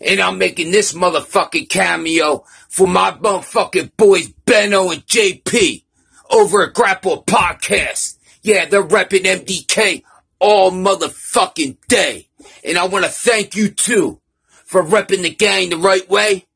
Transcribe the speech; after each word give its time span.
And 0.00 0.20
I'm 0.20 0.38
making 0.38 0.70
this 0.70 0.92
motherfucking 0.92 1.68
cameo 1.68 2.44
for 2.68 2.86
my 2.86 3.10
motherfucking 3.12 3.92
boys 3.96 4.28
Benno 4.44 4.90
and 4.90 5.04
JP 5.06 5.82
over 6.30 6.64
at 6.64 6.74
Grapple 6.74 7.24
Podcast. 7.24 8.16
Yeah, 8.42 8.66
they're 8.66 8.82
repping 8.82 9.24
MDK 9.24 10.02
all 10.38 10.70
motherfucking 10.70 11.78
day. 11.88 12.28
And 12.64 12.78
I 12.78 12.86
want 12.86 13.04
to 13.04 13.10
thank 13.10 13.56
you 13.56 13.68
too 13.68 14.20
for 14.64 14.82
repping 14.82 15.22
the 15.22 15.34
gang 15.34 15.70
the 15.70 15.76
right 15.76 16.08
way. 16.08 16.46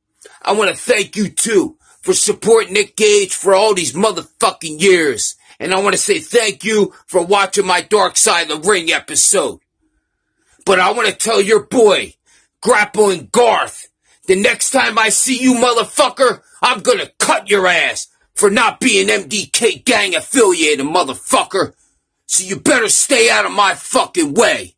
I 0.42 0.52
want 0.52 0.70
to 0.70 0.76
thank 0.76 1.16
you 1.16 1.28
too 1.28 1.76
for 2.02 2.12
supporting 2.12 2.74
Nick 2.74 2.96
Gage 2.96 3.34
for 3.34 3.54
all 3.54 3.74
these 3.74 3.92
motherfucking 3.92 4.80
years. 4.80 5.36
And 5.58 5.72
I 5.72 5.80
want 5.80 5.94
to 5.94 5.98
say 5.98 6.18
thank 6.18 6.64
you 6.64 6.92
for 7.06 7.24
watching 7.24 7.66
my 7.66 7.80
Dark 7.80 8.16
Side 8.16 8.50
of 8.50 8.62
the 8.62 8.68
Ring 8.68 8.90
episode. 8.90 9.60
But 10.64 10.80
I 10.80 10.92
want 10.92 11.08
to 11.08 11.14
tell 11.14 11.40
your 11.40 11.64
boy, 11.64 12.14
Grappling 12.62 13.28
Garth, 13.32 13.88
the 14.26 14.36
next 14.36 14.70
time 14.70 14.96
I 14.96 15.08
see 15.08 15.42
you 15.42 15.54
motherfucker, 15.54 16.42
I'm 16.62 16.80
gonna 16.80 17.10
cut 17.18 17.50
your 17.50 17.66
ass 17.66 18.06
for 18.34 18.50
not 18.50 18.78
being 18.78 19.08
MDK 19.08 19.84
gang 19.84 20.14
affiliated 20.14 20.86
motherfucker. 20.86 21.74
So 22.26 22.44
you 22.44 22.60
better 22.60 22.88
stay 22.88 23.28
out 23.28 23.44
of 23.44 23.52
my 23.52 23.74
fucking 23.74 24.34
way. 24.34 24.76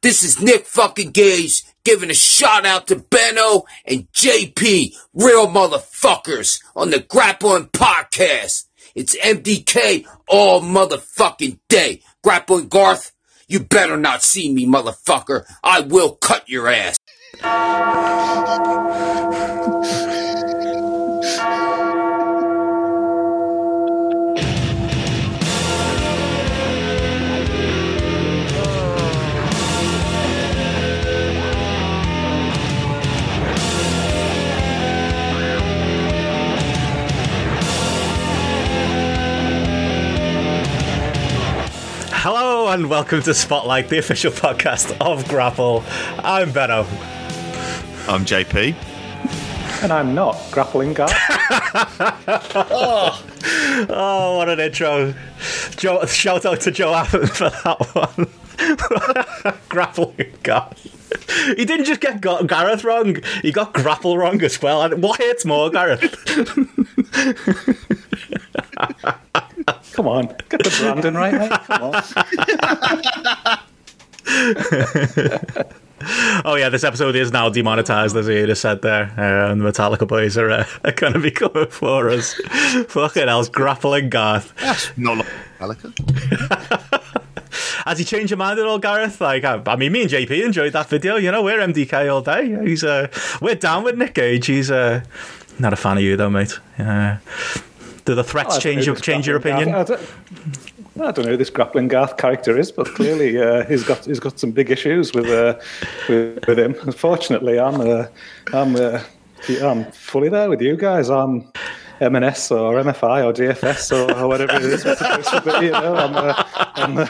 This 0.00 0.22
is 0.22 0.40
Nick 0.40 0.64
fucking 0.64 1.10
Gage 1.10 1.64
giving 1.84 2.10
a 2.10 2.14
shout 2.14 2.64
out 2.64 2.86
to 2.86 2.96
Benno 2.96 3.64
and 3.84 4.10
JP, 4.12 4.94
real 5.12 5.48
motherfuckers 5.48 6.62
on 6.76 6.90
the 6.90 7.00
Grappling 7.00 7.66
Podcast. 7.66 8.66
It's 8.94 9.16
MDK 9.16 10.06
all 10.28 10.60
motherfucking 10.60 11.58
day. 11.68 12.02
Grappling 12.22 12.68
Garth, 12.68 13.11
you 13.52 13.60
better 13.60 13.96
not 13.96 14.22
see 14.22 14.52
me, 14.52 14.66
motherfucker. 14.66 15.44
I 15.62 15.80
will 15.80 16.16
cut 16.16 16.48
your 16.48 16.68
ass. 16.68 16.96
Hello 42.62 42.74
and 42.74 42.88
welcome 42.88 43.20
to 43.22 43.34
Spotlight, 43.34 43.88
the 43.88 43.98
official 43.98 44.30
podcast 44.30 44.96
of 45.00 45.26
Grapple. 45.26 45.82
I'm 46.20 46.52
Benno. 46.52 46.82
I'm 48.06 48.24
JP. 48.24 48.76
And 49.82 49.92
I'm 49.92 50.14
not 50.14 50.36
grappling 50.52 50.94
guy. 50.94 51.08
Oh, 53.90 54.36
what 54.36 54.48
an 54.48 54.60
intro. 54.60 55.12
Joe, 55.70 56.06
shout 56.06 56.46
out 56.46 56.60
to 56.60 56.70
Joe 56.70 56.94
Appen 56.94 57.26
for 57.26 57.50
that 57.50 57.80
one. 57.96 58.28
Grappling 59.68 60.32
God. 60.44 60.76
He 61.56 61.64
didn't 61.64 61.86
just 61.86 62.00
get 62.00 62.20
Ga- 62.20 62.44
Gareth 62.44 62.84
wrong, 62.84 63.16
he 63.42 63.50
got 63.50 63.74
grapple 63.74 64.16
wrong 64.16 64.40
as 64.42 64.62
well. 64.62 64.82
And 64.82 65.02
what 65.02 65.20
hits 65.20 65.44
more, 65.44 65.68
Gareth? 65.68 66.14
Come 69.92 70.08
on, 70.08 70.26
get 70.48 70.62
the 70.62 70.76
branding 70.80 71.14
right, 71.14 71.34
mate. 71.34 71.50
Come 71.50 71.82
on. 71.82 72.02
Oh, 76.44 76.56
yeah, 76.56 76.68
this 76.68 76.82
episode 76.82 77.14
is 77.14 77.30
now 77.30 77.48
demonetized, 77.48 78.16
as 78.16 78.26
he 78.26 78.44
just 78.44 78.60
said 78.60 78.82
there. 78.82 79.14
Uh, 79.16 79.52
and 79.52 79.60
the 79.60 79.70
Metallica 79.70 80.06
boys 80.06 80.36
are, 80.36 80.50
uh, 80.50 80.66
are 80.84 80.90
going 80.90 81.12
to 81.12 81.20
be 81.20 81.30
coming 81.30 81.68
for 81.68 82.10
us. 82.10 82.34
Fucking 82.88 83.28
hell's 83.28 83.48
grappling 83.48 84.10
Garth. 84.10 84.52
Not 84.98 85.18
like 85.18 85.26
Metallica. 85.60 87.02
Has 87.84 87.98
he 87.98 88.04
changed 88.04 88.30
your 88.30 88.38
mind 88.38 88.58
at 88.58 88.66
all, 88.66 88.78
Gareth? 88.78 89.20
Like, 89.20 89.44
I, 89.44 89.62
I 89.66 89.76
mean, 89.76 89.92
me 89.92 90.02
and 90.02 90.10
JP 90.10 90.44
enjoyed 90.44 90.72
that 90.72 90.88
video. 90.88 91.16
You 91.16 91.30
know, 91.30 91.42
we're 91.42 91.58
MDK 91.60 92.12
all 92.12 92.22
day. 92.22 92.48
He's 92.64 92.82
uh, 92.82 93.08
we're 93.40 93.54
down 93.56 93.84
with 93.84 93.96
Nick 93.96 94.14
Gage. 94.14 94.46
He's 94.46 94.70
uh, 94.70 95.02
not 95.58 95.72
a 95.72 95.76
fan 95.76 95.98
of 95.98 96.02
you 96.02 96.16
though, 96.16 96.30
mate. 96.30 96.58
Uh, 96.78 97.18
do 98.04 98.14
the 98.14 98.24
threats 98.24 98.56
I 98.56 98.60
change 98.60 98.86
your 98.86 98.96
change 98.96 99.26
your 99.26 99.36
opinion? 99.36 99.70
Garth- 99.70 99.90
I 99.90 99.94
don't, 100.98 101.08
I 101.08 101.10
don't 101.12 101.24
know 101.24 101.30
who 101.32 101.36
this 101.36 101.50
grappling 101.50 101.88
Garth 101.88 102.16
character 102.16 102.58
is, 102.58 102.72
but 102.72 102.86
clearly 102.94 103.40
uh, 103.40 103.64
he's 103.64 103.84
got 103.84 104.04
he's 104.04 104.20
got 104.20 104.38
some 104.38 104.50
big 104.50 104.70
issues 104.70 105.12
with 105.12 105.26
uh, 105.26 105.58
with, 106.08 106.46
with 106.46 106.58
him. 106.58 106.74
Unfortunately, 106.82 107.58
I'm 107.58 107.80
uh, 107.80 108.06
I'm 108.52 108.76
uh, 108.76 109.02
I'm 109.62 109.84
fully 109.92 110.28
there 110.28 110.48
with 110.48 110.60
you 110.60 110.76
guys. 110.76 111.10
I'm 111.10 111.50
M&S 112.02 112.50
or 112.50 112.82
MFI 112.82 113.24
or 113.24 113.32
DFS 113.32 113.92
or, 113.92 114.12
or 114.18 114.26
whatever 114.26 114.56
it 114.56 114.62
is. 114.64 114.84
It's 114.84 115.30
supposed 115.30 115.62
you 115.62 115.70
know, 115.70 115.94
I'm, 115.94 116.16
uh, 116.16 116.44
I'm, 116.74 116.98
uh, 116.98 117.06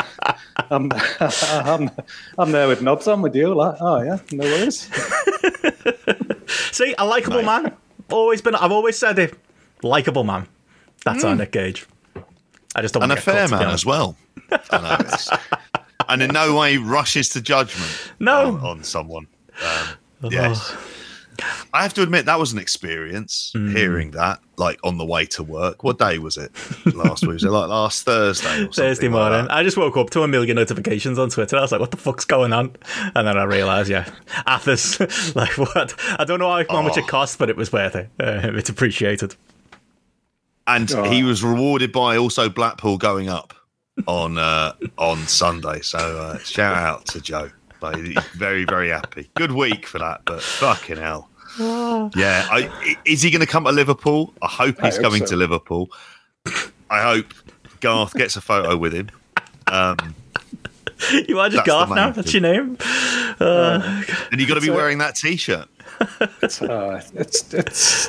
I'm, 0.70 0.92
I'm, 1.66 1.91
I'm 2.38 2.52
there 2.52 2.69
with 2.69 2.82
knobs 2.82 3.08
on 3.08 3.22
with 3.22 3.34
you. 3.34 3.54
Like, 3.54 3.76
oh 3.81 4.02
yeah, 4.02 4.19
no 4.32 4.44
worries. 4.44 4.91
See, 6.72 6.94
a 6.98 7.06
likable 7.06 7.42
man. 7.42 7.75
Always 8.10 8.42
been. 8.42 8.54
I've 8.54 8.72
always 8.72 8.98
said 8.98 9.19
it. 9.19 9.34
Likable 9.82 10.25
man. 10.25 10.47
That's 11.04 11.24
our 11.24 11.34
Nick 11.34 11.52
Gage. 11.52 11.86
I 12.74 12.80
just 12.82 12.94
don't 12.94 13.02
and 13.02 13.12
a 13.12 13.14
want 13.14 13.24
to 13.24 13.30
get 13.30 13.34
fair 13.34 13.48
caught, 13.48 13.50
to 13.50 13.58
be 13.58 13.64
man 13.64 13.74
as 13.74 13.84
well. 13.86 14.16
I 14.70 14.78
know 14.80 14.94
it's- 15.00 15.28
and 16.08 16.22
in 16.22 16.30
no 16.32 16.56
way 16.56 16.76
rushes 16.78 17.28
to 17.30 17.40
judgment 17.42 18.12
No. 18.18 18.48
on, 18.56 18.60
on 18.60 18.84
someone. 18.84 19.26
Um, 20.22 20.30
yes. 20.32 20.74
I 21.72 21.82
have 21.82 21.94
to 21.94 22.02
admit 22.02 22.26
that 22.26 22.38
was 22.38 22.52
an 22.52 22.58
experience 22.58 23.50
Hmm. 23.54 23.74
hearing 23.74 24.10
that, 24.12 24.40
like 24.58 24.78
on 24.84 24.98
the 24.98 25.04
way 25.04 25.24
to 25.26 25.42
work. 25.42 25.82
What 25.82 25.98
day 25.98 26.18
was 26.18 26.36
it? 26.36 26.52
Last 26.94 27.22
week? 27.22 27.32
Was 27.34 27.44
it 27.44 27.50
like 27.50 27.69
last 27.69 28.04
Thursday? 28.04 28.46
Or 28.46 28.58
something 28.64 28.72
Thursday 28.72 29.08
morning. 29.08 29.46
that? 29.46 29.52
I 29.54 29.62
just 29.62 29.76
woke 29.78 29.96
up 29.96 30.10
to 30.10 30.22
a 30.22 30.28
million 30.28 30.56
notifications 30.56 31.19
on 31.19 31.30
Twitter. 31.30 31.56
I 31.56 31.62
was 31.62 31.72
like, 31.72 31.80
"What 31.80 31.90
the 31.90 31.96
fuck's 31.96 32.26
going 32.26 32.52
on?" 32.52 32.76
And 33.14 33.26
then 33.26 33.38
I 33.38 33.44
realised, 33.44 33.88
yeah, 33.90 34.08
Athos. 34.46 35.00
like 35.34 35.56
what? 35.58 35.94
I 36.19 36.24
don't 36.24 36.38
know 36.38 36.50
how, 36.50 36.64
how 36.69 36.82
much 36.82 36.98
it 36.98 37.04
Oh. 37.04 37.08
cost, 37.08 37.38
but 37.38 37.48
it 37.48 37.56
was 37.56 37.72
worth 37.72 37.96
it. 37.96 38.10
Uh, 38.20 38.40
it's 38.54 38.69
appreciated. 38.69 39.34
And 40.66 40.90
Oh. 40.92 41.04
he 41.04 41.22
was 41.22 41.42
rewarded 41.42 41.92
by 41.92 42.16
also 42.16 42.48
Blackpool 42.48 42.98
going 42.98 43.28
up 43.28 43.54
on 44.06 44.38
uh, 44.38 44.72
on 44.98 45.18
Sunday. 45.26 45.80
So 45.80 45.98
uh, 45.98 46.38
shout 46.38 46.76
out 46.76 47.06
to 47.06 47.20
Joe. 47.20 47.50
But 47.80 47.96
he's 47.96 48.16
very 48.36 48.64
very 48.64 48.88
happy. 48.90 49.28
Good 49.34 49.52
week 49.52 49.86
for 49.86 49.98
that, 49.98 50.22
but 50.24 50.42
fucking 50.42 50.96
hell. 50.98 51.28
Yeah, 52.16 52.46
I, 52.50 52.96
is 53.04 53.20
he 53.20 53.30
going 53.30 53.40
to 53.42 53.46
come 53.46 53.64
to 53.64 53.72
Liverpool? 53.72 54.32
I 54.40 54.46
hope 54.46 54.82
I 54.82 54.86
he's 54.86 54.96
hope 54.96 55.04
coming 55.04 55.20
so. 55.20 55.32
to 55.32 55.36
Liverpool. 55.36 55.90
I 56.88 57.02
hope 57.02 57.26
Garth 57.80 58.14
gets 58.14 58.36
a 58.36 58.40
photo 58.40 58.74
with 58.76 58.94
him. 58.94 59.10
Um, 59.66 60.14
You 61.28 61.40
are 61.40 61.50
just 61.50 61.66
Garth 61.66 61.90
main 61.90 61.96
now. 61.96 62.10
That's 62.10 62.32
your 62.32 62.40
name. 62.42 62.78
Uh, 63.38 64.02
and 64.30 64.40
you 64.40 64.46
got 64.46 64.54
to 64.54 64.60
be 64.62 64.70
wearing 64.70 64.98
that 64.98 65.14
T-shirt. 65.16 65.68
It's 66.42 66.62
uh, 66.62 67.02
it's 67.14 67.52
it's 67.52 68.08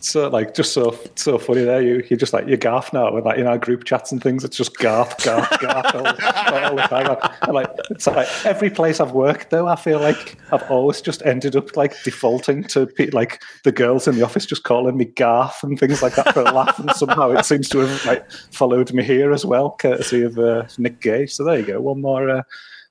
so 0.00 0.28
like 0.28 0.54
just 0.54 0.72
so 0.72 0.98
so 1.14 1.38
funny 1.38 1.62
there. 1.62 1.82
You 1.82 2.02
you 2.08 2.16
just 2.16 2.32
like 2.32 2.46
you're 2.46 2.56
Garth 2.56 2.92
now 2.92 3.12
with 3.12 3.24
like 3.24 3.38
in 3.38 3.46
our 3.46 3.58
group 3.58 3.84
chats 3.84 4.12
and 4.12 4.22
things. 4.22 4.44
It's 4.44 4.56
just 4.56 4.76
Garth, 4.78 5.22
Garth, 5.22 5.60
Garth 5.60 5.94
all, 5.94 6.06
all 6.06 6.76
the 6.76 6.86
time. 6.88 7.30
And 7.42 7.52
like 7.52 7.68
it's 7.90 8.06
like 8.06 8.28
every 8.44 8.70
place 8.70 9.00
I've 9.00 9.12
worked 9.12 9.50
though, 9.50 9.66
I 9.68 9.76
feel 9.76 10.00
like 10.00 10.36
I've 10.52 10.68
always 10.70 11.00
just 11.00 11.22
ended 11.26 11.54
up 11.56 11.76
like 11.76 12.02
defaulting 12.02 12.64
to 12.64 12.86
pe- 12.86 13.10
like 13.10 13.42
the 13.64 13.72
girls 13.72 14.08
in 14.08 14.16
the 14.16 14.22
office 14.22 14.46
just 14.46 14.64
calling 14.64 14.96
me 14.96 15.04
Garth 15.04 15.62
and 15.62 15.78
things 15.78 16.02
like 16.02 16.14
that 16.14 16.32
for 16.32 16.40
a 16.40 16.52
laugh. 16.52 16.78
And 16.78 16.90
somehow 16.92 17.30
it 17.30 17.44
seems 17.44 17.68
to 17.70 17.78
have 17.78 18.06
like 18.06 18.30
followed 18.52 18.92
me 18.92 19.04
here 19.04 19.32
as 19.32 19.44
well, 19.44 19.76
courtesy 19.78 20.22
of 20.22 20.38
uh, 20.38 20.64
Nick 20.78 21.00
Gage. 21.00 21.34
So 21.34 21.44
there 21.44 21.58
you 21.58 21.66
go. 21.66 21.80
One 21.80 22.00
more. 22.00 22.28
Uh, 22.28 22.42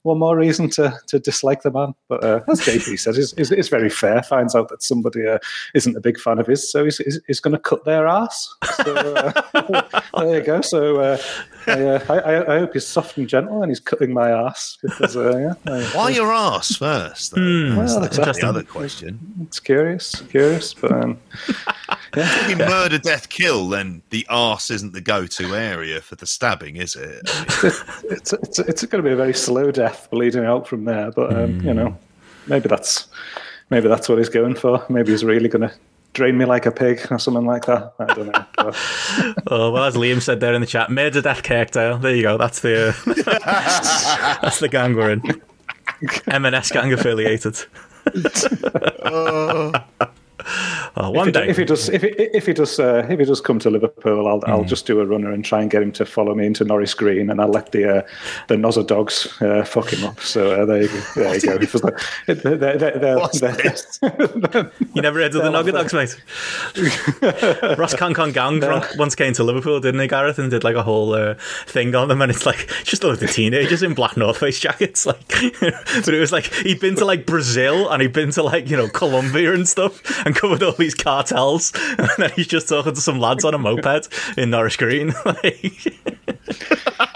one 0.04 0.20
more 0.20 0.38
reason 0.38 0.70
to, 0.72 0.98
to 1.08 1.20
dislike 1.20 1.62
the 1.62 1.72
man. 1.72 1.94
But 2.08 2.24
uh, 2.24 2.42
as 2.50 2.62
JP 2.62 3.00
said, 3.00 3.16
it's, 3.16 3.34
it's, 3.34 3.52
it's 3.52 3.68
very 3.68 3.90
fair. 3.90 4.24
Finds 4.24 4.56
out 4.56 4.70
that 4.70 4.82
somebody 4.82 5.28
uh, 5.28 5.40
isn't 5.74 5.98
a 5.98 6.02
big 6.02 6.20
fan 6.20 6.40
of 6.40 6.48
his, 6.48 6.72
so 6.72 6.86
he's, 6.86 6.98
he's, 6.98 7.20
he's 7.28 7.40
going 7.40 7.54
to 7.54 7.60
cut 7.60 7.84
their 7.86 8.08
ass. 8.08 8.54
So 8.84 8.96
uh, 8.96 10.02
there 10.18 10.40
you 10.40 10.44
go. 10.44 10.62
So 10.62 11.02
uh, 11.02 11.18
I, 11.68 11.72
uh, 11.72 12.06
I, 12.10 12.14
I- 12.20 12.56
I 12.56 12.60
hope 12.60 12.74
he's 12.74 12.88
soft 12.88 13.18
and 13.18 13.28
gentle 13.28 13.62
and 13.62 13.70
he's 13.72 13.80
cutting 13.80 14.14
my 14.14 14.30
ass 14.32 14.78
because 14.82 15.16
uh, 15.18 15.38
yeah, 15.38 15.54
I- 15.72 15.84
Why 15.96 16.10
your 16.10 16.32
ass 16.34 16.76
first? 16.76 17.32
though? 17.36 17.42
Hmm, 17.42 17.76
well, 17.78 18.00
That's 18.00 18.18
exactly. 18.18 18.42
the 18.42 18.48
other 18.48 18.64
question. 18.64 19.20
It's 19.44 19.60
curious, 19.60 20.22
curious, 20.30 20.74
but 20.74 20.92
um, 20.92 21.18
If 22.14 22.50
you 22.50 22.56
murder, 22.58 22.98
death, 22.98 23.30
kill, 23.30 23.70
then 23.70 24.02
the 24.10 24.26
arse 24.30 24.72
isn't 24.72 24.94
the 24.94 25.02
go-to 25.02 25.56
area 25.56 26.02
for 26.02 26.16
the 26.16 26.26
stabbing, 26.26 26.78
is 26.78 26.96
it? 26.96 27.22
I 27.28 27.64
mean, 27.64 27.72
it's 28.12 28.34
it's 28.34 28.60
it's 28.60 28.86
going 28.86 29.04
to 29.04 29.08
be 29.08 29.14
a 29.14 29.16
very 29.16 29.34
slow 29.34 29.70
death 29.72 30.08
bleeding 30.10 30.44
out 30.44 30.68
from 30.68 30.86
there. 30.86 31.12
But 31.12 31.36
um, 31.36 31.62
you 31.62 31.74
know, 31.74 31.96
maybe 32.48 32.68
that's 32.68 33.08
maybe 33.70 33.88
that's 33.88 34.10
what 34.10 34.18
he's 34.18 34.30
going 34.30 34.56
for. 34.56 34.84
Maybe 34.90 35.12
he's 35.12 35.24
really 35.24 35.50
going 35.50 35.70
to 35.70 35.74
drain 36.14 36.38
me 36.38 36.46
like 36.46 36.66
a 36.66 36.72
pig 36.72 37.06
or 37.12 37.20
something 37.20 37.46
like 37.46 37.66
that. 37.66 37.94
I 38.00 38.06
don't 38.14 38.28
know. 38.28 38.46
Oh 39.48 39.72
well, 39.72 39.86
as 39.86 39.96
Liam 39.96 40.22
said 40.22 40.40
there 40.42 40.54
in 40.54 40.62
the 40.62 40.68
chat, 40.68 40.92
murder 40.92 41.22
death 41.22 41.42
Kirkdale. 41.44 42.00
There 42.02 42.16
you 42.16 42.22
go. 42.22 42.38
That's 42.38 42.60
the 42.60 42.90
uh, 42.90 44.40
that's 44.42 44.60
the 44.60 44.68
gang 44.70 44.96
we're 44.96 45.12
in. 45.12 45.42
M&S 46.28 46.72
gang 46.72 46.94
affiliated. 46.94 47.58
Oh, 49.04 49.74
one 50.96 51.16
if, 51.16 51.26
he, 51.28 51.32
day. 51.32 51.48
if 51.50 51.58
he 51.58 51.66
does, 51.66 51.90
if 51.90 52.02
he, 52.02 52.08
if 52.10 52.46
he 52.46 52.54
does, 52.54 52.80
uh, 52.80 53.06
if 53.10 53.20
he 53.20 53.26
does 53.26 53.42
come 53.42 53.60
to 53.60 53.70
Liverpool, 53.70 54.28
I'll 54.28 54.40
Hmm. 54.40 54.52
I'll 54.52 54.64
just 54.64 54.86
do 54.86 55.00
a 55.02 55.06
runner 55.06 55.32
and 55.32 55.44
try 55.44 55.62
and 55.62 55.70
get 55.70 55.82
him 55.82 55.92
to 55.94 56.06
follow 56.06 56.34
me 56.34 56.46
into 56.46 56.64
Norris 56.64 56.94
Green, 56.94 57.30
and 57.30 57.42
I'll 57.42 57.50
let 57.50 57.72
the 57.72 57.98
uh, 58.00 58.02
the 58.48 58.56
Nozza 58.56 58.86
dogs 58.88 59.28
uh, 59.42 59.64
fuck 59.64 59.92
him 59.94 60.04
up. 60.06 60.20
So 60.22 60.62
uh, 60.62 60.66
there 60.66 60.84
you 60.84 60.88
go. 60.88 61.02
There 61.16 61.36
you 61.36 61.42
go. 61.42 61.58
They're- 62.28 62.36
they're- 62.36 62.98
they're- 63.00 64.72
You 64.96 65.02
never 65.02 65.20
heard 65.20 65.36
of 65.36 65.44
the 65.44 65.50
Nugget 65.50 65.74
Dogs, 65.76 65.94
mate? 65.94 66.16
Ross 67.78 67.94
Kemp 67.96 68.18
on 68.20 68.32
Gang 68.32 68.60
drunk 68.60 68.86
once 68.98 69.16
came 69.16 69.34
to 69.34 69.44
Liverpool, 69.44 69.80
didn't 69.80 70.00
he, 70.02 70.08
Gareth, 70.08 70.40
and 70.40 70.50
did 70.50 70.64
like 70.64 70.76
a 70.76 70.84
whole 70.84 71.14
uh, 71.14 71.36
thing 71.68 71.94
on 71.96 72.08
them, 72.08 72.22
and 72.22 72.32
it's 72.32 72.46
like 72.46 72.68
just 72.84 73.04
all 73.04 73.12
of 73.12 73.20
the 73.20 73.28
teenagers 73.28 73.84
in 73.84 73.94
black 73.94 74.18
North 74.18 74.38
Face 74.38 74.60
jackets, 74.60 75.06
like. 75.06 75.28
but 75.30 76.10
it 76.14 76.20
was 76.20 76.32
like 76.32 76.46
he'd 76.54 76.80
been 76.80 76.96
to 76.96 77.06
like 77.06 77.26
Brazil 77.26 77.90
and 77.90 78.02
he'd 78.02 78.14
been 78.14 78.32
to 78.32 78.44
like 78.44 78.70
you 78.70 78.78
know 78.78 78.88
Colombia 78.90 79.54
and 79.54 79.68
stuff, 79.68 80.02
and 80.26 80.36
covered 80.40 80.64
all 80.64 80.72
these 80.74 80.96
cartels, 80.96 81.72
and 81.98 82.10
then 82.18 82.32
he's 82.36 82.48
just 82.48 82.70
talking 82.70 82.94
to 82.94 83.02
some 83.02 83.20
lads 83.20 83.44
on 83.44 83.54
a 83.54 83.58
moped 83.58 84.08
in 84.38 84.50
Norris 84.50 84.78
Green. 84.78 85.14
like, 85.26 86.18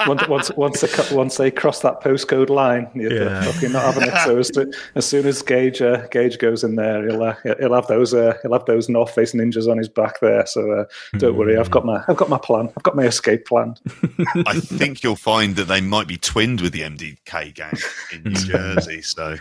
once, 0.08 0.28
once, 0.28 0.52
once, 0.52 0.82
they, 0.82 1.16
once 1.16 1.38
they 1.38 1.52
cross 1.52 1.80
that 1.82 2.02
postcode 2.02 2.50
line, 2.50 2.90
you're 2.94 3.14
Yeah. 3.14 3.42
fucking 3.44 3.72
not 3.72 3.94
having 3.94 4.10
it. 4.10 4.18
So 4.26 4.38
as, 4.40 4.50
to, 4.52 4.72
as 4.96 5.06
soon 5.06 5.26
as 5.28 5.42
Gage 5.42 5.82
uh, 5.82 6.08
Gage 6.08 6.38
goes 6.40 6.64
in 6.64 6.76
there, 6.76 7.08
he'll 7.08 7.24
uh, 7.24 7.36
he'll 7.60 7.74
have 7.74 7.88
those 7.88 8.14
uh, 8.14 8.38
he'll 8.42 8.54
have 8.54 8.66
those 8.66 8.90
North 8.90 9.14
Face 9.14 9.34
ninjas 9.34 9.70
on 9.70 9.78
his 9.78 9.90
back 9.90 10.20
there. 10.20 10.46
So 10.46 10.72
uh, 10.72 10.86
don't 11.18 11.38
worry, 11.38 11.58
I've 11.58 11.72
got 11.72 11.86
my 11.86 12.04
I've 12.08 12.18
got 12.18 12.30
my 12.30 12.38
plan. 12.38 12.70
I've 12.76 12.84
got 12.84 12.96
my 12.96 13.04
escape 13.06 13.46
plan. 13.46 13.76
I 14.48 14.60
think 14.60 15.04
you'll 15.04 15.16
find 15.16 15.56
that 15.56 15.66
they 15.66 15.82
might 15.82 16.08
be 16.08 16.18
twinned 16.18 16.62
with 16.62 16.74
the 16.74 16.82
MDK 16.82 17.54
gang 17.54 17.74
in 18.12 18.24
New 18.24 18.40
Jersey. 18.40 19.02
So, 19.02 19.38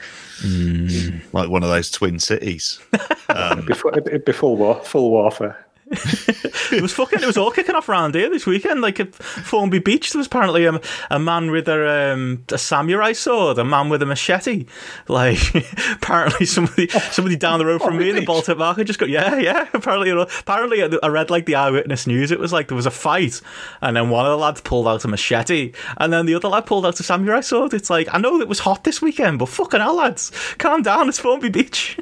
like 1.32 1.48
one 1.48 1.62
of 1.62 1.68
those 1.68 1.90
twin 1.90 2.18
cities. 2.18 2.80
Before 3.66 3.96
it'd 3.96 4.24
be 4.24 4.32
full 4.32 4.56
war, 4.56 4.80
full 4.84 5.10
warfare. 5.10 5.64
it 6.72 6.80
was 6.80 6.92
fucking. 6.92 7.22
It 7.22 7.26
was 7.26 7.36
all 7.36 7.50
kicking 7.50 7.74
off 7.74 7.88
around 7.88 8.14
here 8.14 8.30
this 8.30 8.46
weekend. 8.46 8.80
Like 8.80 8.98
at 8.98 9.14
Formby 9.14 9.78
Beach, 9.78 10.10
there 10.12 10.18
was 10.18 10.26
apparently 10.26 10.64
a, 10.64 10.80
a 11.10 11.18
man 11.18 11.50
with 11.50 11.68
a 11.68 12.12
um, 12.12 12.44
a 12.50 12.56
samurai 12.56 13.12
sword, 13.12 13.58
a 13.58 13.64
man 13.64 13.90
with 13.90 14.00
a 14.00 14.06
machete. 14.06 14.64
Like 15.06 15.54
apparently 15.92 16.46
somebody 16.46 16.88
somebody 16.88 17.36
down 17.36 17.58
the 17.58 17.66
road 17.66 17.82
from 17.82 17.98
me 17.98 18.08
in 18.08 18.16
the 18.16 18.24
Baltic 18.24 18.56
market 18.56 18.86
just 18.86 18.98
got 18.98 19.10
yeah 19.10 19.36
yeah. 19.36 19.68
Apparently 19.74 20.08
you 20.08 20.14
know, 20.14 20.26
apparently 20.40 20.82
I 20.82 21.08
read 21.08 21.28
like 21.28 21.44
the 21.44 21.56
eyewitness 21.56 22.06
news. 22.06 22.30
It 22.30 22.38
was 22.38 22.52
like 22.52 22.68
there 22.68 22.76
was 22.76 22.86
a 22.86 22.90
fight, 22.90 23.42
and 23.82 23.96
then 23.96 24.08
one 24.08 24.24
of 24.24 24.30
the 24.30 24.38
lads 24.38 24.62
pulled 24.62 24.88
out 24.88 25.04
a 25.04 25.08
machete, 25.08 25.72
and 25.98 26.10
then 26.10 26.24
the 26.24 26.34
other 26.34 26.48
lad 26.48 26.64
pulled 26.64 26.86
out 26.86 27.00
a 27.00 27.02
samurai 27.02 27.40
sword. 27.40 27.74
It's 27.74 27.90
like 27.90 28.08
I 28.12 28.18
know 28.18 28.40
it 28.40 28.48
was 28.48 28.60
hot 28.60 28.84
this 28.84 29.02
weekend, 29.02 29.40
but 29.40 29.50
fucking 29.50 29.80
hell, 29.80 29.96
lads, 29.96 30.32
calm 30.56 30.80
down. 30.80 31.10
It's 31.10 31.18
Formby 31.18 31.50
Beach. 31.50 31.98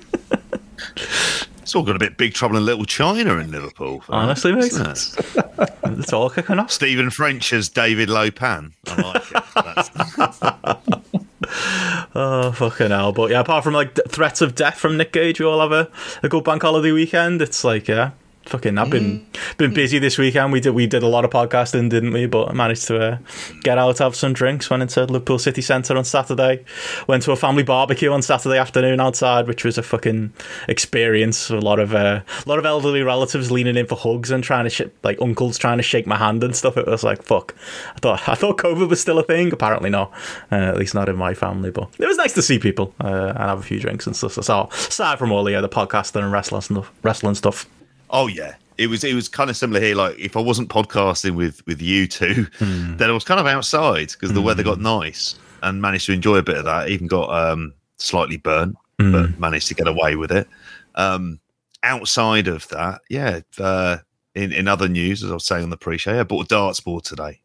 It's 1.71 1.77
all 1.77 1.85
got 1.85 1.95
a 1.95 2.01
bit 2.01 2.17
Big 2.17 2.35
Trouble 2.35 2.57
in 2.57 2.65
Little 2.65 2.85
China 2.85 3.37
in 3.37 3.53
Liverpool. 3.53 4.03
Honestly, 4.09 4.51
mate. 4.51 4.73
it? 4.75 5.71
It's 6.01 6.13
all 6.13 6.29
kicking 6.29 6.59
off. 6.59 6.73
Stephen 6.73 7.11
French 7.11 7.53
as 7.53 7.69
David 7.69 8.11
Lo 8.11 8.29
Pan. 8.33 8.73
I 8.89 9.03
like 9.03 9.23
it. 9.31 10.97
Oh 12.15 12.51
fucking 12.51 12.91
hell! 12.91 13.13
But 13.13 13.31
yeah, 13.31 13.39
apart 13.41 13.63
from 13.63 13.75
like 13.75 13.97
threats 14.09 14.41
of 14.41 14.57
death 14.57 14.79
from 14.79 14.97
Nick 14.97 15.13
Gage, 15.13 15.39
we 15.39 15.47
all 15.47 15.61
have 15.61 15.71
a, 15.71 15.89
a 16.25 16.29
good 16.29 16.43
bank 16.43 16.63
holiday 16.63 16.91
weekend. 16.91 17.41
It's 17.41 17.63
like 17.63 17.87
yeah, 17.87 18.11
fucking. 18.51 18.77
I've 18.79 18.91
been 18.91 19.27
been 19.57 19.73
busy 19.73 19.99
this 19.99 20.19
weekend. 20.19 20.53
We 20.53 20.61
did 20.61 20.75
we 20.75 20.87
did 20.87 21.03
a 21.03 21.07
lot 21.07 21.25
of 21.25 21.31
podcasting, 21.31 21.89
didn't 21.89 22.13
we? 22.13 22.27
But 22.27 22.51
I 22.51 22.53
managed 22.53 22.87
to 22.89 23.01
uh, 23.01 23.19
get 23.63 23.79
out, 23.79 23.99
have 23.99 24.17
some 24.17 24.33
drinks. 24.33 24.69
Went 24.69 24.83
into 24.83 25.05
Liverpool 25.05 25.39
City 25.39 25.63
Centre 25.63 25.97
on 25.97 26.05
Saturday. 26.05 26.65
Went 27.07 27.23
to 27.23 27.33
a 27.33 27.37
family 27.37 27.63
barbecue 27.63 28.11
on 28.11 28.23
Saturday 28.23 28.59
afternoon 28.59 29.01
outside, 29.01 29.47
which 29.47 29.65
was 29.65 29.79
a 29.79 29.83
fucking 29.83 30.33
experience. 30.69 31.49
A 31.51 31.57
lot 31.57 31.79
of 31.79 31.95
uh, 31.95 32.21
a 32.45 32.49
lot 32.49 32.59
of 32.59 32.67
elderly 32.67 33.03
relatives 33.03 33.51
leaning 33.51 33.77
in 33.77 33.87
for 33.87 33.97
hugs 33.97 34.31
and 34.31 34.43
trying 34.43 34.65
to 34.65 34.71
sh- 34.71 34.83
like 35.03 35.21
uncles 35.23 35.57
trying 35.57 35.79
to 35.79 35.83
shake 35.83 36.07
my 36.07 36.17
hand 36.17 36.43
and 36.43 36.55
stuff. 36.55 36.77
It 36.77 36.87
was 36.87 37.05
like 37.05 37.23
fuck. 37.23 37.55
I 37.97 37.99
thought 38.01 38.29
I 38.29 38.35
thought 38.35 38.59
COVID 38.59 38.89
was 38.89 39.01
still 39.01 39.19
a 39.19 39.23
thing. 39.23 39.53
Apparently 39.53 39.91
not. 39.91 40.13
Uh, 40.51 40.57
at 40.57 40.77
least 40.77 40.95
not 40.95 41.09
in 41.09 41.17
my 41.17 41.35
family. 41.35 41.71
But 41.71 41.89
it 41.99 42.07
was 42.07 42.17
nice 42.17 42.35
to 42.35 42.43
see 42.43 42.59
people 42.59 42.95
uh, 43.01 43.29
and 43.29 43.39
have 43.39 43.61
a 43.61 43.63
few 43.63 43.79
drinks 43.79 44.07
and 44.07 44.17
stuff. 44.17 44.33
So 44.33 44.69
aside 44.73 45.19
from 45.19 45.31
all 45.33 45.45
the 45.45 45.55
other 45.55 45.69
podcasting 45.69 46.23
and 46.23 46.33
wrestling 46.33 46.63
stuff, 46.63 46.91
wrestling 47.03 47.35
stuff. 47.35 47.67
Oh 48.11 48.27
yeah, 48.27 48.55
it 48.79 48.89
was 48.89 49.05
it 49.05 49.15
was 49.15 49.29
kind 49.29 49.51
of 49.51 49.57
similar 49.57 49.81
here. 49.81 49.95
Like 49.95 50.19
if 50.19 50.37
I 50.37 50.41
wasn't 50.41 50.69
podcasting 50.69 51.35
with 51.35 51.65
with 51.67 51.81
you 51.83 52.07
two, 52.07 52.47
then 52.59 53.11
I 53.11 53.13
was 53.13 53.25
kind 53.25 53.41
of 53.41 53.47
outside 53.47 54.09
because 54.13 54.33
the 54.33 54.43
weather 54.43 54.63
got 54.63 54.81
nice 54.81 55.37
and 55.63 55.81
managed 55.81 56.07
to 56.07 56.13
enjoy 56.13 56.37
a 56.37 56.43
bit 56.43 56.57
of 56.57 56.65
that. 56.65 56.89
Even 56.89 57.07
got 57.07 57.31
um, 57.31 57.75
slightly 57.99 58.37
burnt, 58.37 58.77
but 59.13 59.39
managed 59.39 59.69
to 59.69 59.75
get 59.75 59.87
away 59.89 60.17
with 60.17 60.33
it. 60.33 60.49
Um, 60.95 61.41
outside 61.83 62.49
of 62.49 62.69
that, 62.69 63.01
yeah. 63.09 63.41
Uh, 63.59 63.99
in 64.35 64.53
in 64.53 64.69
other 64.69 64.89
news, 64.89 65.23
as 65.23 65.31
I 65.31 65.35
was 65.35 65.45
saying 65.45 65.65
on 65.65 65.71
the 65.71 65.77
pre-show, 65.77 66.21
I 66.21 66.23
bought 66.23 66.47
a 66.47 66.49
darts 66.49 66.81
board 66.81 67.05
today. 67.05 67.41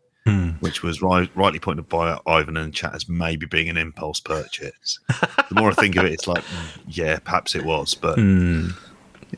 Which 0.60 0.82
was 0.82 1.04
right, 1.04 1.30
rightly 1.36 1.60
pointed 1.60 1.88
by 1.88 2.18
Ivan 2.26 2.58
and 2.58 2.74
chat 2.74 2.96
as 2.96 3.08
maybe 3.08 3.46
being 3.46 3.70
an 3.70 3.78
impulse 3.78 4.20
purchase. 4.20 5.00
the 5.10 5.56
more 5.56 5.70
I 5.70 5.74
think 5.76 5.98
of 5.98 6.06
it, 6.06 6.14
it's 6.14 6.28
like, 6.28 6.44
mm, 6.44 6.80
yeah, 6.88 7.20
perhaps 7.20 7.54
it 7.54 7.64
was, 7.64 7.94
but 7.94 8.18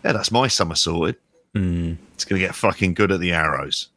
yeah, 0.03 0.11
that's 0.13 0.31
my 0.31 0.47
summer 0.47 0.75
sorted. 0.75 1.15
It's 1.55 2.25
going 2.25 2.39
to 2.39 2.45
get 2.47 2.53
fucking 2.55 2.93
good 2.93 3.11
at 3.11 3.19
the 3.19 3.31
arrows. 3.33 3.89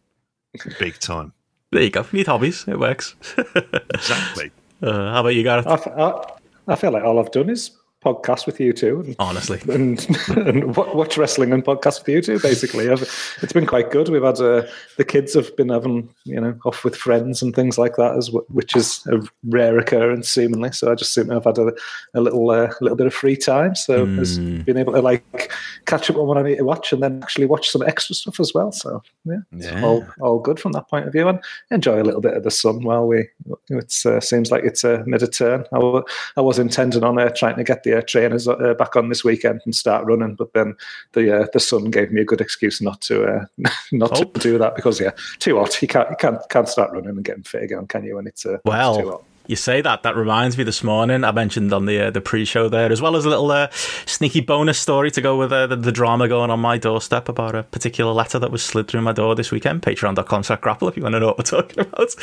Big 0.78 0.98
time. 0.98 1.32
There 1.72 1.82
you 1.82 1.90
go. 1.90 2.06
Need 2.12 2.26
hobbies. 2.26 2.64
It 2.66 2.78
works. 2.78 3.14
Exactly. 3.94 4.50
Uh, 4.82 5.12
how 5.12 5.20
about 5.20 5.34
you, 5.34 5.42
Gareth? 5.42 5.66
I, 5.66 5.74
f- 5.74 5.86
I- 5.88 6.32
I 6.68 6.76
feel 6.76 6.90
like 6.92 7.02
all 7.04 7.18
I've 7.18 7.30
done 7.32 7.50
is 7.50 7.72
podcast 8.04 8.46
with 8.46 8.58
you 8.58 8.72
two 8.72 9.00
and, 9.00 9.16
Honestly. 9.18 9.60
and, 9.68 10.06
and 10.36 10.74
watch 10.76 11.18
wrestling 11.18 11.52
and 11.52 11.64
podcast 11.64 12.00
with 12.00 12.08
you 12.08 12.22
two. 12.22 12.40
Basically, 12.40 12.88
I've, 12.88 13.02
it's 13.42 13.52
been 13.52 13.66
quite 13.66 13.90
good. 13.90 14.08
We've 14.08 14.22
had 14.22 14.40
uh, 14.40 14.66
the 14.96 15.04
kids 15.04 15.34
have 15.34 15.54
been 15.56 15.68
having 15.68 16.08
you 16.24 16.40
know 16.40 16.58
off 16.64 16.84
with 16.84 16.96
friends 16.96 17.42
and 17.42 17.54
things 17.54 17.78
like 17.78 17.96
that, 17.96 18.16
as 18.16 18.30
which 18.48 18.74
is 18.74 19.06
a 19.08 19.20
rare 19.44 19.78
occurrence 19.78 20.28
seemingly. 20.28 20.72
So 20.72 20.90
I 20.90 20.94
just 20.94 21.12
seem 21.12 21.26
to 21.26 21.34
have 21.34 21.44
had 21.44 21.58
a, 21.58 21.72
a 22.14 22.20
little 22.20 22.50
uh, 22.50 22.72
little 22.80 22.96
bit 22.96 23.06
of 23.06 23.14
free 23.14 23.36
time. 23.36 23.74
So 23.74 24.06
has 24.06 24.38
been 24.38 24.76
able 24.76 24.94
to 24.94 25.02
like 25.02 25.52
catch 25.86 26.08
up 26.10 26.16
on 26.16 26.26
what 26.26 26.38
I 26.38 26.42
need 26.42 26.56
to 26.56 26.64
watch 26.64 26.92
and 26.92 27.02
then 27.02 27.22
actually 27.22 27.46
watch 27.46 27.68
some 27.68 27.82
extra 27.82 28.14
stuff 28.14 28.40
as 28.40 28.52
well. 28.54 28.72
So 28.72 29.02
yeah, 29.24 29.36
it's 29.52 29.66
Yeah. 29.66 29.84
all 29.84 30.06
all 30.20 30.38
good 30.38 30.58
from 30.58 30.72
that 30.72 30.88
point 30.88 31.06
of 31.06 31.12
view 31.12 31.28
and 31.28 31.38
enjoy 31.70 32.00
a 32.00 32.04
little 32.04 32.20
bit 32.20 32.34
of 32.34 32.44
the 32.44 32.50
sun 32.50 32.82
while 32.82 33.06
we. 33.06 33.28
It 33.68 33.94
uh, 34.06 34.20
seems 34.20 34.50
like 34.50 34.64
it's 34.64 34.84
uh, 34.84 35.02
mid 35.06 35.22
a 35.22 35.26
turn. 35.28 35.64
I 35.72 36.02
I 36.36 36.40
was 36.40 36.58
intending 36.58 37.04
on 37.04 37.18
uh, 37.18 37.28
trying 37.30 37.56
to 37.56 37.64
get 37.64 37.82
the 37.82 37.89
uh, 37.98 38.02
trainers 38.02 38.46
uh, 38.48 38.74
back 38.78 38.96
on 38.96 39.08
this 39.08 39.24
weekend 39.24 39.60
and 39.64 39.74
start 39.74 40.04
running, 40.06 40.34
but 40.34 40.52
then 40.52 40.74
the 41.12 41.42
uh, 41.42 41.46
the 41.52 41.60
sun 41.60 41.90
gave 41.90 42.10
me 42.12 42.20
a 42.20 42.24
good 42.24 42.40
excuse 42.40 42.80
not 42.80 43.00
to 43.02 43.24
uh, 43.24 43.44
not 43.92 44.10
Oh. 44.18 44.24
to 44.24 44.40
do 44.40 44.58
that 44.58 44.76
because 44.76 45.00
yeah, 45.00 45.10
too 45.38 45.58
hot. 45.58 45.80
You 45.82 45.88
can't 45.88 46.10
you 46.10 46.16
can't 46.16 46.38
can't 46.50 46.68
start 46.68 46.92
running 46.92 47.10
and 47.10 47.24
getting 47.24 47.42
fit 47.42 47.62
again, 47.62 47.86
can 47.86 48.04
you? 48.04 48.16
When 48.16 48.26
it's 48.26 48.44
uh, 48.46 48.58
it's 48.64 48.98
too 48.98 49.10
hot. 49.10 49.24
You 49.50 49.56
say 49.56 49.80
that. 49.82 50.02
That 50.04 50.16
reminds 50.16 50.56
me 50.56 50.64
this 50.64 50.82
morning. 50.82 51.24
I 51.24 51.32
mentioned 51.32 51.72
on 51.72 51.84
the 51.86 52.06
uh, 52.06 52.10
the 52.10 52.20
pre-show 52.20 52.68
there, 52.68 52.90
as 52.90 53.02
well 53.02 53.16
as 53.16 53.24
a 53.24 53.28
little 53.28 53.50
uh, 53.50 53.68
sneaky 54.06 54.40
bonus 54.40 54.78
story 54.78 55.10
to 55.10 55.20
go 55.20 55.36
with 55.36 55.52
uh, 55.52 55.66
the, 55.66 55.76
the 55.76 55.92
drama 55.92 56.28
going 56.28 56.50
on 56.50 56.60
my 56.60 56.78
doorstep 56.78 57.28
about 57.28 57.54
a 57.54 57.64
particular 57.64 58.12
letter 58.12 58.38
that 58.38 58.50
was 58.50 58.62
slid 58.64 58.88
through 58.88 59.02
my 59.02 59.12
door 59.12 59.34
this 59.34 59.50
weekend. 59.50 59.82
Patreon.com 59.82 60.42
slash 60.44 60.60
grapple 60.60 60.88
if 60.88 60.96
you 60.96 61.02
want 61.02 61.14
to 61.14 61.20
know 61.20 61.26
what 61.26 61.38
we're 61.38 61.44
talking 61.44 61.80
about. 61.80 62.14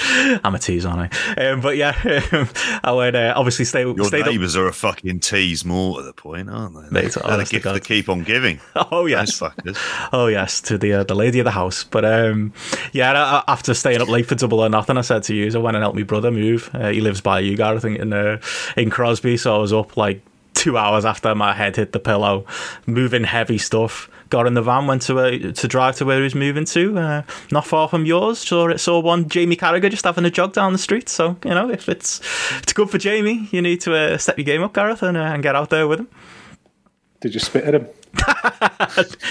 I'm 0.43 0.55
a 0.55 0.59
tease, 0.59 0.85
aren't 0.85 1.13
I? 1.13 1.45
Um, 1.49 1.61
but 1.61 1.77
yeah, 1.77 1.93
I 2.83 2.91
would 2.91 3.15
uh, 3.15 3.33
obviously 3.35 3.65
stay. 3.65 3.81
Your 3.81 4.05
stayed 4.05 4.21
up- 4.21 4.27
neighbours 4.27 4.55
are 4.55 4.67
a 4.67 4.73
fucking 4.73 5.19
tease 5.19 5.65
more 5.65 5.99
at 5.99 6.05
the 6.05 6.13
point, 6.13 6.49
aren't 6.49 6.75
they? 6.75 6.89
Mate, 6.89 7.01
They're 7.13 7.23
the 7.23 7.31
honest 7.33 7.51
to 7.51 7.57
gift 7.57 7.65
that 7.65 7.83
keep 7.83 8.09
on 8.09 8.23
giving. 8.23 8.59
Oh 8.89 9.05
yes, 9.05 9.37
fuckers. 9.39 9.77
oh 10.13 10.27
yes, 10.27 10.61
to 10.61 10.77
the 10.77 10.93
uh, 10.93 11.03
the 11.03 11.13
lady 11.15 11.39
of 11.39 11.43
the 11.45 11.51
house. 11.51 11.83
But 11.83 12.05
um, 12.05 12.53
yeah, 12.93 13.43
after 13.47 13.73
staying 13.73 14.01
up 14.01 14.07
late 14.07 14.25
for 14.25 14.35
double 14.35 14.61
or 14.61 14.69
nothing, 14.69 14.97
I 14.97 15.01
said 15.01 15.23
to 15.23 15.35
you, 15.35 15.51
I 15.53 15.57
went 15.57 15.75
and 15.75 15.83
helped 15.83 15.97
my 15.97 16.03
brother 16.03 16.31
move. 16.31 16.69
Uh, 16.73 16.89
he 16.89 17.01
lives 17.01 17.16
by 17.21 17.39
you, 17.39 17.55
Gareth, 17.55 17.85
I 17.85 17.87
think 17.87 17.99
in 17.99 18.13
uh, 18.13 18.39
in 18.75 18.89
Crosby. 18.89 19.37
So 19.37 19.55
I 19.55 19.59
was 19.59 19.73
up 19.73 19.97
like 19.97 20.21
two 20.53 20.77
hours 20.77 21.05
after 21.05 21.33
my 21.35 21.53
head 21.53 21.75
hit 21.75 21.91
the 21.91 21.99
pillow, 21.99 22.45
moving 22.85 23.23
heavy 23.23 23.57
stuff. 23.57 24.09
Got 24.29 24.45
in 24.47 24.55
the 24.55 24.61
van, 24.61 24.87
went 24.87 25.03
to 25.03 25.19
uh, 25.19 25.51
to 25.53 25.67
drive 25.67 25.95
to 25.97 26.05
where 26.05 26.17
he 26.17 26.23
was 26.23 26.35
moving 26.35 26.65
to, 26.65 26.97
uh, 26.99 27.21
not 27.49 27.65
far 27.65 27.87
from 27.87 28.05
yours. 28.05 28.39
Saw 28.39 28.67
it, 28.67 28.79
saw 28.79 28.99
one 28.99 29.29
Jamie 29.29 29.55
Carragher 29.55 29.89
just 29.89 30.03
having 30.03 30.25
a 30.25 30.29
jog 30.29 30.51
down 30.51 30.73
the 30.73 30.79
street. 30.79 31.07
So 31.07 31.37
you 31.45 31.51
know, 31.51 31.69
if 31.69 31.87
it's 31.87 32.19
it's 32.57 32.73
good 32.73 32.89
for 32.89 32.97
Jamie, 32.97 33.47
you 33.51 33.61
need 33.61 33.79
to 33.81 33.95
uh, 33.95 34.17
step 34.17 34.37
your 34.37 34.45
game 34.45 34.63
up, 34.63 34.73
Gareth, 34.73 35.01
and, 35.01 35.15
uh, 35.15 35.21
and 35.21 35.41
get 35.43 35.55
out 35.55 35.69
there 35.69 35.87
with 35.87 36.01
him. 36.01 36.09
Did 37.21 37.33
you 37.33 37.39
spit 37.39 37.63
at 37.63 37.75
him? 37.75 37.87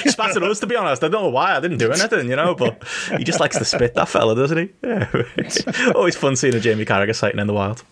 He 0.03 0.11
spat 0.11 0.37
at 0.37 0.43
us, 0.43 0.61
to 0.61 0.67
be 0.67 0.77
honest. 0.77 1.03
I 1.03 1.09
don't 1.09 1.23
know 1.23 1.29
why. 1.31 1.57
I 1.57 1.61
didn't 1.61 1.79
do 1.79 1.91
anything, 1.91 2.29
you 2.31 2.37
know, 2.37 2.55
but 2.55 2.83
he 3.17 3.25
just 3.25 3.41
likes 3.41 3.59
to 3.59 3.65
spit, 3.65 3.95
that 3.95 4.09
fella, 4.09 4.35
doesn't 4.37 4.59
he? 4.59 4.71
Yeah. 4.83 5.11
Always 5.95 6.17
fun 6.17 6.37
seeing 6.37 6.55
a 6.55 6.61
Jamie 6.61 6.85
Carragher 6.85 7.15
sighting 7.15 7.41
in 7.41 7.47
the 7.47 7.53
wild. 7.53 7.83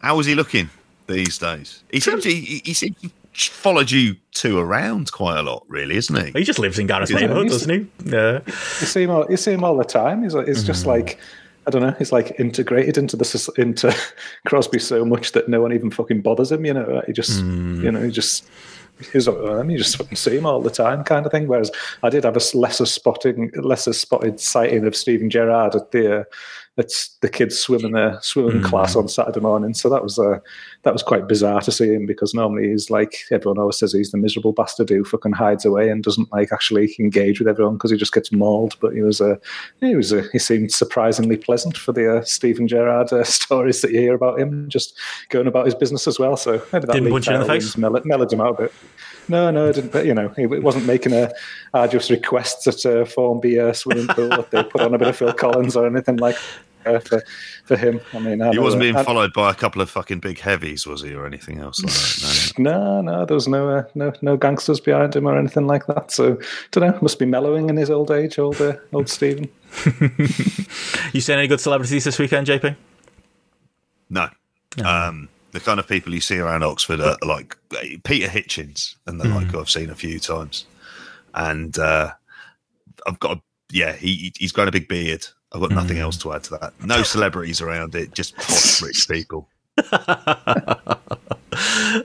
How 0.00 0.18
is 0.20 0.26
he 0.26 0.34
looking 0.34 0.70
these 1.06 1.36
days? 1.38 1.82
He 1.90 2.00
seems 2.00 2.22
to, 2.22 2.30
he, 2.32 2.62
he 2.64 2.72
seems 2.74 2.96
followed 3.34 3.90
you 3.90 4.16
two 4.32 4.58
around 4.58 5.12
quite 5.12 5.38
a 5.38 5.42
lot, 5.42 5.64
really, 5.68 5.96
isn't 5.96 6.26
he? 6.26 6.38
He 6.38 6.44
just 6.44 6.58
lives 6.58 6.78
in 6.78 6.86
Gareth's 6.86 7.10
Yeah, 7.10 7.20
neighbourhood, 7.20 7.48
doesn't 7.48 7.70
he? 7.70 8.10
Yeah. 8.10 8.40
You 8.46 8.52
see 8.86 9.02
him 9.02 9.10
all, 9.10 9.26
you 9.30 9.36
see 9.36 9.52
him 9.52 9.64
all 9.64 9.76
the 9.76 9.84
time. 9.84 10.22
He's, 10.22 10.34
he's 10.46 10.64
just 10.64 10.84
Mm. 10.84 10.88
like 10.88 11.18
I 11.66 11.70
don't 11.70 11.82
know. 11.82 11.94
He's 11.98 12.10
like 12.10 12.40
integrated 12.40 12.96
into 12.96 13.16
the 13.16 13.52
into 13.58 13.94
Crosby 14.46 14.78
so 14.78 15.04
much 15.04 15.32
that 15.32 15.46
no 15.48 15.60
one 15.60 15.72
even 15.74 15.90
fucking 15.90 16.22
bothers 16.22 16.50
him. 16.50 16.64
You 16.64 16.72
know, 16.74 17.02
he 17.06 17.12
just 17.12 17.42
you 17.44 17.92
know 17.92 18.00
he 18.02 18.10
just 18.10 18.48
he's 19.12 19.28
um, 19.28 19.70
you 19.70 19.78
just 19.78 19.96
fucking 19.96 20.16
see 20.16 20.36
him 20.36 20.46
all 20.46 20.60
the 20.60 20.70
time, 20.70 21.04
kind 21.04 21.26
of 21.26 21.32
thing. 21.32 21.46
Whereas 21.46 21.70
I 22.02 22.10
did 22.10 22.24
have 22.24 22.36
a 22.36 22.56
lesser 22.56 22.86
spotting, 22.86 23.50
lesser 23.56 23.92
spotted 23.92 24.40
sighting 24.40 24.86
of 24.86 24.96
Steven 24.96 25.30
Gerrard 25.30 25.74
at 25.74 25.90
the 25.90 26.20
uh, 26.20 26.24
at 26.78 26.92
the 27.20 27.28
kids 27.28 27.58
swimming 27.58 27.94
uh, 27.94 28.20
swimming 28.20 28.62
class 28.62 28.96
on 28.96 29.08
Saturday 29.08 29.40
morning. 29.40 29.74
So 29.74 29.88
that 29.88 30.02
was 30.02 30.18
uh, 30.18 30.38
that 30.82 30.92
was 30.92 31.02
quite 31.02 31.28
bizarre 31.28 31.60
to 31.60 31.72
see 31.72 31.92
him 31.92 32.06
because 32.06 32.32
normally 32.32 32.70
he's 32.70 32.90
like 32.90 33.14
everyone 33.30 33.58
always 33.58 33.78
says 33.78 33.92
he's 33.92 34.12
the 34.12 34.18
miserable 34.18 34.52
bastard 34.52 34.88
who 34.88 35.04
fucking 35.04 35.32
hides 35.32 35.64
away 35.64 35.90
and 35.90 36.02
doesn't 36.02 36.32
like 36.32 36.52
actually 36.52 36.94
engage 36.98 37.38
with 37.38 37.48
everyone 37.48 37.74
because 37.74 37.90
he 37.90 37.96
just 37.96 38.14
gets 38.14 38.32
mauled. 38.32 38.76
But 38.80 38.94
he 38.94 39.02
was 39.02 39.20
a 39.20 39.32
uh, 39.32 39.36
he 39.80 39.94
was 39.96 40.12
a, 40.12 40.22
he 40.32 40.38
seemed 40.38 40.72
surprisingly 40.72 41.36
pleasant 41.36 41.76
for 41.76 41.92
the 41.92 42.18
uh, 42.18 42.24
Steven 42.24 42.68
Gerrard 42.68 43.12
uh, 43.12 43.24
stories 43.24 43.82
that 43.82 43.92
you 43.92 44.00
hear 44.00 44.14
about 44.14 44.40
him, 44.40 44.68
just 44.68 44.98
going 45.28 45.46
about 45.46 45.66
his 45.66 45.74
business 45.74 46.06
as 46.06 46.18
well. 46.18 46.36
So 46.36 46.62
maybe 46.72 46.86
that 46.86 46.92
Didn't 46.92 47.10
punch 47.10 47.28
you 47.28 47.34
in 47.34 47.40
the 47.40 47.46
face? 47.46 47.76
mellowed, 47.76 48.04
mellowed 48.06 48.32
him 48.32 48.40
out 48.40 48.58
a 48.58 48.62
bit. 48.62 48.72
No, 49.30 49.50
no, 49.50 49.66
it 49.68 49.74
didn't. 49.74 49.92
But 49.92 50.04
you 50.06 50.14
know, 50.14 50.32
it 50.36 50.62
wasn't 50.62 50.86
making 50.86 51.12
a 51.12 51.30
arduous 51.72 52.10
requests 52.10 52.66
at 52.66 52.84
uh, 52.84 53.04
Formby 53.04 53.58
uh, 53.60 53.72
swimming 53.72 54.08
pool 54.08 54.28
that 54.28 54.50
they 54.50 54.62
put 54.64 54.80
on 54.80 54.92
a 54.94 54.98
bit 54.98 55.08
of 55.08 55.16
Phil 55.16 55.32
Collins 55.32 55.76
or 55.76 55.86
anything 55.86 56.16
like 56.16 56.36
uh, 56.84 56.98
for 56.98 57.22
for 57.64 57.76
him. 57.76 58.00
I 58.12 58.18
mean, 58.18 58.42
I 58.42 58.50
He 58.50 58.58
wasn't 58.58 58.82
uh, 58.82 58.84
being 58.84 58.96
I- 58.96 59.04
followed 59.04 59.32
by 59.32 59.50
a 59.50 59.54
couple 59.54 59.80
of 59.82 59.88
fucking 59.88 60.18
big 60.20 60.38
heavies, 60.40 60.86
was 60.86 61.02
he, 61.02 61.14
or 61.14 61.26
anything 61.26 61.58
else 61.60 61.80
like 61.82 61.92
that? 61.92 62.52
No, 62.58 63.00
no, 63.00 63.24
there 63.24 63.34
was 63.36 63.46
no 63.48 63.68
uh, 63.70 63.84
no 63.94 64.12
no 64.22 64.36
gangsters 64.36 64.80
behind 64.80 65.14
him 65.14 65.26
or 65.26 65.38
anything 65.38 65.66
like 65.66 65.86
that. 65.86 66.10
So, 66.10 66.38
don't 66.72 66.84
know. 66.90 66.98
Must 67.00 67.18
be 67.18 67.26
mellowing 67.26 67.70
in 67.70 67.76
his 67.76 67.88
old 67.90 68.10
age, 68.10 68.38
old 68.38 68.60
uh, 68.60 68.74
old 68.92 69.08
Stephen. 69.08 69.48
You 71.12 71.20
seen 71.20 71.38
any 71.38 71.48
good 71.48 71.60
celebrities 71.60 72.04
this 72.04 72.18
weekend, 72.18 72.46
JP? 72.46 72.76
No. 74.10 74.28
no. 74.78 74.84
Um, 74.84 75.28
the 75.52 75.60
kind 75.60 75.80
of 75.80 75.88
people 75.88 76.14
you 76.14 76.20
see 76.20 76.38
around 76.38 76.62
Oxford 76.62 77.00
are 77.00 77.16
like 77.22 77.56
eh, 77.80 77.96
Peter 78.04 78.28
Hitchens 78.28 78.96
and 79.06 79.20
the 79.20 79.28
like, 79.28 79.50
hmm. 79.50 79.58
I've 79.58 79.70
seen 79.70 79.90
a 79.90 79.94
few 79.94 80.18
times. 80.18 80.66
And 81.34 81.78
uh, 81.78 82.12
I've 83.06 83.18
got 83.20 83.38
a, 83.38 83.40
yeah, 83.72 83.92
he 83.92 84.32
he's 84.36 84.52
grown 84.52 84.68
a 84.68 84.72
big 84.72 84.88
beard. 84.88 85.26
I've 85.52 85.60
got 85.60 85.70
nothing 85.70 85.98
else 85.98 86.16
hmm. 86.16 86.28
to 86.30 86.34
add 86.34 86.44
to 86.44 86.58
that. 86.58 86.84
No 86.84 87.02
celebrities 87.02 87.60
around 87.60 87.94
it, 87.94 88.14
just 88.14 88.36
posh 88.36 88.82
rich 88.82 89.08
people. 89.08 89.48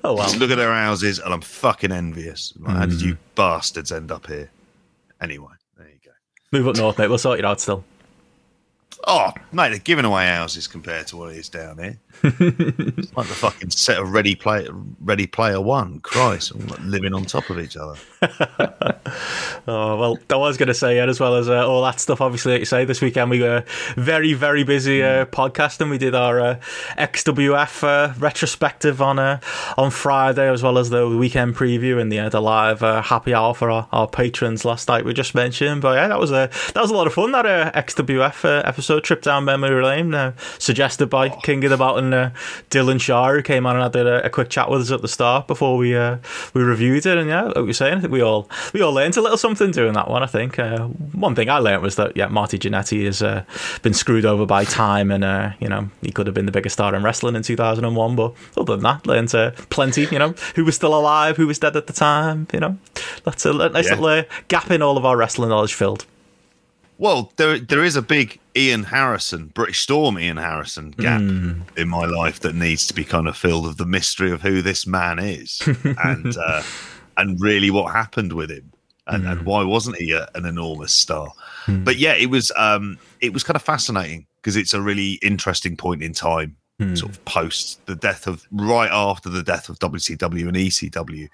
Oh 0.03 0.13
wow. 0.13 0.23
Just 0.23 0.39
look 0.39 0.51
at 0.51 0.57
their 0.57 0.73
houses, 0.73 1.19
and 1.19 1.33
I'm 1.33 1.41
fucking 1.41 1.91
envious. 1.91 2.53
Like, 2.59 2.75
How 2.75 2.85
did 2.85 3.01
you 3.01 3.13
hmm. 3.13 3.21
bastards 3.35 3.91
end 3.91 4.11
up 4.11 4.27
here? 4.27 4.49
Anyway, 5.21 5.53
there 5.77 5.87
you 5.87 5.99
go. 6.03 6.11
Move 6.51 6.67
up 6.67 6.75
north, 6.75 6.97
mate. 6.97 7.07
We'll 7.07 7.17
sort 7.17 7.39
you 7.39 7.45
out 7.45 7.61
still. 7.61 7.83
Oh, 9.07 9.31
mate, 9.51 9.69
they're 9.69 9.79
giving 9.79 10.05
away 10.05 10.27
houses 10.27 10.67
compared 10.67 11.07
to 11.07 11.17
what 11.17 11.31
it 11.31 11.37
is 11.37 11.49
down 11.49 11.77
here. 11.77 11.99
it's 12.23 13.15
like 13.17 13.27
the 13.27 13.33
fucking 13.33 13.69
set 13.69 13.99
of 13.99 14.11
Ready 14.11 14.35
Player, 14.35 14.69
Ready 15.01 15.27
Player 15.27 15.61
One. 15.61 15.99
Christ, 15.99 16.55
like 16.55 16.79
living 16.81 17.13
on 17.13 17.25
top 17.25 17.49
of 17.49 17.59
each 17.59 17.77
other. 17.77 17.95
Oh 19.67 19.97
well, 19.97 20.19
I 20.29 20.35
was 20.35 20.57
going 20.57 20.67
to 20.67 20.75
say 20.75 20.97
yeah, 20.97 21.07
as 21.07 21.19
well 21.19 21.35
as 21.35 21.49
uh, 21.49 21.67
all 21.67 21.81
that 21.83 21.99
stuff. 21.99 22.21
Obviously, 22.21 22.51
like 22.51 22.59
you 22.59 22.65
say, 22.65 22.85
this 22.85 23.01
weekend 23.01 23.31
we 23.31 23.41
were 23.41 23.63
very, 23.95 24.33
very 24.33 24.63
busy 24.63 25.01
uh, 25.01 25.25
podcasting. 25.25 25.89
We 25.89 25.97
did 25.97 26.13
our 26.13 26.39
uh, 26.39 26.59
XWF 26.99 27.83
uh, 27.83 28.13
retrospective 28.19 29.01
on 29.01 29.17
uh, 29.17 29.39
on 29.75 29.89
Friday, 29.89 30.51
as 30.51 30.61
well 30.61 30.77
as 30.77 30.91
the 30.91 31.09
weekend 31.09 31.55
preview 31.55 31.99
and 31.99 32.11
the 32.11 32.19
uh, 32.19 32.29
the 32.29 32.41
live 32.41 32.83
uh, 32.83 33.01
happy 33.01 33.33
hour 33.33 33.55
for 33.55 33.71
our, 33.71 33.87
our 33.91 34.07
patrons 34.07 34.65
last 34.65 34.87
night. 34.87 35.03
We 35.03 35.15
just 35.15 35.33
mentioned, 35.33 35.81
but 35.81 35.95
yeah, 35.95 36.09
that 36.09 36.19
was 36.19 36.29
a 36.29 36.51
that 36.75 36.81
was 36.81 36.91
a 36.91 36.95
lot 36.95 37.07
of 37.07 37.13
fun. 37.13 37.31
That 37.31 37.47
uh, 37.47 37.71
XWF 37.71 38.45
uh, 38.45 38.61
episode 38.67 39.03
trip 39.03 39.23
down 39.23 39.45
memory 39.45 39.83
lane, 39.83 40.13
uh, 40.13 40.33
suggested 40.59 41.07
by 41.07 41.29
King 41.29 41.63
of 41.63 41.71
the 41.71 41.77
Mountain 41.77 42.13
uh, 42.13 42.33
Dylan 42.69 43.01
Shaw, 43.01 43.31
who 43.31 43.41
came 43.41 43.65
on 43.65 43.77
and 43.77 43.95
had 43.95 43.95
a, 44.05 44.27
a 44.27 44.29
quick 44.29 44.49
chat 44.49 44.69
with 44.69 44.81
us 44.81 44.91
at 44.91 45.01
the 45.01 45.07
start 45.07 45.47
before 45.47 45.75
we 45.75 45.95
uh, 45.95 46.17
we 46.53 46.61
reviewed 46.61 47.07
it. 47.07 47.17
And 47.17 47.29
yeah, 47.29 47.45
like 47.45 47.55
were 47.57 47.73
saying, 47.73 47.97
I 47.97 48.01
think 48.01 48.11
we 48.15 48.21
all 48.21 48.49
we 48.73 48.81
all 48.81 48.93
learned 48.93 49.17
a 49.17 49.21
little 49.21 49.37
something 49.37 49.71
doing 49.71 49.93
that 49.93 50.09
one. 50.09 50.23
I 50.23 50.25
think 50.27 50.57
uh, 50.57 50.85
one 51.11 51.35
thing 51.35 51.49
I 51.49 51.59
learned 51.59 51.83
was 51.83 51.95
that 51.97 52.15
yeah, 52.15 52.27
Marty 52.27 52.57
Jannetty 52.57 53.05
has 53.05 53.21
uh, 53.21 53.43
been 53.81 53.93
screwed 53.93 54.25
over 54.25 54.45
by 54.45 54.63
time, 54.63 55.11
and 55.11 55.23
uh, 55.23 55.51
you 55.59 55.67
know 55.69 55.89
he 56.01 56.11
could 56.11 56.27
have 56.27 56.33
been 56.33 56.45
the 56.45 56.51
biggest 56.51 56.73
star 56.73 56.95
in 56.95 57.03
wrestling 57.03 57.35
in 57.35 57.43
2001. 57.43 58.15
But 58.15 58.33
other 58.57 58.75
than 58.75 58.83
that, 58.83 59.05
learned 59.05 59.35
uh, 59.35 59.51
plenty. 59.69 60.07
You 60.11 60.19
know 60.19 60.33
who 60.55 60.63
was 60.65 60.75
still 60.75 60.95
alive, 60.97 61.37
who 61.37 61.47
was 61.47 61.59
dead 61.59 61.75
at 61.75 61.87
the 61.87 61.93
time. 61.93 62.47
You 62.53 62.59
know 62.61 62.77
that's 63.25 63.45
a 63.45 63.53
nice 63.53 63.85
Yeah. 63.85 63.91
little 63.95 64.05
uh, 64.05 64.23
gap 64.47 64.71
in 64.71 64.81
all 64.81 64.97
of 64.97 65.05
our 65.05 65.17
wrestling 65.17 65.49
knowledge 65.49 65.73
filled. 65.73 66.05
Well, 66.97 67.33
there 67.35 67.59
there 67.59 67.83
is 67.83 67.97
a 67.97 68.01
big 68.01 68.39
Ian 68.55 68.83
Harrison, 68.85 69.47
British 69.47 69.79
Storm 69.81 70.17
Ian 70.17 70.37
Harrison 70.37 70.91
gap 70.91 71.19
in 71.19 71.89
my 71.89 72.05
life 72.05 72.39
that 72.39 72.55
needs 72.55 72.87
to 72.87 72.93
be 72.93 73.03
kind 73.03 73.27
of 73.27 73.35
filled 73.35 73.65
of 73.65 73.75
the 73.75 73.85
mystery 73.85 74.31
of 74.31 74.43
who 74.43 74.61
this 74.61 74.87
man 74.87 75.19
is 75.19 75.61
and 75.83 76.37
uh, 76.37 76.63
and 77.17 77.39
really 77.39 77.69
what 77.69 77.91
happened 77.91 78.33
with 78.33 78.49
him 78.49 78.71
and, 79.07 79.27
and 79.27 79.39
hmm. 79.39 79.45
why 79.45 79.63
wasn't 79.63 79.97
he 79.97 80.11
a, 80.11 80.27
an 80.35 80.45
enormous 80.45 80.93
star? 80.93 81.31
Hmm. 81.65 81.83
But 81.83 81.97
yeah, 81.97 82.13
it 82.13 82.29
was 82.29 82.51
um, 82.55 82.97
it 83.21 83.33
was 83.33 83.43
kind 83.43 83.55
of 83.55 83.61
fascinating 83.61 84.25
because 84.37 84.55
it's 84.55 84.73
a 84.73 84.81
really 84.81 85.13
interesting 85.21 85.77
point 85.77 86.03
in 86.03 86.13
time. 86.13 86.55
Hmm. 86.79 86.95
Sort 86.95 87.11
of 87.11 87.23
post 87.23 87.85
the 87.85 87.95
death 87.95 88.27
of 88.27 88.45
right 88.51 88.91
after 88.91 89.29
the 89.29 89.43
death 89.43 89.69
of 89.69 89.79
WCW 89.79 90.47
and 90.47 90.57
ECW, 90.57 91.29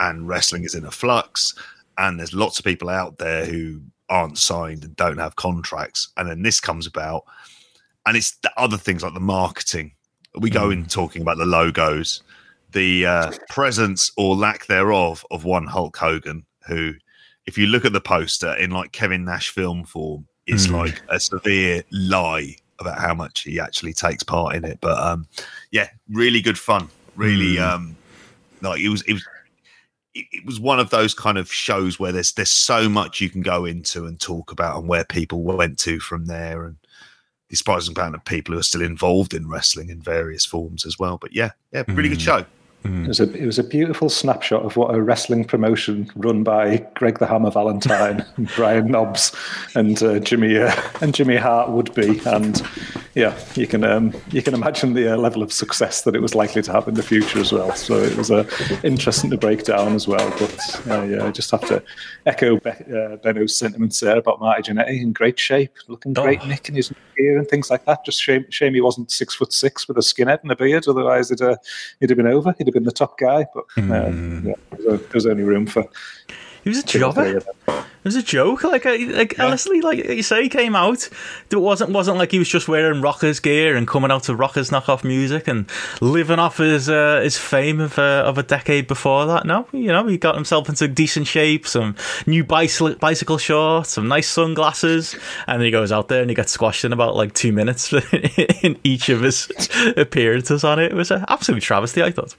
and 0.00 0.26
wrestling 0.26 0.64
is 0.64 0.74
in 0.74 0.86
a 0.86 0.90
flux, 0.90 1.54
and 1.98 2.18
there's 2.18 2.32
lots 2.32 2.58
of 2.58 2.64
people 2.64 2.88
out 2.88 3.18
there 3.18 3.44
who 3.44 3.82
aren't 4.08 4.38
signed 4.38 4.84
and 4.84 4.96
don't 4.96 5.18
have 5.18 5.36
contracts, 5.36 6.08
and 6.16 6.30
then 6.30 6.42
this 6.42 6.58
comes 6.58 6.86
about, 6.86 7.24
and 8.06 8.16
it's 8.16 8.36
the 8.38 8.50
other 8.56 8.78
things 8.78 9.02
like 9.02 9.12
the 9.12 9.20
marketing. 9.20 9.92
We 10.38 10.48
go 10.48 10.70
in 10.70 10.86
talking 10.86 11.20
about 11.20 11.36
the 11.36 11.46
logos, 11.46 12.22
the 12.72 13.06
uh, 13.06 13.32
presence 13.48 14.10
or 14.16 14.36
lack 14.36 14.66
thereof 14.66 15.24
of 15.30 15.44
one 15.44 15.66
Hulk 15.66 15.96
Hogan, 15.96 16.44
who, 16.66 16.94
if 17.46 17.56
you 17.56 17.66
look 17.66 17.84
at 17.84 17.92
the 17.92 18.00
poster 18.00 18.54
in 18.54 18.70
like 18.70 18.92
Kevin 18.92 19.24
Nash 19.24 19.50
film 19.50 19.84
form, 19.84 20.26
is 20.46 20.70
like 20.70 21.02
a 21.10 21.20
severe 21.20 21.82
lie 21.92 22.56
about 22.78 22.98
how 22.98 23.12
much 23.12 23.42
he 23.42 23.60
actually 23.60 23.92
takes 23.92 24.22
part 24.22 24.54
in 24.54 24.64
it. 24.64 24.78
But 24.80 24.98
um, 24.98 25.26
yeah, 25.70 25.88
really 26.10 26.40
good 26.40 26.58
fun. 26.58 26.88
Really, 27.16 27.58
um, 27.58 27.96
like 28.62 28.80
it 28.80 28.88
was. 28.88 29.02
It 29.02 29.14
was 29.14 29.26
it 30.14 30.26
it 30.32 30.46
was 30.46 30.58
one 30.58 30.80
of 30.80 30.90
those 30.90 31.14
kind 31.14 31.36
of 31.36 31.52
shows 31.52 32.00
where 32.00 32.12
there's 32.12 32.32
there's 32.32 32.50
so 32.50 32.88
much 32.88 33.20
you 33.20 33.28
can 33.28 33.42
go 33.42 33.64
into 33.64 34.06
and 34.06 34.18
talk 34.18 34.50
about 34.50 34.78
and 34.78 34.88
where 34.88 35.04
people 35.04 35.42
went 35.42 35.78
to 35.80 36.00
from 36.00 36.26
there 36.26 36.64
and 36.64 36.76
the 37.50 37.56
surprising 37.56 37.96
amount 37.96 38.14
of 38.14 38.24
people 38.24 38.52
who 38.52 38.60
are 38.60 38.64
still 38.64 38.82
involved 38.82 39.34
in 39.34 39.48
wrestling 39.48 39.90
in 39.90 40.00
various 40.00 40.44
forms 40.44 40.84
as 40.84 40.98
well. 40.98 41.18
But 41.18 41.34
yeah, 41.34 41.50
yeah, 41.72 41.84
really 41.88 42.08
good 42.08 42.20
show. 42.20 42.44
It 42.84 43.08
was 43.08 43.20
a 43.20 43.32
it 43.32 43.44
was 43.44 43.58
a 43.58 43.64
beautiful 43.64 44.08
snapshot 44.08 44.62
of 44.62 44.76
what 44.76 44.94
a 44.94 45.02
wrestling 45.02 45.44
promotion 45.44 46.10
run 46.14 46.44
by 46.44 46.78
Greg 46.94 47.18
the 47.18 47.26
Hammer 47.26 47.50
Valentine, 47.50 48.24
and 48.36 48.48
Brian 48.56 48.90
Knobbs, 48.90 49.34
and 49.74 50.00
uh, 50.02 50.20
Jimmy 50.20 50.58
uh, 50.58 50.74
and 51.00 51.12
Jimmy 51.12 51.36
Hart 51.36 51.70
would 51.70 51.92
be. 51.94 52.20
And 52.24 52.62
yeah, 53.14 53.36
you 53.56 53.66
can 53.66 53.82
um, 53.82 54.14
you 54.30 54.42
can 54.42 54.54
imagine 54.54 54.94
the 54.94 55.14
uh, 55.14 55.16
level 55.16 55.42
of 55.42 55.52
success 55.52 56.02
that 56.02 56.14
it 56.14 56.22
was 56.22 56.36
likely 56.36 56.62
to 56.62 56.72
have 56.72 56.86
in 56.86 56.94
the 56.94 57.02
future 57.02 57.40
as 57.40 57.52
well. 57.52 57.74
So 57.74 57.96
it 57.96 58.16
was 58.16 58.30
uh, 58.30 58.48
interesting 58.84 59.30
to 59.30 59.36
break 59.36 59.64
down 59.64 59.94
as 59.94 60.06
well. 60.06 60.30
But 60.38 60.86
uh, 60.88 61.02
yeah, 61.02 61.26
I 61.26 61.30
just 61.32 61.50
have 61.50 61.66
to 61.68 61.82
echo 62.26 62.58
Be- 62.60 62.70
uh, 62.70 63.16
Benno's 63.16 63.56
sentiments 63.56 63.98
there 64.00 64.18
about 64.18 64.40
Marty 64.40 64.70
Jannetty 64.70 65.02
in 65.02 65.12
great 65.12 65.38
shape, 65.38 65.74
looking 65.88 66.12
great, 66.12 66.46
Nick 66.46 66.68
in 66.68 66.76
his 66.76 66.92
gear 67.18 67.38
and 67.38 67.48
things 67.48 67.70
like 67.70 67.84
that. 67.84 68.04
Just 68.04 68.22
shame, 68.22 68.46
shame 68.50 68.74
he 68.74 68.80
wasn't 68.80 69.10
six 69.10 69.34
foot 69.34 69.52
six 69.52 69.88
with 69.88 69.98
a 69.98 70.00
skinhead 70.00 70.42
and 70.42 70.50
a 70.50 70.56
beard. 70.56 70.86
Otherwise, 70.88 71.30
it 71.30 71.40
uh, 71.40 71.56
he'd 72.00 72.10
have 72.10 72.16
been 72.16 72.26
over. 72.26 72.54
He'd 72.56 72.66
have 72.66 72.74
been 72.74 72.84
the 72.84 72.92
top 72.92 73.18
guy. 73.18 73.46
But 73.54 73.64
uh, 73.76 73.82
yeah, 73.82 74.10
there, 74.40 74.54
was, 74.86 75.00
there 75.00 75.10
was 75.14 75.26
only 75.26 75.42
room 75.42 75.66
for. 75.66 75.84
He 76.68 76.76
was 76.76 76.84
a 76.84 76.86
two 76.86 76.98
jobber. 76.98 77.24
It 77.24 78.04
was 78.04 78.14
a 78.14 78.22
joke. 78.22 78.62
Like, 78.62 78.84
I, 78.84 78.96
like 78.96 79.40
honestly, 79.40 79.80
like 79.80 80.04
you 80.04 80.22
say, 80.22 80.42
he 80.42 80.48
came 80.50 80.76
out. 80.76 81.08
It 81.50 81.56
wasn't 81.56 81.92
wasn't 81.92 82.18
like 82.18 82.30
he 82.30 82.38
was 82.38 82.48
just 82.48 82.68
wearing 82.68 83.00
rockers 83.00 83.40
gear 83.40 83.74
and 83.74 83.88
coming 83.88 84.10
out 84.10 84.24
to 84.24 84.36
rockers 84.36 84.68
knockoff 84.68 85.02
music 85.02 85.48
and 85.48 85.66
living 86.02 86.38
off 86.38 86.58
his 86.58 86.90
uh, 86.90 87.22
his 87.22 87.38
fame 87.38 87.80
of 87.80 87.98
uh, 87.98 88.22
of 88.26 88.36
a 88.36 88.42
decade 88.42 88.86
before 88.86 89.24
that. 89.26 89.46
No, 89.46 89.66
you 89.72 89.86
know, 89.86 90.06
he 90.06 90.18
got 90.18 90.34
himself 90.34 90.68
into 90.68 90.86
decent 90.88 91.26
shape, 91.26 91.66
some 91.66 91.96
new 92.26 92.44
bicycle 92.44 92.94
bicycle 92.96 93.38
shorts, 93.38 93.92
some 93.92 94.08
nice 94.08 94.28
sunglasses, 94.28 95.16
and 95.46 95.58
then 95.58 95.64
he 95.64 95.70
goes 95.70 95.90
out 95.90 96.08
there 96.08 96.20
and 96.20 96.30
he 96.30 96.36
gets 96.36 96.52
squashed 96.52 96.84
in 96.84 96.92
about 96.92 97.16
like 97.16 97.32
two 97.32 97.52
minutes 97.52 97.90
in 98.62 98.78
each 98.84 99.08
of 99.08 99.22
his 99.22 99.48
appearances 99.96 100.64
on 100.64 100.78
it. 100.78 100.92
It 100.92 100.94
was 100.94 101.10
an 101.10 101.24
absolute 101.28 101.62
travesty. 101.62 102.02
I 102.02 102.10
thought. 102.10 102.36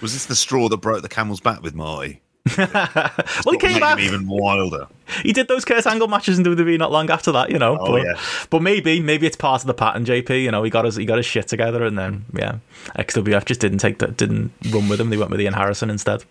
Was 0.00 0.14
this 0.14 0.24
the 0.24 0.36
straw 0.36 0.70
that 0.70 0.78
broke 0.78 1.02
the 1.02 1.08
camel's 1.10 1.40
back 1.40 1.60
with 1.60 1.74
Marty? 1.74 2.22
Well, 2.56 3.52
he 3.52 3.58
came 3.58 3.80
back. 3.80 3.98
even 4.00 4.26
wilder. 4.26 4.86
he 5.22 5.32
did 5.32 5.48
those 5.48 5.64
Kurt 5.64 5.86
Angle 5.86 6.08
matches 6.08 6.38
in 6.38 6.44
WWE 6.44 6.78
not 6.78 6.92
long 6.92 7.10
after 7.10 7.32
that, 7.32 7.50
you 7.50 7.58
know. 7.58 7.78
Oh, 7.80 7.92
but, 7.92 8.04
yeah. 8.04 8.20
but 8.50 8.62
maybe, 8.62 9.00
maybe 9.00 9.26
it's 9.26 9.36
part 9.36 9.62
of 9.62 9.66
the 9.66 9.74
pattern. 9.74 10.04
JP, 10.04 10.42
you 10.42 10.50
know, 10.50 10.62
he 10.62 10.70
got 10.70 10.84
his 10.84 10.96
he 10.96 11.04
got 11.04 11.16
his 11.16 11.26
shit 11.26 11.48
together, 11.48 11.84
and 11.84 11.98
then 11.98 12.24
yeah, 12.34 12.58
XWF 12.96 13.44
just 13.44 13.60
didn't 13.60 13.78
take 13.78 13.98
that, 13.98 14.16
didn't 14.16 14.52
run 14.70 14.88
with 14.88 15.00
him. 15.00 15.10
They 15.10 15.16
went 15.16 15.30
with 15.30 15.40
Ian 15.40 15.54
Harrison 15.54 15.90
instead. 15.90 16.24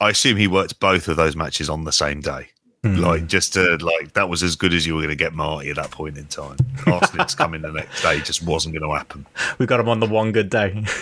I 0.00 0.10
assume 0.10 0.36
he 0.36 0.46
worked 0.46 0.78
both 0.80 1.08
of 1.08 1.16
those 1.16 1.36
matches 1.36 1.70
on 1.70 1.84
the 1.84 1.92
same 1.92 2.20
day. 2.20 2.48
Hmm. 2.82 2.96
Like 2.96 3.26
just 3.26 3.54
to 3.54 3.76
like 3.78 4.12
that 4.12 4.28
was 4.28 4.42
as 4.42 4.54
good 4.54 4.74
as 4.74 4.86
you 4.86 4.94
were 4.94 5.00
going 5.00 5.10
to 5.10 5.16
get 5.16 5.32
Marty 5.32 5.70
at 5.70 5.76
that 5.76 5.90
point 5.90 6.18
in 6.18 6.26
time. 6.26 6.56
Arsenic's 6.84 7.34
coming 7.34 7.62
the 7.62 7.72
next 7.72 8.02
day 8.02 8.20
just 8.20 8.42
wasn't 8.42 8.74
going 8.78 8.88
to 8.88 8.96
happen. 8.96 9.26
We 9.58 9.66
got 9.66 9.80
him 9.80 9.88
on 9.88 10.00
the 10.00 10.06
one 10.06 10.32
good 10.32 10.50
day. 10.50 10.84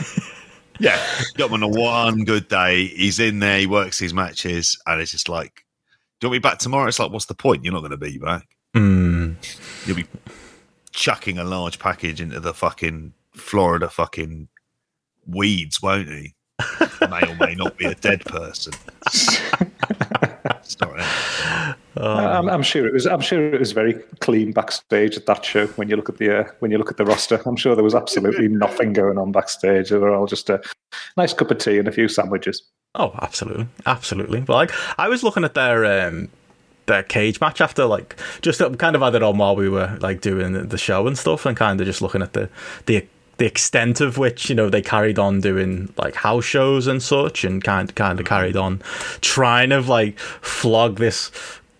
Yeah, 0.80 1.00
got 1.36 1.50
him 1.50 1.54
on 1.54 1.62
a 1.62 1.68
one 1.68 2.24
good 2.24 2.48
day. 2.48 2.88
He's 2.88 3.20
in 3.20 3.38
there. 3.38 3.60
He 3.60 3.66
works 3.66 3.96
his 3.98 4.12
matches, 4.12 4.76
and 4.86 5.00
it's 5.00 5.12
just 5.12 5.28
like, 5.28 5.64
"Do 6.18 6.26
you 6.26 6.30
want 6.30 6.32
me 6.32 6.38
back 6.40 6.58
tomorrow?" 6.58 6.88
It's 6.88 6.98
like, 6.98 7.12
"What's 7.12 7.26
the 7.26 7.34
point? 7.34 7.64
You're 7.64 7.74
not 7.74 7.80
going 7.80 7.92
to 7.92 7.96
be 7.96 8.18
back. 8.18 8.48
Mm. 8.74 9.36
You'll 9.86 9.96
be 9.96 10.06
chucking 10.90 11.38
a 11.38 11.44
large 11.44 11.78
package 11.78 12.20
into 12.20 12.40
the 12.40 12.52
fucking 12.52 13.12
Florida 13.34 13.88
fucking 13.88 14.48
weeds, 15.26 15.80
won't 15.80 16.08
he? 16.08 16.34
may 17.08 17.28
or 17.28 17.36
may 17.36 17.54
not 17.54 17.76
be 17.76 17.86
a 17.86 17.94
dead 17.94 18.24
person. 18.24 18.72
Sorry. 20.62 21.02
I'm, 21.96 22.48
I'm 22.48 22.62
sure 22.62 22.86
it 22.86 22.92
was. 22.92 23.06
I'm 23.06 23.20
sure 23.20 23.54
it 23.54 23.60
was 23.60 23.72
very 23.72 23.94
clean 24.20 24.52
backstage 24.52 25.16
at 25.16 25.26
that 25.26 25.44
show. 25.44 25.66
When 25.68 25.88
you 25.88 25.96
look 25.96 26.08
at 26.08 26.18
the 26.18 26.40
uh, 26.40 26.44
when 26.58 26.70
you 26.70 26.78
look 26.78 26.90
at 26.90 26.96
the 26.96 27.04
roster, 27.04 27.40
I'm 27.46 27.56
sure 27.56 27.74
there 27.74 27.84
was 27.84 27.94
absolutely 27.94 28.48
nothing 28.64 28.92
going 28.92 29.18
on 29.18 29.32
backstage. 29.32 29.90
They 29.90 29.98
were 29.98 30.14
all 30.14 30.26
just 30.26 30.50
a 30.50 30.62
nice 31.16 31.32
cup 31.32 31.50
of 31.50 31.58
tea 31.58 31.78
and 31.78 31.88
a 31.88 31.92
few 31.92 32.08
sandwiches. 32.08 32.62
Oh, 32.96 33.12
absolutely, 33.22 33.66
absolutely. 33.86 34.40
But 34.40 34.54
like, 34.54 34.98
I 34.98 35.08
was 35.08 35.22
looking 35.22 35.44
at 35.44 35.54
their 35.54 36.06
um, 36.06 36.28
their 36.86 37.02
cage 37.02 37.40
match 37.40 37.60
after 37.60 37.84
like 37.84 38.16
just 38.40 38.60
kind 38.78 38.96
of 38.96 39.02
had 39.02 39.14
it 39.14 39.22
on 39.22 39.38
while 39.38 39.56
we 39.56 39.68
were 39.68 39.96
like 40.00 40.20
doing 40.20 40.68
the 40.68 40.78
show 40.78 41.06
and 41.06 41.16
stuff, 41.16 41.46
and 41.46 41.56
kind 41.56 41.80
of 41.80 41.86
just 41.86 42.02
looking 42.02 42.22
at 42.22 42.32
the 42.32 42.48
the 42.86 43.06
the 43.38 43.46
extent 43.46 44.00
of 44.00 44.16
which 44.18 44.48
you 44.48 44.54
know 44.54 44.70
they 44.70 44.82
carried 44.82 45.18
on 45.18 45.40
doing 45.40 45.92
like 45.96 46.14
house 46.14 46.44
shows 46.44 46.86
and 46.86 47.02
such, 47.02 47.44
and 47.44 47.62
kind 47.62 47.94
kind 47.94 48.20
of 48.20 48.26
carried 48.26 48.56
on 48.56 48.80
trying 49.20 49.70
to 49.70 49.80
like 49.80 50.18
flog 50.18 50.96
this 50.96 51.30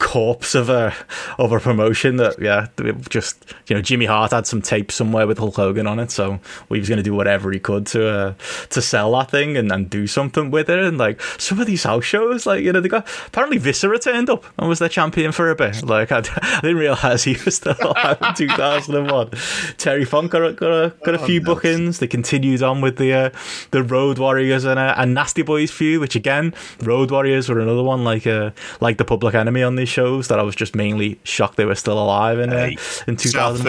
corpse 0.04 0.54
of 0.54 0.68
a 0.68 0.94
of 1.38 1.50
a 1.50 1.58
promotion 1.58 2.16
that 2.16 2.38
yeah 2.38 2.66
just 3.08 3.42
you 3.66 3.74
know 3.74 3.80
Jimmy 3.80 4.04
Hart 4.04 4.32
had 4.32 4.46
some 4.46 4.60
tape 4.60 4.92
somewhere 4.92 5.26
with 5.26 5.38
Hulk 5.38 5.56
Hogan 5.56 5.86
on 5.86 5.98
it 5.98 6.10
so 6.10 6.38
he 6.68 6.78
was 6.78 6.90
going 6.90 6.98
to 6.98 7.02
do 7.02 7.14
whatever 7.14 7.50
he 7.50 7.58
could 7.58 7.86
to 7.88 8.06
uh, 8.06 8.34
to 8.68 8.82
sell 8.82 9.12
that 9.12 9.30
thing 9.30 9.56
and, 9.56 9.72
and 9.72 9.88
do 9.88 10.06
something 10.06 10.50
with 10.50 10.68
it 10.68 10.78
and 10.78 10.98
like 10.98 11.22
some 11.38 11.58
of 11.58 11.66
these 11.66 11.84
house 11.84 12.04
shows 12.04 12.44
like 12.44 12.62
you 12.62 12.70
know 12.70 12.82
they 12.82 12.88
got 12.88 13.08
apparently 13.26 13.56
Viscera 13.56 13.98
turned 13.98 14.28
up 14.28 14.44
and 14.58 14.68
was 14.68 14.78
their 14.78 14.90
champion 14.90 15.32
for 15.32 15.48
a 15.48 15.56
bit 15.56 15.82
like 15.82 16.12
I, 16.12 16.18
I 16.42 16.60
didn't 16.60 16.76
realize 16.76 17.24
he 17.24 17.36
was 17.42 17.56
still 17.56 17.76
alive 17.80 18.18
in 18.20 18.34
2001 18.34 19.30
Terry 19.78 20.04
Funk 20.04 20.32
got 20.32 20.44
a, 20.44 20.52
got 20.52 20.70
a, 20.70 20.94
got 21.02 21.14
a 21.14 21.18
few 21.18 21.40
oh, 21.40 21.44
bookings 21.44 21.98
they 21.98 22.06
continued 22.06 22.62
on 22.62 22.82
with 22.82 22.98
the 22.98 23.14
uh, 23.14 23.30
the 23.70 23.82
Road 23.82 24.18
Warriors 24.18 24.64
and, 24.64 24.78
uh, 24.78 24.94
and 24.98 25.14
Nasty 25.14 25.42
Boys 25.42 25.70
feud 25.70 26.00
which 26.00 26.14
again 26.14 26.52
Road 26.82 27.10
Warriors 27.10 27.48
were 27.48 27.58
another 27.58 27.82
one 27.82 28.04
like 28.04 28.26
uh, 28.26 28.50
like 28.82 28.98
the 28.98 29.04
Public 29.06 29.34
Enemy 29.34 29.62
on 29.62 29.76
these 29.76 29.93
shows 29.94 30.28
that 30.28 30.40
I 30.40 30.42
was 30.42 30.56
just 30.56 30.74
mainly 30.74 31.18
shocked 31.22 31.56
they 31.56 31.64
were 31.64 31.76
still 31.76 32.02
alive 32.02 32.40
in 32.40 32.52
uh, 32.52 32.70
in 33.06 33.16
2000. 33.16 33.64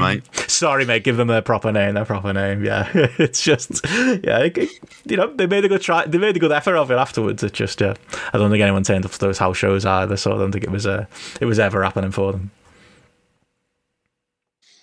mate. 0.00 0.24
Sorry, 0.50 0.84
mate. 0.84 1.04
Give 1.04 1.16
them 1.16 1.28
their 1.28 1.40
proper 1.40 1.70
name. 1.70 1.94
Their 1.94 2.04
proper 2.04 2.32
name. 2.32 2.64
Yeah, 2.64 2.90
it's 2.94 3.40
just 3.40 3.80
yeah. 3.86 4.40
It, 4.40 4.58
you 5.06 5.16
know, 5.16 5.32
they 5.32 5.46
made 5.46 5.64
a 5.64 5.68
good 5.68 5.80
try. 5.80 6.04
They 6.04 6.18
made 6.18 6.36
a 6.36 6.40
good 6.40 6.52
effort 6.52 6.74
of 6.76 6.90
it 6.90 6.96
afterwards. 6.96 7.42
It's 7.42 7.56
just 7.56 7.80
yeah. 7.80 7.94
I 8.32 8.38
don't 8.38 8.50
think 8.50 8.62
anyone 8.62 8.82
turned 8.82 9.04
up 9.04 9.12
to 9.12 9.18
those 9.18 9.38
house 9.38 9.56
shows 9.56 9.86
either, 9.86 10.16
so 10.16 10.32
I 10.32 10.38
don't 10.38 10.52
think 10.52 10.64
it 10.64 10.70
was 10.70 10.86
uh, 10.86 11.06
it 11.40 11.46
was 11.46 11.58
ever 11.58 11.84
happening 11.84 12.10
for 12.10 12.32
them. 12.32 12.50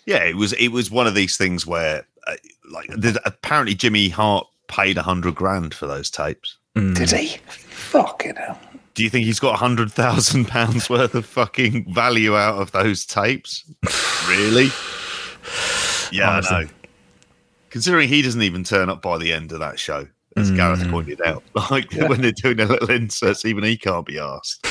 Yeah, 0.06 0.24
it 0.24 0.38
was. 0.38 0.54
It 0.54 0.70
was 0.70 0.90
one 0.90 1.08
of 1.08 1.14
these 1.14 1.38
things 1.38 1.68
where, 1.68 2.06
uh, 2.26 2.36
like, 2.72 2.90
apparently 3.26 3.76
Jimmy 3.76 4.10
Hart 4.10 4.48
paid 4.68 4.98
a 4.98 5.04
hundred 5.04 5.36
grand 5.36 5.74
for 5.74 5.86
those 5.86 6.10
tapes. 6.10 6.58
Mm. 6.76 6.96
Did 6.96 7.12
he? 7.12 7.38
Fucking 7.48 8.36
hell 8.36 8.60
do 9.00 9.06
you 9.06 9.10
think 9.10 9.26
he's 9.26 9.40
got 9.40 9.54
a 9.54 9.58
hundred 9.58 9.94
thousand 9.94 10.50
pounds 10.50 10.90
worth 10.90 11.16
of 11.16 11.26
fucking 11.26 11.94
value 11.94 12.36
out 12.36 12.62
of 12.62 12.74
those 12.74 13.06
tapes? 13.06 13.64
really? 14.28 14.68
Yeah, 16.12 16.30
Honestly. 16.30 16.56
I 16.58 16.64
know. 16.66 16.70
Considering 17.70 18.10
he 18.10 18.22
doesn't 18.22 18.42
even 18.42 18.66
turn 18.66 18.90
up 18.90 19.02
by 19.02 19.18
the 19.18 19.32
end 19.32 19.54
of 19.54 19.60
that 19.62 19.80
show, 19.80 20.06
as 20.40 20.52
mm. 20.52 20.56
Gareth 20.56 20.90
pointed 20.90 21.22
out, 21.22 21.44
like 21.72 21.92
yeah. 21.94 22.08
when 22.08 22.22
they're 22.22 22.32
doing 22.32 22.58
their 22.58 22.68
little 22.68 22.90
inserts, 22.90 23.46
even 23.46 23.64
he 23.64 23.78
can't 23.78 24.06
be 24.06 24.20
asked. 24.20 24.60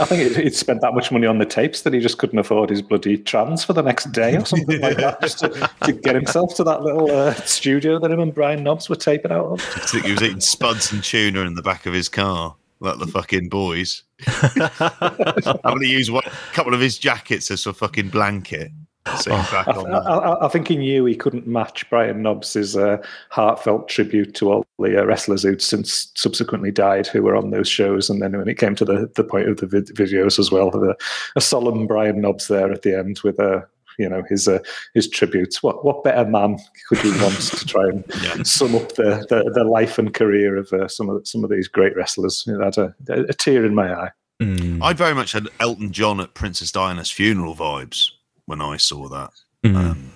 I 0.00 0.04
think 0.04 0.36
he'd 0.36 0.54
spent 0.54 0.80
that 0.82 0.92
much 0.94 1.10
money 1.10 1.26
on 1.26 1.38
the 1.38 1.46
tapes 1.46 1.82
that 1.82 1.92
he 1.92 2.00
just 2.00 2.18
couldn't 2.18 2.38
afford 2.38 2.70
his 2.70 2.82
bloody 2.82 3.16
trans 3.18 3.64
for 3.64 3.72
the 3.72 3.82
next 3.82 4.12
day 4.12 4.36
or 4.36 4.44
something 4.44 4.80
like 4.80 4.96
that, 4.98 5.20
just 5.20 5.38
to, 5.40 5.70
to 5.84 5.92
get 5.92 6.14
himself 6.14 6.54
to 6.56 6.64
that 6.64 6.82
little 6.82 7.10
uh, 7.10 7.34
studio 7.34 7.98
that 7.98 8.10
him 8.10 8.20
and 8.20 8.34
Brian 8.34 8.62
Knobbs 8.62 8.88
were 8.88 8.96
taping 8.96 9.32
out 9.32 9.46
of. 9.46 9.60
I 9.60 9.86
think 9.86 10.04
he 10.04 10.12
was 10.12 10.22
eating 10.22 10.40
spuds 10.40 10.92
and 10.92 11.02
tuna 11.02 11.40
in 11.40 11.54
the 11.54 11.62
back 11.62 11.86
of 11.86 11.94
his 11.94 12.08
car 12.08 12.56
like 12.80 12.98
the 12.98 13.06
fucking 13.06 13.48
boys. 13.48 14.02
I'm 14.26 15.60
going 15.62 15.80
to 15.80 15.86
use 15.86 16.10
one 16.10 16.24
a 16.24 16.54
couple 16.54 16.74
of 16.74 16.80
his 16.80 16.98
jackets 16.98 17.50
as 17.50 17.66
a 17.66 17.72
fucking 17.72 18.08
blanket. 18.08 18.70
So 19.18 19.30
oh, 19.32 19.64
I, 19.66 20.00
I, 20.00 20.46
I, 20.46 20.48
think 20.48 20.68
he 20.68 20.76
knew 20.76 21.04
he 21.04 21.14
couldn't 21.14 21.46
match 21.46 21.88
Brian 21.88 22.22
Knobbs' 22.22 22.76
uh, 22.76 22.98
heartfelt 23.30 23.88
tribute 23.88 24.34
to 24.34 24.50
all 24.50 24.66
the 24.78 25.00
uh, 25.00 25.04
wrestlers 25.04 25.42
who'd 25.42 25.62
since 25.62 26.10
subsequently 26.16 26.70
died 26.70 27.06
who 27.06 27.22
were 27.22 27.36
on 27.36 27.50
those 27.50 27.68
shows. 27.68 28.10
And 28.10 28.20
then 28.20 28.36
when 28.36 28.48
it 28.48 28.58
came 28.58 28.74
to 28.76 28.84
the, 28.84 29.10
the 29.14 29.24
point 29.24 29.48
of 29.48 29.58
the 29.58 29.66
vid- 29.66 29.94
videos 29.94 30.38
as 30.38 30.50
well, 30.50 30.70
the, 30.70 30.96
a 31.36 31.40
solemn 31.40 31.86
Brian 31.86 32.20
Knobbs 32.20 32.48
there 32.48 32.72
at 32.72 32.82
the 32.82 32.98
end 32.98 33.20
with 33.22 33.38
a 33.38 33.66
you 33.98 34.08
know 34.08 34.22
his 34.28 34.48
uh, 34.48 34.58
his 34.92 35.08
tributes. 35.08 35.62
What 35.62 35.84
what 35.84 36.04
better 36.04 36.28
man 36.28 36.58
could 36.88 37.02
you 37.02 37.12
want 37.22 37.40
to 37.40 37.64
try 37.64 37.84
and 37.84 38.04
yeah. 38.22 38.42
sum 38.42 38.74
up 38.74 38.94
the, 38.96 39.24
the, 39.28 39.50
the 39.54 39.64
life 39.64 39.98
and 39.98 40.12
career 40.12 40.56
of 40.56 40.72
uh, 40.72 40.88
some 40.88 41.08
of 41.08 41.26
some 41.26 41.44
of 41.44 41.50
these 41.50 41.68
great 41.68 41.96
wrestlers? 41.96 42.44
You 42.46 42.58
know, 42.58 42.64
had 42.64 42.78
a, 42.78 42.94
a, 43.08 43.32
tear 43.32 43.64
in 43.64 43.74
my 43.74 43.94
eye. 43.94 44.10
Mm. 44.42 44.82
I 44.82 44.92
very 44.92 45.14
much 45.14 45.32
had 45.32 45.48
Elton 45.60 45.92
John 45.92 46.20
at 46.20 46.34
Princess 46.34 46.70
Diana's 46.70 47.10
funeral 47.10 47.54
vibes 47.54 48.10
when 48.46 48.60
I 48.60 48.76
saw 48.76 49.08
that. 49.08 49.30
Mm. 49.64 49.76
Um, 49.76 50.10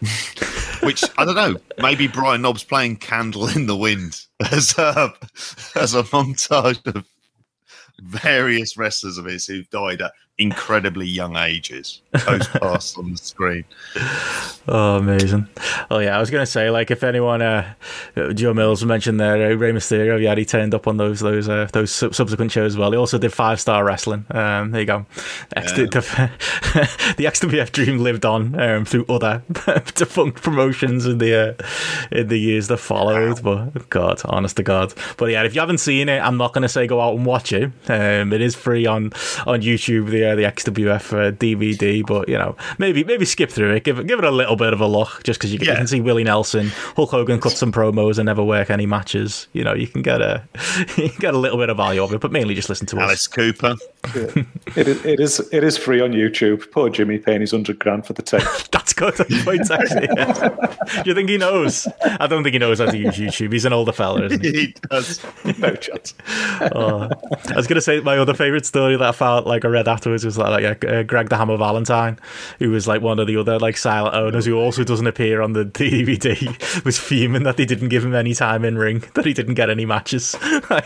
which 0.86 1.02
I 1.16 1.24
don't 1.24 1.34
know. 1.34 1.56
Maybe 1.78 2.06
Brian 2.06 2.42
Knobbs 2.42 2.64
playing 2.64 2.96
"Candle 2.96 3.48
in 3.48 3.66
the 3.66 3.76
Wind" 3.76 4.20
as 4.52 4.76
a 4.78 5.12
as 5.74 5.94
a 5.94 6.02
montage 6.04 6.86
of 6.94 7.04
various 8.00 8.76
wrestlers 8.76 9.18
of 9.18 9.24
his 9.24 9.46
who've 9.46 9.68
died 9.70 10.02
at 10.02 10.12
incredibly 10.38 11.06
young 11.06 11.36
ages. 11.36 12.00
Passed 12.12 12.96
on 12.96 13.12
the 13.12 13.18
screen. 13.18 13.64
Oh, 14.66 14.96
amazing! 14.96 15.48
Oh 15.90 15.98
yeah, 15.98 16.16
I 16.16 16.20
was 16.20 16.30
gonna 16.30 16.46
say 16.46 16.70
like 16.70 16.90
if 16.90 17.02
anyone, 17.02 17.42
uh, 17.42 17.74
Joe 18.34 18.54
Mills 18.54 18.84
mentioned 18.84 19.20
there, 19.20 19.52
uh, 19.52 19.54
Rey 19.54 19.72
Mysterio, 19.72 20.20
yeah, 20.20 20.34
he 20.34 20.44
turned 20.44 20.74
up 20.74 20.86
on 20.86 20.96
those 20.96 21.20
those 21.20 21.48
uh, 21.48 21.68
those 21.72 21.90
subsequent 21.90 22.52
shows 22.52 22.72
as 22.72 22.78
well. 22.78 22.90
He 22.90 22.96
also 22.96 23.18
did 23.18 23.32
five 23.32 23.60
star 23.60 23.84
wrestling. 23.84 24.24
Um, 24.30 24.70
there 24.70 24.80
you 24.80 24.86
go. 24.86 25.06
X- 25.56 25.72
yeah. 25.76 25.86
the, 25.86 26.30
the 27.16 27.24
XWF 27.24 27.72
dream 27.72 27.98
lived 27.98 28.24
on 28.24 28.58
um, 28.60 28.84
through 28.84 29.06
other 29.08 29.42
defunct 29.94 30.42
promotions 30.42 31.06
in 31.06 31.18
the 31.18 31.34
uh, 31.34 32.16
in 32.16 32.28
the 32.28 32.38
years 32.38 32.68
that 32.68 32.78
followed. 32.78 33.40
Wow. 33.40 33.70
But 33.72 33.90
God, 33.90 34.22
honest 34.24 34.56
to 34.56 34.62
God. 34.62 34.94
But 35.16 35.26
yeah, 35.26 35.42
if 35.42 35.54
you 35.54 35.60
haven't 35.60 35.78
seen 35.78 36.08
it, 36.08 36.20
I'm 36.20 36.36
not 36.36 36.52
gonna 36.52 36.68
say 36.68 36.86
go 36.86 37.00
out 37.00 37.16
and 37.16 37.26
watch 37.26 37.52
it. 37.52 37.70
Um, 37.88 38.32
it 38.32 38.40
is 38.40 38.54
free 38.54 38.86
on 38.86 39.12
on 39.46 39.62
YouTube. 39.62 40.10
The 40.10 40.27
uh, 40.28 40.34
the 40.34 40.42
XWF 40.42 41.12
uh, 41.12 41.32
DVD, 41.32 42.04
but 42.06 42.28
you 42.28 42.36
know 42.36 42.56
maybe 42.78 43.04
maybe 43.04 43.24
skip 43.24 43.50
through 43.50 43.74
it, 43.74 43.84
give 43.84 43.98
it 43.98 44.06
give 44.06 44.18
it 44.18 44.24
a 44.24 44.30
little 44.30 44.56
bit 44.56 44.72
of 44.72 44.80
a 44.80 44.86
look, 44.86 45.22
just 45.24 45.38
because 45.38 45.52
you, 45.52 45.58
yeah. 45.62 45.72
you, 45.72 45.76
can 45.78 45.86
see 45.86 46.00
Willie 46.00 46.24
Nelson, 46.24 46.68
Hulk 46.96 47.10
Hogan 47.10 47.40
cut 47.40 47.52
some 47.52 47.72
promos 47.72 48.18
and 48.18 48.26
never 48.26 48.44
work 48.44 48.70
any 48.70 48.86
matches. 48.86 49.48
You 49.52 49.64
know 49.64 49.74
you 49.74 49.86
can 49.86 50.02
get 50.02 50.20
a 50.20 50.42
you 50.96 51.08
can 51.10 51.20
get 51.20 51.34
a 51.34 51.38
little 51.38 51.58
bit 51.58 51.70
of 51.70 51.76
value 51.76 52.02
of 52.02 52.12
it, 52.12 52.20
but 52.20 52.32
mainly 52.32 52.54
just 52.54 52.68
listen 52.68 52.86
to 52.88 52.98
Alice 53.00 53.20
us. 53.20 53.26
Cooper. 53.28 53.76
Yeah. 54.14 54.44
it, 54.76 54.88
is, 54.88 55.04
it 55.04 55.20
is 55.20 55.48
it 55.52 55.64
is 55.64 55.76
free 55.76 56.00
on 56.00 56.12
YouTube. 56.12 56.70
Poor 56.72 56.90
Jimmy 56.90 57.18
paying 57.18 57.40
his 57.40 57.50
hundred 57.50 57.78
grand 57.78 58.06
for 58.06 58.12
the 58.12 58.22
tape. 58.22 58.42
That's 58.70 58.92
good 58.92 59.14
point 59.44 59.70
actually. 59.70 60.08
Yeah. 60.16 61.02
Do 61.02 61.10
you 61.10 61.14
think 61.14 61.28
he 61.28 61.38
knows? 61.38 61.86
I 62.02 62.26
don't 62.26 62.42
think 62.42 62.54
he 62.54 62.58
knows 62.58 62.78
how 62.78 62.86
to 62.86 62.96
use 62.96 63.16
YouTube. 63.16 63.52
He's 63.52 63.64
an 63.64 63.72
older 63.72 63.92
fella, 63.92 64.24
isn't 64.24 64.42
he? 64.42 64.50
he 64.52 64.74
does. 64.90 65.24
No 65.58 65.74
chance. 65.74 66.14
Oh. 66.60 67.08
I 67.48 67.56
was 67.56 67.66
going 67.66 67.76
to 67.76 67.80
say 67.80 68.00
my 68.00 68.18
other 68.18 68.34
favorite 68.34 68.66
story 68.66 68.96
that 68.96 69.08
I 69.08 69.12
found 69.12 69.46
like 69.46 69.64
I 69.64 69.68
read 69.68 69.88
afterwards 69.88 70.24
was 70.24 70.38
like, 70.38 70.62
like 70.62 70.84
uh, 70.84 71.02
Greg 71.02 71.28
the 71.28 71.36
Hammer 71.36 71.56
Valentine, 71.56 72.18
who 72.58 72.70
was 72.70 72.88
like 72.88 73.02
one 73.02 73.18
of 73.18 73.26
the 73.26 73.36
other 73.36 73.58
like 73.58 73.76
silent 73.76 74.14
owners 74.14 74.46
who 74.46 74.56
also 74.56 74.84
doesn't 74.84 75.06
appear 75.06 75.42
on 75.42 75.52
the 75.52 75.64
DVD, 75.78 76.84
was 76.84 76.98
fuming 76.98 77.44
that 77.44 77.56
they 77.56 77.64
didn't 77.64 77.88
give 77.88 78.04
him 78.04 78.14
any 78.14 78.34
time 78.34 78.64
in 78.64 78.76
ring, 78.76 79.04
that 79.14 79.26
he 79.26 79.32
didn't 79.32 79.54
get 79.54 79.70
any 79.70 79.86
matches. 79.86 80.36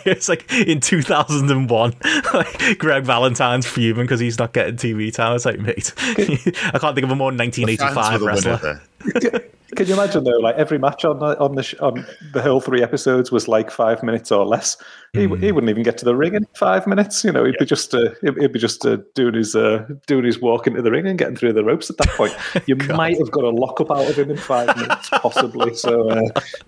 it's 0.05 0.29
like 0.29 0.51
in 0.53 0.81
2001, 0.81 1.95
like 2.35 2.79
Greg 2.79 3.05
Valentine's 3.13 3.67
fuming 3.67 4.05
because 4.05 4.21
he's 4.21 4.39
not 4.39 4.55
getting 4.55 4.77
TV 4.77 5.13
time. 5.13 5.37
It's 5.37 5.45
like, 5.45 5.59
mate, 5.59 5.93
I 5.99 6.79
can't 6.79 6.95
think 6.95 7.05
of 7.05 7.11
a 7.11 7.15
more 7.17 7.31
1985 7.31 8.23
wrestler. 8.23 8.81
Can 9.75 9.87
you 9.87 9.95
imagine 9.95 10.25
though? 10.25 10.37
Like 10.39 10.57
every 10.57 10.79
match 10.79 11.03
on 11.07 11.19
the 11.19 11.39
on 11.39 11.55
the 11.55 11.63
sh- 11.63 11.75
on 11.81 12.07
the 12.35 12.43
whole 12.43 12.61
three 12.61 12.83
episodes 12.83 13.33
was 13.33 13.49
like 13.49 13.71
five 13.71 14.03
minutes 14.03 14.31
or 14.31 14.45
less. 14.45 14.77
He, 15.15 15.25
Hmm. 15.25 15.37
he 15.37 15.51
wouldn't 15.51 15.71
even 15.71 15.83
get 15.83 15.97
to 15.99 16.05
the 16.05 16.15
ring 16.15 16.35
in 16.35 16.47
five 16.55 16.87
minutes. 16.87 17.25
You 17.25 17.33
know, 17.33 17.45
he'd 17.47 17.57
be 17.59 17.65
just 17.65 17.95
uh, 17.95 18.11
he'd, 18.21 18.37
he'd 18.39 18.53
be 18.53 18.59
just 18.59 18.85
uh, 18.85 18.99
doing 19.15 19.33
his 19.35 19.57
uh, 19.57 19.87
doing 20.07 20.25
his 20.25 20.41
walk 20.43 20.67
into 20.67 20.83
the 20.83 20.91
ring 20.91 21.07
and 21.07 21.19
getting 21.19 21.37
through 21.37 21.55
the 21.55 21.65
ropes. 21.65 21.89
At 21.89 21.97
that 21.99 22.09
point, 22.09 22.35
you 22.67 22.77
might 22.77 23.17
have 23.19 23.31
got 23.31 23.45
a 23.45 23.49
lock 23.51 23.81
up 23.81 23.91
out 23.91 24.09
of 24.11 24.19
him 24.19 24.31
in 24.31 24.37
five 24.37 24.77
minutes, 24.77 25.09
possibly. 25.09 25.75
So 25.75 26.11
uh, 26.11 26.17
uh, 26.17 26.23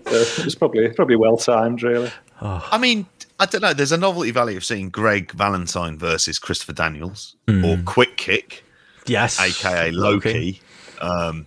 it 0.07 0.45
was 0.45 0.55
probably 0.55 0.89
probably 0.93 1.15
well 1.15 1.37
timed, 1.37 1.83
really. 1.83 2.11
I 2.41 2.77
mean, 2.79 3.05
I 3.39 3.45
don't 3.45 3.61
know. 3.61 3.73
There's 3.73 3.91
a 3.91 3.97
novelty 3.97 4.31
value 4.31 4.57
of 4.57 4.63
seeing 4.63 4.89
Greg 4.89 5.31
Valentine 5.33 5.97
versus 5.97 6.39
Christopher 6.39 6.73
Daniels 6.73 7.35
or 7.47 7.77
Quick 7.85 8.15
Kick, 8.17 8.63
Yes. 9.07 9.39
aka 9.39 9.91
Loki. 9.91 10.61
Um, 11.01 11.45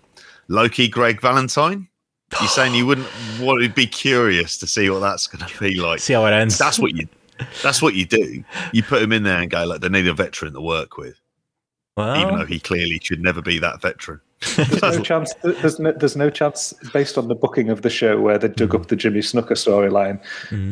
Loki, 0.49 0.89
Greg 0.89 1.21
Valentine. 1.21 1.89
You're 2.41 2.49
saying 2.49 2.75
you 2.75 2.85
wouldn't 2.85 3.09
want 3.41 3.63
to 3.63 3.71
be 3.71 3.87
curious 3.87 4.59
to 4.59 4.67
see 4.67 4.91
what 4.91 4.99
that's 4.99 5.27
going 5.27 5.47
to 5.49 5.59
be 5.59 5.77
like? 5.81 6.01
See 6.01 6.13
how 6.13 6.27
it 6.27 6.33
ends. 6.33 6.59
That's 6.59 6.79
what 6.79 6.95
you. 6.95 7.09
That's 7.63 7.81
what 7.81 7.95
you 7.95 8.05
do. 8.05 8.43
You 8.73 8.83
put 8.83 9.01
him 9.01 9.13
in 9.13 9.23
there 9.23 9.41
and 9.41 9.51
go 9.51 9.65
like, 9.65 9.81
they 9.81 9.89
need 9.89 10.09
a 10.09 10.13
veteran 10.13 10.53
to 10.55 10.61
work 10.61 10.97
with, 10.99 11.19
well, 11.97 12.21
even 12.21 12.37
though 12.37 12.45
he 12.45 12.59
clearly 12.61 12.99
should 13.03 13.21
never 13.23 13.41
be 13.41 13.59
that 13.61 13.81
veteran. 13.81 14.21
There's 14.57 14.83
no 14.83 15.03
chance. 15.03 15.35
There's 15.43 15.79
no, 15.81 15.93
there's 15.93 16.17
no 16.17 16.31
chance 16.31 16.73
based 16.93 17.19
on 17.19 17.29
the 17.29 17.35
booking 17.35 17.71
of 17.71 17.83
the 17.83 17.91
show 17.91 18.21
where 18.21 18.39
they 18.39 18.49
dug 18.49 18.75
up 18.75 18.87
the 18.87 18.95
Jimmy 18.95 19.21
Snuka 19.21 19.53
storyline. 19.53 20.21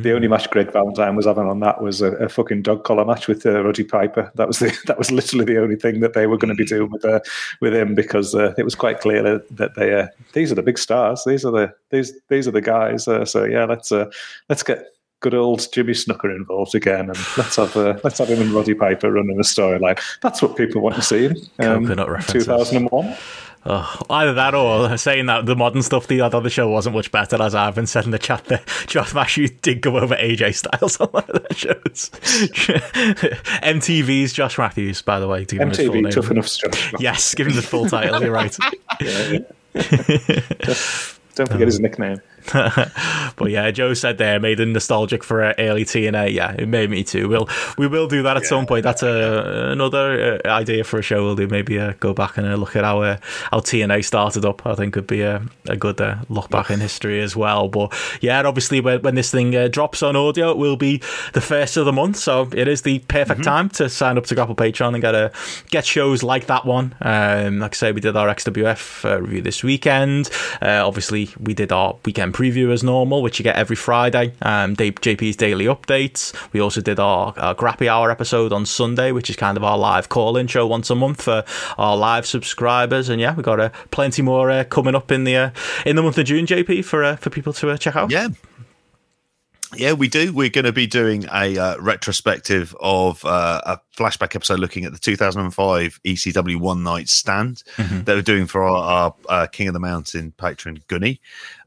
The 0.03 0.13
only 0.13 0.29
match 0.29 0.49
Greg 0.51 0.73
Valentine 0.73 1.17
was 1.17 1.27
having 1.27 1.47
on 1.49 1.61
that 1.61 1.83
was 1.83 2.01
a, 2.01 2.13
a 2.13 2.29
fucking 2.29 2.63
dog 2.63 2.85
collar 2.85 3.05
match 3.05 3.27
with 3.27 3.45
uh, 3.45 3.65
Roddy 3.65 3.83
Piper. 3.83 4.31
That 4.37 4.47
was 4.47 4.61
the 4.61 4.77
that 4.87 4.99
was 4.99 5.11
literally 5.11 5.45
the 5.45 5.61
only 5.61 5.77
thing 5.77 6.01
that 6.01 6.15
they 6.15 6.27
were 6.27 6.39
going 6.39 6.55
to 6.55 6.55
be 6.55 6.65
doing 6.65 6.91
with 6.91 7.05
uh, 7.05 7.21
with 7.61 7.75
him 7.75 7.95
because 7.95 8.35
uh, 8.35 8.55
it 8.57 8.63
was 8.63 8.75
quite 8.75 9.01
clear 9.01 9.23
that, 9.23 9.57
that 9.57 9.75
they 9.75 9.93
uh, 9.95 10.09
these 10.33 10.53
are 10.53 10.57
the 10.57 10.63
big 10.63 10.79
stars. 10.79 11.23
These 11.27 11.45
are 11.45 11.53
the 11.53 11.75
these 11.91 12.13
these 12.29 12.47
are 12.47 12.53
the 12.53 12.61
guys. 12.61 13.09
Uh, 13.09 13.25
so 13.25 13.45
yeah, 13.45 13.65
let's 13.65 13.91
uh, 13.93 14.11
let's 14.49 14.63
get. 14.63 14.85
Good 15.21 15.33
old 15.33 15.67
Jimmy 15.73 15.95
Snuka 15.95 16.25
involved 16.27 16.75
again, 16.75 17.09
and 17.09 17.19
let's 17.39 17.57
have 17.57 17.75
uh, 17.75 17.99
let's 18.05 18.19
have 18.19 18.29
him 18.29 18.43
and 18.43 18.51
Roddy 18.51 18.75
Piper 18.75 19.11
running 19.11 19.39
a 19.39 19.43
storyline. 19.43 19.99
That's 20.21 20.43
what 20.43 20.59
people 20.59 20.83
want 20.83 20.95
to 20.97 21.03
see. 21.03 21.29
Um, 21.59 21.87
Coconut 21.87 22.11
references. 22.11 22.45
2001. 22.45 23.17
Oh, 23.69 24.01
either 24.11 24.33
that 24.35 24.55
or 24.55 24.97
saying 24.97 25.27
that 25.27 25.47
the 25.47 25.57
modern 25.57 25.83
stuff 25.83 26.07
the 26.07 26.21
other 26.21 26.49
show 26.49 26.69
wasn't 26.69 26.95
much 26.95 27.11
better, 27.11 27.43
as 27.43 27.53
I've 27.53 27.75
been 27.75 27.89
said 27.89 28.05
in 28.05 28.13
the 28.13 28.19
chat 28.19 28.45
there. 28.45 28.63
Josh 28.87 29.13
Mashu 29.13 29.61
did 29.61 29.81
go 29.81 29.99
over 29.99 30.15
AJ 30.15 30.55
Styles 30.55 31.01
on 31.01 31.09
one 31.09 31.25
of 31.29 31.43
their 31.43 31.57
shows. 31.57 32.11
MTV's 33.65 34.33
Josh 34.33 34.57
Matthews, 34.57 35.03
by 35.03 35.19
the 35.19 35.27
way. 35.27 35.45
To 35.45 35.57
give 35.57 35.67
him 35.67 35.75
full 35.75 35.87
MTV 35.87 36.03
name. 36.03 36.13
tough 36.13 36.31
enough 36.31 36.47
stuff. 36.47 36.95
Yes, 37.01 37.35
give 37.35 37.49
him 37.49 37.57
the 37.57 37.63
full 37.63 37.89
title, 37.89 38.23
you're 38.23 38.31
right. 38.31 38.57
Don't 41.35 41.51
forget 41.51 41.67
his 41.67 41.81
nickname. 41.81 42.21
But 43.37 43.51
yeah, 43.51 43.71
Joe 43.71 43.93
said 43.93 44.19
there, 44.19 44.41
made 44.41 44.59
him 44.59 44.73
nostalgic 44.73 45.23
for 45.23 45.43
uh, 45.43 45.55
early 45.59 45.85
TNA. 45.85 46.33
Yeah, 46.33 46.53
it 46.53 46.69
made 46.69 46.89
me 46.89 47.05
too. 47.05 47.29
We'll 47.29 47.49
we 47.77 47.87
will 47.87 48.09
do 48.09 48.23
that 48.23 48.37
at 48.37 48.47
some 48.47 48.67
point. 48.67 48.83
That's 48.83 49.03
a 49.03 49.71
another 49.73 50.41
uh, 50.45 50.49
idea 50.49 50.85
for 50.85 50.99
a 50.99 51.03
show. 51.03 51.23
We'll 51.23 51.37
do 51.37 51.47
maybe 51.47 51.79
uh, 51.79 51.93
go 52.01 52.15
back 52.15 52.39
and 52.39 52.47
uh, 52.47 52.57
look 52.57 52.77
at 52.77 52.85
how 52.85 53.03
uh, 53.03 53.19
how 53.51 53.61
TNA 53.61 54.05
started 54.05 54.45
up. 54.47 54.67
I 54.67 54.75
think 54.75 54.97
would 54.97 55.07
be 55.07 55.21
a, 55.21 55.43
a 55.69 55.77
good 55.77 56.01
uh, 56.01 56.17
look 56.29 56.49
back 56.49 56.71
in 56.71 56.81
history 56.81 57.21
as 57.21 57.37
well. 57.37 57.69
But 57.69 57.93
yeah, 58.23 58.43
obviously 58.43 58.81
when, 58.81 59.03
when 59.03 59.15
this 59.17 59.31
thing 59.31 59.55
uh, 59.55 59.69
drops 59.69 60.03
on 60.03 60.17
audio, 60.17 60.51
it 60.51 60.57
will 60.57 60.77
be 60.77 61.03
the 61.35 61.41
first 61.41 61.77
of 61.77 61.85
the 61.85 61.93
month. 61.93 62.17
So 62.17 62.49
it 62.53 62.69
is 62.69 62.83
the 62.83 63.01
perfect 63.01 63.45
time 63.45 63.69
to 63.71 63.89
sign 63.91 64.17
up 64.17 64.25
to 64.27 64.35
Grapple 64.35 64.57
Patreon 64.57 64.95
and 64.95 65.03
get 65.03 65.15
a 65.15 65.31
get 65.71 65.85
shows 65.85 66.23
like 66.23 66.47
that 66.47 66.65
one. 66.65 66.95
Um, 67.03 67.59
like 67.59 67.75
I 67.75 67.77
say, 67.77 67.93
we 67.93 68.01
did 68.01 68.17
our 68.17 68.29
XWF 68.29 69.05
uh, 69.05 69.21
review 69.21 69.43
this 69.43 69.63
weekend. 69.63 70.31
Uh, 70.63 70.87
obviously, 70.87 71.29
we 71.39 71.53
did 71.53 71.73
our 71.73 71.97
weekend 72.05 72.33
preview 72.37 72.71
as 72.71 72.85
normal, 72.85 73.23
which 73.23 73.39
you 73.39 73.43
get 73.43 73.57
every 73.57 73.77
Friday. 73.77 74.35
Um, 74.43 74.77
JP's 74.77 75.37
daily 75.37 75.65
updates. 75.65 76.37
We 76.53 76.61
also 76.61 76.83
did 76.83 77.01
our, 77.01 77.33
our 77.39 77.55
Grappy 77.55 77.89
Hour 77.89 78.11
episode 78.11 78.53
on 78.53 78.67
Sunday, 78.67 79.11
which 79.11 79.31
is 79.31 79.37
kind 79.37 79.57
of 79.57 79.65
our 79.65 79.79
live 79.79 80.11
call-in 80.11 80.47
show 80.47 80.67
once 80.67 80.91
a 80.91 80.95
month 80.95 81.23
for 81.23 81.45
our 81.79 81.97
live 81.97 82.27
subscribers. 82.27 83.09
And 83.09 83.23
yeah, 83.23 83.35
we 83.35 83.43
got 83.43 83.59
uh, 83.59 83.71
plenty 83.91 84.21
more 84.21 84.51
uh, 84.51 84.65
coming 84.65 84.95
up 84.95 85.11
in 85.11 85.25
the 85.25 85.35
uh, 85.35 85.51
in 85.87 85.97
the 85.97 86.03
month 86.03 86.19
of 86.19 86.27
June, 86.27 86.45
JP, 86.45 86.85
for 86.85 87.03
uh, 87.03 87.17
for 87.17 87.31
people 87.31 87.55
to 87.55 87.71
uh, 87.71 87.79
check 87.79 87.97
out. 87.97 88.11
Yeah. 88.11 88.29
Yeah, 89.75 89.95
we 89.95 90.09
do. 90.09 90.33
We're 90.33 90.49
going 90.49 90.65
to 90.65 90.73
be 90.73 90.87
doing 90.87 91.25
a 91.35 91.59
uh, 91.59 91.77
retrospective 91.79 92.75
of 92.81 93.25
uh, 93.25 93.61
a 93.67 93.81
flashback 93.97 94.37
episode 94.37 94.61
looking 94.61 94.85
at 94.85 94.93
the 94.93 94.99
2005 94.99 96.01
ECW 96.05 96.57
One 96.61 96.83
Night 96.85 97.09
Stand 97.09 97.65
that 97.77 98.07
we're 98.07 98.23
doing 98.23 98.47
for 98.47 98.63
our, 98.63 98.77
our 98.77 99.15
uh, 99.29 99.47
King 99.49 99.69
of 99.69 99.75
the 99.75 99.81
Mountain 99.81 100.33
patron 100.39 100.83
Gunny. 100.87 101.21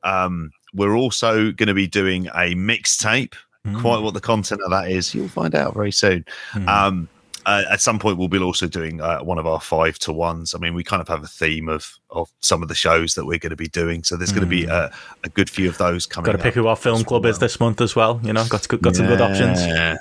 Um, 0.03 0.51
we're 0.73 0.95
also 0.95 1.51
going 1.51 1.67
to 1.67 1.73
be 1.73 1.87
doing 1.87 2.27
a 2.27 2.55
mixtape. 2.55 3.33
Quite 3.81 3.99
what 4.01 4.15
the 4.15 4.21
content 4.21 4.61
of 4.63 4.71
that 4.71 4.89
is, 4.89 5.13
you'll 5.13 5.27
find 5.27 5.53
out 5.53 5.75
very 5.75 5.91
soon. 5.91 6.25
Um, 6.67 7.07
uh, 7.45 7.63
at 7.71 7.81
some 7.81 7.99
point, 7.99 8.17
we'll 8.17 8.27
be 8.27 8.37
also 8.39 8.67
doing 8.67 9.01
uh, 9.01 9.19
one 9.19 9.37
of 9.37 9.47
our 9.47 9.59
five 9.59 9.97
to 9.99 10.13
ones. 10.13 10.53
I 10.53 10.59
mean, 10.59 10.73
we 10.73 10.83
kind 10.83 11.01
of 11.01 11.07
have 11.07 11.23
a 11.23 11.27
theme 11.27 11.69
of 11.69 11.97
of 12.09 12.29
some 12.41 12.61
of 12.61 12.69
the 12.69 12.75
shows 12.75 13.15
that 13.15 13.25
we're 13.25 13.37
going 13.37 13.51
to 13.51 13.55
be 13.55 13.67
doing, 13.67 14.03
so 14.03 14.15
there's 14.15 14.31
going 14.31 14.43
to 14.43 14.49
be 14.49 14.65
a, 14.65 14.91
a 15.23 15.29
good 15.29 15.49
few 15.49 15.69
of 15.69 15.77
those 15.77 16.05
coming. 16.05 16.25
Got 16.25 16.33
to 16.33 16.37
pick 16.37 16.53
up 16.53 16.53
who 16.55 16.67
our 16.67 16.75
film 16.75 17.03
club 17.03 17.25
is 17.25 17.39
this 17.39 17.59
month 17.59 17.81
as 17.81 17.95
well. 17.95 18.19
You 18.23 18.33
know, 18.33 18.45
got 18.47 18.67
got, 18.67 18.81
got 18.81 18.95
some 18.95 19.07
good 19.07 19.21
options. 19.21 19.65
Yeah, 19.65 19.97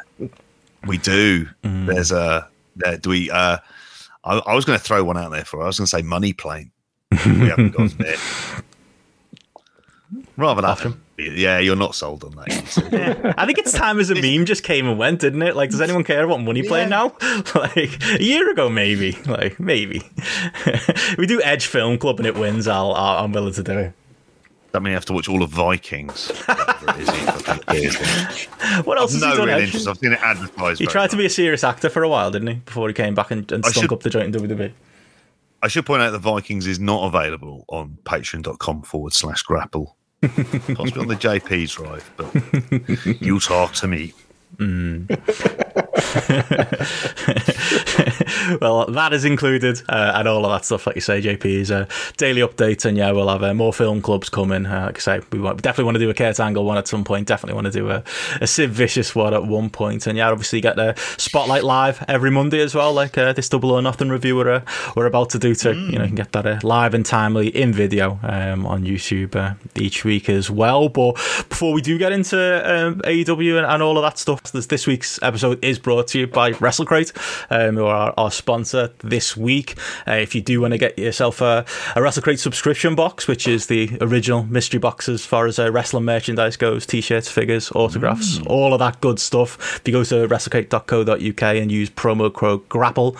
we 0.86 0.98
do. 0.98 1.46
There's 1.62 2.12
a 2.12 2.48
there, 2.76 2.96
do 2.96 3.10
we? 3.10 3.30
Uh, 3.30 3.58
I, 4.24 4.38
I 4.38 4.54
was 4.54 4.64
going 4.64 4.78
to 4.78 4.84
throw 4.84 5.04
one 5.04 5.16
out 5.16 5.30
there 5.30 5.44
for. 5.44 5.62
I 5.62 5.66
was 5.66 5.78
going 5.78 5.86
to 5.86 5.90
say 5.90 6.02
money 6.02 6.32
plane. 6.32 6.70
we 7.10 7.48
haven't 7.48 7.76
got 7.76 7.90
there. 7.98 8.16
Rather 10.38 10.62
than 10.62 11.00
yeah, 11.18 11.58
you're 11.58 11.74
not 11.76 11.96
sold 11.96 12.22
on 12.22 12.30
that. 12.36 13.34
I 13.38 13.44
think 13.44 13.58
it's 13.58 13.72
time 13.72 13.98
as 13.98 14.08
a 14.08 14.14
meme 14.14 14.46
just 14.46 14.62
came 14.62 14.86
and 14.86 14.96
went, 14.96 15.20
didn't 15.20 15.42
it? 15.42 15.56
Like, 15.56 15.70
does 15.70 15.80
anyone 15.80 16.04
care 16.04 16.22
about 16.24 16.40
money 16.42 16.62
play 16.62 16.82
Yeah. 16.82 16.88
now? 16.88 17.16
like 17.56 17.76
a 18.14 18.22
year 18.22 18.48
ago, 18.48 18.68
maybe. 18.68 19.18
Like 19.26 19.58
maybe 19.58 20.00
we 21.18 21.26
do 21.26 21.42
Edge 21.42 21.66
Film 21.66 21.98
Club 21.98 22.20
and 22.20 22.26
it 22.26 22.36
wins. 22.36 22.68
I'll, 22.68 22.92
I'll 22.92 23.24
I'm 23.24 23.32
willing 23.32 23.52
to 23.54 23.62
do 23.64 23.72
it. 23.78 23.92
that 24.70 24.80
means 24.80 24.90
you 24.92 24.94
have 24.94 25.04
to 25.06 25.12
watch 25.12 25.28
all 25.28 25.42
of 25.42 25.50
Vikings. 25.50 26.28
Whatever 26.46 27.00
it 27.00 27.00
is, 27.00 27.08
he 27.10 27.88
fucking. 27.88 28.84
What 28.84 28.96
else 28.98 29.12
has 29.14 29.20
no 29.22 29.30
he 29.32 29.36
done? 29.38 29.48
real 29.48 29.58
interest. 29.58 29.88
I've 29.88 29.98
seen 29.98 30.12
it 30.12 30.20
advertised. 30.22 30.78
He 30.78 30.84
very 30.84 30.92
tried 30.92 31.10
to 31.10 31.16
be 31.16 31.26
a 31.26 31.30
serious 31.30 31.64
actor 31.64 31.90
for 31.90 32.04
a 32.04 32.08
while, 32.08 32.30
didn't 32.30 32.46
he? 32.48 32.54
Before 32.54 32.86
he 32.86 32.94
came 32.94 33.16
back 33.16 33.32
and, 33.32 33.50
and 33.50 33.64
stunk 33.64 33.82
should- 33.82 33.92
up 33.92 34.04
the 34.04 34.10
joint 34.10 34.34
in 34.36 34.40
WWE. 34.40 34.72
I 35.60 35.66
should 35.66 35.84
point 35.84 36.02
out 36.02 36.12
that 36.12 36.20
Vikings 36.20 36.68
is 36.68 36.78
not 36.78 37.08
available 37.12 37.64
on 37.68 37.98
patreon.com 38.04 38.82
forward 38.82 39.12
slash 39.12 39.42
grapple. 39.42 39.96
Possibly 40.20 41.00
on 41.00 41.08
the 41.08 41.14
JP 41.14 41.70
drive, 41.70 42.10
but 42.16 43.22
you 43.22 43.38
talk 43.38 43.74
to 43.74 43.86
me. 43.86 44.14
well, 48.60 48.86
that 48.86 49.10
is 49.12 49.24
included, 49.24 49.82
uh, 49.88 50.12
and 50.14 50.28
all 50.28 50.44
of 50.44 50.52
that 50.52 50.64
stuff, 50.64 50.86
like 50.86 50.96
you 50.96 51.00
say, 51.00 51.20
JP 51.20 51.44
is 51.44 51.70
a 51.70 51.88
daily 52.16 52.40
update, 52.40 52.84
and 52.84 52.96
yeah, 52.96 53.10
we'll 53.10 53.28
have 53.28 53.42
uh, 53.42 53.54
more 53.54 53.72
film 53.72 54.00
clubs 54.00 54.28
coming. 54.28 54.66
Uh, 54.66 54.86
like 54.86 54.96
I 54.96 55.00
say, 55.00 55.20
we, 55.32 55.38
want, 55.38 55.62
definitely 55.62 55.84
want 55.84 55.96
to 55.96 56.00
do 56.00 56.10
a 56.10 56.14
Kurt 56.14 56.40
Angle 56.40 56.64
one 56.64 56.78
at 56.78 56.88
some 56.88 57.04
point. 57.04 57.26
Definitely 57.26 57.54
want 57.54 57.66
to 57.66 57.72
do 57.72 57.90
a, 57.90 58.02
a 58.40 58.46
Sid 58.46 58.70
Vicious 58.70 59.14
one 59.14 59.34
at 59.34 59.44
one 59.44 59.70
point. 59.70 60.06
and 60.06 60.16
yeah, 60.16 60.30
obviously 60.30 60.60
get 60.60 60.76
the 60.76 60.94
Spotlight 61.16 61.64
live 61.64 62.04
every 62.08 62.30
Monday 62.30 62.60
as 62.60 62.74
well, 62.74 62.92
like 62.92 63.16
uh, 63.18 63.32
this 63.32 63.48
Double 63.48 63.70
or 63.70 63.82
Nothing 63.82 64.08
review 64.08 64.36
we're 64.36 64.50
uh, 64.50 64.60
we're 64.96 65.06
about 65.06 65.30
to 65.30 65.38
do. 65.38 65.54
To 65.54 65.74
you 65.74 65.98
know, 65.98 66.02
you 66.02 66.08
can 66.08 66.14
get 66.14 66.32
that 66.32 66.46
uh, 66.46 66.60
live 66.62 66.94
and 66.94 67.04
timely 67.04 67.48
in 67.48 67.72
video 67.72 68.18
um, 68.22 68.66
on 68.66 68.84
YouTube 68.84 69.56
each 69.76 70.04
week 70.04 70.28
as 70.28 70.50
well. 70.50 70.88
But 70.88 71.14
before 71.48 71.72
we 71.72 71.82
do 71.82 71.98
get 71.98 72.12
into 72.12 72.38
um, 72.38 73.00
AEW 73.02 73.58
and, 73.58 73.66
and 73.66 73.82
all 73.82 73.98
of 73.98 74.02
that 74.02 74.18
stuff, 74.18 74.42
there's 74.44 74.68
this 74.68 74.86
week's 74.86 75.20
episode 75.22 75.57
is 75.62 75.78
brought 75.78 76.08
to 76.08 76.20
you 76.20 76.26
by 76.26 76.52
WrestleCrate, 76.52 77.12
um, 77.50 77.76
who 77.76 77.86
are 77.86 78.14
our, 78.16 78.30
sponsor 78.30 78.90
this 78.98 79.36
week. 79.36 79.74
Uh, 80.06 80.12
if 80.12 80.34
you 80.34 80.40
do 80.40 80.60
want 80.60 80.72
to 80.72 80.78
get 80.78 80.98
yourself 80.98 81.40
a, 81.40 81.64
a 81.96 82.00
WrestleCrate 82.00 82.38
subscription 82.38 82.94
box, 82.94 83.26
which 83.26 83.48
is 83.48 83.66
the 83.66 83.96
original 84.00 84.44
mystery 84.44 84.78
box 84.78 85.08
as 85.08 85.24
far 85.24 85.46
as 85.46 85.58
uh, 85.58 85.70
wrestling 85.72 86.04
merchandise 86.04 86.56
goes, 86.56 86.86
t-shirts, 86.86 87.30
figures, 87.30 87.72
autographs, 87.72 88.40
all 88.46 88.72
of 88.74 88.78
that 88.78 89.00
good 89.00 89.18
stuff. 89.18 89.76
If 89.76 89.82
you 89.86 89.92
go 89.92 90.04
to 90.04 90.28
WrestleCrate.co.uk 90.28 91.42
and 91.42 91.72
use 91.72 91.90
promo 91.90 92.32
code 92.32 92.68
GRAPPLE, 92.68 93.16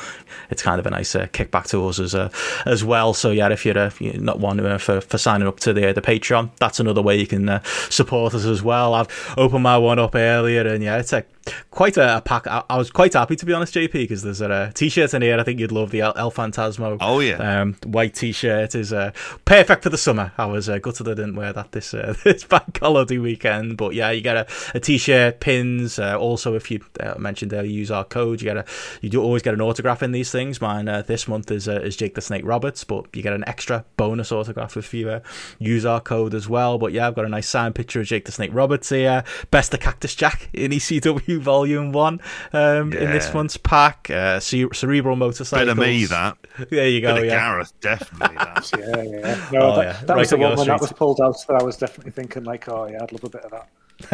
it's 0.50 0.62
kind 0.62 0.78
of 0.78 0.86
a 0.86 0.90
nice 0.90 1.14
uh, 1.14 1.26
kickback 1.26 1.66
to 1.68 1.86
us 1.86 1.98
as 1.98 2.14
uh, 2.14 2.30
as 2.66 2.84
well. 2.84 3.14
So 3.14 3.30
yeah, 3.30 3.48
if 3.50 3.64
you're, 3.64 3.78
uh, 3.78 3.90
you're 3.98 4.20
not 4.20 4.40
one 4.40 4.60
uh, 4.60 4.78
for, 4.78 5.00
for 5.00 5.18
signing 5.18 5.48
up 5.48 5.60
to 5.60 5.72
the 5.72 5.92
the 5.92 6.02
Patreon, 6.02 6.50
that's 6.58 6.80
another 6.80 7.02
way 7.02 7.16
you 7.16 7.26
can 7.26 7.48
uh, 7.48 7.62
support 7.90 8.34
us 8.34 8.44
as 8.44 8.62
well. 8.62 8.94
I've 8.94 9.34
opened 9.36 9.62
my 9.62 9.78
one 9.78 9.98
up 9.98 10.14
earlier, 10.14 10.66
and 10.66 10.82
yeah, 10.82 10.98
it's 10.98 11.12
a 11.12 11.24
quite 11.70 11.96
a, 11.96 12.22
pack. 12.24 12.46
I, 12.46 12.64
I 12.68 12.76
was 12.78 12.90
quite 12.90 13.14
happy 13.14 13.36
to 13.36 13.46
be 13.46 13.52
honest, 13.52 13.74
JP, 13.74 13.92
because 13.92 14.22
there's 14.22 14.40
a, 14.40 14.68
a 14.68 14.72
t-shirt 14.72 15.14
in 15.14 15.22
here. 15.22 15.38
I 15.38 15.42
think 15.42 15.60
you'd 15.60 15.72
love 15.72 15.90
the 15.90 16.00
El, 16.00 16.12
El 16.16 16.30
Phantasmo. 16.30 16.98
Oh, 17.00 17.20
yeah. 17.20 17.60
um, 17.60 17.74
white 17.84 18.14
t-shirt 18.14 18.74
is 18.74 18.92
uh, 18.92 19.12
perfect 19.44 19.82
for 19.82 19.90
the 19.90 19.98
summer. 19.98 20.32
I 20.38 20.46
was 20.46 20.68
uh, 20.68 20.78
gutted 20.78 21.08
I 21.08 21.14
didn't 21.14 21.36
wear 21.36 21.52
that 21.52 21.72
this 21.72 21.94
uh, 21.94 22.14
this 22.24 22.44
bank 22.44 22.78
holiday 22.80 23.18
weekend, 23.18 23.76
but 23.76 23.94
yeah, 23.94 24.10
you 24.10 24.20
get 24.20 24.36
a, 24.36 24.46
a 24.74 24.80
t-shirt, 24.80 25.40
pins. 25.40 25.98
Uh, 25.98 26.18
also, 26.18 26.54
if 26.54 26.70
you 26.70 26.80
uh, 27.00 27.14
mentioned 27.18 27.52
earlier, 27.52 27.70
use 27.70 27.90
our 27.90 28.04
code. 28.04 28.40
You 28.40 28.46
get 28.46 28.56
a 28.56 28.64
you 29.00 29.10
do 29.10 29.22
always 29.22 29.42
get 29.42 29.54
an 29.54 29.60
autograph 29.60 30.02
in 30.02 30.12
these 30.12 30.30
things. 30.30 30.60
Mine 30.60 30.88
uh, 30.88 31.02
this 31.02 31.28
month 31.28 31.50
is 31.50 31.68
uh, 31.68 31.80
is 31.80 31.96
Jake 31.96 32.14
the 32.14 32.20
Snake 32.20 32.44
Roberts, 32.44 32.84
but 32.84 33.06
you 33.14 33.22
get 33.22 33.32
an 33.32 33.44
extra 33.46 33.84
bonus 33.96 34.32
autograph 34.32 34.76
if 34.76 34.92
you 34.94 35.08
uh, 35.10 35.20
use 35.58 35.84
our 35.84 36.00
code 36.00 36.34
as 36.34 36.48
well. 36.48 36.78
But 36.78 36.92
yeah, 36.92 37.06
I've 37.06 37.14
got 37.14 37.24
a 37.24 37.28
nice 37.28 37.48
signed 37.48 37.74
picture 37.74 38.00
of 38.00 38.06
Jake 38.06 38.24
the 38.24 38.32
Snake 38.32 38.50
Roberts 38.52 38.88
here. 38.88 39.24
Best 39.50 39.74
of 39.74 39.80
Cactus 39.80 40.14
Jack 40.14 40.48
in 40.52 40.70
ECW 40.72 41.37
Volume 41.38 41.92
One 41.92 42.20
um, 42.52 42.92
in 42.92 43.10
this 43.10 43.32
month's 43.32 43.56
pack. 43.56 44.10
Uh, 44.10 44.40
Cere- 44.40 44.72
cerebral 44.74 45.16
motorcycles. 45.16 45.62
Bit 45.66 45.68
of 45.68 45.78
me, 45.78 46.04
that. 46.06 46.36
There 46.70 46.88
you 46.88 47.00
go. 47.00 47.14
Bit 47.14 47.24
of 47.24 47.28
yeah. 47.30 47.38
Gareth, 47.38 47.72
definitely 47.80 48.36
that. 48.36 48.70
Yeah, 48.78 49.02
yeah. 49.02 49.48
No, 49.52 49.60
Oh, 49.60 49.76
that, 49.76 49.84
yeah. 49.84 50.04
that 50.06 50.16
was 50.16 50.30
the 50.30 50.36
one 50.36 50.56
when 50.56 50.66
that 50.68 50.80
was 50.80 50.92
pulled 50.92 51.20
out 51.20 51.36
that 51.48 51.60
I 51.60 51.62
was 51.62 51.76
definitely 51.76 52.12
thinking 52.12 52.44
like, 52.44 52.68
oh 52.68 52.86
yeah, 52.86 53.02
I'd 53.02 53.12
love 53.12 53.24
a 53.24 53.28
bit 53.30 53.42
of 53.44 53.50
that. 53.52 53.68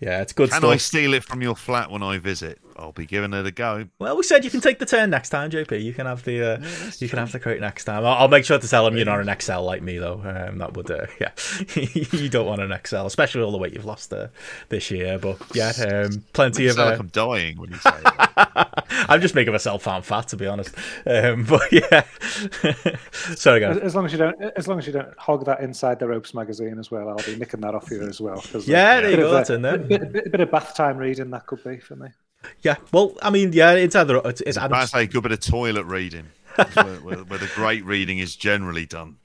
Yeah, 0.00 0.22
it's 0.22 0.32
good 0.32 0.50
Can 0.50 0.60
stuff. 0.60 0.70
I 0.70 0.76
steal 0.76 1.14
it 1.14 1.24
from 1.24 1.42
your 1.42 1.56
flat 1.56 1.90
when 1.90 2.02
I 2.02 2.18
visit? 2.18 2.58
I'll 2.76 2.92
be 2.92 3.06
giving 3.06 3.32
it 3.32 3.44
a 3.44 3.50
go. 3.50 3.88
Well, 3.98 4.16
we 4.16 4.22
said 4.22 4.44
you 4.44 4.50
can 4.50 4.60
take 4.60 4.78
the 4.78 4.86
turn 4.86 5.10
next 5.10 5.30
time, 5.30 5.50
JP. 5.50 5.82
You 5.82 5.92
can 5.92 6.06
have 6.06 6.22
the 6.24 6.54
uh, 6.54 6.68
you 6.98 7.08
can 7.08 7.18
have 7.18 7.32
the 7.32 7.40
crate 7.40 7.60
next 7.60 7.84
time. 7.84 8.04
I'll, 8.04 8.14
I'll 8.14 8.28
make 8.28 8.44
sure 8.44 8.58
to 8.58 8.68
tell 8.68 8.86
him 8.86 8.96
you're 8.96 9.04
not 9.06 9.20
an 9.20 9.40
XL 9.40 9.60
like 9.60 9.82
me, 9.82 9.98
though. 9.98 10.22
Um, 10.24 10.58
that 10.58 10.74
would, 10.74 10.90
uh, 10.90 11.06
yeah, 11.20 11.30
you 11.74 12.28
don't 12.28 12.46
want 12.46 12.60
an 12.60 12.78
XL, 12.84 13.06
especially 13.06 13.42
all 13.42 13.50
the 13.50 13.58
weight 13.58 13.74
you've 13.74 13.84
lost 13.84 14.12
uh, 14.12 14.28
this 14.68 14.90
year. 14.90 15.18
But 15.18 15.38
yeah, 15.54 15.72
um, 15.88 16.24
plenty 16.32 16.68
of. 16.68 16.78
Uh, 16.78 16.84
like 16.86 17.00
I'm 17.00 17.08
dying 17.08 17.58
when 17.58 17.70
you 17.70 17.78
say 17.78 17.90
that. 17.90 18.27
I'm 19.08 19.20
just 19.20 19.34
making 19.34 19.52
myself 19.52 19.82
sound 19.84 20.04
fat, 20.04 20.28
to 20.28 20.36
be 20.36 20.46
honest. 20.46 20.74
Um, 21.06 21.44
but 21.44 21.62
yeah, 21.72 22.04
sorry, 23.34 23.64
As, 23.64 23.76
guys. 23.76 23.78
as 23.78 23.94
long 23.94 24.06
as 24.06 24.12
you 24.12 24.18
don't, 24.18 24.40
as 24.56 24.68
long 24.68 24.78
as 24.78 24.86
you 24.86 24.92
don't 24.92 25.16
hog 25.18 25.44
that 25.46 25.60
inside 25.60 25.98
the 25.98 26.06
ropes 26.06 26.34
magazine 26.34 26.78
as 26.78 26.90
well, 26.90 27.08
I'll 27.08 27.16
be 27.24 27.36
nicking 27.36 27.60
that 27.60 27.74
off 27.74 27.90
you 27.90 28.02
as 28.02 28.20
well. 28.20 28.36
'cause, 28.40 28.68
uh, 28.68 28.72
Yeah, 28.72 29.00
there 29.00 29.10
you 29.10 29.16
go. 29.16 29.36
of 29.36 29.48
a- 29.50 29.54
in 29.54 29.62
there. 29.62 29.78
Bit, 29.78 30.12
bit, 30.12 30.32
bit 30.32 30.40
of 30.40 30.50
bath 30.50 30.74
time 30.74 30.96
reading 30.98 31.30
that 31.30 31.46
could 31.46 31.62
be 31.64 31.78
for 31.78 31.96
me. 31.96 32.08
Yeah, 32.62 32.76
well, 32.92 33.14
I 33.20 33.30
mean, 33.30 33.52
yeah, 33.52 33.72
it's 33.72 33.96
either 33.96 34.20
it's, 34.24 34.40
it's 34.42 34.56
I 34.56 34.66
Adam's 34.66 34.90
say 34.92 35.02
a 35.02 35.06
good 35.06 35.24
bit 35.24 35.32
of 35.32 35.40
toilet 35.40 35.84
reading, 35.86 36.26
where, 36.54 36.84
where, 36.96 37.16
where 37.18 37.38
the 37.38 37.50
great 37.54 37.84
reading 37.84 38.18
is 38.20 38.36
generally 38.36 38.86
done. 38.86 39.16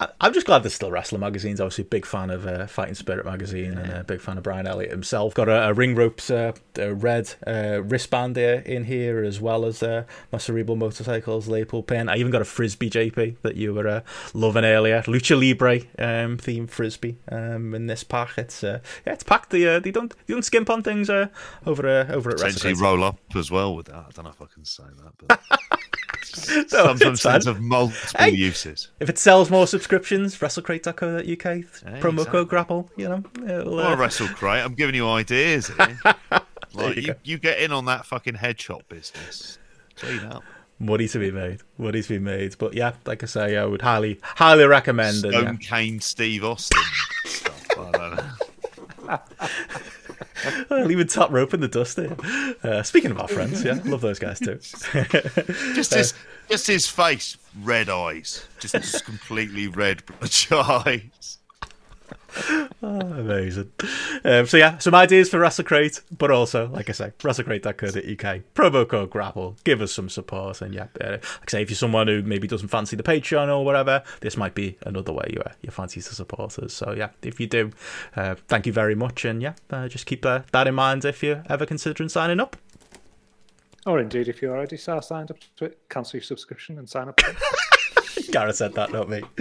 I- 0.00 0.08
I'm 0.20 0.32
just 0.32 0.46
glad 0.46 0.62
there's 0.62 0.74
still 0.74 0.90
wrestling 0.90 1.20
magazines. 1.20 1.60
Obviously, 1.60 1.84
big 1.84 2.04
fan 2.06 2.30
of 2.30 2.46
uh, 2.46 2.66
Fighting 2.66 2.94
Spirit 2.94 3.24
magazine 3.26 3.72
and 3.78 3.92
a 3.92 4.04
big 4.04 4.20
fan 4.20 4.36
of 4.36 4.42
Brian 4.44 4.66
Elliott 4.66 4.90
himself. 4.90 5.34
Got 5.34 5.48
a, 5.48 5.68
a 5.68 5.72
ring 5.72 5.94
ropes 5.94 6.30
uh, 6.30 6.52
uh, 6.78 6.94
red 6.94 7.34
uh, 7.46 7.82
wristband 7.82 8.36
here 8.36 8.62
in 8.66 8.84
here 8.84 9.22
as 9.24 9.40
well 9.40 9.64
as 9.64 9.82
uh, 9.82 10.04
my 10.32 10.38
cerebral 10.38 10.76
motorcycles 10.76 11.48
lapel 11.48 11.82
pin. 11.82 12.08
I 12.08 12.16
even 12.16 12.30
got 12.32 12.42
a 12.42 12.46
frisbee 12.46 12.90
JP 12.90 13.36
that 13.42 13.56
you 13.56 13.72
were 13.74 13.88
uh, 13.88 14.00
loving 14.34 14.64
earlier. 14.64 15.02
Lucha 15.02 15.38
Libre 15.38 15.80
um, 15.98 16.36
theme 16.38 16.66
frisbee 16.66 17.16
um, 17.30 17.74
in 17.74 17.86
this 17.86 18.04
pack. 18.04 18.36
It's 18.38 18.62
uh, 18.64 18.80
yeah, 19.06 19.12
it's 19.14 19.24
packed. 19.24 19.50
The 19.50 19.66
uh, 19.66 19.80
they 19.80 19.90
don't 19.90 20.14
they 20.26 20.34
don't 20.34 20.44
skimp 20.44 20.70
on 20.70 20.82
things 20.82 21.08
uh, 21.10 21.28
over 21.66 21.86
uh, 21.86 22.12
over 22.12 22.30
at 22.30 22.36
Potentially 22.38 22.74
roll 22.74 23.02
up 23.04 23.18
as 23.34 23.50
well 23.50 23.74
with 23.74 23.86
that. 23.86 23.94
I 23.96 24.10
don't 24.14 24.24
know 24.24 24.30
if 24.30 24.42
I 24.42 24.46
can 24.52 24.64
say 24.64 24.84
that, 25.02 25.12
but 25.18 25.59
No, 26.72 27.14
some, 27.14 27.40
of 27.46 27.60
multiple 27.60 28.18
Hey. 28.18 28.30
uses. 28.30 28.88
If 29.00 29.08
it 29.08 29.18
sells 29.18 29.50
more 29.50 29.66
subscriptions, 29.66 30.36
WrestleCrate.co.uk, 30.38 31.24
promo 31.24 32.12
exactly. 32.12 32.24
code 32.26 32.48
Grapple, 32.48 32.90
you 32.96 33.08
know. 33.08 33.22
It'll, 33.44 33.78
uh, 33.78 33.96
Wrestle 33.96 34.28
Crate, 34.28 34.64
I'm 34.64 34.74
giving 34.74 34.94
you 34.94 35.08
ideas 35.08 35.68
here. 35.68 35.98
like, 36.74 36.96
you 36.96 37.02
you, 37.02 37.14
you 37.24 37.38
get 37.38 37.58
in 37.60 37.72
on 37.72 37.86
that 37.86 38.06
fucking 38.06 38.34
headshot 38.34 38.82
business. 38.88 39.58
Clean 39.96 40.20
up. 40.20 40.42
money 40.78 41.08
to 41.08 41.18
be 41.18 41.30
made. 41.30 41.60
Money 41.78 42.02
to 42.02 42.08
be 42.08 42.18
made. 42.18 42.56
But 42.58 42.74
yeah, 42.74 42.92
like 43.04 43.22
I 43.22 43.26
say, 43.26 43.56
I 43.56 43.64
would 43.64 43.82
highly, 43.82 44.18
highly 44.22 44.64
recommend 44.64 45.24
it. 45.24 45.32
Stone 45.32 45.58
Yeah. 45.60 45.68
Kane 45.68 46.00
Steve 46.00 46.44
Austin 46.44 46.78
stuff. 47.24 47.66
Even 50.70 51.06
top 51.06 51.30
rope 51.30 51.54
in 51.54 51.60
the 51.60 51.68
dust 51.68 51.96
here. 51.96 52.16
Uh, 52.62 52.82
speaking 52.82 53.10
of 53.10 53.18
our 53.20 53.28
friends, 53.28 53.64
yeah, 53.64 53.80
love 53.84 54.00
those 54.00 54.18
guys 54.18 54.38
too. 54.38 54.58
Just 55.74 55.94
his, 55.94 56.14
just 56.50 56.66
his 56.66 56.86
face, 56.86 57.36
red 57.62 57.88
eyes, 57.88 58.46
just, 58.58 58.74
just 58.74 59.04
completely 59.04 59.68
red 59.68 60.02
eyes. 60.52 61.38
Amazing. 62.82 63.72
Um, 64.24 64.46
so 64.46 64.56
yeah, 64.56 64.78
some 64.78 64.94
ideas 64.94 65.28
for 65.28 65.38
WrestleCrate, 65.38 66.02
but 66.16 66.30
also, 66.30 66.68
like 66.68 66.88
I 66.88 66.92
say, 66.92 67.12
WrestleCrate.co.uk, 67.18 68.40
promo 68.54 68.88
code 68.88 69.10
Grapple, 69.10 69.56
give 69.64 69.80
us 69.80 69.92
some 69.92 70.08
support, 70.08 70.60
and 70.62 70.74
yeah, 70.74 70.86
uh, 71.00 71.12
like 71.12 71.22
I 71.22 71.50
say, 71.50 71.62
if 71.62 71.70
you're 71.70 71.76
someone 71.76 72.08
who 72.08 72.22
maybe 72.22 72.46
doesn't 72.46 72.68
fancy 72.68 72.96
the 72.96 73.02
Patreon 73.02 73.48
or 73.48 73.64
whatever, 73.64 74.02
this 74.20 74.36
might 74.36 74.54
be 74.54 74.78
another 74.86 75.12
way 75.12 75.30
you 75.32 75.40
uh, 75.40 75.52
you 75.62 75.70
fancy 75.70 76.00
to 76.00 76.14
support 76.14 76.58
us. 76.58 76.74
So 76.74 76.94
yeah, 76.96 77.10
if 77.22 77.40
you 77.40 77.46
do, 77.46 77.70
uh, 78.16 78.36
thank 78.48 78.66
you 78.66 78.72
very 78.72 78.94
much, 78.94 79.24
and 79.24 79.42
yeah, 79.42 79.54
uh, 79.70 79.88
just 79.88 80.06
keep 80.06 80.24
uh, 80.24 80.40
that 80.52 80.66
in 80.66 80.74
mind 80.74 81.04
if 81.04 81.22
you're 81.22 81.42
ever 81.48 81.66
considering 81.66 82.08
signing 82.08 82.40
up. 82.40 82.56
Or 83.86 83.98
indeed, 83.98 84.28
if 84.28 84.42
you 84.42 84.50
already 84.50 84.78
are 84.88 85.02
signed 85.02 85.30
up 85.30 85.38
to 85.56 85.64
it, 85.64 85.78
cancel 85.88 86.18
your 86.18 86.24
subscription 86.24 86.78
and 86.78 86.88
sign 86.88 87.08
up. 87.08 87.18
Gareth 88.30 88.56
said 88.56 88.74
that, 88.74 88.92
not 88.92 89.08
me. 89.08 89.22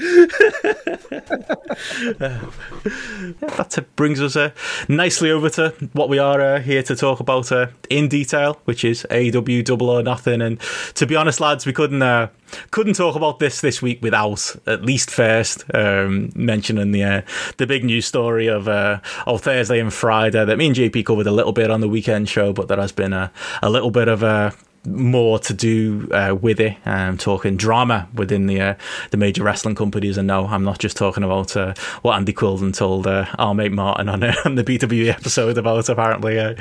that 3.39 3.77
uh, 3.77 3.81
brings 3.95 4.21
us 4.21 4.35
uh, 4.35 4.51
nicely 4.87 5.31
over 5.31 5.49
to 5.49 5.73
what 5.93 6.09
we 6.09 6.19
are 6.19 6.41
uh, 6.41 6.59
here 6.59 6.83
to 6.83 6.95
talk 6.95 7.19
about 7.19 7.51
uh, 7.51 7.67
in 7.89 8.07
detail, 8.07 8.59
which 8.65 8.83
is 8.83 9.05
AEW 9.09 9.63
Double 9.63 9.89
or 9.89 10.03
Nothing. 10.03 10.41
And 10.41 10.59
to 10.95 11.05
be 11.05 11.15
honest, 11.15 11.39
lads, 11.39 11.65
we 11.65 11.73
couldn't 11.73 12.01
uh, 12.01 12.29
couldn't 12.71 12.95
talk 12.95 13.15
about 13.15 13.39
this 13.39 13.61
this 13.61 13.81
week 13.81 14.01
without 14.01 14.55
at 14.65 14.83
least 14.83 15.11
first 15.11 15.63
um, 15.73 16.31
mentioning 16.35 16.91
the 16.91 17.03
uh, 17.03 17.21
the 17.57 17.67
big 17.67 17.83
news 17.83 18.05
story 18.05 18.47
of 18.47 18.67
uh, 18.67 18.99
of 19.25 19.41
Thursday 19.41 19.79
and 19.79 19.93
Friday 19.93 20.43
that 20.43 20.57
me 20.57 20.67
and 20.67 20.75
JP 20.75 21.05
covered 21.05 21.27
a 21.27 21.31
little 21.31 21.53
bit 21.53 21.71
on 21.71 21.81
the 21.81 21.89
weekend 21.89 22.29
show, 22.29 22.53
but 22.53 22.67
there 22.67 22.79
has 22.79 22.91
been 22.91 23.13
a, 23.13 23.31
a 23.61 23.69
little 23.69 23.91
bit 23.91 24.07
of 24.07 24.23
a 24.23 24.53
more 24.85 25.39
to 25.39 25.53
do 25.53 26.09
uh, 26.11 26.35
with 26.39 26.59
it. 26.59 26.77
Um, 26.85 27.17
talking 27.17 27.57
drama 27.57 28.07
within 28.13 28.47
the 28.47 28.61
uh, 28.61 28.75
the 29.11 29.17
major 29.17 29.43
wrestling 29.43 29.75
companies, 29.75 30.17
and 30.17 30.27
no, 30.27 30.47
I'm 30.47 30.63
not 30.63 30.79
just 30.79 30.97
talking 30.97 31.23
about 31.23 31.55
uh, 31.55 31.73
what 32.01 32.15
Andy 32.15 32.33
Quildan 32.33 32.75
told 32.75 33.07
uh, 33.07 33.25
our 33.37 33.53
mate 33.53 33.71
Martin 33.71 34.09
on, 34.09 34.23
uh, 34.23 34.33
on 34.45 34.55
the 34.55 34.63
BWE 34.63 35.09
episode 35.09 35.57
about 35.57 35.89
apparently 35.89 36.39
uh, 36.39 36.55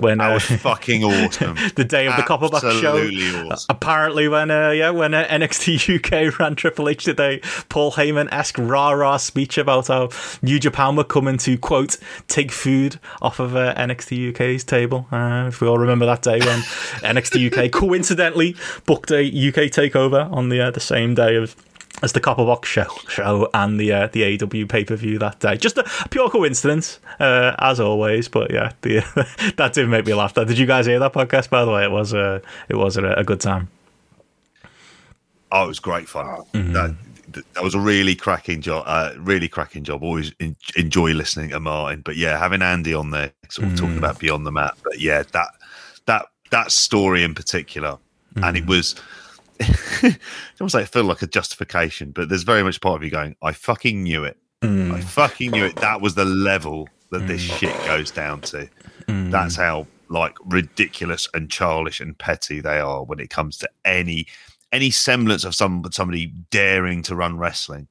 when 0.00 0.18
That 0.18 0.30
uh, 0.30 0.34
was 0.34 0.44
fucking 0.44 1.04
awesome. 1.04 1.56
the 1.74 1.84
day 1.84 2.06
of 2.06 2.16
the 2.16 2.22
Copperbox 2.22 2.60
show. 2.80 2.96
Absolutely 2.96 3.50
awesome. 3.50 3.66
Apparently, 3.68 4.28
when 4.28 4.50
uh, 4.50 4.70
yeah, 4.70 4.90
when 4.90 5.14
uh, 5.14 5.26
NXT 5.28 5.96
UK 5.96 6.38
ran 6.38 6.54
Triple 6.54 6.88
H 6.88 7.04
today, 7.04 7.40
Paul 7.68 7.92
Heyman 7.92 8.28
esque 8.32 8.58
rah 8.58 8.90
rah 8.90 9.16
speech 9.16 9.58
about 9.58 9.88
how 9.88 10.10
New 10.42 10.58
Japan 10.58 10.96
were 10.96 11.04
coming 11.04 11.38
to 11.38 11.58
quote 11.58 11.96
take 12.28 12.52
food 12.52 12.98
off 13.20 13.40
of 13.40 13.56
uh, 13.56 13.74
NXT 13.74 14.30
UK's 14.30 14.64
table. 14.64 15.06
Uh, 15.10 15.46
if 15.48 15.60
we 15.60 15.68
all 15.68 15.78
remember 15.78 16.06
that 16.06 16.22
day 16.22 16.38
when 16.40 16.58
NXT 17.02 17.52
UK 17.52 17.61
coincidentally 17.68 18.56
booked 18.86 19.10
a 19.10 19.26
UK 19.26 19.70
takeover 19.70 20.30
on 20.32 20.48
the 20.48 20.60
uh, 20.60 20.70
the 20.70 20.80
same 20.80 21.14
day 21.14 21.36
of. 21.36 21.56
As 22.02 22.14
the 22.14 22.20
Copperbox 22.20 22.64
show, 22.64 22.88
show 23.06 23.48
and 23.54 23.78
the 23.78 23.92
uh, 23.92 24.06
the 24.08 24.22
AEW 24.22 24.68
pay 24.68 24.82
per 24.82 24.96
view 24.96 25.18
that 25.20 25.38
day, 25.38 25.56
just 25.56 25.78
a 25.78 25.84
pure 26.10 26.28
coincidence, 26.30 26.98
uh, 27.20 27.54
as 27.60 27.78
always. 27.78 28.26
But 28.28 28.50
yeah, 28.50 28.72
the, 28.80 29.04
that 29.56 29.74
did 29.74 29.88
make 29.88 30.06
me 30.06 30.14
laugh. 30.14 30.34
Did 30.34 30.58
you 30.58 30.66
guys 30.66 30.86
hear 30.86 30.98
that 30.98 31.12
podcast? 31.12 31.48
By 31.48 31.64
the 31.64 31.70
way, 31.70 31.84
it 31.84 31.92
was 31.92 32.12
a 32.12 32.42
it 32.68 32.74
was 32.74 32.96
a, 32.96 33.12
a 33.12 33.22
good 33.22 33.40
time. 33.40 33.68
Oh, 35.52 35.64
it 35.64 35.68
was 35.68 35.78
great 35.78 36.08
fun. 36.08 36.42
That, 36.52 36.96
that 37.54 37.62
was 37.62 37.74
a 37.74 37.80
really 37.80 38.14
cracking 38.14 38.60
job. 38.60 38.84
Uh, 38.86 39.12
really 39.18 39.48
cracking 39.48 39.84
job. 39.84 40.02
Always 40.02 40.32
en- 40.40 40.56
enjoy 40.76 41.12
listening 41.12 41.50
to 41.50 41.60
Martin. 41.60 42.02
But 42.02 42.16
yeah, 42.16 42.38
having 42.38 42.62
Andy 42.62 42.94
on 42.94 43.10
there, 43.10 43.32
sort 43.48 43.68
of 43.68 43.76
talking 43.76 43.98
about 43.98 44.18
beyond 44.18 44.46
the 44.46 44.52
map. 44.52 44.78
But 44.82 45.00
yeah, 45.00 45.22
that 45.32 45.48
that 46.06 46.26
that 46.52 46.70
story 46.70 47.24
in 47.24 47.34
particular, 47.34 47.98
and 48.36 48.56
it 48.56 48.64
mm. 48.64 48.68
was. 48.68 48.94
I 49.60 50.16
almost 50.60 50.74
like 50.74 50.84
it 50.84 50.88
felt 50.88 51.06
like 51.06 51.22
a 51.22 51.26
justification, 51.26 52.10
but 52.10 52.28
there's 52.28 52.42
very 52.42 52.62
much 52.62 52.80
part 52.80 52.96
of 52.96 53.04
you 53.04 53.10
going, 53.10 53.36
"I 53.42 53.52
fucking 53.52 54.02
knew 54.02 54.24
it. 54.24 54.38
I 54.62 54.66
mm. 54.66 55.04
fucking 55.04 55.50
knew 55.50 55.64
it." 55.64 55.76
That 55.76 56.00
was 56.00 56.14
the 56.14 56.24
level 56.24 56.88
that 57.10 57.26
this 57.26 57.44
mm. 57.44 57.58
shit 57.58 57.86
goes 57.86 58.10
down 58.10 58.40
to. 58.42 58.68
That's 59.30 59.56
how 59.56 59.86
like 60.08 60.36
ridiculous 60.44 61.28
and 61.34 61.50
childish 61.50 62.00
and 62.00 62.16
petty 62.18 62.60
they 62.60 62.78
are 62.78 63.02
when 63.02 63.18
it 63.18 63.30
comes 63.30 63.56
to 63.58 63.68
any 63.84 64.26
any 64.70 64.90
semblance 64.90 65.44
of 65.44 65.54
some 65.54 65.84
somebody 65.90 66.32
daring 66.50 67.02
to 67.02 67.14
run 67.14 67.38
wrestling. 67.38 67.88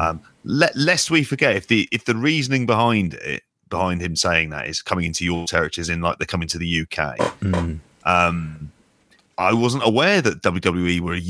Um, 0.00 0.20
let, 0.44 0.76
lest 0.76 1.10
we 1.10 1.24
forget 1.24 1.56
if 1.56 1.66
the 1.66 1.88
if 1.90 2.04
the 2.04 2.16
reasoning 2.16 2.66
behind 2.66 3.14
it 3.14 3.42
behind 3.68 4.00
him 4.00 4.16
saying 4.16 4.50
that 4.50 4.66
is 4.66 4.82
coming 4.82 5.04
into 5.04 5.24
your 5.24 5.46
territories 5.46 5.88
in 5.88 6.00
like 6.00 6.18
they're 6.18 6.26
coming 6.26 6.48
to 6.48 6.58
the 6.58 6.82
UK. 6.82 7.18
Um, 8.08 8.72
I 9.36 9.52
wasn't 9.52 9.84
aware 9.86 10.20
that 10.22 10.42
WWE 10.42 11.00
were 11.00 11.14
a 11.14 11.20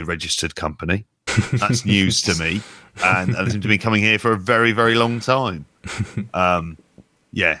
UK 0.00 0.06
registered 0.06 0.54
company. 0.54 1.04
That's 1.52 1.84
news 1.84 2.22
to 2.22 2.34
me, 2.42 2.62
and, 3.04 3.34
and 3.36 3.50
they've 3.50 3.60
been 3.62 3.78
coming 3.78 4.02
here 4.02 4.18
for 4.18 4.32
a 4.32 4.38
very 4.38 4.72
very 4.72 4.94
long 4.94 5.20
time. 5.20 5.66
Um, 6.34 6.78
yeah, 7.32 7.60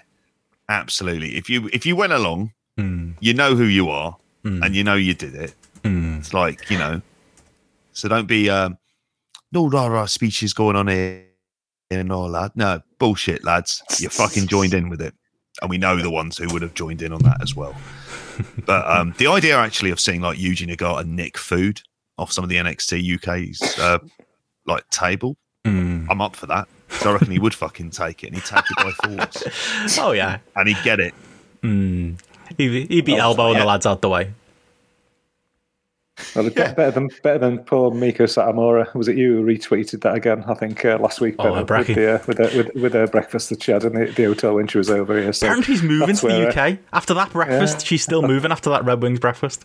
absolutely. 0.68 1.36
If 1.36 1.50
you 1.50 1.68
if 1.72 1.84
you 1.86 1.96
went 1.96 2.12
along, 2.12 2.52
Mm. 2.78 3.14
you 3.20 3.34
know 3.34 3.56
who 3.56 3.64
you 3.64 3.90
are, 3.90 4.16
Mm. 4.44 4.64
and 4.64 4.74
you 4.76 4.84
know 4.84 4.94
you 4.94 5.12
did 5.12 5.34
it. 5.34 5.52
Mm. 5.82 6.20
It's 6.20 6.32
like 6.32 6.70
you 6.70 6.78
know, 6.78 7.02
so 7.92 8.08
don't 8.08 8.26
be 8.26 8.48
um, 8.48 8.78
no 9.52 9.68
rah 9.68 9.86
rah 9.88 10.06
speeches 10.06 10.52
going 10.54 10.76
on 10.76 10.86
here 10.88 11.24
and 11.90 12.10
all 12.12 12.30
that. 12.32 12.54
No 12.56 12.80
bullshit, 12.98 13.44
lads. 13.44 13.82
You 13.98 14.08
fucking 14.08 14.46
joined 14.46 14.74
in 14.74 14.88
with 14.88 15.00
it, 15.02 15.12
and 15.60 15.68
we 15.68 15.76
know 15.78 15.96
the 15.96 16.10
ones 16.10 16.38
who 16.38 16.48
would 16.52 16.62
have 16.62 16.74
joined 16.74 17.02
in 17.02 17.12
on 17.12 17.22
that 17.24 17.42
as 17.42 17.54
well. 17.56 17.74
But 18.66 18.86
um, 18.90 19.14
the 19.18 19.26
idea 19.26 19.56
actually 19.58 19.90
of 19.90 19.98
seeing 20.00 20.20
like 20.20 20.38
Yuji 20.38 20.68
Nagata 20.68 21.04
nick 21.06 21.36
food 21.38 21.80
off 22.18 22.32
some 22.32 22.44
of 22.44 22.50
the 22.50 22.56
NXT 22.56 23.14
UK's 23.16 23.78
uh, 23.78 23.98
like 24.66 24.88
table, 24.90 25.36
Mm. 25.64 26.06
I'm 26.08 26.20
up 26.20 26.34
for 26.36 26.46
that. 26.46 26.68
So 26.88 27.10
I 27.10 27.12
reckon 27.14 27.30
he 27.30 27.38
would 27.38 27.52
fucking 27.54 27.90
take 27.90 28.22
it, 28.24 28.28
and 28.28 28.36
he'd 28.36 28.44
take 28.44 28.64
it 28.70 28.76
by 28.76 28.90
force, 28.92 29.98
Oh 29.98 30.12
yeah. 30.12 30.38
and 30.56 30.68
he'd 30.68 30.82
get 30.84 31.00
it. 31.00 31.12
Mm. 31.62 32.18
He'd, 32.56 32.88
he'd 32.90 33.04
be 33.04 33.14
Oh, 33.16 33.18
elbowing 33.30 33.54
yeah. 33.54 33.60
the 33.60 33.66
lads 33.66 33.84
out 33.86 34.00
the 34.00 34.08
way. 34.08 34.32
Well, 36.34 36.48
better 36.54 36.90
than 36.90 37.08
better 37.22 37.38
than 37.38 37.58
poor 37.58 37.90
Meiko 37.90 38.22
Satomura. 38.22 38.92
Was 38.94 39.08
it 39.08 39.16
you 39.16 39.36
who 39.36 39.44
retweeted 39.44 40.02
that 40.02 40.14
again? 40.14 40.44
I 40.46 40.54
think 40.54 40.84
uh, 40.84 40.98
last 40.98 41.20
week. 41.20 41.36
Oh, 41.38 41.52
with, 41.54 41.66
the, 41.66 42.14
uh, 42.14 42.24
with, 42.26 42.36
the, 42.36 42.52
with, 42.56 42.74
with 42.74 42.92
her 42.94 43.06
breakfast 43.06 43.50
that 43.50 43.62
she 43.62 43.72
had 43.72 43.84
in 43.84 43.94
the, 43.94 44.06
the 44.06 44.24
hotel 44.24 44.54
when 44.54 44.66
she 44.66 44.78
was 44.78 44.90
over 44.90 45.20
here. 45.20 45.32
So 45.32 45.46
Apparently 45.46 45.74
he's 45.74 45.82
moving 45.82 46.16
to 46.16 46.26
the 46.26 46.46
uh, 46.46 46.50
UK 46.50 46.78
after 46.92 47.14
that 47.14 47.30
breakfast. 47.32 47.78
Yeah. 47.80 47.84
She's 47.84 48.02
still 48.02 48.22
moving 48.22 48.52
after 48.52 48.70
that 48.70 48.84
Red 48.84 49.02
Wings 49.02 49.20
breakfast. 49.20 49.64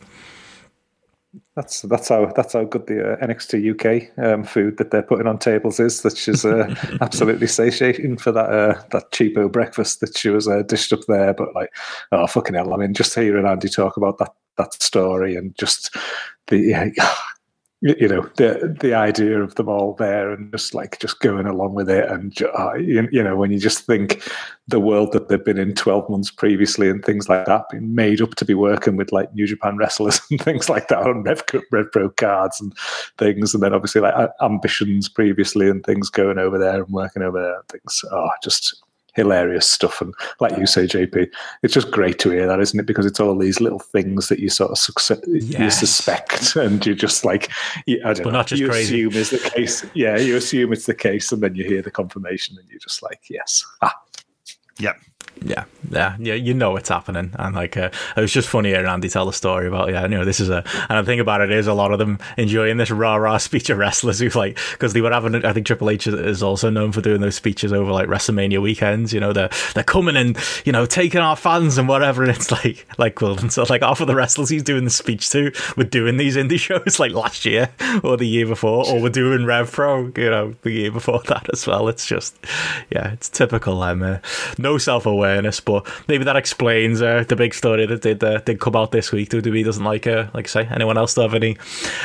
That's 1.55 1.83
that's 1.83 2.09
how 2.09 2.25
that's 2.35 2.53
how 2.53 2.63
good 2.63 2.87
the 2.87 3.13
uh, 3.13 3.25
NXT 3.25 3.73
UK 3.73 4.17
um, 4.23 4.43
food 4.43 4.77
that 4.77 4.89
they're 4.89 5.03
putting 5.03 5.27
on 5.27 5.37
tables 5.37 5.79
is. 5.79 6.01
That 6.01 6.17
she's 6.17 6.45
uh, 6.45 6.73
absolutely 7.01 7.47
satiating 7.47 8.17
for 8.17 8.31
that 8.31 8.49
uh, 8.49 8.81
that 8.91 9.11
cheapo 9.11 9.51
breakfast 9.51 9.99
that 9.99 10.17
she 10.17 10.29
was 10.29 10.47
uh, 10.47 10.63
dished 10.63 10.93
up 10.93 11.01
there. 11.07 11.33
But 11.33 11.53
like, 11.53 11.71
oh 12.11 12.25
fucking 12.25 12.55
hell! 12.55 12.73
I 12.73 12.77
mean, 12.77 12.95
just 12.95 13.13
hearing 13.13 13.45
Andy 13.45 13.69
talk 13.69 13.97
about 13.97 14.17
that 14.17 14.33
that 14.57 14.81
story 14.81 15.35
and 15.35 15.55
just 15.57 15.95
the 16.47 16.91
you 17.83 18.07
know 18.07 18.21
the 18.37 18.77
the 18.79 18.93
idea 18.93 19.43
of 19.43 19.55
them 19.55 19.67
all 19.67 19.93
there 19.95 20.31
and 20.31 20.49
just 20.53 20.73
like 20.73 20.97
just 20.99 21.19
going 21.19 21.45
along 21.45 21.73
with 21.73 21.89
it 21.89 22.09
and 22.09 22.41
uh, 22.57 22.73
you, 22.75 23.09
you 23.11 23.21
know 23.21 23.35
when 23.35 23.51
you 23.51 23.59
just 23.59 23.85
think 23.85 24.23
the 24.69 24.79
world 24.79 25.11
that 25.11 25.27
they've 25.27 25.43
been 25.43 25.57
in 25.57 25.75
12 25.75 26.09
months 26.09 26.31
previously 26.31 26.89
and 26.89 27.03
things 27.03 27.27
like 27.27 27.45
that 27.45 27.65
being 27.69 27.93
made 27.93 28.21
up 28.21 28.35
to 28.35 28.45
be 28.45 28.53
working 28.53 28.95
with 28.95 29.11
like 29.11 29.33
New 29.33 29.45
Japan 29.45 29.75
wrestlers 29.75 30.21
and 30.31 30.41
things 30.41 30.69
like 30.69 30.87
that 30.87 30.99
on 30.99 31.23
Rev, 31.23 31.43
Rev 31.71 31.91
Pro 31.91 32.09
cards 32.11 32.61
and 32.61 32.73
things 33.17 33.53
and 33.53 33.61
then 33.61 33.73
obviously 33.73 33.99
like 33.99 34.29
ambitions 34.41 35.09
previously 35.09 35.69
and 35.69 35.83
things 35.83 36.09
going 36.09 36.37
over 36.37 36.57
there 36.57 36.83
and 36.83 36.93
working 36.93 37.21
over 37.21 37.41
there 37.41 37.55
and 37.55 37.67
things. 37.67 38.01
Oh 38.09 38.29
just 38.41 38.81
hilarious 39.15 39.69
stuff 39.69 40.01
and 40.01 40.13
like 40.39 40.57
you 40.57 40.65
say 40.65 40.85
JP 40.85 41.29
it's 41.61 41.73
just 41.73 41.91
great 41.91 42.17
to 42.19 42.31
hear 42.31 42.47
that 42.47 42.59
isn't 42.59 42.79
it 42.79 42.85
because 42.85 43.05
it's 43.05 43.19
all 43.19 43.37
these 43.37 43.61
little 43.61 43.79
things 43.79 44.27
that 44.29 44.39
you 44.39 44.49
sort 44.49 44.71
of 44.71 44.77
success, 44.77 45.19
you 45.27 45.69
suspect 45.69 46.55
and 46.55 46.85
you 46.85 46.95
just 46.95 47.23
like 47.23 47.49
you, 47.85 47.99
I 48.03 48.13
don't 48.13 48.23
But 48.23 48.31
know 48.31 48.37
not 48.39 48.47
just 48.47 48.59
you 48.61 48.69
crazy. 48.69 49.03
assume 49.05 49.21
is 49.21 49.29
the 49.29 49.49
case 49.51 49.85
yeah 49.93 50.17
you 50.17 50.35
assume 50.35 50.73
it's 50.73 50.85
the 50.87 50.95
case 50.95 51.31
and 51.31 51.41
then 51.43 51.55
you 51.55 51.63
hear 51.63 51.81
the 51.81 51.91
confirmation 51.91 52.57
and 52.59 52.67
you're 52.69 52.79
just 52.79 53.03
like 53.03 53.21
yes 53.29 53.63
ah, 53.81 53.95
Yep. 54.79 54.97
Yeah, 55.41 55.65
yeah, 55.91 56.15
yeah. 56.19 56.35
You 56.35 56.53
know 56.53 56.71
what's 56.71 56.89
happening, 56.89 57.31
and 57.37 57.55
like 57.55 57.75
uh, 57.75 57.89
it 58.15 58.21
was 58.21 58.31
just 58.31 58.47
funny 58.47 58.69
hearing 58.69 58.87
Andy 58.87 59.09
tell 59.09 59.25
the 59.25 59.33
story 59.33 59.67
about 59.67 59.89
yeah, 59.89 60.03
you 60.03 60.09
know, 60.09 60.23
this 60.25 60.39
is 60.39 60.49
a. 60.49 60.63
And 60.89 60.99
the 60.99 61.09
thing 61.09 61.19
about 61.19 61.41
it 61.41 61.51
is, 61.51 61.67
a 61.67 61.73
lot 61.73 61.91
of 61.91 61.99
them 61.99 62.19
enjoying 62.37 62.77
this 62.77 62.91
rah 62.91 63.15
rah 63.15 63.37
speech 63.37 63.69
of 63.69 63.77
wrestlers 63.77 64.19
who 64.19 64.29
like 64.29 64.57
because 64.71 64.93
they 64.93 65.01
were 65.01 65.11
having. 65.11 65.43
I 65.43 65.51
think 65.51 65.65
Triple 65.65 65.89
H 65.89 66.07
is- 66.07 66.43
also 66.43 66.69
known 66.69 66.91
for 66.91 67.01
doing 67.01 67.19
those 67.21 67.35
speeches 67.35 67.73
over 67.73 67.91
like 67.91 68.07
WrestleMania 68.07 68.61
weekends. 68.61 69.11
You 69.13 69.19
know, 69.19 69.33
they're 69.33 69.49
they're 69.73 69.83
coming 69.83 70.15
and 70.15 70.37
you 70.65 70.71
know 70.71 70.85
taking 70.85 71.19
our 71.21 71.35
fans 71.35 71.77
and 71.77 71.87
whatever. 71.89 72.23
And 72.23 72.31
it's 72.31 72.51
like 72.51 72.85
like 72.97 73.19
well, 73.21 73.37
and 73.37 73.51
so 73.53 73.63
like 73.69 73.81
half 73.81 73.99
of 73.99 74.07
the 74.07 74.15
wrestlers 74.15 74.49
he's 74.49 74.63
doing 74.63 74.85
the 74.85 74.89
speech 74.91 75.29
to 75.31 75.51
were 75.75 75.83
doing 75.83 76.15
these 76.17 76.37
indie 76.37 76.59
shows 76.59 76.99
like 76.99 77.11
last 77.11 77.43
year 77.43 77.69
or 78.03 78.15
the 78.15 78.27
year 78.27 78.45
before, 78.45 78.87
or 78.87 79.01
were 79.01 79.09
doing 79.09 79.45
Rev 79.45 79.69
Pro. 79.69 80.11
You 80.15 80.29
know, 80.29 80.55
the 80.61 80.71
year 80.71 80.91
before 80.91 81.21
that 81.27 81.49
as 81.51 81.67
well. 81.67 81.89
It's 81.89 82.05
just 82.05 82.37
yeah, 82.89 83.11
it's 83.11 83.27
typical. 83.27 83.81
Um, 83.83 84.03
uh, 84.03 84.19
no 84.57 84.77
self 84.77 85.05
awareness, 85.23 85.59
but 85.59 85.87
maybe 86.07 86.23
that 86.25 86.35
explains 86.35 87.01
uh, 87.01 87.23
the 87.27 87.35
big 87.35 87.53
story 87.53 87.85
that 87.85 88.01
did 88.01 88.23
uh, 88.23 88.39
did 88.39 88.59
come 88.59 88.75
out 88.75 88.91
this 88.91 89.11
week. 89.11 89.29
WWE 89.29 89.63
doesn't 89.63 89.83
like 89.83 90.05
uh, 90.05 90.27
like 90.33 90.47
I 90.47 90.49
say 90.49 90.67
anyone 90.69 90.97
else 90.97 91.13
to 91.15 91.21
have 91.21 91.33
any 91.33 91.57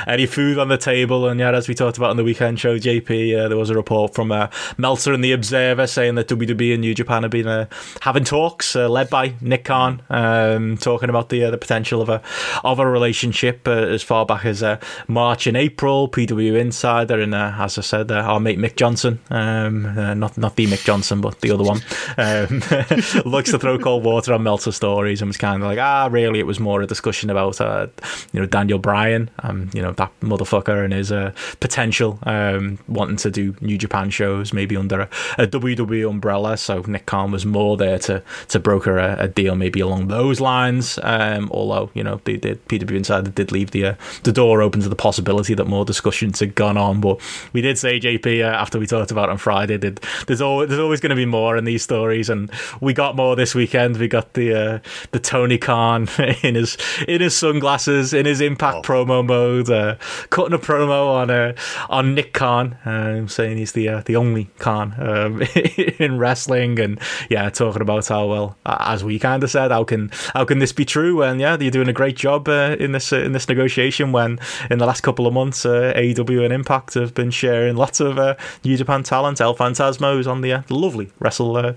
any 0.07 0.27
food 0.27 0.59
on 0.59 0.69
the 0.69 0.79
table, 0.79 1.29
and 1.29 1.41
yeah, 1.41 1.51
as 1.51 1.69
we 1.69 1.75
talked 1.75 1.99
about 1.99 2.11
on 2.11 2.17
the 2.17 2.25
weekend 2.25 2.61
show, 2.61 2.79
JP, 2.79 3.37
uh, 3.37 3.49
there 3.49 3.59
was 3.59 3.71
a 3.71 3.75
report 3.75 4.15
from 4.15 4.31
uh, 4.31 4.49
Meltzer 4.77 5.13
and 5.13 5.25
the 5.25 5.33
Observer 5.33 5.87
saying 5.87 6.15
that 6.15 6.29
WWE 6.29 6.75
and 6.75 6.81
New 6.81 6.95
Japan 6.95 7.23
have 7.23 7.33
been 7.33 7.49
uh, 7.49 7.67
having 8.03 8.25
talks 8.25 8.75
led 8.75 9.11
by 9.11 9.35
Nick 9.41 9.65
Khan, 9.65 10.03
um, 10.11 10.77
talking 10.79 11.11
about 11.11 11.29
the 11.29 11.51
the 11.51 11.59
potential 11.59 12.01
of 12.01 12.09
a 12.09 12.23
of 12.63 12.79
a 12.79 12.87
relationship 12.87 13.67
as 13.67 14.03
far 14.03 14.25
back 14.25 14.45
as 14.45 14.63
March 15.09 15.47
and 15.47 15.57
April. 15.57 16.09
PW 16.09 16.59
Insider 16.59 17.21
and 17.21 17.35
as 17.35 17.79
I 17.79 17.83
said, 17.83 18.11
our 18.13 18.39
mate 18.39 18.59
Mick 18.59 18.77
Johnson, 18.77 19.21
um, 19.31 19.83
not 20.19 20.39
not 20.39 20.57
the 20.57 20.67
Mick 20.67 20.85
Johnson, 20.85 21.21
but 21.21 21.41
the 21.41 21.51
other 21.51 21.65
one, 21.65 21.81
um, 22.17 22.61
likes 23.25 23.51
to 23.51 23.59
throw 23.59 23.79
cold 23.79 24.05
water 24.05 24.33
on 24.33 24.43
Meltzer 24.43 24.73
stories 24.73 25.21
and 25.21 25.29
was 25.29 25.37
kind 25.37 25.63
of 25.63 25.69
like, 25.69 25.79
ah, 25.79 26.09
really, 26.11 26.39
it 26.39 26.47
was 26.47 26.61
more 26.61 26.83
a 26.83 26.87
discussion 26.87 27.31
about 27.31 27.61
uh, 27.61 27.87
you 28.33 28.41
know 28.41 28.47
Daniel 28.47 28.79
Bryan, 28.79 29.31
um, 29.41 29.71
you 29.73 29.83
know 29.83 29.93
that 29.93 30.13
motherfucker 30.21 30.85
and 30.85 30.93
his 30.93 31.13
uh, 31.13 31.33
potential 31.61 32.19
um, 32.25 32.79
wanting 32.89 33.17
to 33.17 33.31
do 33.31 33.57
New 33.61 33.79
Japan 33.79 34.11
shows 34.11 34.53
maybe 34.53 34.77
under 34.77 35.03
a, 35.03 35.09
a 35.39 35.47
WWE 35.47 36.09
umbrella. 36.09 36.57
So 36.57 36.83
Nick 36.83 37.07
Khan 37.07 37.31
was 37.31 37.47
more 37.47 37.77
there 37.77 37.99
to 38.01 38.23
to 38.49 38.59
broker 38.59 38.99
a, 38.99 39.17
a 39.21 39.29
deal 39.29 39.55
maybe 39.55 39.81
along 39.81 40.09
those 40.09 40.41
lines. 40.41 40.99
Um, 41.03 41.51
although 41.53 41.91
you 41.95 42.03
know 42.03 42.19
did 42.25 42.43
PW 42.69 42.97
Insider 42.97 43.31
did 43.31 43.53
leave 43.53 43.71
the 43.71 43.85
uh, 43.87 43.95
the 44.23 44.33
door 44.33 44.63
open 44.63 44.81
to 44.83 44.89
the 44.89 44.97
possibility 44.97 45.55
that 45.55 45.67
more 45.67 45.85
discussions 45.85 46.41
had 46.41 46.55
gone 46.55 46.77
on. 46.77 47.01
But 47.01 47.21
we 47.53 47.61
did 47.61 47.79
say 47.79 48.01
JP 48.01 48.45
uh, 48.45 48.49
after 48.49 48.79
we 48.79 48.87
talked 48.87 49.11
about 49.11 49.29
on 49.29 49.39
Friday, 49.39 49.79
did 49.79 50.01
there's 50.27 50.41
always 50.41 50.69
there's 50.69 50.81
always 50.81 51.01
going 51.01 51.11
to 51.11 51.17
be 51.17 51.27
more 51.27 51.57
in 51.57 51.65
these 51.65 51.83
stories, 51.83 52.29
and 52.29 52.51
we 52.81 52.95
got 52.99 53.15
more 53.15 53.37
this 53.37 53.55
weekend. 53.55 53.97
We 53.97 54.09
got 54.09 54.35
the 54.35 54.53
uh, 54.53 54.79
the 55.13 55.21
Tony 55.21 55.57
Khan 55.57 56.09
in 56.43 56.57
his 56.57 56.77
in 57.07 57.21
his 57.21 57.37
sunglasses 57.37 58.13
in 58.13 58.27
his 58.27 58.41
Impact 58.41 58.85
promo 58.85 59.25
mode, 59.25 59.71
uh, 59.71 59.95
cutting 60.31 60.53
a 60.53 60.59
promo 60.59 61.15
on 61.15 61.31
uh, 61.31 61.55
on 61.89 62.17
Nick 62.17 62.33
Khan, 62.33 62.77
um, 62.85 63.29
saying 63.29 63.57
he's 63.57 63.71
the 63.71 63.89
uh, 63.89 64.03
the 64.05 64.17
only 64.17 64.51
Khan 64.59 64.95
um, 64.99 65.43
in 66.01 66.19
wrestling, 66.19 66.81
and 66.81 66.99
yeah, 67.31 67.49
talking 67.51 67.83
about 67.83 68.09
how 68.09 68.27
well 68.27 68.57
as 68.67 69.05
we 69.05 69.19
kind 69.21 69.45
of 69.45 69.51
said, 69.51 69.71
how 69.71 69.85
can 69.85 70.11
how 70.35 70.45
can 70.45 70.59
this 70.59 70.73
be 70.73 70.85
true? 70.85 71.23
And 71.23 71.41
yeah, 71.41 71.57
you're 71.57 71.71
doing 71.71 71.89
a 71.89 71.93
great 71.93 72.17
job 72.17 72.49
uh, 72.49 72.77
in 72.81 72.91
this 72.91 73.13
uh, 73.13 73.19
in 73.19 73.31
this 73.31 73.49
negotiation. 73.49 74.11
When 74.11 74.41
in 74.71 74.79
the 74.79 74.87
last 74.87 75.03
couple 75.03 75.27
of 75.27 75.33
months, 75.33 75.65
uh, 75.65 75.93
AEW 75.95 76.45
and 76.45 76.53
Impact 76.53 76.95
have 76.95 77.15
been 77.15 77.31
sharing 77.31 77.77
lots 77.77 78.01
of 78.01 78.19
uh, 78.19 78.35
New 78.65 78.77
Japan 78.77 79.05
talent. 79.05 79.41
El 79.41 79.55
Phantasmo 79.55 80.19
is 80.19 80.27
on 80.27 80.41
the 80.41 80.53
uh, 80.53 80.63
lovely 80.69 81.11
Wrestle 81.21 81.57
uh, 81.57 81.73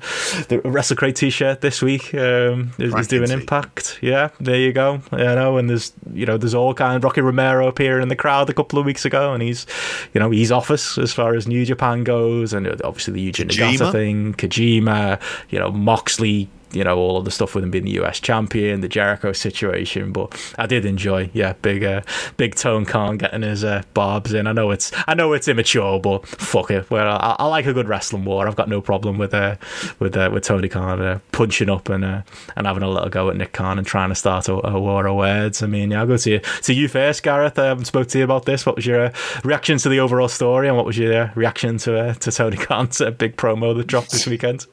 the 0.49 0.61
Wrestle 0.65 0.95
T-shirt 1.11 1.61
this 1.61 1.81
week. 1.81 2.13
Um, 2.13 2.71
is, 2.77 2.93
is 2.93 3.07
doing. 3.07 3.31
Impact. 3.31 3.99
Yeah, 4.01 4.29
there 4.39 4.57
you 4.57 4.73
go. 4.73 5.01
You 5.11 5.17
know, 5.17 5.57
and 5.57 5.69
there's 5.69 5.93
you 6.13 6.25
know 6.25 6.37
there's 6.37 6.53
all 6.53 6.73
kind 6.73 6.97
of 6.97 7.03
Rocky 7.03 7.21
Romero 7.21 7.67
appearing 7.67 8.03
in 8.03 8.09
the 8.09 8.15
crowd 8.15 8.49
a 8.49 8.53
couple 8.53 8.79
of 8.79 8.85
weeks 8.85 9.05
ago, 9.05 9.33
and 9.33 9.41
he's 9.41 9.65
you 10.13 10.19
know 10.19 10.31
he's 10.31 10.51
office 10.51 10.97
as 10.97 11.13
far 11.13 11.35
as 11.35 11.47
New 11.47 11.65
Japan 11.65 12.03
goes, 12.03 12.53
and 12.53 12.67
obviously 12.83 13.13
the 13.13 13.31
Yuji 13.31 13.49
Nagata 13.49 13.91
thing, 13.91 14.33
Kojima, 14.33 15.21
you 15.49 15.59
know 15.59 15.71
Moxley. 15.71 16.49
You 16.71 16.83
know 16.83 16.97
all 16.97 17.17
of 17.17 17.25
the 17.25 17.31
stuff 17.31 17.55
with 17.55 17.63
him 17.63 17.71
being 17.71 17.85
the 17.85 18.01
US 18.01 18.19
champion, 18.19 18.81
the 18.81 18.87
Jericho 18.87 19.31
situation, 19.31 20.11
but 20.11 20.53
I 20.57 20.65
did 20.65 20.85
enjoy, 20.85 21.29
yeah, 21.33 21.53
big, 21.61 21.83
uh, 21.83 22.01
big 22.37 22.55
Tone 22.55 22.85
Khan 22.85 23.17
getting 23.17 23.41
his 23.41 23.63
uh, 23.63 23.83
barbs 23.93 24.33
in. 24.33 24.47
I 24.47 24.53
know 24.53 24.71
it's, 24.71 24.91
I 25.07 25.13
know 25.13 25.33
it's 25.33 25.47
immature, 25.47 25.99
but 25.99 26.25
fuck 26.27 26.71
it. 26.71 26.89
Well, 26.89 27.07
I, 27.07 27.35
I 27.39 27.45
like 27.47 27.65
a 27.65 27.73
good 27.73 27.87
wrestling 27.87 28.25
war. 28.25 28.47
I've 28.47 28.55
got 28.55 28.69
no 28.69 28.81
problem 28.81 29.17
with, 29.17 29.33
uh, 29.33 29.55
with, 29.99 30.15
uh, 30.15 30.29
with 30.31 30.43
Tony 30.43 30.69
Khan 30.69 31.01
uh, 31.01 31.19
punching 31.31 31.69
up 31.69 31.89
and 31.89 32.05
uh, 32.05 32.21
and 32.55 32.67
having 32.67 32.83
a 32.83 32.89
little 32.89 33.09
go 33.09 33.29
at 33.29 33.35
Nick 33.35 33.53
Khan 33.53 33.77
and 33.77 33.87
trying 33.87 34.09
to 34.09 34.15
start 34.15 34.47
a, 34.47 34.67
a 34.67 34.79
war 34.79 35.07
of 35.07 35.15
words. 35.15 35.63
I 35.63 35.67
mean, 35.67 35.91
yeah, 35.91 36.01
I'll 36.01 36.07
go 36.07 36.17
to 36.17 36.29
you, 36.29 36.39
to 36.39 36.73
you 36.73 36.87
first, 36.87 37.23
Gareth. 37.23 37.57
I 37.57 37.65
haven't 37.65 37.85
spoke 37.85 38.07
to 38.09 38.17
you 38.17 38.23
about 38.23 38.45
this. 38.45 38.65
What 38.65 38.75
was 38.75 38.85
your 38.85 39.05
uh, 39.05 39.13
reaction 39.43 39.77
to 39.79 39.89
the 39.89 39.99
overall 39.99 40.27
story, 40.27 40.67
and 40.67 40.77
what 40.77 40.85
was 40.85 40.97
your 40.97 41.13
uh, 41.13 41.31
reaction 41.35 41.77
to 41.79 41.99
uh, 41.99 42.13
to 42.15 42.31
Tony 42.31 42.57
Khan's 42.57 43.01
uh, 43.01 43.11
big 43.11 43.37
promo 43.37 43.75
that 43.75 43.87
dropped 43.87 44.11
this 44.11 44.27
weekend? 44.27 44.67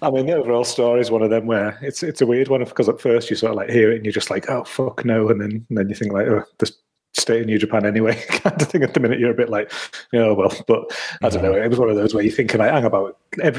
I 0.00 0.10
mean, 0.10 0.26
the 0.26 0.34
overall 0.36 0.64
story 0.64 1.00
is 1.00 1.10
one 1.10 1.22
of 1.22 1.30
them 1.30 1.46
where 1.46 1.78
it's 1.82 2.02
it's 2.02 2.20
a 2.20 2.26
weird 2.26 2.48
one 2.48 2.64
because 2.64 2.88
at 2.88 3.00
first 3.00 3.30
you 3.30 3.36
sort 3.36 3.50
of 3.50 3.56
like 3.56 3.70
hear 3.70 3.92
it 3.92 3.96
and 3.96 4.04
you're 4.04 4.12
just 4.12 4.30
like, 4.30 4.48
oh 4.48 4.64
fuck 4.64 5.04
no, 5.04 5.28
and 5.28 5.40
then 5.40 5.66
and 5.68 5.78
then 5.78 5.88
you 5.88 5.94
think 5.94 6.12
like, 6.12 6.26
oh, 6.26 6.44
this 6.58 6.72
stay 7.14 7.40
in 7.40 7.46
New 7.46 7.58
Japan 7.58 7.86
anyway 7.86 8.14
kind 8.28 8.60
of 8.60 8.68
thing. 8.68 8.82
At 8.82 8.94
the 8.94 9.00
minute, 9.00 9.18
you're 9.18 9.30
a 9.30 9.34
bit 9.34 9.48
like, 9.48 9.72
oh 10.14 10.34
well, 10.34 10.52
but 10.66 10.84
I 11.22 11.28
don't 11.28 11.42
know. 11.42 11.52
It 11.52 11.68
was 11.68 11.78
one 11.78 11.90
of 11.90 11.96
those 11.96 12.14
where 12.14 12.24
you 12.24 12.30
think 12.30 12.54
like, 12.54 12.70
hang 12.70 12.84
about 12.84 13.16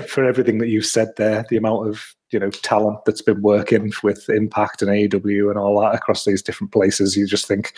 for 0.08 0.24
everything 0.24 0.58
that 0.60 0.68
you've 0.68 0.86
said 0.86 1.10
there, 1.18 1.46
the 1.50 1.58
amount 1.58 1.88
of 1.88 2.16
you 2.32 2.40
know 2.40 2.50
talent 2.52 3.00
that's 3.06 3.22
been 3.22 3.42
working 3.42 3.92
with 4.04 4.30
Impact 4.30 4.82
and 4.82 4.92
AEW 4.92 5.50
and 5.50 5.58
all 5.58 5.82
that 5.82 5.96
across 5.96 6.26
these 6.26 6.42
different 6.42 6.72
places. 6.72 7.18
You 7.18 7.28
just 7.28 7.48
think, 7.48 7.74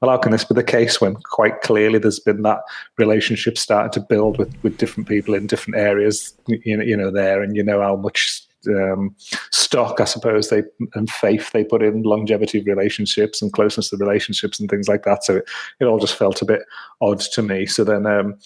well, 0.00 0.10
how 0.10 0.18
can 0.18 0.32
this 0.32 0.44
be 0.44 0.54
the 0.54 0.62
case 0.62 1.00
when 1.00 1.16
quite 1.16 1.60
clearly 1.62 1.98
there's 1.98 2.20
been 2.20 2.42
that 2.42 2.60
relationship 2.98 3.58
starting 3.58 3.92
to 3.92 4.06
build 4.06 4.38
with 4.38 4.54
with 4.62 4.78
different 4.78 5.08
people 5.08 5.34
in 5.34 5.46
different 5.46 5.78
areas, 5.78 6.34
you 6.46 6.76
know, 6.76 6.84
you 6.84 6.96
know 6.96 7.10
there, 7.10 7.42
and 7.42 7.56
you 7.56 7.62
know 7.62 7.80
how 7.80 7.96
much 7.96 8.45
um, 8.68 9.14
stock, 9.50 10.00
I 10.00 10.04
suppose 10.04 10.48
they 10.48 10.62
and 10.94 11.10
faith 11.10 11.52
they 11.52 11.64
put 11.64 11.82
in 11.82 12.02
longevity 12.02 12.60
of 12.60 12.66
relationships 12.66 13.42
and 13.42 13.52
closeness 13.52 13.90
to 13.90 13.96
relationships 13.96 14.60
and 14.60 14.68
things 14.68 14.88
like 14.88 15.04
that. 15.04 15.24
So 15.24 15.36
it, 15.36 15.48
it 15.80 15.84
all 15.84 15.98
just 15.98 16.16
felt 16.16 16.42
a 16.42 16.46
bit 16.46 16.62
odd 17.00 17.20
to 17.20 17.42
me. 17.42 17.66
So 17.66 17.84
then. 17.84 18.06
Um, 18.06 18.38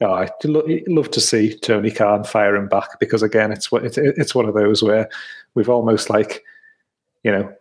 I'd 0.00 0.30
love 0.44 1.10
to 1.10 1.20
see 1.20 1.58
Tony 1.58 1.90
Khan 1.90 2.22
firing 2.22 2.68
back 2.68 3.00
because 3.00 3.20
again, 3.20 3.50
it's 3.50 3.68
it's 3.72 4.32
one 4.32 4.44
of 4.46 4.54
those 4.54 4.80
where 4.80 5.08
we've 5.54 5.68
almost 5.68 6.08
like, 6.08 6.44
you 7.24 7.32
know, 7.32 7.52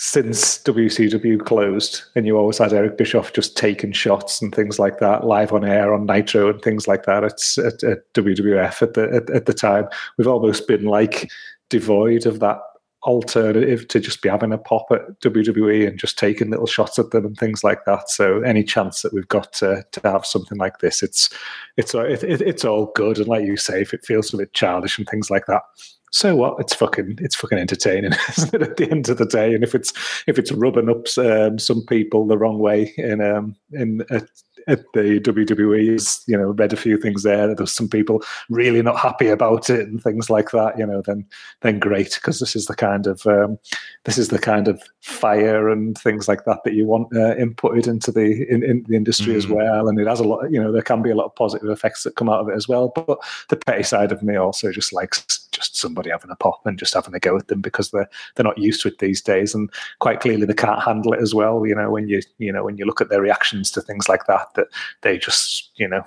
since 0.00 0.58
WCW 0.62 1.44
closed, 1.44 2.04
and 2.14 2.24
you 2.24 2.36
always 2.36 2.58
had 2.58 2.72
Eric 2.72 2.96
Bischoff 2.96 3.32
just 3.32 3.56
taking 3.56 3.90
shots 3.90 4.40
and 4.40 4.54
things 4.54 4.78
like 4.78 5.00
that, 5.00 5.26
live 5.26 5.52
on 5.52 5.64
air 5.64 5.92
on 5.92 6.06
Nitro 6.06 6.48
and 6.48 6.62
things 6.62 6.86
like 6.86 7.04
that. 7.06 7.24
It's 7.24 7.58
at, 7.58 7.82
at 7.82 8.12
WWF 8.14 8.80
at 8.80 8.94
the 8.94 9.10
at, 9.12 9.28
at, 9.28 9.46
the 9.46 9.52
time. 9.52 9.88
We've 10.16 10.28
almost 10.28 10.68
been 10.68 10.84
like 10.84 11.28
devoid 11.68 12.26
of 12.26 12.38
that 12.38 12.60
alternative 13.02 13.88
to 13.88 13.98
just 13.98 14.22
be 14.22 14.28
having 14.28 14.52
a 14.52 14.58
pop 14.58 14.86
at 14.92 15.20
WWE 15.20 15.88
and 15.88 15.98
just 15.98 16.16
taking 16.16 16.50
little 16.50 16.66
shots 16.66 16.98
at 17.00 17.10
them 17.10 17.26
and 17.26 17.36
things 17.36 17.64
like 17.64 17.84
that. 17.86 18.08
So 18.08 18.40
any 18.42 18.62
chance 18.62 19.02
that 19.02 19.12
we've 19.12 19.28
got 19.28 19.52
to, 19.54 19.84
to 19.90 20.00
have 20.04 20.24
something 20.24 20.58
like 20.58 20.78
this, 20.78 21.02
it's 21.02 21.28
it's 21.76 21.92
it, 21.92 22.22
it, 22.22 22.40
it's 22.40 22.64
all 22.64 22.92
good. 22.94 23.18
And 23.18 23.26
like 23.26 23.44
you 23.44 23.56
say, 23.56 23.82
if 23.82 23.92
it 23.92 24.04
feels 24.04 24.32
a 24.32 24.36
bit 24.36 24.54
childish 24.54 24.96
and 24.96 25.08
things 25.08 25.28
like 25.28 25.46
that, 25.46 25.62
so 26.10 26.36
what? 26.36 26.58
It's 26.58 26.74
fucking 26.74 27.18
it's 27.20 27.34
fucking 27.34 27.58
entertaining, 27.58 28.12
isn't 28.30 28.54
it? 28.54 28.62
At 28.62 28.76
the 28.76 28.90
end 28.90 29.08
of 29.08 29.18
the 29.18 29.26
day, 29.26 29.54
and 29.54 29.64
if 29.64 29.74
it's 29.74 29.92
if 30.26 30.38
it's 30.38 30.52
rubbing 30.52 30.88
up 30.88 31.06
um, 31.18 31.58
some 31.58 31.84
people 31.86 32.26
the 32.26 32.38
wrong 32.38 32.58
way 32.58 32.94
in 32.96 33.20
um 33.20 33.56
in 33.72 34.04
a, 34.10 34.22
at 34.68 34.84
the 34.92 35.18
WWE 35.20 35.94
is, 35.94 36.22
you 36.26 36.36
know, 36.36 36.50
read 36.50 36.72
a 36.72 36.76
few 36.76 36.98
things 36.98 37.22
there. 37.22 37.54
There's 37.54 37.72
some 37.72 37.88
people 37.88 38.22
really 38.50 38.82
not 38.82 38.98
happy 38.98 39.28
about 39.28 39.70
it 39.70 39.88
and 39.88 40.00
things 40.02 40.28
like 40.28 40.50
that. 40.50 40.78
You 40.78 40.86
know, 40.86 41.00
then 41.00 41.26
then 41.62 41.78
great 41.78 42.14
because 42.14 42.38
this 42.38 42.54
is 42.54 42.66
the 42.66 42.76
kind 42.76 43.06
of 43.06 43.26
um, 43.26 43.58
this 44.04 44.18
is 44.18 44.28
the 44.28 44.38
kind 44.38 44.68
of 44.68 44.82
fire 45.00 45.70
and 45.70 45.96
things 45.96 46.28
like 46.28 46.44
that 46.44 46.60
that 46.64 46.74
you 46.74 46.86
want 46.86 47.08
uh, 47.16 47.34
inputted 47.36 47.88
into 47.88 48.12
the 48.12 48.46
in, 48.48 48.62
in 48.62 48.84
the 48.88 48.96
industry 48.96 49.28
mm-hmm. 49.28 49.38
as 49.38 49.46
well. 49.48 49.88
And 49.88 49.98
it 49.98 50.06
has 50.06 50.20
a 50.20 50.24
lot. 50.24 50.50
You 50.50 50.62
know, 50.62 50.70
there 50.70 50.82
can 50.82 51.02
be 51.02 51.10
a 51.10 51.16
lot 51.16 51.26
of 51.26 51.34
positive 51.34 51.70
effects 51.70 52.02
that 52.02 52.16
come 52.16 52.28
out 52.28 52.40
of 52.40 52.48
it 52.48 52.54
as 52.54 52.68
well. 52.68 52.92
But 52.94 53.18
the 53.48 53.56
petty 53.56 53.82
side 53.82 54.12
of 54.12 54.22
me 54.22 54.36
also 54.36 54.70
just 54.70 54.92
likes 54.92 55.37
just 55.58 55.76
somebody 55.76 56.10
having 56.10 56.30
a 56.30 56.36
pop 56.36 56.60
and 56.64 56.78
just 56.78 56.94
having 56.94 57.14
a 57.14 57.20
go 57.20 57.36
at 57.36 57.48
them 57.48 57.60
because 57.60 57.90
they're 57.90 58.08
they're 58.34 58.44
not 58.44 58.58
used 58.58 58.80
to 58.82 58.88
it 58.88 58.98
these 58.98 59.20
days, 59.20 59.54
and 59.54 59.70
quite 59.98 60.20
clearly 60.20 60.46
they 60.46 60.54
can't 60.54 60.82
handle 60.82 61.12
it 61.12 61.20
as 61.20 61.34
well. 61.34 61.66
You 61.66 61.74
know, 61.74 61.90
when 61.90 62.08
you 62.08 62.20
you 62.38 62.52
know 62.52 62.64
when 62.64 62.76
you 62.78 62.84
look 62.84 63.00
at 63.00 63.10
their 63.10 63.22
reactions 63.22 63.70
to 63.72 63.82
things 63.82 64.08
like 64.08 64.26
that 64.26 64.54
that 64.54 64.68
they 65.02 65.18
just, 65.18 65.70
you 65.76 65.88
know, 65.88 66.02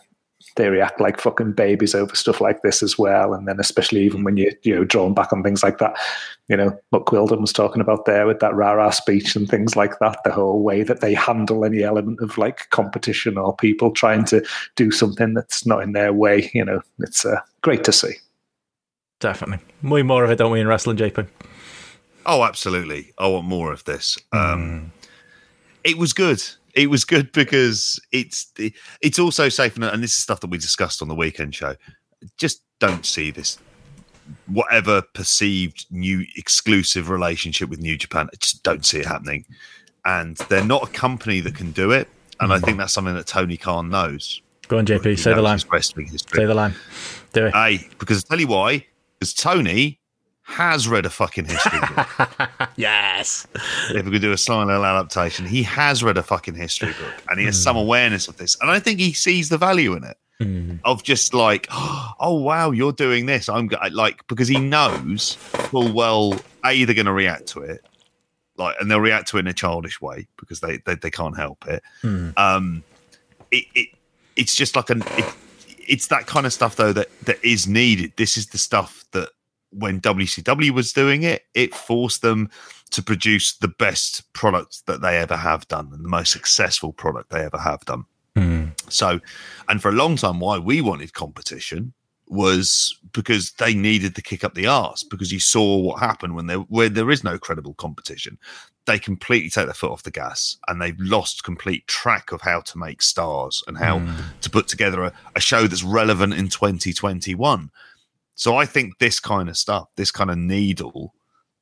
they 0.55 0.69
react 0.69 0.99
like 0.99 1.19
fucking 1.19 1.53
babies 1.53 1.95
over 1.95 2.15
stuff 2.15 2.41
like 2.41 2.61
this 2.61 2.83
as 2.83 2.97
well. 2.97 3.33
And 3.33 3.47
then 3.47 3.59
especially 3.59 4.03
even 4.03 4.23
when 4.23 4.37
you 4.37 4.51
you 4.63 4.75
know 4.75 4.83
drawn 4.83 5.13
back 5.13 5.31
on 5.31 5.43
things 5.43 5.63
like 5.63 5.77
that, 5.79 5.97
you 6.47 6.57
know, 6.57 6.77
what 6.89 7.05
Quildan 7.05 7.41
was 7.41 7.53
talking 7.53 7.81
about 7.81 8.05
there 8.05 8.27
with 8.27 8.39
that 8.39 8.55
rah-rah 8.55 8.89
speech 8.89 9.35
and 9.35 9.47
things 9.47 9.75
like 9.75 9.99
that, 9.99 10.17
the 10.23 10.31
whole 10.31 10.61
way 10.61 10.83
that 10.83 11.01
they 11.01 11.13
handle 11.13 11.65
any 11.65 11.83
element 11.83 12.19
of 12.21 12.37
like 12.37 12.69
competition 12.69 13.37
or 13.37 13.55
people 13.55 13.91
trying 13.91 14.25
to 14.25 14.45
do 14.75 14.91
something 14.91 15.33
that's 15.33 15.65
not 15.65 15.83
in 15.83 15.93
their 15.93 16.13
way, 16.13 16.49
you 16.53 16.65
know, 16.65 16.81
it's 16.99 17.25
uh, 17.25 17.39
great 17.61 17.83
to 17.85 17.91
see. 17.91 18.13
Definitely. 19.21 19.65
Way 19.81 20.03
more 20.03 20.25
of 20.25 20.31
it, 20.31 20.35
don't 20.35 20.51
we, 20.51 20.59
in 20.59 20.67
wrestling, 20.67 20.97
JP? 20.97 21.27
Oh, 22.25 22.43
absolutely. 22.43 23.13
I 23.17 23.27
want 23.27 23.45
more 23.45 23.71
of 23.71 23.85
this. 23.85 24.17
Um, 24.33 24.41
mm. 24.41 24.89
It 25.85 25.97
was 25.97 26.11
good 26.11 26.43
it 26.73 26.89
was 26.89 27.03
good 27.03 27.31
because 27.31 27.99
it's 28.11 28.51
it's 29.01 29.19
also 29.19 29.49
safe 29.49 29.75
and, 29.75 29.83
and 29.83 30.03
this 30.03 30.11
is 30.11 30.17
stuff 30.17 30.39
that 30.41 30.49
we 30.49 30.57
discussed 30.57 31.01
on 31.01 31.07
the 31.07 31.15
weekend 31.15 31.55
show. 31.55 31.75
Just 32.37 32.61
don't 32.79 33.05
see 33.05 33.31
this 33.31 33.57
whatever 34.47 35.01
perceived 35.13 35.85
new 35.91 36.25
exclusive 36.37 37.09
relationship 37.09 37.69
with 37.69 37.79
New 37.79 37.97
Japan. 37.97 38.29
I 38.31 38.37
just 38.37 38.63
don't 38.63 38.85
see 38.85 38.99
it 38.99 39.05
happening, 39.05 39.45
and 40.05 40.37
they're 40.49 40.63
not 40.63 40.83
a 40.83 40.91
company 40.91 41.39
that 41.41 41.55
can 41.55 41.71
do 41.71 41.91
it. 41.91 42.07
And 42.39 42.51
I 42.51 42.57
think 42.57 42.79
that's 42.79 42.93
something 42.93 43.13
that 43.13 43.27
Tony 43.27 43.55
Khan 43.55 43.89
knows. 43.89 44.41
Go 44.67 44.79
on, 44.79 44.85
JP. 44.85 45.19
Say 45.19 45.33
the 45.33 45.41
line. 45.43 45.59
Say 45.59 46.45
the 46.45 46.55
line. 46.55 46.73
Do 47.33 47.45
it. 47.45 47.53
Hey, 47.53 47.87
because 47.99 48.17
I'll 48.17 48.29
tell 48.29 48.39
you 48.39 48.47
why. 48.47 48.85
Because 49.21 49.35
Tony 49.35 49.99
has 50.41 50.87
read 50.87 51.05
a 51.05 51.09
fucking 51.11 51.45
history 51.45 51.79
book. 51.79 52.29
yes. 52.75 53.45
If 53.91 54.03
we 54.03 54.13
could 54.13 54.21
do 54.23 54.31
a 54.31 54.37
silent 54.37 54.71
adaptation, 54.71 55.45
he 55.45 55.61
has 55.61 56.03
read 56.03 56.17
a 56.17 56.23
fucking 56.23 56.55
history 56.55 56.93
book 56.93 57.23
and 57.29 57.39
he 57.39 57.45
has 57.45 57.55
mm. 57.55 57.63
some 57.63 57.77
awareness 57.77 58.27
of 58.27 58.37
this. 58.37 58.57
And 58.61 58.71
I 58.71 58.79
think 58.79 58.99
he 58.99 59.13
sees 59.13 59.49
the 59.49 59.59
value 59.59 59.93
in 59.93 60.03
it. 60.03 60.17
Mm. 60.39 60.79
Of 60.85 61.03
just 61.03 61.35
like, 61.35 61.67
oh 61.71 62.41
wow, 62.43 62.71
you're 62.71 62.93
doing 62.93 63.27
this. 63.27 63.47
I'm 63.47 63.69
like 63.91 64.25
because 64.25 64.47
he 64.47 64.57
knows 64.57 65.35
full 65.35 65.93
well, 65.93 66.33
a 66.65 66.83
they're 66.83 66.95
going 66.95 67.05
to 67.05 67.13
react 67.13 67.45
to 67.49 67.61
it, 67.61 67.85
like, 68.57 68.75
and 68.79 68.89
they'll 68.89 68.99
react 68.99 69.27
to 69.29 69.37
it 69.37 69.41
in 69.41 69.47
a 69.47 69.53
childish 69.53 70.01
way 70.01 70.25
because 70.39 70.61
they 70.61 70.77
they, 70.77 70.95
they 70.95 71.11
can't 71.11 71.37
help 71.37 71.67
it. 71.67 71.83
Mm. 72.01 72.35
Um, 72.39 72.83
it, 73.51 73.65
it 73.75 73.89
it's 74.35 74.55
just 74.55 74.75
like 74.75 74.89
an 74.89 75.03
it, 75.09 75.31
it's 75.87 76.07
that 76.07 76.27
kind 76.27 76.45
of 76.45 76.53
stuff 76.53 76.75
though 76.75 76.93
that 76.93 77.07
that 77.25 77.43
is 77.43 77.67
needed. 77.67 78.13
This 78.17 78.37
is 78.37 78.47
the 78.47 78.57
stuff 78.57 79.05
that 79.11 79.29
when 79.71 80.01
WCW 80.01 80.71
was 80.71 80.93
doing 80.93 81.23
it, 81.23 81.45
it 81.53 81.73
forced 81.73 82.21
them 82.21 82.49
to 82.91 83.01
produce 83.01 83.55
the 83.57 83.69
best 83.69 84.31
product 84.33 84.85
that 84.85 85.01
they 85.01 85.17
ever 85.17 85.37
have 85.37 85.67
done 85.67 85.89
and 85.93 86.03
the 86.03 86.09
most 86.09 86.31
successful 86.31 86.91
product 86.91 87.29
they 87.29 87.43
ever 87.43 87.57
have 87.57 87.79
done. 87.85 88.03
Mm. 88.35 88.73
So, 88.91 89.19
and 89.69 89.81
for 89.81 89.89
a 89.89 89.93
long 89.93 90.17
time, 90.17 90.39
why 90.39 90.57
we 90.57 90.81
wanted 90.81 91.13
competition 91.13 91.93
was 92.27 92.97
because 93.11 93.51
they 93.53 93.73
needed 93.73 94.15
to 94.15 94.21
kick 94.21 94.43
up 94.43 94.53
the 94.53 94.65
arse 94.65 95.03
because 95.03 95.33
you 95.33 95.39
saw 95.39 95.77
what 95.77 95.99
happened 95.99 96.33
when 96.33 96.47
there 96.47 96.59
where 96.59 96.87
there 96.87 97.11
is 97.11 97.23
no 97.23 97.37
credible 97.37 97.73
competition. 97.75 98.37
They 98.87 98.97
completely 98.97 99.49
take 99.49 99.65
their 99.65 99.73
foot 99.73 99.91
off 99.91 100.03
the 100.03 100.11
gas 100.11 100.57
and 100.67 100.81
they've 100.81 100.99
lost 100.99 101.43
complete 101.43 101.87
track 101.87 102.31
of 102.31 102.41
how 102.41 102.61
to 102.61 102.77
make 102.77 103.01
stars 103.01 103.63
and 103.67 103.77
how 103.77 103.99
mm. 103.99 104.23
to 104.41 104.49
put 104.49 104.67
together 104.67 105.03
a, 105.03 105.13
a 105.35 105.39
show 105.39 105.67
that's 105.67 105.83
relevant 105.83 106.33
in 106.33 106.47
2021 106.47 107.69
so 108.41 108.55
I 108.55 108.65
think 108.65 108.97
this 108.97 109.19
kind 109.19 109.49
of 109.49 109.55
stuff, 109.55 109.87
this 109.97 110.09
kind 110.09 110.31
of 110.31 110.37
needle, 110.39 111.13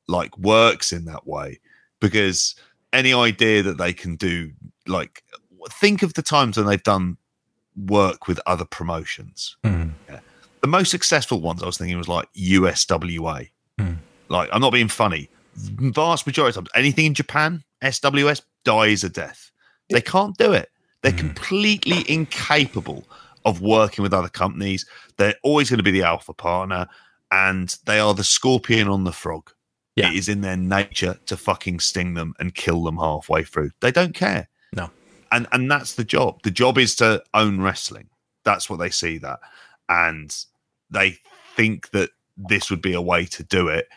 like 0.08 0.36
works 0.38 0.92
in 0.92 1.04
that 1.04 1.26
way 1.26 1.60
because 2.00 2.54
any 2.94 3.12
idea 3.12 3.62
that 3.62 3.76
they 3.76 3.92
can 3.92 4.16
do, 4.16 4.52
like, 4.86 5.22
think 5.70 6.02
of 6.02 6.14
the 6.14 6.22
times 6.22 6.56
when 6.56 6.64
they've 6.64 6.82
done 6.82 7.18
work 7.76 8.26
with 8.28 8.40
other 8.46 8.64
promotions. 8.64 9.58
Mm. 9.62 9.92
Yeah. 10.08 10.20
The 10.62 10.68
most 10.68 10.90
successful 10.90 11.42
ones 11.42 11.62
I 11.62 11.66
was 11.66 11.76
thinking 11.76 11.98
was 11.98 12.08
like 12.08 12.32
USWA. 12.32 13.50
Mm. 13.78 13.98
Like, 14.30 14.48
I'm 14.50 14.62
not 14.62 14.72
being 14.72 14.88
funny. 14.88 15.28
Vast 15.54 16.26
majority 16.26 16.50
of 16.50 16.54
times, 16.64 16.70
anything 16.74 17.06
in 17.06 17.14
Japan, 17.14 17.62
SWS 17.82 18.42
dies 18.64 19.04
a 19.04 19.08
death. 19.08 19.50
They 19.90 20.00
can't 20.00 20.36
do 20.36 20.52
it. 20.52 20.70
They're 21.02 21.12
mm. 21.12 21.18
completely 21.18 22.04
incapable 22.12 23.04
of 23.44 23.60
working 23.60 24.02
with 24.02 24.14
other 24.14 24.28
companies. 24.28 24.86
They're 25.16 25.34
always 25.42 25.70
going 25.70 25.78
to 25.78 25.84
be 25.84 25.90
the 25.90 26.02
alpha 26.02 26.32
partner, 26.32 26.86
and 27.30 27.76
they 27.86 27.98
are 27.98 28.14
the 28.14 28.24
scorpion 28.24 28.88
on 28.88 29.04
the 29.04 29.12
frog. 29.12 29.50
Yeah. 29.96 30.10
It 30.10 30.16
is 30.16 30.28
in 30.28 30.40
their 30.40 30.56
nature 30.56 31.18
to 31.26 31.36
fucking 31.36 31.80
sting 31.80 32.14
them 32.14 32.34
and 32.38 32.54
kill 32.54 32.84
them 32.84 32.96
halfway 32.96 33.44
through. 33.44 33.70
They 33.80 33.90
don't 33.90 34.14
care. 34.14 34.48
No. 34.72 34.90
And 35.32 35.46
and 35.52 35.70
that's 35.70 35.94
the 35.94 36.04
job. 36.04 36.42
The 36.42 36.50
job 36.50 36.78
is 36.78 36.94
to 36.96 37.22
own 37.34 37.60
wrestling. 37.60 38.08
That's 38.44 38.70
what 38.70 38.78
they 38.78 38.90
see 38.90 39.18
that. 39.18 39.40
And 39.88 40.34
they 40.90 41.18
think 41.56 41.90
that 41.90 42.10
this 42.36 42.70
would 42.70 42.80
be 42.80 42.94
a 42.94 43.02
way 43.02 43.26
to 43.26 43.42
do 43.44 43.68
it. 43.68 43.88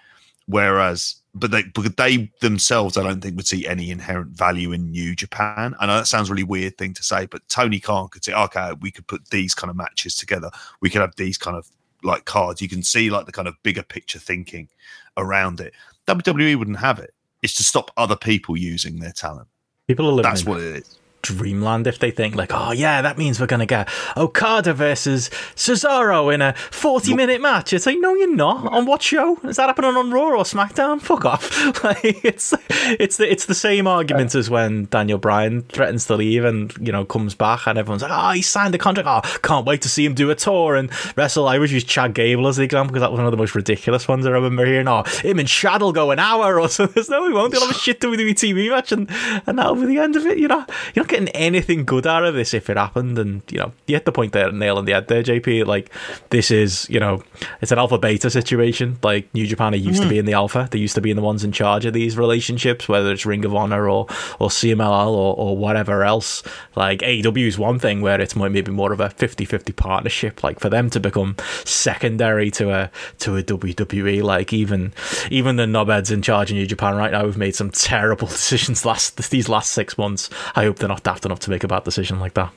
Whereas 0.47 1.15
but 1.35 1.51
they 1.51 1.63
but 1.63 1.97
they 1.97 2.31
themselves 2.41 2.97
I 2.97 3.03
don't 3.03 3.21
think 3.21 3.35
would 3.35 3.47
see 3.47 3.67
any 3.67 3.89
inherent 3.89 4.31
value 4.31 4.71
in 4.71 4.91
New 4.91 5.15
Japan. 5.15 5.75
I 5.79 5.85
know 5.85 5.95
that 5.97 6.07
sounds 6.07 6.29
really 6.29 6.43
weird 6.43 6.77
thing 6.77 6.93
to 6.93 7.03
say, 7.03 7.25
but 7.25 7.47
Tony 7.49 7.79
Khan 7.79 8.09
could 8.09 8.23
say, 8.23 8.33
okay, 8.33 8.73
we 8.81 8.91
could 8.91 9.07
put 9.07 9.29
these 9.29 9.55
kind 9.55 9.69
of 9.69 9.75
matches 9.75 10.15
together. 10.15 10.49
We 10.81 10.89
could 10.89 11.01
have 11.01 11.15
these 11.15 11.37
kind 11.37 11.57
of 11.57 11.67
like 12.03 12.25
cards. 12.25 12.61
You 12.61 12.69
can 12.69 12.83
see 12.83 13.09
like 13.09 13.25
the 13.25 13.31
kind 13.31 13.47
of 13.47 13.55
bigger 13.63 13.83
picture 13.83 14.19
thinking 14.19 14.69
around 15.17 15.59
it. 15.59 15.73
WWE 16.07 16.55
wouldn't 16.57 16.79
have 16.79 16.99
it. 16.99 17.13
It's 17.41 17.55
to 17.55 17.63
stop 17.63 17.91
other 17.97 18.15
people 18.15 18.55
using 18.55 18.99
their 18.99 19.11
talent. 19.11 19.47
People 19.87 20.07
are 20.07 20.11
living. 20.11 20.23
That's 20.23 20.45
what 20.45 20.59
it 20.59 20.75
is 20.77 20.97
dreamland 21.23 21.87
if 21.87 21.97
they 21.97 22.11
think 22.11 22.35
like, 22.35 22.51
oh 22.53 22.71
yeah, 22.71 23.01
that 23.01 23.17
means 23.17 23.39
we're 23.39 23.47
gonna 23.47 23.65
get 23.65 23.89
Okada 24.15 24.73
versus 24.73 25.29
Cesaro 25.55 26.31
in 26.31 26.41
a 26.41 26.53
forty-minute 26.53 27.41
match. 27.41 27.73
It's 27.73 27.87
like, 27.87 27.97
no, 27.99 28.13
you're 28.13 28.35
not. 28.35 28.71
On 28.71 28.85
what 28.85 29.01
show 29.01 29.37
is 29.43 29.55
that 29.55 29.67
happening 29.67 29.95
on 29.95 30.11
Raw 30.11 30.37
or 30.37 30.43
SmackDown? 30.43 31.01
Fuck 31.01 31.25
off. 31.25 31.83
like, 31.83 32.23
it's 32.23 32.53
it's 32.69 33.17
the 33.17 33.31
it's 33.31 33.45
the 33.45 33.55
same 33.55 33.87
argument 33.87 34.35
as 34.35 34.49
when 34.49 34.85
Daniel 34.85 35.17
Bryan 35.17 35.63
threatens 35.63 36.05
to 36.05 36.15
leave 36.15 36.45
and 36.45 36.71
you 36.79 36.91
know 36.91 37.05
comes 37.05 37.33
back 37.33 37.65
and 37.65 37.79
everyone's 37.79 38.03
like, 38.03 38.11
oh, 38.13 38.31
he 38.31 38.41
signed 38.41 38.73
the 38.73 38.77
contract. 38.77 39.07
Oh, 39.07 39.39
can't 39.39 39.65
wait 39.65 39.81
to 39.81 39.89
see 39.89 40.05
him 40.05 40.13
do 40.13 40.29
a 40.29 40.35
tour 40.35 40.75
and 40.75 40.91
wrestle. 41.17 41.47
I 41.47 41.55
always 41.55 41.71
use 41.71 41.83
Chad 41.83 42.13
Gable 42.13 42.47
as 42.47 42.57
the 42.57 42.63
example 42.63 42.91
because 42.93 43.01
that 43.01 43.11
was 43.11 43.17
one 43.19 43.25
of 43.25 43.31
the 43.31 43.37
most 43.37 43.55
ridiculous 43.55 44.07
ones 44.07 44.25
I 44.25 44.31
remember 44.31 44.65
hearing. 44.65 44.87
Oh, 44.87 45.03
him 45.03 45.39
and 45.39 45.47
Chad 45.47 45.81
will 45.81 45.93
go 45.93 46.11
an 46.11 46.19
hour 46.19 46.59
or 46.59 46.69
something. 46.69 47.03
No, 47.09 47.27
he 47.27 47.33
won't. 47.33 47.53
He'll 47.53 47.65
have 47.65 47.75
a 47.75 47.79
shit 47.79 47.99
WWE 48.01 48.31
TV 48.31 48.69
match 48.69 48.91
and 48.91 49.09
and 49.47 49.57
that'll 49.57 49.75
be 49.75 49.85
the 49.85 49.99
end 49.99 50.15
of 50.15 50.25
it. 50.25 50.37
You 50.37 50.47
know, 50.47 50.65
you 50.93 50.93
don't 50.95 51.07
getting 51.13 51.29
anything 51.29 51.85
good 51.85 52.07
out 52.07 52.25
of 52.25 52.33
this 52.33 52.53
if 52.53 52.69
it 52.69 52.77
happened. 52.77 53.17
And 53.17 53.41
you 53.51 53.59
know, 53.59 53.71
you 53.87 53.95
hit 53.95 54.05
the 54.05 54.11
point 54.11 54.33
there, 54.33 54.51
nail 54.51 54.77
on 54.77 54.85
the 54.85 54.93
head 54.93 55.07
there, 55.07 55.23
JP. 55.23 55.65
Like 55.65 55.91
this 56.29 56.51
is, 56.51 56.89
you 56.89 56.99
know, 56.99 57.23
it's 57.61 57.71
an 57.71 57.79
alpha 57.79 57.97
beta 57.97 58.29
situation. 58.29 58.97
Like 59.03 59.33
New 59.33 59.45
Japan 59.45 59.73
are 59.73 59.77
used 59.77 60.01
to 60.01 60.07
hmm. 60.07 60.09
be 60.09 60.19
in 60.19 60.25
the 60.25 60.33
alpha; 60.33 60.67
they 60.71 60.79
used 60.79 60.95
to 60.95 61.01
be 61.01 61.11
in 61.11 61.15
the 61.15 61.21
ones 61.21 61.43
in 61.43 61.51
charge 61.51 61.85
of 61.85 61.93
these 61.93 62.17
relationships, 62.17 62.87
whether 62.89 63.11
it's 63.11 63.25
Ring 63.25 63.45
of 63.45 63.53
Honor 63.55 63.87
or 63.87 64.07
or 64.39 64.49
CMLL 64.49 65.09
or, 65.09 65.35
or 65.35 65.55
whatever 65.55 66.03
else. 66.03 66.43
Like 66.75 66.99
AEW 66.99 67.47
is 67.47 67.59
one 67.59 67.79
thing 67.79 68.01
where 68.01 68.19
it's 68.19 68.35
might 68.35 68.51
maybe 68.51 68.71
more 68.71 68.91
of 68.91 68.99
a 68.99 69.09
50-50 69.09 69.75
partnership. 69.75 70.43
Like 70.43 70.59
for 70.59 70.69
them 70.69 70.89
to 70.89 70.99
become 70.99 71.35
secondary 71.63 72.49
to 72.51 72.71
a 72.71 72.91
to 73.19 73.37
a 73.37 73.43
WWE, 73.43 74.23
like 74.23 74.51
even 74.51 74.93
even 75.29 75.57
the 75.57 75.63
knobheads 75.65 76.11
in 76.11 76.21
charge 76.21 76.49
in 76.49 76.57
New 76.57 76.65
Japan 76.65 76.95
right 76.95 77.11
now 77.11 77.25
have 77.25 77.37
made 77.37 77.55
some 77.55 77.69
terrible 77.69 78.27
decisions 78.39 78.85
last 78.85 79.29
these 79.29 79.47
last 79.47 79.71
six 79.71 79.97
months. 79.97 80.29
I 80.55 80.63
hope 80.63 80.79
they're 80.79 80.89
not 80.89 81.02
daft 81.03 81.25
enough 81.25 81.39
to 81.41 81.49
make 81.49 81.63
a 81.63 81.67
bad 81.67 81.83
decision 81.83 82.19
like 82.19 82.33
that. 82.33 82.51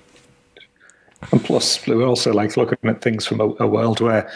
And 1.32 1.42
plus, 1.42 1.86
we're 1.86 2.06
also 2.06 2.32
like 2.32 2.56
looking 2.56 2.78
at 2.84 3.02
things 3.02 3.26
from 3.26 3.40
a, 3.40 3.54
a 3.60 3.66
world 3.66 4.00
where 4.00 4.30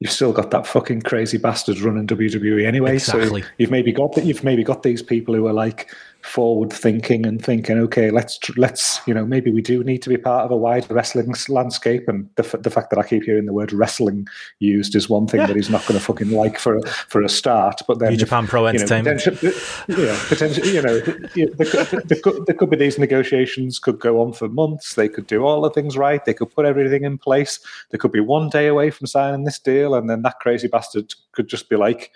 you've 0.00 0.12
still 0.12 0.32
got 0.32 0.50
that 0.50 0.66
fucking 0.66 1.02
crazy 1.02 1.38
bastard 1.38 1.80
running 1.80 2.06
WWE 2.06 2.66
anyway. 2.66 2.94
Exactly. 2.94 3.42
So 3.42 3.48
you've 3.58 3.70
maybe 3.70 3.92
got 3.92 4.14
that. 4.14 4.24
You've 4.24 4.44
maybe 4.44 4.62
got 4.62 4.82
these 4.82 5.02
people 5.02 5.34
who 5.34 5.46
are 5.46 5.52
like 5.52 5.90
forward 6.28 6.72
thinking 6.72 7.26
and 7.26 7.44
thinking, 7.44 7.78
okay, 7.78 8.10
let's 8.10 8.38
let's 8.56 9.00
you 9.06 9.14
know 9.14 9.24
maybe 9.24 9.50
we 9.50 9.62
do 9.62 9.82
need 9.82 10.02
to 10.02 10.08
be 10.08 10.16
part 10.16 10.44
of 10.44 10.50
a 10.50 10.56
wider 10.56 10.92
wrestling 10.92 11.34
landscape. 11.48 12.06
And 12.08 12.28
the, 12.36 12.58
the 12.58 12.70
fact 12.70 12.90
that 12.90 12.98
I 12.98 13.02
keep 13.02 13.24
hearing 13.24 13.46
the 13.46 13.52
word 13.52 13.72
wrestling 13.72 14.26
used 14.58 14.94
is 14.94 15.08
one 15.08 15.26
thing 15.26 15.40
yeah. 15.40 15.46
that 15.46 15.56
he's 15.56 15.70
not 15.70 15.86
going 15.86 15.98
to 15.98 16.04
fucking 16.04 16.30
like 16.30 16.58
for 16.58 16.80
for 17.08 17.22
a 17.22 17.28
start. 17.28 17.80
But 17.86 17.98
then 17.98 18.10
New 18.10 18.18
Japan 18.18 18.46
Pro 18.46 18.66
Entertainment, 18.66 19.26
know, 19.26 19.32
potentially, 19.32 20.06
yeah, 20.06 20.24
potentially, 20.28 20.74
you 20.74 20.82
know, 20.82 20.96
uh, 20.98 21.54
there, 21.56 22.02
there, 22.02 22.20
could, 22.20 22.46
there 22.46 22.54
could 22.54 22.70
be 22.70 22.76
these 22.76 22.98
negotiations 22.98 23.78
could 23.78 23.98
go 23.98 24.20
on 24.20 24.32
for 24.32 24.48
months. 24.48 24.94
They 24.94 25.08
could 25.08 25.26
do 25.26 25.44
all 25.44 25.62
the 25.62 25.70
things 25.70 25.96
right. 25.96 26.24
They 26.24 26.34
could 26.34 26.50
put 26.50 26.66
everything 26.66 27.04
in 27.04 27.18
place. 27.18 27.60
They 27.90 27.98
could 27.98 28.12
be 28.12 28.20
one 28.20 28.48
day 28.48 28.66
away 28.66 28.90
from 28.90 29.06
signing 29.06 29.44
this 29.44 29.58
deal, 29.58 29.94
and 29.94 30.08
then 30.08 30.22
that 30.22 30.40
crazy 30.40 30.68
bastard 30.68 31.14
could 31.32 31.48
just 31.48 31.68
be 31.68 31.76
like 31.76 32.12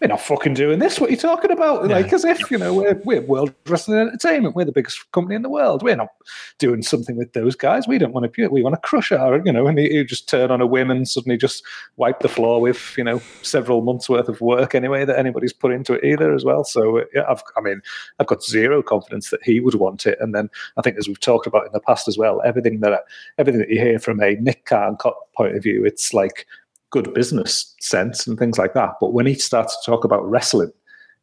we're 0.00 0.08
not 0.08 0.20
fucking 0.20 0.54
doing 0.54 0.78
this. 0.78 1.00
What 1.00 1.08
are 1.08 1.12
you 1.12 1.18
talking 1.18 1.50
about? 1.50 1.88
Yeah. 1.88 1.96
Like 1.96 2.12
as 2.12 2.24
if 2.24 2.50
you 2.50 2.58
know 2.58 2.74
we're 2.74 3.00
we're 3.04 3.20
World 3.22 3.52
Wrestling 3.66 3.98
Entertainment. 3.98 4.54
We're 4.54 4.64
the 4.64 4.72
biggest 4.72 5.10
company 5.12 5.34
in 5.34 5.42
the 5.42 5.48
world. 5.48 5.82
We're 5.82 5.96
not 5.96 6.10
doing 6.58 6.82
something 6.82 7.16
with 7.16 7.32
those 7.32 7.56
guys. 7.56 7.86
We 7.86 7.98
don't 7.98 8.12
want 8.12 8.32
to. 8.32 8.48
We 8.48 8.62
want 8.62 8.74
to 8.74 8.80
crush 8.80 9.12
our. 9.12 9.40
You 9.44 9.52
know, 9.52 9.66
and 9.66 9.78
you 9.78 10.04
just 10.04 10.28
turn 10.28 10.50
on 10.50 10.60
a 10.60 10.66
whim 10.66 10.90
and 10.90 11.08
suddenly 11.08 11.36
just 11.36 11.64
wipe 11.96 12.20
the 12.20 12.28
floor 12.28 12.60
with 12.60 12.94
you 12.96 13.04
know 13.04 13.20
several 13.42 13.82
months 13.82 14.08
worth 14.08 14.28
of 14.28 14.40
work 14.40 14.74
anyway 14.74 15.04
that 15.04 15.18
anybody's 15.18 15.52
put 15.52 15.72
into 15.72 15.94
it 15.94 16.04
either 16.04 16.34
as 16.34 16.44
well. 16.44 16.64
So 16.64 16.98
uh, 16.98 17.04
yeah, 17.14 17.24
I've, 17.28 17.42
I 17.56 17.60
mean, 17.60 17.82
I've 18.18 18.26
got 18.26 18.44
zero 18.44 18.82
confidence 18.82 19.30
that 19.30 19.42
he 19.42 19.60
would 19.60 19.74
want 19.74 20.06
it. 20.06 20.18
And 20.20 20.34
then 20.34 20.48
I 20.76 20.82
think 20.82 20.96
as 20.96 21.08
we've 21.08 21.20
talked 21.20 21.46
about 21.46 21.66
in 21.66 21.72
the 21.72 21.80
past 21.80 22.08
as 22.08 22.16
well, 22.16 22.40
everything 22.44 22.80
that 22.80 23.04
everything 23.38 23.60
that 23.60 23.70
you 23.70 23.80
hear 23.80 23.98
from 23.98 24.20
a 24.22 24.34
Nick 24.36 24.66
Khan 24.66 24.96
point 25.36 25.56
of 25.56 25.62
view, 25.62 25.84
it's 25.84 26.14
like 26.14 26.46
good 26.90 27.12
business 27.14 27.74
sense 27.80 28.26
and 28.26 28.38
things 28.38 28.58
like 28.58 28.74
that. 28.74 28.94
But 29.00 29.12
when 29.12 29.26
he 29.26 29.34
starts 29.34 29.76
to 29.80 29.90
talk 29.90 30.04
about 30.04 30.28
wrestling, 30.28 30.72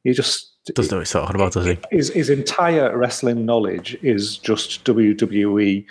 he 0.03 0.13
just 0.13 0.53
doesn't 0.73 0.91
know 0.91 0.97
what 0.97 1.07
he's 1.07 1.11
talking 1.11 1.35
about, 1.35 1.53
does 1.53 1.65
he? 1.65 1.77
His, 1.91 2.09
his 2.09 2.29
entire 2.29 2.97
wrestling 2.97 3.45
knowledge 3.45 3.97
is 4.01 4.37
just 4.37 4.83
WWE 4.85 5.85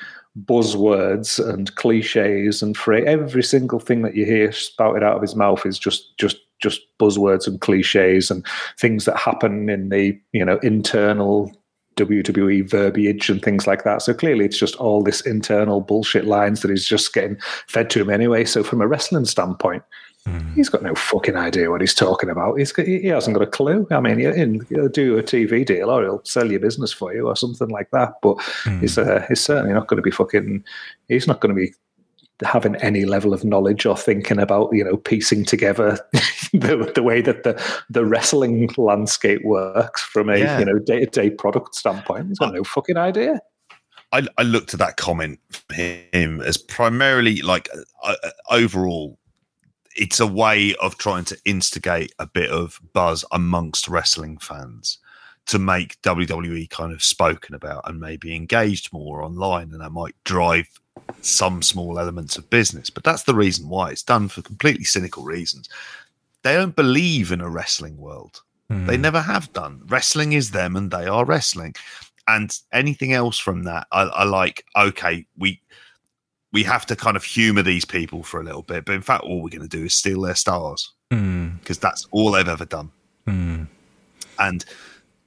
buzzwords 0.44 1.44
and 1.48 1.74
cliches 1.76 2.62
and 2.62 2.76
fra- 2.76 3.04
every 3.06 3.42
single 3.42 3.80
thing 3.80 4.02
that 4.02 4.14
you 4.14 4.26
hear 4.26 4.52
spouted 4.52 5.02
out 5.02 5.16
of 5.16 5.22
his 5.22 5.34
mouth 5.34 5.64
is 5.64 5.78
just 5.78 6.16
just 6.18 6.36
just 6.60 6.80
buzzwords 6.98 7.46
and 7.46 7.60
cliches 7.60 8.30
and 8.30 8.44
things 8.78 9.06
that 9.06 9.16
happen 9.16 9.68
in 9.70 9.88
the 9.88 10.18
you 10.32 10.44
know 10.44 10.58
internal 10.62 11.50
WWE 11.96 12.68
verbiage 12.68 13.30
and 13.30 13.42
things 13.42 13.66
like 13.66 13.84
that. 13.84 14.02
So 14.02 14.14
clearly, 14.14 14.44
it's 14.44 14.58
just 14.58 14.76
all 14.76 15.02
this 15.02 15.20
internal 15.22 15.80
bullshit 15.80 16.26
lines 16.26 16.60
that 16.60 16.70
he's 16.70 16.86
just 16.86 17.12
getting 17.12 17.38
fed 17.68 17.90
to 17.90 18.00
him 18.00 18.10
anyway. 18.10 18.44
So 18.44 18.62
from 18.62 18.80
a 18.80 18.86
wrestling 18.86 19.24
standpoint, 19.24 19.82
mm. 20.26 20.54
he's 20.54 20.68
got 20.68 20.82
no 20.82 20.94
fucking 20.94 21.36
idea 21.36 21.70
what 21.70 21.80
he's 21.80 21.94
talking 21.94 22.28
about. 22.28 22.58
He's 22.58 22.72
got, 22.72 22.86
he 22.86 23.06
hasn't 23.06 23.34
got 23.34 23.46
a 23.46 23.50
clue. 23.50 23.86
I 23.90 24.00
mean, 24.00 24.18
he'll 24.68 24.88
do 24.88 25.18
a 25.18 25.22
TV 25.22 25.64
deal 25.64 25.90
or 25.90 26.02
he'll 26.02 26.24
sell 26.24 26.50
your 26.50 26.60
business 26.60 26.92
for 26.92 27.14
you 27.14 27.28
or 27.28 27.36
something 27.36 27.68
like 27.68 27.90
that. 27.92 28.14
But 28.22 28.36
mm. 28.64 28.80
he's 28.80 28.98
uh, 28.98 29.24
he's 29.28 29.40
certainly 29.40 29.72
not 29.72 29.88
going 29.88 29.96
to 29.98 30.02
be 30.02 30.10
fucking. 30.10 30.64
He's 31.08 31.26
not 31.26 31.40
going 31.40 31.54
to 31.54 31.60
be 31.60 31.72
having 32.44 32.76
any 32.76 33.04
level 33.04 33.32
of 33.32 33.44
knowledge 33.44 33.86
or 33.86 33.96
thinking 33.96 34.38
about 34.38 34.68
you 34.72 34.84
know 34.84 34.96
piecing 34.96 35.44
together 35.44 35.98
the, 36.52 36.90
the 36.94 37.02
way 37.02 37.20
that 37.20 37.44
the 37.44 37.82
the 37.88 38.04
wrestling 38.04 38.68
landscape 38.76 39.42
works 39.44 40.02
from 40.02 40.28
a 40.28 40.38
yeah. 40.38 40.58
you 40.58 40.64
know 40.64 40.78
day 40.78 41.00
to 41.00 41.06
day 41.06 41.30
product 41.30 41.74
standpoint. 41.74 42.28
He's 42.28 42.38
got 42.38 42.54
no 42.54 42.64
fucking 42.64 42.96
idea. 42.96 43.40
I, 44.12 44.26
I 44.38 44.42
looked 44.44 44.72
at 44.72 44.78
that 44.78 44.96
comment 44.96 45.40
from 45.50 45.76
him 45.76 46.40
as 46.40 46.56
primarily 46.56 47.42
like 47.42 47.68
uh, 48.02 48.14
uh, 48.22 48.30
overall 48.50 49.18
it's 49.96 50.20
a 50.20 50.26
way 50.26 50.74
of 50.76 50.98
trying 50.98 51.24
to 51.24 51.38
instigate 51.44 52.12
a 52.18 52.26
bit 52.26 52.50
of 52.50 52.80
buzz 52.92 53.24
amongst 53.32 53.88
wrestling 53.88 54.38
fans 54.38 54.98
to 55.46 55.58
make 55.58 56.00
WWE 56.02 56.68
kind 56.70 56.92
of 56.92 57.02
spoken 57.02 57.54
about 57.54 57.88
and 57.88 58.00
maybe 58.00 58.34
engaged 58.34 58.92
more 58.92 59.22
online, 59.22 59.72
and 59.72 59.80
that 59.80 59.90
might 59.90 60.14
drive 60.24 60.68
some 61.20 61.62
small 61.62 61.98
elements 61.98 62.36
of 62.36 62.48
business. 62.50 62.90
But 62.90 63.04
that's 63.04 63.24
the 63.24 63.34
reason 63.34 63.68
why 63.68 63.90
it's 63.90 64.02
done 64.02 64.28
for 64.28 64.42
completely 64.42 64.84
cynical 64.84 65.24
reasons. 65.24 65.68
They 66.42 66.54
don't 66.54 66.76
believe 66.76 67.32
in 67.32 67.40
a 67.40 67.48
wrestling 67.50 67.96
world. 67.96 68.40
Mm. 68.70 68.86
They 68.86 68.96
never 68.96 69.20
have 69.20 69.52
done. 69.52 69.82
Wrestling 69.86 70.32
is 70.32 70.50
them, 70.50 70.76
and 70.76 70.90
they 70.90 71.06
are 71.06 71.24
wrestling. 71.24 71.74
And 72.28 72.56
anything 72.72 73.12
else 73.12 73.38
from 73.38 73.64
that, 73.64 73.86
I, 73.92 74.02
I 74.02 74.24
like. 74.24 74.64
Okay, 74.76 75.26
we 75.36 75.60
we 76.52 76.62
have 76.62 76.86
to 76.86 76.96
kind 76.96 77.16
of 77.16 77.24
humor 77.24 77.62
these 77.62 77.84
people 77.84 78.22
for 78.22 78.40
a 78.40 78.44
little 78.44 78.62
bit, 78.62 78.84
but 78.84 78.94
in 78.94 79.02
fact, 79.02 79.24
all 79.24 79.42
we're 79.42 79.50
going 79.50 79.68
to 79.68 79.68
do 79.68 79.84
is 79.84 79.94
steal 79.94 80.22
their 80.22 80.34
stars 80.34 80.92
because 81.10 81.20
hmm. 81.20 81.56
mm. 81.62 81.80
that's 81.80 82.06
all 82.10 82.32
they've 82.32 82.48
ever 82.48 82.64
done. 82.64 82.90
Mm. 83.26 83.66
And 84.38 84.64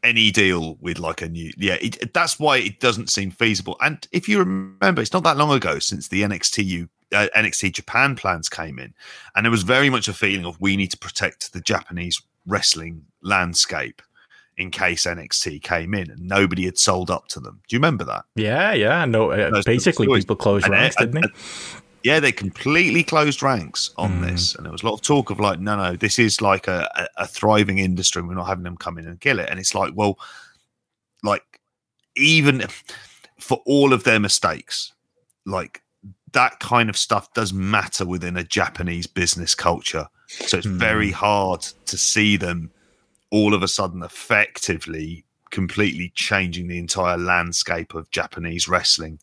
any 0.04 0.32
deal 0.32 0.78
with 0.80 1.00
like 1.00 1.22
a 1.22 1.30
new 1.30 1.52
yeah 1.58 1.78
it, 1.82 2.14
that's 2.14 2.40
why 2.40 2.58
it 2.58 2.80
doesn't 2.80 3.10
seem 3.10 3.32
feasible. 3.32 3.78
And 3.82 4.08
if 4.12 4.28
you 4.30 4.40
remember 4.40 5.02
it's 5.02 5.14
not 5.14 5.24
that 5.24 5.38
long 5.38 5.52
ago 5.52 5.80
since 5.80 6.08
the 6.08 6.22
nxt 6.24 6.64
U, 6.66 6.90
uh, 7.14 7.28
nxt 7.36 7.74
japan 7.74 8.16
plans 8.16 8.50
came 8.50 8.80
in 8.80 8.94
and 9.36 9.46
there 9.46 9.52
was 9.52 9.64
very 9.64 9.90
much 9.90 10.08
a 10.08 10.14
feeling 10.14 10.46
of 10.46 10.60
we 10.62 10.78
need 10.78 10.92
to 10.92 10.98
protect 10.98 11.54
the 11.54 11.62
japanese 11.62 12.22
wrestling 12.46 13.06
landscape 13.22 14.02
in 14.58 14.72
case 14.72 15.06
nxt 15.06 15.62
came 15.64 15.94
in 15.94 16.10
and 16.12 16.22
nobody 16.22 16.66
had 16.66 16.78
sold 16.78 17.10
up 17.10 17.28
to 17.30 17.40
them. 17.40 17.62
Do 17.68 17.76
you 17.76 17.80
remember 17.80 18.04
that? 18.06 18.26
Yeah 18.36 18.74
yeah 18.74 19.06
no 19.06 19.32
uh, 19.32 19.62
basically 19.66 20.08
people 20.08 20.36
closed 20.36 20.68
ranks 20.68 20.96
didn't 20.96 21.22
they 21.22 21.28
yeah, 22.04 22.20
they 22.20 22.32
completely 22.32 23.04
closed 23.04 23.44
ranks 23.44 23.92
on 23.98 24.20
mm. 24.20 24.30
this, 24.30 24.56
and 24.56 24.66
there 24.66 24.72
was 24.72 24.84
a 24.84 24.86
lot 24.86 24.94
of 24.94 25.02
talk 25.02 25.30
of 25.30 25.40
like, 25.40 25.60
no, 25.60 25.76
no, 25.76 25.96
this 25.96 26.20
is 26.20 26.42
like 26.42 26.68
a, 26.68 26.90
a, 26.96 27.24
a, 27.24 27.28
thriving 27.28 27.80
industry, 27.80 28.20
and 28.20 28.30
we're 28.30 28.36
not 28.36 28.48
having 28.48 28.64
them 28.64 28.78
come 28.78 28.98
in 28.98 29.08
and 29.08 29.20
kill 29.20 29.40
it. 29.40 29.50
And 29.50 29.60
it's 29.60 29.76
like, 29.76 29.94
well, 29.96 30.18
like 31.24 31.44
even 32.16 32.66
for 33.40 33.62
all 33.66 33.94
of 33.94 34.04
their 34.04 34.20
mistakes, 34.20 34.94
like 35.46 35.82
that 36.32 36.60
kind 36.60 36.90
of 36.90 36.98
stuff 36.98 37.34
does 37.34 37.54
matter 37.54 38.06
within 38.06 38.38
a 38.38 38.44
Japanese 38.44 39.08
business 39.08 39.56
culture. 39.56 40.08
So 40.28 40.58
it's 40.58 40.68
mm. 40.68 40.76
very 40.76 41.12
hard 41.12 41.62
to 41.86 41.98
see 41.98 42.38
them 42.38 42.72
all 43.32 43.54
of 43.54 43.64
a 43.64 43.68
sudden 43.68 44.04
effectively 44.04 45.26
completely 45.50 46.12
changing 46.16 46.68
the 46.68 46.78
entire 46.78 47.18
landscape 47.18 47.96
of 47.96 48.10
Japanese 48.12 48.68
wrestling 48.68 49.20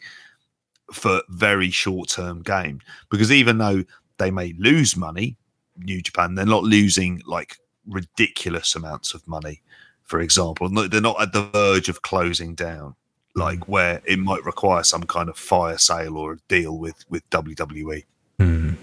for 0.92 1.22
very 1.28 1.70
short 1.70 2.08
term 2.08 2.42
gain. 2.42 2.80
Because 3.10 3.32
even 3.32 3.58
though 3.58 3.84
they 4.18 4.30
may 4.30 4.54
lose 4.58 4.96
money, 4.96 5.36
New 5.78 6.00
Japan, 6.00 6.34
they're 6.34 6.46
not 6.46 6.64
losing 6.64 7.22
like 7.26 7.58
ridiculous 7.86 8.74
amounts 8.74 9.14
of 9.14 9.26
money. 9.26 9.62
For 10.04 10.20
example, 10.20 10.68
they're 10.68 11.00
not 11.00 11.20
at 11.20 11.32
the 11.32 11.42
verge 11.42 11.88
of 11.88 12.02
closing 12.02 12.54
down, 12.54 12.94
like 13.34 13.60
mm. 13.60 13.68
where 13.68 14.02
it 14.04 14.18
might 14.18 14.44
require 14.44 14.84
some 14.84 15.02
kind 15.02 15.28
of 15.28 15.36
fire 15.36 15.78
sale 15.78 16.16
or 16.16 16.34
a 16.34 16.38
deal 16.48 16.78
with 16.78 17.04
with 17.08 17.28
WWE. 17.30 18.04
Mm. 18.38 18.76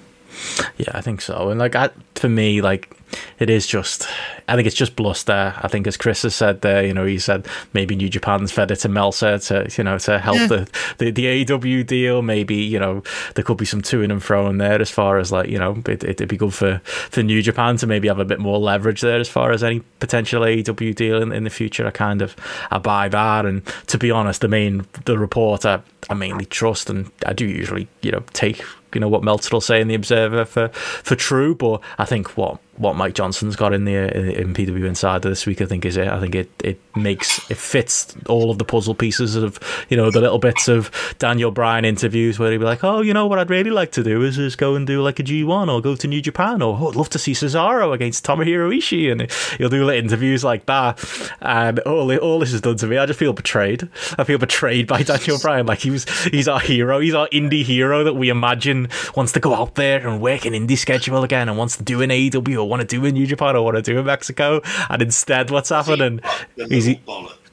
Yeah, 0.77 0.91
I 0.93 1.01
think 1.01 1.21
so. 1.21 1.49
And 1.49 1.59
like, 1.59 1.75
I, 1.75 1.89
for 2.15 2.29
me, 2.29 2.61
like, 2.61 2.95
it 3.39 3.49
is 3.49 3.67
just. 3.67 4.07
I 4.47 4.55
think 4.55 4.67
it's 4.67 4.75
just 4.75 4.95
bluster. 4.95 5.53
I 5.57 5.67
think, 5.67 5.87
as 5.87 5.97
Chris 5.97 6.23
has 6.23 6.35
said 6.35 6.61
there, 6.61 6.85
you 6.85 6.93
know, 6.93 7.05
he 7.05 7.19
said 7.19 7.47
maybe 7.73 7.95
New 7.95 8.09
Japan's 8.09 8.51
fed 8.51 8.71
it 8.71 8.77
to 8.77 8.89
Meltzer 8.89 9.37
to, 9.37 9.69
you 9.77 9.83
know, 9.83 9.97
to 9.99 10.19
help 10.19 10.37
yeah. 10.37 10.47
the, 10.47 10.69
the 10.97 11.11
the 11.11 11.45
AEW 11.45 11.85
deal. 11.85 12.21
Maybe 12.21 12.55
you 12.55 12.79
know 12.79 13.03
there 13.35 13.43
could 13.43 13.57
be 13.57 13.65
some 13.65 13.81
to 13.83 14.01
and 14.01 14.21
fro 14.21 14.47
in 14.49 14.57
there 14.57 14.81
as 14.81 14.89
far 14.89 15.17
as 15.17 15.31
like 15.31 15.49
you 15.49 15.57
know 15.57 15.81
it, 15.87 16.03
it'd 16.03 16.27
be 16.27 16.37
good 16.37 16.53
for 16.53 16.79
for 16.83 17.23
New 17.23 17.41
Japan 17.41 17.77
to 17.77 17.87
maybe 17.87 18.07
have 18.07 18.19
a 18.19 18.25
bit 18.25 18.39
more 18.39 18.59
leverage 18.59 19.01
there 19.01 19.19
as 19.19 19.29
far 19.29 19.51
as 19.51 19.63
any 19.63 19.81
potential 19.99 20.41
AEW 20.41 20.95
deal 20.95 21.21
in, 21.21 21.31
in 21.31 21.43
the 21.43 21.49
future. 21.49 21.87
I 21.87 21.91
kind 21.91 22.21
of 22.21 22.35
I 22.71 22.79
buy 22.79 23.09
that. 23.09 23.45
And 23.45 23.65
to 23.87 23.97
be 23.97 24.11
honest, 24.11 24.41
the 24.41 24.47
main 24.47 24.85
the 25.05 25.17
report 25.17 25.65
I, 25.65 25.81
I 26.09 26.13
mainly 26.13 26.45
trust, 26.45 26.89
and 26.89 27.11
I 27.25 27.33
do 27.33 27.45
usually 27.45 27.87
you 28.01 28.11
know 28.11 28.23
take 28.33 28.63
you 28.95 29.01
know 29.01 29.07
what 29.07 29.23
Meltzer 29.23 29.49
will 29.51 29.61
say 29.61 29.81
in 29.81 29.87
the 29.87 29.95
Observer 29.95 30.45
for 30.45 30.69
for 30.69 31.15
true. 31.15 31.55
But 31.55 31.81
I 31.97 32.05
think 32.05 32.37
what 32.37 32.59
what 32.77 32.95
Mike 32.95 33.13
Johnson's 33.13 33.55
got 33.55 33.73
in 33.73 33.85
the 33.85 33.95
in, 33.95 34.53
PW 34.53 34.85
Insider 34.85 35.29
this 35.29 35.45
week. 35.45 35.61
I 35.61 35.65
think 35.65 35.85
is 35.85 35.97
it. 35.97 36.07
I 36.07 36.19
think 36.19 36.33
it 36.35 36.49
it 36.63 36.79
makes 36.95 37.49
it 37.51 37.57
fits 37.57 38.15
all 38.27 38.49
of 38.49 38.57
the 38.57 38.65
puzzle 38.65 38.95
pieces 38.95 39.35
of 39.35 39.59
you 39.89 39.97
know 39.97 40.09
the 40.09 40.21
little 40.21 40.39
bits 40.39 40.67
of 40.67 40.91
Daniel 41.19 41.51
Bryan 41.51 41.85
interviews 41.85 42.39
where 42.39 42.51
he'd 42.51 42.57
be 42.57 42.65
like, 42.65 42.83
oh, 42.83 43.01
you 43.01 43.13
know 43.13 43.27
what 43.27 43.39
I'd 43.39 43.49
really 43.49 43.69
like 43.69 43.91
to 43.93 44.03
do 44.03 44.23
is 44.23 44.37
is 44.37 44.55
go 44.55 44.75
and 44.75 44.87
do 44.87 45.01
like 45.01 45.19
a 45.19 45.23
G 45.23 45.43
one 45.43 45.69
or 45.69 45.81
go 45.81 45.95
to 45.95 46.07
New 46.07 46.21
Japan 46.21 46.61
or 46.61 46.77
oh, 46.79 46.89
I'd 46.89 46.95
love 46.95 47.09
to 47.09 47.19
see 47.19 47.33
Cesaro 47.33 47.93
against 47.93 48.25
Tomohiro 48.25 48.75
Ishii, 48.75 49.11
and 49.11 49.31
he'll 49.57 49.69
do 49.69 49.85
like 49.85 50.03
interviews 50.03 50.43
like 50.43 50.65
that. 50.65 51.03
And 51.41 51.79
all 51.79 52.15
all 52.17 52.39
this 52.39 52.51
has 52.51 52.61
done 52.61 52.77
to 52.77 52.87
me, 52.87 52.97
I 52.97 53.05
just 53.05 53.19
feel 53.19 53.33
betrayed. 53.33 53.87
I 54.17 54.23
feel 54.23 54.39
betrayed 54.39 54.87
by 54.87 55.03
Daniel 55.03 55.37
Bryan. 55.39 55.67
Like 55.67 55.79
he 55.79 55.91
was 55.91 56.05
he's 56.25 56.47
our 56.47 56.59
hero. 56.59 56.99
He's 56.99 57.13
our 57.13 57.27
indie 57.29 57.63
hero 57.63 58.03
that 58.03 58.15
we 58.15 58.29
imagine 58.29 58.89
wants 59.15 59.31
to 59.33 59.39
go 59.39 59.53
out 59.53 59.75
there 59.75 60.05
and 60.07 60.21
work 60.21 60.45
an 60.45 60.53
indie 60.53 60.77
schedule 60.77 61.23
again 61.23 61.49
and 61.49 61.57
wants 61.57 61.77
to 61.77 61.83
do 61.83 62.01
an 62.01 62.09
AEW 62.09 62.63
want 62.73 62.89
to 62.89 62.95
do 62.95 63.05
in 63.05 63.13
New 63.13 63.27
Japan 63.27 63.55
or 63.55 63.63
want 63.63 63.77
to 63.77 63.81
do 63.81 63.99
in 63.99 64.05
Mexico. 64.05 64.61
And 64.89 65.01
instead, 65.01 65.51
what's 65.51 65.69
happening? 65.69 66.21
He's, 66.69 66.87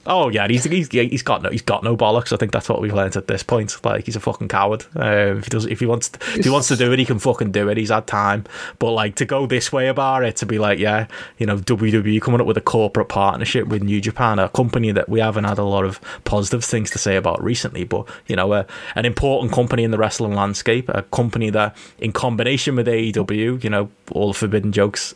Oh 0.06 0.30
yeah, 0.30 0.48
he's 0.48 0.64
he's 0.64 0.88
he's 0.88 1.22
got 1.22 1.42
no 1.42 1.50
he's 1.50 1.60
got 1.62 1.84
no 1.84 1.94
bollocks. 1.94 2.32
I 2.32 2.36
think 2.36 2.52
that's 2.52 2.70
what 2.70 2.80
we've 2.80 2.92
learned 2.92 3.16
at 3.16 3.26
this 3.26 3.42
point. 3.42 3.76
Like 3.84 4.06
he's 4.06 4.16
a 4.16 4.20
fucking 4.20 4.48
coward. 4.48 4.86
Um, 4.96 5.38
if 5.38 5.44
he 5.44 5.50
does, 5.50 5.66
if 5.66 5.80
he 5.80 5.86
wants, 5.86 6.08
to, 6.08 6.18
if 6.38 6.44
he 6.44 6.50
wants 6.50 6.68
to 6.68 6.76
do 6.76 6.90
it, 6.92 6.98
he 6.98 7.04
can 7.04 7.18
fucking 7.18 7.52
do 7.52 7.68
it. 7.68 7.76
He's 7.76 7.90
had 7.90 8.06
time, 8.06 8.44
but 8.78 8.92
like 8.92 9.14
to 9.16 9.26
go 9.26 9.46
this 9.46 9.72
way 9.72 9.88
about 9.88 10.24
it, 10.24 10.36
to 10.36 10.46
be 10.46 10.58
like, 10.58 10.78
yeah, 10.78 11.06
you 11.36 11.44
know, 11.44 11.58
WWE 11.58 12.20
coming 12.22 12.40
up 12.40 12.46
with 12.46 12.56
a 12.56 12.62
corporate 12.62 13.08
partnership 13.10 13.68
with 13.68 13.82
New 13.82 14.00
Japan, 14.00 14.38
a 14.38 14.48
company 14.48 14.90
that 14.90 15.08
we 15.08 15.20
haven't 15.20 15.44
had 15.44 15.58
a 15.58 15.64
lot 15.64 15.84
of 15.84 16.00
positive 16.24 16.64
things 16.64 16.90
to 16.90 16.98
say 16.98 17.16
about 17.16 17.42
recently, 17.42 17.84
but 17.84 18.08
you 18.26 18.36
know, 18.36 18.54
a, 18.54 18.66
an 18.94 19.04
important 19.04 19.52
company 19.52 19.84
in 19.84 19.90
the 19.90 19.98
wrestling 19.98 20.34
landscape, 20.34 20.88
a 20.88 21.02
company 21.02 21.50
that, 21.50 21.76
in 21.98 22.12
combination 22.12 22.76
with 22.76 22.86
AEW, 22.86 23.62
you 23.62 23.70
know, 23.70 23.90
all 24.12 24.28
the 24.28 24.38
forbidden 24.38 24.72
jokes 24.72 25.14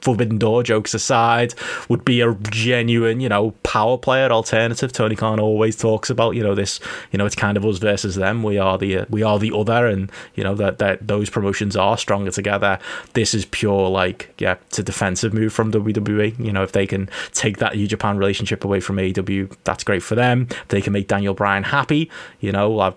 Forbidden 0.00 0.38
Door 0.38 0.64
jokes 0.64 0.94
aside, 0.94 1.54
would 1.88 2.04
be 2.04 2.20
a 2.20 2.34
genuine, 2.34 3.20
you 3.20 3.28
know, 3.28 3.52
power 3.62 3.98
player 3.98 4.30
alternative. 4.30 4.92
Tony 4.92 5.16
Khan 5.16 5.40
always 5.40 5.76
talks 5.76 6.10
about, 6.10 6.34
you 6.34 6.42
know, 6.42 6.54
this, 6.54 6.80
you 7.12 7.18
know, 7.18 7.26
it's 7.26 7.34
kind 7.34 7.56
of 7.56 7.64
us 7.64 7.78
versus 7.78 8.16
them. 8.16 8.42
We 8.42 8.58
are 8.58 8.78
the 8.78 8.98
uh, 8.98 9.04
we 9.10 9.22
are 9.22 9.38
the 9.38 9.52
other, 9.54 9.86
and 9.86 10.10
you 10.34 10.44
know 10.44 10.54
that 10.54 10.78
that 10.78 11.06
those 11.06 11.30
promotions 11.30 11.76
are 11.76 11.96
stronger 11.98 12.30
together. 12.30 12.78
This 13.14 13.34
is 13.34 13.44
pure 13.46 13.88
like, 13.88 14.34
yeah, 14.38 14.56
it's 14.66 14.78
a 14.78 14.82
defensive 14.82 15.32
move 15.32 15.52
from 15.52 15.72
WWE. 15.72 16.38
You 16.38 16.52
know, 16.52 16.62
if 16.62 16.72
they 16.72 16.86
can 16.86 17.08
take 17.32 17.58
that 17.58 17.76
New 17.76 17.86
Japan 17.86 18.16
relationship 18.16 18.64
away 18.64 18.80
from 18.80 18.96
AEW, 18.96 19.54
that's 19.64 19.84
great 19.84 20.02
for 20.02 20.14
them. 20.14 20.48
If 20.50 20.68
they 20.68 20.80
can 20.80 20.92
make 20.92 21.08
Daniel 21.08 21.34
Bryan 21.34 21.64
happy. 21.64 22.10
You 22.40 22.52
know, 22.52 22.80
I've 22.80 22.94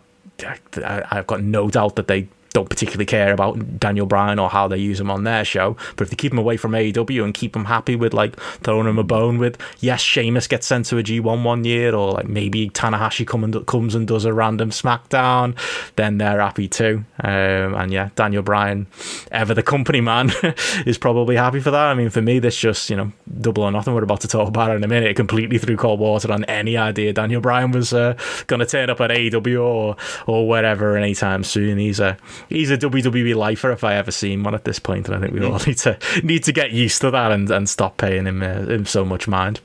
I've 0.84 1.28
got 1.28 1.41
no 1.41 1.70
doubt 1.70 1.95
that 1.95 2.08
they 2.08 2.28
don't 2.54 2.70
particularly 2.70 3.06
care 3.06 3.34
about 3.34 3.80
Daniel 3.80 4.06
Bryan 4.06 4.39
or 4.39 4.49
how 4.49 4.68
they 4.68 4.78
use 4.78 4.99
him 4.99 5.10
on 5.10 5.24
their 5.24 5.43
show. 5.43 5.76
But 5.95 6.04
if 6.04 6.10
they 6.12 6.16
keep 6.16 6.32
him 6.32 6.38
away 6.38 6.58
from 6.58 6.72
AEW 6.72 7.24
and 7.24 7.34
keep 7.34 7.56
him 7.56 7.66
happy 7.66 7.95
with 7.95 8.14
like 8.14 8.39
throwing 8.62 8.88
him 8.88 8.99
a 8.99 9.04
bone 9.04 9.39
with, 9.39 9.58
yes, 9.80 10.01
Sheamus 10.01 10.47
gets 10.47 10.68
sent 10.68 10.86
to 10.88 10.97
a 10.99 11.04
G1 11.04 11.43
one 11.43 11.64
year, 11.66 11.95
or 11.95 12.12
like 12.12 12.28
maybe 12.28 12.70
Tanahashi 12.70 13.26
come 13.26 13.43
and, 13.43 13.66
comes 13.66 13.95
and 13.95 14.08
does 14.08 14.26
a 14.26 14.34
random 14.34 14.70
SmackDown, 14.70 15.58
then 15.95 16.20
they're 16.20 16.39
happy 16.39 16.68
too. 16.68 17.04
Um, 17.24 17.74
and 17.76 17.91
yeah, 17.91 18.10
Daniel 18.16 18.43
Bryan, 18.43 18.88
ever 19.32 19.54
the 19.54 19.64
company 19.64 20.01
man, 20.01 20.32
is 20.86 20.97
probably 20.97 21.36
happy 21.36 21.60
for 21.60 21.72
that. 21.72 21.88
I 21.88 21.95
mean, 21.95 22.10
for 22.10 22.22
me, 22.22 22.39
this 22.39 22.58
just, 22.58 22.89
you 22.89 22.95
know, 22.95 23.12
double 23.41 23.64
or 23.64 23.72
nothing. 23.72 23.93
We're 23.95 24.04
about 24.04 24.22
to 24.22 24.28
talk 24.28 24.47
about 24.47 24.76
in 24.76 24.84
a 24.84 24.88
minute. 24.88 25.10
It 25.10 25.16
completely 25.16 25.58
threw 25.58 25.78
cold 25.78 25.99
water 25.99 26.32
on 26.32 26.43
any 26.45 26.78
idea 26.78 27.14
Daniel 27.14 27.41
Bryan 27.41 27.72
was 27.72 27.93
uh, 27.93 28.16
going 28.47 28.60
to 28.60 28.66
turn 28.66 28.89
up 28.89 29.01
at 29.01 29.10
AEW 29.10 29.64
or, 29.64 29.95
or 30.28 30.47
wherever 30.47 30.97
anytime 30.97 31.43
soon. 31.43 31.78
He's 31.78 31.99
a 31.99 32.18
he's 32.50 32.72
a 32.72 32.78
WWE 32.78 33.36
lifer 33.36 33.72
if 33.72 33.84
I 33.84 33.96
ever 33.96 34.12
seen 34.12 34.44
one 34.44 34.56
at 34.56 34.66
this 34.66 34.80
point, 34.80 35.08
and 35.08 35.16
I 35.16 35.20
think 35.20 35.34
we 35.34 35.46
all 35.46 35.60
need 35.66 35.78
to 35.80 35.98
need 36.24 36.44
to 36.44 36.52
get 36.52 36.72
used 36.72 37.02
to 37.02 37.12
that 37.12 37.32
and, 37.32 37.50
and 37.50 37.68
stop 37.68 37.98
paying 37.98 38.26
him 38.26 38.41
uh, 38.41 38.66
him 38.66 38.86
so 38.86 39.06
much 39.06 39.28
mind. 39.28 39.60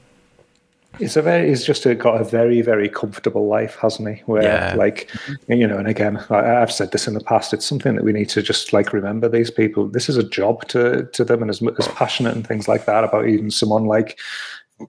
He's 0.99 1.17
a 1.17 1.23
very, 1.23 1.49
he's 1.49 1.65
just 1.65 1.85
got 1.99 2.21
a 2.21 2.25
very, 2.25 2.61
very 2.61 2.89
comfortable 2.89 3.47
life, 3.47 3.77
hasn't 3.77 4.17
he? 4.17 4.23
Where, 4.27 4.43
yeah. 4.43 4.75
like, 4.75 5.09
you 5.47 5.65
know, 5.65 5.79
and 5.79 5.87
again, 5.87 6.17
I, 6.29 6.43
have 6.43 6.73
said 6.73 6.91
this 6.91 7.07
in 7.07 7.15
the 7.15 7.21
past. 7.21 7.55
It's 7.55 7.65
something 7.65 7.95
that 7.95 8.05
we 8.05 8.13
need 8.13 8.29
to 8.31 8.43
just 8.43 8.73
like 8.73 8.93
remember. 8.93 9.29
These 9.29 9.53
people, 9.53 9.87
this 9.87 10.09
is 10.09 10.17
a 10.17 10.29
job 10.29 10.67
to 10.69 11.05
to 11.13 11.25
them, 11.25 11.43
and 11.43 11.51
as 11.51 11.63
as 11.79 11.89
passionate 11.89 12.35
and 12.35 12.47
things 12.47 12.67
like 12.67 12.85
that 12.87 13.05
about 13.05 13.29
even 13.29 13.51
someone 13.51 13.85
like, 13.85 14.19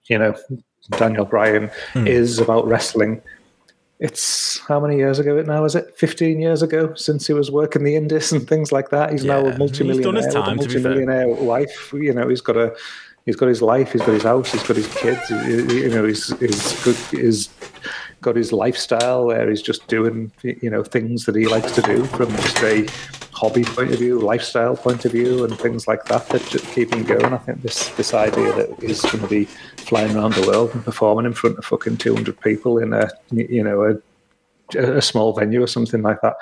you 0.06 0.18
know, 0.18 0.36
Daniel 0.92 1.26
Bryan 1.26 1.70
mm. 1.94 2.08
is 2.08 2.40
about 2.40 2.66
wrestling 2.66 3.22
it's 4.00 4.60
how 4.60 4.80
many 4.80 4.96
years 4.96 5.20
ago 5.20 5.38
it 5.38 5.46
now 5.46 5.66
is 5.66 5.76
it? 5.76 5.94
15 5.98 6.40
years 6.40 6.62
ago 6.62 6.94
since 6.96 7.28
he 7.28 7.34
was 7.34 7.52
working 7.52 7.84
the 7.84 7.96
Indies 7.96 8.32
and 8.32 8.48
things 8.48 8.72
like 8.72 8.90
that. 8.90 9.12
He's 9.12 9.26
yeah. 9.26 9.42
now 9.42 9.48
a 9.48 9.58
multimillionaire 9.58 9.96
he's 9.96 10.06
done 10.06 10.16
his 10.16 10.34
time, 10.34 10.56
multimillionaire 10.56 11.28
wife. 11.28 11.92
You 11.94 12.14
know 12.14 12.30
he's 12.30 12.42
got 12.42 12.56
a 12.56 12.76
he's 13.26 13.36
got 13.36 13.48
his 13.50 13.62
life 13.62 13.92
he's 13.92 14.02
got 14.02 14.14
his 14.14 14.24
house 14.24 14.52
he's 14.52 14.64
got 14.64 14.78
his 14.78 14.94
kids. 14.96 15.30
You 15.30 15.90
know 15.90 16.06
he's, 16.06 16.28
he's 16.40 16.84
good 16.84 16.96
he's 17.12 17.50
got 18.22 18.36
his 18.36 18.54
lifestyle 18.54 19.26
where 19.26 19.50
he's 19.50 19.62
just 19.62 19.86
doing 19.88 20.32
you 20.44 20.70
know 20.70 20.84
things 20.84 21.26
that 21.26 21.36
he 21.36 21.48
likes 21.48 21.74
to 21.74 21.82
do 21.82 22.06
from 22.06 22.30
just 22.38 22.64
a 22.64 22.88
hobby 23.40 23.64
point 23.64 23.92
of 23.92 24.00
view, 24.00 24.20
lifestyle 24.20 24.76
point 24.76 25.06
of 25.06 25.14
view, 25.14 25.46
and 25.46 25.58
things 25.58 25.88
like 25.88 26.04
that 26.06 26.28
that 26.30 26.46
just 26.50 26.66
keep 26.74 26.94
him 26.94 27.04
going. 27.04 27.34
I 27.34 27.38
think 27.38 27.62
this 27.62 27.90
this 27.90 28.14
idea 28.14 28.52
that 28.54 28.70
he's 28.82 29.02
going 29.02 29.22
to 29.22 29.28
be 29.28 29.46
flying 29.90 30.16
around 30.16 30.34
the 30.34 30.46
world 30.46 30.74
and 30.74 30.84
performing 30.84 31.26
in 31.26 31.34
front 31.34 31.58
of 31.58 31.64
fucking 31.66 31.98
two 31.98 32.14
hundred 32.14 32.40
people 32.42 32.78
in 32.80 32.92
a 32.92 33.10
you 33.32 33.64
know 33.64 34.02
a, 34.76 34.78
a 34.78 35.02
small 35.02 35.32
venue 35.34 35.64
or 35.64 35.68
something 35.68 36.02
like 36.02 36.20
that. 36.22 36.36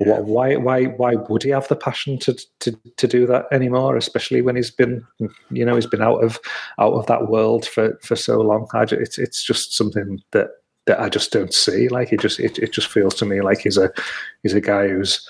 Yeah. 0.00 0.18
Why 0.20 0.56
why 0.56 0.84
why 0.84 1.14
would 1.14 1.44
he 1.44 1.50
have 1.50 1.68
the 1.68 1.76
passion 1.76 2.18
to, 2.20 2.36
to 2.60 2.76
to 2.96 3.06
do 3.06 3.24
that 3.26 3.46
anymore? 3.52 3.96
Especially 3.96 4.42
when 4.42 4.56
he's 4.56 4.70
been 4.70 5.06
you 5.50 5.64
know 5.64 5.76
he's 5.76 5.86
been 5.86 6.02
out 6.02 6.24
of 6.24 6.40
out 6.78 6.94
of 6.94 7.06
that 7.06 7.28
world 7.28 7.66
for 7.66 7.98
for 8.02 8.16
so 8.16 8.40
long. 8.40 8.66
I, 8.72 8.82
it's 8.90 9.18
it's 9.18 9.44
just 9.44 9.76
something 9.76 10.20
that 10.32 10.48
that 10.86 11.00
I 11.00 11.08
just 11.08 11.30
don't 11.30 11.54
see. 11.54 11.88
Like 11.88 12.12
it 12.12 12.20
just 12.20 12.40
it, 12.40 12.58
it 12.58 12.72
just 12.72 12.88
feels 12.88 13.14
to 13.16 13.26
me 13.26 13.42
like 13.42 13.60
he's 13.60 13.78
a 13.78 13.92
he's 14.42 14.54
a 14.54 14.60
guy 14.60 14.88
who's 14.88 15.28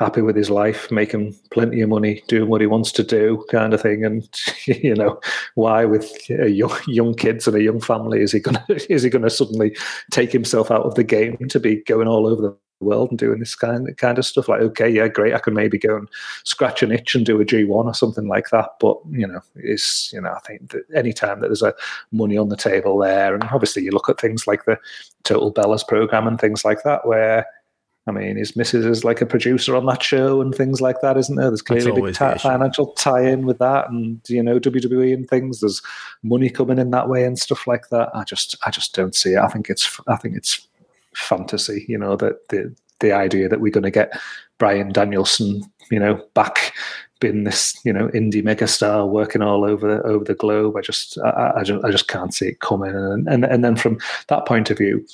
happy 0.00 0.22
with 0.22 0.34
his 0.34 0.48
life, 0.48 0.90
making 0.90 1.36
plenty 1.50 1.82
of 1.82 1.90
money, 1.90 2.22
doing 2.26 2.48
what 2.48 2.62
he 2.62 2.66
wants 2.66 2.90
to 2.90 3.04
do, 3.04 3.44
kind 3.50 3.74
of 3.74 3.82
thing. 3.82 4.04
And 4.04 4.26
you 4.64 4.94
know, 4.94 5.20
why 5.54 5.84
with 5.84 6.28
young, 6.28 6.76
young 6.86 7.14
kids 7.14 7.46
and 7.46 7.56
a 7.56 7.62
young 7.62 7.80
family 7.80 8.22
is 8.22 8.32
he 8.32 8.40
gonna 8.40 8.64
is 8.68 9.02
he 9.02 9.10
gonna 9.10 9.30
suddenly 9.30 9.76
take 10.10 10.32
himself 10.32 10.70
out 10.70 10.82
of 10.82 10.94
the 10.94 11.04
game 11.04 11.36
to 11.48 11.60
be 11.60 11.76
going 11.76 12.08
all 12.08 12.26
over 12.26 12.42
the 12.42 12.56
world 12.80 13.10
and 13.10 13.18
doing 13.18 13.40
this 13.40 13.54
kind 13.54 13.90
of, 13.90 13.96
kind 13.98 14.16
of 14.16 14.24
stuff? 14.24 14.48
Like, 14.48 14.62
okay, 14.62 14.88
yeah, 14.88 15.06
great, 15.06 15.34
I 15.34 15.38
can 15.38 15.52
maybe 15.52 15.76
go 15.76 15.96
and 15.96 16.08
scratch 16.44 16.82
an 16.82 16.92
itch 16.92 17.14
and 17.14 17.26
do 17.26 17.38
a 17.38 17.44
G 17.44 17.64
one 17.64 17.86
or 17.86 17.94
something 17.94 18.26
like 18.26 18.48
that. 18.50 18.70
But 18.80 18.96
you 19.10 19.26
know, 19.26 19.42
it's 19.56 20.10
you 20.14 20.22
know, 20.22 20.32
I 20.32 20.40
think 20.40 20.70
that 20.70 20.84
any 20.94 21.12
time 21.12 21.40
that 21.40 21.48
there's 21.48 21.62
a 21.62 21.74
money 22.10 22.38
on 22.38 22.48
the 22.48 22.56
table 22.56 22.98
there, 22.98 23.34
and 23.34 23.44
obviously 23.44 23.84
you 23.84 23.90
look 23.90 24.08
at 24.08 24.18
things 24.18 24.46
like 24.46 24.64
the 24.64 24.78
Total 25.24 25.52
Bellas 25.52 25.86
program 25.86 26.26
and 26.26 26.40
things 26.40 26.64
like 26.64 26.82
that, 26.84 27.06
where 27.06 27.44
I 28.10 28.12
mean, 28.12 28.36
his 28.36 28.56
missus 28.56 28.84
is 28.84 29.04
like 29.04 29.20
a 29.20 29.26
producer 29.26 29.76
on 29.76 29.86
that 29.86 30.02
show 30.02 30.40
and 30.40 30.52
things 30.52 30.80
like 30.80 31.00
that, 31.00 31.16
isn't 31.16 31.36
there? 31.36 31.48
There's 31.48 31.62
clearly 31.62 31.92
a 31.92 32.04
big 32.04 32.14
t- 32.14 32.38
financial 32.38 32.88
tie-in 32.94 33.46
with 33.46 33.58
that, 33.58 33.88
and 33.88 34.20
you 34.28 34.42
know 34.42 34.58
WWE 34.58 35.14
and 35.14 35.28
things. 35.28 35.60
There's 35.60 35.80
money 36.24 36.50
coming 36.50 36.78
in 36.78 36.90
that 36.90 37.08
way 37.08 37.24
and 37.24 37.38
stuff 37.38 37.66
like 37.68 37.88
that. 37.90 38.10
I 38.12 38.24
just, 38.24 38.56
I 38.66 38.70
just 38.70 38.94
don't 38.94 39.14
see 39.14 39.34
it. 39.34 39.38
I 39.38 39.46
think 39.46 39.70
it's, 39.70 40.00
I 40.08 40.16
think 40.16 40.36
it's 40.36 40.66
fantasy. 41.14 41.84
You 41.88 41.98
know 41.98 42.16
that 42.16 42.48
the 42.48 42.74
the 42.98 43.12
idea 43.12 43.48
that 43.48 43.60
we're 43.60 43.70
going 43.70 43.84
to 43.84 43.90
get 43.90 44.18
Bryan 44.58 44.92
Danielson, 44.92 45.62
you 45.90 46.00
know, 46.00 46.20
back 46.34 46.74
being 47.20 47.44
this, 47.44 47.78
you 47.84 47.92
know, 47.92 48.08
indie 48.08 48.42
megastar 48.42 49.08
working 49.08 49.40
all 49.40 49.64
over 49.64 49.96
the, 49.96 50.02
over 50.02 50.24
the 50.24 50.34
globe. 50.34 50.76
I 50.76 50.80
just, 50.80 51.16
I, 51.18 51.52
I 51.58 51.62
just, 51.62 51.84
I 51.84 51.90
just 51.90 52.08
can't 52.08 52.34
see 52.34 52.48
it 52.48 52.60
coming. 52.60 52.94
And 52.94 53.28
and 53.28 53.44
and 53.44 53.62
then 53.64 53.76
from 53.76 53.98
that 54.28 54.46
point 54.46 54.68
of 54.70 54.78
view, 54.78 55.06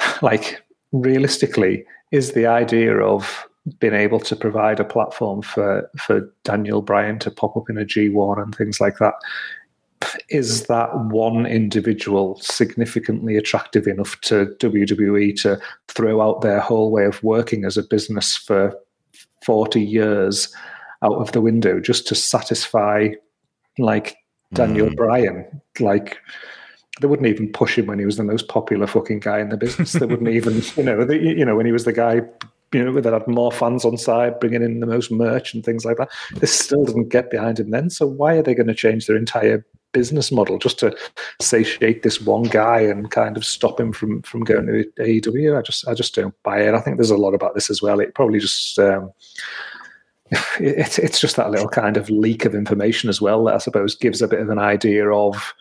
like 0.22 0.62
realistically, 0.92 1.84
is 2.10 2.32
the 2.32 2.46
idea 2.46 2.98
of 2.98 3.46
being 3.78 3.94
able 3.94 4.18
to 4.18 4.36
provide 4.36 4.80
a 4.80 4.84
platform 4.84 5.42
for 5.42 5.88
for 5.98 6.32
Daniel 6.44 6.82
Bryan 6.82 7.18
to 7.20 7.30
pop 7.30 7.56
up 7.56 7.70
in 7.70 7.78
a 7.78 7.84
G1 7.84 8.42
and 8.42 8.54
things 8.54 8.80
like 8.80 8.98
that. 8.98 9.14
Is 10.28 10.64
that 10.64 10.88
one 10.98 11.46
individual 11.46 12.38
significantly 12.40 13.36
attractive 13.36 13.86
enough 13.86 14.20
to 14.22 14.46
WWE 14.58 15.40
to 15.42 15.60
throw 15.88 16.20
out 16.20 16.40
their 16.40 16.60
whole 16.60 16.90
way 16.90 17.04
of 17.04 17.22
working 17.22 17.64
as 17.64 17.76
a 17.76 17.84
business 17.84 18.36
for 18.36 18.76
40 19.44 19.80
years 19.80 20.52
out 21.02 21.14
of 21.14 21.32
the 21.32 21.40
window 21.40 21.80
just 21.80 22.06
to 22.08 22.14
satisfy 22.16 23.10
like 23.78 24.16
Daniel 24.54 24.88
mm. 24.88 24.96
Bryan? 24.96 25.62
Like, 25.78 26.18
they 27.00 27.06
wouldn't 27.06 27.28
even 27.28 27.50
push 27.50 27.78
him 27.78 27.86
when 27.86 27.98
he 27.98 28.04
was 28.04 28.16
the 28.16 28.24
most 28.24 28.48
popular 28.48 28.86
fucking 28.86 29.20
guy 29.20 29.40
in 29.40 29.48
the 29.48 29.56
business. 29.56 29.92
They 29.92 30.06
wouldn't 30.06 30.28
even, 30.28 30.62
you 30.76 30.82
know, 30.82 31.04
the, 31.04 31.18
you 31.18 31.44
know, 31.44 31.56
when 31.56 31.66
he 31.66 31.72
was 31.72 31.84
the 31.84 31.92
guy, 31.92 32.20
you 32.72 32.84
know, 32.84 33.00
that 33.00 33.12
had 33.12 33.28
more 33.28 33.52
fans 33.52 33.84
on 33.84 33.96
side, 33.96 34.40
bringing 34.40 34.62
in 34.62 34.80
the 34.80 34.86
most 34.86 35.10
merch 35.10 35.54
and 35.54 35.64
things 35.64 35.84
like 35.84 35.96
that. 35.96 36.10
They 36.36 36.46
still 36.46 36.84
didn't 36.84 37.08
get 37.08 37.30
behind 37.30 37.60
him 37.60 37.70
then. 37.70 37.90
So 37.90 38.06
why 38.06 38.34
are 38.34 38.42
they 38.42 38.54
going 38.54 38.68
to 38.68 38.74
change 38.74 39.06
their 39.06 39.16
entire 39.16 39.64
business 39.92 40.32
model 40.32 40.58
just 40.58 40.78
to 40.78 40.96
satiate 41.40 42.02
this 42.02 42.20
one 42.20 42.44
guy 42.44 42.80
and 42.80 43.10
kind 43.10 43.36
of 43.36 43.44
stop 43.44 43.78
him 43.78 43.92
from 43.92 44.22
from 44.22 44.42
going 44.42 44.66
to 44.66 44.84
AEW? 44.98 45.58
I 45.58 45.62
just, 45.62 45.86
I 45.88 45.94
just 45.94 46.14
don't 46.14 46.34
buy 46.42 46.60
it. 46.60 46.74
I 46.74 46.80
think 46.80 46.96
there's 46.96 47.10
a 47.10 47.16
lot 47.16 47.34
about 47.34 47.54
this 47.54 47.70
as 47.70 47.82
well. 47.82 48.00
It 48.00 48.14
probably 48.14 48.38
just. 48.38 48.78
Um, 48.78 49.12
it's 50.60 50.98
it's 50.98 51.20
just 51.20 51.36
that 51.36 51.50
little 51.50 51.68
kind 51.68 51.98
of 51.98 52.08
leak 52.08 52.46
of 52.46 52.54
information 52.54 53.10
as 53.10 53.20
well 53.20 53.44
that 53.44 53.54
I 53.54 53.58
suppose 53.58 53.94
gives 53.94 54.22
a 54.22 54.28
bit 54.28 54.40
of 54.40 54.48
an 54.48 54.58
idea 54.58 55.10
of 55.10 55.52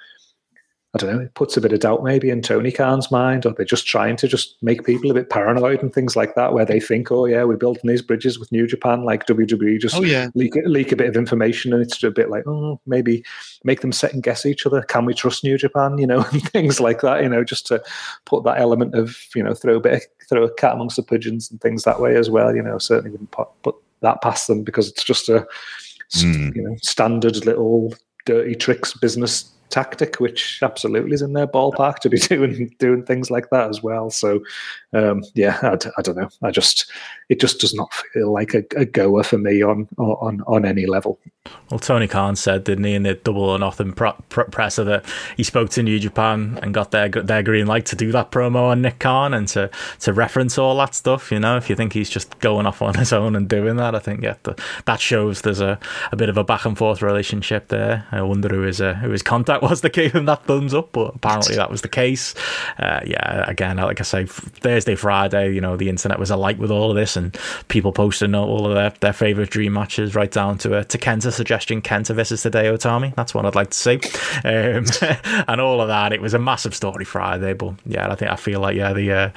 I 0.94 0.98
don't 0.98 1.16
know, 1.16 1.22
it 1.22 1.34
puts 1.36 1.56
a 1.56 1.62
bit 1.62 1.72
of 1.72 1.80
doubt 1.80 2.04
maybe 2.04 2.30
in 2.30 2.42
Tony 2.42 2.70
Khan's 2.70 3.10
mind, 3.12 3.46
or 3.46 3.54
they're 3.54 3.66
just 3.66 3.88
trying 3.88 4.18
to 4.18 4.28
just 4.28 4.58
make 4.62 4.84
people 4.86 5.10
a 5.10 5.14
bit 5.14 5.30
paranoid 5.30 5.82
and 5.82 5.94
things 5.94 6.18
like 6.18 6.36
that, 6.36 6.54
where 6.54 6.66
they 6.66 6.82
think, 6.82 7.10
oh 7.12 7.26
yeah, 7.26 7.44
we're 7.46 7.56
building 7.56 7.84
these 7.86 8.02
bridges 8.02 8.38
with 8.38 8.52
New 8.52 8.68
Japan, 8.68 9.04
like 9.06 9.26
WWE 9.26 9.80
just 9.80 9.96
Oh, 9.96 10.02
yeah. 10.04 10.28
leak 10.36 10.54
leak 10.66 10.92
a 10.92 10.98
bit 10.98 11.08
of 11.08 11.16
information, 11.16 11.72
and 11.72 11.82
it's 11.82 12.04
a 12.04 12.12
bit 12.12 12.30
like, 12.30 12.46
oh, 12.46 12.78
maybe 12.86 13.24
make 13.64 13.80
them 13.80 13.94
second 13.94 14.24
guess 14.24 14.46
each 14.46 14.66
other. 14.66 14.82
Can 14.82 15.06
we 15.06 15.14
trust 15.14 15.44
New 15.46 15.58
Japan? 15.58 15.98
You 15.98 16.08
know, 16.08 16.26
and 16.34 16.44
things 16.50 16.82
like 16.82 17.00
that. 17.02 17.24
You 17.24 17.30
know, 17.30 17.44
just 17.46 17.68
to 17.68 17.82
put 18.26 18.44
that 18.44 18.60
element 18.60 18.94
of 18.94 19.16
you 19.34 19.44
know 19.44 19.54
throw 19.54 19.78
a 19.78 19.80
bit, 19.80 20.04
throw 20.28 20.44
a 20.44 20.54
cat 20.56 20.74
amongst 20.74 20.98
the 20.98 21.04
pigeons 21.04 21.50
and 21.50 21.62
things 21.62 21.84
that 21.84 22.02
way 22.02 22.18
as 22.18 22.30
well. 22.30 22.54
You 22.54 22.64
know, 22.64 22.78
certainly 22.80 23.12
wouldn't 23.12 23.32
put, 23.32 23.48
put 23.64 23.76
that 24.02 24.22
past 24.22 24.48
them 24.48 24.64
because 24.64 24.89
it's 24.89 25.04
just 25.04 25.30
a 25.30 25.48
Mm. 26.18 26.54
you 26.54 26.62
know 26.62 26.76
standard 26.82 27.46
little 27.46 27.94
dirty 28.26 28.54
tricks 28.54 28.94
business 28.94 29.50
tactic, 29.72 30.19
which 30.19 30.59
absolutely 30.61 31.13
is 31.13 31.22
in 31.22 31.34
their 31.34 31.47
ballpark 31.47 31.99
to 31.99 32.09
be 32.09 32.17
doing 32.19 32.76
doing 32.80 33.03
things 33.03 33.32
like 33.32 33.49
that 33.49 33.69
as 33.69 33.82
well. 33.82 34.09
So, 34.09 34.43
um, 34.93 35.24
yeah, 35.34 35.57
I, 35.63 36.01
don't 36.01 36.17
know. 36.17 36.30
I 36.43 36.51
just 36.51 36.91
it 37.30 37.39
just 37.39 37.59
does 37.59 37.74
not 37.74 37.93
feel 38.13 38.32
like 38.32 38.53
a, 38.53 38.63
a 38.76 38.86
goer 38.86 39.24
for 39.24 39.38
me 39.38 39.61
on 39.63 39.88
on 39.97 40.41
on 40.47 40.65
any 40.65 40.86
level. 40.86 41.19
Well, 41.72 41.80
Tony 41.80 42.07
Khan 42.07 42.36
said, 42.36 42.65
didn't 42.65 42.84
he, 42.84 42.93
in 42.93 43.03
the 43.03 43.15
double 43.15 43.43
or 43.43 43.57
nothing 43.57 43.93
pro- 43.93 44.13
pr- 44.30 44.41
presser 44.41 44.84
that 44.84 45.05
he 45.38 45.43
spoke 45.43 45.69
to 45.72 45.82
New 45.82 45.99
Japan 45.99 46.59
and 46.61 46.74
got 46.74 46.91
their 46.91 47.09
their 47.09 47.41
green 47.41 47.65
light 47.65 47.86
to 47.88 47.95
do 47.95 48.11
that 48.11 48.30
promo 48.30 48.69
on 48.69 48.82
Nick 48.82 48.99
Khan 48.99 49.34
and 49.34 49.47
to, 49.49 49.69
to 50.01 50.13
reference 50.13 50.57
all 50.57 50.78
that 50.78 50.93
stuff. 50.93 51.32
You 51.32 51.39
know, 51.39 51.57
if 51.57 51.69
you 51.69 51.76
think 51.76 51.93
he's 51.93 52.09
just 52.09 52.38
going 52.39 52.65
off 52.65 52.82
on 52.82 52.95
his 52.95 53.13
own 53.13 53.36
and 53.36 53.47
doing 53.47 53.78
that, 53.78 53.95
I 53.95 53.99
think 53.99 54.22
yeah, 54.22 54.36
the, 54.43 54.61
that 54.86 54.99
shows 54.99 55.41
there's 55.41 55.61
a, 55.61 55.80
a 56.11 56.15
bit 56.15 56.30
of 56.30 56.38
a 56.38 56.43
back 56.43 56.65
and 56.65 56.78
forth 56.78 57.01
relationship 57.01 57.69
there. 57.69 58.05
I 58.11 58.22
wonder 58.22 58.49
who 58.49 58.61
his 58.61 58.82
uh, 58.82 59.17
contact 59.24 59.61
was 59.62 59.82
that 59.82 59.93
gave 59.93 60.14
him 60.14 60.26
that 60.26 60.45
thumbs 60.45 60.74
up, 60.74 60.91
but 60.91 61.16
apparently 61.16 61.55
that 61.55 61.70
was 61.70 61.82
the 61.82 61.89
case. 61.89 62.34
Uh, 62.78 63.01
yeah, 63.05 63.49
again, 63.49 63.78
like 63.78 63.99
I 63.99 64.03
say, 64.03 64.26
Thursday, 64.26 64.95
Friday, 64.95 65.53
you 65.53 65.62
know, 65.62 65.78
the 65.78 65.89
internet 65.89 66.20
was 66.20 66.30
alight 66.30 66.57
with 66.57 66.72
all 66.72 66.89
of 66.89 66.95
this 66.95 67.16
and 67.16 67.38
people 67.68 67.91
posting 67.91 68.36
all 68.36 68.66
of 68.66 68.74
their, 68.74 68.93
their 68.99 69.14
favorite 69.14 69.49
dream 69.49 69.74
matches, 69.74 70.16
right 70.16 70.32
down 70.32 70.57
to 70.59 70.78
uh, 70.78 70.84
to 70.84 70.97
Kenta 70.97 71.32
suggesting 71.32 71.82
Kenta 71.82 72.16
versus 72.16 72.43
Hideo 72.43 72.76
Itami. 72.76 73.16
That's 73.16 73.34
what 73.34 73.45
I'd 73.45 73.55
like 73.55 73.72
to 73.72 73.78
see, 73.78 73.99
um, 74.43 74.86
and 75.47 75.62
all 75.62 75.82
of 75.82 75.88
that. 75.88 76.14
It 76.14 76.22
was 76.22 76.34
a 76.34 76.39
massive 76.39 76.76
story 76.76 77.05
Friday, 77.05 77.53
but 77.53 77.74
yeah, 77.86 78.12
I 78.12 78.16
think 78.16 78.32
I 78.32 78.36
feel 78.36 78.59
like 78.59 78.76
yeah, 78.76 78.93
the 78.93 79.12
uh, 79.12 79.30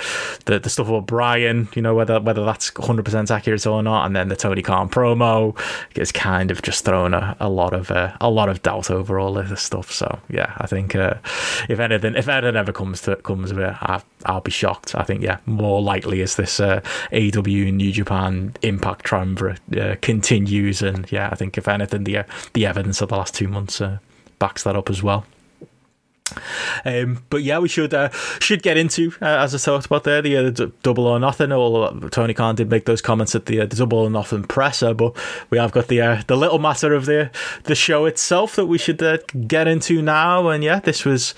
the, 0.47 0.59
the 0.59 0.71
stuff 0.71 0.89
about 0.89 1.07
Brian, 1.07 1.69
you 1.75 1.83
know, 1.83 1.95
whether 1.95 2.21
whether 2.21 2.45
that's 2.45 2.75
100 2.75 3.05
percent 3.05 3.31
accurate 3.31 3.67
or 3.67 3.83
not, 3.83 4.07
and 4.07 4.15
then 4.15 4.29
the 4.29 4.37
Tony 4.37 4.63
Khan 4.63 4.89
promo 4.89 5.59
is 5.97 6.13
kind 6.13 6.51
of 6.51 6.63
just 6.63 6.85
thrown 6.85 7.15
a, 7.15 7.37
a 7.41 7.49
lot 7.49 7.73
of 7.73 7.91
uh, 7.91 8.17
a 8.21 8.31
lot 8.31 8.49
of 8.49 8.63
doubt 8.63 8.91
over 8.91 9.19
all 9.19 9.39
of 9.39 9.49
this 9.49 9.63
stuff. 9.63 9.91
So 9.93 10.14
yeah, 10.29 10.55
I 10.59 10.67
think 10.67 10.95
uh, 10.95 11.15
if 11.69 11.79
anything 11.81 12.15
if 12.15 12.29
anything 12.29 12.57
ever 12.57 12.73
comes 12.73 13.03
to 13.03 13.17
comes 13.17 13.51
of 13.51 13.59
it, 13.59 13.75
I, 13.81 14.03
I'll 14.27 14.41
be 14.41 14.51
shocked. 14.51 14.95
I 14.95 15.03
think 15.03 15.23
yeah, 15.23 15.39
more 15.47 15.83
likely 15.83 16.21
is 16.21 16.37
this 16.37 16.61
uh, 16.61 16.81
AEW 17.13 17.73
New 17.73 17.93
Japan 17.93 18.55
Impact 18.63 19.05
triumvirate 19.05 19.61
uh, 19.77 19.97
continues, 20.03 20.83
and 20.83 21.11
yeah, 21.11 21.29
I 21.31 21.35
think 21.35 21.59
if 21.59 21.69
anything, 21.69 22.05
the 22.05 22.25
the 22.53 22.67
evidence 22.67 23.01
of 23.01 23.11
the 23.11 23.17
last 23.17 23.35
two 23.35 23.49
months 23.49 23.81
uh, 23.81 23.99
backs 24.39 24.65
that 24.65 24.77
up 24.77 24.91
as 24.91 25.03
well. 25.03 25.25
Um, 26.87 27.23
but 27.29 27.43
yeah, 27.43 27.59
we 27.59 27.69
should 27.69 27.93
uh, 27.93 28.09
should 28.41 28.63
get 28.63 28.79
into 28.79 29.13
uh, 29.21 29.27
as 29.45 29.55
I 29.55 29.59
talked 29.59 29.85
about 29.85 30.05
there 30.05 30.23
the, 30.23 30.37
uh, 30.37 30.71
double 30.83 31.07
or 31.07 31.21
nothing. 31.21 31.53
All 31.53 32.01
Tony 32.11 32.33
Khan 32.33 32.55
did 32.55 32.71
make 32.71 32.87
those 32.87 33.03
comments 33.03 33.35
at 33.35 33.45
the, 33.45 33.61
uh, 33.61 33.67
the 33.67 33.77
double 33.77 33.99
or 33.99 34.11
nothing 34.11 34.45
presser, 34.45 34.95
but 34.95 35.15
we 35.51 35.59
have 35.59 35.73
got 35.73 35.89
the 35.89 36.01
uh, 36.01 36.23
the 36.27 36.37
little 36.37 36.59
matter 36.59 36.95
of 36.95 37.05
the 37.05 37.31
the 37.65 37.75
show 37.75 38.07
itself 38.07 38.57
that 38.57 38.67
we 38.67 38.79
should 38.79 39.03
uh, 39.03 39.19
get 39.47 39.69
into 39.69 40.01
now. 40.01 40.49
And 40.49 40.65
yeah, 40.65 40.81
this 40.81 41.05
was 41.05 41.35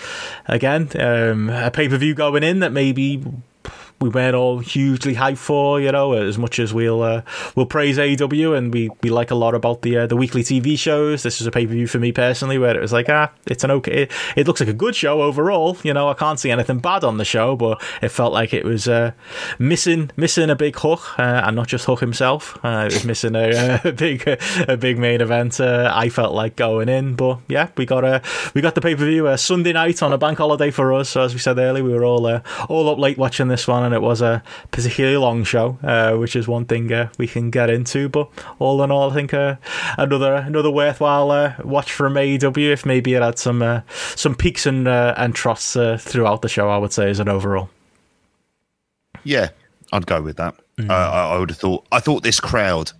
again 0.46 0.88
um, 1.00 1.50
a 1.50 1.70
pay 1.72 1.88
per 1.88 1.96
view 1.96 2.14
going 2.14 2.44
in 2.44 2.60
that 2.60 2.72
maybe 2.72 3.24
we 4.00 4.10
weren't 4.10 4.34
all 4.34 4.58
hugely 4.58 5.14
hyped 5.14 5.38
for, 5.38 5.80
you 5.80 5.90
know, 5.90 6.12
as 6.12 6.36
much 6.36 6.58
as 6.58 6.74
we'll 6.74 7.02
uh, 7.02 7.22
we'll 7.54 7.66
praise 7.66 7.96
AEW 7.96 8.56
and 8.56 8.72
we, 8.72 8.90
we 9.02 9.08
like 9.08 9.30
a 9.30 9.34
lot 9.34 9.54
about 9.54 9.82
the 9.82 9.96
uh, 9.96 10.06
the 10.06 10.16
weekly 10.16 10.42
TV 10.42 10.78
shows. 10.78 11.22
This 11.22 11.40
is 11.40 11.46
a 11.46 11.50
pay 11.50 11.66
per 11.66 11.72
view 11.72 11.86
for 11.86 11.98
me 11.98 12.12
personally, 12.12 12.58
where 12.58 12.76
it 12.76 12.80
was 12.80 12.92
like, 12.92 13.08
ah, 13.08 13.32
it's 13.46 13.64
an 13.64 13.70
okay, 13.70 14.02
it, 14.02 14.12
it, 14.36 14.46
looks 14.46 14.60
like 14.60 14.68
a 14.68 14.74
good 14.74 14.94
show 14.94 15.22
overall. 15.22 15.78
You 15.82 15.94
know, 15.94 16.10
I 16.10 16.14
can't 16.14 16.38
see 16.38 16.50
anything 16.50 16.78
bad 16.80 17.04
on 17.04 17.16
the 17.16 17.24
show, 17.24 17.56
but 17.56 17.82
it 18.02 18.10
felt 18.10 18.34
like 18.34 18.52
it 18.52 18.64
was 18.64 18.86
uh, 18.86 19.12
missing 19.58 20.10
missing 20.16 20.50
a 20.50 20.56
big 20.56 20.76
hook, 20.78 21.18
uh, 21.18 21.42
and 21.44 21.56
not 21.56 21.68
just 21.68 21.86
Hook 21.86 22.00
himself. 22.00 22.58
Uh, 22.64 22.88
it 22.90 22.94
was 22.94 23.04
missing 23.04 23.34
a, 23.34 23.80
a 23.84 23.92
big 23.92 24.28
a 24.68 24.76
big 24.76 24.98
main 24.98 25.22
event. 25.22 25.58
Uh, 25.58 25.90
I 25.94 26.10
felt 26.10 26.34
like 26.34 26.56
going 26.56 26.90
in, 26.90 27.14
but 27.14 27.38
yeah, 27.48 27.68
we 27.78 27.86
got 27.86 28.04
a 28.04 28.20
we 28.52 28.60
got 28.60 28.74
the 28.74 28.82
pay 28.82 28.94
per 28.94 29.06
view 29.06 29.34
Sunday 29.38 29.72
night 29.72 30.02
on 30.02 30.12
a 30.12 30.18
bank 30.18 30.36
holiday 30.38 30.70
for 30.70 30.92
us. 30.92 31.08
So 31.08 31.22
as 31.22 31.32
we 31.32 31.40
said 31.40 31.58
earlier, 31.58 31.82
we 31.82 31.94
were 31.94 32.04
all 32.04 32.26
all 32.68 32.90
up 32.90 32.98
late 32.98 33.16
watching 33.16 33.48
this 33.48 33.66
one 33.66 33.85
and 33.86 33.94
it 33.94 34.02
was 34.02 34.20
a 34.20 34.42
particularly 34.70 35.16
long 35.16 35.44
show, 35.44 35.78
uh, 35.82 36.16
which 36.16 36.36
is 36.36 36.46
one 36.46 36.66
thing 36.66 36.92
uh, 36.92 37.10
we 37.18 37.26
can 37.26 37.50
get 37.50 37.70
into. 37.70 38.08
But 38.08 38.28
all 38.58 38.82
in 38.82 38.90
all, 38.90 39.10
I 39.10 39.14
think 39.14 39.32
uh, 39.32 39.56
another 39.96 40.34
another 40.34 40.70
worthwhile 40.70 41.30
uh, 41.30 41.54
watch 41.64 41.92
from 41.92 42.14
AEW. 42.14 42.72
If 42.72 42.84
maybe 42.84 43.14
it 43.14 43.22
had 43.22 43.38
some 43.38 43.62
uh, 43.62 43.80
some 44.14 44.34
peaks 44.34 44.66
and 44.66 44.86
uh, 44.86 45.14
and 45.16 45.34
troughs 45.34 45.72
throughout 45.72 46.42
the 46.42 46.48
show, 46.48 46.68
I 46.68 46.78
would 46.78 46.92
say 46.92 47.08
as 47.08 47.20
an 47.20 47.28
overall. 47.28 47.70
Yeah, 49.24 49.50
I'd 49.92 50.06
go 50.06 50.20
with 50.20 50.36
that. 50.36 50.54
Mm. 50.76 50.90
I, 50.90 51.34
I 51.34 51.38
would 51.38 51.50
have 51.50 51.58
thought. 51.58 51.86
I 51.90 52.00
thought 52.00 52.22
this 52.22 52.40
crowd. 52.40 52.92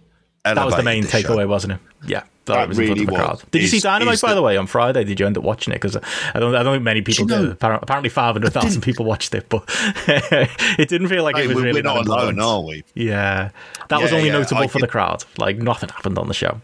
That 0.45 0.65
was 0.65 0.77
the 0.77 0.83
main 0.85 1.03
takeaway, 1.03 1.43
show. 1.43 1.49
wasn't 1.49 1.73
it? 1.75 1.81
Yeah 2.07 2.23
that 2.47 2.69
was 2.69 2.79
really 2.79 3.07
was. 3.07 3.45
Did 3.51 3.63
you 3.63 3.69
see 3.69 3.81
Dynamite 3.81 4.21
by 4.21 4.31
the, 4.31 4.37
the, 4.37 4.43
way 4.43 4.57
on 4.57 4.67
Friday? 4.67 5.05
Did 5.05 5.21
you 5.21 5.27
end 5.27 5.37
up 5.37 5.45
watching 5.45 5.73
it? 5.73 5.77
Because 5.77 5.97
I 5.97 6.39
don't, 6.39 6.55
I 6.55 6.63
don't 6.63 6.75
think 6.75 6.85
many 6.85 7.03
people 7.03 7.27
did. 7.27 7.51
Apparently, 7.51 8.09
five 8.09 8.35
hundred 8.35 8.53
thousand 8.53 8.83
people 8.83 9.05
watched 9.05 9.35
it, 9.35 9.49
but 9.49 9.65
it 10.09 10.89
didn't 10.89 11.09
feel 11.09 11.25
like 11.25 11.37
hey, 11.37 11.45
it 11.45 11.49
was 11.49 11.57
we're, 11.57 11.65
really. 11.65 11.83
We're 11.83 11.95
not 11.95 12.07
alone, 12.07 12.41
are 12.41 12.63
we? 12.63 12.85
Yeah, 12.95 13.51
that 13.89 13.97
yeah, 13.97 14.03
was 14.03 14.13
only 14.13 14.27
yeah, 14.27 14.33
notable 14.33 14.63
I 14.63 14.67
for 14.69 14.79
the 14.79 14.89
crowd. 14.89 15.25
Like 15.39 15.59
nothing 15.59 15.89
happened 15.89 16.19
on 16.19 16.29
the 16.29 16.35
show. 16.35 16.61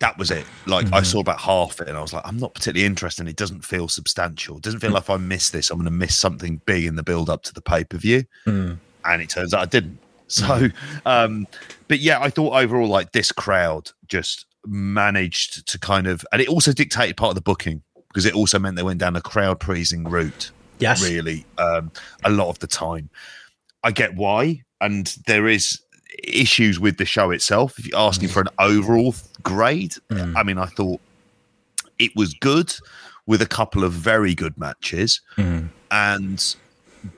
That 0.00 0.18
was 0.18 0.30
it. 0.30 0.44
Like 0.66 0.86
mm-hmm. 0.86 0.94
I 0.94 1.02
saw 1.02 1.20
about 1.20 1.40
half 1.40 1.80
it, 1.80 1.88
and 1.88 1.96
I 1.96 2.02
was 2.02 2.12
like, 2.12 2.26
I'm 2.26 2.38
not 2.38 2.54
particularly 2.54 2.86
interested. 2.86 3.26
It 3.28 3.36
doesn't 3.36 3.64
feel 3.64 3.88
substantial. 3.88 4.56
It 4.58 4.62
doesn't 4.62 4.80
feel 4.80 4.90
like 4.90 5.04
if 5.04 5.10
I 5.10 5.16
miss 5.16 5.50
this, 5.50 5.70
I'm 5.70 5.78
going 5.78 5.86
to 5.86 5.90
miss 5.90 6.14
something 6.14 6.60
big 6.66 6.84
in 6.84 6.96
the 6.96 7.02
build 7.02 7.30
up 7.30 7.42
to 7.44 7.54
the 7.54 7.62
pay 7.62 7.84
per 7.84 7.96
view. 7.96 8.24
Mm. 8.46 8.78
And 9.04 9.22
it 9.22 9.30
turns 9.30 9.54
out 9.54 9.60
I 9.62 9.66
didn't. 9.66 9.98
So, 10.26 10.68
um, 11.06 11.46
but 11.86 12.00
yeah, 12.00 12.20
I 12.20 12.30
thought 12.30 12.54
overall, 12.54 12.88
like 12.88 13.12
this 13.12 13.30
crowd 13.30 13.90
just 14.08 14.46
managed 14.66 15.66
to 15.68 15.78
kind 15.78 16.06
of, 16.06 16.24
and 16.32 16.40
it 16.40 16.48
also 16.48 16.72
dictated 16.72 17.16
part 17.16 17.30
of 17.30 17.34
the 17.34 17.40
booking 17.40 17.82
because 18.08 18.26
it 18.26 18.34
also 18.34 18.58
meant 18.58 18.76
they 18.76 18.82
went 18.82 19.00
down 19.00 19.16
a 19.16 19.20
crowd 19.20 19.60
pleasing 19.60 20.04
route. 20.04 20.50
Yes, 20.78 21.02
really, 21.02 21.44
um, 21.58 21.90
a 22.24 22.30
lot 22.30 22.48
of 22.48 22.58
the 22.60 22.66
time. 22.66 23.10
I 23.82 23.90
get 23.90 24.14
why, 24.14 24.62
and 24.80 25.06
there 25.26 25.46
is 25.46 25.80
issues 26.22 26.78
with 26.80 26.96
the 26.98 27.04
show 27.04 27.30
itself. 27.30 27.78
If 27.78 27.88
you're 27.88 27.98
asking 27.98 28.28
for 28.28 28.40
an 28.40 28.48
overall 28.58 29.14
grade, 29.42 29.94
mm. 30.10 30.34
I 30.36 30.42
mean, 30.42 30.58
I 30.58 30.66
thought 30.66 31.00
it 31.98 32.12
was 32.16 32.34
good 32.34 32.74
with 33.26 33.42
a 33.42 33.46
couple 33.46 33.84
of 33.84 33.92
very 33.92 34.34
good 34.34 34.58
matches, 34.58 35.20
mm. 35.36 35.68
and 35.90 36.56